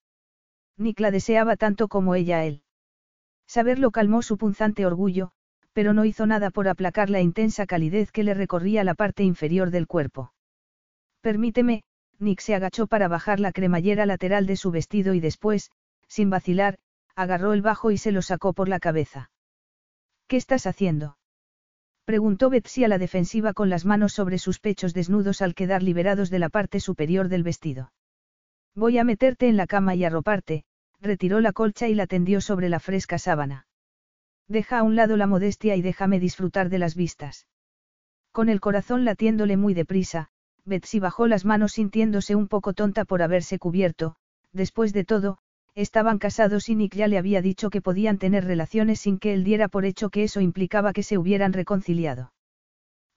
Nick 0.77 1.01
la 1.01 1.11
deseaba 1.11 1.57
tanto 1.57 1.89
como 1.89 2.15
ella 2.15 2.39
a 2.39 2.45
él. 2.45 2.63
Saberlo 3.47 3.91
calmó 3.91 4.23
su 4.23 4.37
punzante 4.37 4.85
orgullo, 4.85 5.31
pero 5.73 5.93
no 5.93 6.05
hizo 6.05 6.27
nada 6.27 6.51
por 6.51 6.69
aplacar 6.69 7.09
la 7.09 7.21
intensa 7.21 7.67
calidez 7.67 8.11
que 8.13 8.25
le 8.25 8.35
recorría 8.35 8.85
la 8.85 8.95
parte 8.95 9.23
inferior 9.23 9.71
del 9.71 9.87
cuerpo. 9.87 10.33
Permíteme, 11.21 11.83
Nick 12.19 12.41
se 12.41 12.55
agachó 12.55 12.87
para 12.87 13.09
bajar 13.09 13.39
la 13.41 13.53
cremallera 13.53 14.07
lateral 14.07 14.47
de 14.47 14.57
su 14.57 14.71
vestido 14.71 15.15
y 15.15 15.21
después, 15.21 15.71
sin 16.09 16.31
vacilar, 16.31 16.79
agarró 17.15 17.53
el 17.53 17.63
bajo 17.63 17.91
y 17.91 17.99
se 17.99 18.13
lo 18.13 18.23
sacó 18.23 18.53
por 18.53 18.69
la 18.69 18.81
cabeza. 18.81 19.31
¿Qué 20.27 20.37
estás 20.37 20.67
haciendo? 20.67 21.18
Preguntó 22.09 22.49
Betsy 22.49 22.85
a 22.85 22.89
la 22.89 22.97
defensiva 22.97 23.53
con 23.53 23.69
las 23.69 23.85
manos 23.85 24.15
sobre 24.15 24.39
sus 24.39 24.61
pechos 24.61 24.95
desnudos 24.95 25.43
al 25.43 25.55
quedar 25.55 25.83
liberados 25.83 26.31
de 26.31 26.39
la 26.39 26.49
parte 26.49 26.81
superior 26.81 27.29
del 27.29 27.43
vestido. 27.43 27.93
Voy 28.75 28.97
a 28.97 29.05
meterte 29.05 29.47
en 29.47 29.59
la 29.59 29.67
cama 29.67 29.95
y 29.95 30.05
arroparte, 30.05 30.65
retiró 31.03 31.43
la 31.43 31.53
colcha 31.53 31.87
y 31.87 31.95
la 31.95 32.07
tendió 32.07 32.41
sobre 32.41 32.71
la 32.71 32.81
fresca 32.81 33.19
sábana. 33.19 33.67
Deja 34.49 34.79
a 34.79 34.85
un 34.85 34.97
lado 34.97 35.19
la 35.19 35.27
modestia 35.27 35.77
y 35.77 35.83
déjame 35.83 36.19
disfrutar 36.19 36.71
de 36.71 36.79
las 36.79 36.95
vistas. 36.95 37.47
Con 38.33 38.49
el 38.49 38.61
corazón 38.61 39.05
latiéndole 39.05 39.59
muy 39.59 39.75
deprisa, 39.75 40.31
Betsy 40.65 41.01
bajó 41.01 41.27
las 41.27 41.45
manos 41.45 41.73
sintiéndose 41.73 42.35
un 42.35 42.49
poco 42.49 42.73
tonta 42.73 43.05
por 43.05 43.21
haberse 43.21 43.59
cubierto, 43.59 44.17
después 44.55 44.95
de 44.95 45.05
todo, 45.05 45.41
estaban 45.75 46.19
casados 46.19 46.69
y 46.69 46.75
Nick 46.75 46.95
ya 46.95 47.09
le 47.09 47.19
había 47.19 47.43
dicho 47.43 47.71
que 47.71 47.81
podían 47.81 48.19
tener 48.19 48.45
relaciones 48.45 49.01
sin 49.01 49.19
que 49.19 49.33
él 49.33 49.45
diera 49.45 49.69
por 49.69 49.85
hecho 49.85 50.11
que 50.11 50.25
eso 50.25 50.41
implicaba 50.41 50.93
que 50.93 51.03
se 51.03 51.19
hubieran 51.19 51.53
reconciliado. 51.53 52.33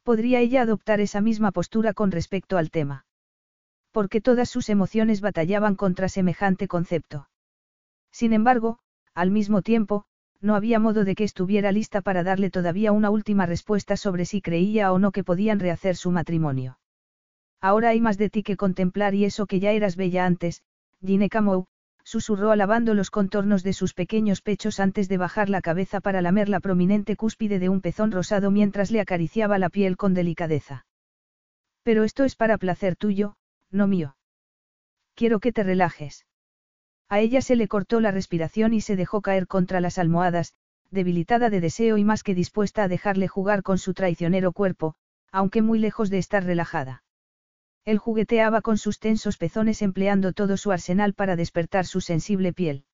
¿Podría 0.04 0.40
ella 0.40 0.62
adoptar 0.62 1.00
esa 1.00 1.22
misma 1.22 1.52
postura 1.52 1.94
con 1.94 2.12
respecto 2.12 2.58
al 2.58 2.72
tema? 2.72 3.06
Porque 3.92 4.22
todas 4.22 4.50
sus 4.50 4.70
emociones 4.70 5.22
batallaban 5.22 5.76
contra 5.76 6.10
semejante 6.10 6.68
concepto. 6.68 7.28
Sin 8.12 8.34
embargo, 8.34 8.80
al 9.14 9.32
mismo 9.32 9.62
tiempo, 9.62 10.06
no 10.40 10.56
había 10.56 10.80
modo 10.80 11.06
de 11.06 11.14
que 11.14 11.24
estuviera 11.24 11.72
lista 11.72 12.02
para 12.02 12.24
darle 12.24 12.50
todavía 12.50 12.92
una 12.92 13.10
última 13.10 13.46
respuesta 13.46 13.96
sobre 13.96 14.26
si 14.26 14.42
creía 14.42 14.92
o 14.92 14.98
no 14.98 15.12
que 15.12 15.24
podían 15.24 15.60
rehacer 15.60 15.96
su 15.96 16.10
matrimonio. 16.12 16.80
Ahora 17.62 17.90
hay 17.90 18.02
más 18.02 18.18
de 18.18 18.32
ti 18.32 18.42
que 18.42 18.58
contemplar 18.58 19.14
y 19.14 19.26
eso 19.26 19.46
que 19.46 19.60
ya 19.60 19.72
eras 19.72 19.96
bella 19.96 20.26
antes, 20.26 20.64
Gine 21.06 21.30
Camou, 21.30 21.68
susurró 22.12 22.52
alabando 22.52 22.94
los 22.94 23.10
contornos 23.10 23.64
de 23.64 23.72
sus 23.72 23.94
pequeños 23.94 24.42
pechos 24.42 24.82
antes 24.82 25.08
de 25.08 25.18
bajar 25.18 25.50
la 25.50 25.62
cabeza 25.62 26.02
para 26.02 26.22
lamer 26.22 26.50
la 26.50 26.60
prominente 26.60 27.16
cúspide 27.16 27.58
de 27.58 27.70
un 27.70 27.80
pezón 27.80 28.12
rosado 28.12 28.52
mientras 28.52 28.92
le 28.92 29.00
acariciaba 29.00 29.58
la 29.58 29.70
piel 29.70 29.96
con 29.96 30.14
delicadeza. 30.14 30.86
Pero 31.84 32.04
esto 32.04 32.26
es 32.26 32.36
para 32.36 32.58
placer 32.58 32.98
tuyo, 32.98 33.38
no 33.70 33.88
mío. 33.88 34.18
Quiero 35.16 35.40
que 35.40 35.54
te 35.54 35.64
relajes. 35.64 36.26
A 37.08 37.22
ella 37.22 37.42
se 37.42 37.56
le 37.56 37.70
cortó 37.70 38.02
la 38.02 38.12
respiración 38.12 38.74
y 38.74 38.82
se 38.82 38.98
dejó 38.98 39.22
caer 39.22 39.48
contra 39.48 39.80
las 39.80 39.98
almohadas, 39.98 40.54
debilitada 40.90 41.50
de 41.50 41.62
deseo 41.62 41.98
y 41.98 42.04
más 42.04 42.24
que 42.24 42.36
dispuesta 42.36 42.84
a 42.84 42.90
dejarle 42.90 43.30
jugar 43.30 43.64
con 43.64 43.78
su 43.78 43.94
traicionero 43.94 44.52
cuerpo, 44.52 44.96
aunque 45.32 45.62
muy 45.62 45.80
lejos 45.80 46.10
de 46.10 46.18
estar 46.18 46.44
relajada. 46.44 47.04
Él 47.84 47.98
jugueteaba 47.98 48.62
con 48.62 48.78
sus 48.78 49.00
tensos 49.00 49.38
pezones 49.38 49.82
empleando 49.82 50.34
todo 50.34 50.56
su 50.58 50.72
arsenal 50.72 51.14
para 51.14 51.36
despertar 51.36 51.86
su 51.86 52.00
sensible 52.00 52.54
piel. 52.54 52.86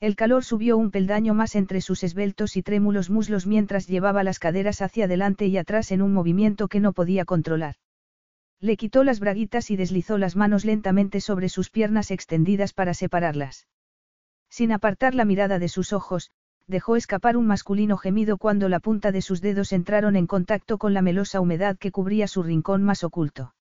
El 0.00 0.16
calor 0.16 0.44
subió 0.44 0.76
un 0.76 0.90
peldaño 0.90 1.32
más 1.32 1.54
entre 1.54 1.80
sus 1.80 2.02
esbeltos 2.02 2.56
y 2.56 2.62
trémulos 2.62 3.08
muslos 3.08 3.46
mientras 3.46 3.86
llevaba 3.86 4.24
las 4.24 4.38
caderas 4.38 4.82
hacia 4.82 5.04
adelante 5.04 5.46
y 5.46 5.56
atrás 5.56 5.92
en 5.92 6.02
un 6.02 6.12
movimiento 6.12 6.68
que 6.68 6.80
no 6.80 6.92
podía 6.92 7.24
controlar. 7.24 7.76
Le 8.60 8.76
quitó 8.76 9.02
las 9.04 9.20
braguitas 9.20 9.70
y 9.70 9.76
deslizó 9.76 10.18
las 10.18 10.36
manos 10.36 10.64
lentamente 10.64 11.20
sobre 11.20 11.48
sus 11.48 11.70
piernas 11.70 12.10
extendidas 12.10 12.72
para 12.72 12.94
separarlas. 12.94 13.66
Sin 14.50 14.72
apartar 14.72 15.14
la 15.14 15.24
mirada 15.24 15.58
de 15.58 15.68
sus 15.68 15.92
ojos, 15.92 16.30
dejó 16.66 16.96
escapar 16.96 17.36
un 17.36 17.46
masculino 17.46 17.96
gemido 17.96 18.36
cuando 18.36 18.68
la 18.68 18.80
punta 18.80 19.10
de 19.10 19.22
sus 19.22 19.40
dedos 19.40 19.72
entraron 19.72 20.16
en 20.16 20.26
contacto 20.26 20.78
con 20.78 20.94
la 20.94 21.02
melosa 21.02 21.40
humedad 21.40 21.78
que 21.78 21.90
cubría 21.90 22.26
su 22.28 22.42
rincón 22.42 22.82
más 22.82 23.04
oculto. 23.04 23.54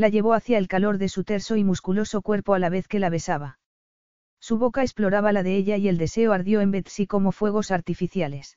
La 0.00 0.08
llevó 0.08 0.32
hacia 0.32 0.56
el 0.56 0.66
calor 0.66 0.96
de 0.96 1.10
su 1.10 1.24
terso 1.24 1.56
y 1.56 1.62
musculoso 1.62 2.22
cuerpo 2.22 2.54
a 2.54 2.58
la 2.58 2.70
vez 2.70 2.88
que 2.88 2.98
la 2.98 3.10
besaba. 3.10 3.58
Su 4.40 4.56
boca 4.56 4.80
exploraba 4.80 5.30
la 5.30 5.42
de 5.42 5.54
ella 5.56 5.76
y 5.76 5.88
el 5.88 5.98
deseo 5.98 6.32
ardió 6.32 6.62
en 6.62 6.70
Betsy 6.70 7.06
como 7.06 7.32
fuegos 7.32 7.70
artificiales. 7.70 8.56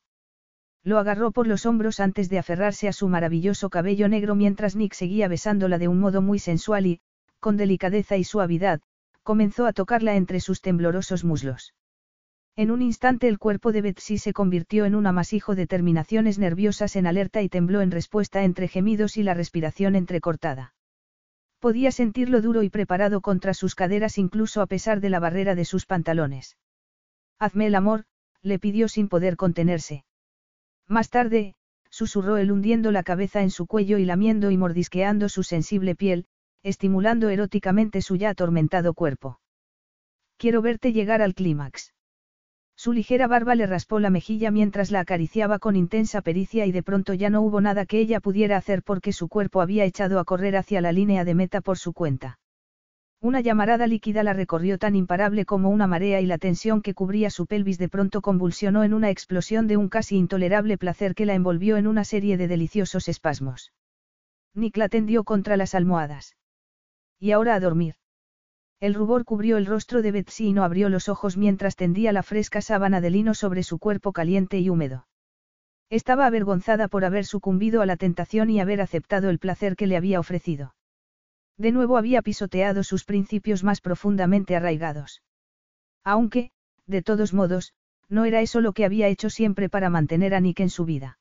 Lo 0.85 0.99
agarró 0.99 1.33
por 1.33 1.47
los 1.47 1.65
hombros 1.65 1.99
antes 1.99 2.29
de 2.29 2.39
aferrarse 2.39 2.87
a 2.87 2.93
su 2.93 3.09
maravilloso 3.09 3.69
cabello 3.69 4.07
negro 4.07 4.35
mientras 4.35 4.77
Nick 4.77 4.93
seguía 4.93 5.27
besándola 5.27 5.79
de 5.79 5.89
un 5.89 5.99
modo 5.99 6.21
muy 6.21 6.39
sensual 6.39 6.85
y, 6.85 7.01
con 7.41 7.57
delicadeza 7.57 8.15
y 8.15 8.23
suavidad, 8.23 8.79
comenzó 9.21 9.65
a 9.65 9.73
tocarla 9.73 10.15
entre 10.15 10.39
sus 10.39 10.61
temblorosos 10.61 11.25
muslos. 11.25 11.73
En 12.55 12.71
un 12.71 12.81
instante 12.81 13.27
el 13.27 13.37
cuerpo 13.37 13.73
de 13.73 13.81
Betsy 13.81 14.17
se 14.17 14.31
convirtió 14.31 14.85
en 14.85 14.95
un 14.95 15.07
amasijo 15.07 15.55
de 15.55 15.67
terminaciones 15.67 16.39
nerviosas 16.39 16.95
en 16.95 17.05
alerta 17.05 17.41
y 17.41 17.49
tembló 17.49 17.81
en 17.81 17.91
respuesta 17.91 18.45
entre 18.45 18.69
gemidos 18.69 19.17
y 19.17 19.23
la 19.23 19.33
respiración 19.33 19.97
entrecortada. 19.97 20.73
Podía 21.63 21.93
sentirlo 21.93 22.41
duro 22.41 22.61
y 22.61 22.69
preparado 22.69 23.21
contra 23.21 23.53
sus 23.53 23.73
caderas 23.73 24.17
incluso 24.17 24.61
a 24.61 24.65
pesar 24.65 24.99
de 24.99 25.09
la 25.09 25.21
barrera 25.21 25.55
de 25.55 25.63
sus 25.63 25.85
pantalones. 25.85 26.57
Hazme 27.39 27.67
el 27.67 27.75
amor, 27.75 28.03
le 28.41 28.59
pidió 28.59 28.89
sin 28.89 29.07
poder 29.07 29.37
contenerse. 29.37 30.03
Más 30.89 31.09
tarde, 31.09 31.55
susurró 31.89 32.35
él 32.35 32.51
hundiendo 32.51 32.91
la 32.91 33.01
cabeza 33.01 33.43
en 33.43 33.49
su 33.49 33.65
cuello 33.65 33.97
y 33.97 34.03
lamiendo 34.03 34.51
y 34.51 34.57
mordisqueando 34.57 35.29
su 35.29 35.43
sensible 35.43 35.95
piel, 35.95 36.25
estimulando 36.63 37.29
eróticamente 37.29 38.01
su 38.01 38.17
ya 38.17 38.31
atormentado 38.31 38.93
cuerpo. 38.93 39.39
Quiero 40.35 40.61
verte 40.61 40.91
llegar 40.91 41.21
al 41.21 41.33
clímax. 41.33 41.93
Su 42.83 42.91
ligera 42.91 43.27
barba 43.27 43.55
le 43.55 43.65
raspó 43.65 44.01
la 44.01 44.09
mejilla 44.09 44.51
mientras 44.51 44.91
la 44.91 44.99
acariciaba 44.99 45.57
con 45.57 45.77
intensa 45.77 46.21
pericia 46.21 46.65
y 46.65 46.73
de 46.73 46.83
pronto 46.83 47.13
ya 47.13 47.29
no 47.29 47.41
hubo 47.41 47.61
nada 47.61 47.85
que 47.85 47.97
ella 47.97 48.19
pudiera 48.19 48.57
hacer 48.57 48.83
porque 48.83 49.13
su 49.13 49.29
cuerpo 49.29 49.61
había 49.61 49.85
echado 49.85 50.19
a 50.19 50.25
correr 50.25 50.57
hacia 50.57 50.81
la 50.81 50.91
línea 50.91 51.23
de 51.23 51.33
meta 51.33 51.61
por 51.61 51.77
su 51.77 51.93
cuenta. 51.93 52.39
Una 53.21 53.39
llamarada 53.39 53.87
líquida 53.87 54.21
la 54.21 54.33
recorrió 54.33 54.77
tan 54.77 54.97
imparable 54.97 55.45
como 55.45 55.69
una 55.69 55.87
marea 55.87 56.19
y 56.19 56.25
la 56.25 56.37
tensión 56.37 56.81
que 56.81 56.93
cubría 56.93 57.29
su 57.29 57.45
pelvis 57.45 57.77
de 57.77 57.87
pronto 57.87 58.19
convulsionó 58.19 58.83
en 58.83 58.93
una 58.93 59.11
explosión 59.11 59.65
de 59.65 59.77
un 59.77 59.87
casi 59.87 60.17
intolerable 60.17 60.77
placer 60.77 61.15
que 61.15 61.25
la 61.25 61.35
envolvió 61.35 61.77
en 61.77 61.87
una 61.87 62.03
serie 62.03 62.35
de 62.35 62.49
deliciosos 62.49 63.07
espasmos. 63.07 63.71
Nick 64.53 64.75
la 64.75 64.89
tendió 64.89 65.23
contra 65.23 65.55
las 65.55 65.73
almohadas. 65.73 66.35
Y 67.17 67.31
ahora 67.31 67.55
a 67.55 67.61
dormir. 67.61 67.95
El 68.83 68.95
rubor 68.95 69.23
cubrió 69.23 69.55
el 69.55 69.65
rostro 69.65 70.01
de 70.01 70.11
Betsy 70.11 70.47
y 70.47 70.51
no 70.51 70.65
abrió 70.65 70.89
los 70.89 71.07
ojos 71.07 71.37
mientras 71.37 71.77
tendía 71.77 72.11
la 72.11 72.21
fresca 72.21 72.59
sábana 72.59 72.99
de 72.99 73.11
lino 73.11 73.33
sobre 73.33 73.63
su 73.63 73.79
cuerpo 73.79 74.11
caliente 74.11 74.59
y 74.59 74.69
húmedo. 74.69 75.07
Estaba 75.89 76.25
avergonzada 76.25 76.89
por 76.89 77.05
haber 77.05 77.23
sucumbido 77.23 77.81
a 77.81 77.85
la 77.85 77.95
tentación 77.95 78.49
y 78.49 78.59
haber 78.59 78.81
aceptado 78.81 79.29
el 79.29 79.39
placer 79.39 79.77
que 79.77 79.87
le 79.87 79.95
había 79.95 80.19
ofrecido. 80.19 80.75
De 81.57 81.71
nuevo 81.71 81.95
había 81.95 82.21
pisoteado 82.21 82.83
sus 82.83 83.05
principios 83.05 83.63
más 83.63 83.79
profundamente 83.79 84.53
arraigados. 84.53 85.23
Aunque, 86.03 86.51
de 86.85 87.01
todos 87.01 87.33
modos, 87.33 87.71
no 88.09 88.25
era 88.25 88.41
eso 88.41 88.59
lo 88.59 88.73
que 88.73 88.83
había 88.83 89.07
hecho 89.07 89.29
siempre 89.29 89.69
para 89.69 89.89
mantener 89.89 90.35
a 90.35 90.41
Nick 90.41 90.59
en 90.59 90.69
su 90.69 90.83
vida. 90.83 91.19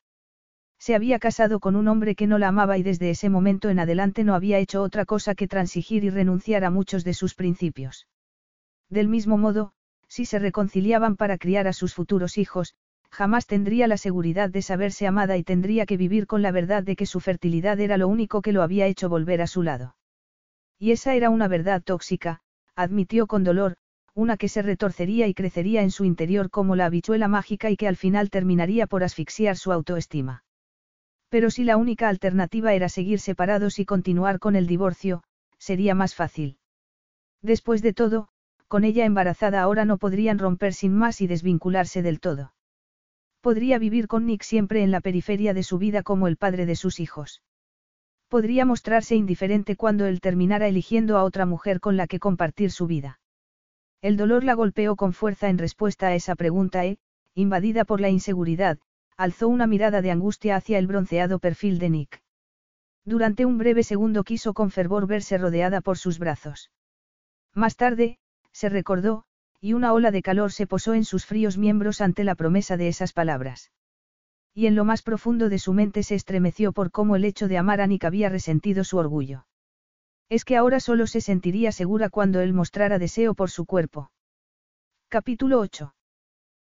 Se 0.85 0.97
había 0.97 1.20
casado 1.20 1.61
con 1.61 1.77
un 1.77 1.86
hombre 1.86 2.17
que 2.17 2.27
no 2.27 2.39
la 2.39 2.49
amaba 2.49 2.77
y 2.77 2.83
desde 2.83 3.09
ese 3.09 3.31
momento 3.31 3.70
en 3.70 3.78
adelante 3.78 4.25
no 4.25 4.35
había 4.35 4.59
hecho 4.59 4.83
otra 4.83 5.05
cosa 5.05 5.36
que 5.36 5.47
transigir 5.47 6.02
y 6.02 6.11
renunciar 6.11 6.65
a 6.65 6.70
muchos 6.70 7.05
de 7.05 7.15
sus 7.15 7.36
principios. 7.36 8.09
Del 8.91 9.07
mismo 9.07 9.39
modo, 9.39 9.75
si 10.09 10.25
se 10.25 10.41
reconciliaban 10.41 11.15
para 11.15 11.39
criar 11.39 11.69
a 11.69 11.73
sus 11.73 11.94
futuros 11.94 12.36
hijos, 12.36 12.75
jamás 13.12 13.47
tendría 13.47 13.86
la 13.86 13.97
seguridad 13.97 14.51
de 14.51 14.61
saberse 14.61 15.07
amada 15.07 15.36
y 15.36 15.44
tendría 15.44 15.86
que 15.86 15.97
vivir 15.97 16.27
con 16.27 16.43
la 16.43 16.51
verdad 16.51 16.83
de 16.83 16.97
que 16.97 17.07
su 17.07 17.20
fertilidad 17.20 17.78
era 17.78 17.97
lo 17.97 18.09
único 18.09 18.43
que 18.43 18.51
lo 18.51 18.65
había 18.65 18.89
hecho 18.89 19.09
volver 19.09 19.41
a 19.41 19.47
su 19.47 19.62
lado. 19.62 19.94
Y 20.81 20.91
esa 20.91 21.15
era 21.15 21.31
una 21.31 21.47
verdad 21.47 21.81
tóxica, 21.81 22.41
admitió 22.75 23.28
con 23.28 23.44
dolor, 23.44 23.77
una 24.15 24.36
que 24.36 24.49
se 24.49 24.62
retorcería 24.62 25.28
y 25.28 25.35
crecería 25.35 25.83
en 25.83 25.93
su 25.93 26.05
interior 26.05 26.51
como 26.51 26.75
la 26.75 26.86
habichuela 26.86 27.28
mágica 27.28 27.70
y 27.70 27.77
que 27.77 27.86
al 27.86 27.94
final 27.94 28.31
terminaría 28.31 28.89
por 28.89 29.05
asfixiar 29.05 29.57
su 29.57 29.70
autoestima. 29.70 30.43
Pero 31.33 31.49
si 31.49 31.65
la 31.65 31.78
única 31.78 32.11
alternativa 32.11 32.75
era 32.75 32.91
seguir 32.91 33.19
separados 33.19 33.78
y 33.78 33.86
continuar 33.86 34.39
con 34.39 34.55
el 34.55 34.67
divorcio, 34.67 35.23
sería 35.57 35.94
más 35.94 36.15
fácil. 36.15 36.59
Después 37.41 37.81
de 37.81 37.94
todo, 37.94 38.28
con 38.69 38.85
ella 38.85 39.07
embarazada 39.07 39.62
ahora 39.62 39.86
no 39.86 39.97
podrían 39.97 40.39
romper 40.39 40.75
sin 40.75 40.93
más 40.93 41.23
y 41.23 41.27
desvincularse 41.27 42.02
del 42.02 42.20
todo. 42.20 42.52
Podría 43.41 43.78
vivir 43.78 44.09
con 44.09 44.27
Nick 44.27 44.43
siempre 44.43 44.83
en 44.83 44.91
la 44.91 45.01
periferia 45.01 45.55
de 45.55 45.62
su 45.62 45.78
vida 45.78 46.02
como 46.02 46.28
el 46.28 46.36
padre 46.36 46.67
de 46.67 46.77
sus 46.77 47.01
hijos. 47.01 47.43
Podría 48.28 48.67
mostrarse 48.67 49.17
indiferente 49.17 49.75
cuando 49.75 50.05
él 50.05 50.20
terminara 50.20 50.69
eligiendo 50.69 51.17
a 51.17 51.25
otra 51.25 51.47
mujer 51.47 51.81
con 51.81 51.97
la 51.97 52.07
que 52.09 52.19
compartir 52.19 52.70
su 52.70 52.86
vida. 52.86 53.20
El 54.02 54.19
dolor 54.19 54.44
la 54.44 54.52
golpeó 54.52 54.97
con 54.97 55.15
fuerza 55.15 55.49
en 55.49 55.57
respuesta 55.57 56.09
a 56.09 56.15
esa 56.15 56.36
pregunta 56.36 56.85
e, 56.85 56.99
invadida 57.35 57.86
por 57.86 58.02
la 58.02 58.11
inseguridad, 58.11 58.78
alzó 59.23 59.49
una 59.49 59.67
mirada 59.67 60.02
de 60.02 60.10
angustia 60.10 60.57
hacia 60.57 60.78
el 60.78 60.86
bronceado 60.86 61.39
perfil 61.39 61.78
de 61.78 61.91
Nick. 61.91 62.23
Durante 63.05 63.47
un 63.47 63.59
breve 63.59 63.83
segundo 63.83 64.25
quiso 64.25 64.55
con 64.55 64.70
fervor 64.70 65.07
verse 65.07 65.39
rodeada 65.39 65.81
por 65.81 65.99
sus 65.99 66.18
brazos. 66.18 66.70
Más 67.55 67.76
tarde, 67.76 68.18
se 68.52 68.68
recordó, 68.68 69.25
y 69.60 69.75
una 69.75 69.92
ola 69.92 70.10
de 70.10 70.23
calor 70.23 70.52
se 70.52 70.67
posó 70.67 70.94
en 70.94 71.05
sus 71.05 71.26
fríos 71.26 71.59
miembros 71.59 72.01
ante 72.01 72.25
la 72.25 72.34
promesa 72.34 72.76
de 72.76 72.89
esas 72.89 73.12
palabras 73.12 73.70
y 74.55 74.67
en 74.67 74.75
lo 74.75 74.84
más 74.84 75.02
profundo 75.02 75.49
de 75.49 75.59
su 75.59 75.73
mente 75.73 76.02
se 76.02 76.15
estremeció 76.15 76.73
por 76.73 76.91
cómo 76.91 77.17
el 77.17 77.25
hecho 77.25 77.49
de 77.49 77.59
amar 77.59 77.81
a 77.81 77.86
Nick 77.86 78.05
había 78.05 78.28
resentido 78.28 78.84
su 78.84 78.99
orgullo. 78.99 79.47
Es 80.28 80.44
que 80.44 80.57
ahora 80.57 80.81
solo 80.81 81.07
se 81.07 81.20
sentiría 81.20 81.73
segura 81.73 82.10
cuando 82.10 82.41
él 82.41 82.52
mostrara 82.52 82.99
deseo 82.99 83.34
por 83.34 83.51
su 83.51 83.65
cuerpo. 83.65 84.10
Capítulo 85.09 85.59
8. 85.60 85.94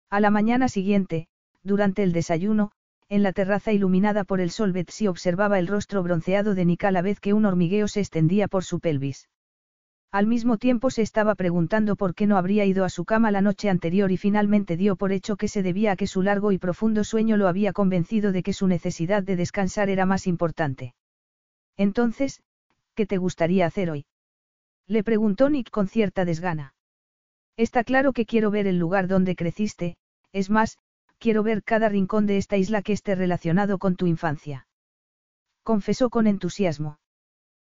A 0.09 0.19
la 0.19 0.29
mañana 0.29 0.67
siguiente, 0.67 1.27
durante 1.65 2.03
el 2.03 2.13
desayuno, 2.13 2.71
en 3.09 3.23
la 3.23 3.33
terraza 3.33 3.73
iluminada 3.73 4.23
por 4.23 4.39
el 4.39 4.49
sol 4.49 4.71
Betsy 4.71 5.07
observaba 5.07 5.59
el 5.59 5.67
rostro 5.67 6.01
bronceado 6.01 6.55
de 6.55 6.65
Nick 6.65 6.85
a 6.85 6.91
la 6.91 7.01
vez 7.01 7.19
que 7.19 7.33
un 7.33 7.45
hormigueo 7.45 7.87
se 7.87 7.99
extendía 7.99 8.47
por 8.47 8.63
su 8.63 8.79
pelvis. 8.79 9.27
Al 10.11 10.27
mismo 10.27 10.57
tiempo 10.57 10.91
se 10.91 11.01
estaba 11.01 11.35
preguntando 11.35 11.95
por 11.97 12.15
qué 12.15 12.25
no 12.25 12.37
habría 12.37 12.65
ido 12.65 12.85
a 12.85 12.89
su 12.89 13.03
cama 13.03 13.31
la 13.31 13.41
noche 13.41 13.69
anterior 13.69 14.11
y 14.11 14.17
finalmente 14.17 14.77
dio 14.77 14.95
por 14.95 15.11
hecho 15.11 15.35
que 15.35 15.47
se 15.47 15.61
debía 15.61 15.91
a 15.91 15.95
que 15.97 16.07
su 16.07 16.21
largo 16.21 16.51
y 16.51 16.57
profundo 16.57 17.03
sueño 17.03 17.35
lo 17.35 17.47
había 17.47 17.73
convencido 17.73 18.31
de 18.31 18.41
que 18.41 18.53
su 18.53 18.67
necesidad 18.67 19.23
de 19.23 19.35
descansar 19.35 19.89
era 19.89 20.05
más 20.05 20.25
importante. 20.25 20.95
Entonces, 21.75 22.41
¿qué 22.93 23.05
te 23.05 23.17
gustaría 23.17 23.65
hacer 23.65 23.89
hoy? 23.89 24.05
Le 24.87 25.03
preguntó 25.03 25.49
Nick 25.49 25.69
con 25.69 25.87
cierta 25.87 26.23
desgana. 26.23 26.73
Está 27.57 27.83
claro 27.83 28.13
que 28.13 28.25
quiero 28.25 28.51
ver 28.51 28.67
el 28.67 28.77
lugar 28.77 29.07
donde 29.07 29.35
creciste, 29.35 29.97
es 30.31 30.49
más, 30.49 30.77
quiero 31.19 31.43
ver 31.43 31.63
cada 31.63 31.89
rincón 31.89 32.25
de 32.25 32.37
esta 32.37 32.57
isla 32.57 32.81
que 32.81 32.93
esté 32.93 33.15
relacionado 33.15 33.77
con 33.77 33.95
tu 33.95 34.07
infancia. 34.07 34.67
Confesó 35.63 36.09
con 36.09 36.27
entusiasmo. 36.27 36.99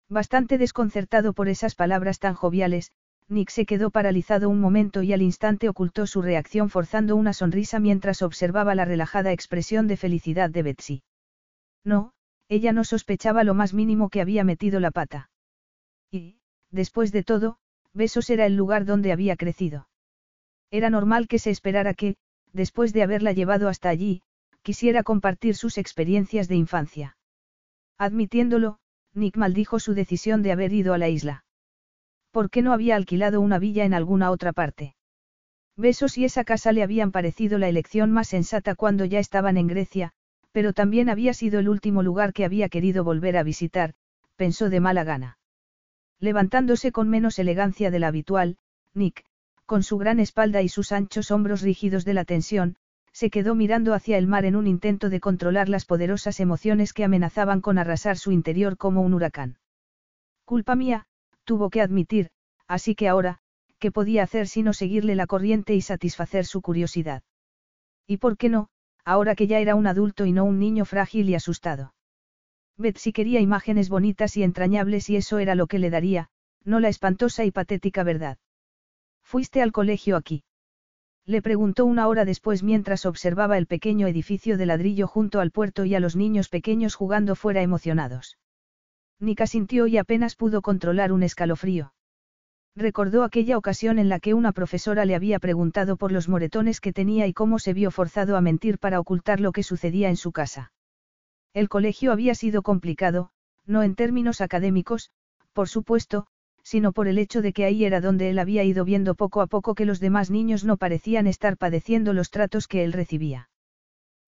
Bastante 0.08 0.58
desconcertado 0.58 1.32
por 1.32 1.48
esas 1.48 1.74
palabras 1.74 2.18
tan 2.18 2.34
joviales, 2.34 2.90
Nick 3.28 3.50
se 3.50 3.66
quedó 3.66 3.90
paralizado 3.90 4.48
un 4.50 4.60
momento 4.60 5.02
y 5.02 5.12
al 5.12 5.22
instante 5.22 5.68
ocultó 5.68 6.06
su 6.06 6.22
reacción 6.22 6.68
forzando 6.70 7.16
una 7.16 7.32
sonrisa 7.32 7.80
mientras 7.80 8.22
observaba 8.22 8.74
la 8.74 8.84
relajada 8.84 9.32
expresión 9.32 9.86
de 9.86 9.96
felicidad 9.96 10.50
de 10.50 10.62
Betsy. 10.62 11.02
No, 11.84 12.12
ella 12.48 12.72
no 12.72 12.84
sospechaba 12.84 13.44
lo 13.44 13.54
más 13.54 13.72
mínimo 13.72 14.10
que 14.10 14.20
había 14.20 14.44
metido 14.44 14.80
la 14.80 14.90
pata. 14.90 15.30
Y, 16.10 16.36
después 16.70 17.12
de 17.12 17.22
todo, 17.22 17.56
Besos 17.94 18.30
era 18.30 18.46
el 18.46 18.56
lugar 18.56 18.84
donde 18.84 19.12
había 19.12 19.36
crecido. 19.36 19.88
Era 20.70 20.90
normal 20.90 21.28
que 21.28 21.38
se 21.38 21.50
esperara 21.50 21.94
que, 21.94 22.16
después 22.52 22.92
de 22.92 23.02
haberla 23.02 23.32
llevado 23.32 23.68
hasta 23.68 23.88
allí, 23.88 24.22
quisiera 24.62 25.02
compartir 25.02 25.56
sus 25.56 25.78
experiencias 25.78 26.48
de 26.48 26.56
infancia. 26.56 27.16
Admitiéndolo, 27.98 28.78
Nick 29.14 29.36
maldijo 29.36 29.78
su 29.78 29.94
decisión 29.94 30.42
de 30.42 30.52
haber 30.52 30.72
ido 30.72 30.94
a 30.94 30.98
la 30.98 31.08
isla. 31.08 31.44
¿Por 32.30 32.48
qué 32.48 32.62
no 32.62 32.72
había 32.72 32.96
alquilado 32.96 33.40
una 33.40 33.58
villa 33.58 33.84
en 33.84 33.94
alguna 33.94 34.30
otra 34.30 34.52
parte? 34.52 34.94
Besos 35.76 36.16
y 36.18 36.24
esa 36.24 36.44
casa 36.44 36.72
le 36.72 36.82
habían 36.82 37.12
parecido 37.12 37.58
la 37.58 37.68
elección 37.68 38.10
más 38.10 38.28
sensata 38.28 38.74
cuando 38.74 39.04
ya 39.04 39.18
estaban 39.18 39.56
en 39.56 39.66
Grecia, 39.66 40.12
pero 40.52 40.72
también 40.72 41.08
había 41.08 41.34
sido 41.34 41.60
el 41.60 41.68
último 41.68 42.02
lugar 42.02 42.32
que 42.32 42.44
había 42.44 42.68
querido 42.68 43.04
volver 43.04 43.36
a 43.36 43.42
visitar, 43.42 43.94
pensó 44.36 44.70
de 44.70 44.80
mala 44.80 45.04
gana. 45.04 45.38
Levantándose 46.20 46.92
con 46.92 47.08
menos 47.08 47.38
elegancia 47.38 47.90
de 47.90 47.98
la 47.98 48.08
habitual, 48.08 48.58
Nick, 48.94 49.24
con 49.72 49.82
su 49.82 49.96
gran 49.96 50.20
espalda 50.20 50.60
y 50.60 50.68
sus 50.68 50.92
anchos 50.92 51.30
hombros 51.30 51.62
rígidos 51.62 52.04
de 52.04 52.12
la 52.12 52.26
tensión, 52.26 52.76
se 53.10 53.30
quedó 53.30 53.54
mirando 53.54 53.94
hacia 53.94 54.18
el 54.18 54.26
mar 54.26 54.44
en 54.44 54.54
un 54.54 54.66
intento 54.66 55.08
de 55.08 55.18
controlar 55.18 55.70
las 55.70 55.86
poderosas 55.86 56.40
emociones 56.40 56.92
que 56.92 57.04
amenazaban 57.04 57.62
con 57.62 57.78
arrasar 57.78 58.18
su 58.18 58.32
interior 58.32 58.76
como 58.76 59.00
un 59.00 59.14
huracán. 59.14 59.56
Culpa 60.44 60.74
mía, 60.74 61.06
tuvo 61.44 61.70
que 61.70 61.80
admitir, 61.80 62.28
así 62.68 62.94
que 62.94 63.08
ahora, 63.08 63.38
¿qué 63.78 63.90
podía 63.90 64.24
hacer 64.24 64.46
sino 64.46 64.74
seguirle 64.74 65.14
la 65.14 65.26
corriente 65.26 65.74
y 65.74 65.80
satisfacer 65.80 66.44
su 66.44 66.60
curiosidad? 66.60 67.22
¿Y 68.06 68.18
por 68.18 68.36
qué 68.36 68.50
no, 68.50 68.68
ahora 69.06 69.34
que 69.34 69.46
ya 69.46 69.58
era 69.58 69.74
un 69.74 69.86
adulto 69.86 70.26
y 70.26 70.32
no 70.32 70.44
un 70.44 70.58
niño 70.58 70.84
frágil 70.84 71.30
y 71.30 71.34
asustado? 71.34 71.94
Betsy 72.76 73.14
quería 73.14 73.40
imágenes 73.40 73.88
bonitas 73.88 74.36
y 74.36 74.42
entrañables 74.42 75.08
y 75.08 75.16
eso 75.16 75.38
era 75.38 75.54
lo 75.54 75.66
que 75.66 75.78
le 75.78 75.88
daría, 75.88 76.28
no 76.62 76.78
la 76.78 76.90
espantosa 76.90 77.46
y 77.46 77.50
patética 77.50 78.02
verdad. 78.02 78.36
Fuiste 79.32 79.62
al 79.62 79.72
colegio 79.72 80.18
aquí. 80.18 80.44
Le 81.24 81.40
preguntó 81.40 81.86
una 81.86 82.06
hora 82.06 82.26
después 82.26 82.62
mientras 82.62 83.06
observaba 83.06 83.56
el 83.56 83.66
pequeño 83.66 84.06
edificio 84.06 84.58
de 84.58 84.66
ladrillo 84.66 85.06
junto 85.06 85.40
al 85.40 85.50
puerto 85.50 85.86
y 85.86 85.94
a 85.94 86.00
los 86.00 86.16
niños 86.16 86.50
pequeños 86.50 86.94
jugando 86.96 87.34
fuera 87.34 87.62
emocionados. 87.62 88.36
Nika 89.20 89.46
sintió 89.46 89.86
y 89.86 89.96
apenas 89.96 90.36
pudo 90.36 90.60
controlar 90.60 91.12
un 91.12 91.22
escalofrío. 91.22 91.94
Recordó 92.76 93.24
aquella 93.24 93.56
ocasión 93.56 93.98
en 93.98 94.10
la 94.10 94.20
que 94.20 94.34
una 94.34 94.52
profesora 94.52 95.06
le 95.06 95.14
había 95.14 95.38
preguntado 95.38 95.96
por 95.96 96.12
los 96.12 96.28
moretones 96.28 96.82
que 96.82 96.92
tenía 96.92 97.26
y 97.26 97.32
cómo 97.32 97.58
se 97.58 97.72
vio 97.72 97.90
forzado 97.90 98.36
a 98.36 98.42
mentir 98.42 98.78
para 98.78 99.00
ocultar 99.00 99.40
lo 99.40 99.52
que 99.52 99.62
sucedía 99.62 100.10
en 100.10 100.16
su 100.16 100.32
casa. 100.32 100.74
El 101.54 101.70
colegio 101.70 102.12
había 102.12 102.34
sido 102.34 102.60
complicado, 102.60 103.30
no 103.64 103.82
en 103.82 103.94
términos 103.94 104.42
académicos, 104.42 105.10
por 105.54 105.70
supuesto, 105.70 106.26
sino 106.62 106.92
por 106.92 107.08
el 107.08 107.18
hecho 107.18 107.42
de 107.42 107.52
que 107.52 107.64
ahí 107.64 107.84
era 107.84 108.00
donde 108.00 108.30
él 108.30 108.38
había 108.38 108.64
ido 108.64 108.84
viendo 108.84 109.14
poco 109.14 109.40
a 109.40 109.46
poco 109.46 109.74
que 109.74 109.84
los 109.84 110.00
demás 110.00 110.30
niños 110.30 110.64
no 110.64 110.76
parecían 110.76 111.26
estar 111.26 111.56
padeciendo 111.56 112.12
los 112.12 112.30
tratos 112.30 112.68
que 112.68 112.84
él 112.84 112.92
recibía. 112.92 113.48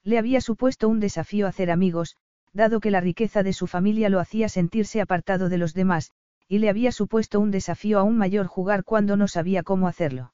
Le 0.03 0.19
había 0.19 0.41
supuesto 0.41 0.89
un 0.89 1.01
desafío 1.01 1.47
hacer 1.47 1.71
amigos, 1.71 2.17
dado 2.53 2.81
que 2.81 2.91
la 2.91 3.01
riqueza 3.01 3.43
de 3.43 3.53
su 3.53 3.67
familia 3.67 4.09
lo 4.09 4.21
hacía 4.21 4.49
sentirse 4.49 5.01
apartado 5.01 5.49
de 5.49 5.59
los 5.59 5.75
demás, 5.75 6.13
y 6.49 6.59
le 6.59 6.69
había 6.69 6.93
supuesto 6.93 7.41
un 7.41 7.51
desafío 7.51 7.99
aún 7.99 8.19
mayor 8.19 8.47
jugar 8.47 8.85
cuando 8.85 9.17
no 9.17 9.29
sabía 9.29 9.63
cómo 9.63 9.89
hacerlo. 9.89 10.33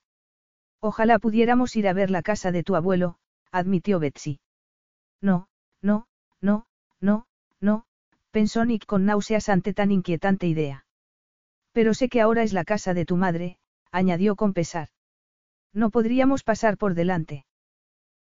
Ojalá 0.81 1.19
pudiéramos 1.19 1.77
ir 1.77 1.87
a 1.87 1.93
ver 1.93 2.11
la 2.11 2.23
casa 2.23 2.53
de 2.53 2.63
tu 2.63 2.75
abuelo, 2.75 3.17
admitió 3.53 4.01
Betsy. 4.01 4.41
No, 5.21 5.49
no, 5.83 6.07
no, 6.41 6.67
no, 7.01 7.27
no, 7.61 7.85
pensó 8.31 8.65
Nick 8.65 8.87
con 8.87 9.05
náuseas 9.05 9.49
ante 9.49 9.73
tan 9.75 9.93
inquietante 9.93 10.47
idea. 10.47 10.85
Pero 11.73 11.95
sé 11.95 12.09
que 12.09 12.21
ahora 12.21 12.43
es 12.43 12.53
la 12.53 12.65
casa 12.65 12.95
de 12.95 13.05
tu 13.05 13.17
madre, 13.17 13.59
añadió 13.93 14.37
con 14.37 14.53
pesar. 14.53 14.89
No 15.73 15.91
podríamos 15.91 16.43
pasar 16.43 16.77
por 16.77 16.95
delante. 16.95 17.45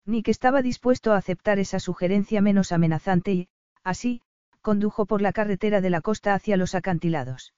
Nick 0.06 0.28
estaba 0.28 0.61
dispuesto 0.61 1.14
a 1.14 1.18
aceptar 1.18 1.60
esa 1.60 1.80
sugerencia 1.80 2.42
menos 2.42 2.72
amenazante 2.72 3.34
y, 3.34 3.48
así, 3.84 4.22
condujo 4.61 5.06
por 5.06 5.22
la 5.22 5.34
carretera 5.34 5.82
de 5.82 5.90
la 5.90 6.02
costa 6.02 6.34
hacia 6.34 6.58
los 6.58 6.76
acantilados. 6.76 7.53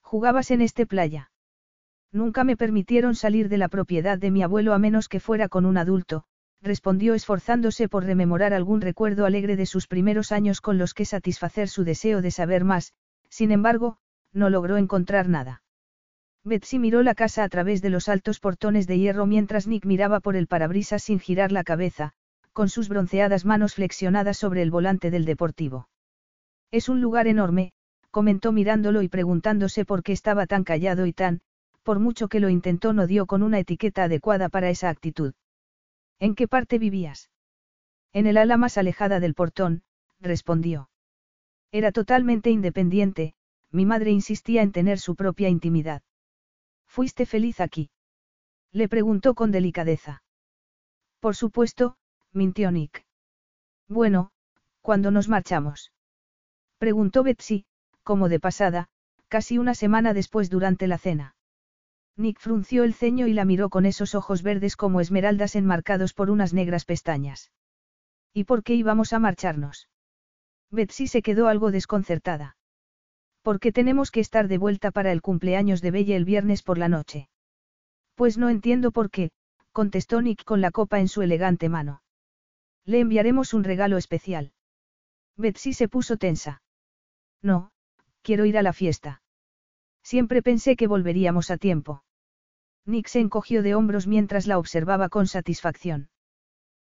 ¿Jugabas 0.00 0.50
en 0.50 0.60
este 0.60 0.86
playa? 0.86 1.30
Nunca 2.12 2.44
me 2.44 2.56
permitieron 2.56 3.14
salir 3.14 3.48
de 3.48 3.58
la 3.58 3.68
propiedad 3.68 4.18
de 4.18 4.30
mi 4.30 4.42
abuelo 4.42 4.72
a 4.72 4.78
menos 4.78 5.08
que 5.08 5.20
fuera 5.20 5.48
con 5.48 5.66
un 5.66 5.76
adulto, 5.76 6.24
respondió 6.62 7.14
esforzándose 7.14 7.88
por 7.88 8.04
rememorar 8.04 8.54
algún 8.54 8.80
recuerdo 8.80 9.26
alegre 9.26 9.56
de 9.56 9.66
sus 9.66 9.86
primeros 9.86 10.32
años 10.32 10.60
con 10.60 10.78
los 10.78 10.94
que 10.94 11.04
satisfacer 11.04 11.68
su 11.68 11.84
deseo 11.84 12.22
de 12.22 12.30
saber 12.30 12.64
más, 12.64 12.94
sin 13.28 13.50
embargo, 13.50 13.98
no 14.32 14.50
logró 14.50 14.76
encontrar 14.76 15.28
nada. 15.28 15.62
Betsy 16.44 16.78
miró 16.78 17.02
la 17.02 17.14
casa 17.14 17.42
a 17.42 17.48
través 17.48 17.82
de 17.82 17.90
los 17.90 18.08
altos 18.08 18.38
portones 18.38 18.86
de 18.86 18.98
hierro 18.98 19.26
mientras 19.26 19.66
Nick 19.66 19.84
miraba 19.84 20.20
por 20.20 20.36
el 20.36 20.46
parabrisas 20.46 21.02
sin 21.02 21.18
girar 21.18 21.50
la 21.50 21.64
cabeza, 21.64 22.12
con 22.52 22.68
sus 22.68 22.88
bronceadas 22.88 23.44
manos 23.44 23.74
flexionadas 23.74 24.36
sobre 24.36 24.62
el 24.62 24.70
volante 24.70 25.10
del 25.10 25.24
deportivo. 25.24 25.88
Es 26.70 26.88
un 26.88 27.00
lugar 27.00 27.26
enorme, 27.26 27.72
comentó 28.10 28.52
mirándolo 28.52 29.02
y 29.02 29.08
preguntándose 29.08 29.84
por 29.84 30.02
qué 30.02 30.12
estaba 30.12 30.46
tan 30.46 30.64
callado 30.64 31.06
y 31.06 31.12
tan, 31.12 31.40
por 31.82 31.98
mucho 31.98 32.28
que 32.28 32.40
lo 32.40 32.48
intentó 32.48 32.92
no 32.92 33.06
dio 33.06 33.26
con 33.26 33.42
una 33.42 33.58
etiqueta 33.58 34.04
adecuada 34.04 34.48
para 34.48 34.70
esa 34.70 34.88
actitud. 34.88 35.34
¿En 36.18 36.34
qué 36.34 36.48
parte 36.48 36.78
vivías? 36.78 37.30
En 38.12 38.26
el 38.26 38.38
ala 38.38 38.56
más 38.56 38.78
alejada 38.78 39.20
del 39.20 39.34
portón, 39.34 39.82
respondió. 40.18 40.88
Era 41.72 41.92
totalmente 41.92 42.50
independiente, 42.50 43.34
mi 43.76 43.84
madre 43.84 44.10
insistía 44.10 44.62
en 44.62 44.72
tener 44.72 44.98
su 44.98 45.14
propia 45.16 45.50
intimidad. 45.50 46.02
¿Fuiste 46.86 47.26
feliz 47.26 47.60
aquí? 47.60 47.90
Le 48.72 48.88
preguntó 48.88 49.34
con 49.34 49.52
delicadeza. 49.52 50.22
Por 51.20 51.36
supuesto, 51.36 51.98
mintió 52.32 52.70
Nick. 52.70 53.04
Bueno, 53.86 54.30
¿cuándo 54.80 55.10
nos 55.10 55.28
marchamos? 55.28 55.92
Preguntó 56.78 57.22
Betsy, 57.22 57.66
como 58.02 58.30
de 58.30 58.40
pasada, 58.40 58.88
casi 59.28 59.58
una 59.58 59.74
semana 59.74 60.14
después 60.14 60.48
durante 60.48 60.86
la 60.86 60.96
cena. 60.96 61.36
Nick 62.16 62.40
frunció 62.40 62.82
el 62.82 62.94
ceño 62.94 63.26
y 63.26 63.34
la 63.34 63.44
miró 63.44 63.68
con 63.68 63.84
esos 63.84 64.14
ojos 64.14 64.42
verdes 64.42 64.76
como 64.76 65.02
esmeraldas 65.02 65.54
enmarcados 65.54 66.14
por 66.14 66.30
unas 66.30 66.54
negras 66.54 66.86
pestañas. 66.86 67.52
¿Y 68.32 68.44
por 68.44 68.62
qué 68.62 68.74
íbamos 68.74 69.12
a 69.12 69.18
marcharnos? 69.18 69.90
Betsy 70.70 71.08
se 71.08 71.20
quedó 71.20 71.48
algo 71.48 71.70
desconcertada. 71.70 72.55
Porque 73.46 73.70
tenemos 73.70 74.10
que 74.10 74.18
estar 74.18 74.48
de 74.48 74.58
vuelta 74.58 74.90
para 74.90 75.12
el 75.12 75.22
cumpleaños 75.22 75.80
de 75.80 75.92
Belle 75.92 76.16
el 76.16 76.24
viernes 76.24 76.64
por 76.64 76.78
la 76.78 76.88
noche. 76.88 77.28
Pues 78.16 78.38
no 78.38 78.48
entiendo 78.48 78.90
por 78.90 79.08
qué, 79.08 79.30
contestó 79.70 80.20
Nick 80.20 80.42
con 80.42 80.60
la 80.60 80.72
copa 80.72 80.98
en 80.98 81.06
su 81.06 81.22
elegante 81.22 81.68
mano. 81.68 82.02
Le 82.84 82.98
enviaremos 82.98 83.54
un 83.54 83.62
regalo 83.62 83.98
especial. 83.98 84.52
Betsy 85.36 85.74
se 85.74 85.86
puso 85.86 86.16
tensa. 86.16 86.60
No, 87.40 87.70
quiero 88.22 88.46
ir 88.46 88.58
a 88.58 88.62
la 88.62 88.72
fiesta. 88.72 89.22
Siempre 90.02 90.42
pensé 90.42 90.74
que 90.74 90.88
volveríamos 90.88 91.52
a 91.52 91.56
tiempo. 91.56 92.02
Nick 92.84 93.06
se 93.06 93.20
encogió 93.20 93.62
de 93.62 93.76
hombros 93.76 94.08
mientras 94.08 94.48
la 94.48 94.58
observaba 94.58 95.08
con 95.08 95.28
satisfacción. 95.28 96.08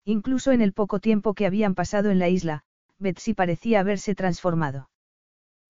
Incluso 0.04 0.50
en 0.50 0.62
el 0.62 0.72
poco 0.72 0.98
tiempo 0.98 1.34
que 1.34 1.46
habían 1.46 1.76
pasado 1.76 2.10
en 2.10 2.18
la 2.18 2.28
isla, 2.28 2.64
Betsy 2.98 3.32
parecía 3.32 3.78
haberse 3.78 4.16
transformado. 4.16 4.90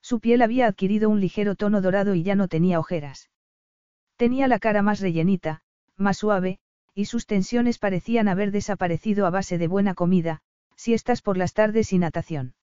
Su 0.00 0.20
piel 0.20 0.42
había 0.42 0.66
adquirido 0.66 1.10
un 1.10 1.20
ligero 1.20 1.54
tono 1.54 1.80
dorado 1.80 2.14
y 2.14 2.22
ya 2.22 2.34
no 2.34 2.48
tenía 2.48 2.78
ojeras. 2.78 3.30
Tenía 4.16 4.48
la 4.48 4.58
cara 4.58 4.82
más 4.82 5.00
rellenita, 5.00 5.62
más 5.96 6.18
suave, 6.18 6.58
y 6.94 7.04
sus 7.04 7.26
tensiones 7.26 7.78
parecían 7.78 8.28
haber 8.28 8.50
desaparecido 8.50 9.26
a 9.26 9.30
base 9.30 9.58
de 9.58 9.68
buena 9.68 9.94
comida, 9.94 10.40
siestas 10.76 11.22
por 11.22 11.36
las 11.36 11.54
tardes 11.54 11.92
y 11.92 11.98
natación. 11.98 12.54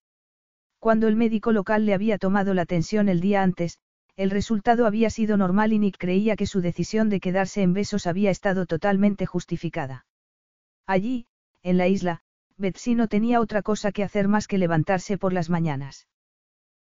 Cuando 0.79 1.07
el 1.07 1.15
médico 1.15 1.51
local 1.51 1.85
le 1.85 1.93
había 1.93 2.17
tomado 2.17 2.53
la 2.53 2.65
tensión 2.65 3.09
el 3.09 3.21
día 3.21 3.43
antes, 3.43 3.79
el 4.15 4.31
resultado 4.31 4.85
había 4.85 5.09
sido 5.09 5.35
normal 5.35 5.73
y 5.73 5.79
Nick 5.79 5.97
creía 5.97 6.35
que 6.35 6.45
su 6.45 6.61
decisión 6.61 7.09
de 7.09 7.19
quedarse 7.19 7.61
en 7.61 7.73
besos 7.73 8.07
había 8.07 8.31
estado 8.31 8.65
totalmente 8.65 9.25
justificada. 9.25 10.05
Allí, 10.85 11.27
en 11.63 11.77
la 11.77 11.87
isla, 11.87 12.21
Betsy 12.57 12.95
no 12.95 13.07
tenía 13.07 13.41
otra 13.41 13.61
cosa 13.61 13.91
que 13.91 14.03
hacer 14.03 14.27
más 14.27 14.47
que 14.47 14.57
levantarse 14.57 15.17
por 15.17 15.33
las 15.33 15.49
mañanas. 15.49 16.07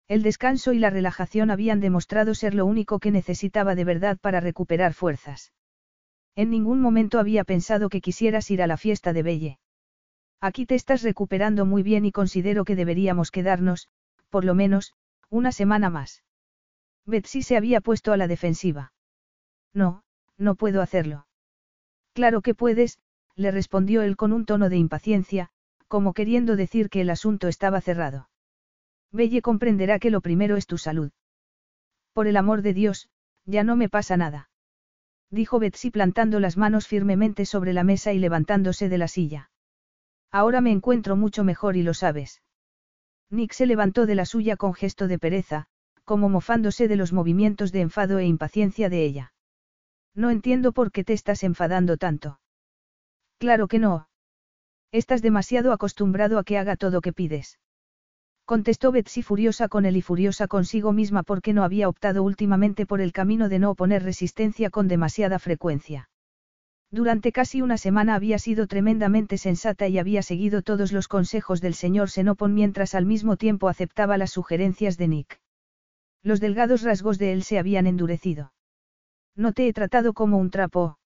El 0.08 0.22
descanso 0.22 0.74
y 0.74 0.80
la 0.80 0.90
relajación 0.90 1.50
habían 1.50 1.80
demostrado 1.80 2.36
ser 2.36 2.54
lo 2.54 2.66
único 2.66 3.00
que 3.00 3.12
necesitaba 3.12 3.76
de 3.76 3.86
verdad 3.86 4.18
para 4.20 4.40
recuperar 4.40 4.94
fuerzas. 4.94 5.54
En 6.36 6.50
ningún 6.50 6.82
momento 6.82 7.20
había 7.20 7.44
pensado 7.44 7.90
que 7.90 8.02
quisieras 8.02 8.50
ir 8.52 8.62
a 8.62 8.68
la 8.68 8.78
fiesta 8.78 9.14
de 9.14 9.24
Belle. 9.24 9.60
Aquí 10.42 10.66
te 10.66 10.76
estás 10.76 11.04
recuperando 11.04 11.66
muy 11.66 11.84
bien 11.84 12.06
y 12.06 12.12
considero 12.12 12.66
que 12.66 12.76
deberíamos 12.76 13.32
quedarnos, 13.32 13.88
por 14.30 14.44
lo 14.44 14.56
menos, 14.56 14.94
una 15.30 15.52
semana 15.52 15.90
más. 15.90 16.24
Betsy 17.06 17.44
se 17.44 17.56
había 17.56 17.82
puesto 17.82 18.12
a 18.12 18.18
la 18.18 18.28
defensiva. 18.28 18.94
No, 19.74 20.04
no 20.38 20.56
puedo 20.56 20.82
hacerlo. 20.82 21.28
Claro 22.14 22.42
que 22.42 22.56
puedes, 22.56 23.00
le 23.36 23.52
respondió 23.52 24.02
él 24.02 24.18
con 24.18 24.34
un 24.34 24.46
tono 24.46 24.70
de 24.70 24.78
impaciencia, 24.78 25.50
como 25.88 26.14
queriendo 26.14 26.56
decir 26.56 26.90
que 26.90 27.02
el 27.02 27.10
asunto 27.10 27.48
estaba 27.48 27.80
cerrado. 27.82 28.30
Belle 29.14 29.42
comprenderá 29.42 30.00
que 30.00 30.10
lo 30.10 30.22
primero 30.22 30.58
es 30.58 30.66
tu 30.66 30.78
salud. 30.78 31.12
Por 32.14 32.28
el 32.28 32.36
amor 32.36 32.64
de 32.64 32.74
Dios, 32.74 33.10
ya 33.46 33.64
no 33.64 33.76
me 33.76 33.88
pasa 33.88 34.18
nada. 34.18 34.50
Dijo 35.30 35.60
Betsy 35.60 35.92
plantando 35.92 36.40
las 36.40 36.58
manos 36.58 36.88
firmemente 36.88 37.46
sobre 37.46 37.74
la 37.74 37.84
mesa 37.84 38.12
y 38.12 38.20
levantándose 38.20 38.90
de 38.90 38.98
la 38.98 39.08
silla. 39.08 39.52
Ahora 40.32 40.62
me 40.62 40.72
encuentro 40.72 41.16
mucho 41.16 41.44
mejor 41.44 41.78
y 41.78 41.84
lo 41.84 41.94
sabes. 41.94 42.42
Nick 43.30 43.54
se 43.54 43.68
levantó 43.68 44.06
de 44.06 44.16
la 44.16 44.26
suya 44.26 44.58
con 44.58 44.74
gesto 44.74 45.08
de 45.08 45.20
pereza, 45.20 45.68
como 46.04 46.28
mofándose 46.28 46.88
de 46.88 46.96
los 46.96 47.14
movimientos 47.14 47.72
de 47.72 47.82
enfado 47.82 48.20
e 48.20 48.26
impaciencia 48.26 48.90
de 48.90 49.06
ella. 49.06 49.34
No 50.16 50.30
entiendo 50.30 50.72
por 50.72 50.92
qué 50.92 51.04
te 51.04 51.14
estás 51.14 51.44
enfadando 51.44 51.98
tanto. 51.98 52.40
Claro 53.38 53.68
que 53.68 53.80
no. 53.80 54.08
Estás 54.92 55.22
demasiado 55.22 55.72
acostumbrado 55.72 56.38
a 56.38 56.44
que 56.44 56.58
haga 56.58 56.76
todo 56.76 57.02
que 57.02 57.14
pides. 57.14 57.60
Contestó 58.46 58.92
Betsy 58.92 59.22
furiosa 59.22 59.70
con 59.70 59.86
él 59.86 59.96
y 59.96 60.02
furiosa 60.02 60.48
consigo 60.48 60.92
misma 60.92 61.24
porque 61.24 61.54
no 61.54 61.64
había 61.64 61.88
optado 61.88 62.24
últimamente 62.24 62.86
por 62.86 63.00
el 63.00 63.14
camino 63.14 63.48
de 63.48 63.60
no 63.60 63.72
oponer 63.72 64.04
resistencia 64.04 64.70
con 64.70 64.90
demasiada 64.90 65.40
frecuencia. 65.40 66.10
Durante 66.92 67.32
casi 67.32 67.62
una 67.62 67.78
semana 67.78 68.16
había 68.16 68.38
sido 68.38 68.68
tremendamente 68.68 69.38
sensata 69.38 69.88
y 69.88 69.98
había 69.98 70.22
seguido 70.22 70.62
todos 70.62 70.92
los 70.92 71.08
consejos 71.08 71.62
del 71.62 71.74
señor 71.74 72.10
Senopon 72.10 72.54
mientras 72.54 72.96
al 72.96 73.06
mismo 73.06 73.38
tiempo 73.38 73.70
aceptaba 73.70 74.18
las 74.18 74.32
sugerencias 74.32 74.98
de 74.98 75.08
Nick. 75.08 75.40
Los 76.22 76.40
delgados 76.40 76.84
rasgos 76.84 77.18
de 77.18 77.32
él 77.32 77.44
se 77.44 77.58
habían 77.58 77.88
endurecido. 77.88 78.54
No 79.36 79.54
te 79.54 79.68
he 79.68 79.74
tratado 79.74 80.14
como 80.14 80.38
un 80.38 80.52
trapo. 80.52 81.00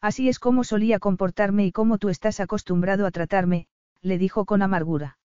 Así 0.00 0.28
es 0.28 0.38
como 0.38 0.64
solía 0.64 0.98
comportarme 0.98 1.66
y 1.66 1.72
como 1.72 1.98
tú 1.98 2.08
estás 2.08 2.40
acostumbrado 2.40 3.06
a 3.06 3.10
tratarme, 3.10 3.68
le 4.00 4.18
dijo 4.18 4.46
con 4.46 4.62
amargura. 4.62 5.18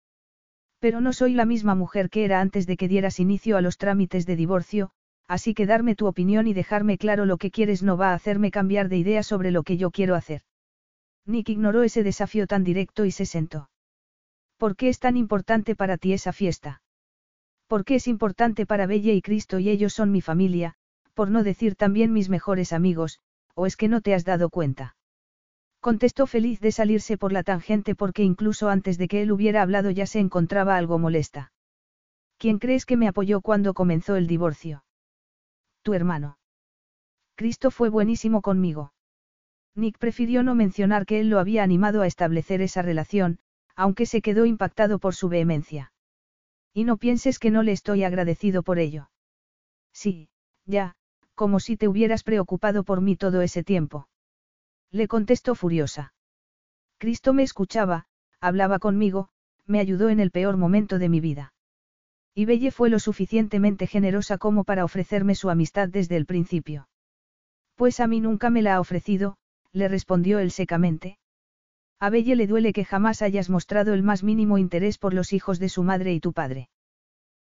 Pero 0.79 1.01
no 1.01 1.13
soy 1.13 1.33
la 1.33 1.45
misma 1.45 1.75
mujer 1.75 2.09
que 2.09 2.25
era 2.25 2.39
antes 2.39 2.65
de 2.65 2.77
que 2.77 2.87
dieras 2.87 3.19
inicio 3.19 3.57
a 3.57 3.61
los 3.61 3.77
trámites 3.77 4.25
de 4.25 4.35
divorcio, 4.35 4.91
así 5.27 5.53
que 5.53 5.65
darme 5.65 5.95
tu 5.95 6.07
opinión 6.07 6.47
y 6.47 6.53
dejarme 6.53 6.97
claro 6.97 7.25
lo 7.25 7.37
que 7.37 7.51
quieres 7.51 7.83
no 7.83 7.97
va 7.97 8.11
a 8.11 8.13
hacerme 8.15 8.49
cambiar 8.49 8.89
de 8.89 8.97
idea 8.97 9.23
sobre 9.23 9.51
lo 9.51 9.63
que 9.63 9.77
yo 9.77 9.91
quiero 9.91 10.15
hacer. 10.15 10.41
Nick 11.25 11.49
ignoró 11.49 11.83
ese 11.83 12.01
desafío 12.03 12.47
tan 12.47 12.63
directo 12.63 13.05
y 13.05 13.11
se 13.11 13.25
sentó. 13.25 13.69
¿Por 14.57 14.75
qué 14.75 14.89
es 14.89 14.99
tan 14.99 15.17
importante 15.17 15.75
para 15.75 15.97
ti 15.97 16.13
esa 16.13 16.33
fiesta? 16.33 16.81
¿Por 17.67 17.85
qué 17.85 17.95
es 17.95 18.07
importante 18.07 18.65
para 18.65 18.87
Bella 18.87 19.13
y 19.13 19.21
Cristo 19.21 19.59
y 19.59 19.69
ellos 19.69 19.93
son 19.93 20.11
mi 20.11 20.21
familia, 20.21 20.73
por 21.13 21.29
no 21.29 21.43
decir 21.43 21.75
también 21.75 22.13
mis 22.13 22.29
mejores 22.29 22.73
amigos, 22.73 23.19
o 23.53 23.65
es 23.65 23.77
que 23.77 23.87
no 23.87 24.01
te 24.01 24.13
has 24.13 24.25
dado 24.25 24.49
cuenta? 24.49 24.95
Contestó 25.81 26.27
feliz 26.27 26.59
de 26.59 26.71
salirse 26.71 27.17
por 27.17 27.31
la 27.31 27.43
tangente 27.43 27.95
porque 27.95 28.23
incluso 28.23 28.69
antes 28.69 28.97
de 28.97 29.07
que 29.07 29.21
él 29.21 29.31
hubiera 29.31 29.61
hablado 29.61 29.91
ya 29.91 30.05
se 30.05 30.19
encontraba 30.19 30.75
algo 30.75 30.99
molesta. 30.99 31.51
¿Quién 32.37 32.59
crees 32.59 32.85
que 32.85 32.97
me 32.97 33.07
apoyó 33.07 33.41
cuando 33.41 33.73
comenzó 33.73 34.15
el 34.15 34.27
divorcio? 34.27 34.83
tu 35.81 35.93
hermano. 35.93 36.37
Cristo 37.35 37.71
fue 37.71 37.89
buenísimo 37.89 38.41
conmigo. 38.41 38.93
Nick 39.75 39.97
prefirió 39.97 40.43
no 40.43 40.55
mencionar 40.55 41.05
que 41.05 41.19
él 41.19 41.29
lo 41.29 41.39
había 41.39 41.63
animado 41.63 42.01
a 42.01 42.07
establecer 42.07 42.61
esa 42.61 42.81
relación, 42.81 43.39
aunque 43.75 44.05
se 44.05 44.21
quedó 44.21 44.45
impactado 44.45 44.99
por 44.99 45.15
su 45.15 45.29
vehemencia. 45.29 45.91
Y 46.73 46.83
no 46.83 46.97
pienses 46.97 47.39
que 47.39 47.49
no 47.49 47.63
le 47.63 47.71
estoy 47.71 48.03
agradecido 48.03 48.61
por 48.61 48.77
ello. 48.77 49.09
Sí, 49.93 50.29
ya, 50.65 50.95
como 51.33 51.59
si 51.59 51.77
te 51.77 51.87
hubieras 51.87 52.23
preocupado 52.23 52.83
por 52.83 53.01
mí 53.01 53.15
todo 53.15 53.41
ese 53.41 53.63
tiempo. 53.63 54.07
Le 54.91 55.07
contestó 55.07 55.55
furiosa. 55.55 56.13
Cristo 56.97 57.33
me 57.33 57.43
escuchaba, 57.43 58.07
hablaba 58.39 58.79
conmigo, 58.79 59.29
me 59.65 59.79
ayudó 59.79 60.09
en 60.09 60.19
el 60.19 60.31
peor 60.31 60.57
momento 60.57 60.99
de 60.99 61.09
mi 61.09 61.19
vida. 61.19 61.53
Y 62.33 62.45
Belle 62.45 62.71
fue 62.71 62.89
lo 62.89 62.99
suficientemente 62.99 63.85
generosa 63.85 64.37
como 64.37 64.63
para 64.63 64.83
ofrecerme 64.83 65.35
su 65.35 65.49
amistad 65.49 65.89
desde 65.89 66.15
el 66.15 66.25
principio. 66.25 66.89
Pues 67.75 67.99
a 67.99 68.07
mí 68.07 68.19
nunca 68.19 68.49
me 68.49 68.61
la 68.61 68.75
ha 68.75 68.79
ofrecido, 68.79 69.37
le 69.71 69.87
respondió 69.87 70.39
él 70.39 70.51
secamente. 70.51 71.19
A 71.99 72.09
Belle 72.09 72.35
le 72.35 72.47
duele 72.47 72.73
que 72.73 72.85
jamás 72.85 73.21
hayas 73.21 73.49
mostrado 73.49 73.93
el 73.93 74.03
más 74.03 74.23
mínimo 74.23 74.57
interés 74.57 74.97
por 74.97 75.13
los 75.13 75.33
hijos 75.33 75.59
de 75.59 75.69
su 75.69 75.83
madre 75.83 76.13
y 76.13 76.19
tu 76.19 76.33
padre. 76.33 76.69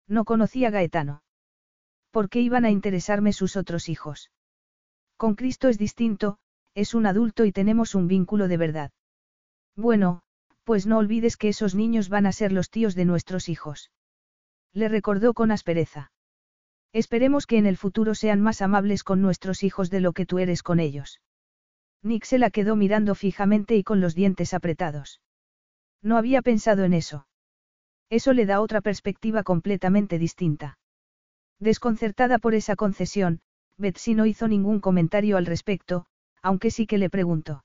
No 0.09 0.25
conocía 0.25 0.69
a 0.69 0.71
Gaetano. 0.71 1.23
¿Por 2.11 2.29
qué 2.29 2.41
iban 2.41 2.65
a 2.65 2.71
interesarme 2.71 3.33
sus 3.33 3.57
otros 3.57 3.89
hijos? 3.89 4.31
Con 5.17 5.35
Cristo 5.35 5.69
es 5.69 5.79
distinto, 5.79 6.39
es 6.77 6.95
un 6.95 7.07
adulto 7.07 7.47
y 7.47 7.53
tenemos 7.53 7.95
un 7.95 8.07
vínculo 8.07 8.49
de 8.49 8.59
verdad. 8.59 8.91
Bueno, 9.77 10.21
pues 10.63 10.87
no 10.87 10.99
olvides 10.99 11.39
que 11.39 11.49
esos 11.49 11.75
niños 11.75 12.11
van 12.11 12.27
a 12.27 12.33
ser 12.33 12.53
los 12.53 12.69
tíos 12.69 12.95
de 12.95 13.07
nuestros 13.07 13.49
hijos. 13.49 13.91
Le 14.75 14.89
recordó 14.91 15.33
con 15.33 15.51
aspereza. 15.51 16.13
Esperemos 16.93 17.47
que 17.47 17.57
en 17.57 17.65
el 17.65 17.79
futuro 17.79 18.15
sean 18.15 18.43
más 18.43 18.61
amables 18.61 19.05
con 19.05 19.23
nuestros 19.23 19.63
hijos 19.63 19.89
de 19.89 20.01
lo 20.01 20.13
que 20.13 20.27
tú 20.27 20.39
eres 20.39 20.63
con 20.63 20.79
ellos. 20.79 21.23
Nick 22.03 22.25
se 22.25 22.39
la 22.39 22.51
quedó 22.51 22.77
mirando 22.77 23.15
fijamente 23.15 23.75
y 23.75 23.83
con 23.83 24.03
los 24.03 24.15
dientes 24.15 24.53
apretados. 24.53 25.23
No 26.03 26.19
había 26.19 26.43
pensado 26.43 26.85
en 26.85 26.93
eso. 26.93 27.27
Eso 28.11 28.35
le 28.35 28.45
da 28.45 28.61
otra 28.61 28.83
perspectiva 28.83 29.45
completamente 29.45 30.19
distinta. 30.19 30.79
Desconcertada 31.59 32.39
por 32.39 32.55
esa 32.55 32.77
concesión, 32.77 33.41
Betsy 33.79 34.15
no 34.15 34.27
hizo 34.27 34.47
ningún 34.47 34.81
comentario 34.81 35.39
al 35.39 35.47
respecto, 35.47 36.07
aunque 36.47 36.71
sí 36.71 36.87
que 36.87 36.97
le 36.97 37.11
preguntó. 37.11 37.65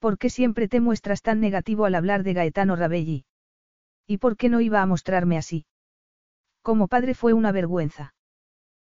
¿Por 0.00 0.18
qué 0.18 0.28
siempre 0.28 0.66
te 0.66 0.80
muestras 0.80 1.22
tan 1.22 1.38
negativo 1.38 1.84
al 1.84 1.94
hablar 1.94 2.24
de 2.24 2.32
Gaetano 2.32 2.74
Rabelli? 2.74 3.24
¿Y 4.08 4.18
por 4.18 4.36
qué 4.36 4.48
no 4.48 4.60
iba 4.60 4.82
a 4.82 4.86
mostrarme 4.86 5.38
así? 5.38 5.64
Como 6.60 6.88
padre 6.88 7.14
fue 7.14 7.34
una 7.34 7.52
vergüenza. 7.52 8.12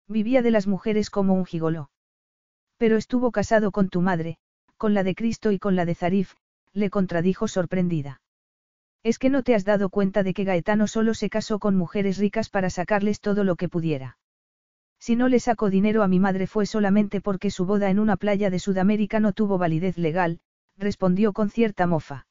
Vivía 0.08 0.42
de 0.42 0.50
las 0.50 0.66
mujeres 0.66 1.08
como 1.08 1.34
un 1.34 1.46
gigoló. 1.46 1.88
Pero 2.78 2.96
estuvo 2.96 3.30
casado 3.30 3.70
con 3.70 3.90
tu 3.90 4.00
madre, 4.00 4.38
con 4.76 4.92
la 4.92 5.04
de 5.04 5.14
Cristo 5.14 5.52
y 5.52 5.60
con 5.60 5.76
la 5.76 5.84
de 5.84 5.94
Zarif, 5.94 6.34
le 6.72 6.90
contradijo 6.90 7.46
sorprendida. 7.46 8.20
Es 9.04 9.20
que 9.20 9.30
no 9.30 9.44
te 9.44 9.54
has 9.54 9.64
dado 9.64 9.88
cuenta 9.88 10.24
de 10.24 10.34
que 10.34 10.42
Gaetano 10.42 10.88
solo 10.88 11.14
se 11.14 11.30
casó 11.30 11.60
con 11.60 11.76
mujeres 11.76 12.18
ricas 12.18 12.50
para 12.50 12.70
sacarles 12.70 13.20
todo 13.20 13.44
lo 13.44 13.54
que 13.54 13.68
pudiera. 13.68 14.18
Si 15.06 15.14
no 15.14 15.28
le 15.28 15.38
sacó 15.38 15.70
dinero 15.70 16.02
a 16.02 16.08
mi 16.08 16.18
madre 16.18 16.48
fue 16.48 16.66
solamente 16.66 17.20
porque 17.20 17.52
su 17.52 17.64
boda 17.64 17.90
en 17.90 18.00
una 18.00 18.16
playa 18.16 18.50
de 18.50 18.58
Sudamérica 18.58 19.20
no 19.20 19.32
tuvo 19.32 19.56
validez 19.56 19.98
legal, 19.98 20.40
respondió 20.76 21.32
con 21.32 21.48
cierta 21.48 21.86
mofa. 21.86 22.26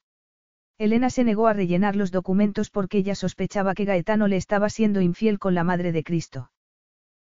Elena 0.76 1.08
se 1.08 1.24
negó 1.24 1.46
a 1.46 1.54
rellenar 1.54 1.96
los 1.96 2.12
documentos 2.12 2.68
porque 2.68 2.98
ella 2.98 3.14
sospechaba 3.14 3.72
que 3.72 3.86
Gaetano 3.86 4.28
le 4.28 4.36
estaba 4.36 4.68
siendo 4.68 5.00
infiel 5.00 5.38
con 5.38 5.54
la 5.54 5.64
madre 5.64 5.90
de 5.90 6.04
Cristo. 6.04 6.50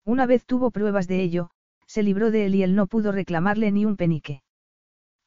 Una 0.04 0.26
vez 0.26 0.44
tuvo 0.46 0.70
pruebas 0.70 1.08
de 1.08 1.22
ello, 1.22 1.50
se 1.86 2.04
libró 2.04 2.30
de 2.30 2.48
él 2.48 2.56
y 2.56 2.64
él 2.64 2.76
no 2.76 2.88
pudo 2.88 3.14
reclamarle 3.14 3.72
ni 3.72 3.86
un 3.86 3.96
penique. 3.96 4.44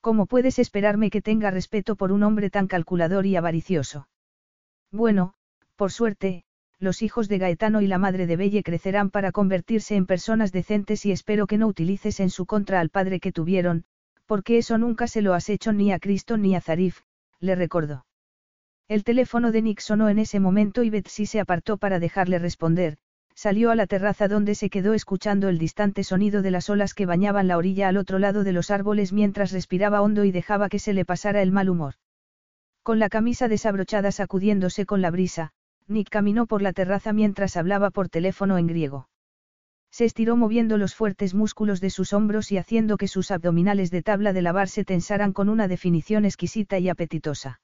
¿Cómo 0.03 0.27
puedes 0.27 0.59
esperarme 0.59 1.09
que 1.09 1.23
tenga 1.23 1.51
respeto 1.51 1.97
por 1.97 2.13
un 2.13 2.25
hombre 2.25 2.51
tan 2.51 2.67
calculador 2.67 3.25
y 3.25 3.37
avaricioso? 3.37 4.07
Bueno, 4.93 5.33
por 5.77 5.91
suerte, 5.91 6.45
los 6.81 7.03
hijos 7.03 7.29
de 7.29 7.37
Gaetano 7.37 7.83
y 7.83 7.87
la 7.87 7.99
madre 7.99 8.27
de 8.27 8.37
Belle 8.37 8.63
crecerán 8.63 9.11
para 9.11 9.33
convertirse 9.33 9.97
en 9.97 10.07
personas 10.07 10.51
decentes 10.51 11.05
y 11.05 11.13
espero 11.13 11.47
que 11.47 11.59
no 11.59 11.67
utilices 11.67 12.21
en 12.21 12.31
su 12.31 12.47
contra 12.47 12.81
al 12.81 12.89
padre 12.89 13.21
que 13.21 13.33
tuvieron, 13.33 13.85
porque 14.25 14.57
eso 14.57 14.79
nunca 14.79 15.07
se 15.07 15.21
lo 15.21 15.35
has 15.35 15.51
hecho 15.51 15.75
ni 15.75 15.93
a 15.93 15.99
Cristo 15.99 16.39
ni 16.39 16.57
a 16.57 16.61
Zarif, 16.63 17.01
le 17.39 17.55
recordó. 17.55 18.07
El 18.89 19.05
teléfono 19.05 19.53
de 19.53 19.61
Nick 19.61 19.81
sonó 19.81 20.09
en 20.09 20.19
ese 20.19 20.41
momento 20.41 20.83
y 20.83 20.91
Betsy 20.91 21.27
se 21.27 21.39
apartó 21.39 21.77
para 21.77 21.99
dejarle 22.01 22.39
responder, 22.39 22.97
salió 23.35 23.71
a 23.71 23.75
la 23.75 23.87
terraza 23.87 24.27
donde 24.27 24.55
se 24.55 24.71
quedó 24.71 24.95
escuchando 24.95 25.49
el 25.49 25.59
distante 25.59 26.03
sonido 26.03 26.41
de 26.41 26.51
las 26.51 26.71
olas 26.71 26.95
que 26.95 27.07
bañaban 27.07 27.47
la 27.47 27.59
orilla 27.59 27.89
al 27.89 27.99
otro 27.99 28.19
lado 28.19 28.43
de 28.43 28.53
los 28.53 28.71
árboles 28.71 29.13
mientras 29.13 29.53
respiraba 29.53 30.01
hondo 30.01 30.25
y 30.25 30.33
dejaba 30.33 30.69
que 30.69 30.79
se 30.79 30.93
le 30.93 31.05
pasara 31.05 31.43
el 31.43 31.53
mal 31.53 31.69
humor. 31.69 31.95
Con 32.83 32.99
la 32.99 33.11
camisa 33.11 33.49
desabrochada 33.49 34.13
sacudiéndose 34.13 34.87
con 34.87 35.03
la 35.03 35.11
brisa, 35.11 35.53
Nick 35.91 36.09
caminó 36.09 36.47
por 36.47 36.63
la 36.63 36.73
terraza 36.73 37.13
mientras 37.13 37.57
hablaba 37.57 37.91
por 37.91 38.09
teléfono 38.09 38.59
en 38.59 38.69
griego. 38.69 39.09
Se 39.91 40.05
estiró 40.05 40.37
moviendo 40.37 40.79
los 40.79 40.95
fuertes 40.95 41.35
músculos 41.35 41.81
de 41.81 41.91
sus 41.91 42.13
hombros 42.13 42.53
y 42.53 42.59
haciendo 42.59 42.97
que 42.97 43.09
sus 43.09 43.33
abdominales 43.33 43.91
de 43.91 44.03
tabla 44.03 44.33
de 44.33 44.43
lavar 44.43 44.69
se 44.69 44.85
tensaran 44.85 45.33
con 45.33 45.49
una 45.49 45.67
definición 45.67 46.25
exquisita 46.25 46.79
y 46.79 46.89
apetitosa. 46.89 47.61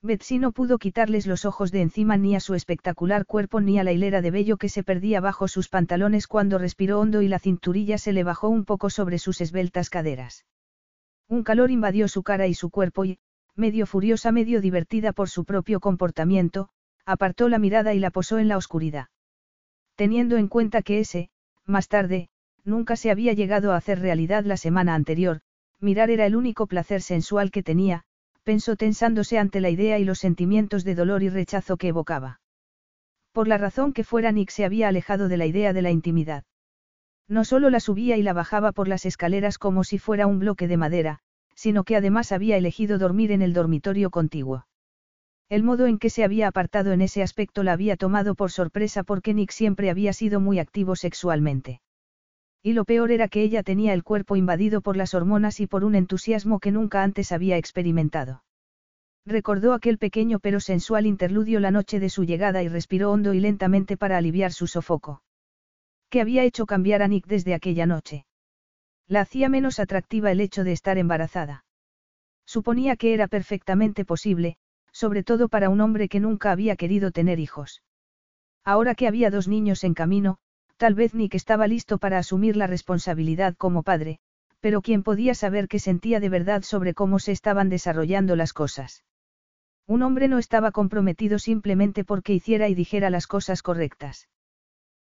Betsy 0.00 0.38
no 0.38 0.52
pudo 0.52 0.78
quitarles 0.78 1.26
los 1.26 1.44
ojos 1.44 1.72
de 1.72 1.82
encima 1.82 2.16
ni 2.16 2.34
a 2.34 2.40
su 2.40 2.54
espectacular 2.54 3.26
cuerpo 3.26 3.60
ni 3.60 3.78
a 3.78 3.84
la 3.84 3.92
hilera 3.92 4.22
de 4.22 4.30
vello 4.30 4.56
que 4.56 4.68
se 4.68 4.82
perdía 4.82 5.20
bajo 5.20 5.48
sus 5.48 5.68
pantalones 5.68 6.26
cuando 6.26 6.56
respiró 6.56 7.00
hondo 7.00 7.20
y 7.20 7.28
la 7.28 7.38
cinturilla 7.38 7.98
se 7.98 8.12
le 8.12 8.22
bajó 8.22 8.48
un 8.48 8.64
poco 8.64 8.88
sobre 8.88 9.18
sus 9.18 9.40
esbeltas 9.40 9.90
caderas. 9.90 10.46
Un 11.28 11.42
calor 11.42 11.70
invadió 11.70 12.08
su 12.08 12.22
cara 12.22 12.46
y 12.46 12.54
su 12.54 12.70
cuerpo 12.70 13.04
y, 13.04 13.18
medio 13.56 13.86
furiosa, 13.86 14.32
medio 14.32 14.60
divertida 14.60 15.12
por 15.12 15.28
su 15.28 15.44
propio 15.44 15.80
comportamiento, 15.80 16.70
apartó 17.06 17.48
la 17.48 17.58
mirada 17.58 17.94
y 17.94 17.98
la 17.98 18.10
posó 18.10 18.38
en 18.38 18.48
la 18.48 18.56
oscuridad. 18.56 19.08
Teniendo 19.96 20.36
en 20.36 20.48
cuenta 20.48 20.82
que 20.82 21.00
ese, 21.00 21.30
más 21.66 21.88
tarde, 21.88 22.28
nunca 22.64 22.96
se 22.96 23.10
había 23.10 23.32
llegado 23.32 23.72
a 23.72 23.76
hacer 23.76 24.00
realidad 24.00 24.44
la 24.44 24.56
semana 24.56 24.94
anterior, 24.94 25.40
mirar 25.80 26.10
era 26.10 26.26
el 26.26 26.36
único 26.36 26.66
placer 26.66 27.02
sensual 27.02 27.50
que 27.50 27.62
tenía, 27.62 28.04
pensó 28.42 28.76
tensándose 28.76 29.38
ante 29.38 29.60
la 29.60 29.70
idea 29.70 29.98
y 29.98 30.04
los 30.04 30.18
sentimientos 30.18 30.84
de 30.84 30.94
dolor 30.94 31.22
y 31.22 31.28
rechazo 31.28 31.76
que 31.76 31.88
evocaba. 31.88 32.40
Por 33.32 33.48
la 33.48 33.58
razón 33.58 33.92
que 33.92 34.04
fuera 34.04 34.32
Nick 34.32 34.50
se 34.50 34.64
había 34.64 34.88
alejado 34.88 35.28
de 35.28 35.36
la 35.36 35.46
idea 35.46 35.72
de 35.72 35.82
la 35.82 35.90
intimidad. 35.90 36.44
No 37.28 37.44
solo 37.44 37.70
la 37.70 37.78
subía 37.78 38.16
y 38.16 38.22
la 38.22 38.32
bajaba 38.32 38.72
por 38.72 38.88
las 38.88 39.06
escaleras 39.06 39.56
como 39.58 39.84
si 39.84 39.98
fuera 39.98 40.26
un 40.26 40.40
bloque 40.40 40.66
de 40.66 40.76
madera, 40.76 41.20
sino 41.54 41.84
que 41.84 41.94
además 41.94 42.32
había 42.32 42.56
elegido 42.56 42.98
dormir 42.98 43.30
en 43.30 43.42
el 43.42 43.52
dormitorio 43.52 44.10
contiguo. 44.10 44.66
El 45.50 45.64
modo 45.64 45.88
en 45.88 45.98
que 45.98 46.10
se 46.10 46.22
había 46.22 46.46
apartado 46.46 46.92
en 46.92 47.00
ese 47.00 47.24
aspecto 47.24 47.64
la 47.64 47.72
había 47.72 47.96
tomado 47.96 48.36
por 48.36 48.52
sorpresa 48.52 49.02
porque 49.02 49.34
Nick 49.34 49.50
siempre 49.50 49.90
había 49.90 50.12
sido 50.12 50.38
muy 50.38 50.60
activo 50.60 50.94
sexualmente. 50.94 51.80
Y 52.62 52.72
lo 52.72 52.84
peor 52.84 53.10
era 53.10 53.26
que 53.26 53.42
ella 53.42 53.64
tenía 53.64 53.92
el 53.92 54.04
cuerpo 54.04 54.36
invadido 54.36 54.80
por 54.80 54.96
las 54.96 55.12
hormonas 55.12 55.58
y 55.58 55.66
por 55.66 55.82
un 55.82 55.96
entusiasmo 55.96 56.60
que 56.60 56.70
nunca 56.70 57.02
antes 57.02 57.32
había 57.32 57.56
experimentado. 57.56 58.44
Recordó 59.26 59.74
aquel 59.74 59.98
pequeño 59.98 60.38
pero 60.38 60.60
sensual 60.60 61.04
interludio 61.04 61.58
la 61.58 61.72
noche 61.72 61.98
de 61.98 62.10
su 62.10 62.22
llegada 62.22 62.62
y 62.62 62.68
respiró 62.68 63.10
hondo 63.10 63.34
y 63.34 63.40
lentamente 63.40 63.96
para 63.96 64.18
aliviar 64.18 64.52
su 64.52 64.68
sofoco. 64.68 65.20
¿Qué 66.10 66.20
había 66.20 66.44
hecho 66.44 66.64
cambiar 66.64 67.02
a 67.02 67.08
Nick 67.08 67.26
desde 67.26 67.54
aquella 67.54 67.86
noche? 67.86 68.24
La 69.08 69.22
hacía 69.22 69.48
menos 69.48 69.80
atractiva 69.80 70.30
el 70.30 70.40
hecho 70.40 70.62
de 70.62 70.72
estar 70.72 70.96
embarazada. 70.96 71.64
Suponía 72.46 72.94
que 72.94 73.14
era 73.14 73.26
perfectamente 73.26 74.04
posible, 74.04 74.56
sobre 74.92 75.22
todo 75.22 75.48
para 75.48 75.68
un 75.68 75.80
hombre 75.80 76.08
que 76.08 76.20
nunca 76.20 76.50
había 76.50 76.76
querido 76.76 77.10
tener 77.10 77.38
hijos. 77.38 77.82
Ahora 78.64 78.94
que 78.94 79.06
había 79.06 79.30
dos 79.30 79.48
niños 79.48 79.84
en 79.84 79.94
camino, 79.94 80.38
Tal 80.80 80.94
vez 80.94 81.12
Nick 81.12 81.34
estaba 81.34 81.66
listo 81.66 81.98
para 81.98 82.16
asumir 82.16 82.56
la 82.56 82.66
responsabilidad 82.66 83.54
como 83.54 83.82
padre, 83.82 84.18
pero 84.60 84.80
¿quién 84.80 85.02
podía 85.02 85.34
saber 85.34 85.68
qué 85.68 85.78
sentía 85.78 86.20
de 86.20 86.30
verdad 86.30 86.62
sobre 86.62 86.94
cómo 86.94 87.18
se 87.18 87.32
estaban 87.32 87.68
desarrollando 87.68 88.34
las 88.34 88.54
cosas? 88.54 89.04
Un 89.86 90.00
hombre 90.00 90.26
no 90.26 90.38
estaba 90.38 90.70
comprometido 90.70 91.38
simplemente 91.38 92.02
porque 92.02 92.32
hiciera 92.32 92.70
y 92.70 92.74
dijera 92.74 93.10
las 93.10 93.26
cosas 93.26 93.62
correctas. 93.62 94.30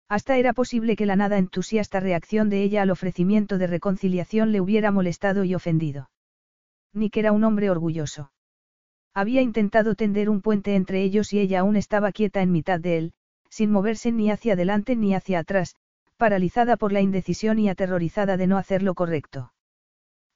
Hasta 0.08 0.36
era 0.36 0.52
posible 0.52 0.97
que 0.97 1.07
la 1.07 1.15
nada 1.15 1.39
entusiasta 1.39 2.00
reacción 2.00 2.50
de 2.50 2.65
ella 2.65 2.83
al 2.83 2.91
ofrecimiento 2.91 3.57
de 3.57 3.68
reconciliación 3.68 4.50
le 4.50 4.60
hubiera 4.60 4.91
molestado 4.91 5.44
y 5.44 5.55
ofendido. 5.55 6.10
Nick 6.92 7.18
era 7.18 7.31
un 7.31 7.44
hombre 7.44 7.70
orgulloso. 7.70 8.33
Había 9.21 9.43
intentado 9.43 9.97
tender 9.97 10.31
un 10.31 10.43
puente 10.43 10.77
entre 10.77 11.03
ellos 11.03 11.33
y 11.33 11.41
ella 11.41 11.59
aún 11.59 11.75
estaba 11.75 12.13
quieta 12.13 12.41
en 12.41 12.53
mitad 12.53 12.79
de 12.79 12.99
él, 12.99 13.13
sin 13.51 13.69
moverse 13.73 14.13
ni 14.13 14.31
hacia 14.31 14.53
adelante 14.53 14.95
ni 14.95 15.13
hacia 15.13 15.41
atrás, 15.41 15.75
paralizada 16.17 16.77
por 16.77 16.93
la 16.93 17.01
indecisión 17.01 17.59
y 17.59 17.69
aterrorizada 17.69 18.37
de 18.37 18.47
no 18.47 18.59
hacer 18.59 18.85
lo 18.85 18.95
correcto. 18.95 19.53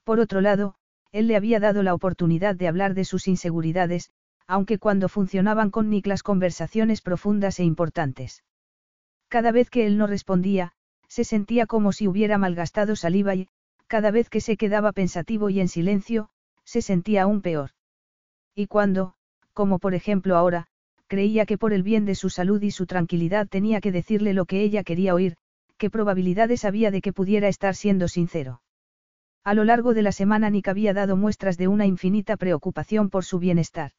Por 0.03 0.19
otro 0.19 0.41
lado, 0.41 0.75
él 1.13 1.29
le 1.29 1.37
había 1.37 1.61
dado 1.61 1.85
la 1.85 1.95
oportunidad 1.95 2.57
de 2.57 2.67
hablar 2.67 2.95
de 2.95 3.05
sus 3.05 3.29
inseguridades, 3.29 4.11
aunque 4.49 4.81
cuando 4.81 5.09
funcionaban 5.09 5.71
con 5.71 5.89
Nick 5.89 6.09
las 6.09 6.25
conversaciones 6.25 7.03
profundas 7.03 7.61
e 7.61 7.63
importantes. 7.63 8.43
Cada 9.29 9.53
vez 9.53 9.71
que 9.71 9.87
él 9.87 9.97
no 9.97 10.09
respondía, 10.09 10.73
Se 11.07 11.23
sentía 11.23 11.67
como 11.67 11.93
si 11.93 12.09
hubiera 12.09 12.37
malgastado 12.37 12.97
saliva 12.97 13.37
y, 13.37 13.49
cada 13.87 14.11
vez 14.11 14.29
que 14.29 14.41
se 14.41 14.57
quedaba 14.57 14.91
pensativo 14.91 15.51
y 15.51 15.61
en 15.61 15.69
silencio, 15.69 16.31
se 16.65 16.83
sentía 16.83 17.23
aún 17.23 17.43
peor. 17.43 17.71
Y 18.55 18.67
cuando, 18.67 19.15
como 19.53 19.79
por 19.79 19.95
ejemplo 19.95 20.37
ahora, 20.37 20.67
creía 21.07 21.47
que 21.47 21.59
por 21.59 21.73
el 21.73 21.83
bien 21.83 22.05
de 22.05 22.15
su 22.15 22.31
salud 22.31 22.63
y 22.63 22.71
su 22.71 22.87
tranquilidad 22.87 23.49
tenía 23.49 23.81
que 23.81 23.93
decirle 23.93 24.33
lo 24.35 24.47
que 24.47 24.63
ella 24.63 24.83
quería 24.83 25.15
oír, 25.15 25.37
qué 25.79 25.91
probabilidades 25.91 26.65
había 26.65 26.91
de 26.91 27.01
que 27.01 27.13
pudiera 27.13 27.49
estar 27.49 27.75
siendo 27.75 28.09
sincero. 28.09 28.63
A 29.45 29.55
lo 29.55 29.65
largo 29.65 29.95
de 29.95 30.03
la 30.03 30.13
semana 30.13 30.51
Nick 30.51 30.69
había 30.69 30.95
dado 30.95 31.17
muestras 31.17 31.59
de 31.59 31.69
una 31.69 31.87
infinita 31.87 32.37
preocupación 32.37 33.11
por 33.11 33.25
su 33.25 33.39
bienestar. 33.39 33.93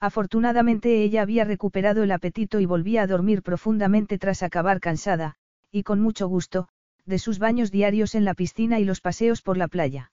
Afortunadamente 0.00 1.02
ella 1.02 1.22
había 1.22 1.44
recuperado 1.44 2.02
el 2.02 2.10
apetito 2.10 2.60
y 2.60 2.66
volvía 2.66 3.02
a 3.02 3.06
dormir 3.06 3.42
profundamente 3.42 4.18
tras 4.18 4.42
acabar 4.42 4.80
cansada, 4.80 5.36
y 5.70 5.84
con 5.84 6.00
mucho 6.00 6.28
gusto, 6.28 6.68
de 7.06 7.18
sus 7.18 7.38
baños 7.38 7.70
diarios 7.70 8.14
en 8.14 8.24
la 8.24 8.34
piscina 8.34 8.80
y 8.80 8.84
los 8.84 9.00
paseos 9.00 9.40
por 9.40 9.56
la 9.56 9.68
playa. 9.68 10.10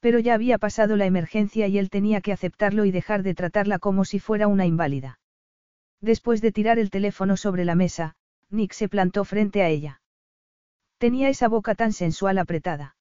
Pero 0.00 0.18
ya 0.18 0.34
había 0.34 0.58
pasado 0.58 0.96
la 0.96 1.06
emergencia 1.06 1.66
y 1.66 1.78
él 1.78 1.90
tenía 1.90 2.20
que 2.20 2.32
aceptarlo 2.32 2.84
y 2.84 2.90
dejar 2.90 3.22
de 3.22 3.34
tratarla 3.34 3.78
como 3.78 4.04
si 4.04 4.20
fuera 4.20 4.46
una 4.46 4.66
inválida. 4.66 5.18
Después 6.00 6.40
de 6.40 6.52
tirar 6.52 6.78
el 6.78 6.90
teléfono 6.90 7.36
sobre 7.36 7.64
la 7.64 7.74
mesa, 7.74 8.14
Nick 8.50 8.72
se 8.72 8.88
plantó 8.88 9.24
frente 9.24 9.62
a 9.62 9.68
ella. 9.68 10.00
Tenía 10.98 11.28
esa 11.28 11.48
boca 11.48 11.74
tan 11.74 11.92
sensual 11.92 12.38
apretada. 12.38 12.96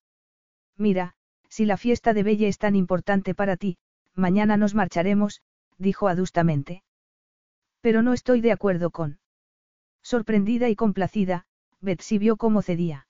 Mira, 0.76 1.16
si 1.50 1.66
la 1.66 1.77
fiesta 1.77 2.14
de 2.14 2.24
Belle 2.24 2.48
es 2.48 2.58
tan 2.58 2.76
importante 2.76 3.34
para 3.34 3.58
ti, 3.58 3.77
mañana 4.14 4.58
nos 4.58 4.76
marcharemos, 4.76 5.42
dijo 5.77 6.08
adustamente. 6.08 6.84
Pero 7.82 8.01
no 8.01 8.14
estoy 8.14 8.42
de 8.42 8.51
acuerdo 8.51 8.92
con. 8.92 9.19
Sorprendida 10.01 10.69
y 10.69 10.76
complacida, 10.76 11.45
Betsy 11.80 12.17
vio 12.17 12.38
cómo 12.38 12.61
cedía. 12.61 13.07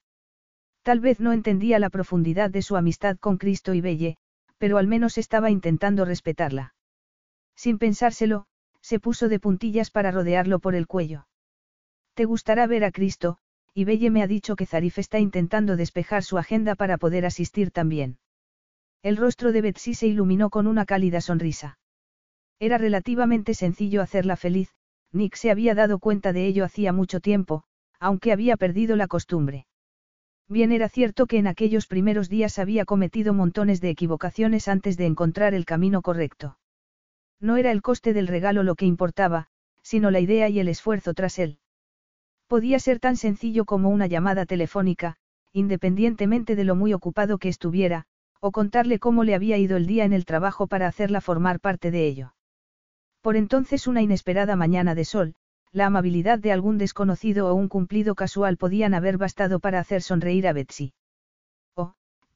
Tal 0.88 1.02
vez 1.02 1.20
no 1.20 1.34
entendía 1.34 1.80
la 1.80 1.90
profundidad 1.90 2.50
de 2.50 2.62
su 2.62 2.78
amistad 2.78 3.18
con 3.18 3.36
Cristo 3.36 3.74
y 3.74 3.82
Belle, 3.82 4.16
pero 4.58 4.78
al 4.78 4.88
menos 4.88 5.18
estaba 5.18 5.52
intentando 5.52 6.06
respetarla. 6.06 6.76
Sin 7.58 7.78
pensárselo, 7.78 8.46
se 8.80 9.02
puso 9.02 9.28
de 9.28 9.38
puntillas 9.38 9.92
para 9.92 10.12
rodearlo 10.12 10.60
por 10.60 10.76
el 10.76 10.88
cuello. 10.88 11.28
Te 12.14 12.24
gustará 12.24 12.68
ver 12.68 12.86
a 12.86 12.92
Cristo, 12.92 13.38
y 13.74 13.84
Belle 13.84 14.12
me 14.12 14.24
ha 14.24 14.28
dicho 14.28 14.56
que 14.56 14.66
Zarif 14.66 14.98
está 14.98 15.20
intentando 15.20 15.76
despejar 15.76 16.24
su 16.24 16.38
agenda 16.38 16.74
para 16.74 16.96
poder 16.96 17.26
asistir 17.26 17.72
también. 17.72 18.20
El 19.04 19.18
rostro 19.18 19.52
de 19.52 19.60
Betsy 19.60 19.94
se 19.94 20.08
iluminó 20.08 20.50
con 20.50 20.68
una 20.68 20.86
cálida 20.86 21.20
sonrisa. 21.20 21.80
Era 22.60 22.78
relativamente 22.78 23.56
sencillo 23.56 24.02
hacerla 24.02 24.38
feliz, 24.38 24.70
Nick 25.12 25.36
se 25.36 25.52
había 25.52 25.76
dado 25.76 26.00
cuenta 26.00 26.32
de 26.32 26.46
ello 26.46 26.64
hacía 26.64 26.94
mucho 26.94 27.20
tiempo, 27.20 27.66
aunque 28.00 28.32
había 28.32 28.56
perdido 28.56 28.96
la 28.96 29.08
costumbre. 29.08 29.67
Bien 30.50 30.72
era 30.72 30.88
cierto 30.88 31.26
que 31.26 31.38
en 31.38 31.48
aquellos 31.48 31.88
primeros 31.88 32.30
días 32.30 32.58
había 32.58 32.86
cometido 32.86 33.34
montones 33.34 33.82
de 33.82 33.90
equivocaciones 33.90 34.68
antes 34.68 34.96
de 34.96 35.06
encontrar 35.06 35.54
el 35.54 35.66
camino 35.66 36.02
correcto. 36.02 36.58
No 37.40 37.58
era 37.58 37.72
el 37.72 37.82
coste 37.82 38.14
del 38.14 38.28
regalo 38.28 38.64
lo 38.64 38.76
que 38.76 38.86
importaba, 38.86 39.48
sino 39.82 40.10
la 40.10 40.20
idea 40.20 40.50
y 40.50 40.60
el 40.60 40.70
esfuerzo 40.70 41.14
tras 41.14 41.38
él. 41.38 41.60
Podía 42.48 42.80
ser 42.80 43.00
tan 43.00 43.18
sencillo 43.18 43.66
como 43.66 43.90
una 43.90 44.08
llamada 44.08 44.46
telefónica, 44.46 45.18
independientemente 45.52 46.56
de 46.56 46.64
lo 46.64 46.76
muy 46.76 46.94
ocupado 46.94 47.38
que 47.40 47.50
estuviera, 47.50 48.06
o 48.40 48.52
contarle 48.52 49.00
cómo 49.00 49.24
le 49.24 49.36
había 49.36 49.58
ido 49.58 49.76
el 49.76 49.86
día 49.86 50.06
en 50.06 50.14
el 50.14 50.26
trabajo 50.26 50.68
para 50.68 50.88
hacerla 50.88 51.20
formar 51.20 51.60
parte 51.60 51.92
de 51.92 52.08
ello. 52.08 52.34
Por 53.22 53.36
entonces 53.36 53.88
una 53.88 54.02
inesperada 54.02 54.56
mañana 54.56 54.96
de 54.96 55.04
sol, 55.04 55.36
la 55.78 55.86
amabilidad 55.86 56.40
de 56.40 56.52
algún 56.52 56.80
desconocido 56.80 57.48
o 57.48 57.54
un 57.54 57.68
cumplido 57.68 58.16
casual 58.16 58.58
podían 58.58 58.96
haber 58.96 59.20
bastado 59.20 59.60
para 59.60 59.80
hacer 59.80 60.02
sonreír 60.02 60.48
a 60.48 60.54
Betsy. 60.54 60.94
Oh, 61.76 61.94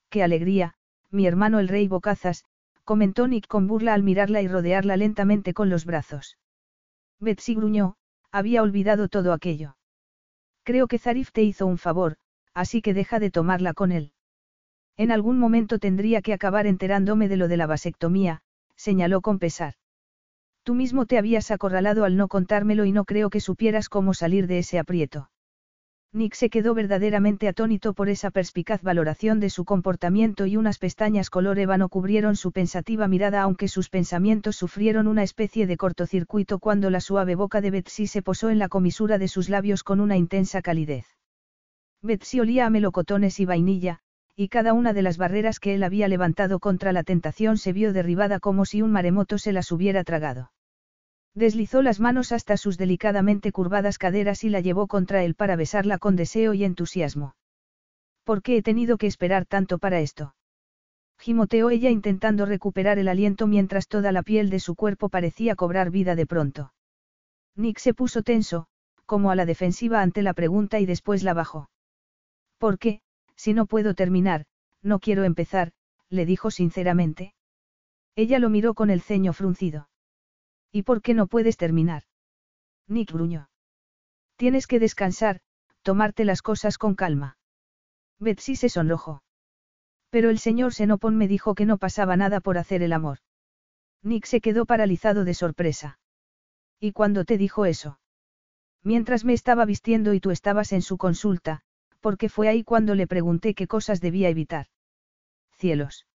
qué 0.10 0.22
alegría, 0.22 0.76
mi 1.10 1.26
hermano 1.26 1.60
el 1.60 1.68
rey 1.68 1.88
Bocazas, 1.88 2.46
comentó 2.84 3.28
Nick 3.28 3.48
con 3.48 3.66
burla 3.66 3.96
al 3.96 4.04
mirarla 4.04 4.44
y 4.44 4.48
rodearla 4.48 4.96
lentamente 4.96 5.56
con 5.56 5.72
los 5.72 5.86
brazos. 5.86 6.38
Betsy 7.20 7.56
gruñó, 7.56 7.96
había 8.32 8.62
olvidado 8.62 9.10
todo 9.10 9.34
aquello. 9.34 9.76
Creo 10.64 10.88
que 10.88 11.00
Zarif 11.00 11.32
te 11.32 11.42
hizo 11.42 11.66
un 11.66 11.80
favor, 11.80 12.18
así 12.54 12.84
que 12.84 12.94
deja 12.94 13.20
de 13.20 13.32
tomarla 13.32 13.74
con 13.74 13.92
él. 13.92 14.14
En 14.98 15.12
algún 15.12 15.40
momento 15.40 15.80
tendría 15.80 16.22
que 16.22 16.34
acabar 16.34 16.68
enterándome 16.68 17.28
de 17.28 17.38
lo 17.38 17.48
de 17.48 17.58
la 17.58 17.66
vasectomía, 17.66 18.44
señaló 18.76 19.22
con 19.22 19.40
pesar. 19.40 19.74
Tú 20.64 20.76
mismo 20.76 21.06
te 21.06 21.18
habías 21.18 21.50
acorralado 21.52 22.04
al 22.04 22.18
no 22.18 22.28
contármelo 22.28 22.86
y 22.86 22.92
no 22.92 23.06
creo 23.06 23.30
que 23.30 23.40
supieras 23.40 23.90
cómo 23.90 24.14
salir 24.14 24.48
de 24.48 24.60
ese 24.60 24.78
aprieto. 24.78 25.30
Nick 26.14 26.34
se 26.34 26.50
quedó 26.50 26.74
verdaderamente 26.74 27.48
atónito 27.48 27.94
por 27.94 28.10
esa 28.10 28.32
perspicaz 28.32 28.82
valoración 28.82 29.40
de 29.40 29.50
su 29.50 29.64
comportamiento 29.64 30.46
y 30.46 30.58
unas 30.58 30.78
pestañas 30.78 31.30
color 31.30 31.58
ébano 31.58 31.88
cubrieron 31.88 32.36
su 32.36 32.52
pensativa 32.52 33.08
mirada 33.08 33.42
aunque 33.42 33.70
sus 33.70 33.90
pensamientos 33.90 34.58
sufrieron 34.58 35.08
una 35.08 35.24
especie 35.24 35.68
de 35.68 35.78
cortocircuito 35.78 36.60
cuando 36.60 36.90
la 36.90 37.00
suave 37.00 37.36
boca 37.36 37.62
de 37.62 37.72
Betsy 37.72 38.08
se 38.08 38.22
posó 38.22 38.50
en 38.50 38.60
la 38.60 38.68
comisura 38.68 39.18
de 39.18 39.30
sus 39.30 39.48
labios 39.48 39.84
con 39.84 40.02
una 40.02 40.18
intensa 40.18 40.62
calidez. 40.62 41.06
Betsy 42.02 42.42
olía 42.42 42.66
a 42.66 42.70
melocotones 42.70 43.40
y 43.40 43.46
vainilla, 43.46 44.02
y 44.42 44.48
cada 44.48 44.74
una 44.74 44.92
de 44.92 45.04
las 45.04 45.20
barreras 45.20 45.60
que 45.60 45.76
él 45.76 45.84
había 45.84 46.08
levantado 46.08 46.60
contra 46.60 46.94
la 46.94 47.04
tentación 47.04 47.60
se 47.60 47.74
vio 47.74 47.94
derribada 47.94 48.40
como 48.40 48.66
si 48.66 48.82
un 48.82 48.92
maremoto 48.92 49.38
se 49.38 49.54
las 49.54 49.72
hubiera 49.72 50.04
tragado. 50.04 50.52
Deslizó 51.36 51.84
las 51.84 52.00
manos 52.00 52.32
hasta 52.32 52.58
sus 52.58 52.80
delicadamente 52.80 53.52
curvadas 53.52 54.00
caderas 54.00 54.44
y 54.44 54.50
la 54.50 54.60
llevó 54.60 54.88
contra 54.88 55.24
él 55.24 55.36
para 55.36 55.56
besarla 55.56 56.00
con 56.00 56.16
deseo 56.16 56.56
y 56.56 56.64
entusiasmo. 56.64 57.36
¿Por 58.24 58.42
qué 58.42 58.58
he 58.58 58.64
tenido 58.64 58.98
que 58.98 59.06
esperar 59.06 59.46
tanto 59.46 59.78
para 59.78 60.00
esto? 60.00 60.34
Gimoteó 61.20 61.70
ella 61.70 61.92
intentando 61.92 62.48
recuperar 62.48 62.98
el 62.98 63.10
aliento 63.10 63.46
mientras 63.46 63.88
toda 63.88 64.12
la 64.12 64.24
piel 64.24 64.50
de 64.50 64.60
su 64.60 64.74
cuerpo 64.74 65.10
parecía 65.10 65.56
cobrar 65.56 65.92
vida 65.92 66.16
de 66.16 66.26
pronto. 66.26 66.74
Nick 67.56 67.78
se 67.78 67.94
puso 67.94 68.24
tenso, 68.24 68.66
como 69.06 69.30
a 69.30 69.36
la 69.36 69.46
defensiva 69.46 70.02
ante 70.02 70.24
la 70.24 70.34
pregunta 70.34 70.80
y 70.80 70.88
después 70.88 71.22
la 71.22 71.36
bajó. 71.36 71.70
¿Por 72.58 72.80
qué, 72.80 73.02
si 73.42 73.56
no 73.56 73.66
puedo 73.66 73.96
terminar, 73.96 74.46
no 74.84 75.00
quiero 75.00 75.24
empezar, 75.24 75.72
le 76.10 76.28
dijo 76.28 76.52
sinceramente. 76.52 77.34
Ella 78.16 78.38
lo 78.38 78.52
miró 78.52 78.76
con 78.76 78.92
el 78.92 79.02
ceño 79.02 79.34
fruncido. 79.34 79.90
¿Y 80.72 80.84
por 80.84 81.02
qué 81.02 81.16
no 81.16 81.26
puedes 81.26 81.58
terminar? 81.58 82.04
Nick 82.88 83.12
gruñó. 83.12 83.50
Tienes 84.36 84.68
que 84.68 84.78
descansar, 84.78 85.42
tomarte 85.82 86.24
las 86.24 86.44
cosas 86.44 86.78
con 86.78 86.94
calma. 86.94 87.40
Betsy 88.20 88.56
se 88.56 88.70
sonrojó. 88.70 89.24
Pero 90.12 90.30
el 90.30 90.38
señor 90.38 90.76
Senopon 90.76 91.18
me 91.18 91.28
dijo 91.28 91.56
que 91.56 91.66
no 91.66 91.80
pasaba 91.80 92.16
nada 92.18 92.42
por 92.42 92.60
hacer 92.60 92.84
el 92.84 92.94
amor. 92.94 93.18
Nick 94.04 94.26
se 94.26 94.40
quedó 94.40 94.68
paralizado 94.68 95.26
de 95.26 95.34
sorpresa. 95.34 95.98
¿Y 96.80 96.92
cuándo 96.92 97.26
te 97.26 97.40
dijo 97.40 97.66
eso? 97.66 98.00
Mientras 98.84 99.26
me 99.26 99.34
estaba 99.34 99.66
vistiendo 99.66 100.14
y 100.14 100.20
tú 100.20 100.30
estabas 100.30 100.74
en 100.74 100.84
su 100.84 101.00
consulta, 101.00 101.64
porque 102.02 102.28
fue 102.28 102.50
ahí 102.50 102.64
cuando 102.64 102.96
le 102.96 103.08
pregunté 103.08 103.54
qué 103.54 103.68
cosas 103.68 104.02
debía 104.02 104.30
evitar. 104.30 104.68
Cielos. 105.58 106.06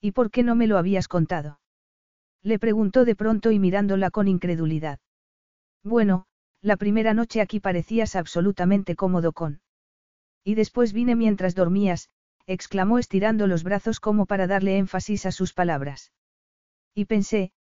¿Y 0.00 0.12
por 0.12 0.30
qué 0.30 0.42
no 0.42 0.54
me 0.54 0.66
lo 0.66 0.76
habías 0.76 1.08
contado? 1.08 1.60
Le 2.42 2.58
preguntó 2.58 3.04
de 3.04 3.16
pronto 3.16 3.52
y 3.52 3.58
mirándola 3.58 4.10
con 4.10 4.28
incredulidad. 4.28 4.98
Bueno, 5.82 6.26
la 6.60 6.76
primera 6.76 7.14
noche 7.14 7.40
aquí 7.40 7.60
parecías 7.60 8.16
absolutamente 8.16 8.96
cómodo 8.96 9.32
con. 9.32 9.60
Y 10.42 10.54
después 10.54 10.92
vine 10.92 11.14
mientras 11.16 11.54
dormías, 11.54 12.10
exclamó 12.46 12.98
estirando 12.98 13.46
los 13.46 13.64
brazos 13.64 14.00
como 14.00 14.26
para 14.26 14.46
darle 14.46 14.78
énfasis 14.78 15.26
a 15.26 15.32
sus 15.32 15.54
palabras. 15.54 16.12
Y 16.94 17.06
pensé, 17.06 17.52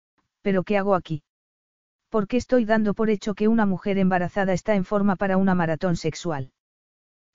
¿pero 0.41 0.63
qué 0.63 0.77
hago 0.77 0.95
aquí? 0.95 1.23
¿Por 2.09 2.27
qué 2.27 2.37
estoy 2.37 2.65
dando 2.65 2.93
por 2.93 3.09
hecho 3.09 3.33
que 3.33 3.47
una 3.47 3.65
mujer 3.65 3.97
embarazada 3.97 4.53
está 4.53 4.75
en 4.75 4.85
forma 4.85 5.15
para 5.15 5.37
una 5.37 5.55
maratón 5.55 5.95
sexual? 5.95 6.52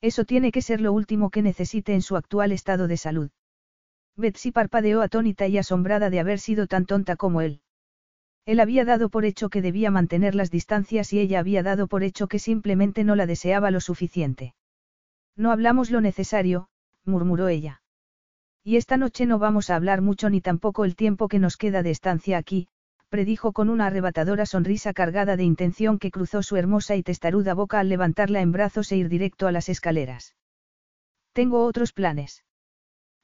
Eso 0.01 0.25
tiene 0.25 0.53
que 0.53 0.63
ser 0.63 0.81
lo 0.81 0.93
último 0.93 1.31
que 1.31 1.43
necesite 1.43 1.95
en 1.95 2.03
su 2.03 2.17
actual 2.17 2.53
estado 2.53 2.87
de 2.87 2.97
salud. 2.97 3.31
Betsy 4.17 4.53
parpadeó 4.53 5.03
atónita 5.03 5.47
y 5.47 5.59
asombrada 5.59 6.11
de 6.11 6.21
haber 6.21 6.39
sido 6.39 6.67
tan 6.67 6.87
tonta 6.87 7.17
como 7.17 7.41
él. 7.41 7.61
Él 8.47 8.61
había 8.61 8.85
dado 8.85 9.11
por 9.11 9.25
hecho 9.25 9.51
que 9.51 9.63
debía 9.63 9.91
mantener 9.91 10.35
las 10.35 10.51
distancias 10.51 11.13
y 11.13 11.21
ella 11.21 11.39
había 11.39 11.63
dado 11.63 11.87
por 11.87 12.03
hecho 12.03 12.29
que 12.29 12.39
simplemente 12.39 13.05
no 13.05 13.15
la 13.15 13.27
deseaba 13.27 13.71
lo 13.71 13.81
suficiente. 13.81 14.55
No 15.37 15.53
hablamos 15.53 15.91
lo 15.91 16.01
necesario, 16.01 16.69
murmuró 17.05 17.49
ella. 17.49 17.83
Y 18.65 18.77
esta 18.77 18.97
noche 18.97 19.27
no 19.27 19.39
vamos 19.39 19.71
a 19.71 19.77
hablar 19.77 20.01
mucho 20.01 20.31
ni 20.31 20.41
tampoco 20.41 20.85
el 20.85 20.97
tiempo 20.97 21.29
que 21.29 21.39
nos 21.39 21.57
queda 21.57 21.83
de 21.83 21.91
estancia 21.91 22.39
aquí, 22.39 22.69
predijo 23.09 23.53
con 23.53 23.69
una 23.69 23.87
arrebatadora 23.87 24.47
sonrisa 24.47 24.93
cargada 24.93 25.37
de 25.37 25.45
intención 25.45 25.99
que 25.99 26.11
cruzó 26.11 26.43
su 26.43 26.57
hermosa 26.57 26.97
y 26.97 27.03
testaruda 27.03 27.55
boca 27.55 27.81
al 27.81 27.89
levantarla 27.89 28.41
en 28.41 28.53
brazos 28.53 28.93
e 28.93 28.97
ir 28.97 29.09
directo 29.09 29.47
a 29.47 29.53
las 29.53 29.69
escaleras. 29.69 30.37
Tengo 31.33 31.65
otros 31.65 31.93
planes. 31.93 32.45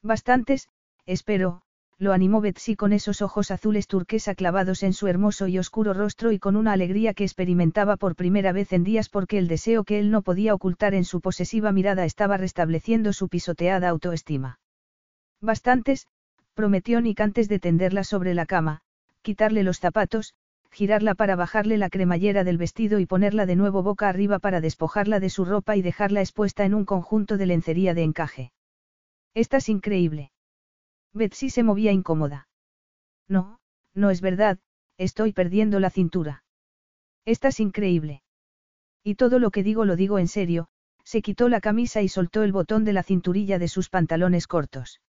Bastantes, 0.03 0.69
espero, 1.07 1.63
lo 1.99 2.13
animó 2.13 2.41
Betsy 2.41 2.77
con 2.77 2.93
esos 2.93 3.23
ojos 3.23 3.51
azules 3.51 3.87
turquesa 3.87 4.35
clavados 4.35 4.83
en 4.83 4.93
su 4.93 5.07
hermoso 5.07 5.47
y 5.47 5.59
oscuro 5.59 5.95
rostro 5.95 6.33
y 6.33 6.39
con 6.39 6.57
una 6.57 6.73
alegría 6.73 7.15
que 7.15 7.25
experimentaba 7.25 7.97
por 7.97 8.17
primera 8.17 8.53
vez 8.53 8.73
en 8.73 8.85
días 8.85 9.09
porque 9.09 9.39
el 9.39 9.49
deseo 9.49 9.85
que 9.85 9.99
él 9.99 10.11
no 10.11 10.23
podía 10.23 10.55
ocultar 10.55 10.95
en 10.95 11.05
su 11.05 11.21
posesiva 11.21 11.73
mirada 11.73 12.05
estaba 12.05 12.37
restableciendo 12.37 13.13
su 13.13 13.29
pisoteada 13.29 13.89
autoestima. 13.89 14.59
Bastantes, 15.41 16.09
prometió 16.55 17.01
Nick 17.01 17.21
antes 17.21 17.49
de 17.49 17.59
tenderla 17.59 18.05
sobre 18.05 18.35
la 18.35 18.47
cama, 18.47 18.81
quitarle 19.25 19.65
los 19.65 19.81
zapatos, 19.81 20.35
girarla 20.71 21.15
para 21.15 21.35
bajarle 21.35 21.79
la 21.79 21.89
cremallera 21.89 22.45
del 22.45 22.59
vestido 22.59 23.01
y 23.01 23.07
ponerla 23.07 23.47
de 23.47 23.57
nuevo 23.57 23.83
boca 23.83 24.09
arriba 24.09 24.39
para 24.39 24.61
despojarla 24.61 25.19
de 25.19 25.31
su 25.31 25.45
ropa 25.45 25.77
y 25.77 25.83
dejarla 25.83 26.21
expuesta 26.21 26.65
en 26.65 26.75
un 26.75 26.85
conjunto 26.85 27.37
de 27.37 27.47
lencería 27.47 27.95
de 27.95 28.03
encaje. 28.03 28.53
Estás 29.35 29.69
increíble. 29.69 30.31
Betsy 31.13 31.49
se 31.49 31.63
movía 31.63 31.91
incómoda. 31.91 32.49
No, 33.29 33.59
no 33.95 34.11
es 34.11 34.21
verdad, 34.21 34.59
estoy 34.99 35.33
perdiendo 35.33 35.81
la 35.81 35.91
cintura. 35.91 36.45
Estás 37.25 37.61
increíble. 37.61 38.23
Y 39.03 39.15
todo 39.15 39.39
lo 39.39 39.51
que 39.51 39.63
digo 39.63 39.85
lo 39.85 39.97
digo 39.97 40.19
en 40.19 40.29
serio, 40.29 40.69
se 41.05 41.23
quitó 41.23 41.49
la 41.49 41.61
camisa 41.61 42.03
y 42.03 42.09
soltó 42.09 42.43
el 42.43 42.53
botón 42.53 42.85
de 42.85 42.93
la 42.93 43.03
cinturilla 43.03 43.59
de 43.59 43.69
sus 43.69 43.89
pantalones 43.89 44.47
cortos. 44.47 45.01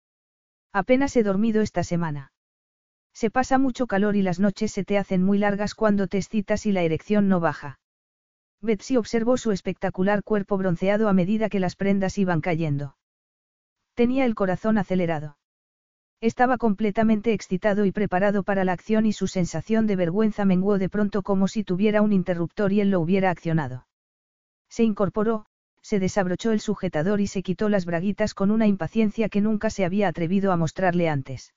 Apenas 0.73 1.17
he 1.17 1.23
dormido 1.23 1.63
esta 1.63 1.83
semana. 1.85 2.34
Se 3.15 3.31
pasa 3.31 3.59
mucho 3.59 3.87
calor 3.87 4.17
y 4.17 4.23
las 4.23 4.41
noches 4.41 4.73
se 4.73 4.85
te 4.85 4.99
hacen 4.99 5.23
muy 5.23 5.39
largas 5.39 5.75
cuando 5.75 6.09
te 6.09 6.19
excitas 6.19 6.67
y 6.67 6.73
la 6.73 6.83
erección 6.83 7.29
no 7.29 7.39
baja. 7.41 7.79
Betsy 8.61 8.97
observó 8.97 9.37
su 9.37 9.53
espectacular 9.53 10.25
cuerpo 10.25 10.59
bronceado 10.59 11.09
a 11.09 11.13
medida 11.13 11.49
que 11.49 11.61
las 11.61 11.77
prendas 11.77 12.19
iban 12.19 12.41
cayendo. 12.41 12.97
Tenía 13.95 14.25
el 14.25 14.35
corazón 14.35 14.79
acelerado. 14.79 15.39
Estaba 16.21 16.59
completamente 16.59 17.33
excitado 17.33 17.85
y 17.85 17.93
preparado 17.93 18.43
para 18.43 18.65
la 18.65 18.73
acción 18.73 19.07
y 19.07 19.13
su 19.13 19.29
sensación 19.29 19.87
de 19.87 19.97
vergüenza 19.97 20.45
menguó 20.45 20.79
de 20.79 20.89
pronto 20.89 21.23
como 21.23 21.47
si 21.47 21.63
tuviera 21.63 22.03
un 22.03 22.13
interruptor 22.13 22.73
y 22.73 22.81
él 22.81 22.91
lo 22.91 23.01
hubiera 23.01 23.31
accionado. 23.31 23.87
Se 24.69 24.83
incorporó, 24.83 25.47
se 25.83 26.01
desabrochó 26.01 26.51
el 26.51 26.61
sujetador 26.61 27.21
y 27.21 27.27
se 27.27 27.43
quitó 27.43 27.69
las 27.69 27.85
braguitas 27.85 28.35
con 28.35 28.51
una 28.51 28.67
impaciencia 28.67 29.29
que 29.29 29.43
nunca 29.43 29.71
se 29.71 29.85
había 29.85 30.09
atrevido 30.09 30.51
a 30.51 30.57
mostrarle 30.57 31.09
antes. 31.09 31.53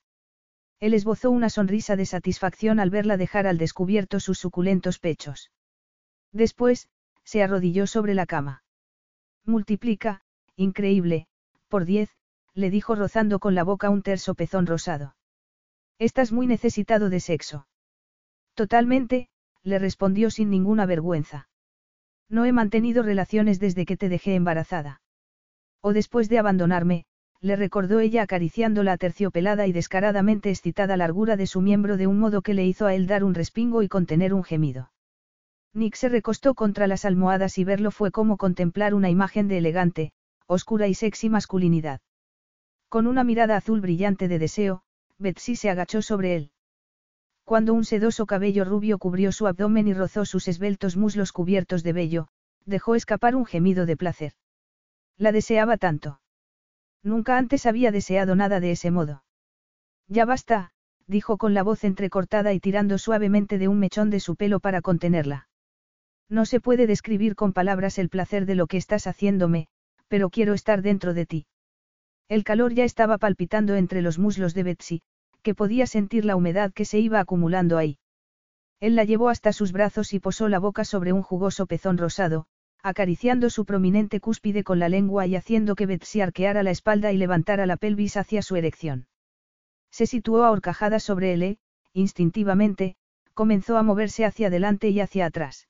Él 0.80 0.94
esbozó 0.94 1.32
una 1.32 1.50
sonrisa 1.50 1.96
de 1.96 2.06
satisfacción 2.06 2.80
al 2.80 2.90
verla 2.90 3.18
dejar 3.18 3.48
al 3.48 3.58
descubierto 3.58 4.20
sus 4.20 4.38
suculentos 4.38 5.00
pechos. 5.00 5.52
Después, 6.32 6.90
se 7.24 7.42
arrodilló 7.42 7.88
sobre 7.88 8.14
la 8.14 8.26
cama. 8.26 8.64
Multiplica, 9.44 10.22
increíble, 10.56 11.28
por 11.68 11.86
diez, 11.86 12.10
le 12.54 12.70
dijo 12.70 12.96
rozando 12.96 13.40
con 13.40 13.56
la 13.56 13.64
boca 13.64 13.90
un 13.90 14.02
terso 14.04 14.36
pezón 14.36 14.68
rosado. 14.68 15.16
Estás 16.00 16.32
muy 16.32 16.46
necesitado 16.46 17.10
de 17.10 17.20
sexo. 17.20 17.68
Totalmente, 18.54 19.30
le 19.64 19.80
respondió 19.80 20.30
sin 20.30 20.50
ninguna 20.50 20.86
vergüenza. 20.86 21.50
No 22.30 22.46
he 22.46 22.52
mantenido 22.52 23.04
relaciones 23.04 23.60
desde 23.60 23.86
que 23.86 23.98
te 23.98 24.10
dejé 24.10 24.36
embarazada. 24.36 25.02
O 25.82 25.94
después 25.94 26.30
de 26.30 26.40
abandonarme, 26.40 27.06
le 27.42 27.56
recordó 27.56 28.00
ella 28.00 28.24
acariciando 28.24 28.84
la 28.84 28.98
terciopelada 28.98 29.68
y 29.68 29.72
descaradamente 29.72 30.50
excitada 30.50 30.98
largura 30.98 31.36
de 31.38 31.48
su 31.48 31.62
miembro 31.62 31.98
de 31.98 32.08
un 32.08 32.20
modo 32.20 32.42
que 32.42 32.54
le 32.54 32.66
hizo 32.66 32.86
a 32.86 32.96
él 32.96 33.08
dar 33.08 33.24
un 33.24 33.34
respingo 33.34 33.84
y 33.84 33.88
contener 33.88 34.34
un 34.34 34.44
gemido. 34.44 34.92
Nick 35.74 35.96
se 35.96 36.10
recostó 36.10 36.56
contra 36.56 36.88
las 36.88 37.06
almohadas 37.06 37.58
y 37.58 37.64
verlo 37.64 37.92
fue 37.92 38.12
como 38.12 38.38
contemplar 38.38 38.94
una 38.94 39.10
imagen 39.10 39.48
de 39.48 39.60
elegante, 39.60 40.12
oscura 40.48 40.88
y 40.88 40.94
sexy 40.94 41.30
masculinidad. 41.30 42.02
Con 42.90 43.06
una 43.06 43.24
mirada 43.24 43.58
azul 43.58 43.82
brillante 43.82 44.28
de 44.28 44.40
deseo, 44.40 44.82
Betsy 45.20 45.56
se 45.56 45.70
agachó 45.70 46.02
sobre 46.02 46.36
él. 46.36 46.52
Cuando 47.44 47.74
un 47.74 47.86
sedoso 47.86 48.26
cabello 48.26 48.66
rubio 48.66 48.98
cubrió 48.98 49.32
su 49.32 49.46
abdomen 49.48 49.88
y 49.88 49.94
rozó 49.94 50.26
sus 50.26 50.48
esbeltos 50.48 50.98
muslos 50.98 51.32
cubiertos 51.32 51.84
de 51.84 51.94
vello, 51.94 52.28
dejó 52.66 52.96
escapar 52.96 53.36
un 53.36 53.46
gemido 53.46 53.86
de 53.86 53.98
placer. 53.98 54.34
La 55.18 55.32
deseaba 55.32 55.78
tanto. 55.78 56.20
Nunca 57.08 57.38
antes 57.38 57.66
había 57.66 57.94
deseado 57.94 58.36
nada 58.36 58.60
de 58.60 58.72
ese 58.72 58.92
modo. 58.92 59.24
Ya 60.10 60.26
basta, 60.26 60.72
dijo 61.08 61.38
con 61.38 61.54
la 61.54 61.64
voz 61.64 61.86
entrecortada 61.86 62.52
y 62.52 62.60
tirando 62.60 62.98
suavemente 62.98 63.58
de 63.58 63.70
un 63.70 63.80
mechón 63.80 64.10
de 64.10 64.20
su 64.20 64.36
pelo 64.36 64.60
para 64.60 64.82
contenerla. 64.82 65.48
No 66.28 66.46
se 66.46 66.60
puede 66.60 66.86
describir 66.86 67.36
con 67.36 67.54
palabras 67.54 67.98
el 67.98 68.10
placer 68.10 68.46
de 68.46 68.56
lo 68.56 68.68
que 68.68 68.76
estás 68.76 69.08
haciéndome, 69.08 69.70
pero 70.10 70.30
quiero 70.30 70.54
estar 70.54 70.82
dentro 70.82 71.14
de 71.14 71.26
ti. 71.26 71.46
El 72.28 72.44
calor 72.44 72.74
ya 72.74 72.84
estaba 72.84 73.18
palpitando 73.18 73.76
entre 73.76 74.02
los 74.02 74.20
muslos 74.20 74.54
de 74.54 74.64
Betsy, 74.64 75.02
que 75.44 75.56
podía 75.56 75.88
sentir 75.88 76.26
la 76.26 76.36
humedad 76.36 76.74
que 76.74 76.84
se 76.84 77.00
iba 77.00 77.22
acumulando 77.22 77.78
ahí. 77.78 78.00
Él 78.82 78.98
la 78.98 79.06
llevó 79.06 79.30
hasta 79.30 79.54
sus 79.54 79.72
brazos 79.72 80.14
y 80.14 80.20
posó 80.20 80.50
la 80.50 80.60
boca 80.60 80.84
sobre 80.84 81.14
un 81.14 81.24
jugoso 81.24 81.68
pezón 81.68 81.98
rosado, 81.98 82.48
acariciando 82.88 83.50
su 83.50 83.66
prominente 83.66 84.20
cúspide 84.20 84.64
con 84.64 84.80
la 84.80 84.90
lengua 84.90 85.26
y 85.28 85.36
haciendo 85.36 85.76
que 85.76 85.86
Betsy 85.86 86.22
arqueara 86.22 86.64
la 86.64 86.72
espalda 86.72 87.12
y 87.12 87.18
levantara 87.18 87.66
la 87.66 87.78
pelvis 87.78 88.18
hacia 88.18 88.42
su 88.42 88.56
erección. 88.56 89.08
Se 89.92 90.06
situó 90.06 90.44
ahorcajada 90.44 91.00
sobre 91.00 91.34
él 91.34 91.44
e, 91.44 91.58
instintivamente, 91.94 92.96
comenzó 93.34 93.78
a 93.78 93.84
moverse 93.84 94.26
hacia 94.26 94.48
adelante 94.48 94.90
y 94.90 95.00
hacia 95.00 95.26
atrás. 95.26 95.68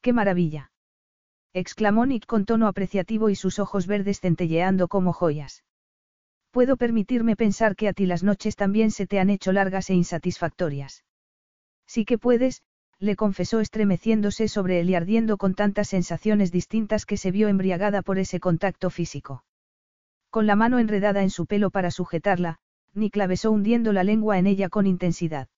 ¡Qué 0.00 0.12
maravilla! 0.12 0.72
exclamó 1.52 2.06
Nick 2.06 2.26
con 2.26 2.44
tono 2.44 2.66
apreciativo 2.66 3.28
y 3.28 3.34
sus 3.34 3.58
ojos 3.58 3.86
verdes 3.86 4.20
centelleando 4.20 4.88
como 4.88 5.12
joyas. 5.12 5.64
Puedo 6.50 6.76
permitirme 6.76 7.36
pensar 7.36 7.76
que 7.76 7.88
a 7.88 7.92
ti 7.92 8.06
las 8.06 8.22
noches 8.22 8.56
también 8.56 8.90
se 8.90 9.06
te 9.06 9.18
han 9.18 9.30
hecho 9.30 9.52
largas 9.52 9.90
e 9.90 9.94
insatisfactorias. 9.94 11.04
Sí 11.86 12.04
que 12.04 12.18
puedes, 12.18 12.62
le 13.02 13.16
confesó 13.16 13.58
estremeciéndose 13.58 14.46
sobre 14.46 14.78
él 14.78 14.88
y 14.88 14.94
ardiendo 14.94 15.36
con 15.36 15.54
tantas 15.54 15.88
sensaciones 15.88 16.52
distintas 16.52 17.04
que 17.04 17.16
se 17.16 17.32
vio 17.32 17.48
embriagada 17.48 18.00
por 18.00 18.20
ese 18.20 18.38
contacto 18.38 18.90
físico. 18.90 19.44
Con 20.30 20.46
la 20.46 20.54
mano 20.54 20.78
enredada 20.78 21.22
en 21.22 21.30
su 21.30 21.46
pelo 21.46 21.70
para 21.70 21.90
sujetarla, 21.90 22.58
Nick 22.94 23.16
la 23.16 23.26
besó 23.26 23.50
hundiendo 23.50 23.92
la 23.92 24.04
lengua 24.04 24.38
en 24.38 24.46
ella 24.46 24.68
con 24.68 24.86
intensidad. 24.86 25.48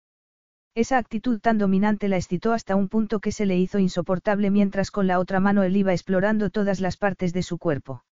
Esa 0.74 0.96
actitud 0.96 1.38
tan 1.38 1.58
dominante 1.58 2.08
la 2.08 2.16
excitó 2.16 2.54
hasta 2.54 2.76
un 2.76 2.88
punto 2.88 3.20
que 3.20 3.30
se 3.30 3.44
le 3.44 3.58
hizo 3.58 3.78
insoportable 3.78 4.50
mientras 4.50 4.90
con 4.90 5.06
la 5.06 5.18
otra 5.18 5.38
mano 5.38 5.64
él 5.64 5.76
iba 5.76 5.92
explorando 5.92 6.48
todas 6.48 6.80
las 6.80 6.96
partes 6.96 7.34
de 7.34 7.42
su 7.42 7.58
cuerpo. 7.58 8.04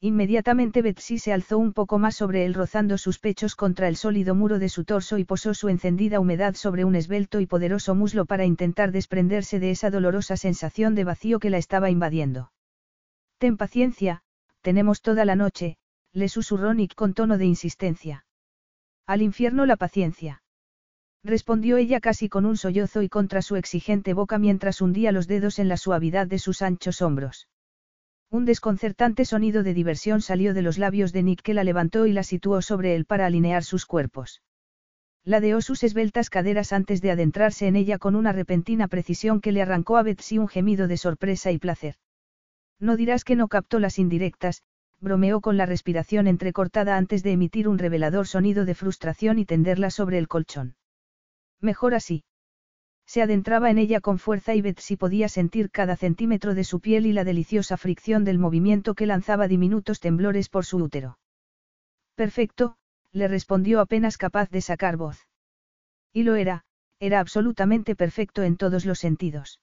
Inmediatamente 0.00 0.80
Betsy 0.80 1.18
se 1.18 1.32
alzó 1.32 1.58
un 1.58 1.72
poco 1.72 1.98
más 1.98 2.14
sobre 2.14 2.44
él 2.44 2.54
rozando 2.54 2.98
sus 2.98 3.18
pechos 3.18 3.56
contra 3.56 3.88
el 3.88 3.96
sólido 3.96 4.36
muro 4.36 4.60
de 4.60 4.68
su 4.68 4.84
torso 4.84 5.18
y 5.18 5.24
posó 5.24 5.54
su 5.54 5.68
encendida 5.68 6.20
humedad 6.20 6.54
sobre 6.54 6.84
un 6.84 6.94
esbelto 6.94 7.40
y 7.40 7.46
poderoso 7.46 7.96
muslo 7.96 8.24
para 8.24 8.44
intentar 8.44 8.92
desprenderse 8.92 9.58
de 9.58 9.72
esa 9.72 9.90
dolorosa 9.90 10.36
sensación 10.36 10.94
de 10.94 11.02
vacío 11.02 11.40
que 11.40 11.50
la 11.50 11.58
estaba 11.58 11.90
invadiendo. 11.90 12.52
Ten 13.38 13.56
paciencia, 13.56 14.22
tenemos 14.62 15.02
toda 15.02 15.24
la 15.24 15.34
noche, 15.34 15.78
le 16.12 16.28
susurró 16.28 16.74
Nick 16.74 16.94
con 16.94 17.12
tono 17.12 17.36
de 17.36 17.46
insistencia. 17.46 18.24
Al 19.04 19.20
infierno 19.20 19.66
la 19.66 19.76
paciencia 19.76 20.42
respondió 21.24 21.76
ella 21.76 21.98
casi 21.98 22.28
con 22.28 22.46
un 22.46 22.56
sollozo 22.56 23.02
y 23.02 23.08
contra 23.08 23.42
su 23.42 23.56
exigente 23.56 24.14
boca 24.14 24.38
mientras 24.38 24.80
hundía 24.80 25.10
los 25.10 25.26
dedos 25.26 25.58
en 25.58 25.68
la 25.68 25.76
suavidad 25.76 26.28
de 26.28 26.38
sus 26.38 26.62
anchos 26.62 27.02
hombros. 27.02 27.48
Un 28.30 28.44
desconcertante 28.44 29.24
sonido 29.24 29.62
de 29.62 29.72
diversión 29.72 30.20
salió 30.20 30.52
de 30.52 30.60
los 30.60 30.76
labios 30.76 31.12
de 31.12 31.22
Nick 31.22 31.40
que 31.40 31.54
la 31.54 31.64
levantó 31.64 32.06
y 32.06 32.12
la 32.12 32.22
situó 32.22 32.60
sobre 32.60 32.94
él 32.94 33.06
para 33.06 33.24
alinear 33.24 33.64
sus 33.64 33.86
cuerpos. 33.86 34.42
Ladeó 35.24 35.62
sus 35.62 35.82
esbeltas 35.82 36.28
caderas 36.28 36.72
antes 36.72 37.00
de 37.00 37.10
adentrarse 37.10 37.66
en 37.66 37.76
ella 37.76 37.98
con 37.98 38.14
una 38.14 38.32
repentina 38.32 38.86
precisión 38.86 39.40
que 39.40 39.52
le 39.52 39.62
arrancó 39.62 39.96
a 39.96 40.02
Betsy 40.02 40.38
un 40.38 40.48
gemido 40.48 40.88
de 40.88 40.98
sorpresa 40.98 41.52
y 41.52 41.58
placer. 41.58 41.96
No 42.78 42.96
dirás 42.96 43.24
que 43.24 43.34
no 43.34 43.48
captó 43.48 43.78
las 43.78 43.98
indirectas, 43.98 44.62
bromeó 45.00 45.40
con 45.40 45.56
la 45.56 45.66
respiración 45.66 46.26
entrecortada 46.26 46.96
antes 46.96 47.22
de 47.22 47.32
emitir 47.32 47.66
un 47.66 47.78
revelador 47.78 48.26
sonido 48.26 48.64
de 48.64 48.74
frustración 48.74 49.38
y 49.38 49.46
tenderla 49.46 49.90
sobre 49.90 50.18
el 50.18 50.28
colchón. 50.28 50.76
Mejor 51.60 51.94
así. 51.94 52.24
Se 53.08 53.22
adentraba 53.22 53.70
en 53.70 53.78
ella 53.78 54.02
con 54.02 54.18
fuerza 54.18 54.54
y 54.54 54.60
Betsy 54.60 54.96
podía 54.96 55.30
sentir 55.30 55.70
cada 55.70 55.96
centímetro 55.96 56.54
de 56.54 56.62
su 56.62 56.80
piel 56.80 57.06
y 57.06 57.14
la 57.14 57.24
deliciosa 57.24 57.78
fricción 57.78 58.22
del 58.22 58.38
movimiento 58.38 58.94
que 58.94 59.06
lanzaba 59.06 59.48
diminutos 59.48 59.98
temblores 59.98 60.50
por 60.50 60.66
su 60.66 60.76
útero. 60.76 61.18
Perfecto, 62.16 62.76
le 63.12 63.26
respondió 63.26 63.80
apenas 63.80 64.18
capaz 64.18 64.50
de 64.50 64.60
sacar 64.60 64.98
voz. 64.98 65.26
Y 66.12 66.24
lo 66.24 66.34
era, 66.34 66.66
era 67.00 67.20
absolutamente 67.20 67.96
perfecto 67.96 68.42
en 68.42 68.58
todos 68.58 68.84
los 68.84 68.98
sentidos. 68.98 69.58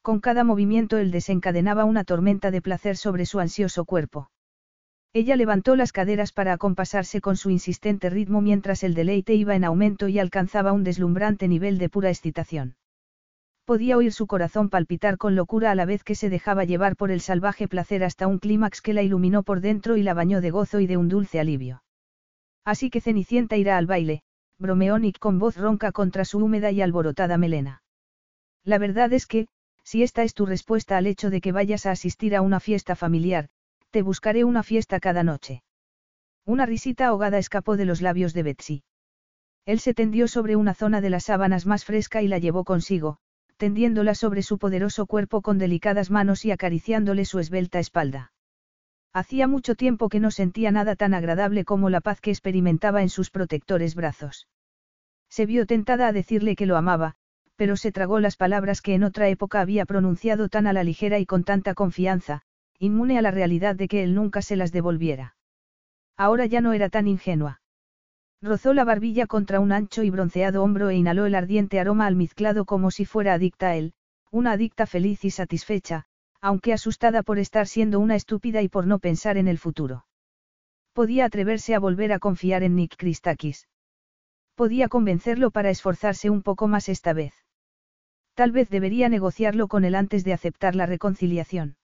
Con 0.00 0.20
cada 0.20 0.42
movimiento 0.42 0.96
él 0.96 1.10
desencadenaba 1.10 1.84
una 1.84 2.04
tormenta 2.04 2.50
de 2.50 2.62
placer 2.62 2.96
sobre 2.96 3.26
su 3.26 3.40
ansioso 3.40 3.84
cuerpo. 3.84 4.30
Ella 5.16 5.36
levantó 5.36 5.76
las 5.76 5.92
caderas 5.92 6.32
para 6.32 6.52
acompasarse 6.52 7.20
con 7.20 7.36
su 7.36 7.48
insistente 7.50 8.10
ritmo 8.10 8.40
mientras 8.40 8.82
el 8.82 8.94
deleite 8.94 9.34
iba 9.34 9.54
en 9.54 9.62
aumento 9.62 10.08
y 10.08 10.18
alcanzaba 10.18 10.72
un 10.72 10.82
deslumbrante 10.82 11.46
nivel 11.46 11.78
de 11.78 11.88
pura 11.88 12.10
excitación. 12.10 12.74
Podía 13.64 13.96
oír 13.96 14.12
su 14.12 14.26
corazón 14.26 14.70
palpitar 14.70 15.16
con 15.16 15.36
locura 15.36 15.70
a 15.70 15.76
la 15.76 15.84
vez 15.84 16.02
que 16.02 16.16
se 16.16 16.30
dejaba 16.30 16.64
llevar 16.64 16.96
por 16.96 17.12
el 17.12 17.20
salvaje 17.20 17.68
placer 17.68 18.02
hasta 18.02 18.26
un 18.26 18.40
clímax 18.40 18.82
que 18.82 18.92
la 18.92 19.02
iluminó 19.02 19.44
por 19.44 19.60
dentro 19.60 19.96
y 19.96 20.02
la 20.02 20.14
bañó 20.14 20.40
de 20.40 20.50
gozo 20.50 20.80
y 20.80 20.88
de 20.88 20.96
un 20.96 21.08
dulce 21.08 21.38
alivio. 21.38 21.84
Así 22.64 22.90
que 22.90 23.00
Cenicienta 23.00 23.56
irá 23.56 23.78
al 23.78 23.86
baile, 23.86 24.24
bromeó 24.58 24.98
Nick 24.98 25.20
con 25.20 25.38
voz 25.38 25.56
ronca 25.56 25.92
contra 25.92 26.24
su 26.24 26.38
húmeda 26.38 26.72
y 26.72 26.82
alborotada 26.82 27.38
melena. 27.38 27.84
La 28.64 28.78
verdad 28.78 29.12
es 29.12 29.26
que, 29.26 29.46
si 29.84 30.02
esta 30.02 30.24
es 30.24 30.34
tu 30.34 30.44
respuesta 30.44 30.96
al 30.96 31.06
hecho 31.06 31.30
de 31.30 31.40
que 31.40 31.52
vayas 31.52 31.86
a 31.86 31.92
asistir 31.92 32.34
a 32.34 32.42
una 32.42 32.58
fiesta 32.58 32.96
familiar, 32.96 33.48
te 33.94 34.02
buscaré 34.02 34.42
una 34.42 34.64
fiesta 34.64 34.98
cada 34.98 35.22
noche. 35.22 35.62
Una 36.44 36.66
risita 36.66 37.06
ahogada 37.06 37.38
escapó 37.38 37.76
de 37.76 37.84
los 37.84 38.02
labios 38.02 38.34
de 38.34 38.42
Betsy. 38.42 38.82
Él 39.66 39.78
se 39.78 39.94
tendió 39.94 40.26
sobre 40.26 40.56
una 40.56 40.74
zona 40.74 41.00
de 41.00 41.10
las 41.10 41.26
sábanas 41.26 41.64
más 41.64 41.84
fresca 41.84 42.20
y 42.20 42.26
la 42.26 42.40
llevó 42.40 42.64
consigo, 42.64 43.18
tendiéndola 43.56 44.16
sobre 44.16 44.42
su 44.42 44.58
poderoso 44.58 45.06
cuerpo 45.06 45.42
con 45.42 45.58
delicadas 45.58 46.10
manos 46.10 46.44
y 46.44 46.50
acariciándole 46.50 47.24
su 47.24 47.38
esbelta 47.38 47.78
espalda. 47.78 48.32
Hacía 49.12 49.46
mucho 49.46 49.76
tiempo 49.76 50.08
que 50.08 50.18
no 50.18 50.32
sentía 50.32 50.72
nada 50.72 50.96
tan 50.96 51.14
agradable 51.14 51.64
como 51.64 51.88
la 51.88 52.00
paz 52.00 52.20
que 52.20 52.32
experimentaba 52.32 53.00
en 53.00 53.10
sus 53.10 53.30
protectores 53.30 53.94
brazos. 53.94 54.48
Se 55.30 55.46
vio 55.46 55.66
tentada 55.66 56.08
a 56.08 56.12
decirle 56.12 56.56
que 56.56 56.66
lo 56.66 56.76
amaba, 56.76 57.14
pero 57.54 57.76
se 57.76 57.92
tragó 57.92 58.18
las 58.18 58.36
palabras 58.36 58.82
que 58.82 58.94
en 58.94 59.04
otra 59.04 59.28
época 59.28 59.60
había 59.60 59.86
pronunciado 59.86 60.48
tan 60.48 60.66
a 60.66 60.72
la 60.72 60.82
ligera 60.82 61.20
y 61.20 61.26
con 61.26 61.44
tanta 61.44 61.74
confianza, 61.74 62.42
inmune 62.84 63.18
a 63.18 63.22
la 63.22 63.30
realidad 63.30 63.74
de 63.74 63.88
que 63.88 64.02
él 64.02 64.14
nunca 64.14 64.42
se 64.42 64.56
las 64.56 64.72
devolviera. 64.72 65.36
Ahora 66.16 66.46
ya 66.46 66.60
no 66.60 66.72
era 66.72 66.88
tan 66.88 67.08
ingenua. 67.08 67.60
Rozó 68.40 68.74
la 68.74 68.84
barbilla 68.84 69.26
contra 69.26 69.58
un 69.58 69.72
ancho 69.72 70.02
y 70.02 70.10
bronceado 70.10 70.62
hombro 70.62 70.90
e 70.90 70.96
inhaló 70.96 71.26
el 71.26 71.34
ardiente 71.34 71.80
aroma 71.80 72.06
almizclado 72.06 72.66
como 72.66 72.90
si 72.90 73.04
fuera 73.04 73.34
adicta 73.34 73.68
a 73.68 73.76
él, 73.76 73.94
una 74.30 74.52
adicta 74.52 74.86
feliz 74.86 75.24
y 75.24 75.30
satisfecha, 75.30 76.04
aunque 76.40 76.72
asustada 76.72 77.22
por 77.22 77.38
estar 77.38 77.66
siendo 77.66 78.00
una 78.00 78.16
estúpida 78.16 78.60
y 78.60 78.68
por 78.68 78.86
no 78.86 78.98
pensar 78.98 79.38
en 79.38 79.48
el 79.48 79.58
futuro. 79.58 80.04
Podía 80.92 81.24
atreverse 81.24 81.74
a 81.74 81.78
volver 81.78 82.12
a 82.12 82.18
confiar 82.18 82.62
en 82.62 82.76
Nick 82.76 82.96
Christakis. 82.96 83.66
Podía 84.54 84.88
convencerlo 84.88 85.50
para 85.50 85.70
esforzarse 85.70 86.30
un 86.30 86.42
poco 86.42 86.68
más 86.68 86.88
esta 86.88 87.12
vez. 87.12 87.34
Tal 88.34 88.52
vez 88.52 88.68
debería 88.68 89.08
negociarlo 89.08 89.68
con 89.68 89.84
él 89.84 89.94
antes 89.94 90.22
de 90.22 90.32
aceptar 90.32 90.74
la 90.74 90.86
reconciliación. 90.86 91.76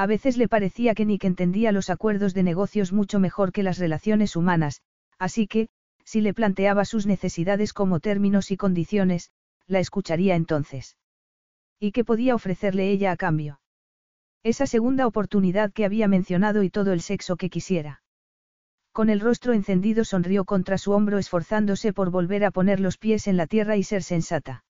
A 0.00 0.06
veces 0.06 0.38
le 0.38 0.48
parecía 0.48 0.94
que 0.94 1.04
Nick 1.04 1.24
entendía 1.24 1.72
los 1.72 1.90
acuerdos 1.90 2.32
de 2.32 2.42
negocios 2.42 2.90
mucho 2.90 3.20
mejor 3.20 3.52
que 3.52 3.62
las 3.62 3.76
relaciones 3.76 4.34
humanas, 4.34 4.80
así 5.18 5.46
que, 5.46 5.68
si 6.06 6.22
le 6.22 6.32
planteaba 6.32 6.86
sus 6.86 7.04
necesidades 7.04 7.74
como 7.74 8.00
términos 8.00 8.50
y 8.50 8.56
condiciones, 8.56 9.30
la 9.66 9.78
escucharía 9.78 10.36
entonces. 10.36 10.96
¿Y 11.78 11.92
qué 11.92 12.02
podía 12.02 12.34
ofrecerle 12.34 12.88
ella 12.90 13.12
a 13.12 13.16
cambio? 13.18 13.60
Esa 14.42 14.66
segunda 14.66 15.06
oportunidad 15.06 15.70
que 15.70 15.84
había 15.84 16.08
mencionado 16.08 16.62
y 16.62 16.70
todo 16.70 16.94
el 16.94 17.02
sexo 17.02 17.36
que 17.36 17.50
quisiera. 17.50 18.00
Con 18.92 19.10
el 19.10 19.20
rostro 19.20 19.52
encendido 19.52 20.06
sonrió 20.06 20.46
contra 20.46 20.78
su 20.78 20.92
hombro 20.92 21.18
esforzándose 21.18 21.92
por 21.92 22.10
volver 22.10 22.46
a 22.46 22.50
poner 22.50 22.80
los 22.80 22.96
pies 22.96 23.26
en 23.26 23.36
la 23.36 23.46
tierra 23.46 23.76
y 23.76 23.82
ser 23.82 24.02
sensata. 24.02 24.64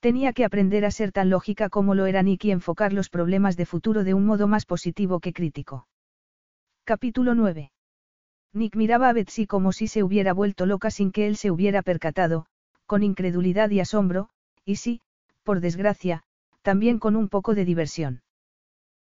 Tenía 0.00 0.32
que 0.32 0.46
aprender 0.46 0.86
a 0.86 0.90
ser 0.90 1.12
tan 1.12 1.28
lógica 1.28 1.68
como 1.68 1.94
lo 1.94 2.06
era 2.06 2.22
Nick 2.22 2.46
y 2.46 2.50
enfocar 2.50 2.94
los 2.94 3.10
problemas 3.10 3.58
de 3.58 3.66
futuro 3.66 4.02
de 4.02 4.14
un 4.14 4.24
modo 4.24 4.48
más 4.48 4.64
positivo 4.64 5.20
que 5.20 5.34
crítico. 5.34 5.86
Capítulo 6.84 7.34
9. 7.34 7.70
Nick 8.54 8.76
miraba 8.76 9.10
a 9.10 9.12
Betsy 9.12 9.46
como 9.46 9.72
si 9.72 9.86
se 9.88 10.02
hubiera 10.02 10.32
vuelto 10.32 10.64
loca 10.64 10.90
sin 10.90 11.12
que 11.12 11.26
él 11.26 11.36
se 11.36 11.50
hubiera 11.50 11.82
percatado, 11.82 12.46
con 12.86 13.02
incredulidad 13.02 13.68
y 13.70 13.80
asombro, 13.80 14.30
y 14.64 14.76
sí, 14.76 15.02
por 15.42 15.60
desgracia, 15.60 16.22
también 16.62 16.98
con 16.98 17.14
un 17.14 17.28
poco 17.28 17.54
de 17.54 17.66
diversión. 17.66 18.22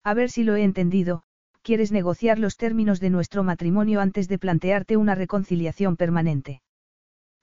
A 0.03 0.15
ver 0.15 0.31
si 0.31 0.43
lo 0.43 0.57
he 0.57 0.65
entendido, 0.65 1.23
quieres 1.63 1.93
negociar 1.93 2.39
los 2.39 2.57
términos 2.57 2.99
de 2.99 3.11
nuestro 3.11 3.45
matrimonio 3.45 4.01
antes 4.01 4.29
de 4.29 4.39
plantearte 4.39 4.97
una 4.97 5.15
reconciliación 5.15 5.97
permanente. 5.97 6.61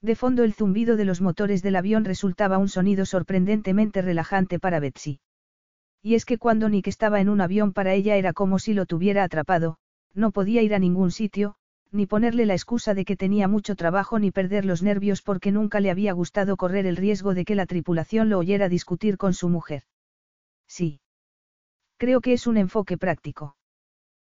De 0.06 0.14
fondo 0.14 0.44
el 0.44 0.54
zumbido 0.54 0.96
de 0.96 1.04
los 1.04 1.20
motores 1.20 1.64
del 1.64 1.74
avión 1.74 2.04
resultaba 2.04 2.58
un 2.58 2.68
sonido 2.68 3.06
sorprendentemente 3.06 4.02
relajante 4.02 4.60
para 4.60 4.78
Betsy. 4.78 5.18
Y 6.00 6.14
es 6.14 6.24
que 6.24 6.38
cuando 6.38 6.68
Nick 6.68 6.86
estaba 6.86 7.20
en 7.20 7.28
un 7.28 7.40
avión 7.40 7.72
para 7.72 7.92
ella 7.92 8.14
era 8.14 8.32
como 8.32 8.60
si 8.60 8.72
lo 8.72 8.86
tuviera 8.86 9.24
atrapado, 9.24 9.78
no 10.14 10.30
podía 10.30 10.62
ir 10.62 10.76
a 10.76 10.78
ningún 10.78 11.10
sitio, 11.10 11.56
ni 11.90 12.06
ponerle 12.06 12.46
la 12.46 12.54
excusa 12.54 12.94
de 12.94 13.04
que 13.04 13.16
tenía 13.16 13.48
mucho 13.48 13.74
trabajo 13.74 14.20
ni 14.20 14.30
perder 14.30 14.64
los 14.64 14.80
nervios 14.80 15.22
porque 15.22 15.50
nunca 15.50 15.80
le 15.80 15.90
había 15.90 16.12
gustado 16.12 16.56
correr 16.56 16.86
el 16.86 16.94
riesgo 16.94 17.34
de 17.34 17.44
que 17.44 17.56
la 17.56 17.66
tripulación 17.66 18.28
lo 18.28 18.38
oyera 18.38 18.68
discutir 18.68 19.16
con 19.16 19.34
su 19.34 19.48
mujer. 19.48 19.82
Sí. 20.68 21.00
Creo 21.96 22.20
que 22.20 22.32
es 22.32 22.46
un 22.46 22.58
enfoque 22.58 22.96
práctico. 22.96 23.56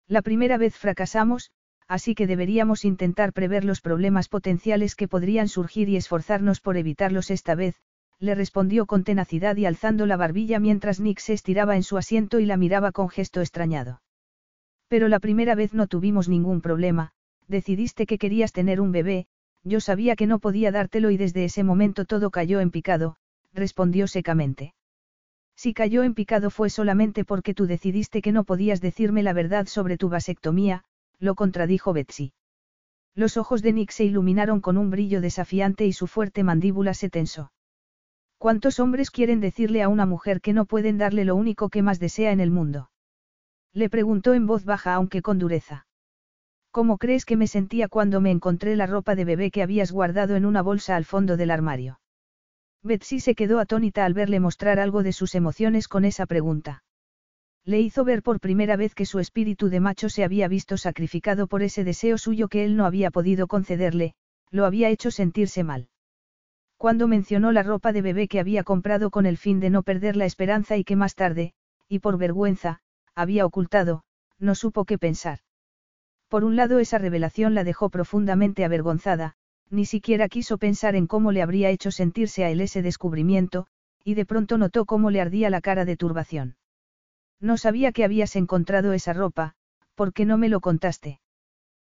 La 0.07 0.21
primera 0.21 0.57
vez 0.57 0.77
fracasamos, 0.77 1.51
así 1.87 2.15
que 2.15 2.27
deberíamos 2.27 2.85
intentar 2.85 3.33
prever 3.33 3.63
los 3.63 3.81
problemas 3.81 4.27
potenciales 4.27 4.95
que 4.95 5.07
podrían 5.07 5.47
surgir 5.47 5.89
y 5.89 5.97
esforzarnos 5.97 6.61
por 6.61 6.77
evitarlos 6.77 7.31
esta 7.31 7.55
vez, 7.55 7.75
le 8.19 8.33
respondió 8.33 8.85
con 8.85 9.03
tenacidad 9.03 9.55
y 9.57 9.65
alzando 9.65 10.05
la 10.05 10.17
barbilla 10.17 10.59
mientras 10.59 10.99
Nick 10.99 11.19
se 11.19 11.33
estiraba 11.33 11.75
en 11.75 11.83
su 11.83 11.97
asiento 11.97 12.39
y 12.39 12.45
la 12.45 12.57
miraba 12.57 12.91
con 12.91 13.09
gesto 13.09 13.41
extrañado. 13.41 14.01
Pero 14.87 15.07
la 15.07 15.19
primera 15.19 15.55
vez 15.55 15.73
no 15.73 15.87
tuvimos 15.87 16.29
ningún 16.29 16.61
problema, 16.61 17.11
decidiste 17.47 18.05
que 18.05 18.17
querías 18.17 18.51
tener 18.51 18.79
un 18.81 18.91
bebé, 18.91 19.27
yo 19.63 19.79
sabía 19.79 20.15
que 20.15 20.27
no 20.27 20.39
podía 20.39 20.71
dártelo 20.71 21.11
y 21.11 21.17
desde 21.17 21.45
ese 21.45 21.63
momento 21.63 22.05
todo 22.05 22.29
cayó 22.29 22.59
en 22.61 22.71
picado, 22.71 23.17
respondió 23.53 24.07
secamente. 24.07 24.73
Si 25.55 25.73
cayó 25.73 26.03
en 26.03 26.13
picado 26.13 26.49
fue 26.49 26.69
solamente 26.69 27.23
porque 27.25 27.53
tú 27.53 27.65
decidiste 27.65 28.21
que 28.21 28.31
no 28.31 28.43
podías 28.43 28.81
decirme 28.81 29.23
la 29.23 29.33
verdad 29.33 29.67
sobre 29.67 29.97
tu 29.97 30.09
vasectomía, 30.09 30.83
lo 31.19 31.35
contradijo 31.35 31.93
Betsy. 31.93 32.33
Los 33.15 33.37
ojos 33.37 33.61
de 33.61 33.73
Nick 33.73 33.91
se 33.91 34.03
iluminaron 34.03 34.61
con 34.61 34.77
un 34.77 34.89
brillo 34.89 35.21
desafiante 35.21 35.85
y 35.85 35.93
su 35.93 36.07
fuerte 36.07 36.43
mandíbula 36.43 36.93
se 36.93 37.09
tensó. 37.09 37.51
¿Cuántos 38.37 38.79
hombres 38.79 39.11
quieren 39.11 39.39
decirle 39.39 39.81
a 39.81 39.89
una 39.89 40.05
mujer 40.05 40.41
que 40.41 40.53
no 40.53 40.65
pueden 40.65 40.97
darle 40.97 41.25
lo 41.25 41.35
único 41.35 41.69
que 41.69 41.81
más 41.81 41.99
desea 41.99 42.31
en 42.31 42.39
el 42.39 42.51
mundo? 42.51 42.91
Le 43.73 43.89
preguntó 43.89 44.33
en 44.33 44.45
voz 44.47 44.65
baja 44.65 44.93
aunque 44.93 45.21
con 45.21 45.39
dureza. 45.39 45.87
¿Cómo 46.71 46.97
crees 46.97 47.25
que 47.25 47.37
me 47.37 47.47
sentía 47.47 47.87
cuando 47.87 48.21
me 48.21 48.31
encontré 48.31 48.75
la 48.75 48.85
ropa 48.85 49.15
de 49.15 49.25
bebé 49.25 49.51
que 49.51 49.63
habías 49.63 49.91
guardado 49.91 50.35
en 50.35 50.45
una 50.45 50.61
bolsa 50.61 50.95
al 50.95 51.05
fondo 51.05 51.37
del 51.37 51.51
armario? 51.51 51.99
Betsy 52.83 53.19
se 53.19 53.35
quedó 53.35 53.59
atónita 53.59 54.05
al 54.05 54.13
verle 54.13 54.39
mostrar 54.39 54.79
algo 54.79 55.01
de 55.01 55.11
sus 55.11 55.35
emociones 55.35 55.87
con 55.87 56.05
esa 56.05 56.25
pregunta. 56.25 56.83
Le 57.65 57.81
hizo 57.81 58.03
ver 58.03 58.21
por 58.21 58.39
primera 58.39 58.75
vez 58.75 58.93
que 58.93 59.07
su 59.07 59.17
espíritu 59.19 59.69
de 59.69 59.79
macho 59.79 60.07
se 60.07 60.23
había 60.23 60.47
visto 60.47 60.77
sacrificado 60.77 61.47
por 61.47 61.63
ese 61.63 61.83
deseo 61.83 62.19
suyo 62.19 62.47
que 62.47 62.63
él 62.63 62.77
no 62.77 62.85
había 62.85 63.09
podido 63.09 63.47
concederle, 63.47 64.13
lo 64.51 64.65
había 64.65 64.89
hecho 64.89 65.09
sentirse 65.09 65.63
mal. 65.63 65.89
Cuando 66.77 67.07
mencionó 67.07 67.51
la 67.51 67.63
ropa 67.63 67.91
de 67.91 68.03
bebé 68.03 68.27
que 68.27 68.39
había 68.39 68.63
comprado 68.63 69.09
con 69.09 69.25
el 69.25 69.37
fin 69.37 69.59
de 69.59 69.71
no 69.71 69.81
perder 69.81 70.15
la 70.15 70.25
esperanza 70.25 70.77
y 70.77 70.83
que 70.83 70.95
más 70.95 71.15
tarde, 71.15 71.53
y 71.89 71.99
por 71.99 72.19
vergüenza, 72.19 72.81
había 73.15 73.45
ocultado, 73.45 74.03
no 74.37 74.53
supo 74.53 74.85
qué 74.85 74.99
pensar. 74.99 75.39
Por 76.27 76.43
un 76.43 76.55
lado 76.55 76.77
esa 76.77 76.99
revelación 76.99 77.55
la 77.55 77.63
dejó 77.63 77.89
profundamente 77.89 78.63
avergonzada, 78.63 79.37
ni 79.71 79.85
siquiera 79.85 80.29
quiso 80.29 80.59
pensar 80.59 80.95
en 80.95 81.07
cómo 81.07 81.31
le 81.31 81.41
habría 81.41 81.71
hecho 81.71 81.89
sentirse 81.89 82.43
a 82.43 82.51
él 82.51 82.61
ese 82.61 82.83
descubrimiento, 82.83 83.65
y 84.03 84.13
de 84.13 84.25
pronto 84.25 84.59
notó 84.59 84.85
cómo 84.85 85.09
le 85.09 85.21
ardía 85.21 85.49
la 85.49 85.61
cara 85.61 85.85
de 85.85 85.97
turbación. 85.97 86.57
No 87.39 87.57
sabía 87.57 87.91
que 87.91 88.03
habías 88.03 88.35
encontrado 88.35 88.93
esa 88.93 89.13
ropa, 89.13 89.55
¿por 89.95 90.13
qué 90.13 90.25
no 90.25 90.37
me 90.37 90.49
lo 90.49 90.59
contaste? 90.61 91.19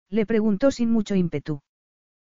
Le 0.10 0.26
preguntó 0.26 0.72
sin 0.72 0.92
mucho 0.92 1.16
ímpetu. 1.16 1.62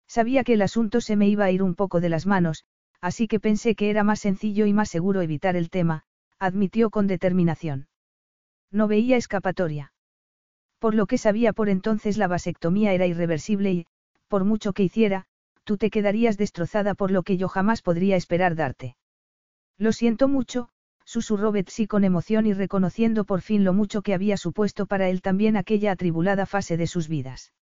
Sabía 0.09 0.45
que 0.45 0.55
el 0.55 0.63
asunto 0.63 1.01
se 1.01 1.17
me 1.17 1.29
iba 1.29 1.45
a 1.45 1.51
ir 1.51 1.63
un 1.63 1.75
poco 1.75 2.01
de 2.01 2.09
las 2.09 2.27
manos, 2.27 2.65
así 3.01 3.29
que 3.29 3.41
pensé 3.41 3.75
que 3.75 3.91
era 3.91 4.05
más 4.05 4.21
sencillo 4.21 4.67
y 4.67 4.73
más 4.73 4.89
seguro 4.89 5.21
evitar 5.21 5.57
el 5.57 5.71
tema, 5.71 6.05
admitió 6.39 6.91
con 6.91 7.07
determinación. 7.07 7.89
No 8.71 8.89
veía 8.89 9.17
escapatoria. 9.17 9.93
Por 10.79 10.95
lo 10.95 11.07
que 11.07 11.19
sabía 11.19 11.53
por 11.53 11.69
entonces 11.69 12.17
la 12.19 12.29
vasectomía 12.29 12.93
era 12.93 13.07
irreversible 13.07 13.73
y, 13.73 13.87
por 14.29 14.45
mucho 14.45 14.73
que 14.73 14.83
hiciera, 14.83 15.27
tú 15.65 15.77
te 15.77 15.91
quedarías 15.91 16.37
destrozada 16.37 16.95
por 16.95 17.11
lo 17.11 17.23
que 17.23 17.37
yo 17.37 17.49
jamás 17.49 17.83
podría 17.83 18.17
esperar 18.17 18.55
darte. 18.55 18.97
Lo 19.79 19.93
siento 19.93 20.29
mucho, 20.29 20.69
susurró 21.07 21.53
Betsy 21.53 21.87
con 21.87 22.05
emoción 22.05 22.47
y 22.47 22.53
reconociendo 22.53 23.25
por 23.25 23.41
fin 23.41 23.65
lo 23.65 23.73
mucho 23.73 24.03
que 24.03 24.13
había 24.13 24.37
supuesto 24.37 24.87
para 24.87 25.09
él 25.09 25.23
también 25.23 25.57
aquella 25.57 25.93
atribulada 25.93 26.45
fase 26.45 26.77
de 26.77 26.89
sus 26.89 27.09
vidas. 27.09 27.53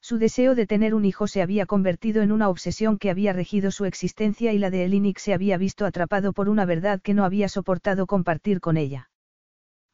Su 0.00 0.18
deseo 0.18 0.56
de 0.56 0.66
tener 0.66 0.94
un 0.94 1.04
hijo 1.04 1.28
se 1.28 1.42
había 1.42 1.66
convertido 1.66 2.22
en 2.22 2.32
una 2.32 2.48
obsesión 2.48 2.98
que 2.98 3.10
había 3.10 3.32
regido 3.32 3.70
su 3.70 3.84
existencia 3.84 4.52
y 4.52 4.58
la 4.58 4.70
de 4.70 4.84
Elinik 4.84 5.18
se 5.18 5.34
había 5.34 5.58
visto 5.58 5.86
atrapado 5.86 6.32
por 6.32 6.48
una 6.48 6.64
verdad 6.64 7.00
que 7.00 7.14
no 7.14 7.24
había 7.24 7.48
soportado 7.48 8.06
compartir 8.06 8.58
con 8.58 8.76
ella. 8.76 9.10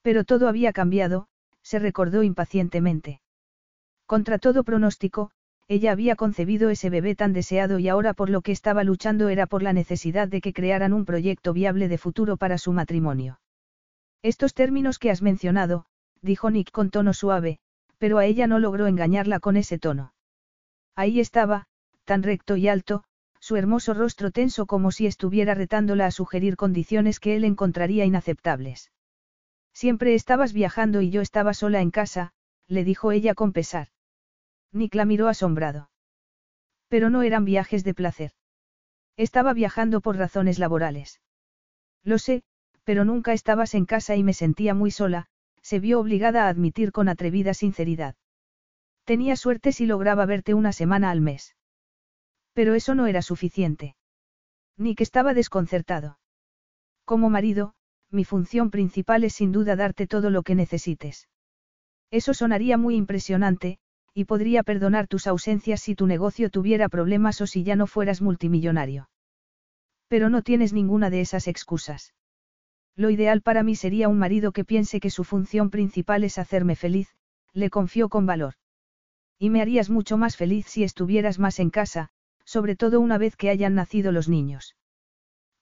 Pero 0.01 0.25
todo 0.25 0.49
había 0.49 0.73
cambiado, 0.73 1.29
se 1.63 1.79
recordó 1.79 2.23
impacientemente. 2.23 3.21
Contra 4.07 4.39
todo 4.39 4.65
pronóstico, 4.65 5.31
ella 5.69 5.93
había 5.93 6.17
concebido 6.17 6.71
ese 6.71 6.89
bebé 6.89 7.15
tan 7.15 7.35
deseado 7.35 7.79
y 7.79 7.89
ahora 7.89 8.15
por 8.15 8.31
lo 8.31 8.41
que 8.41 8.53
estaba 8.53 8.85
luchando 8.85 9.29
era 9.29 9.47
por 9.47 9.63
la 9.63 9.75
necesidad 9.75 10.27
de 10.27 10.41
que 10.41 10.55
crearan 10.55 10.95
un 10.95 11.05
proyecto 11.05 11.53
viable 11.53 11.89
de 11.89 11.99
futuro 11.99 12.39
para 12.39 12.57
su 12.57 12.73
matrimonio. 12.73 13.39
Estos 14.23 14.55
términos 14.55 14.99
que 14.99 15.11
has 15.11 15.21
mencionado, 15.21 15.85
dijo 16.23 16.51
Nick 16.51 16.71
con 16.71 16.91
tono 16.91 17.13
suave, 17.13 17.59
pero 17.99 18.17
a 18.17 18.25
ella 18.25 18.47
no 18.47 18.59
logró 18.59 18.87
engañarla 18.87 19.41
con 19.41 19.57
ese 19.57 19.79
tono. 19.79 20.15
Ahí 20.97 21.21
estaba, 21.21 21.67
tan 22.05 22.23
recto 22.23 22.57
y 22.57 22.67
alto, 22.67 23.05
su 23.39 23.57
hermoso 23.57 23.93
rostro 23.93 24.31
tenso 24.31 24.67
como 24.67 24.91
si 24.91 25.07
estuviera 25.07 25.55
retándola 25.55 26.07
a 26.07 26.11
sugerir 26.11 26.57
condiciones 26.57 27.21
que 27.21 27.37
él 27.37 27.45
encontraría 27.45 28.07
inaceptables. 28.07 28.91
Siempre 29.75 30.15
estabas 30.15 30.55
viajando 30.55 31.03
y 31.03 31.11
yo 31.11 31.21
estaba 31.21 31.53
sola 31.53 31.83
en 31.83 31.91
casa, 31.91 32.33
le 32.67 32.85
dijo 32.85 33.13
ella 33.13 33.35
con 33.35 33.53
pesar. 33.53 33.89
Nick 34.73 34.95
la 34.95 35.05
miró 35.05 35.29
asombrado. 35.29 35.91
Pero 36.89 37.11
no 37.11 37.23
eran 37.23 37.45
viajes 37.45 37.85
de 37.85 37.95
placer. 37.95 38.33
Estaba 39.17 39.53
viajando 39.53 40.01
por 40.01 40.17
razones 40.17 40.59
laborales. 40.59 41.21
Lo 42.05 42.19
sé, 42.19 42.43
pero 42.85 43.05
nunca 43.05 43.33
estabas 43.33 43.75
en 43.75 43.85
casa 43.85 44.17
y 44.17 44.23
me 44.23 44.33
sentía 44.33 44.75
muy 44.75 44.91
sola, 44.91 45.27
se 45.61 45.81
vio 45.81 46.01
obligada 46.01 46.47
a 46.47 46.49
admitir 46.49 46.93
con 46.93 47.09
atrevida 47.09 47.53
sinceridad. 47.53 48.15
Tenía 49.05 49.37
suerte 49.37 49.73
si 49.73 49.87
lograba 49.87 50.25
verte 50.27 50.55
una 50.55 50.73
semana 50.73 51.11
al 51.11 51.21
mes. 51.21 51.57
Pero 52.53 52.75
eso 52.75 52.95
no 52.95 53.07
era 53.07 53.23
suficiente. 53.23 53.97
Nick 54.77 55.01
estaba 55.01 55.35
desconcertado. 55.35 56.19
Como 57.05 57.31
marido, 57.31 57.75
mi 58.11 58.25
función 58.25 58.71
principal 58.71 59.25
es 59.25 59.35
sin 59.35 59.53
duda 59.53 59.77
darte 59.77 60.07
todo 60.07 60.31
lo 60.31 60.43
que 60.43 60.55
necesites. 60.55 61.29
Eso 62.11 62.33
sonaría 62.33 62.79
muy 62.79 62.97
impresionante, 62.97 63.79
y 64.15 64.25
podría 64.25 64.63
perdonar 64.63 65.07
tus 65.07 65.27
ausencias 65.27 65.81
si 65.81 65.95
tu 65.95 66.07
negocio 66.07 66.51
tuviera 66.51 66.89
problemas 66.89 67.41
o 67.41 67.47
si 67.47 67.63
ya 67.63 67.77
no 67.77 67.87
fueras 67.87 68.21
multimillonario. 68.21 69.09
Pero 70.09 70.31
no 70.31 70.43
tienes 70.43 70.73
ninguna 70.73 71.11
de 71.11 71.21
esas 71.21 71.49
excusas. 71.49 72.15
Lo 72.97 73.11
ideal 73.11 73.43
para 73.43 73.63
mí 73.63 73.77
sería 73.77 74.09
un 74.09 74.19
marido 74.19 74.53
que 74.53 74.65
piense 74.65 75.01
que 75.01 75.11
su 75.11 75.23
función 75.23 75.71
principal 75.71 76.25
es 76.25 76.39
hacerme 76.39 76.75
feliz, 76.75 77.15
le 77.53 77.71
confió 77.71 78.09
con 78.09 78.27
valor. 78.27 78.55
Y 79.39 79.51
me 79.51 79.63
harías 79.63 79.89
mucho 79.89 80.17
más 80.17 80.37
feliz 80.37 80.67
si 80.67 80.83
estuvieras 80.83 81.39
más 81.39 81.61
en 81.61 81.71
casa, 81.71 82.09
sobre 82.45 82.75
todo 82.75 83.01
una 83.01 83.19
vez 83.19 83.37
que 83.37 83.51
hayan 83.51 83.75
nacido 83.75 84.11
los 84.11 84.29
niños. 84.29 84.75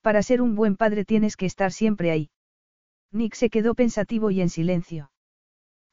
Para 0.00 0.22
ser 0.22 0.40
un 0.40 0.54
buen 0.54 0.76
padre 0.76 1.04
tienes 1.04 1.36
que 1.36 1.46
estar 1.46 1.72
siempre 1.72 2.10
ahí. 2.10 2.30
Nick 3.12 3.34
se 3.34 3.50
quedó 3.50 3.74
pensativo 3.74 4.30
y 4.30 4.40
en 4.40 4.48
silencio. 4.48 5.10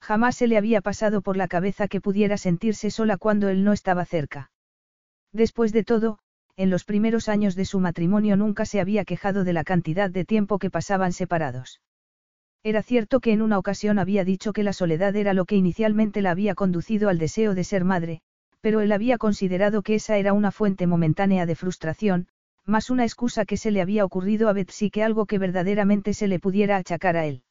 Jamás 0.03 0.35
se 0.35 0.48
le 0.48 0.57
había 0.57 0.82
pasado 0.82 1.22
por 1.22 1.38
la 1.38 1.48
cabeza 1.48 1.88
que 1.88 2.01
pudiera 2.01 2.35
sentirse 2.35 2.91
sola 2.91 3.15
cuando 3.15 3.48
él 3.48 3.64
no 3.64 3.72
estaba 3.72 4.03
cerca. 4.03 4.51
Después 5.32 5.72
de 5.72 5.85
todo, 5.85 6.19
en 6.57 6.69
los 6.69 6.83
primeros 6.83 7.30
años 7.30 7.56
de 7.56 7.64
su 7.64 7.80
matrimonio 7.80 8.35
nunca 8.35 8.65
se 8.65 8.82
había 8.82 9.06
quejado 9.06 9.45
de 9.45 9.53
la 9.53 9.64
cantidad 9.64 10.09
de 10.09 10.25
tiempo 10.25 10.59
que 10.59 10.69
pasaban 10.69 11.14
separados. 11.14 11.80
Era 12.64 12.83
cierto 12.83 13.22
que 13.22 13.32
en 13.32 13.41
una 13.41 13.57
ocasión 13.57 13.98
había 13.98 14.25
dicho 14.25 14.51
que 14.51 14.64
la 14.64 14.73
soledad 14.73 15.15
era 15.15 15.33
lo 15.33 15.45
que 15.45 15.56
inicialmente 15.56 16.22
la 16.22 16.32
había 16.32 16.53
conducido 16.53 17.07
al 17.07 17.17
deseo 17.17 17.56
de 17.56 17.64
ser 17.64 17.85
madre, 17.85 18.19
pero 18.59 18.82
él 18.82 18.91
había 18.91 19.17
considerado 19.17 19.83
que 19.83 19.95
esa 19.95 20.17
era 20.17 20.33
una 20.33 20.51
fuente 20.51 20.85
momentánea 20.85 21.45
de 21.45 21.56
frustración, 21.56 22.27
más 22.65 22.90
una 22.90 23.06
excusa 23.06 23.45
que 23.45 23.56
se 23.56 23.72
le 23.72 23.82
había 23.82 24.03
ocurrido 24.03 24.49
a 24.49 24.53
Betsy 24.53 24.90
que 24.90 25.01
algo 25.01 25.25
que 25.27 25.40
verdaderamente 25.40 26.14
se 26.14 26.27
le 26.27 26.40
pudiera 26.40 26.75
achacar 26.75 27.15
a 27.15 27.25
él. 27.25 27.43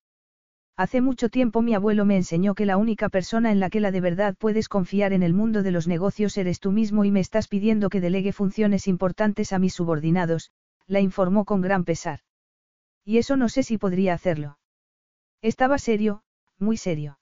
Hace 0.83 1.01
mucho 1.01 1.29
tiempo 1.29 1.63
mi 1.63 1.75
abuelo 1.75 2.05
me 2.05 2.17
enseñó 2.17 2.57
que 2.57 2.67
la 2.67 2.77
única 2.77 3.09
persona 3.09 3.53
en 3.53 3.61
la 3.61 3.71
que 3.71 3.79
la 3.79 3.93
de 3.93 4.01
verdad 4.01 4.35
puedes 4.37 4.69
confiar 4.69 5.13
en 5.13 5.23
el 5.23 5.33
mundo 5.33 5.63
de 5.63 5.71
los 5.71 5.87
negocios 5.87 6.37
eres 6.37 6.59
tú 6.59 6.73
mismo 6.73 7.05
y 7.05 7.13
me 7.13 7.21
estás 7.21 7.47
pidiendo 7.47 7.89
que 7.89 8.01
delegue 8.01 8.33
funciones 8.33 8.89
importantes 8.89 9.53
a 9.53 9.61
mis 9.61 9.75
subordinados, 9.75 10.51
la 10.89 10.99
informó 10.99 11.45
con 11.45 11.61
gran 11.61 11.85
pesar. 11.85 12.19
Y 13.05 13.19
eso 13.19 13.37
no 13.37 13.49
sé 13.49 13.63
si 13.63 13.79
podría 13.79 14.15
hacerlo. 14.15 14.59
Estaba 15.41 15.79
serio, 15.79 16.25
muy 16.59 16.77
serio. 16.77 17.21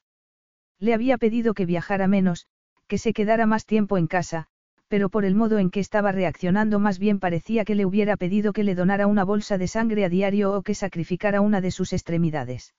Le 0.79 0.95
había 0.95 1.19
pedido 1.19 1.53
que 1.53 1.67
viajara 1.67 2.09
menos, 2.09 2.47
que 2.87 2.97
se 2.97 3.13
quedara 3.13 3.45
más 3.45 3.67
tiempo 3.67 3.99
en 3.99 4.07
casa, 4.07 4.47
pero 4.89 5.11
por 5.11 5.27
el 5.27 5.35
modo 5.35 5.59
en 5.59 5.69
que 5.69 5.81
estaba 5.81 6.13
reaccionando 6.13 6.79
más 6.79 6.99
bien 6.99 7.21
parecía 7.21 7.67
que 7.67 7.75
le 7.75 7.85
hubiera 7.85 8.17
pedido 8.17 8.55
que 8.55 8.65
le 8.65 8.75
donara 8.75 9.07
una 9.07 9.25
bolsa 9.25 9.59
de 9.59 9.69
sangre 9.69 10.07
a 10.07 10.09
diario 10.09 10.55
o 10.55 10.63
que 10.63 10.75
sacrificara 10.75 11.43
una 11.43 11.61
de 11.61 11.73
sus 11.73 11.93
extremidades. 11.93 12.73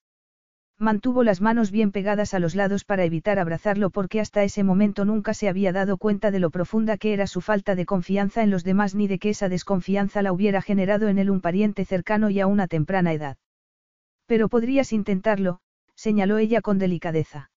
Mantuvo 0.82 1.22
las 1.24 1.42
manos 1.42 1.70
bien 1.70 1.92
pegadas 1.92 2.34
a 2.34 2.40
los 2.40 2.56
lados 2.56 2.86
para 2.86 3.06
evitar 3.06 3.38
abrazarlo 3.38 3.92
porque 3.92 4.20
hasta 4.20 4.44
ese 4.44 4.64
momento 4.64 5.06
nunca 5.06 5.36
se 5.36 5.48
había 5.48 5.72
dado 5.72 5.98
cuenta 5.98 6.32
de 6.32 6.40
lo 6.40 6.50
profunda 6.50 6.98
que 6.98 7.14
era 7.14 7.28
su 7.28 7.40
falta 7.40 7.76
de 7.76 7.86
confianza 7.86 8.42
en 8.42 8.50
los 8.50 8.64
demás 8.64 8.96
ni 8.96 9.08
de 9.08 9.20
que 9.20 9.30
esa 9.30 9.48
desconfianza 9.48 10.24
la 10.24 10.34
hubiera 10.34 10.60
generado 10.60 11.08
en 11.08 11.20
él 11.20 11.30
un 11.30 11.40
pariente 11.40 11.86
cercano 11.86 12.32
y 12.32 12.40
a 12.40 12.48
una 12.48 12.68
temprana 12.68 13.14
edad. 13.14 13.38
Pero 14.26 14.50
podrías 14.50 14.92
intentarlo, 14.92 15.60
señaló 15.94 16.40
ella 16.40 16.62
con 16.62 16.80
delicadeza. 16.80 17.52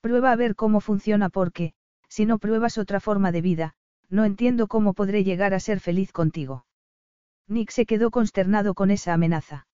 Prueba 0.00 0.30
a 0.30 0.36
ver 0.36 0.54
cómo 0.54 0.80
funciona 0.80 1.30
porque, 1.30 1.72
si 2.08 2.26
no 2.26 2.38
pruebas 2.38 2.78
otra 2.78 3.00
forma 3.00 3.32
de 3.32 3.40
vida, 3.40 3.74
no 4.08 4.24
entiendo 4.24 4.68
cómo 4.68 4.94
podré 4.94 5.24
llegar 5.24 5.52
a 5.52 5.58
ser 5.58 5.80
feliz 5.80 6.12
contigo. 6.12 6.64
Nick 7.48 7.70
se 7.70 7.86
quedó 7.86 8.12
consternado 8.12 8.74
con 8.74 8.92
esa 8.92 9.14
amenaza. 9.14 9.66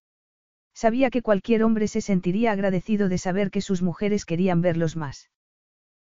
Sabía 0.74 1.10
que 1.10 1.22
cualquier 1.22 1.64
hombre 1.64 1.86
se 1.88 2.00
sentiría 2.00 2.52
agradecido 2.52 3.08
de 3.08 3.18
saber 3.18 3.50
que 3.50 3.60
sus 3.60 3.82
mujeres 3.82 4.24
querían 4.24 4.62
verlos 4.62 4.96
más. 4.96 5.30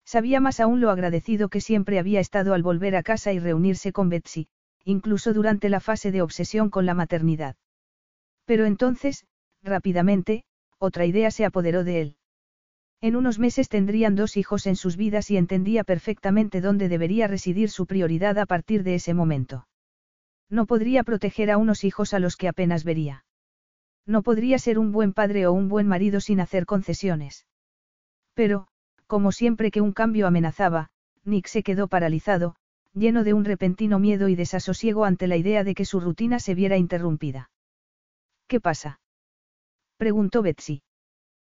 Sabía 0.05 0.39
más 0.39 0.59
aún 0.59 0.81
lo 0.81 0.91
agradecido 0.91 1.49
que 1.49 1.61
siempre 1.61 1.99
había 1.99 2.19
estado 2.19 2.53
al 2.53 2.63
volver 2.63 2.95
a 2.95 3.03
casa 3.03 3.33
y 3.33 3.39
reunirse 3.39 3.91
con 3.91 4.09
Betsy, 4.09 4.47
incluso 4.83 5.33
durante 5.33 5.69
la 5.69 5.79
fase 5.79 6.11
de 6.11 6.21
obsesión 6.21 6.69
con 6.69 6.85
la 6.85 6.93
maternidad. 6.93 7.55
Pero 8.45 8.65
entonces, 8.65 9.25
rápidamente, 9.63 10.43
otra 10.77 11.05
idea 11.05 11.31
se 11.31 11.45
apoderó 11.45 11.83
de 11.83 12.01
él. 12.01 12.17
En 13.01 13.15
unos 13.15 13.39
meses 13.39 13.67
tendrían 13.67 14.15
dos 14.15 14.37
hijos 14.37 14.67
en 14.67 14.75
sus 14.75 14.95
vidas 14.95 15.29
y 15.31 15.37
entendía 15.37 15.83
perfectamente 15.83 16.61
dónde 16.61 16.87
debería 16.87 17.27
residir 17.27 17.69
su 17.69 17.87
prioridad 17.87 18.37
a 18.37 18.45
partir 18.45 18.83
de 18.83 18.95
ese 18.95 19.13
momento. 19.13 19.67
No 20.49 20.65
podría 20.65 21.03
proteger 21.03 21.51
a 21.51 21.57
unos 21.57 21.83
hijos 21.83 22.13
a 22.13 22.19
los 22.19 22.37
que 22.37 22.47
apenas 22.47 22.83
vería. 22.83 23.24
No 24.05 24.21
podría 24.21 24.59
ser 24.59 24.77
un 24.77 24.91
buen 24.91 25.13
padre 25.13 25.47
o 25.47 25.53
un 25.53 25.67
buen 25.67 25.87
marido 25.87 26.19
sin 26.19 26.39
hacer 26.39 26.65
concesiones. 26.65 27.45
Pero, 28.33 28.67
como 29.07 29.31
siempre 29.31 29.71
que 29.71 29.81
un 29.81 29.93
cambio 29.93 30.27
amenazaba, 30.27 30.89
Nick 31.23 31.47
se 31.47 31.63
quedó 31.63 31.87
paralizado, 31.87 32.55
lleno 32.93 33.23
de 33.23 33.33
un 33.33 33.45
repentino 33.45 33.99
miedo 33.99 34.29
y 34.29 34.35
desasosiego 34.35 35.05
ante 35.05 35.27
la 35.27 35.37
idea 35.37 35.63
de 35.63 35.75
que 35.75 35.85
su 35.85 35.99
rutina 35.99 36.39
se 36.39 36.55
viera 36.55 36.77
interrumpida. 36.77 37.49
¿Qué 38.47 38.59
pasa? 38.61 38.99
preguntó 39.97 40.41
Betsy. 40.41 40.83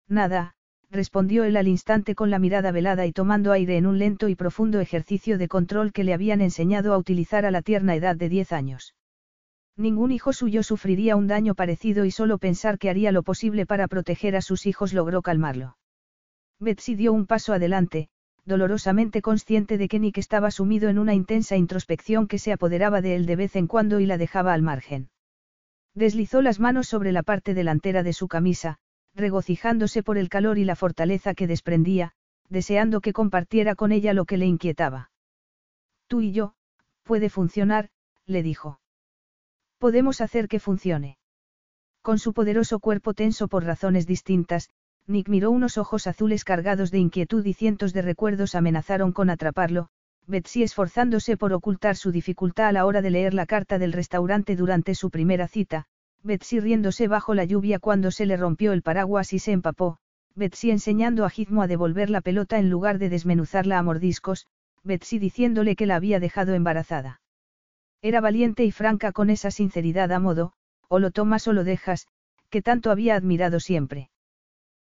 Nada, 0.08 0.56
respondió 0.90 1.44
él 1.44 1.56
al 1.56 1.68
instante 1.68 2.16
con 2.16 2.32
la 2.32 2.40
mirada 2.40 2.72
velada 2.72 3.06
y 3.06 3.12
tomando 3.12 3.52
aire 3.52 3.78
en 3.78 3.86
un 3.86 4.00
lento 4.00 4.28
y 4.28 4.36
profundo 4.36 4.80
ejercicio 4.80 5.38
de 5.38 5.48
control 5.48 5.94
que 5.94 6.04
le 6.04 6.14
habían 6.14 6.42
enseñado 6.42 6.94
a 6.94 6.98
utilizar 6.98 7.46
a 7.46 7.52
la 7.52 7.62
tierna 7.62 7.96
edad 7.96 8.16
de 8.16 8.30
diez 8.30 8.52
años. 8.52 8.96
Ningún 9.80 10.12
hijo 10.12 10.34
suyo 10.34 10.62
sufriría 10.62 11.16
un 11.16 11.28
daño 11.28 11.56
parecido 11.56 12.04
y 12.04 12.12
solo 12.12 12.38
pensar 12.38 12.78
que 12.80 12.90
haría 12.90 13.14
lo 13.14 13.24
posible 13.24 13.66
para 13.66 13.88
proteger 13.88 14.36
a 14.36 14.42
sus 14.42 14.66
hijos 14.66 14.92
logró 14.92 15.22
calmarlo. 15.22 15.78
Betsy 16.60 16.96
dio 16.96 17.14
un 17.14 17.26
paso 17.26 17.54
adelante, 17.54 18.10
dolorosamente 18.44 19.22
consciente 19.22 19.78
de 19.78 19.88
que 19.88 20.00
Nick 20.00 20.18
estaba 20.18 20.52
sumido 20.52 20.90
en 20.90 21.00
una 21.00 21.14
intensa 21.14 21.56
introspección 21.56 22.28
que 22.28 22.40
se 22.40 22.52
apoderaba 22.52 23.00
de 23.00 23.16
él 23.16 23.26
de 23.26 23.38
vez 23.38 23.56
en 23.56 23.68
cuando 23.68 24.02
y 24.02 24.06
la 24.06 24.18
dejaba 24.18 24.52
al 24.52 24.64
margen. 24.64 25.12
Deslizó 25.96 26.42
las 26.42 26.60
manos 26.60 26.88
sobre 26.88 27.14
la 27.14 27.24
parte 27.24 27.54
delantera 27.54 28.04
de 28.04 28.12
su 28.12 28.28
camisa, 28.28 28.80
regocijándose 29.16 30.04
por 30.04 30.18
el 30.18 30.28
calor 30.28 30.58
y 30.58 30.66
la 30.66 30.76
fortaleza 30.76 31.34
que 31.34 31.48
desprendía, 31.48 32.12
deseando 32.50 33.00
que 33.00 33.14
compartiera 33.14 33.76
con 33.76 33.94
ella 33.94 34.14
lo 34.14 34.26
que 34.26 34.36
le 34.36 34.46
inquietaba. 34.46 35.10
Tú 36.08 36.20
y 36.20 36.34
yo, 36.34 36.54
puede 37.04 37.30
funcionar, 37.30 37.92
le 38.26 38.44
dijo. 38.44 38.82
Podemos 39.80 40.20
hacer 40.20 40.50
que 40.50 40.60
funcione. 40.60 41.18
Con 42.02 42.20
su 42.20 42.34
poderoso 42.34 42.80
cuerpo 42.80 43.14
tenso 43.14 43.48
por 43.48 43.64
razones 43.64 44.06
distintas, 44.06 44.70
Nick 45.08 45.30
miró 45.30 45.52
unos 45.52 45.78
ojos 45.78 46.06
azules 46.06 46.44
cargados 46.44 46.92
de 46.92 47.00
inquietud 47.00 47.46
y 47.46 47.54
cientos 47.54 47.94
de 47.94 48.02
recuerdos 48.02 48.56
amenazaron 48.56 49.14
con 49.14 49.30
atraparlo, 49.30 49.88
Betsy 50.28 50.64
esforzándose 50.64 51.38
por 51.38 51.54
ocultar 51.54 51.96
su 51.96 52.12
dificultad 52.12 52.68
a 52.68 52.72
la 52.74 52.86
hora 52.86 53.02
de 53.02 53.10
leer 53.10 53.34
la 53.34 53.46
carta 53.46 53.80
del 53.80 53.94
restaurante 53.94 54.56
durante 54.58 54.96
su 54.96 55.10
primera 55.10 55.48
cita, 55.48 55.86
Betsy 56.24 56.60
riéndose 56.60 57.08
bajo 57.08 57.34
la 57.34 57.46
lluvia 57.46 57.80
cuando 57.80 58.12
se 58.12 58.26
le 58.26 58.36
rompió 58.36 58.74
el 58.74 58.84
paraguas 58.84 59.32
y 59.32 59.40
se 59.40 59.54
empapó, 59.54 59.98
Betsy 60.36 60.72
enseñando 60.72 61.24
a 61.24 61.30
Gizmo 61.30 61.62
a 61.62 61.68
devolver 61.68 62.10
la 62.10 62.22
pelota 62.22 62.60
en 62.60 62.70
lugar 62.70 63.00
de 63.00 63.10
desmenuzarla 63.10 63.80
a 63.80 63.84
mordiscos, 63.84 64.46
Betsy 64.84 65.20
diciéndole 65.20 65.76
que 65.76 65.86
la 65.86 65.96
había 65.96 66.20
dejado 66.20 66.54
embarazada. 66.54 67.22
Era 68.02 68.22
valiente 68.22 68.64
y 68.64 68.72
franca 68.72 69.12
con 69.12 69.30
esa 69.30 69.52
sinceridad 69.52 70.12
a 70.12 70.20
modo, 70.20 70.54
o 70.88 71.00
lo 71.00 71.12
tomas 71.12 71.48
o 71.48 71.54
lo 71.54 71.64
dejas, 71.64 72.08
que 72.50 72.62
tanto 72.62 72.92
había 72.92 73.16
admirado 73.16 73.60
siempre. 73.60 74.10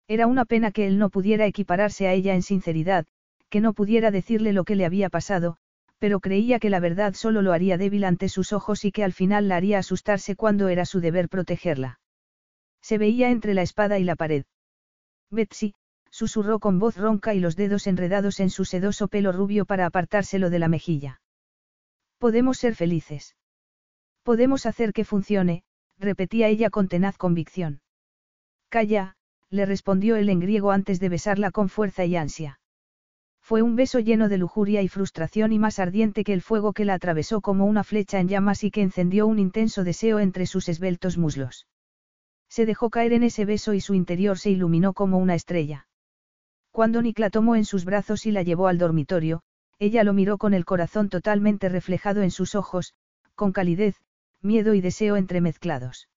Era 0.07 0.27
una 0.27 0.45
pena 0.45 0.71
que 0.71 0.85
él 0.85 0.99
no 0.99 1.09
pudiera 1.09 1.45
equipararse 1.45 2.07
a 2.07 2.13
ella 2.13 2.35
en 2.35 2.41
sinceridad, 2.41 3.05
que 3.49 3.61
no 3.61 3.73
pudiera 3.73 4.11
decirle 4.11 4.53
lo 4.53 4.65
que 4.65 4.75
le 4.75 4.85
había 4.85 5.09
pasado, 5.09 5.57
pero 5.97 6.19
creía 6.19 6.59
que 6.59 6.69
la 6.69 6.79
verdad 6.79 7.13
solo 7.13 7.41
lo 7.41 7.53
haría 7.53 7.77
débil 7.77 8.03
ante 8.03 8.29
sus 8.29 8.53
ojos 8.53 8.85
y 8.85 8.91
que 8.91 9.03
al 9.03 9.13
final 9.13 9.47
la 9.47 9.55
haría 9.55 9.79
asustarse 9.79 10.35
cuando 10.35 10.67
era 10.67 10.85
su 10.85 10.99
deber 10.99 11.29
protegerla. 11.29 11.99
Se 12.81 12.97
veía 12.97 13.31
entre 13.31 13.53
la 13.53 13.61
espada 13.61 13.97
y 13.97 14.03
la 14.03 14.15
pared. 14.15 14.45
Betsy, 15.31 15.73
susurró 16.11 16.59
con 16.59 16.79
voz 16.79 16.97
ronca 16.97 17.33
y 17.33 17.39
los 17.39 17.55
dedos 17.55 17.87
enredados 17.87 18.39
en 18.39 18.49
su 18.49 18.65
sedoso 18.65 19.07
pelo 19.07 19.31
rubio 19.31 19.65
para 19.65 19.85
apartárselo 19.85 20.49
de 20.49 20.59
la 20.59 20.67
mejilla. 20.67 21.21
Podemos 22.17 22.57
ser 22.57 22.75
felices. 22.75 23.35
Podemos 24.23 24.65
hacer 24.65 24.93
que 24.93 25.05
funcione, 25.05 25.63
repetía 25.97 26.47
ella 26.47 26.69
con 26.69 26.87
tenaz 26.87 27.17
convicción. 27.17 27.81
Calla, 28.69 29.15
le 29.49 29.65
respondió 29.65 30.15
él 30.15 30.29
en 30.29 30.39
griego 30.39 30.71
antes 30.71 30.99
de 30.99 31.09
besarla 31.09 31.51
con 31.51 31.69
fuerza 31.69 32.05
y 32.05 32.15
ansia. 32.15 32.59
Fue 33.41 33.61
un 33.61 33.75
beso 33.75 33.99
lleno 33.99 34.27
de 34.27 34.39
lujuria 34.39 34.81
y 34.81 34.87
frustración 34.87 35.53
y 35.53 35.59
más 35.59 35.77
ardiente 35.77 36.23
que 36.23 36.33
el 36.33 36.41
fuego 36.41 36.73
que 36.73 36.83
la 36.83 36.95
atravesó 36.95 37.41
como 37.41 37.65
una 37.65 37.83
flecha 37.83 38.19
en 38.19 38.27
llamas 38.27 38.63
y 38.63 38.71
que 38.71 38.81
encendió 38.81 39.27
un 39.27 39.37
intenso 39.37 39.83
deseo 39.83 40.19
entre 40.19 40.47
sus 40.47 40.67
esbeltos 40.67 41.19
muslos. 41.19 41.67
Se 42.49 42.65
dejó 42.65 42.89
caer 42.89 43.13
en 43.13 43.21
ese 43.21 43.45
beso 43.45 43.73
y 43.73 43.81
su 43.81 43.93
interior 43.93 44.39
se 44.39 44.49
iluminó 44.49 44.93
como 44.93 45.19
una 45.19 45.35
estrella. 45.35 45.87
Cuando 46.71 47.01
Nick 47.03 47.19
la 47.19 47.29
tomó 47.29 47.55
en 47.55 47.65
sus 47.65 47.85
brazos 47.85 48.25
y 48.25 48.31
la 48.31 48.41
llevó 48.41 48.67
al 48.67 48.79
dormitorio, 48.79 49.43
ella 49.79 50.03
lo 50.03 50.13
miró 50.13 50.37
con 50.37 50.53
el 50.53 50.65
corazón 50.65 51.09
totalmente 51.09 51.69
reflejado 51.69 52.21
en 52.21 52.31
sus 52.31 52.55
ojos, 52.55 52.93
con 53.35 53.51
calidez, 53.51 53.95
miedo 54.41 54.73
y 54.73 54.81
deseo 54.81 55.17
entremezclados. 55.17 56.07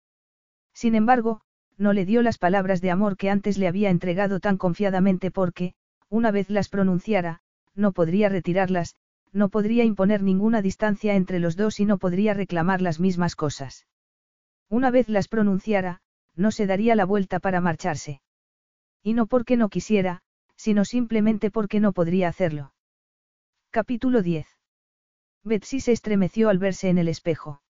Sin 0.73 0.95
embargo, 0.95 1.41
no 1.77 1.93
le 1.93 2.05
dio 2.05 2.23
las 2.23 2.39
palabras 2.39 2.81
de 2.81 2.91
amor 2.91 3.17
que 3.17 3.31
antes 3.31 3.59
le 3.59 3.69
había 3.69 3.91
entregado 3.91 4.41
tan 4.41 4.59
confiadamente 4.59 5.31
porque, 5.31 5.75
una 6.09 6.31
vez 6.31 6.51
las 6.51 6.69
pronunciara, 6.69 7.41
no 7.75 7.93
podría 7.93 8.29
retirarlas, 8.29 8.97
no 9.33 9.49
podría 9.49 9.85
imponer 9.85 10.23
ninguna 10.23 10.63
distancia 10.63 11.15
entre 11.15 11.39
los 11.39 11.57
dos 11.57 11.81
y 11.81 11.85
no 11.85 11.99
podría 11.99 12.35
reclamar 12.35 12.81
las 12.81 12.99
mismas 13.01 13.37
cosas. 13.37 13.87
Una 14.69 14.91
vez 14.91 15.09
las 15.09 15.29
pronunciara, 15.29 16.01
no 16.35 16.51
se 16.51 16.67
daría 16.67 16.95
la 16.95 17.05
vuelta 17.05 17.41
para 17.41 17.61
marcharse. 17.61 18.21
Y 19.03 19.15
no 19.15 19.27
porque 19.27 19.57
no 19.57 19.69
quisiera, 19.69 20.23
sino 20.57 20.85
simplemente 20.85 21.51
porque 21.51 21.81
no 21.81 21.93
podría 21.93 22.29
hacerlo. 22.29 22.73
Capítulo 23.71 24.23
10. 24.23 24.47
Betsy 25.45 25.81
se 25.81 25.93
estremeció 25.93 26.49
al 26.49 26.57
verse 26.57 26.89
en 26.89 26.97
el 26.97 27.07
espejo. 27.07 27.61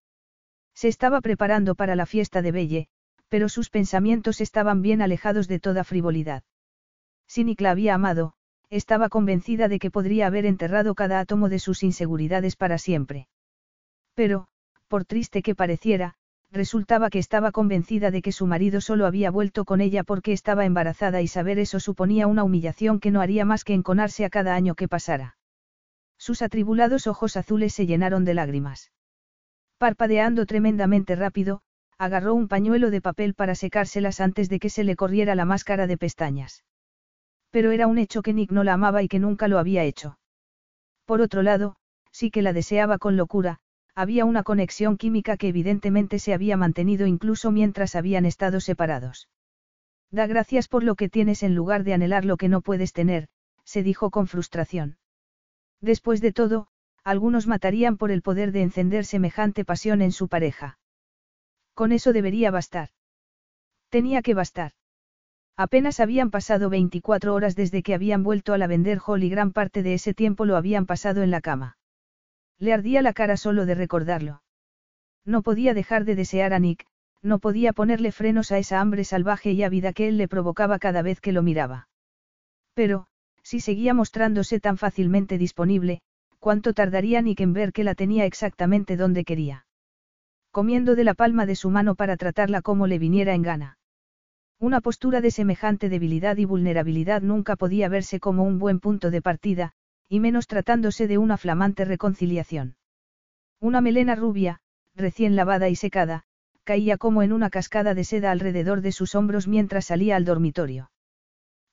Se 0.72 0.86
estaba 0.86 1.20
preparando 1.20 1.74
para 1.74 1.96
la 1.96 2.06
fiesta 2.06 2.40
de 2.40 2.52
Belle, 2.52 2.88
pero 3.28 3.48
sus 3.48 3.68
pensamientos 3.68 4.40
estaban 4.40 4.80
bien 4.80 5.02
alejados 5.02 5.48
de 5.48 5.58
toda 5.58 5.82
frivolidad. 5.82 6.44
Si 7.26 7.44
había 7.66 7.94
amado, 7.94 8.34
estaba 8.70 9.08
convencida 9.08 9.66
de 9.66 9.80
que 9.80 9.90
podría 9.90 10.28
haber 10.28 10.46
enterrado 10.46 10.94
cada 10.94 11.18
átomo 11.18 11.48
de 11.48 11.58
sus 11.58 11.82
inseguridades 11.82 12.54
para 12.54 12.78
siempre. 12.78 13.26
Pero, 14.14 14.46
por 14.86 15.04
triste 15.04 15.42
que 15.42 15.56
pareciera, 15.56 16.14
resultaba 16.52 17.10
que 17.10 17.18
estaba 17.18 17.50
convencida 17.50 18.12
de 18.12 18.22
que 18.22 18.30
su 18.30 18.46
marido 18.46 18.80
solo 18.80 19.04
había 19.04 19.32
vuelto 19.32 19.64
con 19.64 19.80
ella 19.80 20.04
porque 20.04 20.32
estaba 20.32 20.64
embarazada 20.64 21.22
y 21.22 21.26
saber 21.26 21.58
eso 21.58 21.80
suponía 21.80 22.28
una 22.28 22.44
humillación 22.44 23.00
que 23.00 23.10
no 23.10 23.20
haría 23.20 23.44
más 23.44 23.64
que 23.64 23.74
enconarse 23.74 24.24
a 24.24 24.30
cada 24.30 24.54
año 24.54 24.76
que 24.76 24.86
pasara. 24.86 25.37
Sus 26.18 26.42
atribulados 26.42 27.06
ojos 27.06 27.36
azules 27.36 27.72
se 27.72 27.86
llenaron 27.86 28.24
de 28.24 28.34
lágrimas. 28.34 28.92
Parpadeando 29.78 30.44
tremendamente 30.44 31.14
rápido, 31.14 31.62
agarró 31.96 32.34
un 32.34 32.48
pañuelo 32.48 32.90
de 32.90 33.00
papel 33.00 33.34
para 33.34 33.54
secárselas 33.54 34.20
antes 34.20 34.48
de 34.48 34.58
que 34.58 34.70
se 34.70 34.84
le 34.84 34.96
corriera 34.96 35.34
la 35.34 35.44
máscara 35.44 35.86
de 35.86 35.96
pestañas. 35.96 36.64
Pero 37.50 37.70
era 37.70 37.86
un 37.86 37.98
hecho 37.98 38.22
que 38.22 38.34
Nick 38.34 38.50
no 38.50 38.64
la 38.64 38.74
amaba 38.74 39.02
y 39.02 39.08
que 39.08 39.18
nunca 39.18 39.48
lo 39.48 39.58
había 39.58 39.84
hecho. 39.84 40.18
Por 41.06 41.20
otro 41.20 41.42
lado, 41.42 41.76
sí 42.12 42.30
que 42.30 42.42
la 42.42 42.52
deseaba 42.52 42.98
con 42.98 43.16
locura, 43.16 43.60
había 43.94 44.24
una 44.24 44.42
conexión 44.42 44.96
química 44.96 45.36
que 45.36 45.48
evidentemente 45.48 46.18
se 46.18 46.34
había 46.34 46.56
mantenido 46.56 47.06
incluso 47.06 47.50
mientras 47.50 47.96
habían 47.96 48.26
estado 48.26 48.60
separados. 48.60 49.28
Da 50.10 50.26
gracias 50.26 50.68
por 50.68 50.84
lo 50.84 50.94
que 50.94 51.08
tienes 51.08 51.42
en 51.42 51.54
lugar 51.54 51.84
de 51.84 51.94
anhelar 51.94 52.24
lo 52.24 52.36
que 52.36 52.48
no 52.48 52.60
puedes 52.60 52.92
tener, 52.92 53.28
se 53.64 53.82
dijo 53.82 54.10
con 54.10 54.26
frustración. 54.26 54.98
Después 55.80 56.20
de 56.20 56.32
todo, 56.32 56.68
algunos 57.04 57.46
matarían 57.46 57.96
por 57.96 58.10
el 58.10 58.22
poder 58.22 58.52
de 58.52 58.62
encender 58.62 59.04
semejante 59.04 59.64
pasión 59.64 60.02
en 60.02 60.12
su 60.12 60.28
pareja. 60.28 60.78
Con 61.74 61.92
eso 61.92 62.12
debería 62.12 62.50
bastar. 62.50 62.90
Tenía 63.88 64.20
que 64.22 64.34
bastar. 64.34 64.72
Apenas 65.56 66.00
habían 66.00 66.30
pasado 66.30 66.70
24 66.70 67.34
horas 67.34 67.56
desde 67.56 67.82
que 67.82 67.94
habían 67.94 68.22
vuelto 68.22 68.52
a 68.52 68.58
la 68.58 68.66
vender 68.66 69.00
Hall 69.04 69.24
y 69.24 69.28
gran 69.28 69.52
parte 69.52 69.82
de 69.82 69.94
ese 69.94 70.14
tiempo 70.14 70.44
lo 70.44 70.56
habían 70.56 70.86
pasado 70.86 71.22
en 71.22 71.30
la 71.30 71.40
cama. 71.40 71.78
Le 72.58 72.72
ardía 72.72 73.02
la 73.02 73.12
cara 73.12 73.36
solo 73.36 73.66
de 73.66 73.74
recordarlo. 73.74 74.42
No 75.24 75.42
podía 75.42 75.74
dejar 75.74 76.04
de 76.04 76.14
desear 76.14 76.52
a 76.52 76.58
Nick, 76.58 76.86
no 77.22 77.38
podía 77.38 77.72
ponerle 77.72 78.12
frenos 78.12 78.52
a 78.52 78.58
esa 78.58 78.80
hambre 78.80 79.04
salvaje 79.04 79.52
y 79.52 79.62
ávida 79.62 79.92
que 79.92 80.08
él 80.08 80.16
le 80.16 80.28
provocaba 80.28 80.78
cada 80.78 81.02
vez 81.02 81.20
que 81.20 81.32
lo 81.32 81.42
miraba. 81.42 81.88
Pero, 82.74 83.08
si 83.48 83.60
seguía 83.60 83.94
mostrándose 83.94 84.60
tan 84.60 84.76
fácilmente 84.76 85.38
disponible, 85.38 86.02
¿cuánto 86.38 86.74
tardaría 86.74 87.22
Nick 87.22 87.40
en 87.40 87.54
ver 87.54 87.72
que 87.72 87.82
la 87.82 87.94
tenía 87.94 88.26
exactamente 88.26 88.98
donde 88.98 89.24
quería? 89.24 89.64
Comiendo 90.50 90.94
de 90.94 91.04
la 91.04 91.14
palma 91.14 91.46
de 91.46 91.56
su 91.56 91.70
mano 91.70 91.94
para 91.94 92.18
tratarla 92.18 92.60
como 92.60 92.86
le 92.86 92.98
viniera 92.98 93.32
en 93.32 93.40
gana. 93.40 93.78
Una 94.60 94.82
postura 94.82 95.22
de 95.22 95.30
semejante 95.30 95.88
debilidad 95.88 96.36
y 96.36 96.44
vulnerabilidad 96.44 97.22
nunca 97.22 97.56
podía 97.56 97.88
verse 97.88 98.20
como 98.20 98.44
un 98.44 98.58
buen 98.58 98.80
punto 98.80 99.10
de 99.10 99.22
partida, 99.22 99.72
y 100.10 100.20
menos 100.20 100.46
tratándose 100.46 101.06
de 101.06 101.16
una 101.16 101.38
flamante 101.38 101.86
reconciliación. 101.86 102.76
Una 103.60 103.80
melena 103.80 104.14
rubia, 104.14 104.60
recién 104.94 105.36
lavada 105.36 105.70
y 105.70 105.74
secada, 105.74 106.24
caía 106.64 106.98
como 106.98 107.22
en 107.22 107.32
una 107.32 107.48
cascada 107.48 107.94
de 107.94 108.04
seda 108.04 108.30
alrededor 108.30 108.82
de 108.82 108.92
sus 108.92 109.14
hombros 109.14 109.48
mientras 109.48 109.86
salía 109.86 110.16
al 110.16 110.26
dormitorio. 110.26 110.90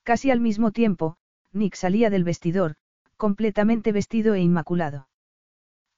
Casi 0.04 0.32
al 0.32 0.40
mismo 0.40 0.72
tiempo, 0.72 1.18
Nick 1.56 1.76
salía 1.76 2.10
del 2.10 2.24
vestidor, 2.24 2.76
completamente 3.16 3.92
vestido 3.92 4.34
e 4.34 4.42
inmaculado. 4.42 5.08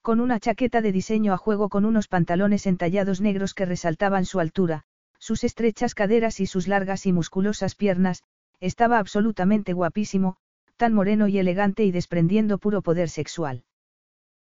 Con 0.02 0.19
una 0.19 0.40
chaqueta 0.40 0.82
de 0.82 0.92
diseño 0.92 1.34
a 1.34 1.38
juego 1.38 1.68
con 1.68 1.84
unos 1.84 2.08
pantalones 2.08 2.68
entallados 2.68 3.22
negros 3.22 3.53
que 3.53 3.66
resaltaban 3.66 4.26
su 4.26 4.40
altura, 4.40 4.84
sus 5.18 5.44
estrechas 5.44 5.95
caderas 5.95 6.40
y 6.40 6.45
sus 6.45 6.68
largas 6.68 7.08
y 7.08 7.11
musculosas 7.11 7.76
piernas, 7.76 8.24
estaba 8.60 9.00
absolutamente 9.00 9.74
guapísimo, 9.74 10.38
tan 10.77 10.94
moreno 10.94 11.27
y 11.27 11.40
elegante 11.40 11.84
y 11.84 11.92
desprendiendo 11.92 12.60
puro 12.60 12.84
poder 12.84 13.10
sexual. 13.10 13.64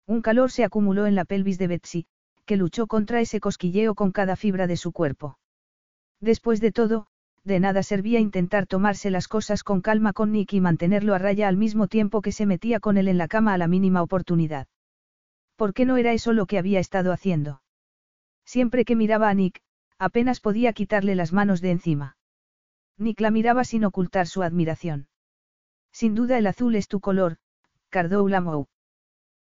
Un 0.06 0.22
calor 0.22 0.52
se 0.52 0.66
acumuló 0.66 1.08
en 1.08 1.16
la 1.16 1.26
pelvis 1.26 1.58
de 1.58 1.68
Betsy, 1.68 2.06
que 2.46 2.58
luchó 2.58 2.88
contra 2.88 3.22
ese 3.22 3.40
cosquilleo 3.40 3.96
con 3.96 4.12
cada 4.12 4.36
fibra 4.36 4.68
de 4.68 4.78
su 4.78 4.92
cuerpo. 4.92 5.40
Después 6.20 6.62
de 6.62 6.72
todo, 6.72 7.08
de 7.46 7.60
nada 7.60 7.84
servía 7.84 8.20
intentar 8.20 8.66
tomarse 8.66 9.12
las 9.12 9.28
cosas 9.28 9.64
con 9.64 9.82
calma 9.82 10.14
con 10.14 10.32
Nick 10.32 10.54
y 10.54 10.62
mantenerlo 10.62 11.14
a 11.14 11.20
raya 11.20 11.48
al 11.48 11.58
mismo 11.58 11.88
tiempo 11.88 12.22
que 12.22 12.32
se 12.32 12.48
metía 12.48 12.80
con 12.80 12.98
él 12.98 13.08
en 13.08 13.20
la 13.20 13.28
cama 13.28 13.54
a 13.54 13.58
la 13.60 13.68
mínima 13.68 14.02
oportunidad. 14.02 14.68
¿Por 15.56 15.74
qué 15.74 15.86
no 15.86 15.98
era 15.98 16.12
eso 16.12 16.34
lo 16.34 16.48
que 16.48 16.58
había 16.58 16.80
estado 16.80 17.14
haciendo? 17.14 17.62
Siempre 18.46 18.84
que 18.84 18.96
miraba 18.96 19.30
a 19.30 19.34
Nick, 19.36 19.62
apenas 20.00 20.42
podía 20.42 20.74
quitarle 20.74 21.16
las 21.16 21.34
manos 21.34 21.62
de 21.62 21.72
encima. 21.72 22.18
Nick 22.98 23.22
la 23.22 23.30
miraba 23.30 23.64
sin 23.64 23.86
ocultar 23.86 24.28
su 24.28 24.42
admiración. 24.42 25.08
Sin 25.92 26.16
duda 26.16 26.38
el 26.38 26.48
azul 26.48 26.76
es 26.76 26.88
tu 26.88 27.00
color, 27.00 27.38
Cardou 27.90 28.28
Lamou. 28.28 28.68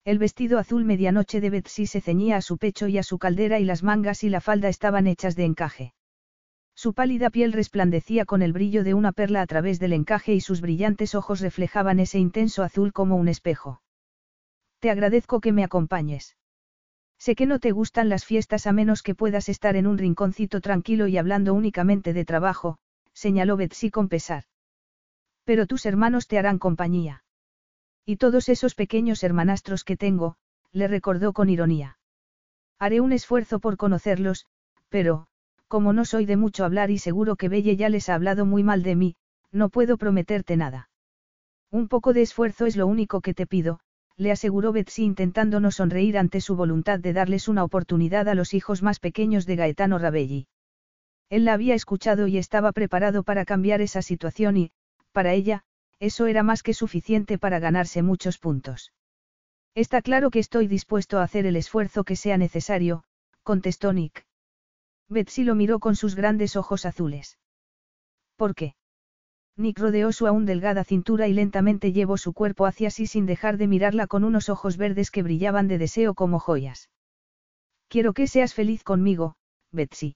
El 0.06 0.20
vestido 0.20 0.58
azul 0.58 0.86
medianoche 0.86 1.42
de 1.42 1.50
Betsy 1.50 1.86
se 1.86 2.00
ceñía 2.00 2.38
a 2.38 2.42
su 2.42 2.58
pecho 2.58 2.88
y 2.88 2.98
a 2.98 3.04
su 3.04 3.20
caldera 3.20 3.60
y 3.60 3.66
las 3.66 3.84
mangas 3.84 4.24
y 4.24 4.30
la 4.30 4.42
falda 4.42 4.70
estaban 4.70 5.06
hechas 5.06 5.36
de 5.36 5.46
encaje. 5.46 5.94
Su 6.82 6.94
pálida 6.94 7.30
piel 7.30 7.52
resplandecía 7.52 8.24
con 8.24 8.42
el 8.42 8.54
brillo 8.54 8.86
de 8.86 8.94
una 8.94 9.12
perla 9.12 9.42
a 9.42 9.48
través 9.48 9.82
del 9.82 9.92
encaje 9.92 10.34
y 10.34 10.40
sus 10.40 10.62
brillantes 10.62 11.14
ojos 11.14 11.42
reflejaban 11.42 12.00
ese 12.00 12.20
intenso 12.20 12.64
azul 12.64 12.94
como 12.94 13.18
un 13.18 13.28
espejo. 13.28 13.82
Te 14.80 14.90
agradezco 14.90 15.42
que 15.42 15.52
me 15.52 15.66
acompañes. 15.66 16.38
Sé 17.18 17.36
que 17.36 17.48
no 17.48 17.60
te 17.60 17.72
gustan 17.72 18.08
las 18.08 18.24
fiestas 18.24 18.66
a 18.66 18.72
menos 18.72 19.04
que 19.04 19.14
puedas 19.14 19.50
estar 19.50 19.76
en 19.76 19.88
un 19.88 19.98
rinconcito 19.98 20.62
tranquilo 20.62 21.08
y 21.08 21.18
hablando 21.18 21.54
únicamente 21.54 22.14
de 22.14 22.24
trabajo, 22.24 22.78
señaló 23.12 23.58
Betsy 23.58 23.92
con 23.92 24.08
pesar. 24.08 24.46
Pero 25.44 25.68
tus 25.68 25.86
hermanos 25.86 26.28
te 26.28 26.40
harán 26.40 26.60
compañía. 26.60 27.26
Y 28.06 28.16
todos 28.16 28.48
esos 28.48 28.74
pequeños 28.74 29.22
hermanastros 29.26 29.84
que 29.84 29.98
tengo, 29.98 30.38
le 30.72 30.88
recordó 30.88 31.34
con 31.34 31.50
ironía. 31.50 31.98
Haré 32.78 33.02
un 33.02 33.12
esfuerzo 33.12 33.60
por 33.60 33.76
conocerlos, 33.76 34.46
pero, 34.88 35.28
como 35.70 35.94
no 35.94 36.04
soy 36.04 36.26
de 36.26 36.36
mucho 36.36 36.66
hablar 36.66 36.90
y 36.90 36.98
seguro 36.98 37.36
que 37.36 37.48
Belle 37.48 37.78
ya 37.78 37.90
les 37.90 38.10
ha 38.10 38.16
hablado 38.16 38.46
muy 38.46 38.64
mal 38.64 38.82
de 38.82 38.96
mí, 38.96 39.16
no 39.52 39.70
puedo 39.70 39.98
prometerte 39.98 40.58
nada. 40.58 40.90
Un 41.72 41.88
poco 41.88 42.12
de 42.12 42.24
esfuerzo 42.24 42.66
es 42.66 42.76
lo 42.76 42.88
único 42.88 43.22
que 43.22 43.36
te 43.36 43.46
pido, 43.46 43.80
le 44.18 44.32
aseguró 44.32 44.74
Betsy 44.74 45.04
intentando 45.04 45.60
no 45.60 45.70
sonreír 45.70 46.18
ante 46.18 46.42
su 46.42 46.56
voluntad 46.56 47.00
de 47.00 47.14
darles 47.14 47.48
una 47.48 47.64
oportunidad 47.64 48.28
a 48.28 48.34
los 48.34 48.56
hijos 48.56 48.82
más 48.82 49.00
pequeños 49.00 49.46
de 49.46 49.56
Gaetano 49.56 50.00
Rabelli. 50.00 50.48
Él 51.30 51.46
la 51.46 51.54
había 51.54 51.76
escuchado 51.76 52.28
y 52.28 52.40
estaba 52.40 52.72
preparado 52.72 53.22
para 53.22 53.46
cambiar 53.46 53.80
esa 53.82 54.02
situación 54.02 54.58
y, 54.58 54.72
para 55.12 55.34
ella, 55.34 55.64
eso 56.00 56.26
era 56.26 56.42
más 56.42 56.64
que 56.64 56.74
suficiente 56.74 57.38
para 57.38 57.60
ganarse 57.60 58.02
muchos 58.02 58.40
puntos. 58.40 58.92
Está 59.76 60.02
claro 60.02 60.32
que 60.32 60.40
estoy 60.40 60.68
dispuesto 60.68 61.20
a 61.20 61.24
hacer 61.24 61.46
el 61.46 61.56
esfuerzo 61.56 62.04
que 62.04 62.16
sea 62.16 62.38
necesario, 62.38 63.04
contestó 63.44 63.94
Nick. 63.94 64.26
Betsy 65.10 65.44
lo 65.44 65.56
miró 65.56 65.80
con 65.80 65.96
sus 65.96 66.16
grandes 66.16 66.56
ojos 66.56 66.86
azules. 66.86 67.40
¿Por 68.36 68.56
qué? 68.56 68.76
Nick 69.58 69.78
rodeó 69.80 70.12
su 70.14 70.28
aún 70.28 70.46
delgada 70.46 70.84
cintura 70.84 71.28
y 71.28 71.34
lentamente 71.34 71.92
llevó 71.92 72.18
su 72.18 72.32
cuerpo 72.32 72.66
hacia 72.66 72.92
sí 72.92 73.08
sin 73.08 73.26
dejar 73.26 73.58
de 73.58 73.68
mirarla 73.68 74.08
con 74.08 74.24
unos 74.24 74.48
ojos 74.48 74.78
verdes 74.78 75.12
que 75.12 75.24
brillaban 75.24 75.68
de 75.68 75.78
deseo 75.78 76.14
como 76.14 76.40
joyas. 76.40 76.90
Quiero 77.90 78.14
que 78.14 78.28
seas 78.28 78.54
feliz 78.54 78.84
conmigo, 78.84 79.36
Betsy. 79.72 80.16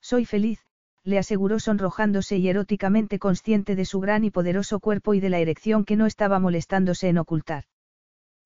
Soy 0.00 0.26
feliz, 0.26 0.60
le 1.04 1.18
aseguró 1.18 1.58
sonrojándose 1.58 2.36
y 2.36 2.48
eróticamente 2.48 3.18
consciente 3.18 3.74
de 3.74 3.84
su 3.84 3.98
gran 3.98 4.24
y 4.24 4.30
poderoso 4.30 4.78
cuerpo 4.78 5.14
y 5.14 5.20
de 5.20 5.30
la 5.30 5.40
erección 5.40 5.84
que 5.84 5.96
no 5.96 6.06
estaba 6.06 6.38
molestándose 6.38 7.08
en 7.08 7.18
ocultar. 7.18 7.64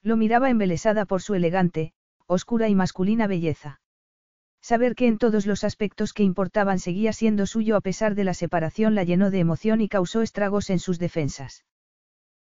Lo 0.03 0.17
miraba 0.17 0.49
embelesada 0.49 1.05
por 1.05 1.21
su 1.21 1.35
elegante, 1.35 1.93
oscura 2.27 2.69
y 2.69 2.75
masculina 2.75 3.27
belleza. 3.27 3.81
Saber 4.67 4.97
que 4.97 5.07
en 5.07 5.17
todos 5.17 5.47
los 5.47 5.63
aspectos 5.63 6.13
que 6.13 6.25
importaban 6.25 6.81
seguía 6.81 7.13
siendo 7.13 7.47
suyo 7.47 7.77
a 7.77 7.81
pesar 7.81 8.17
de 8.17 8.25
la 8.25 8.35
separación 8.35 8.97
la 8.97 9.05
llenó 9.05 9.31
de 9.31 9.39
emoción 9.39 9.81
y 9.81 9.89
causó 9.89 10.23
estragos 10.23 10.71
en 10.71 10.81
sus 10.81 10.99
defensas. 10.99 11.65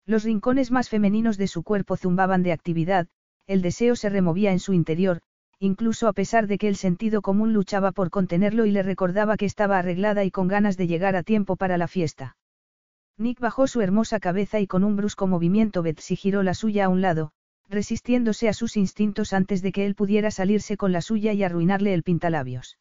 Los 0.08 0.24
rincones 0.24 0.72
más 0.72 0.90
femeninos 0.90 1.38
de 1.38 1.46
su 1.46 1.62
cuerpo 1.62 1.98
zumbaban 1.98 2.42
de 2.42 2.52
actividad, 2.52 3.06
el 3.46 3.62
deseo 3.62 3.96
se 3.96 4.10
removía 4.10 4.52
en 4.54 4.58
su 4.58 4.74
interior, 4.74 5.22
incluso 5.60 6.08
a 6.08 6.14
pesar 6.14 6.48
de 6.48 6.58
que 6.58 6.68
el 6.68 6.78
sentido 6.78 7.22
común 7.22 7.54
luchaba 7.54 7.92
por 7.92 8.10
contenerlo 8.10 8.66
y 8.66 8.72
le 8.72 8.82
recordaba 8.82 9.38
que 9.38 9.46
estaba 9.46 9.78
arreglada 9.78 10.24
y 10.24 10.32
con 10.32 10.48
ganas 10.48 10.78
de 10.78 10.88
llegar 10.88 11.16
a 11.16 11.22
tiempo 11.22 11.58
para 11.58 11.78
la 11.78 11.88
fiesta. 11.88 12.38
Nick 13.20 13.40
bajó 13.40 13.68
su 13.68 13.82
hermosa 13.82 14.20
cabeza 14.20 14.60
y 14.60 14.66
con 14.66 14.84
un 14.84 14.96
brusco 14.96 15.28
movimiento 15.28 15.84
Betsy 15.84 16.16
giró 16.16 16.42
la 16.42 16.56
suya 16.56 16.86
a 16.86 16.90
un 16.90 17.02
lado, 17.02 17.34
resistiéndose 17.70 18.48
a 18.50 18.54
sus 18.54 18.78
instintos 18.78 19.34
antes 19.34 19.62
de 19.62 19.72
que 19.72 19.86
él 19.86 19.96
pudiera 19.96 20.32
salirse 20.32 20.78
con 20.78 20.92
la 20.92 21.02
suya 21.02 21.34
y 21.34 21.44
arruinarle 21.44 21.94
el 21.94 22.04
pintalabios. 22.04 22.78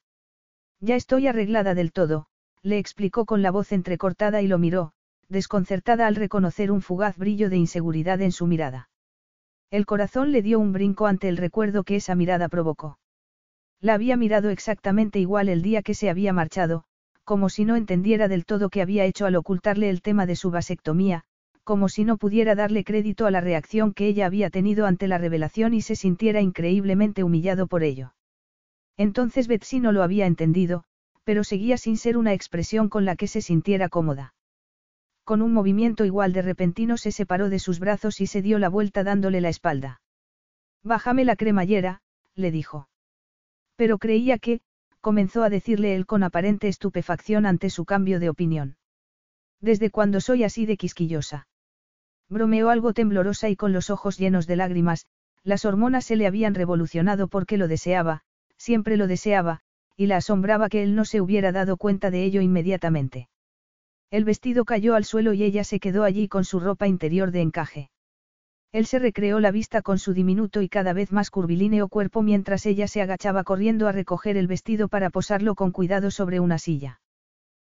Ya 0.81 0.97
estoy 0.97 1.27
arreglada 1.27 1.75
del 1.75 1.93
todo, 1.93 2.27
le 2.63 2.79
explicó 2.79 3.25
con 3.25 3.43
la 3.43 3.51
voz 3.51 3.73
entrecortada 3.73 4.43
y 4.43 4.49
lo 4.49 4.59
miró, 4.59 4.93
desconcertada 5.29 6.07
al 6.07 6.17
reconocer 6.17 6.71
un 6.71 6.83
fugaz 6.83 7.17
brillo 7.17 7.51
de 7.51 7.57
inseguridad 7.57 8.21
en 8.21 8.33
su 8.33 8.47
mirada. 8.47 8.89
El 9.71 9.87
corazón 9.87 10.33
le 10.33 10.43
dio 10.43 10.59
un 10.61 10.73
brinco 10.73 11.07
ante 11.07 11.29
el 11.29 11.37
recuerdo 11.37 11.85
que 11.85 11.97
esa 11.97 12.15
mirada 12.15 12.49
provocó. 12.49 12.99
La 13.81 13.95
había 13.95 14.17
mirado 14.17 14.51
exactamente 14.51 15.19
igual 15.19 15.49
el 15.49 15.63
día 15.63 15.83
que 15.83 15.95
se 15.95 16.09
había 16.09 16.33
marchado, 16.33 16.85
como 17.25 17.49
si 17.49 17.65
no 17.65 17.77
entendiera 17.77 18.29
del 18.29 18.45
todo 18.45 18.69
qué 18.69 18.83
había 18.83 19.05
hecho 19.05 19.27
al 19.27 19.37
ocultarle 19.37 19.91
el 19.91 20.03
tema 20.03 20.27
de 20.27 20.37
su 20.37 20.51
vasectomía, 20.51 21.25
como 21.65 21.89
si 21.89 22.05
no 22.05 22.19
pudiera 22.19 22.55
darle 22.55 22.85
crédito 22.85 23.27
a 23.27 23.31
la 23.31 23.41
reacción 23.41 23.95
que 23.95 24.07
ella 24.07 24.27
había 24.27 24.51
tenido 24.51 24.87
ante 24.87 25.09
la 25.09 25.19
revelación 25.19 25.73
y 25.73 25.81
se 25.81 25.97
sintiera 25.97 26.41
increíblemente 26.43 27.25
humillado 27.25 27.67
por 27.67 27.83
ello. 27.83 28.15
Entonces 28.97 29.49
Betsy 29.49 29.81
no 29.81 29.91
lo 29.91 30.03
había 30.03 30.27
entendido, 30.27 30.85
pero 31.25 31.43
seguía 31.43 31.79
sin 31.79 31.97
ser 31.97 32.17
una 32.19 32.35
expresión 32.35 32.89
con 32.89 33.07
la 33.07 33.17
que 33.17 33.27
se 33.27 33.41
sintiera 33.41 33.89
cómoda. 33.89 34.35
Con 35.25 35.41
un 35.41 35.55
movimiento 35.55 36.05
igual 36.05 36.35
de 36.35 36.43
repentino 36.43 36.99
se 36.99 37.11
separó 37.11 37.49
de 37.49 37.59
sus 37.59 37.81
brazos 37.81 38.21
y 38.21 38.27
se 38.27 38.43
dio 38.43 38.59
la 38.59 38.69
vuelta 38.69 39.03
dándole 39.03 39.41
la 39.41 39.49
espalda. 39.49 40.03
Bájame 40.83 41.25
la 41.25 41.35
cremallera, 41.35 42.03
le 42.35 42.51
dijo. 42.51 42.91
Pero 43.77 43.97
creía 43.97 44.39
que, 44.39 44.61
comenzó 45.01 45.43
a 45.43 45.49
decirle 45.49 45.95
él 45.95 46.05
con 46.05 46.23
aparente 46.23 46.69
estupefacción 46.69 47.47
ante 47.47 47.71
su 47.71 47.87
cambio 47.87 48.21
de 48.21 48.29
opinión. 48.29 48.77
¿Desde 49.63 49.91
cuándo 49.91 50.21
soy 50.21 50.45
así 50.45 50.67
de 50.67 50.77
quisquillosa? 50.77 51.49
Bromeó 52.29 52.71
algo 52.71 52.93
temblorosa 52.93 53.49
y 53.49 53.57
con 53.57 53.73
los 53.73 53.91
ojos 53.91 54.19
llenos 54.19 54.47
de 54.47 54.57
lágrimas, 54.57 55.07
las 55.43 55.65
hormonas 55.65 56.05
se 56.05 56.17
le 56.17 56.27
habían 56.27 56.55
revolucionado 56.55 57.29
porque 57.29 57.59
lo 57.59 57.69
deseaba, 57.69 58.23
siempre 58.57 58.97
lo 58.97 59.07
deseaba, 59.07 59.61
y 59.97 60.07
la 60.07 60.17
asombraba 60.17 60.69
que 60.69 60.83
él 60.83 60.95
no 60.95 61.05
se 61.05 61.21
hubiera 61.21 61.53
dado 61.53 61.77
cuenta 61.77 62.11
de 62.11 62.25
ello 62.25 62.41
inmediatamente. 62.41 63.29
El 64.11 64.25
vestido 64.25 64.65
cayó 64.65 64.95
al 64.95 65.05
suelo 65.05 65.33
y 65.33 65.43
ella 65.43 65.65
se 65.65 65.81
quedó 65.81 66.05
allí 66.05 66.29
con 66.29 66.45
su 66.45 66.61
ropa 66.61 66.87
interior 66.87 67.31
de 67.31 67.43
encaje. 67.43 67.91
Él 68.73 68.87
se 68.87 68.99
recreó 68.99 69.39
la 69.39 69.53
vista 69.53 69.83
con 69.83 69.99
su 69.99 70.15
diminuto 70.15 70.63
y 70.63 70.69
cada 70.69 70.93
vez 70.93 71.13
más 71.13 71.31
curvilíneo 71.31 71.89
cuerpo 71.89 72.23
mientras 72.23 72.67
ella 72.67 72.89
se 72.89 73.03
agachaba 73.03 73.45
corriendo 73.45 73.87
a 73.87 73.93
recoger 73.93 74.37
el 74.37 74.49
vestido 74.49 74.89
para 74.89 75.11
posarlo 75.11 75.55
con 75.55 75.71
cuidado 75.71 76.11
sobre 76.11 76.41
una 76.41 76.59
silla. 76.59 77.01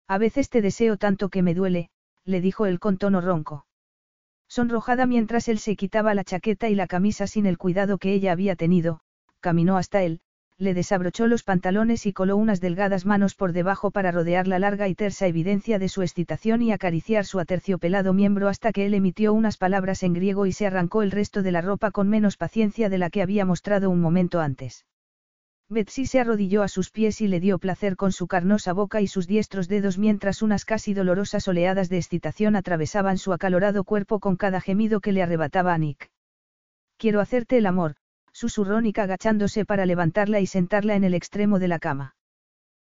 A 0.08 0.18
veces 0.18 0.50
te 0.50 0.60
deseo 0.60 0.98
tanto 0.98 1.28
que 1.28 1.42
me 1.42 1.54
duele, 1.54 1.88
le 2.24 2.40
dijo 2.40 2.66
él 2.66 2.80
con 2.80 2.98
tono 2.98 3.20
ronco. 3.20 3.64
Sonrojada 4.50 5.06
mientras 5.06 5.46
él 5.46 5.60
se 5.60 5.76
quitaba 5.76 6.12
la 6.12 6.24
chaqueta 6.24 6.68
y 6.68 6.74
la 6.74 6.88
camisa 6.88 7.28
sin 7.28 7.46
el 7.46 7.56
cuidado 7.56 7.98
que 7.98 8.12
ella 8.12 8.32
había 8.32 8.56
tenido, 8.56 8.98
caminó 9.38 9.76
hasta 9.76 10.02
él, 10.02 10.22
le 10.58 10.74
desabrochó 10.74 11.28
los 11.28 11.44
pantalones 11.44 12.04
y 12.04 12.12
coló 12.12 12.36
unas 12.36 12.60
delgadas 12.60 13.06
manos 13.06 13.36
por 13.36 13.52
debajo 13.52 13.92
para 13.92 14.10
rodear 14.10 14.48
la 14.48 14.58
larga 14.58 14.88
y 14.88 14.96
tersa 14.96 15.28
evidencia 15.28 15.78
de 15.78 15.88
su 15.88 16.02
excitación 16.02 16.62
y 16.62 16.72
acariciar 16.72 17.26
su 17.26 17.38
aterciopelado 17.38 18.12
miembro 18.12 18.48
hasta 18.48 18.72
que 18.72 18.86
él 18.86 18.94
emitió 18.94 19.32
unas 19.32 19.56
palabras 19.56 20.02
en 20.02 20.14
griego 20.14 20.46
y 20.46 20.52
se 20.52 20.66
arrancó 20.66 21.02
el 21.02 21.12
resto 21.12 21.42
de 21.42 21.52
la 21.52 21.60
ropa 21.60 21.92
con 21.92 22.08
menos 22.08 22.36
paciencia 22.36 22.88
de 22.88 22.98
la 22.98 23.08
que 23.08 23.22
había 23.22 23.44
mostrado 23.44 23.88
un 23.88 24.00
momento 24.00 24.40
antes. 24.40 24.84
Betsy 25.72 26.04
se 26.04 26.18
arrodilló 26.18 26.64
a 26.64 26.68
sus 26.68 26.90
pies 26.90 27.20
y 27.20 27.28
le 27.28 27.38
dio 27.38 27.60
placer 27.60 27.94
con 27.94 28.10
su 28.10 28.26
carnosa 28.26 28.72
boca 28.72 29.00
y 29.00 29.06
sus 29.06 29.28
diestros 29.28 29.68
dedos 29.68 29.98
mientras 29.98 30.42
unas 30.42 30.64
casi 30.64 30.94
dolorosas 30.94 31.46
oleadas 31.46 31.88
de 31.88 31.96
excitación 31.96 32.56
atravesaban 32.56 33.18
su 33.18 33.32
acalorado 33.32 33.84
cuerpo 33.84 34.18
con 34.18 34.34
cada 34.34 34.60
gemido 34.60 35.00
que 35.00 35.12
le 35.12 35.22
arrebataba 35.22 35.72
a 35.72 35.78
Nick. 35.78 36.10
Quiero 36.96 37.20
hacerte 37.20 37.56
el 37.56 37.66
amor, 37.66 37.94
susurró 38.32 38.80
Nick 38.80 38.98
agachándose 38.98 39.64
para 39.64 39.86
levantarla 39.86 40.40
y 40.40 40.46
sentarla 40.46 40.96
en 40.96 41.04
el 41.04 41.14
extremo 41.14 41.60
de 41.60 41.68
la 41.68 41.78
cama. 41.78 42.16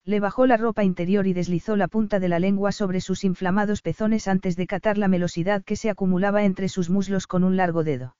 Le 0.04 0.20
bajó 0.20 0.46
la 0.46 0.56
ropa 0.56 0.84
interior 0.84 1.26
y 1.26 1.32
deslizó 1.32 1.74
la 1.74 1.88
punta 1.88 2.20
de 2.20 2.28
la 2.28 2.38
lengua 2.38 2.70
sobre 2.70 3.00
sus 3.00 3.24
inflamados 3.24 3.82
pezones 3.82 4.28
antes 4.28 4.54
de 4.54 4.68
catar 4.68 4.98
la 4.98 5.08
melosidad 5.08 5.64
que 5.64 5.74
se 5.74 5.90
acumulaba 5.90 6.44
entre 6.44 6.68
sus 6.68 6.90
muslos 6.90 7.26
con 7.26 7.42
un 7.42 7.56
largo 7.56 7.82
dedo. 7.82 8.14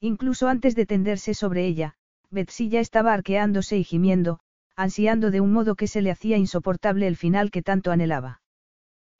Incluso 0.00 0.48
antes 0.48 0.76
de 0.76 0.84
tenderse 0.84 1.32
sobre 1.32 1.66
ella, 1.66 1.96
Betsy 2.30 2.68
ya 2.68 2.80
estaba 2.80 3.12
arqueándose 3.12 3.76
y 3.76 3.84
gimiendo, 3.84 4.40
ansiando 4.76 5.30
de 5.30 5.40
un 5.40 5.52
modo 5.52 5.74
que 5.74 5.86
se 5.86 6.00
le 6.00 6.10
hacía 6.10 6.36
insoportable 6.36 7.06
el 7.06 7.16
final 7.16 7.50
que 7.50 7.62
tanto 7.62 7.90
anhelaba. 7.90 8.40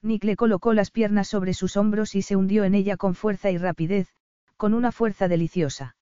Nick 0.02 0.24
le 0.24 0.36
colocó 0.36 0.72
las 0.72 0.90
piernas 0.90 1.28
sobre 1.28 1.52
sus 1.52 1.76
hombros 1.76 2.14
y 2.14 2.22
se 2.22 2.36
hundió 2.36 2.64
en 2.64 2.74
ella 2.74 2.96
con 2.96 3.14
fuerza 3.14 3.50
y 3.50 3.58
rapidez, 3.58 4.08
con 4.56 4.74
una 4.74 4.92
fuerza 4.92 5.28
deliciosa. 5.28 5.96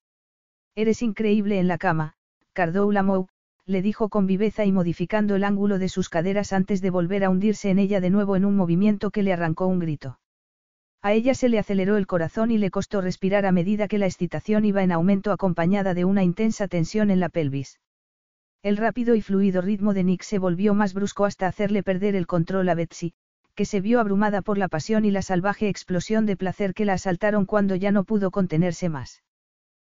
Eres 0.75 1.03
increíble 1.03 1.59
en 1.59 1.67
la 1.67 1.78
cama, 1.78 2.15
Cardou 2.53 2.93
Lamou, 2.93 3.28
le 3.67 3.83
dijo 3.83 4.09
con 4.09 4.27
viveza 4.27 4.65
y 4.65 4.73
modificando 4.73 5.35
el 5.35 5.45
ángulo 5.45 5.78
de 5.78 5.89
sus 5.89 6.09
caderas 6.09 6.53
antes 6.53 6.81
de 6.81 6.91
volver 6.91 7.25
a 7.25 7.31
hundirse 7.31 7.70
en 7.70 7.78
ella 7.78 8.01
de 8.01 8.11
nuevo 8.11 8.37
en 8.37 8.45
un 8.45 8.57
movimiento 8.57 9.11
que 9.11 9.23
le 9.23 9.33
arrancó 9.33 9.67
un 9.67 9.78
grito. 9.78 10.19
A 11.01 11.12
ella 11.12 11.35
se 11.35 11.49
le 11.49 11.59
aceleró 11.59 11.97
el 11.97 12.07
corazón 12.07 12.51
y 12.51 12.59
le 12.59 12.70
costó 12.70 13.01
respirar 13.01 13.47
a 13.47 13.52
medida 13.52 13.86
que 13.86 13.99
la 13.99 14.07
excitación 14.07 14.65
iba 14.65 14.83
en 14.83 14.91
aumento 14.91 15.31
acompañada 15.31 15.94
de 15.94 16.05
una 16.05 16.25
intensa 16.25 16.67
tensión 16.67 17.10
en 17.10 17.20
la 17.20 17.28
pelvis. 17.28 17.78
El 18.65 18.77
rápido 18.77 19.15
y 19.15 19.23
fluido 19.23 19.60
ritmo 19.60 19.94
de 19.94 20.02
Nick 20.02 20.23
se 20.23 20.41
volvió 20.41 20.75
más 20.75 20.94
brusco 20.94 21.25
hasta 21.25 21.47
hacerle 21.47 21.85
perder 21.85 22.17
el 22.17 22.27
control 22.27 22.68
a 22.68 22.75
Betsy, 22.75 23.15
que 23.55 23.65
se 23.65 23.81
vio 23.81 24.01
abrumada 24.01 24.43
por 24.43 24.59
la 24.59 24.67
pasión 24.67 25.05
y 25.05 25.12
la 25.12 25.23
salvaje 25.23 25.68
explosión 25.68 26.27
de 26.27 26.36
placer 26.36 26.75
que 26.75 26.85
la 26.85 26.94
asaltaron 26.94 27.47
cuando 27.47 27.77
ya 27.77 27.93
no 27.93 28.02
pudo 28.02 28.33
contenerse 28.33 28.89
más. 28.89 29.23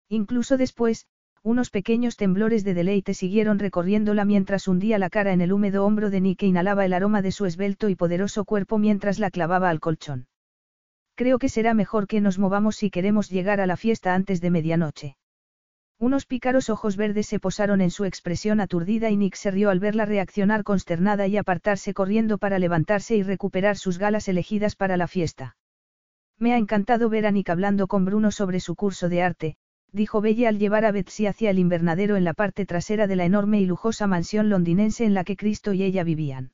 Incluso 0.08 0.56
después, 0.56 1.06
unos 1.42 1.70
pequeños 1.70 2.16
temblores 2.16 2.62
de 2.62 2.74
deleite 2.74 3.14
siguieron 3.14 3.58
recorriéndola 3.58 4.24
mientras 4.24 4.68
hundía 4.68 4.98
la 4.98 5.10
cara 5.10 5.32
en 5.32 5.40
el 5.40 5.52
húmedo 5.52 5.84
hombro 5.84 6.10
de 6.10 6.20
Nick 6.20 6.44
e 6.44 6.46
inhalaba 6.46 6.84
el 6.84 6.92
aroma 6.92 7.22
de 7.22 7.32
su 7.32 7.46
esbelto 7.46 7.88
y 7.88 7.96
poderoso 7.96 8.44
cuerpo 8.44 8.78
mientras 8.78 9.18
la 9.18 9.30
clavaba 9.30 9.68
al 9.68 9.80
colchón. 9.80 10.28
Creo 11.22 11.38
que 11.38 11.48
será 11.48 11.72
mejor 11.72 12.08
que 12.08 12.20
nos 12.20 12.40
movamos 12.40 12.74
si 12.74 12.90
queremos 12.90 13.30
llegar 13.30 13.60
a 13.60 13.66
la 13.68 13.76
fiesta 13.76 14.12
antes 14.12 14.40
de 14.40 14.50
medianoche. 14.50 15.16
Unos 16.00 16.26
pícaros 16.26 16.68
ojos 16.68 16.96
verdes 16.96 17.28
se 17.28 17.38
posaron 17.38 17.80
en 17.80 17.92
su 17.92 18.04
expresión 18.04 18.58
aturdida 18.58 19.08
y 19.08 19.16
Nick 19.16 19.36
se 19.36 19.52
rió 19.52 19.70
al 19.70 19.78
verla 19.78 20.04
reaccionar 20.04 20.64
consternada 20.64 21.28
y 21.28 21.36
apartarse 21.36 21.94
corriendo 21.94 22.38
para 22.38 22.58
levantarse 22.58 23.14
y 23.14 23.22
recuperar 23.22 23.76
sus 23.76 23.98
galas 23.98 24.26
elegidas 24.26 24.74
para 24.74 24.96
la 24.96 25.06
fiesta. 25.06 25.56
Me 26.40 26.54
ha 26.54 26.56
encantado 26.56 27.08
ver 27.08 27.26
a 27.26 27.30
Nick 27.30 27.50
hablando 27.50 27.86
con 27.86 28.04
Bruno 28.04 28.32
sobre 28.32 28.58
su 28.58 28.74
curso 28.74 29.08
de 29.08 29.22
arte, 29.22 29.56
dijo 29.92 30.22
Belle 30.22 30.48
al 30.48 30.58
llevar 30.58 30.84
a 30.84 30.90
Betsy 30.90 31.26
hacia 31.26 31.50
el 31.50 31.60
invernadero 31.60 32.16
en 32.16 32.24
la 32.24 32.34
parte 32.34 32.66
trasera 32.66 33.06
de 33.06 33.14
la 33.14 33.26
enorme 33.26 33.60
y 33.60 33.66
lujosa 33.66 34.08
mansión 34.08 34.48
londinense 34.48 35.04
en 35.04 35.14
la 35.14 35.22
que 35.22 35.36
Cristo 35.36 35.72
y 35.72 35.84
ella 35.84 36.02
vivían. 36.02 36.50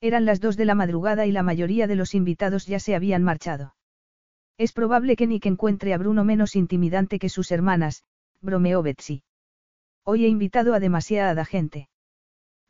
Eran 0.00 0.24
las 0.24 0.40
dos 0.40 0.56
de 0.56 0.64
la 0.64 0.74
madrugada 0.74 1.24
y 1.24 1.30
la 1.30 1.44
mayoría 1.44 1.86
de 1.86 1.94
los 1.94 2.16
invitados 2.16 2.66
ya 2.66 2.80
se 2.80 2.96
habían 2.96 3.22
marchado. 3.22 3.75
Es 4.58 4.72
probable 4.72 5.16
que 5.16 5.26
Nick 5.26 5.46
encuentre 5.46 5.92
a 5.92 5.98
Bruno 5.98 6.24
menos 6.24 6.56
intimidante 6.56 7.18
que 7.18 7.28
sus 7.28 7.52
hermanas, 7.52 8.04
bromeó 8.40 8.82
Betsy. 8.82 9.22
Hoy 10.02 10.24
he 10.24 10.28
invitado 10.28 10.72
a 10.72 10.80
demasiada 10.80 11.44
gente. 11.44 11.88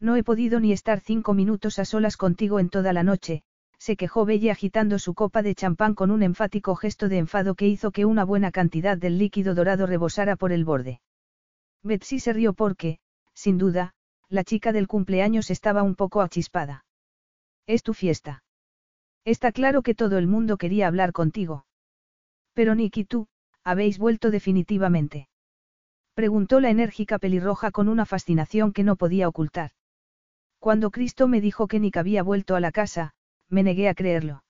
No 0.01 0.17
he 0.17 0.25
podido 0.25 0.59
ni 0.59 0.73
estar 0.73 1.01
cinco 1.01 1.33
minutos 1.33 1.79
a 1.79 1.85
solas 1.85 2.17
contigo 2.17 2.59
en 2.59 2.71
toda 2.71 2.93
la 2.93 3.03
noche, 3.03 3.45
se 3.79 3.97
quejó 3.97 4.25
Belle 4.25 4.51
agitando 4.51 4.99
su 4.99 5.15
copa 5.15 5.43
de 5.43 5.55
champán 5.55 5.95
con 5.95 6.11
un 6.11 6.23
enfático 6.23 6.75
gesto 6.75 7.09
de 7.09 7.19
enfado 7.19 7.55
que 7.55 7.69
hizo 7.69 7.93
que 7.93 8.05
una 8.05 8.25
buena 8.25 8.51
cantidad 8.51 8.99
del 8.99 9.19
líquido 9.19 9.55
dorado 9.55 9.87
rebosara 9.87 10.35
por 10.35 10.51
el 10.51 10.65
borde. 10.65 11.01
Betsy 11.85 12.19
se 12.19 12.33
rió 12.33 12.53
porque, 12.53 12.99
sin 13.33 13.59
duda, 13.59 13.95
la 14.29 14.43
chica 14.43 14.73
del 14.73 14.89
cumpleaños 14.89 15.51
estaba 15.51 15.85
un 15.85 15.95
poco 15.95 16.21
achispada. 16.21 16.85
Es 17.67 17.85
tu 17.85 17.95
fiesta. 17.95 18.43
Está 19.25 19.53
claro 19.53 19.83
que 19.83 19.95
todo 19.95 20.19
el 20.19 20.27
mundo 20.27 20.57
quería 20.57 20.89
hablar 20.89 21.13
contigo. 21.13 21.65
Pero 22.57 22.75
Nick 22.75 22.97
y 22.97 23.05
tú, 23.05 23.29
habéis 23.65 23.99
vuelto 23.99 24.31
definitivamente. 24.31 25.29
Preguntó 26.15 26.59
la 26.59 26.71
enérgica 26.71 27.19
pelirroja 27.19 27.71
con 27.71 27.87
una 27.87 28.07
fascinación 28.07 28.73
que 28.73 28.83
no 28.83 28.97
podía 28.97 29.29
ocultar. 29.29 29.73
Cuando 30.59 30.91
Cristo 30.91 31.29
me 31.29 31.43
dijo 31.43 31.69
que 31.69 31.81
Nick 31.81 31.99
había 31.99 32.23
vuelto 32.23 32.57
a 32.57 32.61
la 32.61 32.73
casa, 32.73 33.13
me 33.51 33.63
negué 33.63 33.91
a 33.91 33.95
creerlo. 33.95 34.43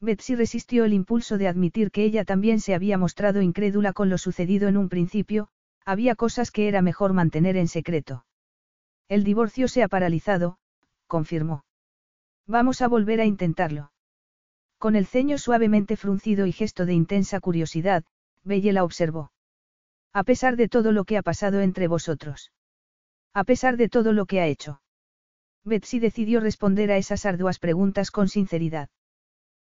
Betsy 0.00 0.34
resistió 0.34 0.84
el 0.84 0.92
impulso 0.92 1.38
de 1.38 1.46
admitir 1.46 1.92
que 1.92 2.02
ella 2.02 2.24
también 2.24 2.58
se 2.58 2.74
había 2.74 2.98
mostrado 2.98 3.42
incrédula 3.42 3.92
con 3.92 4.08
lo 4.10 4.18
sucedido 4.18 4.66
en 4.66 4.76
un 4.76 4.88
principio, 4.88 5.50
había 5.84 6.16
cosas 6.16 6.50
que 6.50 6.66
era 6.66 6.82
mejor 6.82 7.12
mantener 7.12 7.56
en 7.56 7.68
secreto. 7.68 8.24
El 9.08 9.22
divorcio 9.22 9.68
se 9.68 9.84
ha 9.84 9.88
paralizado, 9.88 10.58
confirmó. 11.06 11.64
Vamos 12.48 12.82
a 12.82 12.88
volver 12.88 13.20
a 13.20 13.24
intentarlo. 13.24 13.89
Con 14.80 14.96
el 14.96 15.04
ceño 15.04 15.36
suavemente 15.36 15.94
fruncido 15.98 16.46
y 16.46 16.52
gesto 16.52 16.86
de 16.86 16.94
intensa 16.94 17.38
curiosidad, 17.38 18.02
Belle 18.44 18.72
la 18.72 18.82
observó. 18.82 19.30
A 20.14 20.24
pesar 20.24 20.56
de 20.56 20.68
todo 20.68 20.90
lo 20.90 21.04
que 21.04 21.18
ha 21.18 21.22
pasado 21.22 21.60
entre 21.60 21.86
vosotros. 21.86 22.50
A 23.34 23.44
pesar 23.44 23.76
de 23.76 23.90
todo 23.90 24.14
lo 24.14 24.24
que 24.24 24.40
ha 24.40 24.46
hecho. 24.46 24.80
Betsy 25.64 25.98
decidió 25.98 26.40
responder 26.40 26.90
a 26.90 26.96
esas 26.96 27.26
arduas 27.26 27.58
preguntas 27.58 28.10
con 28.10 28.28
sinceridad. 28.28 28.88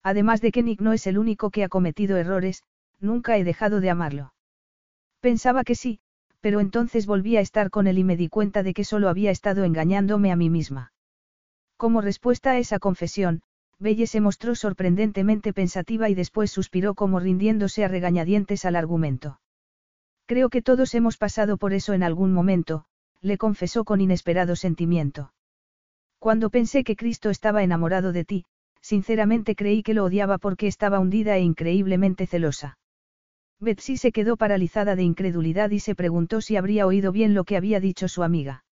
Además 0.04 0.40
de 0.42 0.52
que 0.52 0.62
Nick 0.62 0.80
no 0.80 0.92
es 0.92 1.08
el 1.08 1.18
único 1.18 1.50
que 1.50 1.64
ha 1.64 1.68
cometido 1.68 2.16
errores, 2.16 2.62
nunca 3.00 3.36
he 3.36 3.42
dejado 3.42 3.80
de 3.80 3.90
amarlo. 3.90 4.32
Pensaba 5.18 5.64
que 5.64 5.74
sí, 5.74 5.98
pero 6.40 6.60
entonces 6.60 7.06
volví 7.06 7.36
a 7.36 7.40
estar 7.40 7.70
con 7.70 7.88
él 7.88 7.98
y 7.98 8.04
me 8.04 8.16
di 8.16 8.28
cuenta 8.28 8.62
de 8.62 8.74
que 8.74 8.84
solo 8.84 9.08
había 9.08 9.32
estado 9.32 9.64
engañándome 9.64 10.30
a 10.30 10.36
mí 10.36 10.50
misma. 10.50 10.92
Como 11.76 12.00
respuesta 12.00 12.52
a 12.52 12.58
esa 12.58 12.78
confesión, 12.78 13.42
Belle 13.80 14.06
se 14.06 14.20
mostró 14.20 14.54
sorprendentemente 14.54 15.54
pensativa 15.54 16.10
y 16.10 16.14
después 16.14 16.50
suspiró 16.50 16.94
como 16.94 17.18
rindiéndose 17.18 17.82
a 17.82 17.88
regañadientes 17.88 18.66
al 18.66 18.76
argumento. 18.76 19.40
Creo 20.26 20.50
que 20.50 20.60
todos 20.60 20.94
hemos 20.94 21.16
pasado 21.16 21.56
por 21.56 21.72
eso 21.72 21.94
en 21.94 22.02
algún 22.02 22.32
momento, 22.32 22.84
le 23.22 23.38
confesó 23.38 23.84
con 23.84 24.02
inesperado 24.02 24.54
sentimiento. 24.54 25.32
Cuando 26.18 26.50
pensé 26.50 26.84
que 26.84 26.94
Cristo 26.94 27.30
estaba 27.30 27.62
enamorado 27.62 28.12
de 28.12 28.26
ti, 28.26 28.44
sinceramente 28.82 29.56
creí 29.56 29.82
que 29.82 29.94
lo 29.94 30.04
odiaba 30.04 30.36
porque 30.36 30.66
estaba 30.66 31.00
hundida 31.00 31.36
e 31.38 31.40
increíblemente 31.40 32.26
celosa. 32.26 32.78
Betsy 33.60 33.96
se 33.96 34.12
quedó 34.12 34.36
paralizada 34.36 34.94
de 34.94 35.02
incredulidad 35.02 35.70
y 35.70 35.80
se 35.80 35.94
preguntó 35.94 36.42
si 36.42 36.56
habría 36.56 36.86
oído 36.86 37.12
bien 37.12 37.32
lo 37.32 37.44
que 37.44 37.56
había 37.56 37.80
dicho 37.80 38.08
su 38.08 38.22
amiga. 38.22 38.64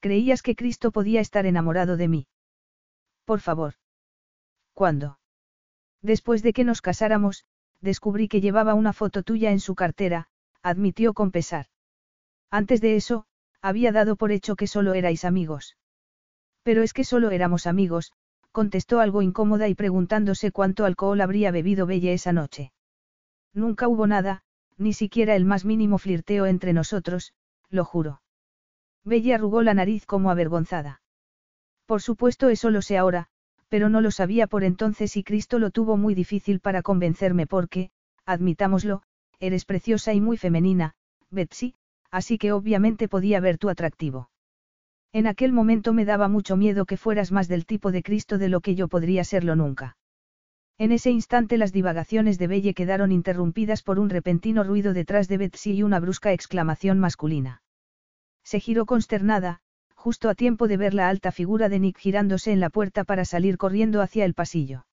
¿Creías 0.00 0.42
que 0.42 0.54
Cristo 0.54 0.92
podía 0.92 1.20
estar 1.20 1.46
enamorado 1.46 1.96
de 1.96 2.08
mí? 2.08 2.26
Por 3.24 3.40
favor. 3.40 3.74
¿Cuándo? 4.80 5.18
Después 6.00 6.42
de 6.42 6.54
que 6.54 6.64
nos 6.64 6.80
casáramos, 6.80 7.44
descubrí 7.82 8.28
que 8.28 8.40
llevaba 8.40 8.72
una 8.72 8.94
foto 8.94 9.22
tuya 9.22 9.50
en 9.50 9.60
su 9.60 9.74
cartera, 9.74 10.28
admitió 10.62 11.12
con 11.12 11.32
pesar. 11.32 11.66
Antes 12.50 12.80
de 12.80 12.96
eso, 12.96 13.26
había 13.60 13.92
dado 13.92 14.16
por 14.16 14.32
hecho 14.32 14.56
que 14.56 14.66
solo 14.66 14.94
erais 14.94 15.26
amigos. 15.26 15.76
Pero 16.62 16.82
es 16.82 16.94
que 16.94 17.04
solo 17.04 17.30
éramos 17.30 17.66
amigos, 17.66 18.14
contestó 18.52 19.00
algo 19.00 19.20
incómoda 19.20 19.68
y 19.68 19.74
preguntándose 19.74 20.50
cuánto 20.50 20.86
alcohol 20.86 21.20
habría 21.20 21.50
bebido 21.50 21.84
Belle 21.84 22.14
esa 22.14 22.32
noche. 22.32 22.72
Nunca 23.52 23.86
hubo 23.86 24.06
nada, 24.06 24.44
ni 24.78 24.94
siquiera 24.94 25.36
el 25.36 25.44
más 25.44 25.66
mínimo 25.66 25.98
flirteo 25.98 26.46
entre 26.46 26.72
nosotros, 26.72 27.34
lo 27.68 27.84
juro. 27.84 28.22
Bella 29.04 29.34
arrugó 29.34 29.60
la 29.60 29.74
nariz 29.74 30.06
como 30.06 30.30
avergonzada. 30.30 31.02
Por 31.84 32.00
supuesto 32.00 32.48
eso 32.48 32.70
lo 32.70 32.80
sé 32.80 32.96
ahora, 32.96 33.28
pero 33.70 33.88
no 33.88 34.00
lo 34.02 34.10
sabía 34.10 34.48
por 34.48 34.64
entonces 34.64 35.16
y 35.16 35.22
Cristo 35.22 35.58
lo 35.58 35.70
tuvo 35.70 35.96
muy 35.96 36.14
difícil 36.14 36.60
para 36.60 36.82
convencerme 36.82 37.46
porque, 37.46 37.90
admitámoslo, 38.26 39.02
eres 39.38 39.64
preciosa 39.64 40.12
y 40.12 40.20
muy 40.20 40.36
femenina, 40.36 40.94
Betsy, 41.30 41.76
así 42.10 42.36
que 42.36 42.52
obviamente 42.52 43.08
podía 43.08 43.40
ver 43.40 43.56
tu 43.56 43.70
atractivo. 43.70 44.28
En 45.12 45.28
aquel 45.28 45.52
momento 45.52 45.92
me 45.92 46.04
daba 46.04 46.28
mucho 46.28 46.56
miedo 46.56 46.84
que 46.84 46.96
fueras 46.96 47.30
más 47.32 47.46
del 47.46 47.64
tipo 47.64 47.92
de 47.92 48.02
Cristo 48.02 48.38
de 48.38 48.48
lo 48.48 48.60
que 48.60 48.74
yo 48.74 48.88
podría 48.88 49.22
serlo 49.22 49.54
nunca. 49.54 49.96
En 50.76 50.92
ese 50.92 51.10
instante 51.10 51.56
las 51.56 51.72
divagaciones 51.72 52.38
de 52.38 52.48
Belle 52.48 52.74
quedaron 52.74 53.12
interrumpidas 53.12 53.82
por 53.82 54.00
un 54.00 54.10
repentino 54.10 54.64
ruido 54.64 54.94
detrás 54.94 55.28
de 55.28 55.38
Betsy 55.38 55.72
y 55.74 55.82
una 55.84 56.00
brusca 56.00 56.32
exclamación 56.32 56.98
masculina. 56.98 57.62
Se 58.42 58.58
giró 58.58 58.86
consternada, 58.86 59.60
justo 60.00 60.30
a 60.30 60.34
tiempo 60.34 60.66
de 60.66 60.78
ver 60.78 60.94
la 60.94 61.10
alta 61.10 61.30
figura 61.30 61.68
de 61.68 61.78
Nick 61.78 61.98
girándose 61.98 62.52
en 62.52 62.60
la 62.60 62.70
puerta 62.70 63.04
para 63.04 63.26
salir 63.26 63.58
corriendo 63.58 64.00
hacia 64.00 64.24
el 64.24 64.32
pasillo. 64.32 64.86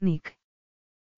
Nick. 0.00 0.38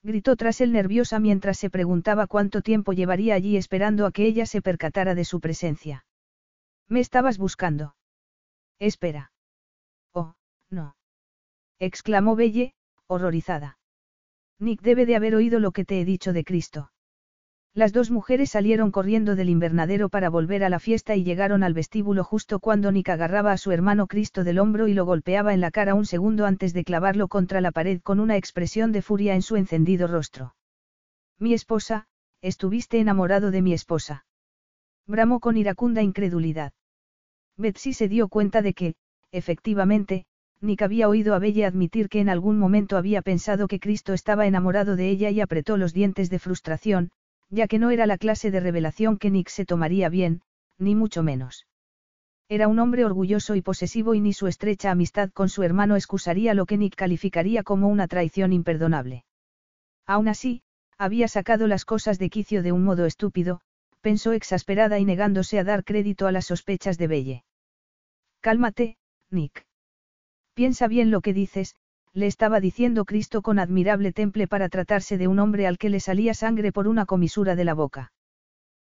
Gritó 0.03 0.35
tras 0.35 0.61
él 0.61 0.73
nerviosa 0.73 1.21
mientras 1.21 1.57
se 1.57 1.71
preguntaba 1.71 2.27
cuánto 2.27 2.61
tiempo 2.61 2.93
llevaría 2.93 3.37
allí 3.37 3.57
esperando 3.57 4.05
a 4.05 4.11
que 4.11 4.27
ella 4.27 4.47
se 4.47 4.61
percatara 4.61 5.15
de 5.15 5.25
su 5.25 5.39
presencia. 5.41 6.05
Me 6.89 6.99
estabas 6.99 7.39
buscando. 7.39 7.95
Espera. 8.81 9.31
Oh, 10.13 10.35
no. 10.69 10.97
exclamó 11.79 12.35
Belle, 12.35 12.75
horrorizada. 13.07 13.79
Nick 14.59 14.83
debe 14.83 15.07
de 15.07 15.15
haber 15.15 15.37
oído 15.37 15.61
lo 15.61 15.71
que 15.71 15.85
te 15.85 16.01
he 16.01 16.05
dicho 16.05 16.33
de 16.33 16.43
Cristo. 16.43 16.91
Las 17.77 17.93
dos 17.93 18.13
mujeres 18.13 18.51
salieron 18.51 18.93
corriendo 18.93 19.35
del 19.35 19.49
invernadero 19.49 20.09
para 20.09 20.31
volver 20.31 20.63
a 20.63 20.69
la 20.69 20.79
fiesta 20.79 21.17
y 21.17 21.25
llegaron 21.25 21.65
al 21.65 21.75
vestíbulo 21.75 22.23
justo 22.23 22.61
cuando 22.61 22.93
Nick 22.93 23.09
agarraba 23.09 23.51
a 23.51 23.57
su 23.57 23.73
hermano 23.73 24.07
Cristo 24.07 24.45
del 24.45 24.61
hombro 24.61 24.87
y 24.87 24.95
lo 24.95 25.05
golpeaba 25.05 25.53
en 25.53 25.61
la 25.61 25.73
cara 25.73 25.97
un 25.97 26.07
segundo 26.07 26.47
antes 26.47 26.73
de 26.73 26.85
clavarlo 26.85 27.27
contra 27.27 27.61
la 27.61 27.73
pared 27.73 28.01
con 28.01 28.21
una 28.21 28.37
expresión 28.37 28.93
de 28.93 29.03
furia 29.03 29.35
en 29.35 29.43
su 29.43 29.57
encendido 29.57 30.07
rostro. 30.07 30.55
Mi 31.41 31.53
esposa, 31.53 32.07
estuviste 32.43 33.01
enamorado 33.01 33.51
de 33.51 33.61
mi 33.61 33.73
esposa. 33.73 34.25
Bramó 35.09 35.41
con 35.41 35.57
iracunda 35.57 36.01
incredulidad. 36.01 36.73
Betsy 37.57 37.93
se 37.93 38.09
dio 38.09 38.29
cuenta 38.29 38.63
de 38.63 38.73
que, 38.73 38.95
efectivamente, 39.33 40.27
Nick 40.61 40.83
había 40.83 41.09
oído 41.09 41.35
a 41.35 41.41
Belle 41.41 41.67
admitir 41.67 42.09
que 42.09 42.21
en 42.21 42.29
algún 42.29 42.57
momento 42.57 42.97
había 42.97 43.21
pensado 43.21 43.67
que 43.67 43.81
Cristo 43.81 44.13
estaba 44.13 44.47
enamorado 44.47 44.95
de 44.95 45.11
ella 45.11 45.31
y 45.31 45.41
apretó 45.41 45.77
los 45.77 45.93
dientes 45.93 46.31
de 46.31 46.39
frustración, 46.39 47.11
ya 47.55 47.69
que 47.69 47.79
no 47.79 47.91
era 47.91 48.07
la 48.07 48.19
clase 48.19 48.51
de 48.51 48.61
revelación 48.61 49.17
que 49.17 49.31
Nick 49.31 49.49
se 49.49 49.65
tomaría 49.65 50.09
bien, 50.09 50.43
ni 50.79 50.95
mucho 50.95 51.23
menos. 51.23 51.67
Era 52.49 52.69
un 52.69 52.79
hombre 52.79 53.05
orgulloso 53.05 53.55
y 53.55 53.63
posesivo 53.63 54.15
y 54.15 54.21
ni 54.21 54.33
su 54.33 54.49
estrecha 54.49 54.91
amistad 54.91 55.31
con 55.31 55.49
su 55.49 55.63
hermano 55.63 55.95
excusaría 55.95 56.53
lo 56.53 56.67
que 56.67 56.77
Nick 56.77 56.97
calificaría 56.97 57.63
como 57.63 57.89
una 57.89 58.09
traición 58.09 58.53
imperdonable. 58.53 59.25
Aún 60.05 60.29
así, 60.29 60.63
había 60.99 61.29
sacado 61.29 61.67
las 61.67 61.85
cosas 61.85 62.19
de 62.19 62.29
quicio 62.29 62.63
de 62.63 62.73
un 62.73 62.85
modo 62.85 63.07
estúpido, 63.07 63.61
pensó 64.01 64.33
exasperada 64.33 64.99
y 64.99 65.05
negándose 65.05 65.59
a 65.59 65.65
dar 65.65 65.85
crédito 65.85 66.27
a 66.27 66.33
las 66.33 66.47
sospechas 66.47 66.99
de 66.99 67.07
Belle. 67.07 67.45
Cálmate, 68.41 68.99
Nick. 69.31 69.65
Piensa 70.55 70.89
bien 70.89 71.11
lo 71.11 71.21
que 71.21 71.33
dices, 71.33 71.77
le 72.15 72.27
estaba 72.27 72.61
diciendo 72.61 73.05
Cristo 73.05 73.43
con 73.43 73.59
admirable 73.59 74.13
temple 74.13 74.47
para 74.47 74.69
tratarse 74.69 75.19
de 75.19 75.27
un 75.27 75.41
hombre 75.41 75.67
al 75.67 75.79
que 75.79 75.91
le 75.91 75.99
salía 75.99 76.33
sangre 76.33 76.73
por 76.73 76.87
una 76.87 77.07
comisura 77.07 77.57
de 77.57 77.65
la 77.65 77.75
boca. 77.75 78.13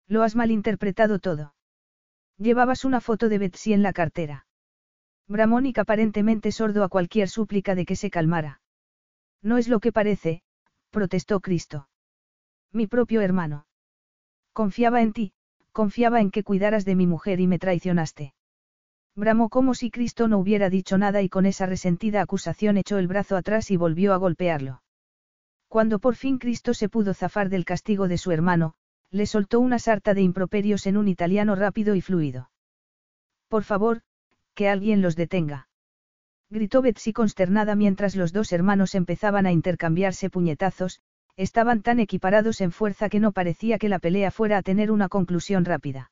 Lo 0.06 0.22
has 0.22 0.34
malinterpretado 0.34 1.18
todo. 1.18 1.54
Llevabas 2.38 2.86
una 2.86 3.02
foto 3.02 3.28
de 3.28 3.38
Betsy 3.38 3.74
en 3.74 3.82
la 3.82 3.92
cartera. 3.92 4.46
Bramonic 5.26 5.78
aparentemente 5.78 6.52
sordo 6.52 6.82
a 6.82 6.88
cualquier 6.88 7.28
súplica 7.28 7.74
de 7.74 7.84
que 7.84 7.96
se 7.96 8.10
calmara. 8.10 8.62
No 9.42 9.58
es 9.58 9.68
lo 9.68 9.78
que 9.78 9.92
parece, 9.92 10.42
protestó 10.90 11.40
Cristo. 11.40 11.88
Mi 12.72 12.86
propio 12.86 13.20
hermano. 13.20 13.66
Confiaba 14.54 15.02
en 15.02 15.12
ti, 15.12 15.32
confiaba 15.72 16.22
en 16.22 16.30
que 16.30 16.44
cuidaras 16.44 16.86
de 16.86 16.94
mi 16.94 17.06
mujer 17.06 17.40
y 17.40 17.46
me 17.46 17.58
traicionaste. 17.58 18.32
Bramó 19.14 19.48
como 19.48 19.74
si 19.74 19.90
Cristo 19.90 20.28
no 20.28 20.38
hubiera 20.38 20.70
dicho 20.70 20.98
nada 20.98 21.22
y 21.22 21.28
con 21.28 21.46
esa 21.46 21.66
resentida 21.66 22.22
acusación 22.22 22.76
echó 22.76 22.98
el 22.98 23.08
brazo 23.08 23.36
atrás 23.36 23.70
y 23.70 23.76
volvió 23.76 24.14
a 24.14 24.16
golpearlo. 24.16 24.82
Cuando 25.68 25.98
por 25.98 26.14
fin 26.14 26.38
Cristo 26.38 26.72
se 26.72 26.88
pudo 26.88 27.14
zafar 27.14 27.48
del 27.48 27.64
castigo 27.64 28.08
de 28.08 28.18
su 28.18 28.30
hermano, 28.30 28.74
le 29.10 29.26
soltó 29.26 29.60
una 29.60 29.78
sarta 29.78 30.14
de 30.14 30.22
improperios 30.22 30.86
en 30.86 30.96
un 30.96 31.08
italiano 31.08 31.54
rápido 31.54 31.94
y 31.94 32.00
fluido. 32.00 32.50
Por 33.48 33.64
favor, 33.64 34.02
que 34.54 34.68
alguien 34.68 35.02
los 35.02 35.16
detenga. 35.16 35.68
Gritó 36.50 36.80
Betsy 36.80 37.12
consternada 37.12 37.74
mientras 37.74 38.16
los 38.16 38.32
dos 38.32 38.52
hermanos 38.52 38.94
empezaban 38.94 39.46
a 39.46 39.52
intercambiarse 39.52 40.30
puñetazos, 40.30 41.00
estaban 41.36 41.82
tan 41.82 42.00
equiparados 42.00 42.60
en 42.60 42.72
fuerza 42.72 43.08
que 43.08 43.20
no 43.20 43.32
parecía 43.32 43.78
que 43.78 43.88
la 43.88 43.98
pelea 43.98 44.30
fuera 44.30 44.58
a 44.58 44.62
tener 44.62 44.90
una 44.90 45.08
conclusión 45.08 45.64
rápida. 45.64 46.10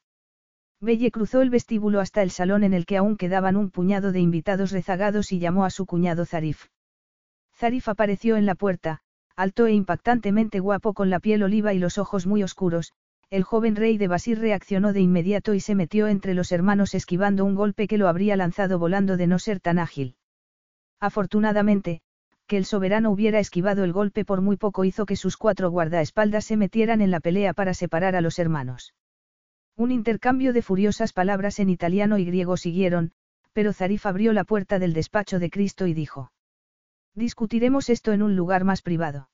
Belle 0.80 1.10
cruzó 1.10 1.40
el 1.40 1.50
vestíbulo 1.50 2.00
hasta 2.00 2.22
el 2.22 2.30
salón 2.30 2.62
en 2.62 2.74
el 2.74 2.84
que 2.84 2.98
aún 2.98 3.16
quedaban 3.16 3.56
un 3.56 3.70
puñado 3.70 4.12
de 4.12 4.20
invitados 4.20 4.72
rezagados 4.72 5.32
y 5.32 5.38
llamó 5.38 5.64
a 5.64 5.70
su 5.70 5.86
cuñado 5.86 6.26
Zarif. 6.26 6.66
Zarif 7.54 7.88
apareció 7.88 8.36
en 8.36 8.44
la 8.44 8.54
puerta, 8.54 9.00
alto 9.36 9.66
e 9.66 9.72
impactantemente 9.72 10.60
guapo 10.60 10.92
con 10.92 11.08
la 11.08 11.20
piel 11.20 11.42
oliva 11.42 11.72
y 11.72 11.78
los 11.78 11.96
ojos 11.96 12.26
muy 12.26 12.42
oscuros, 12.42 12.92
el 13.30 13.42
joven 13.42 13.74
rey 13.74 13.96
de 13.96 14.06
Basir 14.06 14.38
reaccionó 14.38 14.92
de 14.92 15.00
inmediato 15.00 15.54
y 15.54 15.60
se 15.60 15.74
metió 15.74 16.06
entre 16.08 16.34
los 16.34 16.52
hermanos 16.52 16.94
esquivando 16.94 17.44
un 17.44 17.54
golpe 17.54 17.88
que 17.88 17.98
lo 17.98 18.08
habría 18.08 18.36
lanzado 18.36 18.78
volando 18.78 19.16
de 19.16 19.26
no 19.26 19.38
ser 19.38 19.60
tan 19.60 19.78
ágil. 19.78 20.16
Afortunadamente, 21.00 22.02
que 22.46 22.56
el 22.56 22.64
soberano 22.64 23.10
hubiera 23.10 23.40
esquivado 23.40 23.82
el 23.82 23.92
golpe 23.92 24.24
por 24.24 24.42
muy 24.42 24.56
poco 24.56 24.84
hizo 24.84 25.06
que 25.06 25.16
sus 25.16 25.36
cuatro 25.36 25.70
guardaespaldas 25.70 26.44
se 26.44 26.56
metieran 26.56 27.00
en 27.00 27.10
la 27.10 27.20
pelea 27.20 27.54
para 27.54 27.74
separar 27.74 28.14
a 28.14 28.20
los 28.20 28.38
hermanos. 28.38 28.94
Un 29.78 29.92
intercambio 29.92 30.54
de 30.54 30.62
furiosas 30.62 31.12
palabras 31.12 31.58
en 31.58 31.68
italiano 31.68 32.16
y 32.16 32.24
griego 32.24 32.56
siguieron, 32.56 33.12
pero 33.52 33.74
Zarif 33.74 34.06
abrió 34.06 34.32
la 34.32 34.44
puerta 34.44 34.78
del 34.78 34.94
despacho 34.94 35.38
de 35.38 35.50
Cristo 35.50 35.86
y 35.86 35.92
dijo. 35.92 36.32
Discutiremos 37.14 37.90
esto 37.90 38.12
en 38.12 38.22
un 38.22 38.36
lugar 38.36 38.64
más 38.64 38.80
privado. 38.80 39.28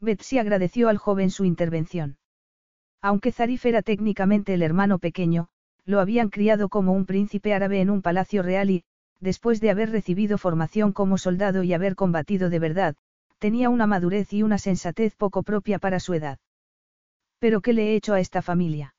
Betsy 0.00 0.38
agradeció 0.38 0.90
al 0.90 0.98
joven 0.98 1.30
su 1.30 1.46
intervención. 1.46 2.18
Aunque 3.00 3.32
Zarif 3.32 3.64
era 3.64 3.80
técnicamente 3.80 4.52
el 4.52 4.62
hermano 4.62 4.98
pequeño, 4.98 5.48
lo 5.86 6.00
habían 6.00 6.28
criado 6.28 6.68
como 6.68 6.92
un 6.92 7.06
príncipe 7.06 7.54
árabe 7.54 7.80
en 7.80 7.88
un 7.88 8.02
palacio 8.02 8.42
real 8.42 8.68
y, 8.68 8.84
después 9.20 9.60
de 9.60 9.70
haber 9.70 9.90
recibido 9.90 10.36
formación 10.36 10.92
como 10.92 11.16
soldado 11.16 11.62
y 11.62 11.72
haber 11.72 11.94
combatido 11.94 12.50
de 12.50 12.58
verdad, 12.58 12.96
tenía 13.38 13.70
una 13.70 13.86
madurez 13.86 14.30
y 14.34 14.42
una 14.42 14.58
sensatez 14.58 15.14
poco 15.16 15.42
propia 15.42 15.78
para 15.78 16.00
su 16.00 16.12
edad. 16.12 16.38
¿Pero 17.38 17.62
qué 17.62 17.72
le 17.72 17.92
he 17.92 17.96
hecho 17.96 18.12
a 18.12 18.20
esta 18.20 18.42
familia? 18.42 18.94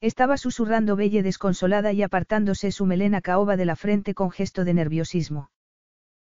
Estaba 0.00 0.36
susurrando 0.36 0.94
Belle 0.94 1.24
desconsolada 1.24 1.92
y 1.92 2.02
apartándose 2.02 2.70
su 2.70 2.86
melena 2.86 3.20
caoba 3.20 3.56
de 3.56 3.64
la 3.64 3.74
frente 3.74 4.14
con 4.14 4.30
gesto 4.30 4.64
de 4.64 4.74
nerviosismo. 4.74 5.50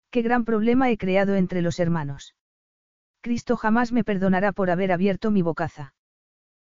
¿Qué 0.10 0.22
gran 0.22 0.44
problema 0.44 0.90
he 0.92 0.98
creado 0.98 1.36
entre 1.36 1.62
los 1.62 1.80
hermanos? 1.80 2.36
Cristo 3.22 3.56
jamás 3.56 3.94
me 3.94 4.04
perdonará 4.04 4.52
por 4.52 4.72
haber 4.72 4.92
abierto 4.92 5.32
mi 5.32 5.42
bocaza. 5.42 5.94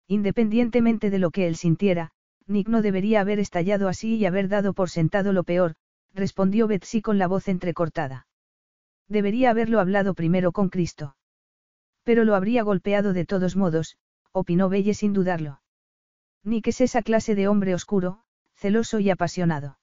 Independientemente 0.08 1.10
de 1.10 1.20
lo 1.20 1.32
que 1.32 1.48
él 1.48 1.56
sintiera, 1.56 2.12
Nick 2.46 2.70
no 2.70 2.82
debería 2.82 3.20
haber 3.20 3.40
estallado 3.40 3.90
así 3.90 4.16
y 4.16 4.26
haber 4.26 4.48
dado 4.48 4.74
por 4.74 4.90
sentado 4.90 5.34
lo 5.34 5.44
peor, 5.44 5.76
respondió 6.14 6.68
Betsy 6.68 7.02
con 7.02 7.18
la 7.18 7.28
voz 7.28 7.48
entrecortada. 7.48 8.28
Debería 9.10 9.50
haberlo 9.50 9.82
hablado 9.82 10.14
primero 10.14 10.54
con 10.54 10.70
Cristo. 10.70 11.18
Pero 12.04 12.24
lo 12.24 12.36
habría 12.36 12.64
golpeado 12.64 13.12
de 13.12 13.26
todos 13.26 13.58
modos, 13.58 13.98
opinó 14.32 14.70
Belle 14.70 14.94
sin 14.94 15.12
dudarlo. 15.12 15.63
Nick 16.44 16.68
es 16.68 16.82
esa 16.82 17.02
clase 17.02 17.36
de 17.36 17.48
hombre 17.48 17.74
oscuro, 17.74 18.20
celoso 18.56 19.00
y 19.00 19.10
apasionado. 19.10 19.78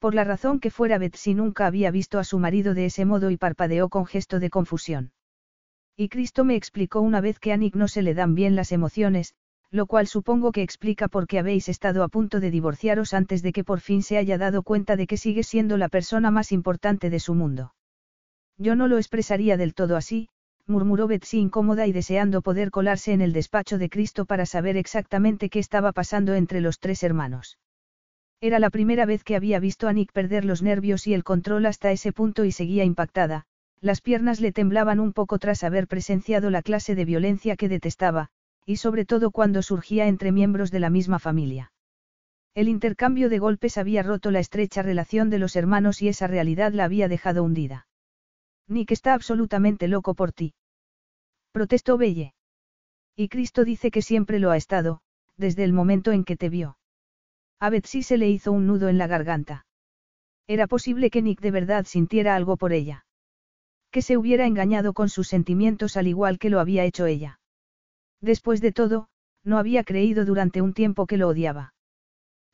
Por 0.00 0.14
la 0.14 0.24
razón 0.24 0.58
que 0.58 0.70
fuera 0.70 0.98
Betsy 0.98 1.34
nunca 1.34 1.66
había 1.66 1.90
visto 1.90 2.18
a 2.18 2.24
su 2.24 2.38
marido 2.38 2.74
de 2.74 2.86
ese 2.86 3.04
modo 3.04 3.30
y 3.30 3.36
parpadeó 3.36 3.88
con 3.88 4.06
gesto 4.06 4.40
de 4.40 4.50
confusión. 4.50 5.12
Y 5.96 6.08
Cristo 6.08 6.44
me 6.44 6.56
explicó 6.56 7.00
una 7.00 7.20
vez 7.20 7.38
que 7.38 7.52
a 7.52 7.56
Nick 7.56 7.76
no 7.76 7.86
se 7.86 8.02
le 8.02 8.14
dan 8.14 8.34
bien 8.34 8.56
las 8.56 8.72
emociones, 8.72 9.34
lo 9.70 9.86
cual 9.86 10.06
supongo 10.06 10.50
que 10.50 10.62
explica 10.62 11.06
por 11.06 11.26
qué 11.26 11.38
habéis 11.38 11.68
estado 11.68 12.02
a 12.02 12.08
punto 12.08 12.40
de 12.40 12.50
divorciaros 12.50 13.14
antes 13.14 13.42
de 13.42 13.52
que 13.52 13.62
por 13.62 13.80
fin 13.80 14.02
se 14.02 14.16
haya 14.16 14.38
dado 14.38 14.62
cuenta 14.62 14.96
de 14.96 15.06
que 15.06 15.16
sigue 15.16 15.44
siendo 15.44 15.76
la 15.76 15.88
persona 15.88 16.30
más 16.30 16.50
importante 16.50 17.10
de 17.10 17.20
su 17.20 17.34
mundo. 17.34 17.74
Yo 18.56 18.74
no 18.74 18.88
lo 18.88 18.96
expresaría 18.96 19.56
del 19.56 19.74
todo 19.74 19.96
así, 19.96 20.28
murmuró 20.70 21.06
Betsy 21.06 21.38
incómoda 21.38 21.86
y 21.86 21.92
deseando 21.92 22.40
poder 22.40 22.70
colarse 22.70 23.12
en 23.12 23.20
el 23.20 23.34
despacho 23.34 23.76
de 23.76 23.90
Cristo 23.90 24.24
para 24.24 24.46
saber 24.46 24.78
exactamente 24.78 25.50
qué 25.50 25.58
estaba 25.58 25.92
pasando 25.92 26.34
entre 26.34 26.62
los 26.62 26.78
tres 26.78 27.02
hermanos. 27.02 27.58
Era 28.40 28.58
la 28.58 28.70
primera 28.70 29.04
vez 29.04 29.22
que 29.22 29.36
había 29.36 29.60
visto 29.60 29.86
a 29.86 29.92
Nick 29.92 30.12
perder 30.12 30.46
los 30.46 30.62
nervios 30.62 31.06
y 31.06 31.12
el 31.12 31.24
control 31.24 31.66
hasta 31.66 31.92
ese 31.92 32.12
punto 32.12 32.46
y 32.46 32.52
seguía 32.52 32.84
impactada, 32.84 33.44
las 33.82 34.00
piernas 34.00 34.40
le 34.40 34.52
temblaban 34.52 35.00
un 35.00 35.12
poco 35.12 35.38
tras 35.38 35.62
haber 35.64 35.86
presenciado 35.86 36.48
la 36.48 36.62
clase 36.62 36.94
de 36.94 37.04
violencia 37.04 37.56
que 37.56 37.68
detestaba, 37.68 38.28
y 38.64 38.76
sobre 38.76 39.04
todo 39.04 39.30
cuando 39.30 39.62
surgía 39.62 40.06
entre 40.06 40.32
miembros 40.32 40.70
de 40.70 40.80
la 40.80 40.90
misma 40.90 41.18
familia. 41.18 41.72
El 42.54 42.68
intercambio 42.68 43.28
de 43.28 43.38
golpes 43.38 43.78
había 43.78 44.02
roto 44.02 44.30
la 44.30 44.40
estrecha 44.40 44.82
relación 44.82 45.30
de 45.30 45.38
los 45.38 45.54
hermanos 45.56 46.02
y 46.02 46.08
esa 46.08 46.26
realidad 46.26 46.72
la 46.72 46.84
había 46.84 47.08
dejado 47.08 47.44
hundida. 47.44 47.86
Nick 48.68 48.90
está 48.92 49.14
absolutamente 49.14 49.88
loco 49.88 50.14
por 50.14 50.32
ti. 50.32 50.54
Protestó 51.52 51.98
Belle. 51.98 52.34
Y 53.16 53.28
Cristo 53.28 53.64
dice 53.64 53.90
que 53.90 54.02
siempre 54.02 54.38
lo 54.38 54.50
ha 54.50 54.56
estado, 54.56 55.00
desde 55.36 55.64
el 55.64 55.72
momento 55.72 56.12
en 56.12 56.24
que 56.24 56.36
te 56.36 56.48
vio. 56.48 56.78
A 57.58 57.70
Betsy 57.70 58.02
se 58.02 58.16
le 58.16 58.28
hizo 58.28 58.52
un 58.52 58.66
nudo 58.66 58.88
en 58.88 58.98
la 58.98 59.06
garganta. 59.06 59.66
Era 60.46 60.66
posible 60.66 61.10
que 61.10 61.22
Nick 61.22 61.40
de 61.40 61.50
verdad 61.50 61.84
sintiera 61.86 62.34
algo 62.34 62.56
por 62.56 62.72
ella. 62.72 63.04
Que 63.90 64.02
se 64.02 64.16
hubiera 64.16 64.46
engañado 64.46 64.92
con 64.92 65.08
sus 65.08 65.28
sentimientos 65.28 65.96
al 65.96 66.06
igual 66.06 66.38
que 66.38 66.50
lo 66.50 66.60
había 66.60 66.84
hecho 66.84 67.06
ella. 67.06 67.40
Después 68.20 68.60
de 68.60 68.72
todo, 68.72 69.08
no 69.42 69.58
había 69.58 69.84
creído 69.84 70.24
durante 70.24 70.62
un 70.62 70.72
tiempo 70.72 71.06
que 71.06 71.16
lo 71.16 71.28
odiaba. 71.28 71.74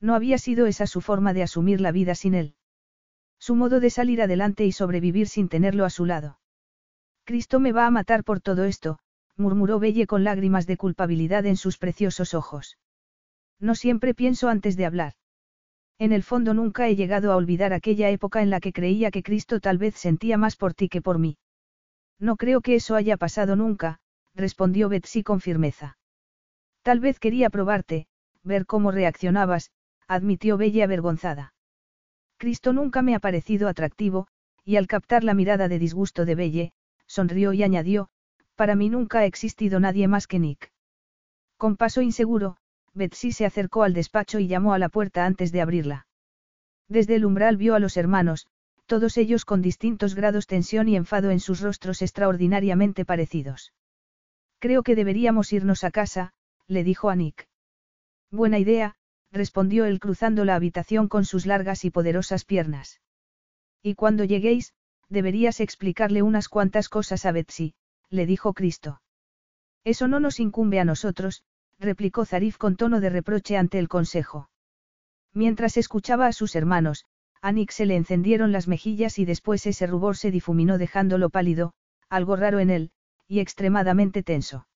No 0.00 0.14
había 0.14 0.38
sido 0.38 0.66
esa 0.66 0.86
su 0.86 1.00
forma 1.00 1.34
de 1.34 1.42
asumir 1.42 1.80
la 1.80 1.92
vida 1.92 2.14
sin 2.14 2.34
él. 2.34 2.54
Su 3.38 3.54
modo 3.54 3.80
de 3.80 3.90
salir 3.90 4.22
adelante 4.22 4.64
y 4.64 4.72
sobrevivir 4.72 5.28
sin 5.28 5.48
tenerlo 5.48 5.84
a 5.84 5.90
su 5.90 6.06
lado. 6.06 6.38
Cristo 7.26 7.58
me 7.58 7.72
va 7.72 7.86
a 7.86 7.90
matar 7.90 8.22
por 8.22 8.40
todo 8.40 8.62
esto, 8.62 9.00
murmuró 9.36 9.80
Belle 9.80 10.06
con 10.06 10.22
lágrimas 10.22 10.64
de 10.68 10.76
culpabilidad 10.76 11.44
en 11.44 11.56
sus 11.56 11.76
preciosos 11.76 12.34
ojos. 12.34 12.78
No 13.58 13.74
siempre 13.74 14.14
pienso 14.14 14.48
antes 14.48 14.76
de 14.76 14.86
hablar. 14.86 15.14
En 15.98 16.12
el 16.12 16.22
fondo 16.22 16.54
nunca 16.54 16.86
he 16.86 16.94
llegado 16.94 17.32
a 17.32 17.36
olvidar 17.36 17.72
aquella 17.72 18.10
época 18.10 18.42
en 18.42 18.50
la 18.50 18.60
que 18.60 18.72
creía 18.72 19.10
que 19.10 19.24
Cristo 19.24 19.58
tal 19.58 19.76
vez 19.76 19.96
sentía 19.96 20.38
más 20.38 20.54
por 20.54 20.74
ti 20.74 20.88
que 20.88 21.02
por 21.02 21.18
mí. 21.18 21.36
No 22.20 22.36
creo 22.36 22.60
que 22.60 22.76
eso 22.76 22.94
haya 22.94 23.16
pasado 23.16 23.56
nunca, 23.56 23.98
respondió 24.36 24.88
Betsy 24.88 25.24
con 25.24 25.40
firmeza. 25.40 25.98
Tal 26.82 27.00
vez 27.00 27.18
quería 27.18 27.50
probarte, 27.50 28.06
ver 28.44 28.66
cómo 28.66 28.92
reaccionabas, 28.92 29.72
admitió 30.06 30.58
Bella 30.58 30.84
avergonzada. 30.84 31.54
Cristo 32.36 32.72
nunca 32.72 33.02
me 33.02 33.16
ha 33.16 33.18
parecido 33.18 33.66
atractivo, 33.66 34.28
y 34.64 34.76
al 34.76 34.86
captar 34.86 35.24
la 35.24 35.34
mirada 35.34 35.66
de 35.66 35.80
disgusto 35.80 36.24
de 36.24 36.34
Belle, 36.36 36.72
sonrió 37.06 37.52
y 37.52 37.62
añadió, 37.62 38.08
para 38.54 38.74
mí 38.74 38.88
nunca 38.88 39.20
ha 39.20 39.24
existido 39.26 39.80
nadie 39.80 40.08
más 40.08 40.26
que 40.26 40.38
Nick. 40.38 40.72
Con 41.56 41.76
paso 41.76 42.02
inseguro, 42.02 42.56
Betsy 42.94 43.32
se 43.32 43.46
acercó 43.46 43.82
al 43.82 43.92
despacho 43.92 44.38
y 44.38 44.48
llamó 44.48 44.72
a 44.72 44.78
la 44.78 44.88
puerta 44.88 45.26
antes 45.26 45.52
de 45.52 45.60
abrirla. 45.60 46.06
Desde 46.88 47.16
el 47.16 47.24
umbral 47.24 47.56
vio 47.56 47.74
a 47.74 47.78
los 47.78 47.96
hermanos, 47.96 48.46
todos 48.86 49.16
ellos 49.18 49.44
con 49.44 49.62
distintos 49.62 50.14
grados 50.14 50.46
tensión 50.46 50.88
y 50.88 50.96
enfado 50.96 51.30
en 51.30 51.40
sus 51.40 51.60
rostros 51.60 52.02
extraordinariamente 52.02 53.04
parecidos. 53.04 53.72
Creo 54.58 54.82
que 54.82 54.94
deberíamos 54.94 55.52
irnos 55.52 55.84
a 55.84 55.90
casa, 55.90 56.32
le 56.66 56.84
dijo 56.84 57.10
a 57.10 57.16
Nick. 57.16 57.48
Buena 58.30 58.58
idea, 58.58 58.96
respondió 59.32 59.84
él 59.84 60.00
cruzando 60.00 60.44
la 60.44 60.54
habitación 60.54 61.08
con 61.08 61.24
sus 61.24 61.46
largas 61.46 61.84
y 61.84 61.90
poderosas 61.90 62.44
piernas. 62.44 63.00
Y 63.82 63.94
cuando 63.94 64.24
lleguéis, 64.24 64.72
deberías 65.08 65.60
explicarle 65.60 66.22
unas 66.22 66.48
cuantas 66.48 66.88
cosas 66.88 67.26
a 67.26 67.32
Betsy, 67.32 67.74
le 68.10 68.26
dijo 68.26 68.52
Cristo. 68.54 69.00
Eso 69.84 70.08
no 70.08 70.20
nos 70.20 70.40
incumbe 70.40 70.80
a 70.80 70.84
nosotros, 70.84 71.42
replicó 71.78 72.24
Zarif 72.24 72.56
con 72.56 72.76
tono 72.76 73.00
de 73.00 73.10
reproche 73.10 73.56
ante 73.56 73.78
el 73.78 73.88
consejo. 73.88 74.50
Mientras 75.32 75.76
escuchaba 75.76 76.26
a 76.26 76.32
sus 76.32 76.56
hermanos, 76.56 77.04
a 77.42 77.52
Nick 77.52 77.70
se 77.70 77.86
le 77.86 77.96
encendieron 77.96 78.52
las 78.52 78.66
mejillas 78.66 79.18
y 79.18 79.24
después 79.24 79.66
ese 79.66 79.86
rubor 79.86 80.16
se 80.16 80.30
difuminó 80.30 80.78
dejándolo 80.78 81.30
pálido, 81.30 81.74
algo 82.08 82.36
raro 82.36 82.58
en 82.58 82.70
él, 82.70 82.90
y 83.28 83.40
extremadamente 83.40 84.22
tenso. 84.22 84.66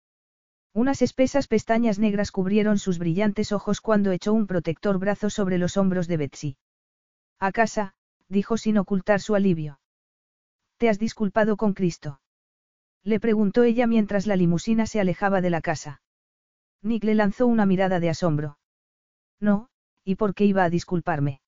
Unas 0.73 1.03
espesas 1.03 1.49
pestañas 1.49 1.99
negras 1.99 2.31
cubrieron 2.31 2.79
sus 2.79 2.99
brillantes 2.99 3.51
ojos 3.51 3.81
cuando 3.81 4.13
echó 4.13 4.33
un 4.33 4.47
protector 4.47 4.99
brazo 4.99 5.31
sobre 5.31 5.59
los 5.59 5.77
hombros 5.77 6.07
de 6.07 6.17
Betsy. 6.17 6.57
A 7.41 7.51
casa, 7.51 7.95
dijo 8.29 8.57
sin 8.57 8.79
ocultar 8.79 9.21
su 9.21 9.35
alivio. 9.35 9.81
¿Te 10.81 10.89
has 10.89 10.99
disculpado 10.99 11.59
con 11.59 11.75
Cristo? 11.75 12.23
Le 13.05 13.21
preguntó 13.21 13.65
ella 13.65 13.87
mientras 13.87 14.27
la 14.27 14.35
limusina 14.35 14.87
se 14.87 14.99
alejaba 14.99 15.43
de 15.43 15.51
la 15.51 15.61
casa. 15.61 16.01
Nick 16.81 17.05
le 17.05 17.15
lanzó 17.15 17.47
una 17.47 17.67
mirada 17.67 18.01
de 18.01 18.09
asombro. 18.09 18.59
No, 19.41 19.69
¿y 20.05 20.15
por 20.15 20.35
qué 20.35 20.47
iba 20.47 20.65
a 20.65 20.71
disculparme? 20.71 21.43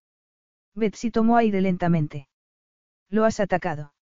Betsy 0.75 1.11
tomó 1.11 1.39
aire 1.39 1.63
lentamente. 1.63 2.29
Lo 3.09 3.25
has 3.25 3.41
atacado. 3.41 3.95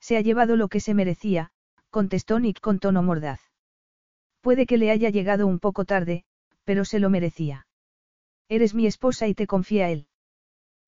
Se 0.00 0.16
ha 0.16 0.22
llevado 0.22 0.56
lo 0.56 0.68
que 0.68 0.80
se 0.80 0.94
merecía, 0.94 1.50
contestó 1.90 2.40
Nick 2.40 2.60
con 2.60 2.78
tono 2.78 3.02
mordaz. 3.02 3.42
Puede 4.40 4.64
que 4.64 4.78
le 4.78 4.90
haya 4.90 5.10
llegado 5.10 5.46
un 5.46 5.58
poco 5.58 5.84
tarde, 5.84 6.24
pero 6.64 6.86
se 6.86 6.98
lo 6.98 7.10
merecía. 7.10 7.66
Eres 8.48 8.74
mi 8.74 8.86
esposa 8.86 9.28
y 9.28 9.34
te 9.34 9.46
confía 9.46 9.90
él. 9.90 10.08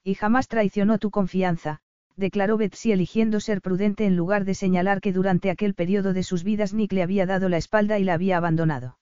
Y 0.02 0.14
jamás 0.14 0.48
traicionó 0.48 0.96
tu 0.96 1.10
confianza, 1.10 1.82
declaró 2.18 2.56
Betsy 2.56 2.92
eligiendo 2.92 3.38
ser 3.38 3.62
prudente 3.62 4.04
en 4.04 4.16
lugar 4.16 4.44
de 4.44 4.54
señalar 4.54 5.00
que 5.00 5.12
durante 5.12 5.50
aquel 5.50 5.74
periodo 5.74 6.12
de 6.12 6.24
sus 6.24 6.42
vidas 6.42 6.74
Nick 6.74 6.92
le 6.92 7.02
había 7.02 7.26
dado 7.26 7.48
la 7.48 7.56
espalda 7.56 7.98
y 7.98 8.04
la 8.04 8.14
había 8.14 8.36
abandonado. 8.36 8.98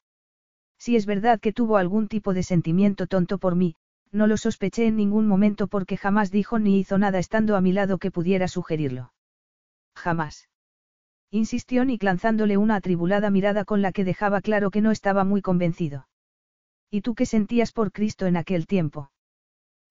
Si 0.78 0.96
es 0.96 1.06
verdad 1.06 1.40
que 1.40 1.54
tuvo 1.54 1.78
algún 1.78 2.08
tipo 2.08 2.34
de 2.34 2.42
sentimiento 2.42 3.06
tonto 3.06 3.38
por 3.38 3.56
mí, 3.56 3.74
no 4.12 4.26
lo 4.26 4.36
sospeché 4.36 4.86
en 4.86 4.96
ningún 4.96 5.26
momento 5.26 5.66
porque 5.66 5.96
jamás 5.96 6.30
dijo 6.30 6.58
ni 6.58 6.78
hizo 6.78 6.98
nada 6.98 7.18
estando 7.18 7.56
a 7.56 7.62
mi 7.62 7.72
lado 7.72 7.96
que 7.98 8.10
pudiera 8.10 8.48
sugerirlo. 8.48 9.12
Jamás. 9.94 10.48
Insistió 11.30 11.84
Nick 11.86 12.02
lanzándole 12.02 12.58
una 12.58 12.76
atribulada 12.76 13.30
mirada 13.30 13.64
con 13.64 13.80
la 13.80 13.92
que 13.92 14.04
dejaba 14.04 14.42
claro 14.42 14.70
que 14.70 14.82
no 14.82 14.90
estaba 14.90 15.24
muy 15.24 15.40
convencido. 15.40 16.06
¿Y 16.90 17.00
tú 17.00 17.14
qué 17.14 17.24
sentías 17.26 17.72
por 17.72 17.92
Cristo 17.92 18.26
en 18.26 18.36
aquel 18.36 18.66
tiempo? 18.66 19.10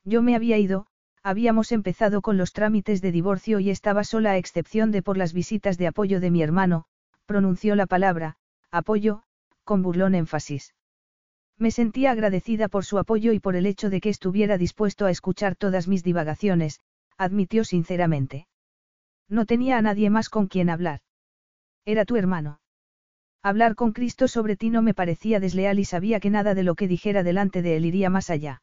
Yo 0.03 0.21
me 0.21 0.35
había 0.35 0.57
ido, 0.59 0.85
Habíamos 1.27 1.71
empezado 1.71 2.21
con 2.21 2.37
los 2.37 2.53
trámites 2.53 3.01
de 3.01 3.11
divorcio 3.11 3.59
y 3.59 3.71
estaba 3.71 4.03
sola 4.03 4.33
a 4.33 4.37
excepción 4.37 4.91
de 4.91 5.01
por 5.01 5.17
las 5.17 5.33
visitas 5.33 5.75
de 5.79 5.87
apoyo 5.87 6.19
de 6.19 6.29
mi 6.29 6.43
hermano, 6.43 6.85
pronunció 7.25 7.73
la 7.73 7.87
palabra, 7.87 8.35
apoyo, 8.69 9.23
con 9.63 9.81
burlón 9.81 10.13
énfasis. 10.13 10.75
Me 11.57 11.71
sentía 11.71 12.11
agradecida 12.11 12.67
por 12.67 12.85
su 12.85 12.99
apoyo 12.99 13.33
y 13.33 13.39
por 13.39 13.55
el 13.55 13.65
hecho 13.65 13.89
de 13.89 14.01
que 14.01 14.09
estuviera 14.09 14.59
dispuesto 14.59 15.07
a 15.07 15.09
escuchar 15.09 15.55
todas 15.55 15.87
mis 15.87 16.03
divagaciones, 16.03 16.79
admitió 17.17 17.63
sinceramente. 17.63 18.45
No 19.27 19.47
tenía 19.47 19.79
a 19.79 19.81
nadie 19.81 20.11
más 20.11 20.29
con 20.29 20.45
quien 20.45 20.69
hablar. 20.69 20.99
Era 21.85 22.05
tu 22.05 22.17
hermano. 22.17 22.59
Hablar 23.41 23.73
con 23.73 23.93
Cristo 23.93 24.27
sobre 24.27 24.57
ti 24.57 24.69
no 24.69 24.83
me 24.83 24.93
parecía 24.93 25.39
desleal 25.39 25.79
y 25.79 25.85
sabía 25.85 26.19
que 26.19 26.29
nada 26.29 26.53
de 26.53 26.61
lo 26.61 26.75
que 26.75 26.87
dijera 26.87 27.23
delante 27.23 27.63
de 27.63 27.77
él 27.77 27.85
iría 27.85 28.11
más 28.11 28.29
allá. 28.29 28.61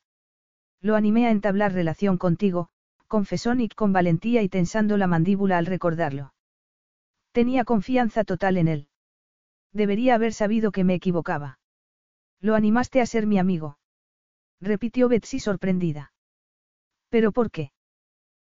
Lo 0.82 0.96
animé 0.96 1.26
a 1.26 1.30
entablar 1.30 1.72
relación 1.72 2.18
contigo, 2.18 2.68
confesó 3.06 3.54
Nick 3.54 3.74
con 3.76 3.92
valentía 3.92 4.42
y 4.42 4.48
tensando 4.48 4.96
la 4.96 5.06
mandíbula 5.06 5.56
al 5.56 5.66
recordarlo. 5.66 6.34
Tenía 7.30 7.64
confianza 7.64 8.24
total 8.24 8.56
en 8.56 8.68
él. 8.68 8.88
Debería 9.72 10.16
haber 10.16 10.32
sabido 10.32 10.72
que 10.72 10.84
me 10.84 10.94
equivocaba. 10.94 11.60
Lo 12.40 12.56
animaste 12.56 13.00
a 13.00 13.06
ser 13.06 13.26
mi 13.26 13.38
amigo. 13.38 13.78
Repitió 14.60 15.08
Betsy 15.08 15.38
sorprendida. 15.38 16.12
¿Pero 17.08 17.30
por 17.30 17.50
qué? 17.50 17.70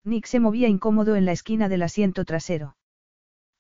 Nick 0.03 0.25
se 0.25 0.39
movía 0.39 0.67
incómodo 0.67 1.15
en 1.15 1.25
la 1.25 1.31
esquina 1.31 1.69
del 1.69 1.83
asiento 1.83 2.25
trasero. 2.25 2.75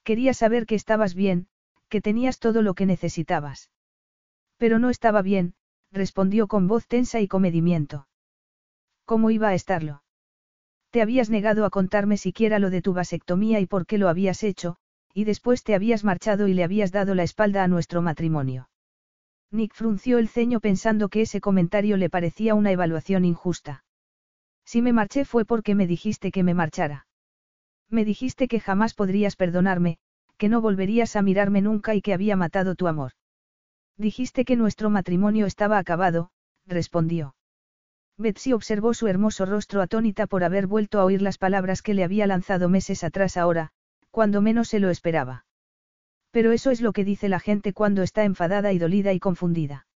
Quería 0.03 0.33
saber 0.33 0.65
que 0.65 0.75
estabas 0.75 1.13
bien, 1.13 1.47
que 1.89 2.01
tenías 2.01 2.39
todo 2.39 2.61
lo 2.61 2.73
que 2.73 2.85
necesitabas. 2.85 3.69
Pero 4.57 4.79
no 4.79 4.89
estaba 4.89 5.21
bien, 5.21 5.53
respondió 5.91 6.47
con 6.47 6.67
voz 6.67 6.87
tensa 6.87 7.21
y 7.21 7.27
comedimiento. 7.27 8.07
¿Cómo 9.05 9.31
iba 9.31 9.49
a 9.49 9.53
estarlo? 9.53 10.03
Te 10.91 11.01
habías 11.01 11.29
negado 11.29 11.65
a 11.65 11.69
contarme 11.69 12.17
siquiera 12.17 12.59
lo 12.59 12.69
de 12.69 12.81
tu 12.81 12.93
vasectomía 12.93 13.59
y 13.59 13.65
por 13.65 13.85
qué 13.85 13.97
lo 13.97 14.09
habías 14.09 14.43
hecho, 14.43 14.77
y 15.13 15.25
después 15.25 15.63
te 15.63 15.75
habías 15.75 16.03
marchado 16.03 16.47
y 16.47 16.53
le 16.53 16.63
habías 16.63 16.91
dado 16.91 17.15
la 17.15 17.23
espalda 17.23 17.63
a 17.63 17.67
nuestro 17.67 18.01
matrimonio. 18.01 18.69
Nick 19.51 19.73
frunció 19.73 20.17
el 20.17 20.27
ceño 20.27 20.59
pensando 20.59 21.09
que 21.09 21.21
ese 21.21 21.41
comentario 21.41 21.97
le 21.97 22.09
parecía 22.09 22.55
una 22.55 22.71
evaluación 22.71 23.25
injusta. 23.25 23.83
Si 24.65 24.81
me 24.81 24.93
marché 24.93 25.25
fue 25.25 25.45
porque 25.45 25.75
me 25.75 25.85
dijiste 25.85 26.31
que 26.31 26.43
me 26.43 26.53
marchara. 26.53 27.05
Me 27.89 28.05
dijiste 28.05 28.47
que 28.47 28.59
jamás 28.59 28.93
podrías 28.93 29.35
perdonarme, 29.35 29.97
que 30.37 30.49
no 30.49 30.61
volverías 30.61 31.15
a 31.15 31.21
mirarme 31.21 31.61
nunca 31.61 31.93
y 31.93 32.01
que 32.01 32.13
había 32.13 32.35
matado 32.35 32.75
tu 32.75 32.87
amor. 32.87 33.11
Dijiste 33.97 34.45
que 34.45 34.55
nuestro 34.55 34.89
matrimonio 34.89 35.45
estaba 35.45 35.77
acabado, 35.77 36.31
respondió. 36.65 37.35
Betsy 38.17 38.53
observó 38.53 38.93
su 38.93 39.07
hermoso 39.07 39.45
rostro 39.45 39.81
atónita 39.81 40.27
por 40.27 40.43
haber 40.43 40.67
vuelto 40.67 40.99
a 40.99 41.05
oír 41.05 41.21
las 41.21 41.37
palabras 41.37 41.81
que 41.81 41.93
le 41.93 42.03
había 42.03 42.27
lanzado 42.27 42.69
meses 42.69 43.03
atrás 43.03 43.37
ahora, 43.37 43.71
cuando 44.11 44.41
menos 44.41 44.69
se 44.69 44.79
lo 44.79 44.89
esperaba. 44.89 45.45
Pero 46.31 46.51
eso 46.51 46.71
es 46.71 46.81
lo 46.81 46.93
que 46.93 47.03
dice 47.03 47.29
la 47.29 47.39
gente 47.39 47.73
cuando 47.73 48.03
está 48.03 48.23
enfadada 48.23 48.71
y 48.71 48.79
dolida 48.79 49.13
y 49.13 49.19
confundida. 49.19 49.87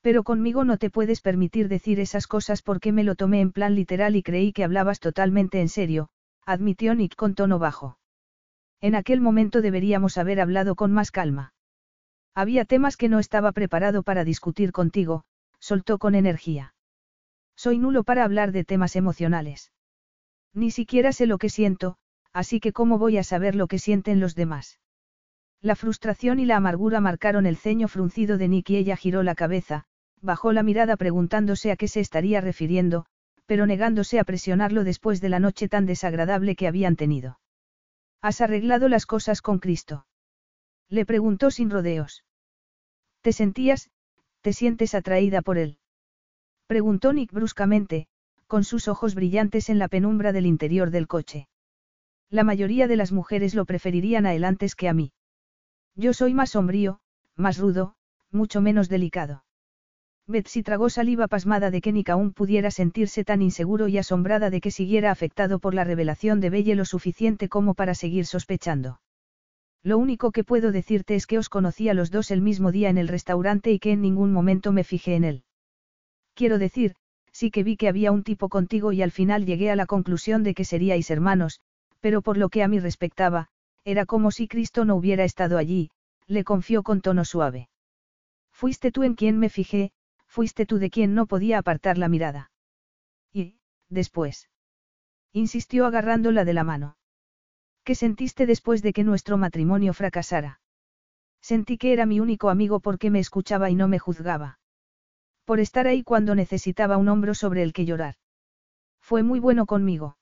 Pero 0.00 0.24
conmigo 0.24 0.64
no 0.64 0.78
te 0.78 0.90
puedes 0.90 1.20
permitir 1.20 1.68
decir 1.68 2.00
esas 2.00 2.26
cosas 2.26 2.62
porque 2.62 2.92
me 2.92 3.04
lo 3.04 3.14
tomé 3.14 3.40
en 3.40 3.52
plan 3.52 3.74
literal 3.74 4.16
y 4.16 4.22
creí 4.22 4.52
que 4.52 4.64
hablabas 4.64 5.00
totalmente 5.00 5.60
en 5.60 5.68
serio, 5.68 6.08
admitió 6.44 6.94
Nick 6.94 7.14
con 7.14 7.34
tono 7.34 7.58
bajo. 7.58 7.98
En 8.80 8.96
aquel 8.96 9.20
momento 9.20 9.62
deberíamos 9.62 10.18
haber 10.18 10.40
hablado 10.40 10.74
con 10.74 10.92
más 10.92 11.12
calma. 11.12 11.54
Había 12.34 12.64
temas 12.64 12.96
que 12.96 13.08
no 13.08 13.20
estaba 13.20 13.52
preparado 13.52 14.02
para 14.02 14.24
discutir 14.24 14.72
contigo, 14.72 15.24
soltó 15.60 15.98
con 15.98 16.16
energía. 16.16 16.74
Soy 17.64 17.78
nulo 17.78 18.02
para 18.02 18.24
hablar 18.24 18.50
de 18.50 18.64
temas 18.64 18.96
emocionales. 18.96 19.70
Ni 20.52 20.72
siquiera 20.72 21.12
sé 21.12 21.26
lo 21.26 21.38
que 21.38 21.48
siento, 21.48 21.96
así 22.32 22.58
que 22.58 22.72
¿cómo 22.72 22.98
voy 22.98 23.18
a 23.18 23.22
saber 23.22 23.54
lo 23.54 23.68
que 23.68 23.78
sienten 23.78 24.18
los 24.18 24.34
demás? 24.34 24.80
La 25.60 25.76
frustración 25.76 26.40
y 26.40 26.44
la 26.44 26.56
amargura 26.56 27.00
marcaron 27.00 27.46
el 27.46 27.56
ceño 27.56 27.86
fruncido 27.86 28.36
de 28.36 28.48
Nick 28.48 28.70
y 28.70 28.78
ella 28.78 28.96
giró 28.96 29.22
la 29.22 29.36
cabeza, 29.36 29.84
bajó 30.20 30.52
la 30.52 30.64
mirada 30.64 30.96
preguntándose 30.96 31.70
a 31.70 31.76
qué 31.76 31.86
se 31.86 32.00
estaría 32.00 32.40
refiriendo, 32.40 33.06
pero 33.46 33.64
negándose 33.64 34.18
a 34.18 34.24
presionarlo 34.24 34.82
después 34.82 35.20
de 35.20 35.28
la 35.28 35.38
noche 35.38 35.68
tan 35.68 35.86
desagradable 35.86 36.56
que 36.56 36.66
habían 36.66 36.96
tenido. 36.96 37.38
¿Has 38.20 38.40
arreglado 38.40 38.88
las 38.88 39.06
cosas 39.06 39.40
con 39.40 39.60
Cristo? 39.60 40.04
Le 40.88 41.06
preguntó 41.06 41.52
sin 41.52 41.70
rodeos. 41.70 42.24
¿Te 43.20 43.32
sentías, 43.32 43.88
te 44.40 44.52
sientes 44.52 44.96
atraída 44.96 45.42
por 45.42 45.58
él? 45.58 45.78
Preguntó 46.66 47.12
Nick 47.12 47.32
bruscamente, 47.32 48.06
con 48.46 48.64
sus 48.64 48.88
ojos 48.88 49.14
brillantes 49.14 49.68
en 49.68 49.78
la 49.78 49.88
penumbra 49.88 50.32
del 50.32 50.46
interior 50.46 50.90
del 50.90 51.06
coche. 51.06 51.48
La 52.30 52.44
mayoría 52.44 52.88
de 52.88 52.96
las 52.96 53.12
mujeres 53.12 53.54
lo 53.54 53.64
preferirían 53.64 54.26
a 54.26 54.34
él 54.34 54.44
antes 54.44 54.74
que 54.74 54.88
a 54.88 54.94
mí. 54.94 55.12
Yo 55.94 56.12
soy 56.12 56.34
más 56.34 56.50
sombrío, 56.50 57.00
más 57.36 57.58
rudo, 57.58 57.94
mucho 58.30 58.60
menos 58.60 58.88
delicado. 58.88 59.44
Betsy 60.26 60.62
tragó 60.62 60.88
saliva 60.88 61.28
pasmada 61.28 61.70
de 61.70 61.80
que 61.80 61.92
Nick 61.92 62.08
aún 62.08 62.32
pudiera 62.32 62.70
sentirse 62.70 63.24
tan 63.24 63.42
inseguro 63.42 63.88
y 63.88 63.98
asombrada 63.98 64.50
de 64.50 64.60
que 64.60 64.70
siguiera 64.70 65.10
afectado 65.10 65.58
por 65.58 65.74
la 65.74 65.84
revelación 65.84 66.40
de 66.40 66.48
Belle 66.48 66.74
lo 66.74 66.84
suficiente 66.84 67.48
como 67.48 67.74
para 67.74 67.94
seguir 67.94 68.24
sospechando. 68.24 69.00
Lo 69.82 69.98
único 69.98 70.30
que 70.30 70.44
puedo 70.44 70.70
decirte 70.70 71.16
es 71.16 71.26
que 71.26 71.38
os 71.38 71.48
conocí 71.48 71.88
a 71.88 71.94
los 71.94 72.10
dos 72.10 72.30
el 72.30 72.40
mismo 72.40 72.70
día 72.70 72.88
en 72.88 72.98
el 72.98 73.08
restaurante 73.08 73.72
y 73.72 73.80
que 73.80 73.92
en 73.92 74.00
ningún 74.00 74.32
momento 74.32 74.72
me 74.72 74.84
fijé 74.84 75.16
en 75.16 75.24
él. 75.24 75.44
Quiero 76.34 76.58
decir, 76.58 76.94
sí 77.30 77.50
que 77.50 77.62
vi 77.62 77.76
que 77.76 77.88
había 77.88 78.12
un 78.12 78.22
tipo 78.22 78.48
contigo 78.48 78.92
y 78.92 79.02
al 79.02 79.10
final 79.10 79.46
llegué 79.46 79.70
a 79.70 79.76
la 79.76 79.86
conclusión 79.86 80.42
de 80.42 80.54
que 80.54 80.64
seríais 80.64 81.10
hermanos, 81.10 81.60
pero 82.00 82.22
por 82.22 82.36
lo 82.36 82.48
que 82.48 82.62
a 82.62 82.68
mí 82.68 82.78
respectaba, 82.78 83.48
era 83.84 84.06
como 84.06 84.30
si 84.30 84.48
Cristo 84.48 84.84
no 84.84 84.96
hubiera 84.96 85.24
estado 85.24 85.58
allí, 85.58 85.90
le 86.26 86.44
confió 86.44 86.82
con 86.82 87.00
tono 87.00 87.24
suave. 87.24 87.68
Fuiste 88.52 88.92
tú 88.92 89.02
en 89.02 89.14
quien 89.14 89.38
me 89.38 89.48
fijé, 89.48 89.92
fuiste 90.26 90.66
tú 90.66 90.78
de 90.78 90.90
quien 90.90 91.14
no 91.14 91.26
podía 91.26 91.58
apartar 91.58 91.98
la 91.98 92.08
mirada. 92.08 92.50
Y, 93.32 93.56
después. 93.88 94.48
Insistió 95.32 95.86
agarrándola 95.86 96.44
de 96.44 96.54
la 96.54 96.64
mano. 96.64 96.96
¿Qué 97.84 97.94
sentiste 97.94 98.46
después 98.46 98.82
de 98.82 98.92
que 98.92 99.04
nuestro 99.04 99.36
matrimonio 99.36 99.92
fracasara? 99.92 100.60
Sentí 101.40 101.76
que 101.76 101.92
era 101.92 102.06
mi 102.06 102.20
único 102.20 102.50
amigo 102.50 102.80
porque 102.80 103.10
me 103.10 103.18
escuchaba 103.18 103.68
y 103.70 103.74
no 103.74 103.88
me 103.88 103.98
juzgaba. 103.98 104.60
Por 105.44 105.60
estar 105.60 105.86
ahí 105.86 106.02
cuando 106.02 106.34
necesitaba 106.34 106.96
un 106.96 107.08
hombro 107.08 107.34
sobre 107.34 107.62
el 107.62 107.72
que 107.72 107.84
llorar. 107.84 108.16
Fue 109.00 109.22
muy 109.22 109.40
bueno 109.40 109.66
conmigo. 109.66 110.16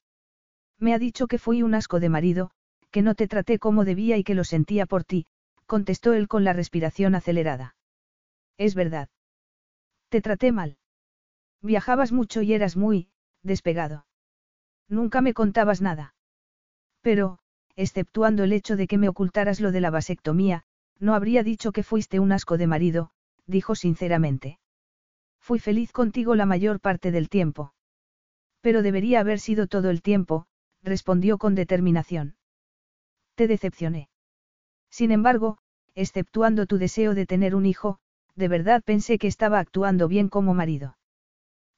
Me 0.78 0.94
ha 0.94 0.98
dicho 0.98 1.26
que 1.26 1.38
fui 1.38 1.62
un 1.62 1.74
asco 1.74 2.00
de 2.00 2.08
marido, 2.08 2.50
que 2.90 3.02
no 3.02 3.14
te 3.14 3.28
traté 3.28 3.58
como 3.58 3.84
debía 3.84 4.16
y 4.16 4.24
que 4.24 4.34
lo 4.34 4.44
sentía 4.44 4.86
por 4.86 5.04
ti, 5.04 5.26
contestó 5.66 6.14
él 6.14 6.26
con 6.26 6.44
la 6.44 6.52
respiración 6.52 7.14
acelerada. 7.14 7.76
Es 8.56 8.74
verdad. 8.74 9.08
Te 10.08 10.20
traté 10.20 10.52
mal. 10.52 10.78
Viajabas 11.62 12.12
mucho 12.12 12.42
y 12.42 12.54
eras 12.54 12.76
muy, 12.76 13.10
despegado. 13.42 14.06
Nunca 14.88 15.20
me 15.20 15.34
contabas 15.34 15.82
nada. 15.82 16.14
Pero, 17.02 17.38
exceptuando 17.76 18.44
el 18.44 18.52
hecho 18.52 18.76
de 18.76 18.86
que 18.86 18.98
me 18.98 19.08
ocultaras 19.08 19.60
lo 19.60 19.70
de 19.70 19.80
la 19.80 19.90
vasectomía, 19.90 20.64
no 20.98 21.14
habría 21.14 21.42
dicho 21.42 21.72
que 21.72 21.82
fuiste 21.82 22.20
un 22.20 22.32
asco 22.32 22.56
de 22.58 22.66
marido, 22.66 23.10
dijo 23.46 23.74
sinceramente. 23.74 24.59
Fui 25.40 25.58
feliz 25.58 25.92
contigo 25.92 26.34
la 26.34 26.46
mayor 26.46 26.80
parte 26.80 27.10
del 27.10 27.28
tiempo. 27.28 27.72
Pero 28.60 28.82
debería 28.82 29.20
haber 29.20 29.40
sido 29.40 29.66
todo 29.66 29.90
el 29.90 30.02
tiempo, 30.02 30.46
respondió 30.82 31.38
con 31.38 31.54
determinación. 31.54 32.36
Te 33.34 33.48
decepcioné. 33.48 34.08
Sin 34.90 35.12
embargo, 35.12 35.58
exceptuando 35.94 36.66
tu 36.66 36.78
deseo 36.78 37.14
de 37.14 37.26
tener 37.26 37.54
un 37.54 37.66
hijo, 37.66 37.98
de 38.36 38.48
verdad 38.48 38.82
pensé 38.84 39.18
que 39.18 39.26
estaba 39.26 39.58
actuando 39.58 40.08
bien 40.08 40.28
como 40.28 40.54
marido. 40.54 40.96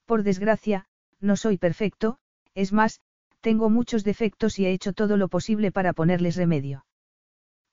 Por 0.06 0.22
desgracia, 0.22 0.86
no 1.20 1.36
soy 1.36 1.56
perfecto, 1.56 2.18
es 2.54 2.72
más, 2.72 3.00
tengo 3.40 3.70
muchos 3.70 4.04
defectos 4.04 4.58
y 4.58 4.66
he 4.66 4.72
hecho 4.72 4.92
todo 4.92 5.16
lo 5.16 5.28
posible 5.28 5.72
para 5.72 5.92
ponerles 5.92 6.36
remedio. 6.36 6.84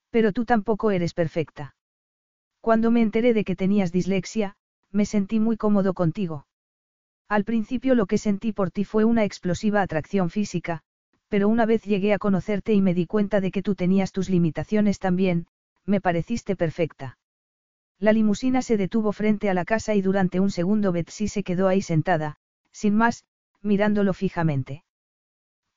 Pero 0.09 0.34
tú 0.34 0.45
tampoco 0.45 0.92
eres 0.92 1.14
perfecta. 1.14 1.76
Cuando 2.61 2.92
me 2.92 3.01
enteré 3.01 3.34
de 3.34 3.43
que 3.43 3.56
tenías 3.56 3.92
dislexia, 3.92 4.56
me 4.92 5.06
sentí 5.06 5.40
muy 5.40 5.58
cómodo 5.58 5.93
contigo. 5.93 6.48
Al 7.27 7.43
principio 7.43 7.95
lo 7.95 8.08
que 8.08 8.18
sentí 8.18 8.53
por 8.53 8.72
ti 8.72 8.84
fue 8.84 9.06
una 9.06 9.24
explosiva 9.24 9.82
atracción 9.82 10.30
física, 10.30 10.82
pero 11.27 11.48
una 11.48 11.66
vez 11.66 11.84
llegué 11.84 12.14
a 12.14 12.18
conocerte 12.18 12.74
y 12.74 12.82
me 12.82 12.93
di 12.93 13.06
cuenta 13.06 13.40
de 13.40 13.51
que 13.51 13.61
tú 13.61 13.76
tenías 13.76 14.11
tus 14.11 14.30
limitaciones 14.30 14.98
también, 14.98 15.45
me 15.85 16.01
pareciste 16.01 16.56
perfecta. 16.56 17.18
La 18.00 18.14
limusina 18.14 18.61
se 18.61 18.77
detuvo 18.77 19.11
frente 19.11 19.50
a 19.50 19.53
la 19.53 19.66
casa 19.66 19.93
y 19.93 20.01
durante 20.01 20.40
un 20.40 20.51
segundo 20.51 20.92
Betsy 20.92 21.27
se 21.27 21.43
quedó 21.43 21.68
ahí 21.68 21.82
sentada, 21.82 22.38
sin 22.72 22.95
más, 22.95 23.26
mirándolo 23.61 24.14
fijamente. 24.14 24.84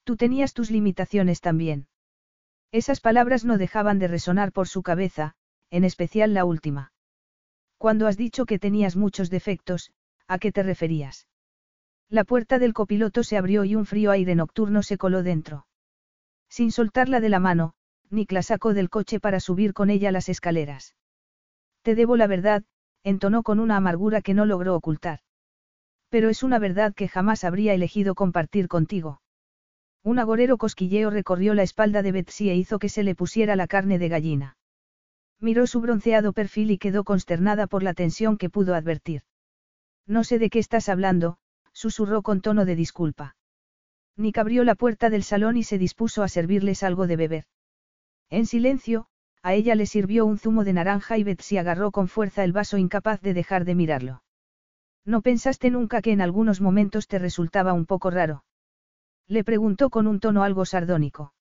Tú 0.04 0.16
tenías 0.16 0.54
tus 0.54 0.70
limitaciones 0.70 1.40
también. 1.40 1.88
Esas 2.70 3.00
palabras 3.00 3.44
no 3.44 3.58
dejaban 3.58 3.98
de 3.98 4.08
resonar 4.08 4.52
por 4.52 4.68
su 4.68 4.82
cabeza, 4.82 5.34
en 5.70 5.84
especial 5.84 6.32
la 6.32 6.44
última. 6.44 6.91
Cuando 7.82 8.06
has 8.06 8.16
dicho 8.16 8.46
que 8.46 8.60
tenías 8.60 8.94
muchos 8.94 9.28
defectos, 9.28 9.90
¿a 10.28 10.38
qué 10.38 10.52
te 10.52 10.62
referías? 10.62 11.26
La 12.08 12.22
puerta 12.22 12.60
del 12.60 12.74
copiloto 12.74 13.24
se 13.24 13.36
abrió 13.36 13.64
y 13.64 13.74
un 13.74 13.86
frío 13.86 14.12
aire 14.12 14.36
nocturno 14.36 14.84
se 14.84 14.96
coló 14.96 15.24
dentro. 15.24 15.66
Sin 16.48 16.70
soltarla 16.70 17.18
de 17.18 17.28
la 17.28 17.40
mano, 17.40 17.74
Nick 18.08 18.30
la 18.30 18.42
sacó 18.42 18.72
del 18.72 18.88
coche 18.88 19.18
para 19.18 19.40
subir 19.40 19.72
con 19.72 19.90
ella 19.90 20.12
las 20.12 20.28
escaleras. 20.28 20.94
Te 21.82 21.96
debo 21.96 22.16
la 22.16 22.28
verdad, 22.28 22.62
entonó 23.02 23.42
con 23.42 23.58
una 23.58 23.78
amargura 23.78 24.22
que 24.22 24.32
no 24.32 24.46
logró 24.46 24.76
ocultar. 24.76 25.18
Pero 26.08 26.28
es 26.28 26.44
una 26.44 26.60
verdad 26.60 26.94
que 26.94 27.08
jamás 27.08 27.42
habría 27.42 27.74
elegido 27.74 28.14
compartir 28.14 28.68
contigo. 28.68 29.22
Un 30.04 30.20
agorero 30.20 30.56
cosquilleo 30.56 31.10
recorrió 31.10 31.52
la 31.52 31.64
espalda 31.64 32.02
de 32.02 32.12
Betsy 32.12 32.48
e 32.48 32.54
hizo 32.54 32.78
que 32.78 32.88
se 32.88 33.02
le 33.02 33.16
pusiera 33.16 33.56
la 33.56 33.66
carne 33.66 33.98
de 33.98 34.08
gallina. 34.08 34.56
Miró 35.42 35.66
su 35.66 35.80
bronceado 35.80 36.32
perfil 36.32 36.70
y 36.70 36.78
quedó 36.78 37.02
consternada 37.02 37.66
por 37.66 37.82
la 37.82 37.94
tensión 37.94 38.38
que 38.38 38.48
pudo 38.48 38.76
advertir. 38.76 39.22
No 40.06 40.22
sé 40.22 40.38
de 40.38 40.48
qué 40.50 40.60
estás 40.60 40.88
hablando, 40.88 41.36
susurró 41.72 42.22
con 42.22 42.40
tono 42.40 42.64
de 42.64 42.76
disculpa. 42.76 43.34
Nick 44.16 44.38
abrió 44.38 44.62
la 44.62 44.76
puerta 44.76 45.10
del 45.10 45.24
salón 45.24 45.56
y 45.56 45.64
se 45.64 45.78
dispuso 45.78 46.22
a 46.22 46.28
servirles 46.28 46.84
algo 46.84 47.08
de 47.08 47.16
beber. 47.16 47.44
En 48.30 48.46
silencio, 48.46 49.08
a 49.42 49.54
ella 49.54 49.74
le 49.74 49.86
sirvió 49.86 50.26
un 50.26 50.38
zumo 50.38 50.62
de 50.62 50.74
naranja 50.74 51.18
y 51.18 51.24
Betsy 51.24 51.58
agarró 51.58 51.90
con 51.90 52.06
fuerza 52.06 52.44
el 52.44 52.52
vaso 52.52 52.78
incapaz 52.78 53.20
de 53.20 53.34
dejar 53.34 53.64
de 53.64 53.74
mirarlo. 53.74 54.22
¿No 55.04 55.22
pensaste 55.22 55.70
nunca 55.70 56.02
que 56.02 56.12
en 56.12 56.20
algunos 56.20 56.60
momentos 56.60 57.08
te 57.08 57.18
resultaba 57.18 57.72
un 57.72 57.86
poco 57.86 58.10
raro? 58.10 58.44
Le 59.26 59.42
preguntó 59.42 59.90
con 59.90 60.06
un 60.06 60.20
tono 60.20 60.44
algo 60.44 60.64
sardónico. 60.64 61.34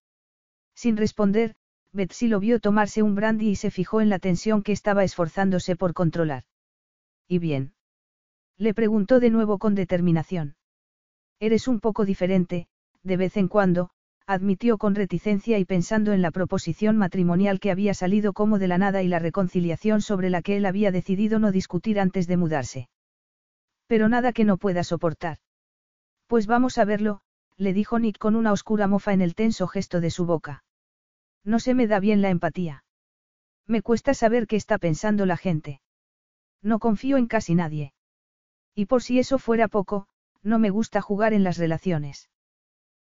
Sin 0.73 0.97
responder, 0.97 1.55
Betsy 1.93 2.27
lo 2.27 2.39
vio 2.39 2.59
tomarse 2.59 3.03
un 3.03 3.15
brandy 3.15 3.49
y 3.49 3.55
se 3.55 3.69
fijó 3.69 4.01
en 4.01 4.09
la 4.09 4.19
tensión 4.19 4.63
que 4.63 4.71
estaba 4.71 5.03
esforzándose 5.03 5.75
por 5.75 5.93
controlar. 5.93 6.43
¿Y 7.27 7.39
bien? 7.39 7.73
Le 8.57 8.73
preguntó 8.73 9.19
de 9.19 9.29
nuevo 9.29 9.57
con 9.57 9.75
determinación. 9.75 10.55
Eres 11.39 11.67
un 11.67 11.79
poco 11.79 12.05
diferente, 12.05 12.67
de 13.03 13.17
vez 13.17 13.35
en 13.35 13.47
cuando, 13.47 13.89
admitió 14.27 14.77
con 14.77 14.95
reticencia 14.95 15.57
y 15.59 15.65
pensando 15.65 16.13
en 16.13 16.21
la 16.21 16.31
proposición 16.31 16.97
matrimonial 16.97 17.59
que 17.59 17.71
había 17.71 17.93
salido 17.93 18.31
como 18.31 18.59
de 18.59 18.67
la 18.67 18.77
nada 18.77 19.01
y 19.01 19.07
la 19.07 19.19
reconciliación 19.19 20.01
sobre 20.01 20.29
la 20.29 20.41
que 20.41 20.57
él 20.57 20.65
había 20.65 20.91
decidido 20.91 21.39
no 21.39 21.51
discutir 21.51 21.99
antes 21.99 22.27
de 22.27 22.37
mudarse. 22.37 22.89
Pero 23.87 24.07
nada 24.07 24.31
que 24.31 24.45
no 24.45 24.57
pueda 24.57 24.83
soportar. 24.83 25.39
Pues 26.27 26.47
vamos 26.47 26.77
a 26.77 26.85
verlo, 26.85 27.21
le 27.57 27.73
dijo 27.73 27.99
Nick 27.99 28.17
con 28.17 28.35
una 28.35 28.53
oscura 28.53 28.87
mofa 28.87 29.11
en 29.11 29.21
el 29.21 29.35
tenso 29.35 29.67
gesto 29.67 29.99
de 29.99 30.11
su 30.11 30.25
boca. 30.25 30.63
No 31.43 31.59
se 31.59 31.73
me 31.73 31.87
da 31.87 31.99
bien 31.99 32.21
la 32.21 32.29
empatía. 32.29 32.83
Me 33.67 33.81
cuesta 33.81 34.13
saber 34.13 34.47
qué 34.47 34.55
está 34.55 34.77
pensando 34.77 35.25
la 35.25 35.37
gente. 35.37 35.81
No 36.61 36.79
confío 36.79 37.17
en 37.17 37.27
casi 37.27 37.55
nadie. 37.55 37.93
Y 38.75 38.85
por 38.85 39.01
si 39.01 39.19
eso 39.19 39.39
fuera 39.39 39.67
poco, 39.67 40.07
no 40.43 40.59
me 40.59 40.69
gusta 40.69 41.01
jugar 41.01 41.33
en 41.33 41.43
las 41.43 41.57
relaciones. 41.57 42.29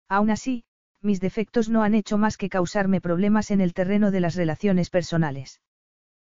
Aún 0.08 0.30
así, 0.30 0.64
mis 1.02 1.20
defectos 1.20 1.70
no 1.70 1.84
han 1.84 1.96
hecho 1.96 2.18
más 2.18 2.38
que 2.38 2.50
causarme 2.50 3.02
problemas 3.02 3.52
en 3.52 3.62
el 3.62 3.74
terreno 3.74 4.12
de 4.12 4.20
las 4.20 4.36
relaciones 4.36 4.90
personales. 4.90 5.62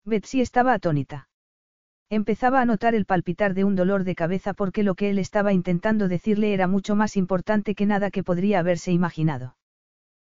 Betsy 0.04 0.40
estaba 0.40 0.74
atónita. 0.74 1.28
Empezaba 2.08 2.60
a 2.60 2.64
notar 2.64 2.94
el 2.94 3.06
palpitar 3.06 3.54
de 3.54 3.64
un 3.64 3.76
dolor 3.76 4.04
de 4.04 4.14
cabeza 4.14 4.52
porque 4.52 4.82
lo 4.82 4.94
que 4.94 5.10
él 5.10 5.18
estaba 5.18 5.52
intentando 5.52 6.08
decirle 6.08 6.52
era 6.52 6.66
mucho 6.66 6.96
más 6.96 7.16
importante 7.16 7.74
que 7.74 7.86
nada 7.86 8.10
que 8.10 8.24
podría 8.24 8.58
haberse 8.58 8.90
imaginado. 8.90 9.56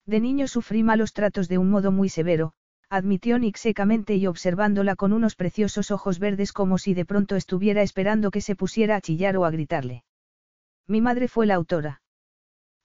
De 0.08 0.22
niño 0.22 0.48
sufrí 0.48 0.84
malos 0.84 1.12
tratos 1.12 1.50
de 1.50 1.58
un 1.58 1.70
modo 1.70 1.92
muy 1.92 2.08
severo, 2.08 2.54
admitió 2.90 3.38
Nick 3.38 3.58
secamente 3.58 4.16
y 4.16 4.26
observándola 4.26 4.96
con 4.96 5.12
unos 5.12 5.36
preciosos 5.36 5.92
ojos 5.92 6.18
verdes 6.18 6.54
como 6.54 6.78
si 6.78 6.94
de 6.94 7.06
pronto 7.06 7.36
estuviera 7.36 7.82
esperando 7.82 8.32
que 8.32 8.40
se 8.40 8.56
pusiera 8.56 8.96
a 8.96 9.02
chillar 9.02 9.36
o 9.36 9.44
a 9.44 9.52
gritarle. 9.52 10.06
Mi 10.88 11.02
madre 11.02 11.28
fue 11.28 11.46
la 11.46 11.56
autora. 11.56 12.02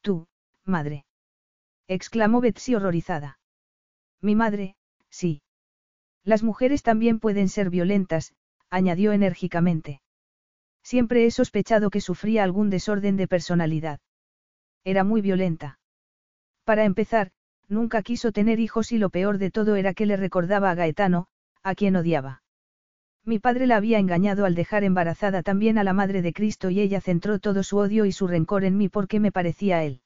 Tú, 0.01 0.27
madre. 0.65 1.07
exclamó 1.87 2.41
Betsy 2.41 2.75
horrorizada. 2.75 3.39
Mi 4.21 4.35
madre, 4.35 4.75
sí. 5.09 5.43
Las 6.25 6.43
mujeres 6.43 6.83
también 6.83 7.21
pueden 7.21 7.49
ser 7.49 7.71
violentas, 7.71 8.35
añadió 8.69 9.13
enérgicamente. 9.13 10.03
Siempre 10.83 11.27
he 11.27 11.31
sospechado 11.31 11.91
que 11.91 12.01
sufría 12.01 12.43
algún 12.43 12.69
desorden 12.69 13.17
de 13.17 13.29
personalidad. 13.29 14.01
Era 14.83 15.05
muy 15.05 15.21
violenta. 15.21 15.79
Para 16.65 16.85
empezar, 16.85 17.31
nunca 17.69 18.03
quiso 18.03 18.33
tener 18.33 18.61
hijos 18.61 18.93
y 18.93 18.99
lo 18.99 19.11
peor 19.11 19.39
de 19.39 19.51
todo 19.51 19.77
era 19.77 19.95
que 19.95 20.07
le 20.07 20.17
recordaba 20.17 20.71
a 20.71 20.75
Gaetano, 20.75 21.27
a 21.63 21.75
quien 21.75 21.97
odiaba. 21.97 22.43
Mi 23.25 23.39
padre 23.39 23.67
la 23.67 23.77
había 23.77 23.99
engañado 23.99 24.45
al 24.45 24.55
dejar 24.55 24.83
embarazada 24.83 25.43
también 25.43 25.79
a 25.79 25.85
la 25.85 25.93
Madre 25.93 26.23
de 26.23 26.33
Cristo 26.33 26.71
y 26.71 26.81
ella 26.81 27.01
centró 27.01 27.39
todo 27.39 27.63
su 27.63 27.77
odio 27.79 28.05
y 28.05 28.13
su 28.13 28.27
rencor 28.27 28.65
en 28.65 28.77
mí 28.77 28.89
porque 28.89 29.21
me 29.21 29.31
parecía 29.31 29.79
a 29.79 29.85
él. 29.85 30.01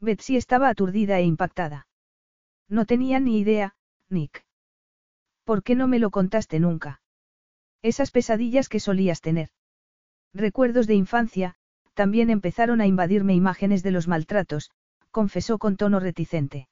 Betsy 0.00 0.36
estaba 0.36 0.68
aturdida 0.68 1.18
e 1.18 1.24
impactada. 1.24 1.86
No 2.68 2.84
tenía 2.84 3.20
ni 3.20 3.38
idea, 3.38 3.74
Nick. 4.10 4.44
¿Por 5.44 5.62
qué 5.62 5.74
no 5.74 5.88
me 5.88 5.98
lo 5.98 6.10
contaste 6.10 6.60
nunca? 6.60 7.00
Esas 7.80 8.10
pesadillas 8.10 8.68
que 8.68 8.80
solías 8.80 9.20
tener. 9.22 9.48
Recuerdos 10.34 10.86
de 10.86 10.94
infancia, 10.94 11.54
también 11.94 12.28
empezaron 12.28 12.82
a 12.82 12.86
invadirme 12.86 13.34
imágenes 13.34 13.82
de 13.82 13.92
los 13.92 14.08
maltratos, 14.08 14.70
confesó 15.16 15.56
con 15.56 15.78
tono 15.78 15.98
reticente. 15.98 16.68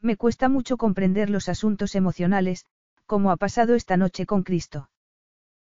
Me 0.00 0.16
cuesta 0.16 0.48
mucho 0.48 0.76
comprender 0.76 1.30
los 1.30 1.48
asuntos 1.48 1.96
emocionales, 1.96 2.64
como 3.06 3.32
ha 3.32 3.36
pasado 3.36 3.74
esta 3.74 3.96
noche 3.96 4.24
con 4.24 4.44
Cristo. 4.44 4.88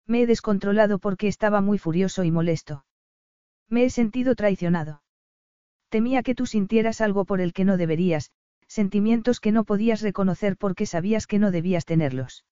Me 0.08 0.22
he 0.22 0.26
descontrolado 0.26 1.00
porque 1.00 1.28
estaba 1.28 1.60
muy 1.60 1.78
furioso 1.78 2.24
y 2.24 2.32
molesto. 2.32 2.86
Me 3.68 3.84
he 3.84 3.90
sentido 3.90 4.36
traicionado. 4.36 5.02
Temía 5.90 6.24
que 6.24 6.36
tú 6.36 6.46
sintieras 6.46 7.02
algo 7.02 7.26
por 7.26 7.42
el 7.42 7.52
que 7.52 7.66
no 7.66 7.76
deberías, 7.76 8.32
sentimientos 8.66 9.42
que 9.42 9.52
no 9.52 9.66
podías 9.66 10.00
reconocer 10.00 10.56
porque 10.56 10.86
sabías 10.86 11.28
que 11.28 11.38
no 11.38 11.52
debías 11.52 11.84
tenerlos. 11.84 12.46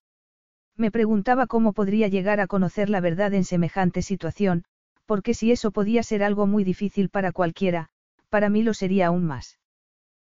Me 0.76 0.90
preguntaba 0.90 1.46
cómo 1.46 1.72
podría 1.72 2.08
llegar 2.08 2.40
a 2.40 2.48
conocer 2.48 2.90
la 2.90 3.00
verdad 3.00 3.32
en 3.32 3.44
semejante 3.44 4.02
situación, 4.02 4.64
porque 5.06 5.32
si 5.32 5.52
eso 5.52 5.70
podía 5.70 6.02
ser 6.02 6.22
algo 6.22 6.46
muy 6.46 6.64
difícil 6.64 7.08
para 7.08 7.32
cualquiera, 7.32 7.88
para 8.28 8.50
mí 8.50 8.62
lo 8.62 8.74
sería 8.74 9.08
aún 9.08 9.24
más. 9.24 9.58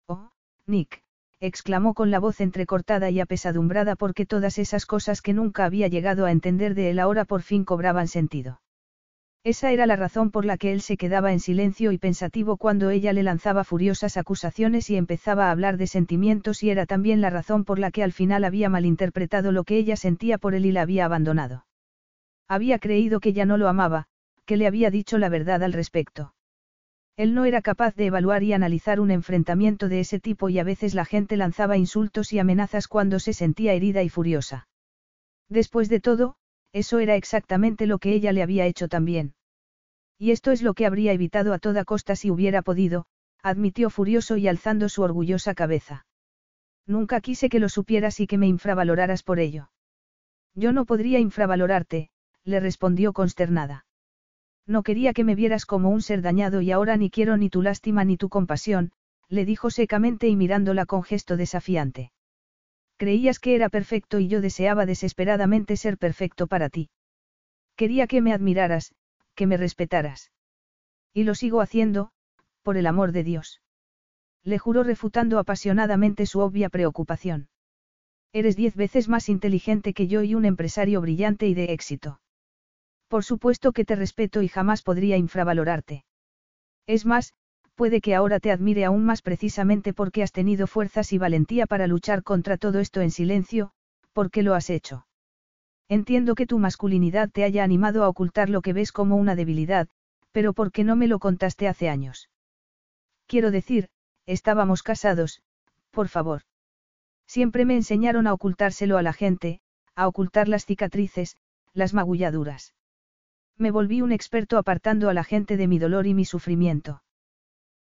Oh, 0.08 0.32
Nick, 0.68 1.04
exclamó 1.40 1.94
con 1.94 2.12
la 2.12 2.20
voz 2.20 2.42
entrecortada 2.42 3.10
y 3.10 3.20
apesadumbrada 3.20 3.96
porque 3.96 4.26
todas 4.26 4.58
esas 4.58 4.86
cosas 4.86 5.22
que 5.22 5.34
nunca 5.34 5.66
había 5.66 5.88
llegado 5.88 6.26
a 6.26 6.32
entender 6.32 6.76
de 6.76 6.90
él 6.92 7.00
ahora 7.00 7.26
por 7.26 7.42
fin 7.42 7.66
cobraban 7.66 8.08
sentido. 8.08 8.62
Esa 9.44 9.72
era 9.72 9.86
la 9.86 9.96
razón 9.96 10.32
por 10.32 10.44
la 10.44 10.58
que 10.58 10.74
él 10.74 10.82
se 10.82 10.98
quedaba 10.98 11.32
en 11.32 11.40
silencio 11.40 11.92
y 11.92 12.00
pensativo 12.00 12.58
cuando 12.58 12.90
ella 12.90 13.14
le 13.14 13.22
lanzaba 13.22 13.64
furiosas 13.64 14.18
acusaciones 14.18 14.90
y 14.90 14.96
empezaba 14.96 15.48
a 15.48 15.52
hablar 15.52 15.78
de 15.78 15.86
sentimientos 15.86 16.64
y 16.64 16.72
era 16.72 16.88
también 16.88 17.22
la 17.22 17.30
razón 17.30 17.64
por 17.64 17.78
la 17.78 17.92
que 17.92 18.02
al 18.02 18.12
final 18.12 18.44
había 18.44 18.70
malinterpretado 18.70 19.52
lo 19.52 19.64
que 19.64 19.78
ella 19.78 19.98
sentía 19.98 20.40
por 20.40 20.56
él 20.56 20.66
y 20.66 20.72
la 20.72 20.82
había 20.82 21.06
abandonado. 21.06 21.68
Había 22.48 22.80
creído 22.80 23.20
que 23.20 23.34
ya 23.34 23.46
no 23.46 23.58
lo 23.58 23.68
amaba, 23.68 24.08
que 24.46 24.58
le 24.58 24.68
había 24.68 24.90
dicho 24.90 25.18
la 25.18 25.30
verdad 25.30 25.62
al 25.64 25.74
respecto. 25.74 26.35
Él 27.18 27.34
no 27.34 27.46
era 27.46 27.62
capaz 27.62 27.96
de 27.96 28.08
evaluar 28.08 28.44
y 28.44 28.52
analizar 28.52 29.00
un 29.00 29.10
enfrentamiento 29.10 29.88
de 29.88 30.02
ese 30.02 30.20
tipo 30.20 30.50
y 30.50 30.60
a 30.60 30.64
veces 30.64 30.94
la 30.94 31.06
gente 31.06 31.38
lanzaba 31.38 31.78
insultos 31.78 32.34
y 32.34 32.40
amenazas 32.40 32.88
cuando 32.88 33.20
se 33.20 33.34
sentía 33.34 33.74
herida 33.74 34.04
y 34.04 34.10
furiosa. 34.10 34.68
Después 35.48 35.88
de 35.88 36.02
todo, 36.02 36.36
eso 36.74 37.00
era 37.00 37.16
exactamente 37.16 37.88
lo 37.88 38.00
que 38.00 38.14
ella 38.14 38.34
le 38.34 38.44
había 38.44 38.66
hecho 38.66 38.90
también. 38.90 39.34
Y 40.18 40.32
esto 40.32 40.52
es 40.52 40.62
lo 40.62 40.74
que 40.74 40.86
habría 40.86 41.14
evitado 41.14 41.54
a 41.54 41.60
toda 41.60 41.86
costa 41.86 42.18
si 42.18 42.32
hubiera 42.32 42.62
podido, 42.62 43.06
admitió 43.42 43.90
furioso 43.90 44.36
y 44.36 44.48
alzando 44.48 44.90
su 44.90 45.02
orgullosa 45.02 45.54
cabeza. 45.56 46.06
Nunca 46.86 47.22
quise 47.22 47.48
que 47.48 47.60
lo 47.60 47.70
supieras 47.70 48.20
y 48.20 48.28
que 48.28 48.38
me 48.38 48.48
infravaloraras 48.48 49.24
por 49.24 49.40
ello. 49.40 49.70
Yo 50.54 50.74
no 50.74 50.86
podría 50.86 51.20
infravalorarte, 51.20 52.10
le 52.44 52.60
respondió 52.60 53.14
consternada. 53.14 53.86
No 54.68 54.84
quería 54.84 55.14
que 55.14 55.24
me 55.24 55.36
vieras 55.36 55.66
como 55.66 55.90
un 55.90 56.02
ser 56.02 56.22
dañado 56.22 56.62
y 56.62 56.72
ahora 56.72 56.98
ni 56.98 57.10
quiero 57.10 57.38
ni 57.38 57.50
tu 57.50 57.62
lástima 57.62 58.04
ni 58.04 58.18
tu 58.18 58.30
compasión, 58.30 58.92
le 59.30 59.46
dijo 59.46 59.70
secamente 59.70 60.28
y 60.28 60.36
mirándola 60.36 60.86
con 60.86 61.04
gesto 61.04 61.38
desafiante. 61.38 62.12
Creías 62.98 63.40
que 63.40 63.56
era 63.56 63.70
perfecto 63.70 64.20
y 64.20 64.28
yo 64.28 64.42
deseaba 64.42 64.86
desesperadamente 64.86 65.78
ser 65.78 65.98
perfecto 65.98 66.48
para 66.48 66.70
ti. 66.70 66.90
Quería 67.76 68.08
que 68.08 68.22
me 68.22 68.34
admiraras, 68.34 68.94
que 69.36 69.48
me 69.48 69.58
respetaras. 69.58 70.32
Y 71.14 71.24
lo 71.24 71.36
sigo 71.36 71.62
haciendo, 71.62 72.12
por 72.64 72.78
el 72.78 72.88
amor 72.88 73.12
de 73.12 73.24
Dios. 73.24 73.62
Le 74.44 74.60
juró 74.60 74.84
refutando 74.84 75.40
apasionadamente 75.40 76.26
su 76.26 76.40
obvia 76.40 76.70
preocupación. 76.70 77.50
Eres 78.32 78.56
diez 78.56 78.76
veces 78.76 79.10
más 79.10 79.30
inteligente 79.30 79.94
que 79.94 80.08
yo 80.08 80.24
y 80.24 80.36
un 80.36 80.46
empresario 80.46 81.02
brillante 81.02 81.48
y 81.48 81.54
de 81.54 81.66
éxito. 81.74 82.20
Por 83.08 83.24
supuesto 83.24 83.72
que 83.72 83.86
te 83.86 83.96
respeto 83.96 84.42
y 84.42 84.48
jamás 84.48 84.82
podría 84.82 85.18
infravalorarte. 85.18 86.06
Es 86.88 87.06
más, 87.06 87.34
puede 87.76 88.02
que 88.02 88.16
ahora 88.16 88.40
te 88.40 88.52
admire 88.52 88.86
aún 88.86 89.06
más 89.06 89.22
precisamente 89.22 89.94
porque 89.94 90.24
has 90.24 90.32
tenido 90.32 90.68
fuerzas 90.68 91.14
y 91.14 91.18
valentía 91.18 91.66
para 91.66 91.88
luchar 91.88 92.24
contra 92.24 92.58
todo 92.58 92.80
esto 92.80 93.02
en 93.02 93.12
silencio, 93.12 93.72
porque 94.14 94.44
lo 94.44 94.54
has 94.54 94.70
hecho. 94.70 95.06
Entiendo 95.88 96.36
que 96.36 96.48
tu 96.48 96.58
masculinidad 96.58 97.30
te 97.30 97.44
haya 97.44 97.64
animado 97.64 98.04
a 98.04 98.10
ocultar 98.10 98.50
lo 98.50 98.62
que 98.62 98.74
ves 98.74 98.92
como 98.92 99.18
una 99.18 99.36
debilidad, 99.36 99.88
Pero 100.36 100.52
¿por 100.52 100.74
qué 100.74 100.84
no 100.84 100.98
me 100.98 101.08
lo 101.08 101.20
contaste 101.20 101.66
hace 101.70 101.88
años? 101.88 102.30
Quiero 103.26 103.52
decir, 103.52 103.88
estábamos 104.26 104.84
casados, 104.84 105.42
por 105.92 106.10
favor. 106.10 106.42
Siempre 107.26 107.64
me 107.64 107.76
enseñaron 107.76 108.28
a 108.28 108.34
ocultárselo 108.34 108.98
a 108.98 109.02
la 109.02 109.14
gente, 109.14 109.62
a 109.96 110.10
ocultar 110.10 110.50
las 110.50 110.66
cicatrices, 110.66 111.38
las 111.74 111.94
magulladuras. 111.94 112.74
Me 113.58 113.72
volví 113.72 114.02
un 114.02 114.12
experto 114.12 114.58
apartando 114.58 115.10
a 115.10 115.14
la 115.14 115.24
gente 115.24 115.56
de 115.56 115.68
mi 115.68 115.80
dolor 115.80 116.08
y 116.08 116.14
mi 116.14 116.26
sufrimiento. 116.26 117.02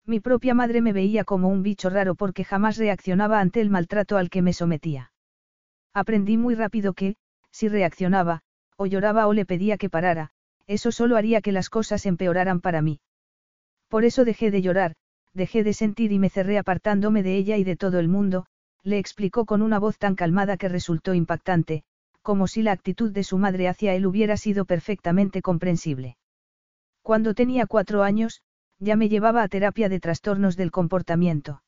Mi 0.06 0.20
propia 0.20 0.54
madre 0.54 0.80
me 0.80 0.92
veía 0.92 1.24
como 1.24 1.48
un 1.48 1.62
bicho 1.62 1.90
raro 1.90 2.14
porque 2.14 2.44
jamás 2.44 2.76
reaccionaba 2.76 3.40
ante 3.40 3.60
el 3.60 3.70
maltrato 3.70 4.16
al 4.16 4.30
que 4.30 4.42
me 4.42 4.52
sometía. 4.52 5.12
Aprendí 5.92 6.36
muy 6.36 6.54
rápido 6.54 6.92
que, 6.92 7.16
si 7.50 7.68
reaccionaba, 7.68 8.42
o 8.76 8.86
lloraba 8.86 9.26
o 9.26 9.32
le 9.32 9.46
pedía 9.46 9.78
que 9.78 9.90
parara, 9.90 10.30
eso 10.66 10.92
solo 10.92 11.16
haría 11.16 11.40
que 11.40 11.52
las 11.52 11.70
cosas 11.70 12.06
empeoraran 12.06 12.60
para 12.60 12.82
mí. 12.82 13.00
Por 13.88 14.04
eso 14.04 14.24
dejé 14.24 14.50
de 14.50 14.62
llorar, 14.62 14.94
dejé 15.32 15.64
de 15.64 15.72
sentir 15.72 16.12
y 16.12 16.18
me 16.18 16.30
cerré 16.30 16.58
apartándome 16.58 17.22
de 17.22 17.36
ella 17.36 17.56
y 17.56 17.64
de 17.64 17.76
todo 17.76 17.98
el 17.98 18.08
mundo, 18.08 18.46
le 18.82 18.98
explicó 18.98 19.44
con 19.44 19.62
una 19.62 19.78
voz 19.78 19.98
tan 19.98 20.14
calmada 20.14 20.56
que 20.56 20.68
resultó 20.68 21.14
impactante, 21.14 21.84
como 22.24 22.48
si 22.48 22.62
la 22.62 22.72
actitud 22.72 23.12
de 23.12 23.22
su 23.22 23.36
madre 23.36 23.68
hacia 23.68 23.94
él 23.94 24.06
hubiera 24.06 24.38
sido 24.38 24.64
perfectamente 24.64 25.42
comprensible. 25.42 26.16
Cuando 27.02 27.34
tenía 27.34 27.66
cuatro 27.66 28.02
años, 28.02 28.42
ya 28.78 28.96
me 28.96 29.10
llevaba 29.10 29.42
a 29.42 29.48
terapia 29.48 29.90
de 29.90 30.00
trastornos 30.00 30.56
del 30.56 30.70
comportamiento. 30.70 31.62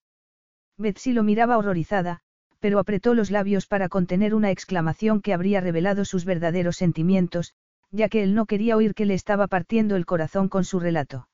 Betsy 0.78 1.12
lo 1.12 1.22
miraba 1.22 1.58
horrorizada, 1.58 2.20
pero 2.58 2.78
apretó 2.78 3.12
los 3.12 3.30
labios 3.30 3.66
para 3.66 3.90
contener 3.90 4.34
una 4.34 4.50
exclamación 4.50 5.20
que 5.20 5.34
habría 5.34 5.60
revelado 5.60 6.06
sus 6.06 6.24
verdaderos 6.24 6.76
sentimientos, 6.76 7.54
ya 7.90 8.08
que 8.08 8.22
él 8.22 8.34
no 8.34 8.46
quería 8.46 8.78
oír 8.78 8.94
que 8.94 9.04
le 9.04 9.12
estaba 9.12 9.48
partiendo 9.48 9.94
el 9.94 10.06
corazón 10.06 10.48
con 10.48 10.64
su 10.64 10.80
relato. 10.80 11.28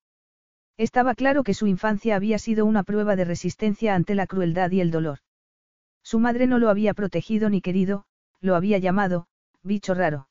Estaba 0.76 1.14
claro 1.14 1.44
que 1.44 1.54
su 1.54 1.68
infancia 1.68 2.16
había 2.16 2.40
sido 2.40 2.66
una 2.66 2.82
prueba 2.82 3.14
de 3.14 3.24
resistencia 3.24 3.94
ante 3.94 4.16
la 4.16 4.26
crueldad 4.26 4.72
y 4.72 4.80
el 4.80 4.90
dolor. 4.90 5.18
Su 6.02 6.18
madre 6.18 6.48
no 6.48 6.58
lo 6.58 6.70
había 6.70 6.92
protegido 6.92 7.48
ni 7.50 7.60
querido, 7.60 8.04
lo 8.42 8.56
había 8.56 8.76
llamado, 8.76 9.26
bicho 9.62 9.94
raro. 9.94 10.28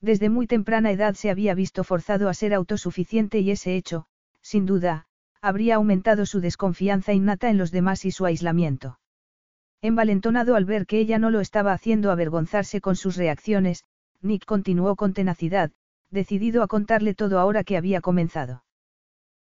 Desde 0.00 0.28
muy 0.28 0.46
temprana 0.46 0.92
edad 0.92 1.14
se 1.14 1.30
había 1.30 1.54
visto 1.54 1.82
forzado 1.82 2.28
a 2.28 2.34
ser 2.34 2.54
autosuficiente 2.54 3.40
y 3.40 3.50
ese 3.50 3.74
hecho, 3.74 4.06
sin 4.42 4.66
duda, 4.66 5.06
habría 5.40 5.76
aumentado 5.76 6.26
su 6.26 6.40
desconfianza 6.40 7.12
innata 7.12 7.50
en 7.50 7.58
los 7.58 7.72
demás 7.72 8.04
y 8.04 8.10
su 8.10 8.26
aislamiento. 8.26 9.00
Envalentonado 9.80 10.54
al 10.54 10.64
ver 10.64 10.86
que 10.86 11.00
ella 11.00 11.18
no 11.18 11.30
lo 11.30 11.40
estaba 11.40 11.72
haciendo 11.72 12.12
avergonzarse 12.12 12.80
con 12.80 12.94
sus 12.94 13.16
reacciones, 13.16 13.84
Nick 14.20 14.44
continuó 14.44 14.94
con 14.94 15.14
tenacidad, 15.14 15.72
decidido 16.10 16.62
a 16.62 16.68
contarle 16.68 17.14
todo 17.14 17.40
ahora 17.40 17.64
que 17.64 17.76
había 17.76 18.00
comenzado. 18.00 18.64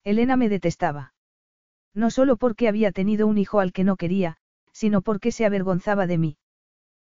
Elena 0.06 0.38
me 0.38 0.48
detestaba. 0.48 1.14
No 1.94 2.12
solo 2.12 2.38
porque 2.38 2.68
había 2.70 2.92
tenido 2.92 3.28
un 3.28 3.38
hijo 3.38 3.60
al 3.60 3.74
que 3.74 3.84
no 3.84 3.98
quería, 3.98 4.38
sino 4.72 5.02
porque 5.02 5.32
se 5.32 5.46
avergonzaba 5.46 6.08
de 6.08 6.18
mí. 6.18 6.38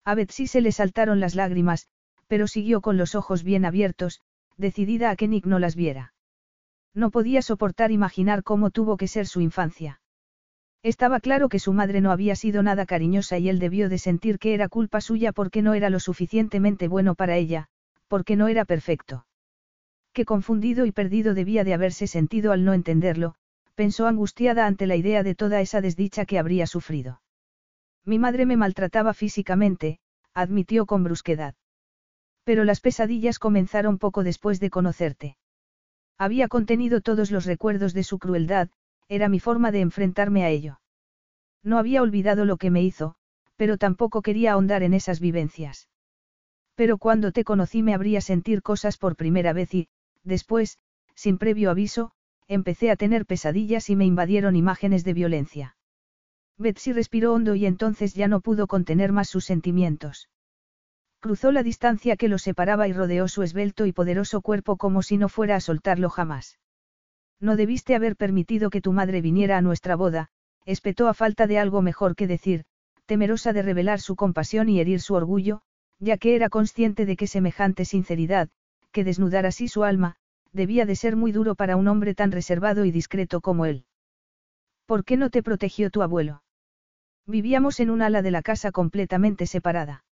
A 0.06 0.14
Betsy 0.14 0.46
se 0.46 0.62
le 0.62 0.72
saltaron 0.72 1.20
las 1.20 1.34
lágrimas, 1.34 1.88
pero 2.28 2.48
siguió 2.48 2.82
con 2.82 2.96
los 2.96 3.16
ojos 3.16 3.44
bien 3.44 3.66
abiertos, 3.66 4.22
decidida 4.56 5.10
a 5.10 5.16
que 5.16 5.28
Nick 5.28 5.46
no 5.46 5.58
las 5.58 5.76
viera. 5.76 6.14
No 6.94 7.10
podía 7.10 7.42
soportar 7.42 7.92
imaginar 7.92 8.44
cómo 8.44 8.70
tuvo 8.70 8.98
que 8.98 9.08
ser 9.08 9.28
su 9.28 9.42
infancia. 9.42 10.02
Estaba 10.84 11.20
claro 11.20 11.50
que 11.50 11.58
su 11.58 11.74
madre 11.74 12.00
no 12.00 12.12
había 12.12 12.36
sido 12.36 12.62
nada 12.62 12.86
cariñosa 12.86 13.40
y 13.40 13.50
él 13.50 13.58
debió 13.58 13.90
de 13.90 13.98
sentir 13.98 14.38
que 14.38 14.54
era 14.54 14.70
culpa 14.70 15.02
suya 15.02 15.32
porque 15.32 15.64
no 15.64 15.74
era 15.74 15.90
lo 15.90 16.00
suficientemente 16.00 16.88
bueno 16.88 17.16
para 17.16 17.36
ella, 17.38 17.68
porque 18.08 18.36
no 18.36 18.48
era 18.48 18.66
perfecto. 18.66 19.26
Qué 20.14 20.24
confundido 20.24 20.86
y 20.86 20.92
perdido 20.92 21.34
debía 21.34 21.64
de 21.64 21.74
haberse 21.74 22.06
sentido 22.06 22.52
al 22.52 22.64
no 22.64 22.74
entenderlo, 22.74 23.34
pensó 23.74 24.08
angustiada 24.08 24.68
ante 24.68 24.86
la 24.86 24.96
idea 24.96 25.24
de 25.24 25.34
toda 25.34 25.60
esa 25.60 25.82
desdicha 25.82 26.26
que 26.26 26.38
habría 26.38 26.68
sufrido. 26.68 27.22
Mi 28.06 28.20
madre 28.20 28.46
me 28.46 28.56
maltrataba 28.56 29.14
físicamente, 29.14 30.00
admitió 30.34 30.86
con 30.86 31.04
brusquedad. 31.04 31.56
Pero 32.44 32.64
las 32.64 32.80
pesadillas 32.80 33.40
comenzaron 33.40 33.98
poco 33.98 34.24
después 34.24 34.60
de 34.60 34.70
conocerte. 34.70 35.38
Había 36.18 36.48
contenido 36.48 37.02
todos 37.02 37.32
los 37.32 37.46
recuerdos 37.46 37.94
de 37.94 38.04
su 38.04 38.20
crueldad, 38.20 38.70
era 39.10 39.28
mi 39.28 39.40
forma 39.40 39.72
de 39.72 39.82
enfrentarme 39.82 40.44
a 40.44 40.50
ello. 40.50 40.80
No 41.64 41.80
había 41.80 42.02
olvidado 42.02 42.46
lo 42.46 42.58
que 42.58 42.70
me 42.70 42.84
hizo, 42.84 43.16
pero 43.56 43.78
tampoco 43.78 44.22
quería 44.22 44.54
ahondar 44.54 44.84
en 44.84 44.94
esas 44.94 45.20
vivencias. 45.20 45.90
Pero 46.76 46.98
cuando 46.98 47.32
te 47.32 47.44
conocí 47.44 47.82
me 47.82 47.94
abría 47.94 48.22
sentir 48.22 48.62
cosas 48.62 48.98
por 48.98 49.16
primera 49.16 49.54
vez 49.54 49.74
y, 49.74 49.88
después, 50.24 50.78
sin 51.16 51.38
previo 51.38 51.72
aviso, 51.72 52.12
empecé 52.48 52.92
a 52.92 52.96
tener 52.96 53.26
pesadillas 53.26 53.90
y 53.90 53.96
me 53.96 54.06
invadieron 54.06 54.56
imágenes 54.56 55.04
de 55.04 55.14
violencia. 55.14 55.75
Betsy 56.58 56.94
respiró 56.94 57.34
hondo 57.34 57.56
y 57.56 57.66
entonces 57.66 58.14
ya 58.14 58.28
no 58.28 58.40
pudo 58.40 58.68
contener 58.68 59.12
más 59.12 59.30
sus 59.30 59.46
sentimientos. 59.46 60.30
Cruzó 61.20 61.52
la 61.52 61.64
distancia 61.64 62.16
que 62.16 62.30
lo 62.30 62.38
separaba 62.38 62.88
y 62.88 62.94
rodeó 62.94 63.28
su 63.28 63.44
esbelto 63.44 63.86
y 63.86 63.92
poderoso 63.92 64.42
cuerpo 64.42 64.78
como 64.78 65.02
si 65.02 65.18
no 65.18 65.28
fuera 65.28 65.56
a 65.56 65.60
soltarlo 65.60 66.10
jamás. 66.10 66.60
No 67.40 67.56
debiste 67.56 67.96
haber 67.96 68.16
permitido 68.16 68.70
que 68.70 68.80
tu 68.80 68.94
madre 68.94 69.22
viniera 69.22 69.58
a 69.58 69.62
nuestra 69.62 69.96
boda, 69.96 70.30
espetó 70.66 71.10
a 71.10 71.14
falta 71.14 71.48
de 71.48 71.60
algo 71.60 71.82
mejor 71.82 72.16
que 72.16 72.28
decir, 72.28 72.64
temerosa 73.06 73.54
de 73.54 73.62
revelar 73.62 74.00
su 74.00 74.16
compasión 74.16 74.70
y 74.70 74.80
herir 74.80 75.02
su 75.02 75.14
orgullo, 75.14 75.62
ya 76.00 76.18
que 76.18 76.36
era 76.36 76.50
consciente 76.50 77.06
de 77.06 77.18
que 77.18 77.28
semejante 77.28 77.86
sinceridad, 77.86 78.50
que 78.92 79.04
desnudar 79.04 79.46
así 79.46 79.68
su 79.68 79.84
alma, 79.84 80.16
debía 80.54 80.86
de 80.86 80.96
ser 80.96 81.16
muy 81.18 81.32
duro 81.34 81.56
para 81.56 81.76
un 81.76 81.88
hombre 81.88 82.16
tan 82.16 82.32
reservado 82.32 82.86
y 82.86 82.92
discreto 82.92 83.42
como 83.42 83.66
él. 83.66 83.86
¿Por 84.86 85.04
qué 85.04 85.18
no 85.18 85.30
te 85.30 85.44
protegió 85.44 85.90
tu 85.90 86.02
abuelo? 86.02 86.44
Vivíamos 87.28 87.80
en 87.80 87.90
un 87.90 88.02
ala 88.02 88.22
de 88.22 88.32
la 88.32 88.42
casa 88.42 88.72
completamente 88.72 89.48
separada. 89.48 90.04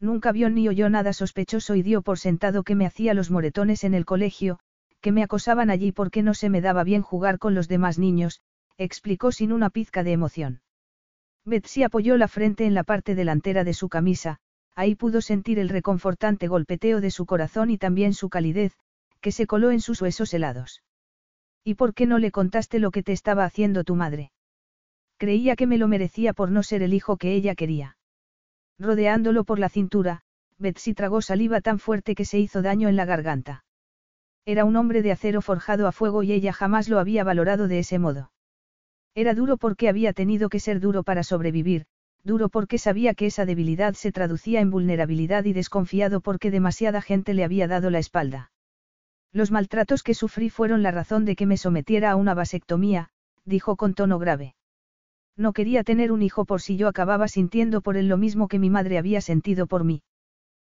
Nunca 0.00 0.32
vio 0.32 0.48
ni 0.48 0.68
oyó 0.68 0.88
nada 0.88 1.12
sospechoso 1.12 1.74
y 1.74 1.82
dio 1.82 2.00
por 2.00 2.18
sentado 2.18 2.62
que 2.62 2.74
me 2.74 2.86
hacía 2.86 3.12
los 3.12 3.30
moretones 3.30 3.84
en 3.84 3.92
el 3.92 4.06
colegio, 4.06 4.58
que 5.00 5.12
me 5.12 5.22
acosaban 5.22 5.70
allí 5.70 5.92
porque 5.92 6.22
no 6.22 6.32
se 6.32 6.48
me 6.48 6.60
daba 6.60 6.84
bien 6.84 7.02
jugar 7.02 7.38
con 7.38 7.54
los 7.54 7.68
demás 7.68 7.98
niños, 7.98 8.40
explicó 8.78 9.32
sin 9.32 9.52
una 9.52 9.68
pizca 9.68 10.02
de 10.02 10.12
emoción. 10.12 10.62
Betsy 11.44 11.82
apoyó 11.82 12.16
la 12.16 12.28
frente 12.28 12.64
en 12.64 12.74
la 12.74 12.84
parte 12.84 13.14
delantera 13.14 13.64
de 13.64 13.74
su 13.74 13.88
camisa, 13.88 14.38
ahí 14.74 14.94
pudo 14.94 15.20
sentir 15.20 15.58
el 15.58 15.68
reconfortante 15.68 16.48
golpeteo 16.48 17.02
de 17.02 17.10
su 17.10 17.26
corazón 17.26 17.70
y 17.70 17.76
también 17.76 18.14
su 18.14 18.30
calidez, 18.30 18.72
que 19.20 19.32
se 19.32 19.46
coló 19.46 19.70
en 19.70 19.80
sus 19.80 20.00
huesos 20.00 20.32
helados. 20.32 20.82
¿Y 21.64 21.74
por 21.74 21.92
qué 21.92 22.06
no 22.06 22.18
le 22.18 22.30
contaste 22.30 22.78
lo 22.78 22.90
que 22.90 23.02
te 23.02 23.12
estaba 23.12 23.44
haciendo 23.44 23.84
tu 23.84 23.94
madre? 23.94 24.32
Creía 25.20 25.54
que 25.54 25.66
me 25.66 25.76
lo 25.76 25.86
merecía 25.86 26.32
por 26.32 26.50
no 26.50 26.62
ser 26.62 26.82
el 26.82 26.94
hijo 26.94 27.18
que 27.18 27.34
ella 27.34 27.54
quería. 27.54 27.98
Rodeándolo 28.78 29.44
por 29.44 29.58
la 29.58 29.68
cintura, 29.68 30.22
Betsy 30.56 30.94
tragó 30.94 31.20
saliva 31.20 31.60
tan 31.60 31.78
fuerte 31.78 32.14
que 32.14 32.24
se 32.24 32.38
hizo 32.38 32.62
daño 32.62 32.88
en 32.88 32.96
la 32.96 33.04
garganta. 33.04 33.62
Era 34.46 34.64
un 34.64 34.76
hombre 34.76 35.02
de 35.02 35.12
acero 35.12 35.42
forjado 35.42 35.86
a 35.86 35.92
fuego 35.92 36.22
y 36.22 36.32
ella 36.32 36.54
jamás 36.54 36.88
lo 36.88 36.98
había 36.98 37.22
valorado 37.22 37.68
de 37.68 37.80
ese 37.80 37.98
modo. 37.98 38.32
Era 39.14 39.34
duro 39.34 39.58
porque 39.58 39.90
había 39.90 40.14
tenido 40.14 40.48
que 40.48 40.58
ser 40.58 40.80
duro 40.80 41.02
para 41.02 41.22
sobrevivir, 41.22 41.84
duro 42.24 42.48
porque 42.48 42.78
sabía 42.78 43.12
que 43.12 43.26
esa 43.26 43.44
debilidad 43.44 43.92
se 43.92 44.12
traducía 44.12 44.62
en 44.62 44.70
vulnerabilidad 44.70 45.44
y 45.44 45.52
desconfiado 45.52 46.22
porque 46.22 46.50
demasiada 46.50 47.02
gente 47.02 47.34
le 47.34 47.44
había 47.44 47.68
dado 47.68 47.90
la 47.90 47.98
espalda. 47.98 48.52
Los 49.34 49.50
maltratos 49.50 50.02
que 50.02 50.14
sufrí 50.14 50.48
fueron 50.48 50.82
la 50.82 50.92
razón 50.92 51.26
de 51.26 51.36
que 51.36 51.44
me 51.44 51.58
sometiera 51.58 52.10
a 52.10 52.16
una 52.16 52.32
vasectomía, 52.32 53.10
dijo 53.44 53.76
con 53.76 53.92
tono 53.92 54.18
grave. 54.18 54.54
No 55.36 55.52
quería 55.52 55.84
tener 55.84 56.12
un 56.12 56.22
hijo 56.22 56.44
por 56.44 56.60
si 56.60 56.76
yo 56.76 56.88
acababa 56.88 57.28
sintiendo 57.28 57.80
por 57.80 57.96
él 57.96 58.08
lo 58.08 58.16
mismo 58.16 58.48
que 58.48 58.58
mi 58.58 58.70
madre 58.70 58.98
había 58.98 59.20
sentido 59.20 59.66
por 59.66 59.84
mí. 59.84 60.02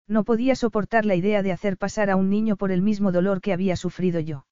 No 0.08 0.24
podía 0.24 0.56
soportar 0.56 1.06
la 1.06 1.16
idea 1.16 1.44
de 1.44 1.52
hacer 1.52 1.78
pasar 1.78 2.10
a 2.10 2.16
un 2.16 2.30
niño 2.30 2.58
por 2.58 2.72
el 2.72 2.82
mismo 2.82 3.12
dolor 3.12 3.42
que 3.42 3.54
había 3.54 3.76
sufrido 3.76 4.20
yo. 4.20 4.46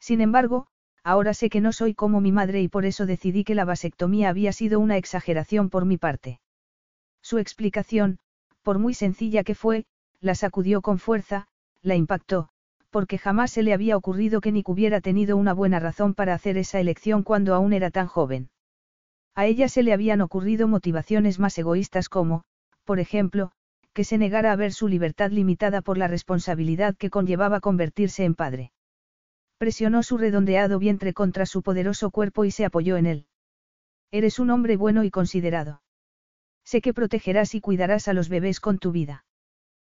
Sin 0.00 0.20
embargo, 0.20 0.66
ahora 1.02 1.34
sé 1.34 1.48
que 1.48 1.60
no 1.60 1.72
soy 1.72 1.94
como 1.94 2.20
mi 2.20 2.32
madre 2.32 2.60
y 2.60 2.68
por 2.68 2.84
eso 2.84 3.06
decidí 3.06 3.44
que 3.44 3.54
la 3.54 3.64
vasectomía 3.64 4.28
había 4.28 4.52
sido 4.52 4.80
una 4.80 4.96
exageración 4.96 5.70
por 5.70 5.84
mi 5.84 5.96
parte. 5.96 6.40
Su 7.22 7.38
explicación, 7.38 8.18
por 8.62 8.78
muy 8.78 8.94
sencilla 8.94 9.44
que 9.44 9.54
fue, 9.54 9.86
la 10.20 10.34
sacudió 10.34 10.82
con 10.82 10.98
fuerza, 10.98 11.46
la 11.82 11.94
impactó, 11.94 12.48
porque 12.90 13.18
jamás 13.18 13.50
se 13.50 13.62
le 13.62 13.72
había 13.72 13.96
ocurrido 13.96 14.40
que 14.40 14.52
Nick 14.52 14.68
hubiera 14.68 15.00
tenido 15.00 15.36
una 15.36 15.52
buena 15.52 15.80
razón 15.80 16.14
para 16.14 16.34
hacer 16.34 16.56
esa 16.58 16.80
elección 16.80 17.22
cuando 17.22 17.54
aún 17.54 17.72
era 17.72 17.90
tan 17.90 18.06
joven. 18.06 18.50
A 19.34 19.46
ella 19.46 19.68
se 19.68 19.82
le 19.82 19.92
habían 19.92 20.20
ocurrido 20.20 20.68
motivaciones 20.68 21.38
más 21.38 21.58
egoístas 21.58 22.08
como, 22.08 22.44
por 22.84 23.00
ejemplo, 23.00 23.50
que 23.92 24.04
se 24.04 24.18
negara 24.18 24.52
a 24.52 24.56
ver 24.56 24.72
su 24.72 24.88
libertad 24.88 25.30
limitada 25.30 25.82
por 25.82 25.98
la 25.98 26.08
responsabilidad 26.08 26.96
que 26.96 27.10
conllevaba 27.10 27.60
convertirse 27.60 28.24
en 28.24 28.34
padre. 28.34 28.72
Presionó 29.58 30.02
su 30.02 30.18
redondeado 30.18 30.78
vientre 30.78 31.12
contra 31.12 31.46
su 31.46 31.62
poderoso 31.62 32.10
cuerpo 32.10 32.44
y 32.44 32.50
se 32.50 32.64
apoyó 32.64 32.96
en 32.96 33.06
él. 33.06 33.26
Eres 34.10 34.38
un 34.38 34.50
hombre 34.50 34.76
bueno 34.76 35.04
y 35.04 35.10
considerado. 35.10 35.82
Sé 36.64 36.80
que 36.80 36.94
protegerás 36.94 37.54
y 37.54 37.60
cuidarás 37.60 38.08
a 38.08 38.12
los 38.12 38.28
bebés 38.28 38.60
con 38.60 38.78
tu 38.78 38.92
vida. 38.92 39.24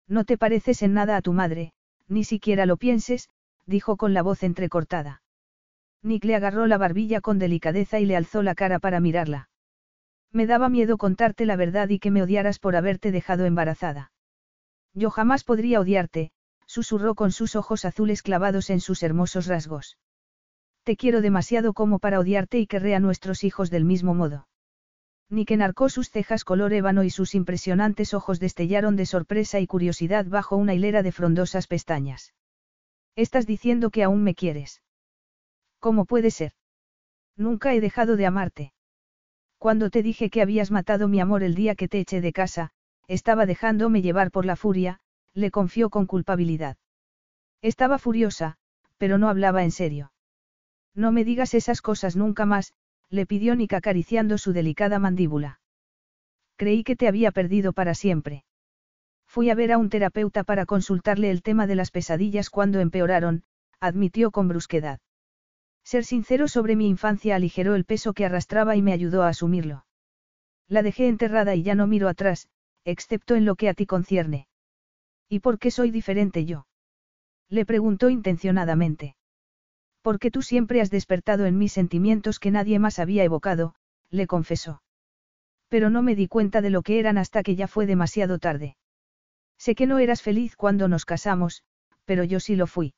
No 0.09 0.25
te 0.25 0.39
pareces 0.39 0.83
en 0.83 0.95
nada 0.95 1.17
a 1.17 1.23
tu 1.23 1.33
madre, 1.33 1.73
ni 2.09 2.25
siquiera 2.25 2.67
lo 2.67 2.77
pienses, 2.77 3.29
dijo 3.67 3.97
con 3.97 4.15
la 4.15 4.23
voz 4.23 4.43
entrecortada. 4.43 5.23
Nick 6.07 6.25
le 6.25 6.37
agarró 6.37 6.69
la 6.69 6.79
barbilla 6.79 7.21
con 7.21 7.41
delicadeza 7.41 7.99
y 7.99 8.07
le 8.07 8.17
alzó 8.17 8.43
la 8.43 8.55
cara 8.55 8.79
para 8.79 9.01
mirarla. 9.01 9.49
Me 10.31 10.47
daba 10.47 10.69
miedo 10.69 10.99
contarte 10.99 11.47
la 11.47 11.57
verdad 11.57 11.89
y 11.89 11.99
que 11.99 12.13
me 12.13 12.23
odiaras 12.23 12.61
por 12.61 12.77
haberte 12.77 13.11
dejado 13.11 13.45
embarazada. 13.45 14.13
Yo 14.95 15.11
jamás 15.11 15.43
podría 15.43 15.81
odiarte, 15.81 16.31
susurró 16.65 17.17
con 17.17 17.33
sus 17.33 17.57
ojos 17.57 17.85
azules 17.85 18.23
clavados 18.23 18.71
en 18.71 18.79
sus 18.79 19.03
hermosos 19.03 19.49
rasgos. 19.49 19.99
Te 20.85 20.97
quiero 20.97 21.21
demasiado 21.23 21.75
como 21.75 21.99
para 21.99 22.21
odiarte 22.21 22.61
y 22.61 22.69
querré 22.69 22.95
a 22.95 23.01
nuestros 23.01 23.43
hijos 23.43 23.71
del 23.71 23.85
mismo 23.85 24.15
modo. 24.15 24.47
Nick 25.29 25.51
enarcó 25.51 25.89
sus 25.89 26.11
cejas 26.11 26.45
color 26.45 26.73
ébano 26.73 27.03
y 27.03 27.11
sus 27.11 27.35
impresionantes 27.35 28.15
ojos 28.15 28.39
destellaron 28.39 28.95
de 28.95 29.07
sorpresa 29.07 29.59
y 29.59 29.67
curiosidad 29.67 30.25
bajo 30.27 30.55
una 30.55 30.73
hilera 30.73 31.03
de 31.03 31.11
frondosas 31.11 31.67
pestañas. 31.67 32.33
Estás 33.17 33.45
diciendo 33.45 33.91
que 33.91 34.05
aún 34.05 34.23
me 34.23 34.37
quieres. 34.37 34.83
¿Cómo 35.81 36.05
puede 36.05 36.31
ser? 36.31 36.53
Nunca 37.37 37.75
he 37.75 37.81
dejado 37.81 38.17
de 38.17 38.27
amarte. 38.27 38.73
Cuando 39.59 39.91
te 39.91 40.03
dije 40.03 40.31
que 40.31 40.43
habías 40.43 40.71
matado 40.71 41.09
mi 41.09 41.21
amor 41.21 41.43
el 41.43 41.55
día 41.55 41.75
que 41.75 41.89
te 41.89 42.01
eché 42.01 42.21
de 42.21 42.33
casa, 42.33 42.71
estaba 43.09 43.47
dejándome 43.47 44.03
llevar 44.03 44.31
por 44.31 44.45
la 44.45 44.57
furia, 44.57 45.01
le 45.33 45.51
confió 45.51 45.91
con 45.91 46.07
culpabilidad. 46.07 46.77
Estaba 47.63 47.99
furiosa, 47.99 48.57
pero 48.99 49.19
no 49.19 49.29
hablaba 49.29 49.65
en 49.65 49.71
serio. 49.71 50.13
No 50.95 51.13
me 51.13 51.25
digas 51.25 51.55
esas 51.55 51.83
cosas 51.83 52.17
nunca 52.17 52.47
más, 52.47 52.73
le 53.11 53.27
pidió 53.27 53.55
Nick 53.55 53.75
acariciando 53.75 54.39
su 54.39 54.53
delicada 54.53 54.99
mandíbula. 54.99 55.61
Creí 56.57 56.85
que 56.85 56.97
te 56.97 57.07
había 57.07 57.33
perdido 57.33 57.73
para 57.73 57.95
siempre. 57.95 58.45
Fui 59.27 59.51
a 59.51 59.55
ver 59.55 59.73
a 59.73 59.79
un 59.79 59.91
terapeuta 59.91 60.43
para 60.43 60.65
consultarle 60.65 61.31
el 61.31 61.43
tema 61.43 61.67
de 61.67 61.75
las 61.75 61.91
pesadillas 61.91 62.49
cuando 62.49 62.81
empeoraron, 62.81 63.45
admitió 63.79 64.31
con 64.31 64.49
brusquedad. 64.49 65.01
Ser 65.87 66.05
sincero 66.05 66.49
sobre 66.49 66.75
mi 66.75 66.89
infancia 66.89 67.37
aligeró 67.37 67.77
el 67.77 67.85
peso 67.85 68.13
que 68.13 68.25
arrastraba 68.25 68.75
y 68.75 68.83
me 68.83 68.93
ayudó 68.93 69.23
a 69.23 69.29
asumirlo. 69.29 69.87
La 70.67 70.83
dejé 70.83 71.07
enterrada 71.07 71.55
y 71.55 71.63
ya 71.63 71.77
no 71.77 71.87
miro 71.87 72.09
atrás, 72.09 72.49
excepto 72.85 73.37
en 73.37 73.45
lo 73.45 73.55
que 73.55 73.69
a 73.69 73.75
ti 73.75 73.87
concierne. 73.87 74.49
¿Y 75.29 75.39
por 75.39 75.61
qué 75.61 75.71
soy 75.71 75.93
diferente 75.93 76.45
yo? 76.45 76.67
Le 77.49 77.65
preguntó 77.65 78.11
intencionadamente. 78.11 79.15
Porque 80.03 80.33
tú 80.33 80.43
siempre 80.43 80.81
has 80.81 80.91
despertado 80.91 81.47
en 81.47 81.57
mí 81.57 81.69
sentimientos 81.69 82.41
que 82.41 82.51
nadie 82.51 82.81
más 82.81 82.99
había 82.99 83.23
evocado, 83.23 83.77
le 84.11 84.27
confesó. 84.27 84.83
Pero 85.69 85.89
no 85.89 86.03
me 86.03 86.17
di 86.17 86.27
cuenta 86.27 86.63
de 86.63 86.71
lo 86.71 86.83
que 86.83 86.99
eran 86.99 87.17
hasta 87.17 87.45
que 87.45 87.55
ya 87.55 87.69
fue 87.69 87.87
demasiado 87.87 88.41
tarde. 88.41 88.77
Sé 89.57 89.77
que 89.77 89.87
no 89.87 90.01
eras 90.01 90.21
feliz 90.21 90.57
cuando 90.57 90.89
nos 90.89 91.05
casamos, 91.05 91.63
pero 92.05 92.25
yo 92.25 92.41
sí 92.41 92.57
lo 92.57 92.67
fui. 92.67 92.95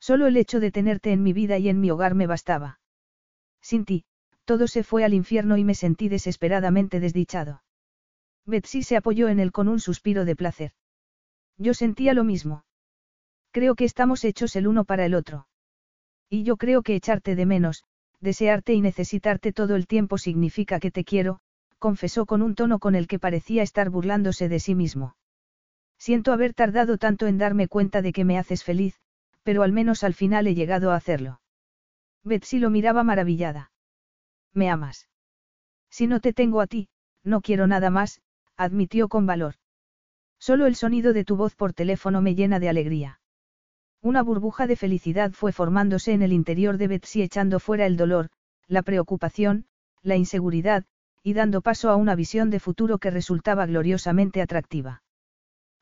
Solo 0.00 0.26
el 0.26 0.36
hecho 0.36 0.60
de 0.60 0.72
tenerte 0.72 1.12
en 1.12 1.22
mi 1.22 1.32
vida 1.32 1.58
y 1.58 1.68
en 1.68 1.80
mi 1.80 1.90
hogar 1.90 2.14
me 2.14 2.26
bastaba. 2.26 2.80
Sin 3.60 3.84
ti, 3.84 4.04
todo 4.44 4.66
se 4.66 4.82
fue 4.82 5.04
al 5.04 5.14
infierno 5.14 5.58
y 5.58 5.64
me 5.64 5.74
sentí 5.74 6.08
desesperadamente 6.08 6.98
desdichado. 6.98 7.62
Betsy 8.46 8.82
se 8.82 8.96
apoyó 8.96 9.28
en 9.28 9.38
él 9.38 9.52
con 9.52 9.68
un 9.68 9.78
suspiro 9.78 10.24
de 10.24 10.34
placer. 10.34 10.72
Yo 11.58 11.74
sentía 11.74 12.14
lo 12.14 12.24
mismo. 12.24 12.64
Creo 13.52 13.74
que 13.74 13.84
estamos 13.84 14.24
hechos 14.24 14.56
el 14.56 14.66
uno 14.66 14.84
para 14.84 15.04
el 15.04 15.14
otro. 15.14 15.46
Y 16.28 16.44
yo 16.44 16.56
creo 16.56 16.82
que 16.82 16.94
echarte 16.94 17.36
de 17.36 17.44
menos, 17.44 17.84
desearte 18.20 18.72
y 18.72 18.80
necesitarte 18.80 19.52
todo 19.52 19.76
el 19.76 19.86
tiempo 19.86 20.16
significa 20.16 20.80
que 20.80 20.90
te 20.90 21.04
quiero, 21.04 21.40
confesó 21.78 22.26
con 22.26 22.42
un 22.42 22.54
tono 22.54 22.78
con 22.78 22.94
el 22.94 23.06
que 23.06 23.18
parecía 23.18 23.62
estar 23.62 23.90
burlándose 23.90 24.48
de 24.48 24.60
sí 24.60 24.74
mismo. 24.74 25.16
Siento 25.98 26.32
haber 26.32 26.54
tardado 26.54 26.96
tanto 26.96 27.26
en 27.26 27.36
darme 27.36 27.68
cuenta 27.68 28.00
de 28.00 28.12
que 28.12 28.24
me 28.24 28.38
haces 28.38 28.64
feliz, 28.64 29.00
pero 29.42 29.62
al 29.62 29.72
menos 29.72 30.04
al 30.04 30.14
final 30.14 30.46
he 30.46 30.54
llegado 30.54 30.90
a 30.90 30.96
hacerlo. 30.96 31.40
Betsy 32.24 32.58
lo 32.58 32.70
miraba 32.70 33.02
maravillada. 33.02 33.72
¿Me 34.52 34.68
amas? 34.70 35.08
Si 35.90 36.06
no 36.06 36.20
te 36.20 36.32
tengo 36.32 36.60
a 36.60 36.66
ti, 36.66 36.88
no 37.24 37.40
quiero 37.40 37.66
nada 37.66 37.90
más, 37.90 38.20
admitió 38.56 39.08
con 39.08 39.26
valor. 39.26 39.54
Solo 40.38 40.66
el 40.66 40.74
sonido 40.74 41.12
de 41.12 41.24
tu 41.24 41.36
voz 41.36 41.54
por 41.54 41.72
teléfono 41.72 42.22
me 42.22 42.34
llena 42.34 42.60
de 42.60 42.68
alegría. 42.68 43.20
Una 44.02 44.22
burbuja 44.22 44.66
de 44.66 44.76
felicidad 44.76 45.32
fue 45.32 45.52
formándose 45.52 46.12
en 46.12 46.22
el 46.22 46.32
interior 46.32 46.78
de 46.78 46.88
Betsy 46.88 47.22
echando 47.22 47.60
fuera 47.60 47.86
el 47.86 47.96
dolor, 47.96 48.30
la 48.66 48.82
preocupación, 48.82 49.66
la 50.02 50.16
inseguridad, 50.16 50.84
y 51.22 51.34
dando 51.34 51.60
paso 51.60 51.90
a 51.90 51.96
una 51.96 52.14
visión 52.14 52.48
de 52.48 52.60
futuro 52.60 52.98
que 52.98 53.10
resultaba 53.10 53.66
gloriosamente 53.66 54.40
atractiva. 54.40 55.02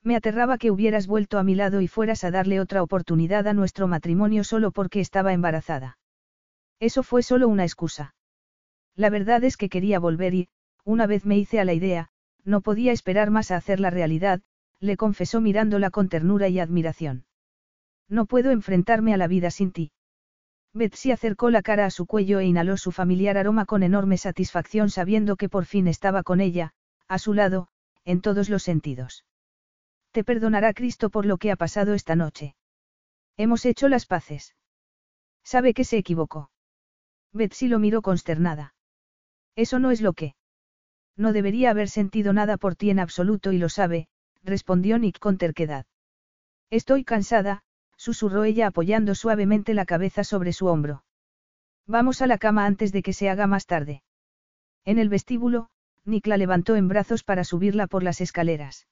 Me 0.03 0.17
aterraba 0.17 0.59
que 0.59 0.71
hubieras 0.71 1.07
vuelto 1.07 1.39
a 1.39 1.43
mi 1.43 1.55
lado 1.55 1.81
y 1.81 1.89
fueras 1.89 2.25
a 2.25 2.31
darle 2.31 2.61
otra 2.61 2.83
oportunidad 2.83 3.47
a 3.47 3.53
nuestro 3.53 3.89
matrimonio 3.89 4.45
solo 4.45 4.71
porque 4.71 5.01
estaba 5.01 5.33
embarazada. 5.33 5.99
Eso 6.81 7.03
fue 7.03 7.23
solo 7.23 7.49
una 7.49 7.65
excusa. 7.65 8.15
La 8.95 9.11
verdad 9.11 9.43
es 9.45 9.57
que 9.57 9.69
quería 9.69 9.99
volver 9.99 10.35
y, 10.35 10.49
una 10.85 11.07
vez 11.07 11.25
me 11.25 11.37
hice 11.37 11.61
a 11.61 11.65
la 11.65 11.75
idea, 11.75 12.09
no 12.45 12.61
podía 12.61 12.93
esperar 12.93 13.31
más 13.31 13.51
a 13.51 13.57
hacerla 13.57 13.91
realidad, 13.91 14.41
le 14.81 14.97
confesó 14.97 15.41
mirándola 15.41 15.91
con 15.91 16.09
ternura 16.09 16.49
y 16.49 16.61
admiración. 16.61 17.25
No 18.09 18.27
puedo 18.27 18.51
enfrentarme 18.51 19.13
a 19.13 19.17
la 19.17 19.29
vida 19.29 19.51
sin 19.51 19.73
ti. 19.73 19.93
Betsy 20.73 21.13
acercó 21.13 21.51
la 21.51 21.63
cara 21.63 21.87
a 21.87 21.91
su 21.91 22.07
cuello 22.07 22.39
e 22.41 22.47
inhaló 22.47 22.77
su 22.77 22.93
familiar 22.93 23.37
aroma 23.37 23.67
con 23.67 23.83
enorme 23.83 24.17
satisfacción 24.17 24.91
sabiendo 24.91 25.37
que 25.37 25.49
por 25.49 25.65
fin 25.65 25.89
estaba 25.89 26.23
con 26.23 26.41
ella, 26.41 26.73
a 27.09 27.19
su 27.19 27.35
lado, 27.35 27.69
en 28.05 28.21
todos 28.21 28.49
los 28.49 28.63
sentidos. 28.63 29.25
Te 30.13 30.25
perdonará 30.25 30.73
Cristo 30.73 31.11
por 31.11 31.27
lo 31.27 31.37
que 31.39 31.51
ha 31.51 31.57
pasado 31.57 31.95
esta 31.95 32.17
noche. 32.17 32.55
Hemos 33.37 33.65
hecho 33.65 33.89
las 33.89 34.07
paces. 34.07 34.55
Sabe 35.45 35.75
que 35.75 35.85
se 35.85 35.99
equivocó. 35.99 36.51
Betsy 37.33 37.69
lo 37.69 37.79
miró 37.79 38.03
consternada. 38.03 38.75
Eso 39.55 39.79
no 39.79 39.91
es 39.91 40.01
lo 40.01 40.13
que. 40.13 40.35
No 41.17 41.33
debería 41.33 41.71
haber 41.71 41.89
sentido 41.89 42.33
nada 42.33 42.57
por 42.57 42.77
ti 42.77 42.91
en 42.91 43.01
absoluto 43.01 43.53
y 43.53 43.59
lo 43.59 43.69
sabe, 43.69 44.09
respondió 44.43 44.99
Nick 44.99 45.19
con 45.19 45.37
terquedad. 45.37 45.87
Estoy 46.71 47.05
cansada, 47.05 47.63
susurró 47.97 48.45
ella 48.45 48.69
apoyando 48.69 49.15
suavemente 49.15 49.75
la 49.75 49.85
cabeza 49.85 50.23
sobre 50.25 50.53
su 50.53 50.67
hombro. 50.67 51.05
Vamos 51.87 52.23
a 52.23 52.27
la 52.27 52.39
cama 52.39 52.67
antes 52.67 52.93
de 52.93 53.03
que 53.03 53.13
se 53.13 53.29
haga 53.29 53.47
más 53.47 53.67
tarde. 53.67 54.03
En 54.85 54.99
el 54.99 55.09
vestíbulo, 55.09 55.71
Nick 56.05 56.27
la 56.27 56.37
levantó 56.37 56.77
en 56.77 56.89
brazos 56.89 57.25
para 57.25 57.45
subirla 57.45 57.87
por 57.87 58.03
las 58.03 58.21
escaleras. 58.21 58.87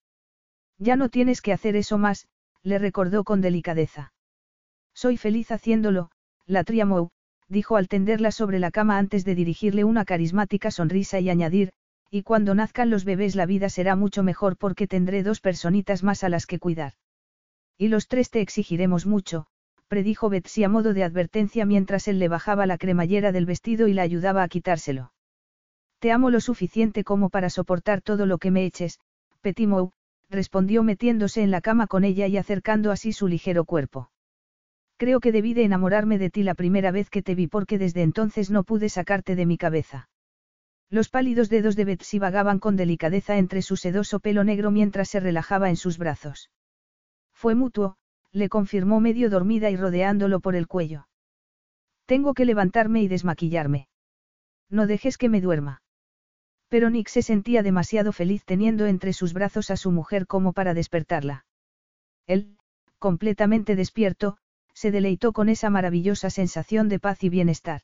Ya 0.78 0.96
no 0.96 1.08
tienes 1.08 1.40
que 1.40 1.52
hacer 1.52 1.76
eso 1.76 1.98
más, 1.98 2.28
le 2.62 2.78
recordó 2.78 3.24
con 3.24 3.40
delicadeza. 3.40 4.12
Soy 4.94 5.16
feliz 5.16 5.50
haciéndolo, 5.50 6.10
la 6.46 6.64
Triamou, 6.64 7.10
dijo 7.48 7.76
al 7.76 7.88
tenderla 7.88 8.30
sobre 8.30 8.58
la 8.58 8.70
cama 8.70 8.98
antes 8.98 9.24
de 9.24 9.34
dirigirle 9.34 9.84
una 9.84 10.04
carismática 10.04 10.70
sonrisa 10.70 11.20
y 11.20 11.30
añadir, 11.30 11.72
y 12.10 12.22
cuando 12.22 12.54
nazcan 12.54 12.90
los 12.90 13.04
bebés 13.04 13.34
la 13.36 13.46
vida 13.46 13.68
será 13.68 13.96
mucho 13.96 14.22
mejor 14.22 14.56
porque 14.56 14.86
tendré 14.86 15.22
dos 15.22 15.40
personitas 15.40 16.02
más 16.02 16.24
a 16.24 16.28
las 16.28 16.46
que 16.46 16.58
cuidar. 16.58 16.94
Y 17.78 17.88
los 17.88 18.08
tres 18.08 18.30
te 18.30 18.40
exigiremos 18.40 19.06
mucho, 19.06 19.46
predijo 19.88 20.28
Betsy 20.28 20.64
a 20.64 20.68
modo 20.68 20.94
de 20.94 21.04
advertencia 21.04 21.66
mientras 21.66 22.08
él 22.08 22.18
le 22.18 22.28
bajaba 22.28 22.66
la 22.66 22.78
cremallera 22.78 23.32
del 23.32 23.46
vestido 23.46 23.86
y 23.88 23.92
la 23.92 24.02
ayudaba 24.02 24.42
a 24.42 24.48
quitárselo. 24.48 25.12
Te 25.98 26.12
amo 26.12 26.30
lo 26.30 26.40
suficiente 26.40 27.04
como 27.04 27.30
para 27.30 27.50
soportar 27.50 28.02
todo 28.02 28.26
lo 28.26 28.38
que 28.38 28.50
me 28.50 28.64
eches, 28.64 28.98
Petimou, 29.40 29.92
respondió 30.30 30.82
metiéndose 30.82 31.42
en 31.42 31.50
la 31.50 31.60
cama 31.60 31.86
con 31.86 32.04
ella 32.04 32.26
y 32.26 32.36
acercando 32.36 32.90
así 32.90 33.12
su 33.12 33.28
ligero 33.28 33.64
cuerpo. 33.64 34.10
Creo 34.96 35.20
que 35.20 35.32
debí 35.32 35.54
de 35.54 35.64
enamorarme 35.64 36.18
de 36.18 36.30
ti 36.30 36.42
la 36.42 36.54
primera 36.54 36.90
vez 36.90 37.10
que 37.10 37.22
te 37.22 37.34
vi 37.34 37.46
porque 37.46 37.78
desde 37.78 38.02
entonces 38.02 38.50
no 38.50 38.64
pude 38.64 38.88
sacarte 38.88 39.36
de 39.36 39.46
mi 39.46 39.58
cabeza. 39.58 40.08
Los 40.88 41.08
pálidos 41.08 41.48
dedos 41.48 41.76
de 41.76 41.84
Betsy 41.84 42.18
vagaban 42.18 42.58
con 42.58 42.76
delicadeza 42.76 43.36
entre 43.38 43.60
su 43.60 43.76
sedoso 43.76 44.20
pelo 44.20 44.44
negro 44.44 44.70
mientras 44.70 45.08
se 45.08 45.20
relajaba 45.20 45.68
en 45.68 45.76
sus 45.76 45.98
brazos. 45.98 46.50
Fue 47.32 47.54
mutuo, 47.54 47.96
le 48.32 48.48
confirmó 48.48 49.00
medio 49.00 49.28
dormida 49.28 49.70
y 49.70 49.76
rodeándolo 49.76 50.40
por 50.40 50.54
el 50.54 50.66
cuello. 50.66 51.08
Tengo 52.06 52.34
que 52.34 52.44
levantarme 52.44 53.02
y 53.02 53.08
desmaquillarme. 53.08 53.88
No 54.70 54.86
dejes 54.86 55.18
que 55.18 55.28
me 55.28 55.40
duerma. 55.40 55.82
Pero 56.68 56.90
Nick 56.90 57.08
se 57.08 57.22
sentía 57.22 57.62
demasiado 57.62 58.12
feliz 58.12 58.44
teniendo 58.44 58.86
entre 58.86 59.12
sus 59.12 59.32
brazos 59.32 59.70
a 59.70 59.76
su 59.76 59.92
mujer 59.92 60.26
como 60.26 60.52
para 60.52 60.74
despertarla. 60.74 61.46
Él, 62.26 62.56
completamente 62.98 63.76
despierto, 63.76 64.36
se 64.74 64.90
deleitó 64.90 65.32
con 65.32 65.48
esa 65.48 65.70
maravillosa 65.70 66.28
sensación 66.28 66.88
de 66.88 66.98
paz 66.98 67.22
y 67.24 67.28
bienestar. 67.28 67.82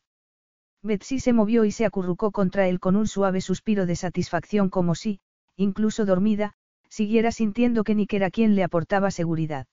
Betsy 0.83 1.21
se 1.21 1.33
movió 1.33 1.65
y 1.65 1.71
se 1.71 1.85
acurrucó 1.85 2.33
contra 2.33 2.67
él 2.67 2.81
con 2.81 2.97
un 2.97 3.07
suave 3.07 3.41
suspiro 3.41 3.87
de 3.87 3.95
satisfacción 3.95 4.69
como 4.69 4.95
si, 4.97 5.21
incluso 5.57 6.05
dormida, 6.05 6.55
siguiera 6.89 7.31
sintiendo 7.31 7.85
que 7.85 7.95
Nick 7.95 8.13
era 8.15 8.31
quien 8.31 8.57
le 8.57 8.65
aportaba 8.65 9.11
seguridad. 9.11 9.67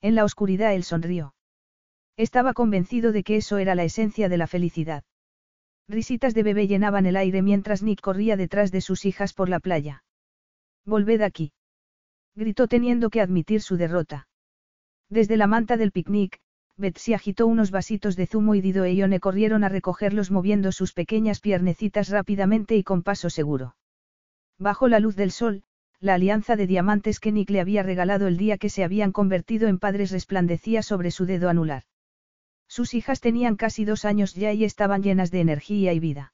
En 0.00 0.14
la 0.14 0.24
oscuridad 0.24 0.74
él 0.74 0.84
sonrió. 0.84 1.34
Estaba 2.16 2.54
convencido 2.54 3.12
de 3.12 3.22
que 3.22 3.36
eso 3.36 3.58
era 3.58 3.74
la 3.74 3.84
esencia 3.84 4.28
de 4.28 4.38
la 4.38 4.46
felicidad. 4.46 5.04
Risitas 5.88 6.34
de 6.34 6.42
bebé 6.42 6.66
llenaban 6.68 7.06
el 7.06 7.16
aire 7.16 7.42
mientras 7.42 7.82
Nick 7.82 8.00
corría 8.00 8.36
detrás 8.36 8.70
de 8.70 8.80
sus 8.80 9.04
hijas 9.04 9.32
por 9.32 9.48
la 9.48 9.60
playa. 9.60 10.04
Volved 10.84 11.22
aquí. 11.22 11.52
Gritó 12.34 12.66
teniendo 12.68 13.10
que 13.10 13.20
admitir 13.20 13.60
su 13.60 13.76
derrota. 13.76 14.28
Desde 15.08 15.36
la 15.36 15.46
manta 15.46 15.76
del 15.76 15.92
picnic, 15.92 16.40
Betsy 16.76 17.12
agitó 17.12 17.46
unos 17.46 17.70
vasitos 17.70 18.16
de 18.16 18.26
zumo 18.26 18.54
y 18.54 18.60
Dido 18.60 18.84
e 18.84 18.94
Ione 18.94 19.20
corrieron 19.20 19.62
a 19.62 19.68
recogerlos 19.68 20.30
moviendo 20.30 20.72
sus 20.72 20.94
pequeñas 20.94 21.40
piernecitas 21.40 22.08
rápidamente 22.08 22.76
y 22.76 22.82
con 22.82 23.02
paso 23.02 23.28
seguro. 23.28 23.76
Bajo 24.58 24.88
la 24.88 24.98
luz 24.98 25.14
del 25.14 25.30
sol, 25.30 25.64
la 26.00 26.14
alianza 26.14 26.56
de 26.56 26.66
diamantes 26.66 27.20
que 27.20 27.30
Nick 27.30 27.50
le 27.50 27.60
había 27.60 27.82
regalado 27.82 28.26
el 28.26 28.36
día 28.36 28.56
que 28.58 28.70
se 28.70 28.84
habían 28.84 29.12
convertido 29.12 29.68
en 29.68 29.78
padres 29.78 30.10
resplandecía 30.10 30.82
sobre 30.82 31.10
su 31.10 31.26
dedo 31.26 31.48
anular. 31.48 31.84
Sus 32.72 32.94
hijas 32.94 33.20
tenían 33.20 33.56
casi 33.56 33.84
dos 33.84 34.06
años 34.06 34.32
ya 34.32 34.54
y 34.54 34.64
estaban 34.64 35.02
llenas 35.02 35.30
de 35.30 35.40
energía 35.40 35.92
y 35.92 36.00
vida. 36.00 36.32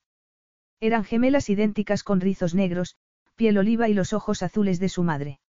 Eran 0.78 1.02
gemelas 1.02 1.50
idénticas 1.50 2.04
con 2.04 2.20
rizos 2.20 2.54
negros, 2.54 2.94
piel 3.34 3.58
oliva 3.58 3.88
y 3.88 3.92
los 3.92 4.12
ojos 4.12 4.44
azules 4.44 4.78
de 4.78 4.88
su 4.88 5.02
madre. 5.02 5.40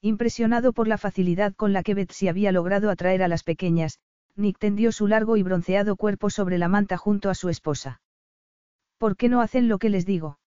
Impresionado 0.00 0.72
por 0.72 0.88
la 0.88 0.98
facilidad 0.98 1.54
con 1.54 1.72
la 1.72 1.84
que 1.84 1.94
Betsy 1.94 2.26
había 2.26 2.50
logrado 2.50 2.90
atraer 2.90 3.22
a 3.22 3.28
las 3.28 3.44
pequeñas, 3.44 4.00
Nick 4.34 4.58
tendió 4.58 4.90
su 4.90 5.06
largo 5.06 5.36
y 5.36 5.44
bronceado 5.44 5.94
cuerpo 5.94 6.30
sobre 6.30 6.58
la 6.58 6.66
manta 6.66 6.96
junto 6.96 7.30
a 7.30 7.36
su 7.36 7.48
esposa. 7.48 8.00
¿Por 8.96 9.16
qué 9.16 9.28
no 9.28 9.40
hacen 9.40 9.68
lo 9.68 9.78
que 9.78 9.88
les 9.88 10.04
digo? 10.04 10.40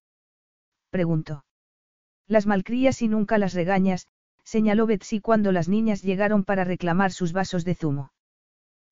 preguntó. 0.90 1.46
Las 2.28 2.46
malcrías 2.46 3.02
y 3.02 3.08
nunca 3.08 3.38
las 3.38 3.54
regañas, 3.54 4.06
señaló 4.44 4.86
Betsy 4.86 5.22
cuando 5.22 5.54
las 5.54 5.70
niñas 5.70 6.02
llegaron 6.02 6.44
para 6.44 6.66
reclamar 6.66 7.14
sus 7.14 7.32
vasos 7.32 7.64
de 7.64 7.76
zumo. 7.76 8.12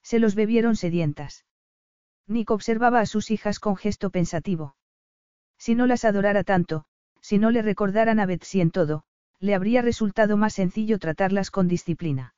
Se 0.04 0.20
los 0.20 0.36
bebieron 0.36 0.76
sedientas. 0.76 1.46
Nick 2.28 2.52
observaba 2.52 3.00
a 3.00 3.06
sus 3.06 3.32
hijas 3.32 3.60
con 3.60 3.76
gesto 3.76 4.10
pensativo. 4.10 4.76
Si 5.58 5.76
no 5.76 5.88
las 5.88 6.06
adorara 6.06 6.44
tanto, 6.44 6.86
si 7.22 7.38
no 7.38 7.52
le 7.52 7.62
recordaran 7.62 8.20
a 8.20 8.26
Betsy 8.26 8.62
en 8.62 8.72
todo, 8.72 9.04
le 9.40 9.56
habría 9.56 9.82
resultado 9.82 10.38
más 10.38 10.54
sencillo 10.54 11.00
tratarlas 11.00 11.52
con 11.52 11.68
disciplina. 11.68 12.34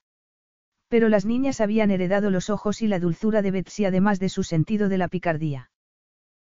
Pero 0.87 1.09
las 1.09 1.25
niñas 1.25 1.61
habían 1.61 1.91
heredado 1.91 2.29
los 2.29 2.49
ojos 2.49 2.81
y 2.81 2.87
la 2.87 2.99
dulzura 2.99 3.41
de 3.41 3.51
Betsy 3.51 3.85
además 3.85 4.19
de 4.19 4.29
su 4.29 4.43
sentido 4.43 4.89
de 4.89 4.97
la 4.97 5.07
picardía. 5.07 5.71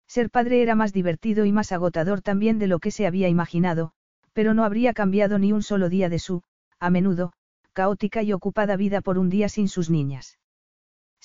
Ser 0.07 0.31
padre 0.31 0.63
era 0.63 0.75
más 0.75 0.93
divertido 0.93 1.45
y 1.45 1.53
más 1.53 1.73
agotador 1.73 2.23
también 2.23 2.59
de 2.59 2.69
lo 2.69 2.79
que 2.79 2.91
se 2.91 3.07
había 3.07 3.29
imaginado, 3.29 3.93
pero 4.33 4.55
no 4.55 4.65
habría 4.65 4.93
cambiado 4.93 5.39
ni 5.39 5.53
un 5.53 5.63
solo 5.63 5.89
día 5.89 6.09
de 6.09 6.19
su, 6.19 6.43
a 6.79 6.91
menudo, 6.91 7.33
caótica 7.73 8.23
y 8.23 8.33
ocupada 8.33 8.77
vida 8.77 9.01
por 9.01 9.19
un 9.19 9.31
día 9.31 9.49
sin 9.49 9.69
sus 9.69 9.91
niñas. 9.91 10.39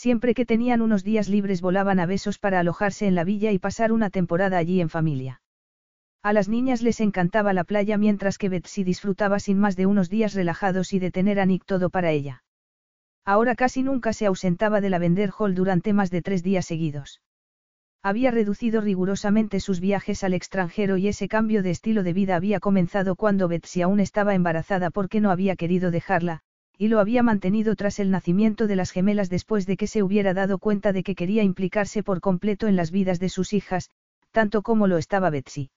Siempre 0.02 0.34
que 0.34 0.48
tenían 0.48 0.82
unos 0.82 1.04
días 1.04 1.30
libres 1.30 1.62
volaban 1.62 2.00
a 2.00 2.08
besos 2.08 2.40
para 2.40 2.60
alojarse 2.60 3.06
en 3.06 3.14
la 3.14 3.24
villa 3.24 3.52
y 3.52 3.60
pasar 3.60 3.92
una 3.92 4.10
temporada 4.10 4.58
allí 4.58 4.82
en 4.82 4.90
familia. 4.90 5.44
A 6.24 6.34
las 6.34 6.50
niñas 6.50 6.82
les 6.82 7.02
encantaba 7.02 7.54
la 7.54 7.66
playa 7.66 8.00
mientras 8.00 8.40
que 8.40 8.50
Betsy 8.50 8.84
disfrutaba 8.84 9.40
sin 9.40 9.60
más 9.60 9.76
de 9.76 9.86
unos 9.86 10.10
días 10.10 10.34
relajados 10.34 10.94
y 10.94 10.98
de 10.98 11.12
tener 11.12 11.40
a 11.40 11.46
Nick 11.46 11.66
todo 11.66 11.92
para 11.92 12.10
ella. 12.10 12.44
Ahora 13.26 13.54
casi 13.54 13.84
nunca 13.84 14.12
se 14.12 14.26
ausentaba 14.26 14.82
de 14.82 14.90
la 14.90 14.98
Vender 14.98 15.30
Hall 15.38 15.54
durante 15.54 15.94
más 15.94 16.10
de 16.10 16.24
tres 16.24 16.42
días 16.42 16.66
seguidos. 16.66 17.22
Había 18.02 18.32
reducido 18.32 18.82
rigurosamente 18.82 19.60
sus 19.60 19.80
viajes 19.80 20.24
al 20.24 20.34
extranjero 20.34 20.98
y 20.98 21.10
ese 21.10 21.28
cambio 21.28 21.62
de 21.62 21.70
estilo 21.70 22.02
de 22.02 22.14
vida 22.14 22.36
había 22.36 22.60
comenzado 22.60 23.16
cuando 23.16 23.48
Betsy 23.48 23.84
aún 23.84 24.00
estaba 24.00 24.34
embarazada 24.34 24.90
porque 24.90 25.22
no 25.22 25.30
había 25.30 25.56
querido 25.56 25.92
dejarla, 25.92 26.42
y 26.82 26.88
lo 26.88 27.00
había 27.00 27.22
mantenido 27.22 27.76
tras 27.76 28.00
el 28.00 28.10
nacimiento 28.10 28.66
de 28.66 28.76
las 28.76 28.90
gemelas 28.90 29.30
después 29.30 29.68
de 29.68 29.78
que 29.78 29.86
se 29.86 30.02
hubiera 30.02 30.34
dado 30.34 30.58
cuenta 30.58 30.94
de 30.94 31.04
que 31.04 31.14
quería 31.14 31.44
implicarse 31.44 32.02
por 32.02 32.22
completo 32.22 32.68
en 32.68 32.76
las 32.76 32.90
vidas 32.90 33.20
de 33.20 33.30
sus 33.30 33.54
hijas, 33.54 33.92
tanto 34.32 34.64
como 34.64 34.88
lo 34.88 34.98
estaba 34.98 35.30
Betsy. 35.30 35.70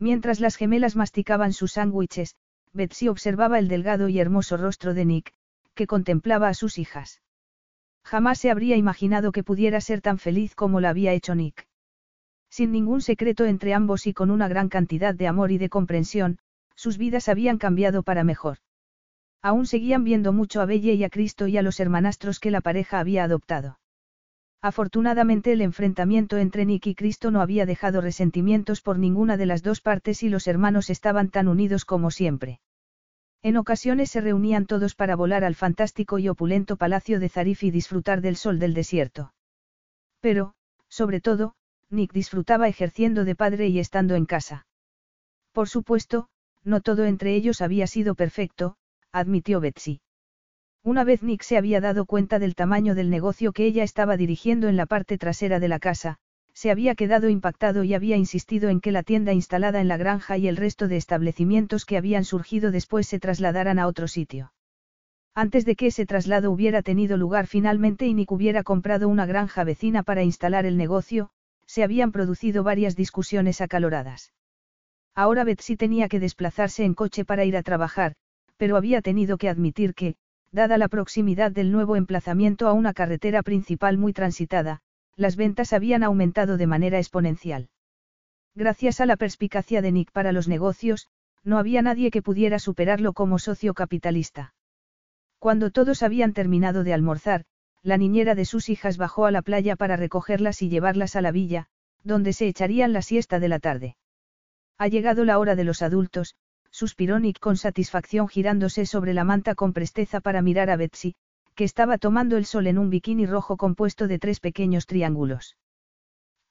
Mientras 0.00 0.40
las 0.40 0.56
gemelas 0.56 0.96
masticaban 0.96 1.52
sus 1.52 1.74
sándwiches, 1.74 2.34
Betsy 2.72 3.06
observaba 3.06 3.60
el 3.60 3.68
delgado 3.68 4.08
y 4.08 4.18
hermoso 4.18 4.56
rostro 4.56 4.94
de 4.94 5.04
Nick, 5.04 5.32
que 5.74 5.86
contemplaba 5.86 6.48
a 6.48 6.54
sus 6.54 6.76
hijas. 6.78 7.22
Jamás 8.02 8.40
se 8.40 8.50
habría 8.50 8.74
imaginado 8.74 9.30
que 9.30 9.44
pudiera 9.44 9.80
ser 9.80 10.00
tan 10.00 10.18
feliz 10.18 10.56
como 10.56 10.80
la 10.80 10.88
había 10.88 11.12
hecho 11.12 11.36
Nick. 11.36 11.68
Sin 12.50 12.72
ningún 12.72 13.00
secreto 13.00 13.44
entre 13.44 13.74
ambos 13.74 14.08
y 14.08 14.12
con 14.12 14.32
una 14.32 14.48
gran 14.48 14.70
cantidad 14.70 15.14
de 15.14 15.28
amor 15.28 15.52
y 15.52 15.58
de 15.58 15.68
comprensión, 15.68 16.40
sus 16.74 16.98
vidas 16.98 17.28
habían 17.28 17.58
cambiado 17.58 18.02
para 18.02 18.24
mejor. 18.24 18.58
Aún 19.46 19.64
seguían 19.66 20.02
viendo 20.02 20.32
mucho 20.32 20.60
a 20.60 20.66
Belle 20.66 20.94
y 20.94 21.04
a 21.04 21.08
Cristo 21.08 21.46
y 21.46 21.56
a 21.56 21.62
los 21.62 21.78
hermanastros 21.78 22.40
que 22.40 22.50
la 22.50 22.60
pareja 22.60 22.98
había 22.98 23.22
adoptado. 23.22 23.78
Afortunadamente 24.60 25.52
el 25.52 25.60
enfrentamiento 25.60 26.36
entre 26.36 26.66
Nick 26.66 26.88
y 26.88 26.96
Cristo 26.96 27.30
no 27.30 27.40
había 27.40 27.64
dejado 27.64 28.00
resentimientos 28.00 28.80
por 28.80 28.98
ninguna 28.98 29.36
de 29.36 29.46
las 29.46 29.62
dos 29.62 29.80
partes 29.80 30.24
y 30.24 30.30
los 30.30 30.48
hermanos 30.48 30.90
estaban 30.90 31.30
tan 31.30 31.46
unidos 31.46 31.84
como 31.84 32.10
siempre. 32.10 32.58
En 33.40 33.56
ocasiones 33.56 34.10
se 34.10 34.20
reunían 34.20 34.66
todos 34.66 34.96
para 34.96 35.14
volar 35.14 35.44
al 35.44 35.54
fantástico 35.54 36.18
y 36.18 36.28
opulento 36.28 36.76
palacio 36.76 37.20
de 37.20 37.28
Zarif 37.28 37.62
y 37.62 37.70
disfrutar 37.70 38.22
del 38.22 38.34
sol 38.34 38.58
del 38.58 38.74
desierto. 38.74 39.32
Pero, 40.18 40.54
sobre 40.88 41.20
todo, 41.20 41.54
Nick 41.88 42.12
disfrutaba 42.12 42.66
ejerciendo 42.66 43.24
de 43.24 43.36
padre 43.36 43.68
y 43.68 43.78
estando 43.78 44.16
en 44.16 44.26
casa. 44.26 44.66
Por 45.52 45.68
supuesto, 45.68 46.26
no 46.64 46.80
todo 46.80 47.04
entre 47.04 47.36
ellos 47.36 47.60
había 47.60 47.86
sido 47.86 48.16
perfecto, 48.16 48.76
admitió 49.16 49.60
Betsy. 49.60 50.00
Una 50.84 51.02
vez 51.02 51.22
Nick 51.22 51.42
se 51.42 51.56
había 51.56 51.80
dado 51.80 52.04
cuenta 52.04 52.38
del 52.38 52.54
tamaño 52.54 52.94
del 52.94 53.08
negocio 53.08 53.52
que 53.52 53.64
ella 53.64 53.82
estaba 53.82 54.18
dirigiendo 54.18 54.68
en 54.68 54.76
la 54.76 54.84
parte 54.84 55.16
trasera 55.16 55.58
de 55.58 55.68
la 55.68 55.78
casa, 55.78 56.18
se 56.52 56.70
había 56.70 56.94
quedado 56.94 57.30
impactado 57.30 57.82
y 57.82 57.94
había 57.94 58.16
insistido 58.16 58.68
en 58.68 58.80
que 58.80 58.92
la 58.92 59.02
tienda 59.02 59.32
instalada 59.32 59.80
en 59.80 59.88
la 59.88 59.96
granja 59.96 60.36
y 60.36 60.48
el 60.48 60.56
resto 60.56 60.86
de 60.86 60.98
establecimientos 60.98 61.86
que 61.86 61.96
habían 61.96 62.24
surgido 62.24 62.70
después 62.70 63.06
se 63.06 63.18
trasladaran 63.18 63.78
a 63.78 63.86
otro 63.86 64.06
sitio. 64.06 64.52
Antes 65.34 65.64
de 65.64 65.76
que 65.76 65.86
ese 65.86 66.04
traslado 66.04 66.50
hubiera 66.50 66.82
tenido 66.82 67.16
lugar 67.16 67.46
finalmente 67.46 68.06
y 68.06 68.12
Nick 68.12 68.32
hubiera 68.32 68.62
comprado 68.62 69.08
una 69.08 69.24
granja 69.24 69.64
vecina 69.64 70.02
para 70.02 70.24
instalar 70.24 70.66
el 70.66 70.76
negocio, 70.76 71.30
se 71.66 71.82
habían 71.82 72.12
producido 72.12 72.62
varias 72.64 72.96
discusiones 72.96 73.62
acaloradas. 73.62 74.34
Ahora 75.14 75.44
Betsy 75.44 75.76
tenía 75.76 76.08
que 76.08 76.20
desplazarse 76.20 76.84
en 76.84 76.92
coche 76.92 77.24
para 77.24 77.46
ir 77.46 77.56
a 77.56 77.62
trabajar, 77.62 78.14
pero 78.56 78.76
había 78.76 79.02
tenido 79.02 79.38
que 79.38 79.48
admitir 79.48 79.94
que, 79.94 80.16
dada 80.52 80.78
la 80.78 80.88
proximidad 80.88 81.52
del 81.52 81.72
nuevo 81.72 81.96
emplazamiento 81.96 82.68
a 82.68 82.72
una 82.72 82.94
carretera 82.94 83.42
principal 83.42 83.98
muy 83.98 84.12
transitada, 84.12 84.80
las 85.16 85.36
ventas 85.36 85.72
habían 85.72 86.02
aumentado 86.02 86.56
de 86.56 86.66
manera 86.66 86.98
exponencial. 86.98 87.68
Gracias 88.54 89.00
a 89.00 89.06
la 89.06 89.16
perspicacia 89.16 89.82
de 89.82 89.92
Nick 89.92 90.12
para 90.12 90.32
los 90.32 90.48
negocios, 90.48 91.08
no 91.44 91.58
había 91.58 91.82
nadie 91.82 92.10
que 92.10 92.22
pudiera 92.22 92.58
superarlo 92.58 93.12
como 93.12 93.38
socio 93.38 93.74
capitalista. 93.74 94.54
Cuando 95.38 95.70
todos 95.70 96.02
habían 96.02 96.32
terminado 96.32 96.82
de 96.82 96.94
almorzar, 96.94 97.44
la 97.82 97.98
niñera 97.98 98.34
de 98.34 98.44
sus 98.44 98.68
hijas 98.68 98.96
bajó 98.96 99.26
a 99.26 99.30
la 99.30 99.42
playa 99.42 99.76
para 99.76 99.96
recogerlas 99.96 100.60
y 100.62 100.68
llevarlas 100.68 101.14
a 101.16 101.20
la 101.20 101.30
villa, 101.30 101.66
donde 102.02 102.32
se 102.32 102.48
echarían 102.48 102.92
la 102.92 103.02
siesta 103.02 103.38
de 103.38 103.48
la 103.48 103.58
tarde. 103.58 103.96
Ha 104.78 104.88
llegado 104.88 105.24
la 105.24 105.38
hora 105.38 105.54
de 105.54 105.64
los 105.64 105.82
adultos, 105.82 106.34
suspiró 106.76 107.18
Nick 107.18 107.38
con 107.40 107.56
satisfacción 107.56 108.28
girándose 108.28 108.84
sobre 108.84 109.14
la 109.14 109.24
manta 109.24 109.54
con 109.54 109.72
presteza 109.72 110.20
para 110.20 110.42
mirar 110.42 110.68
a 110.68 110.76
Betsy, 110.76 111.14
que 111.54 111.64
estaba 111.64 111.96
tomando 111.96 112.36
el 112.36 112.44
sol 112.44 112.66
en 112.66 112.76
un 112.76 112.90
bikini 112.90 113.24
rojo 113.24 113.56
compuesto 113.56 114.08
de 114.08 114.18
tres 114.18 114.40
pequeños 114.40 114.84
triángulos. 114.84 115.56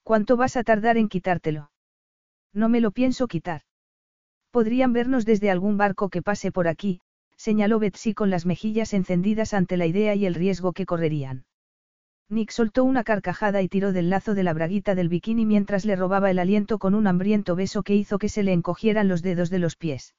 ¿Cuánto 0.02 0.36
vas 0.36 0.56
a 0.56 0.64
tardar 0.64 0.96
en 0.96 1.08
quitártelo? 1.08 1.70
No 2.52 2.68
me 2.68 2.80
lo 2.80 2.90
pienso 2.90 3.28
quitar. 3.28 3.62
Podrían 4.50 4.92
vernos 4.92 5.26
desde 5.26 5.48
algún 5.48 5.76
barco 5.76 6.08
que 6.08 6.22
pase 6.22 6.50
por 6.50 6.66
aquí, 6.66 7.00
señaló 7.36 7.78
Betsy 7.78 8.12
con 8.12 8.28
las 8.28 8.46
mejillas 8.46 8.94
encendidas 8.94 9.54
ante 9.54 9.76
la 9.76 9.86
idea 9.86 10.16
y 10.16 10.26
el 10.26 10.34
riesgo 10.34 10.72
que 10.72 10.86
correrían. 10.86 11.44
Nick 12.28 12.50
soltó 12.50 12.82
una 12.82 13.04
carcajada 13.04 13.62
y 13.62 13.68
tiró 13.68 13.92
del 13.92 14.10
lazo 14.10 14.34
de 14.34 14.42
la 14.42 14.52
braguita 14.52 14.94
del 14.96 15.08
bikini 15.08 15.46
mientras 15.46 15.84
le 15.84 15.94
robaba 15.94 16.30
el 16.30 16.40
aliento 16.40 16.78
con 16.78 16.94
un 16.94 17.06
hambriento 17.06 17.54
beso 17.54 17.82
que 17.82 17.94
hizo 17.94 18.18
que 18.18 18.28
se 18.28 18.42
le 18.42 18.52
encogieran 18.52 19.06
los 19.06 19.22
dedos 19.22 19.48
de 19.48 19.60
los 19.60 19.76
pies. 19.76 20.14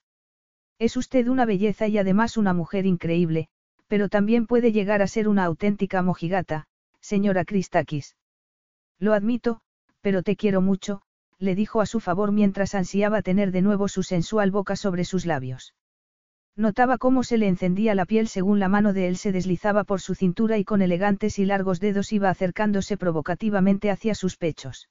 Es 0.79 0.95
usted 0.95 1.27
una 1.27 1.45
belleza 1.45 1.87
y 1.87 1.97
además 1.97 2.37
una 2.37 2.53
mujer 2.53 2.85
increíble, 2.85 3.49
pero 3.87 4.07
también 4.07 4.47
puede 4.47 4.71
llegar 4.71 5.01
a 5.01 5.07
ser 5.07 5.27
una 5.27 5.43
auténtica 5.43 6.01
mojigata, 6.01 6.67
señora 7.01 7.43
Christakis. 7.43 8.15
Lo 8.99 9.13
admito, 9.13 9.59
pero 10.01 10.23
te 10.23 10.35
quiero 10.35 10.61
mucho, 10.61 11.01
le 11.39 11.55
dijo 11.55 11.81
a 11.81 11.85
su 11.85 11.99
favor 11.99 12.31
mientras 12.31 12.73
ansiaba 12.73 13.21
tener 13.21 13.51
de 13.51 13.61
nuevo 13.61 13.87
su 13.87 14.03
sensual 14.03 14.51
boca 14.51 14.75
sobre 14.75 15.03
sus 15.03 15.25
labios. 15.25 15.73
Notaba 16.57 16.97
cómo 16.97 17.21
se 17.21 17.37
le 17.37 17.47
encendía 17.47 17.93
la 17.93 18.07
piel 18.07 18.27
según 18.27 18.57
la 18.59 18.67
mano 18.67 18.91
de 18.91 19.07
él 19.07 19.15
se 19.15 19.31
deslizaba 19.31 19.83
por 19.83 20.01
su 20.01 20.15
cintura 20.15 20.57
y 20.57 20.65
con 20.65 20.81
elegantes 20.81 21.37
y 21.37 21.45
largos 21.45 21.79
dedos 21.79 22.11
iba 22.11 22.31
acercándose 22.31 22.97
provocativamente 22.97 23.91
hacia 23.91 24.15
sus 24.15 24.37
pechos. 24.37 24.89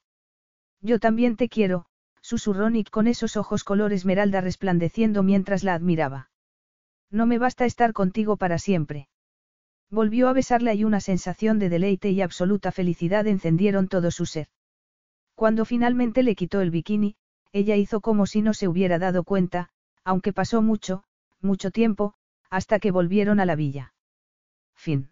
Yo 0.81 1.01
también 1.01 1.35
te 1.35 1.49
quiero, 1.49 1.87
susurró 2.21 2.71
Nick 2.71 2.91
con 2.91 3.09
esos 3.09 3.37
ojos 3.37 3.65
color 3.65 3.93
esmeralda 3.93 4.41
resplandeciendo 4.41 5.25
mientras 5.25 5.65
la 5.65 5.75
admiraba. 5.75 6.31
No 7.11 7.27
me 7.27 7.39
basta 7.39 7.65
estar 7.65 7.93
contigo 7.93 8.37
para 8.37 8.59
siempre. 8.59 9.09
Volvió 9.91 10.29
a 10.29 10.33
besarla 10.33 10.73
y 10.73 10.85
una 10.85 11.01
sensación 11.01 11.59
de 11.59 11.69
deleite 11.69 12.11
y 12.11 12.23
absoluta 12.23 12.71
felicidad 12.71 13.27
encendieron 13.27 13.89
todo 13.89 14.13
su 14.13 14.25
ser. 14.25 14.47
Cuando 15.35 15.65
finalmente 15.65 16.23
le 16.23 16.37
quitó 16.37 16.61
el 16.61 16.71
bikini, 16.71 17.17
ella 17.53 17.75
hizo 17.75 18.01
como 18.01 18.27
si 18.27 18.41
no 18.41 18.55
se 18.55 18.69
hubiera 18.69 19.01
dado 19.01 19.25
cuenta, 19.25 19.71
aunque 20.05 20.33
pasó 20.33 20.63
mucho, 20.63 21.03
mucho 21.41 21.71
tiempo, 21.71 22.15
hasta 22.51 22.79
que 22.79 22.91
volvieron 22.91 23.41
a 23.41 23.47
la 23.47 23.57
villa. 23.57 23.95
Fin. 24.75 25.11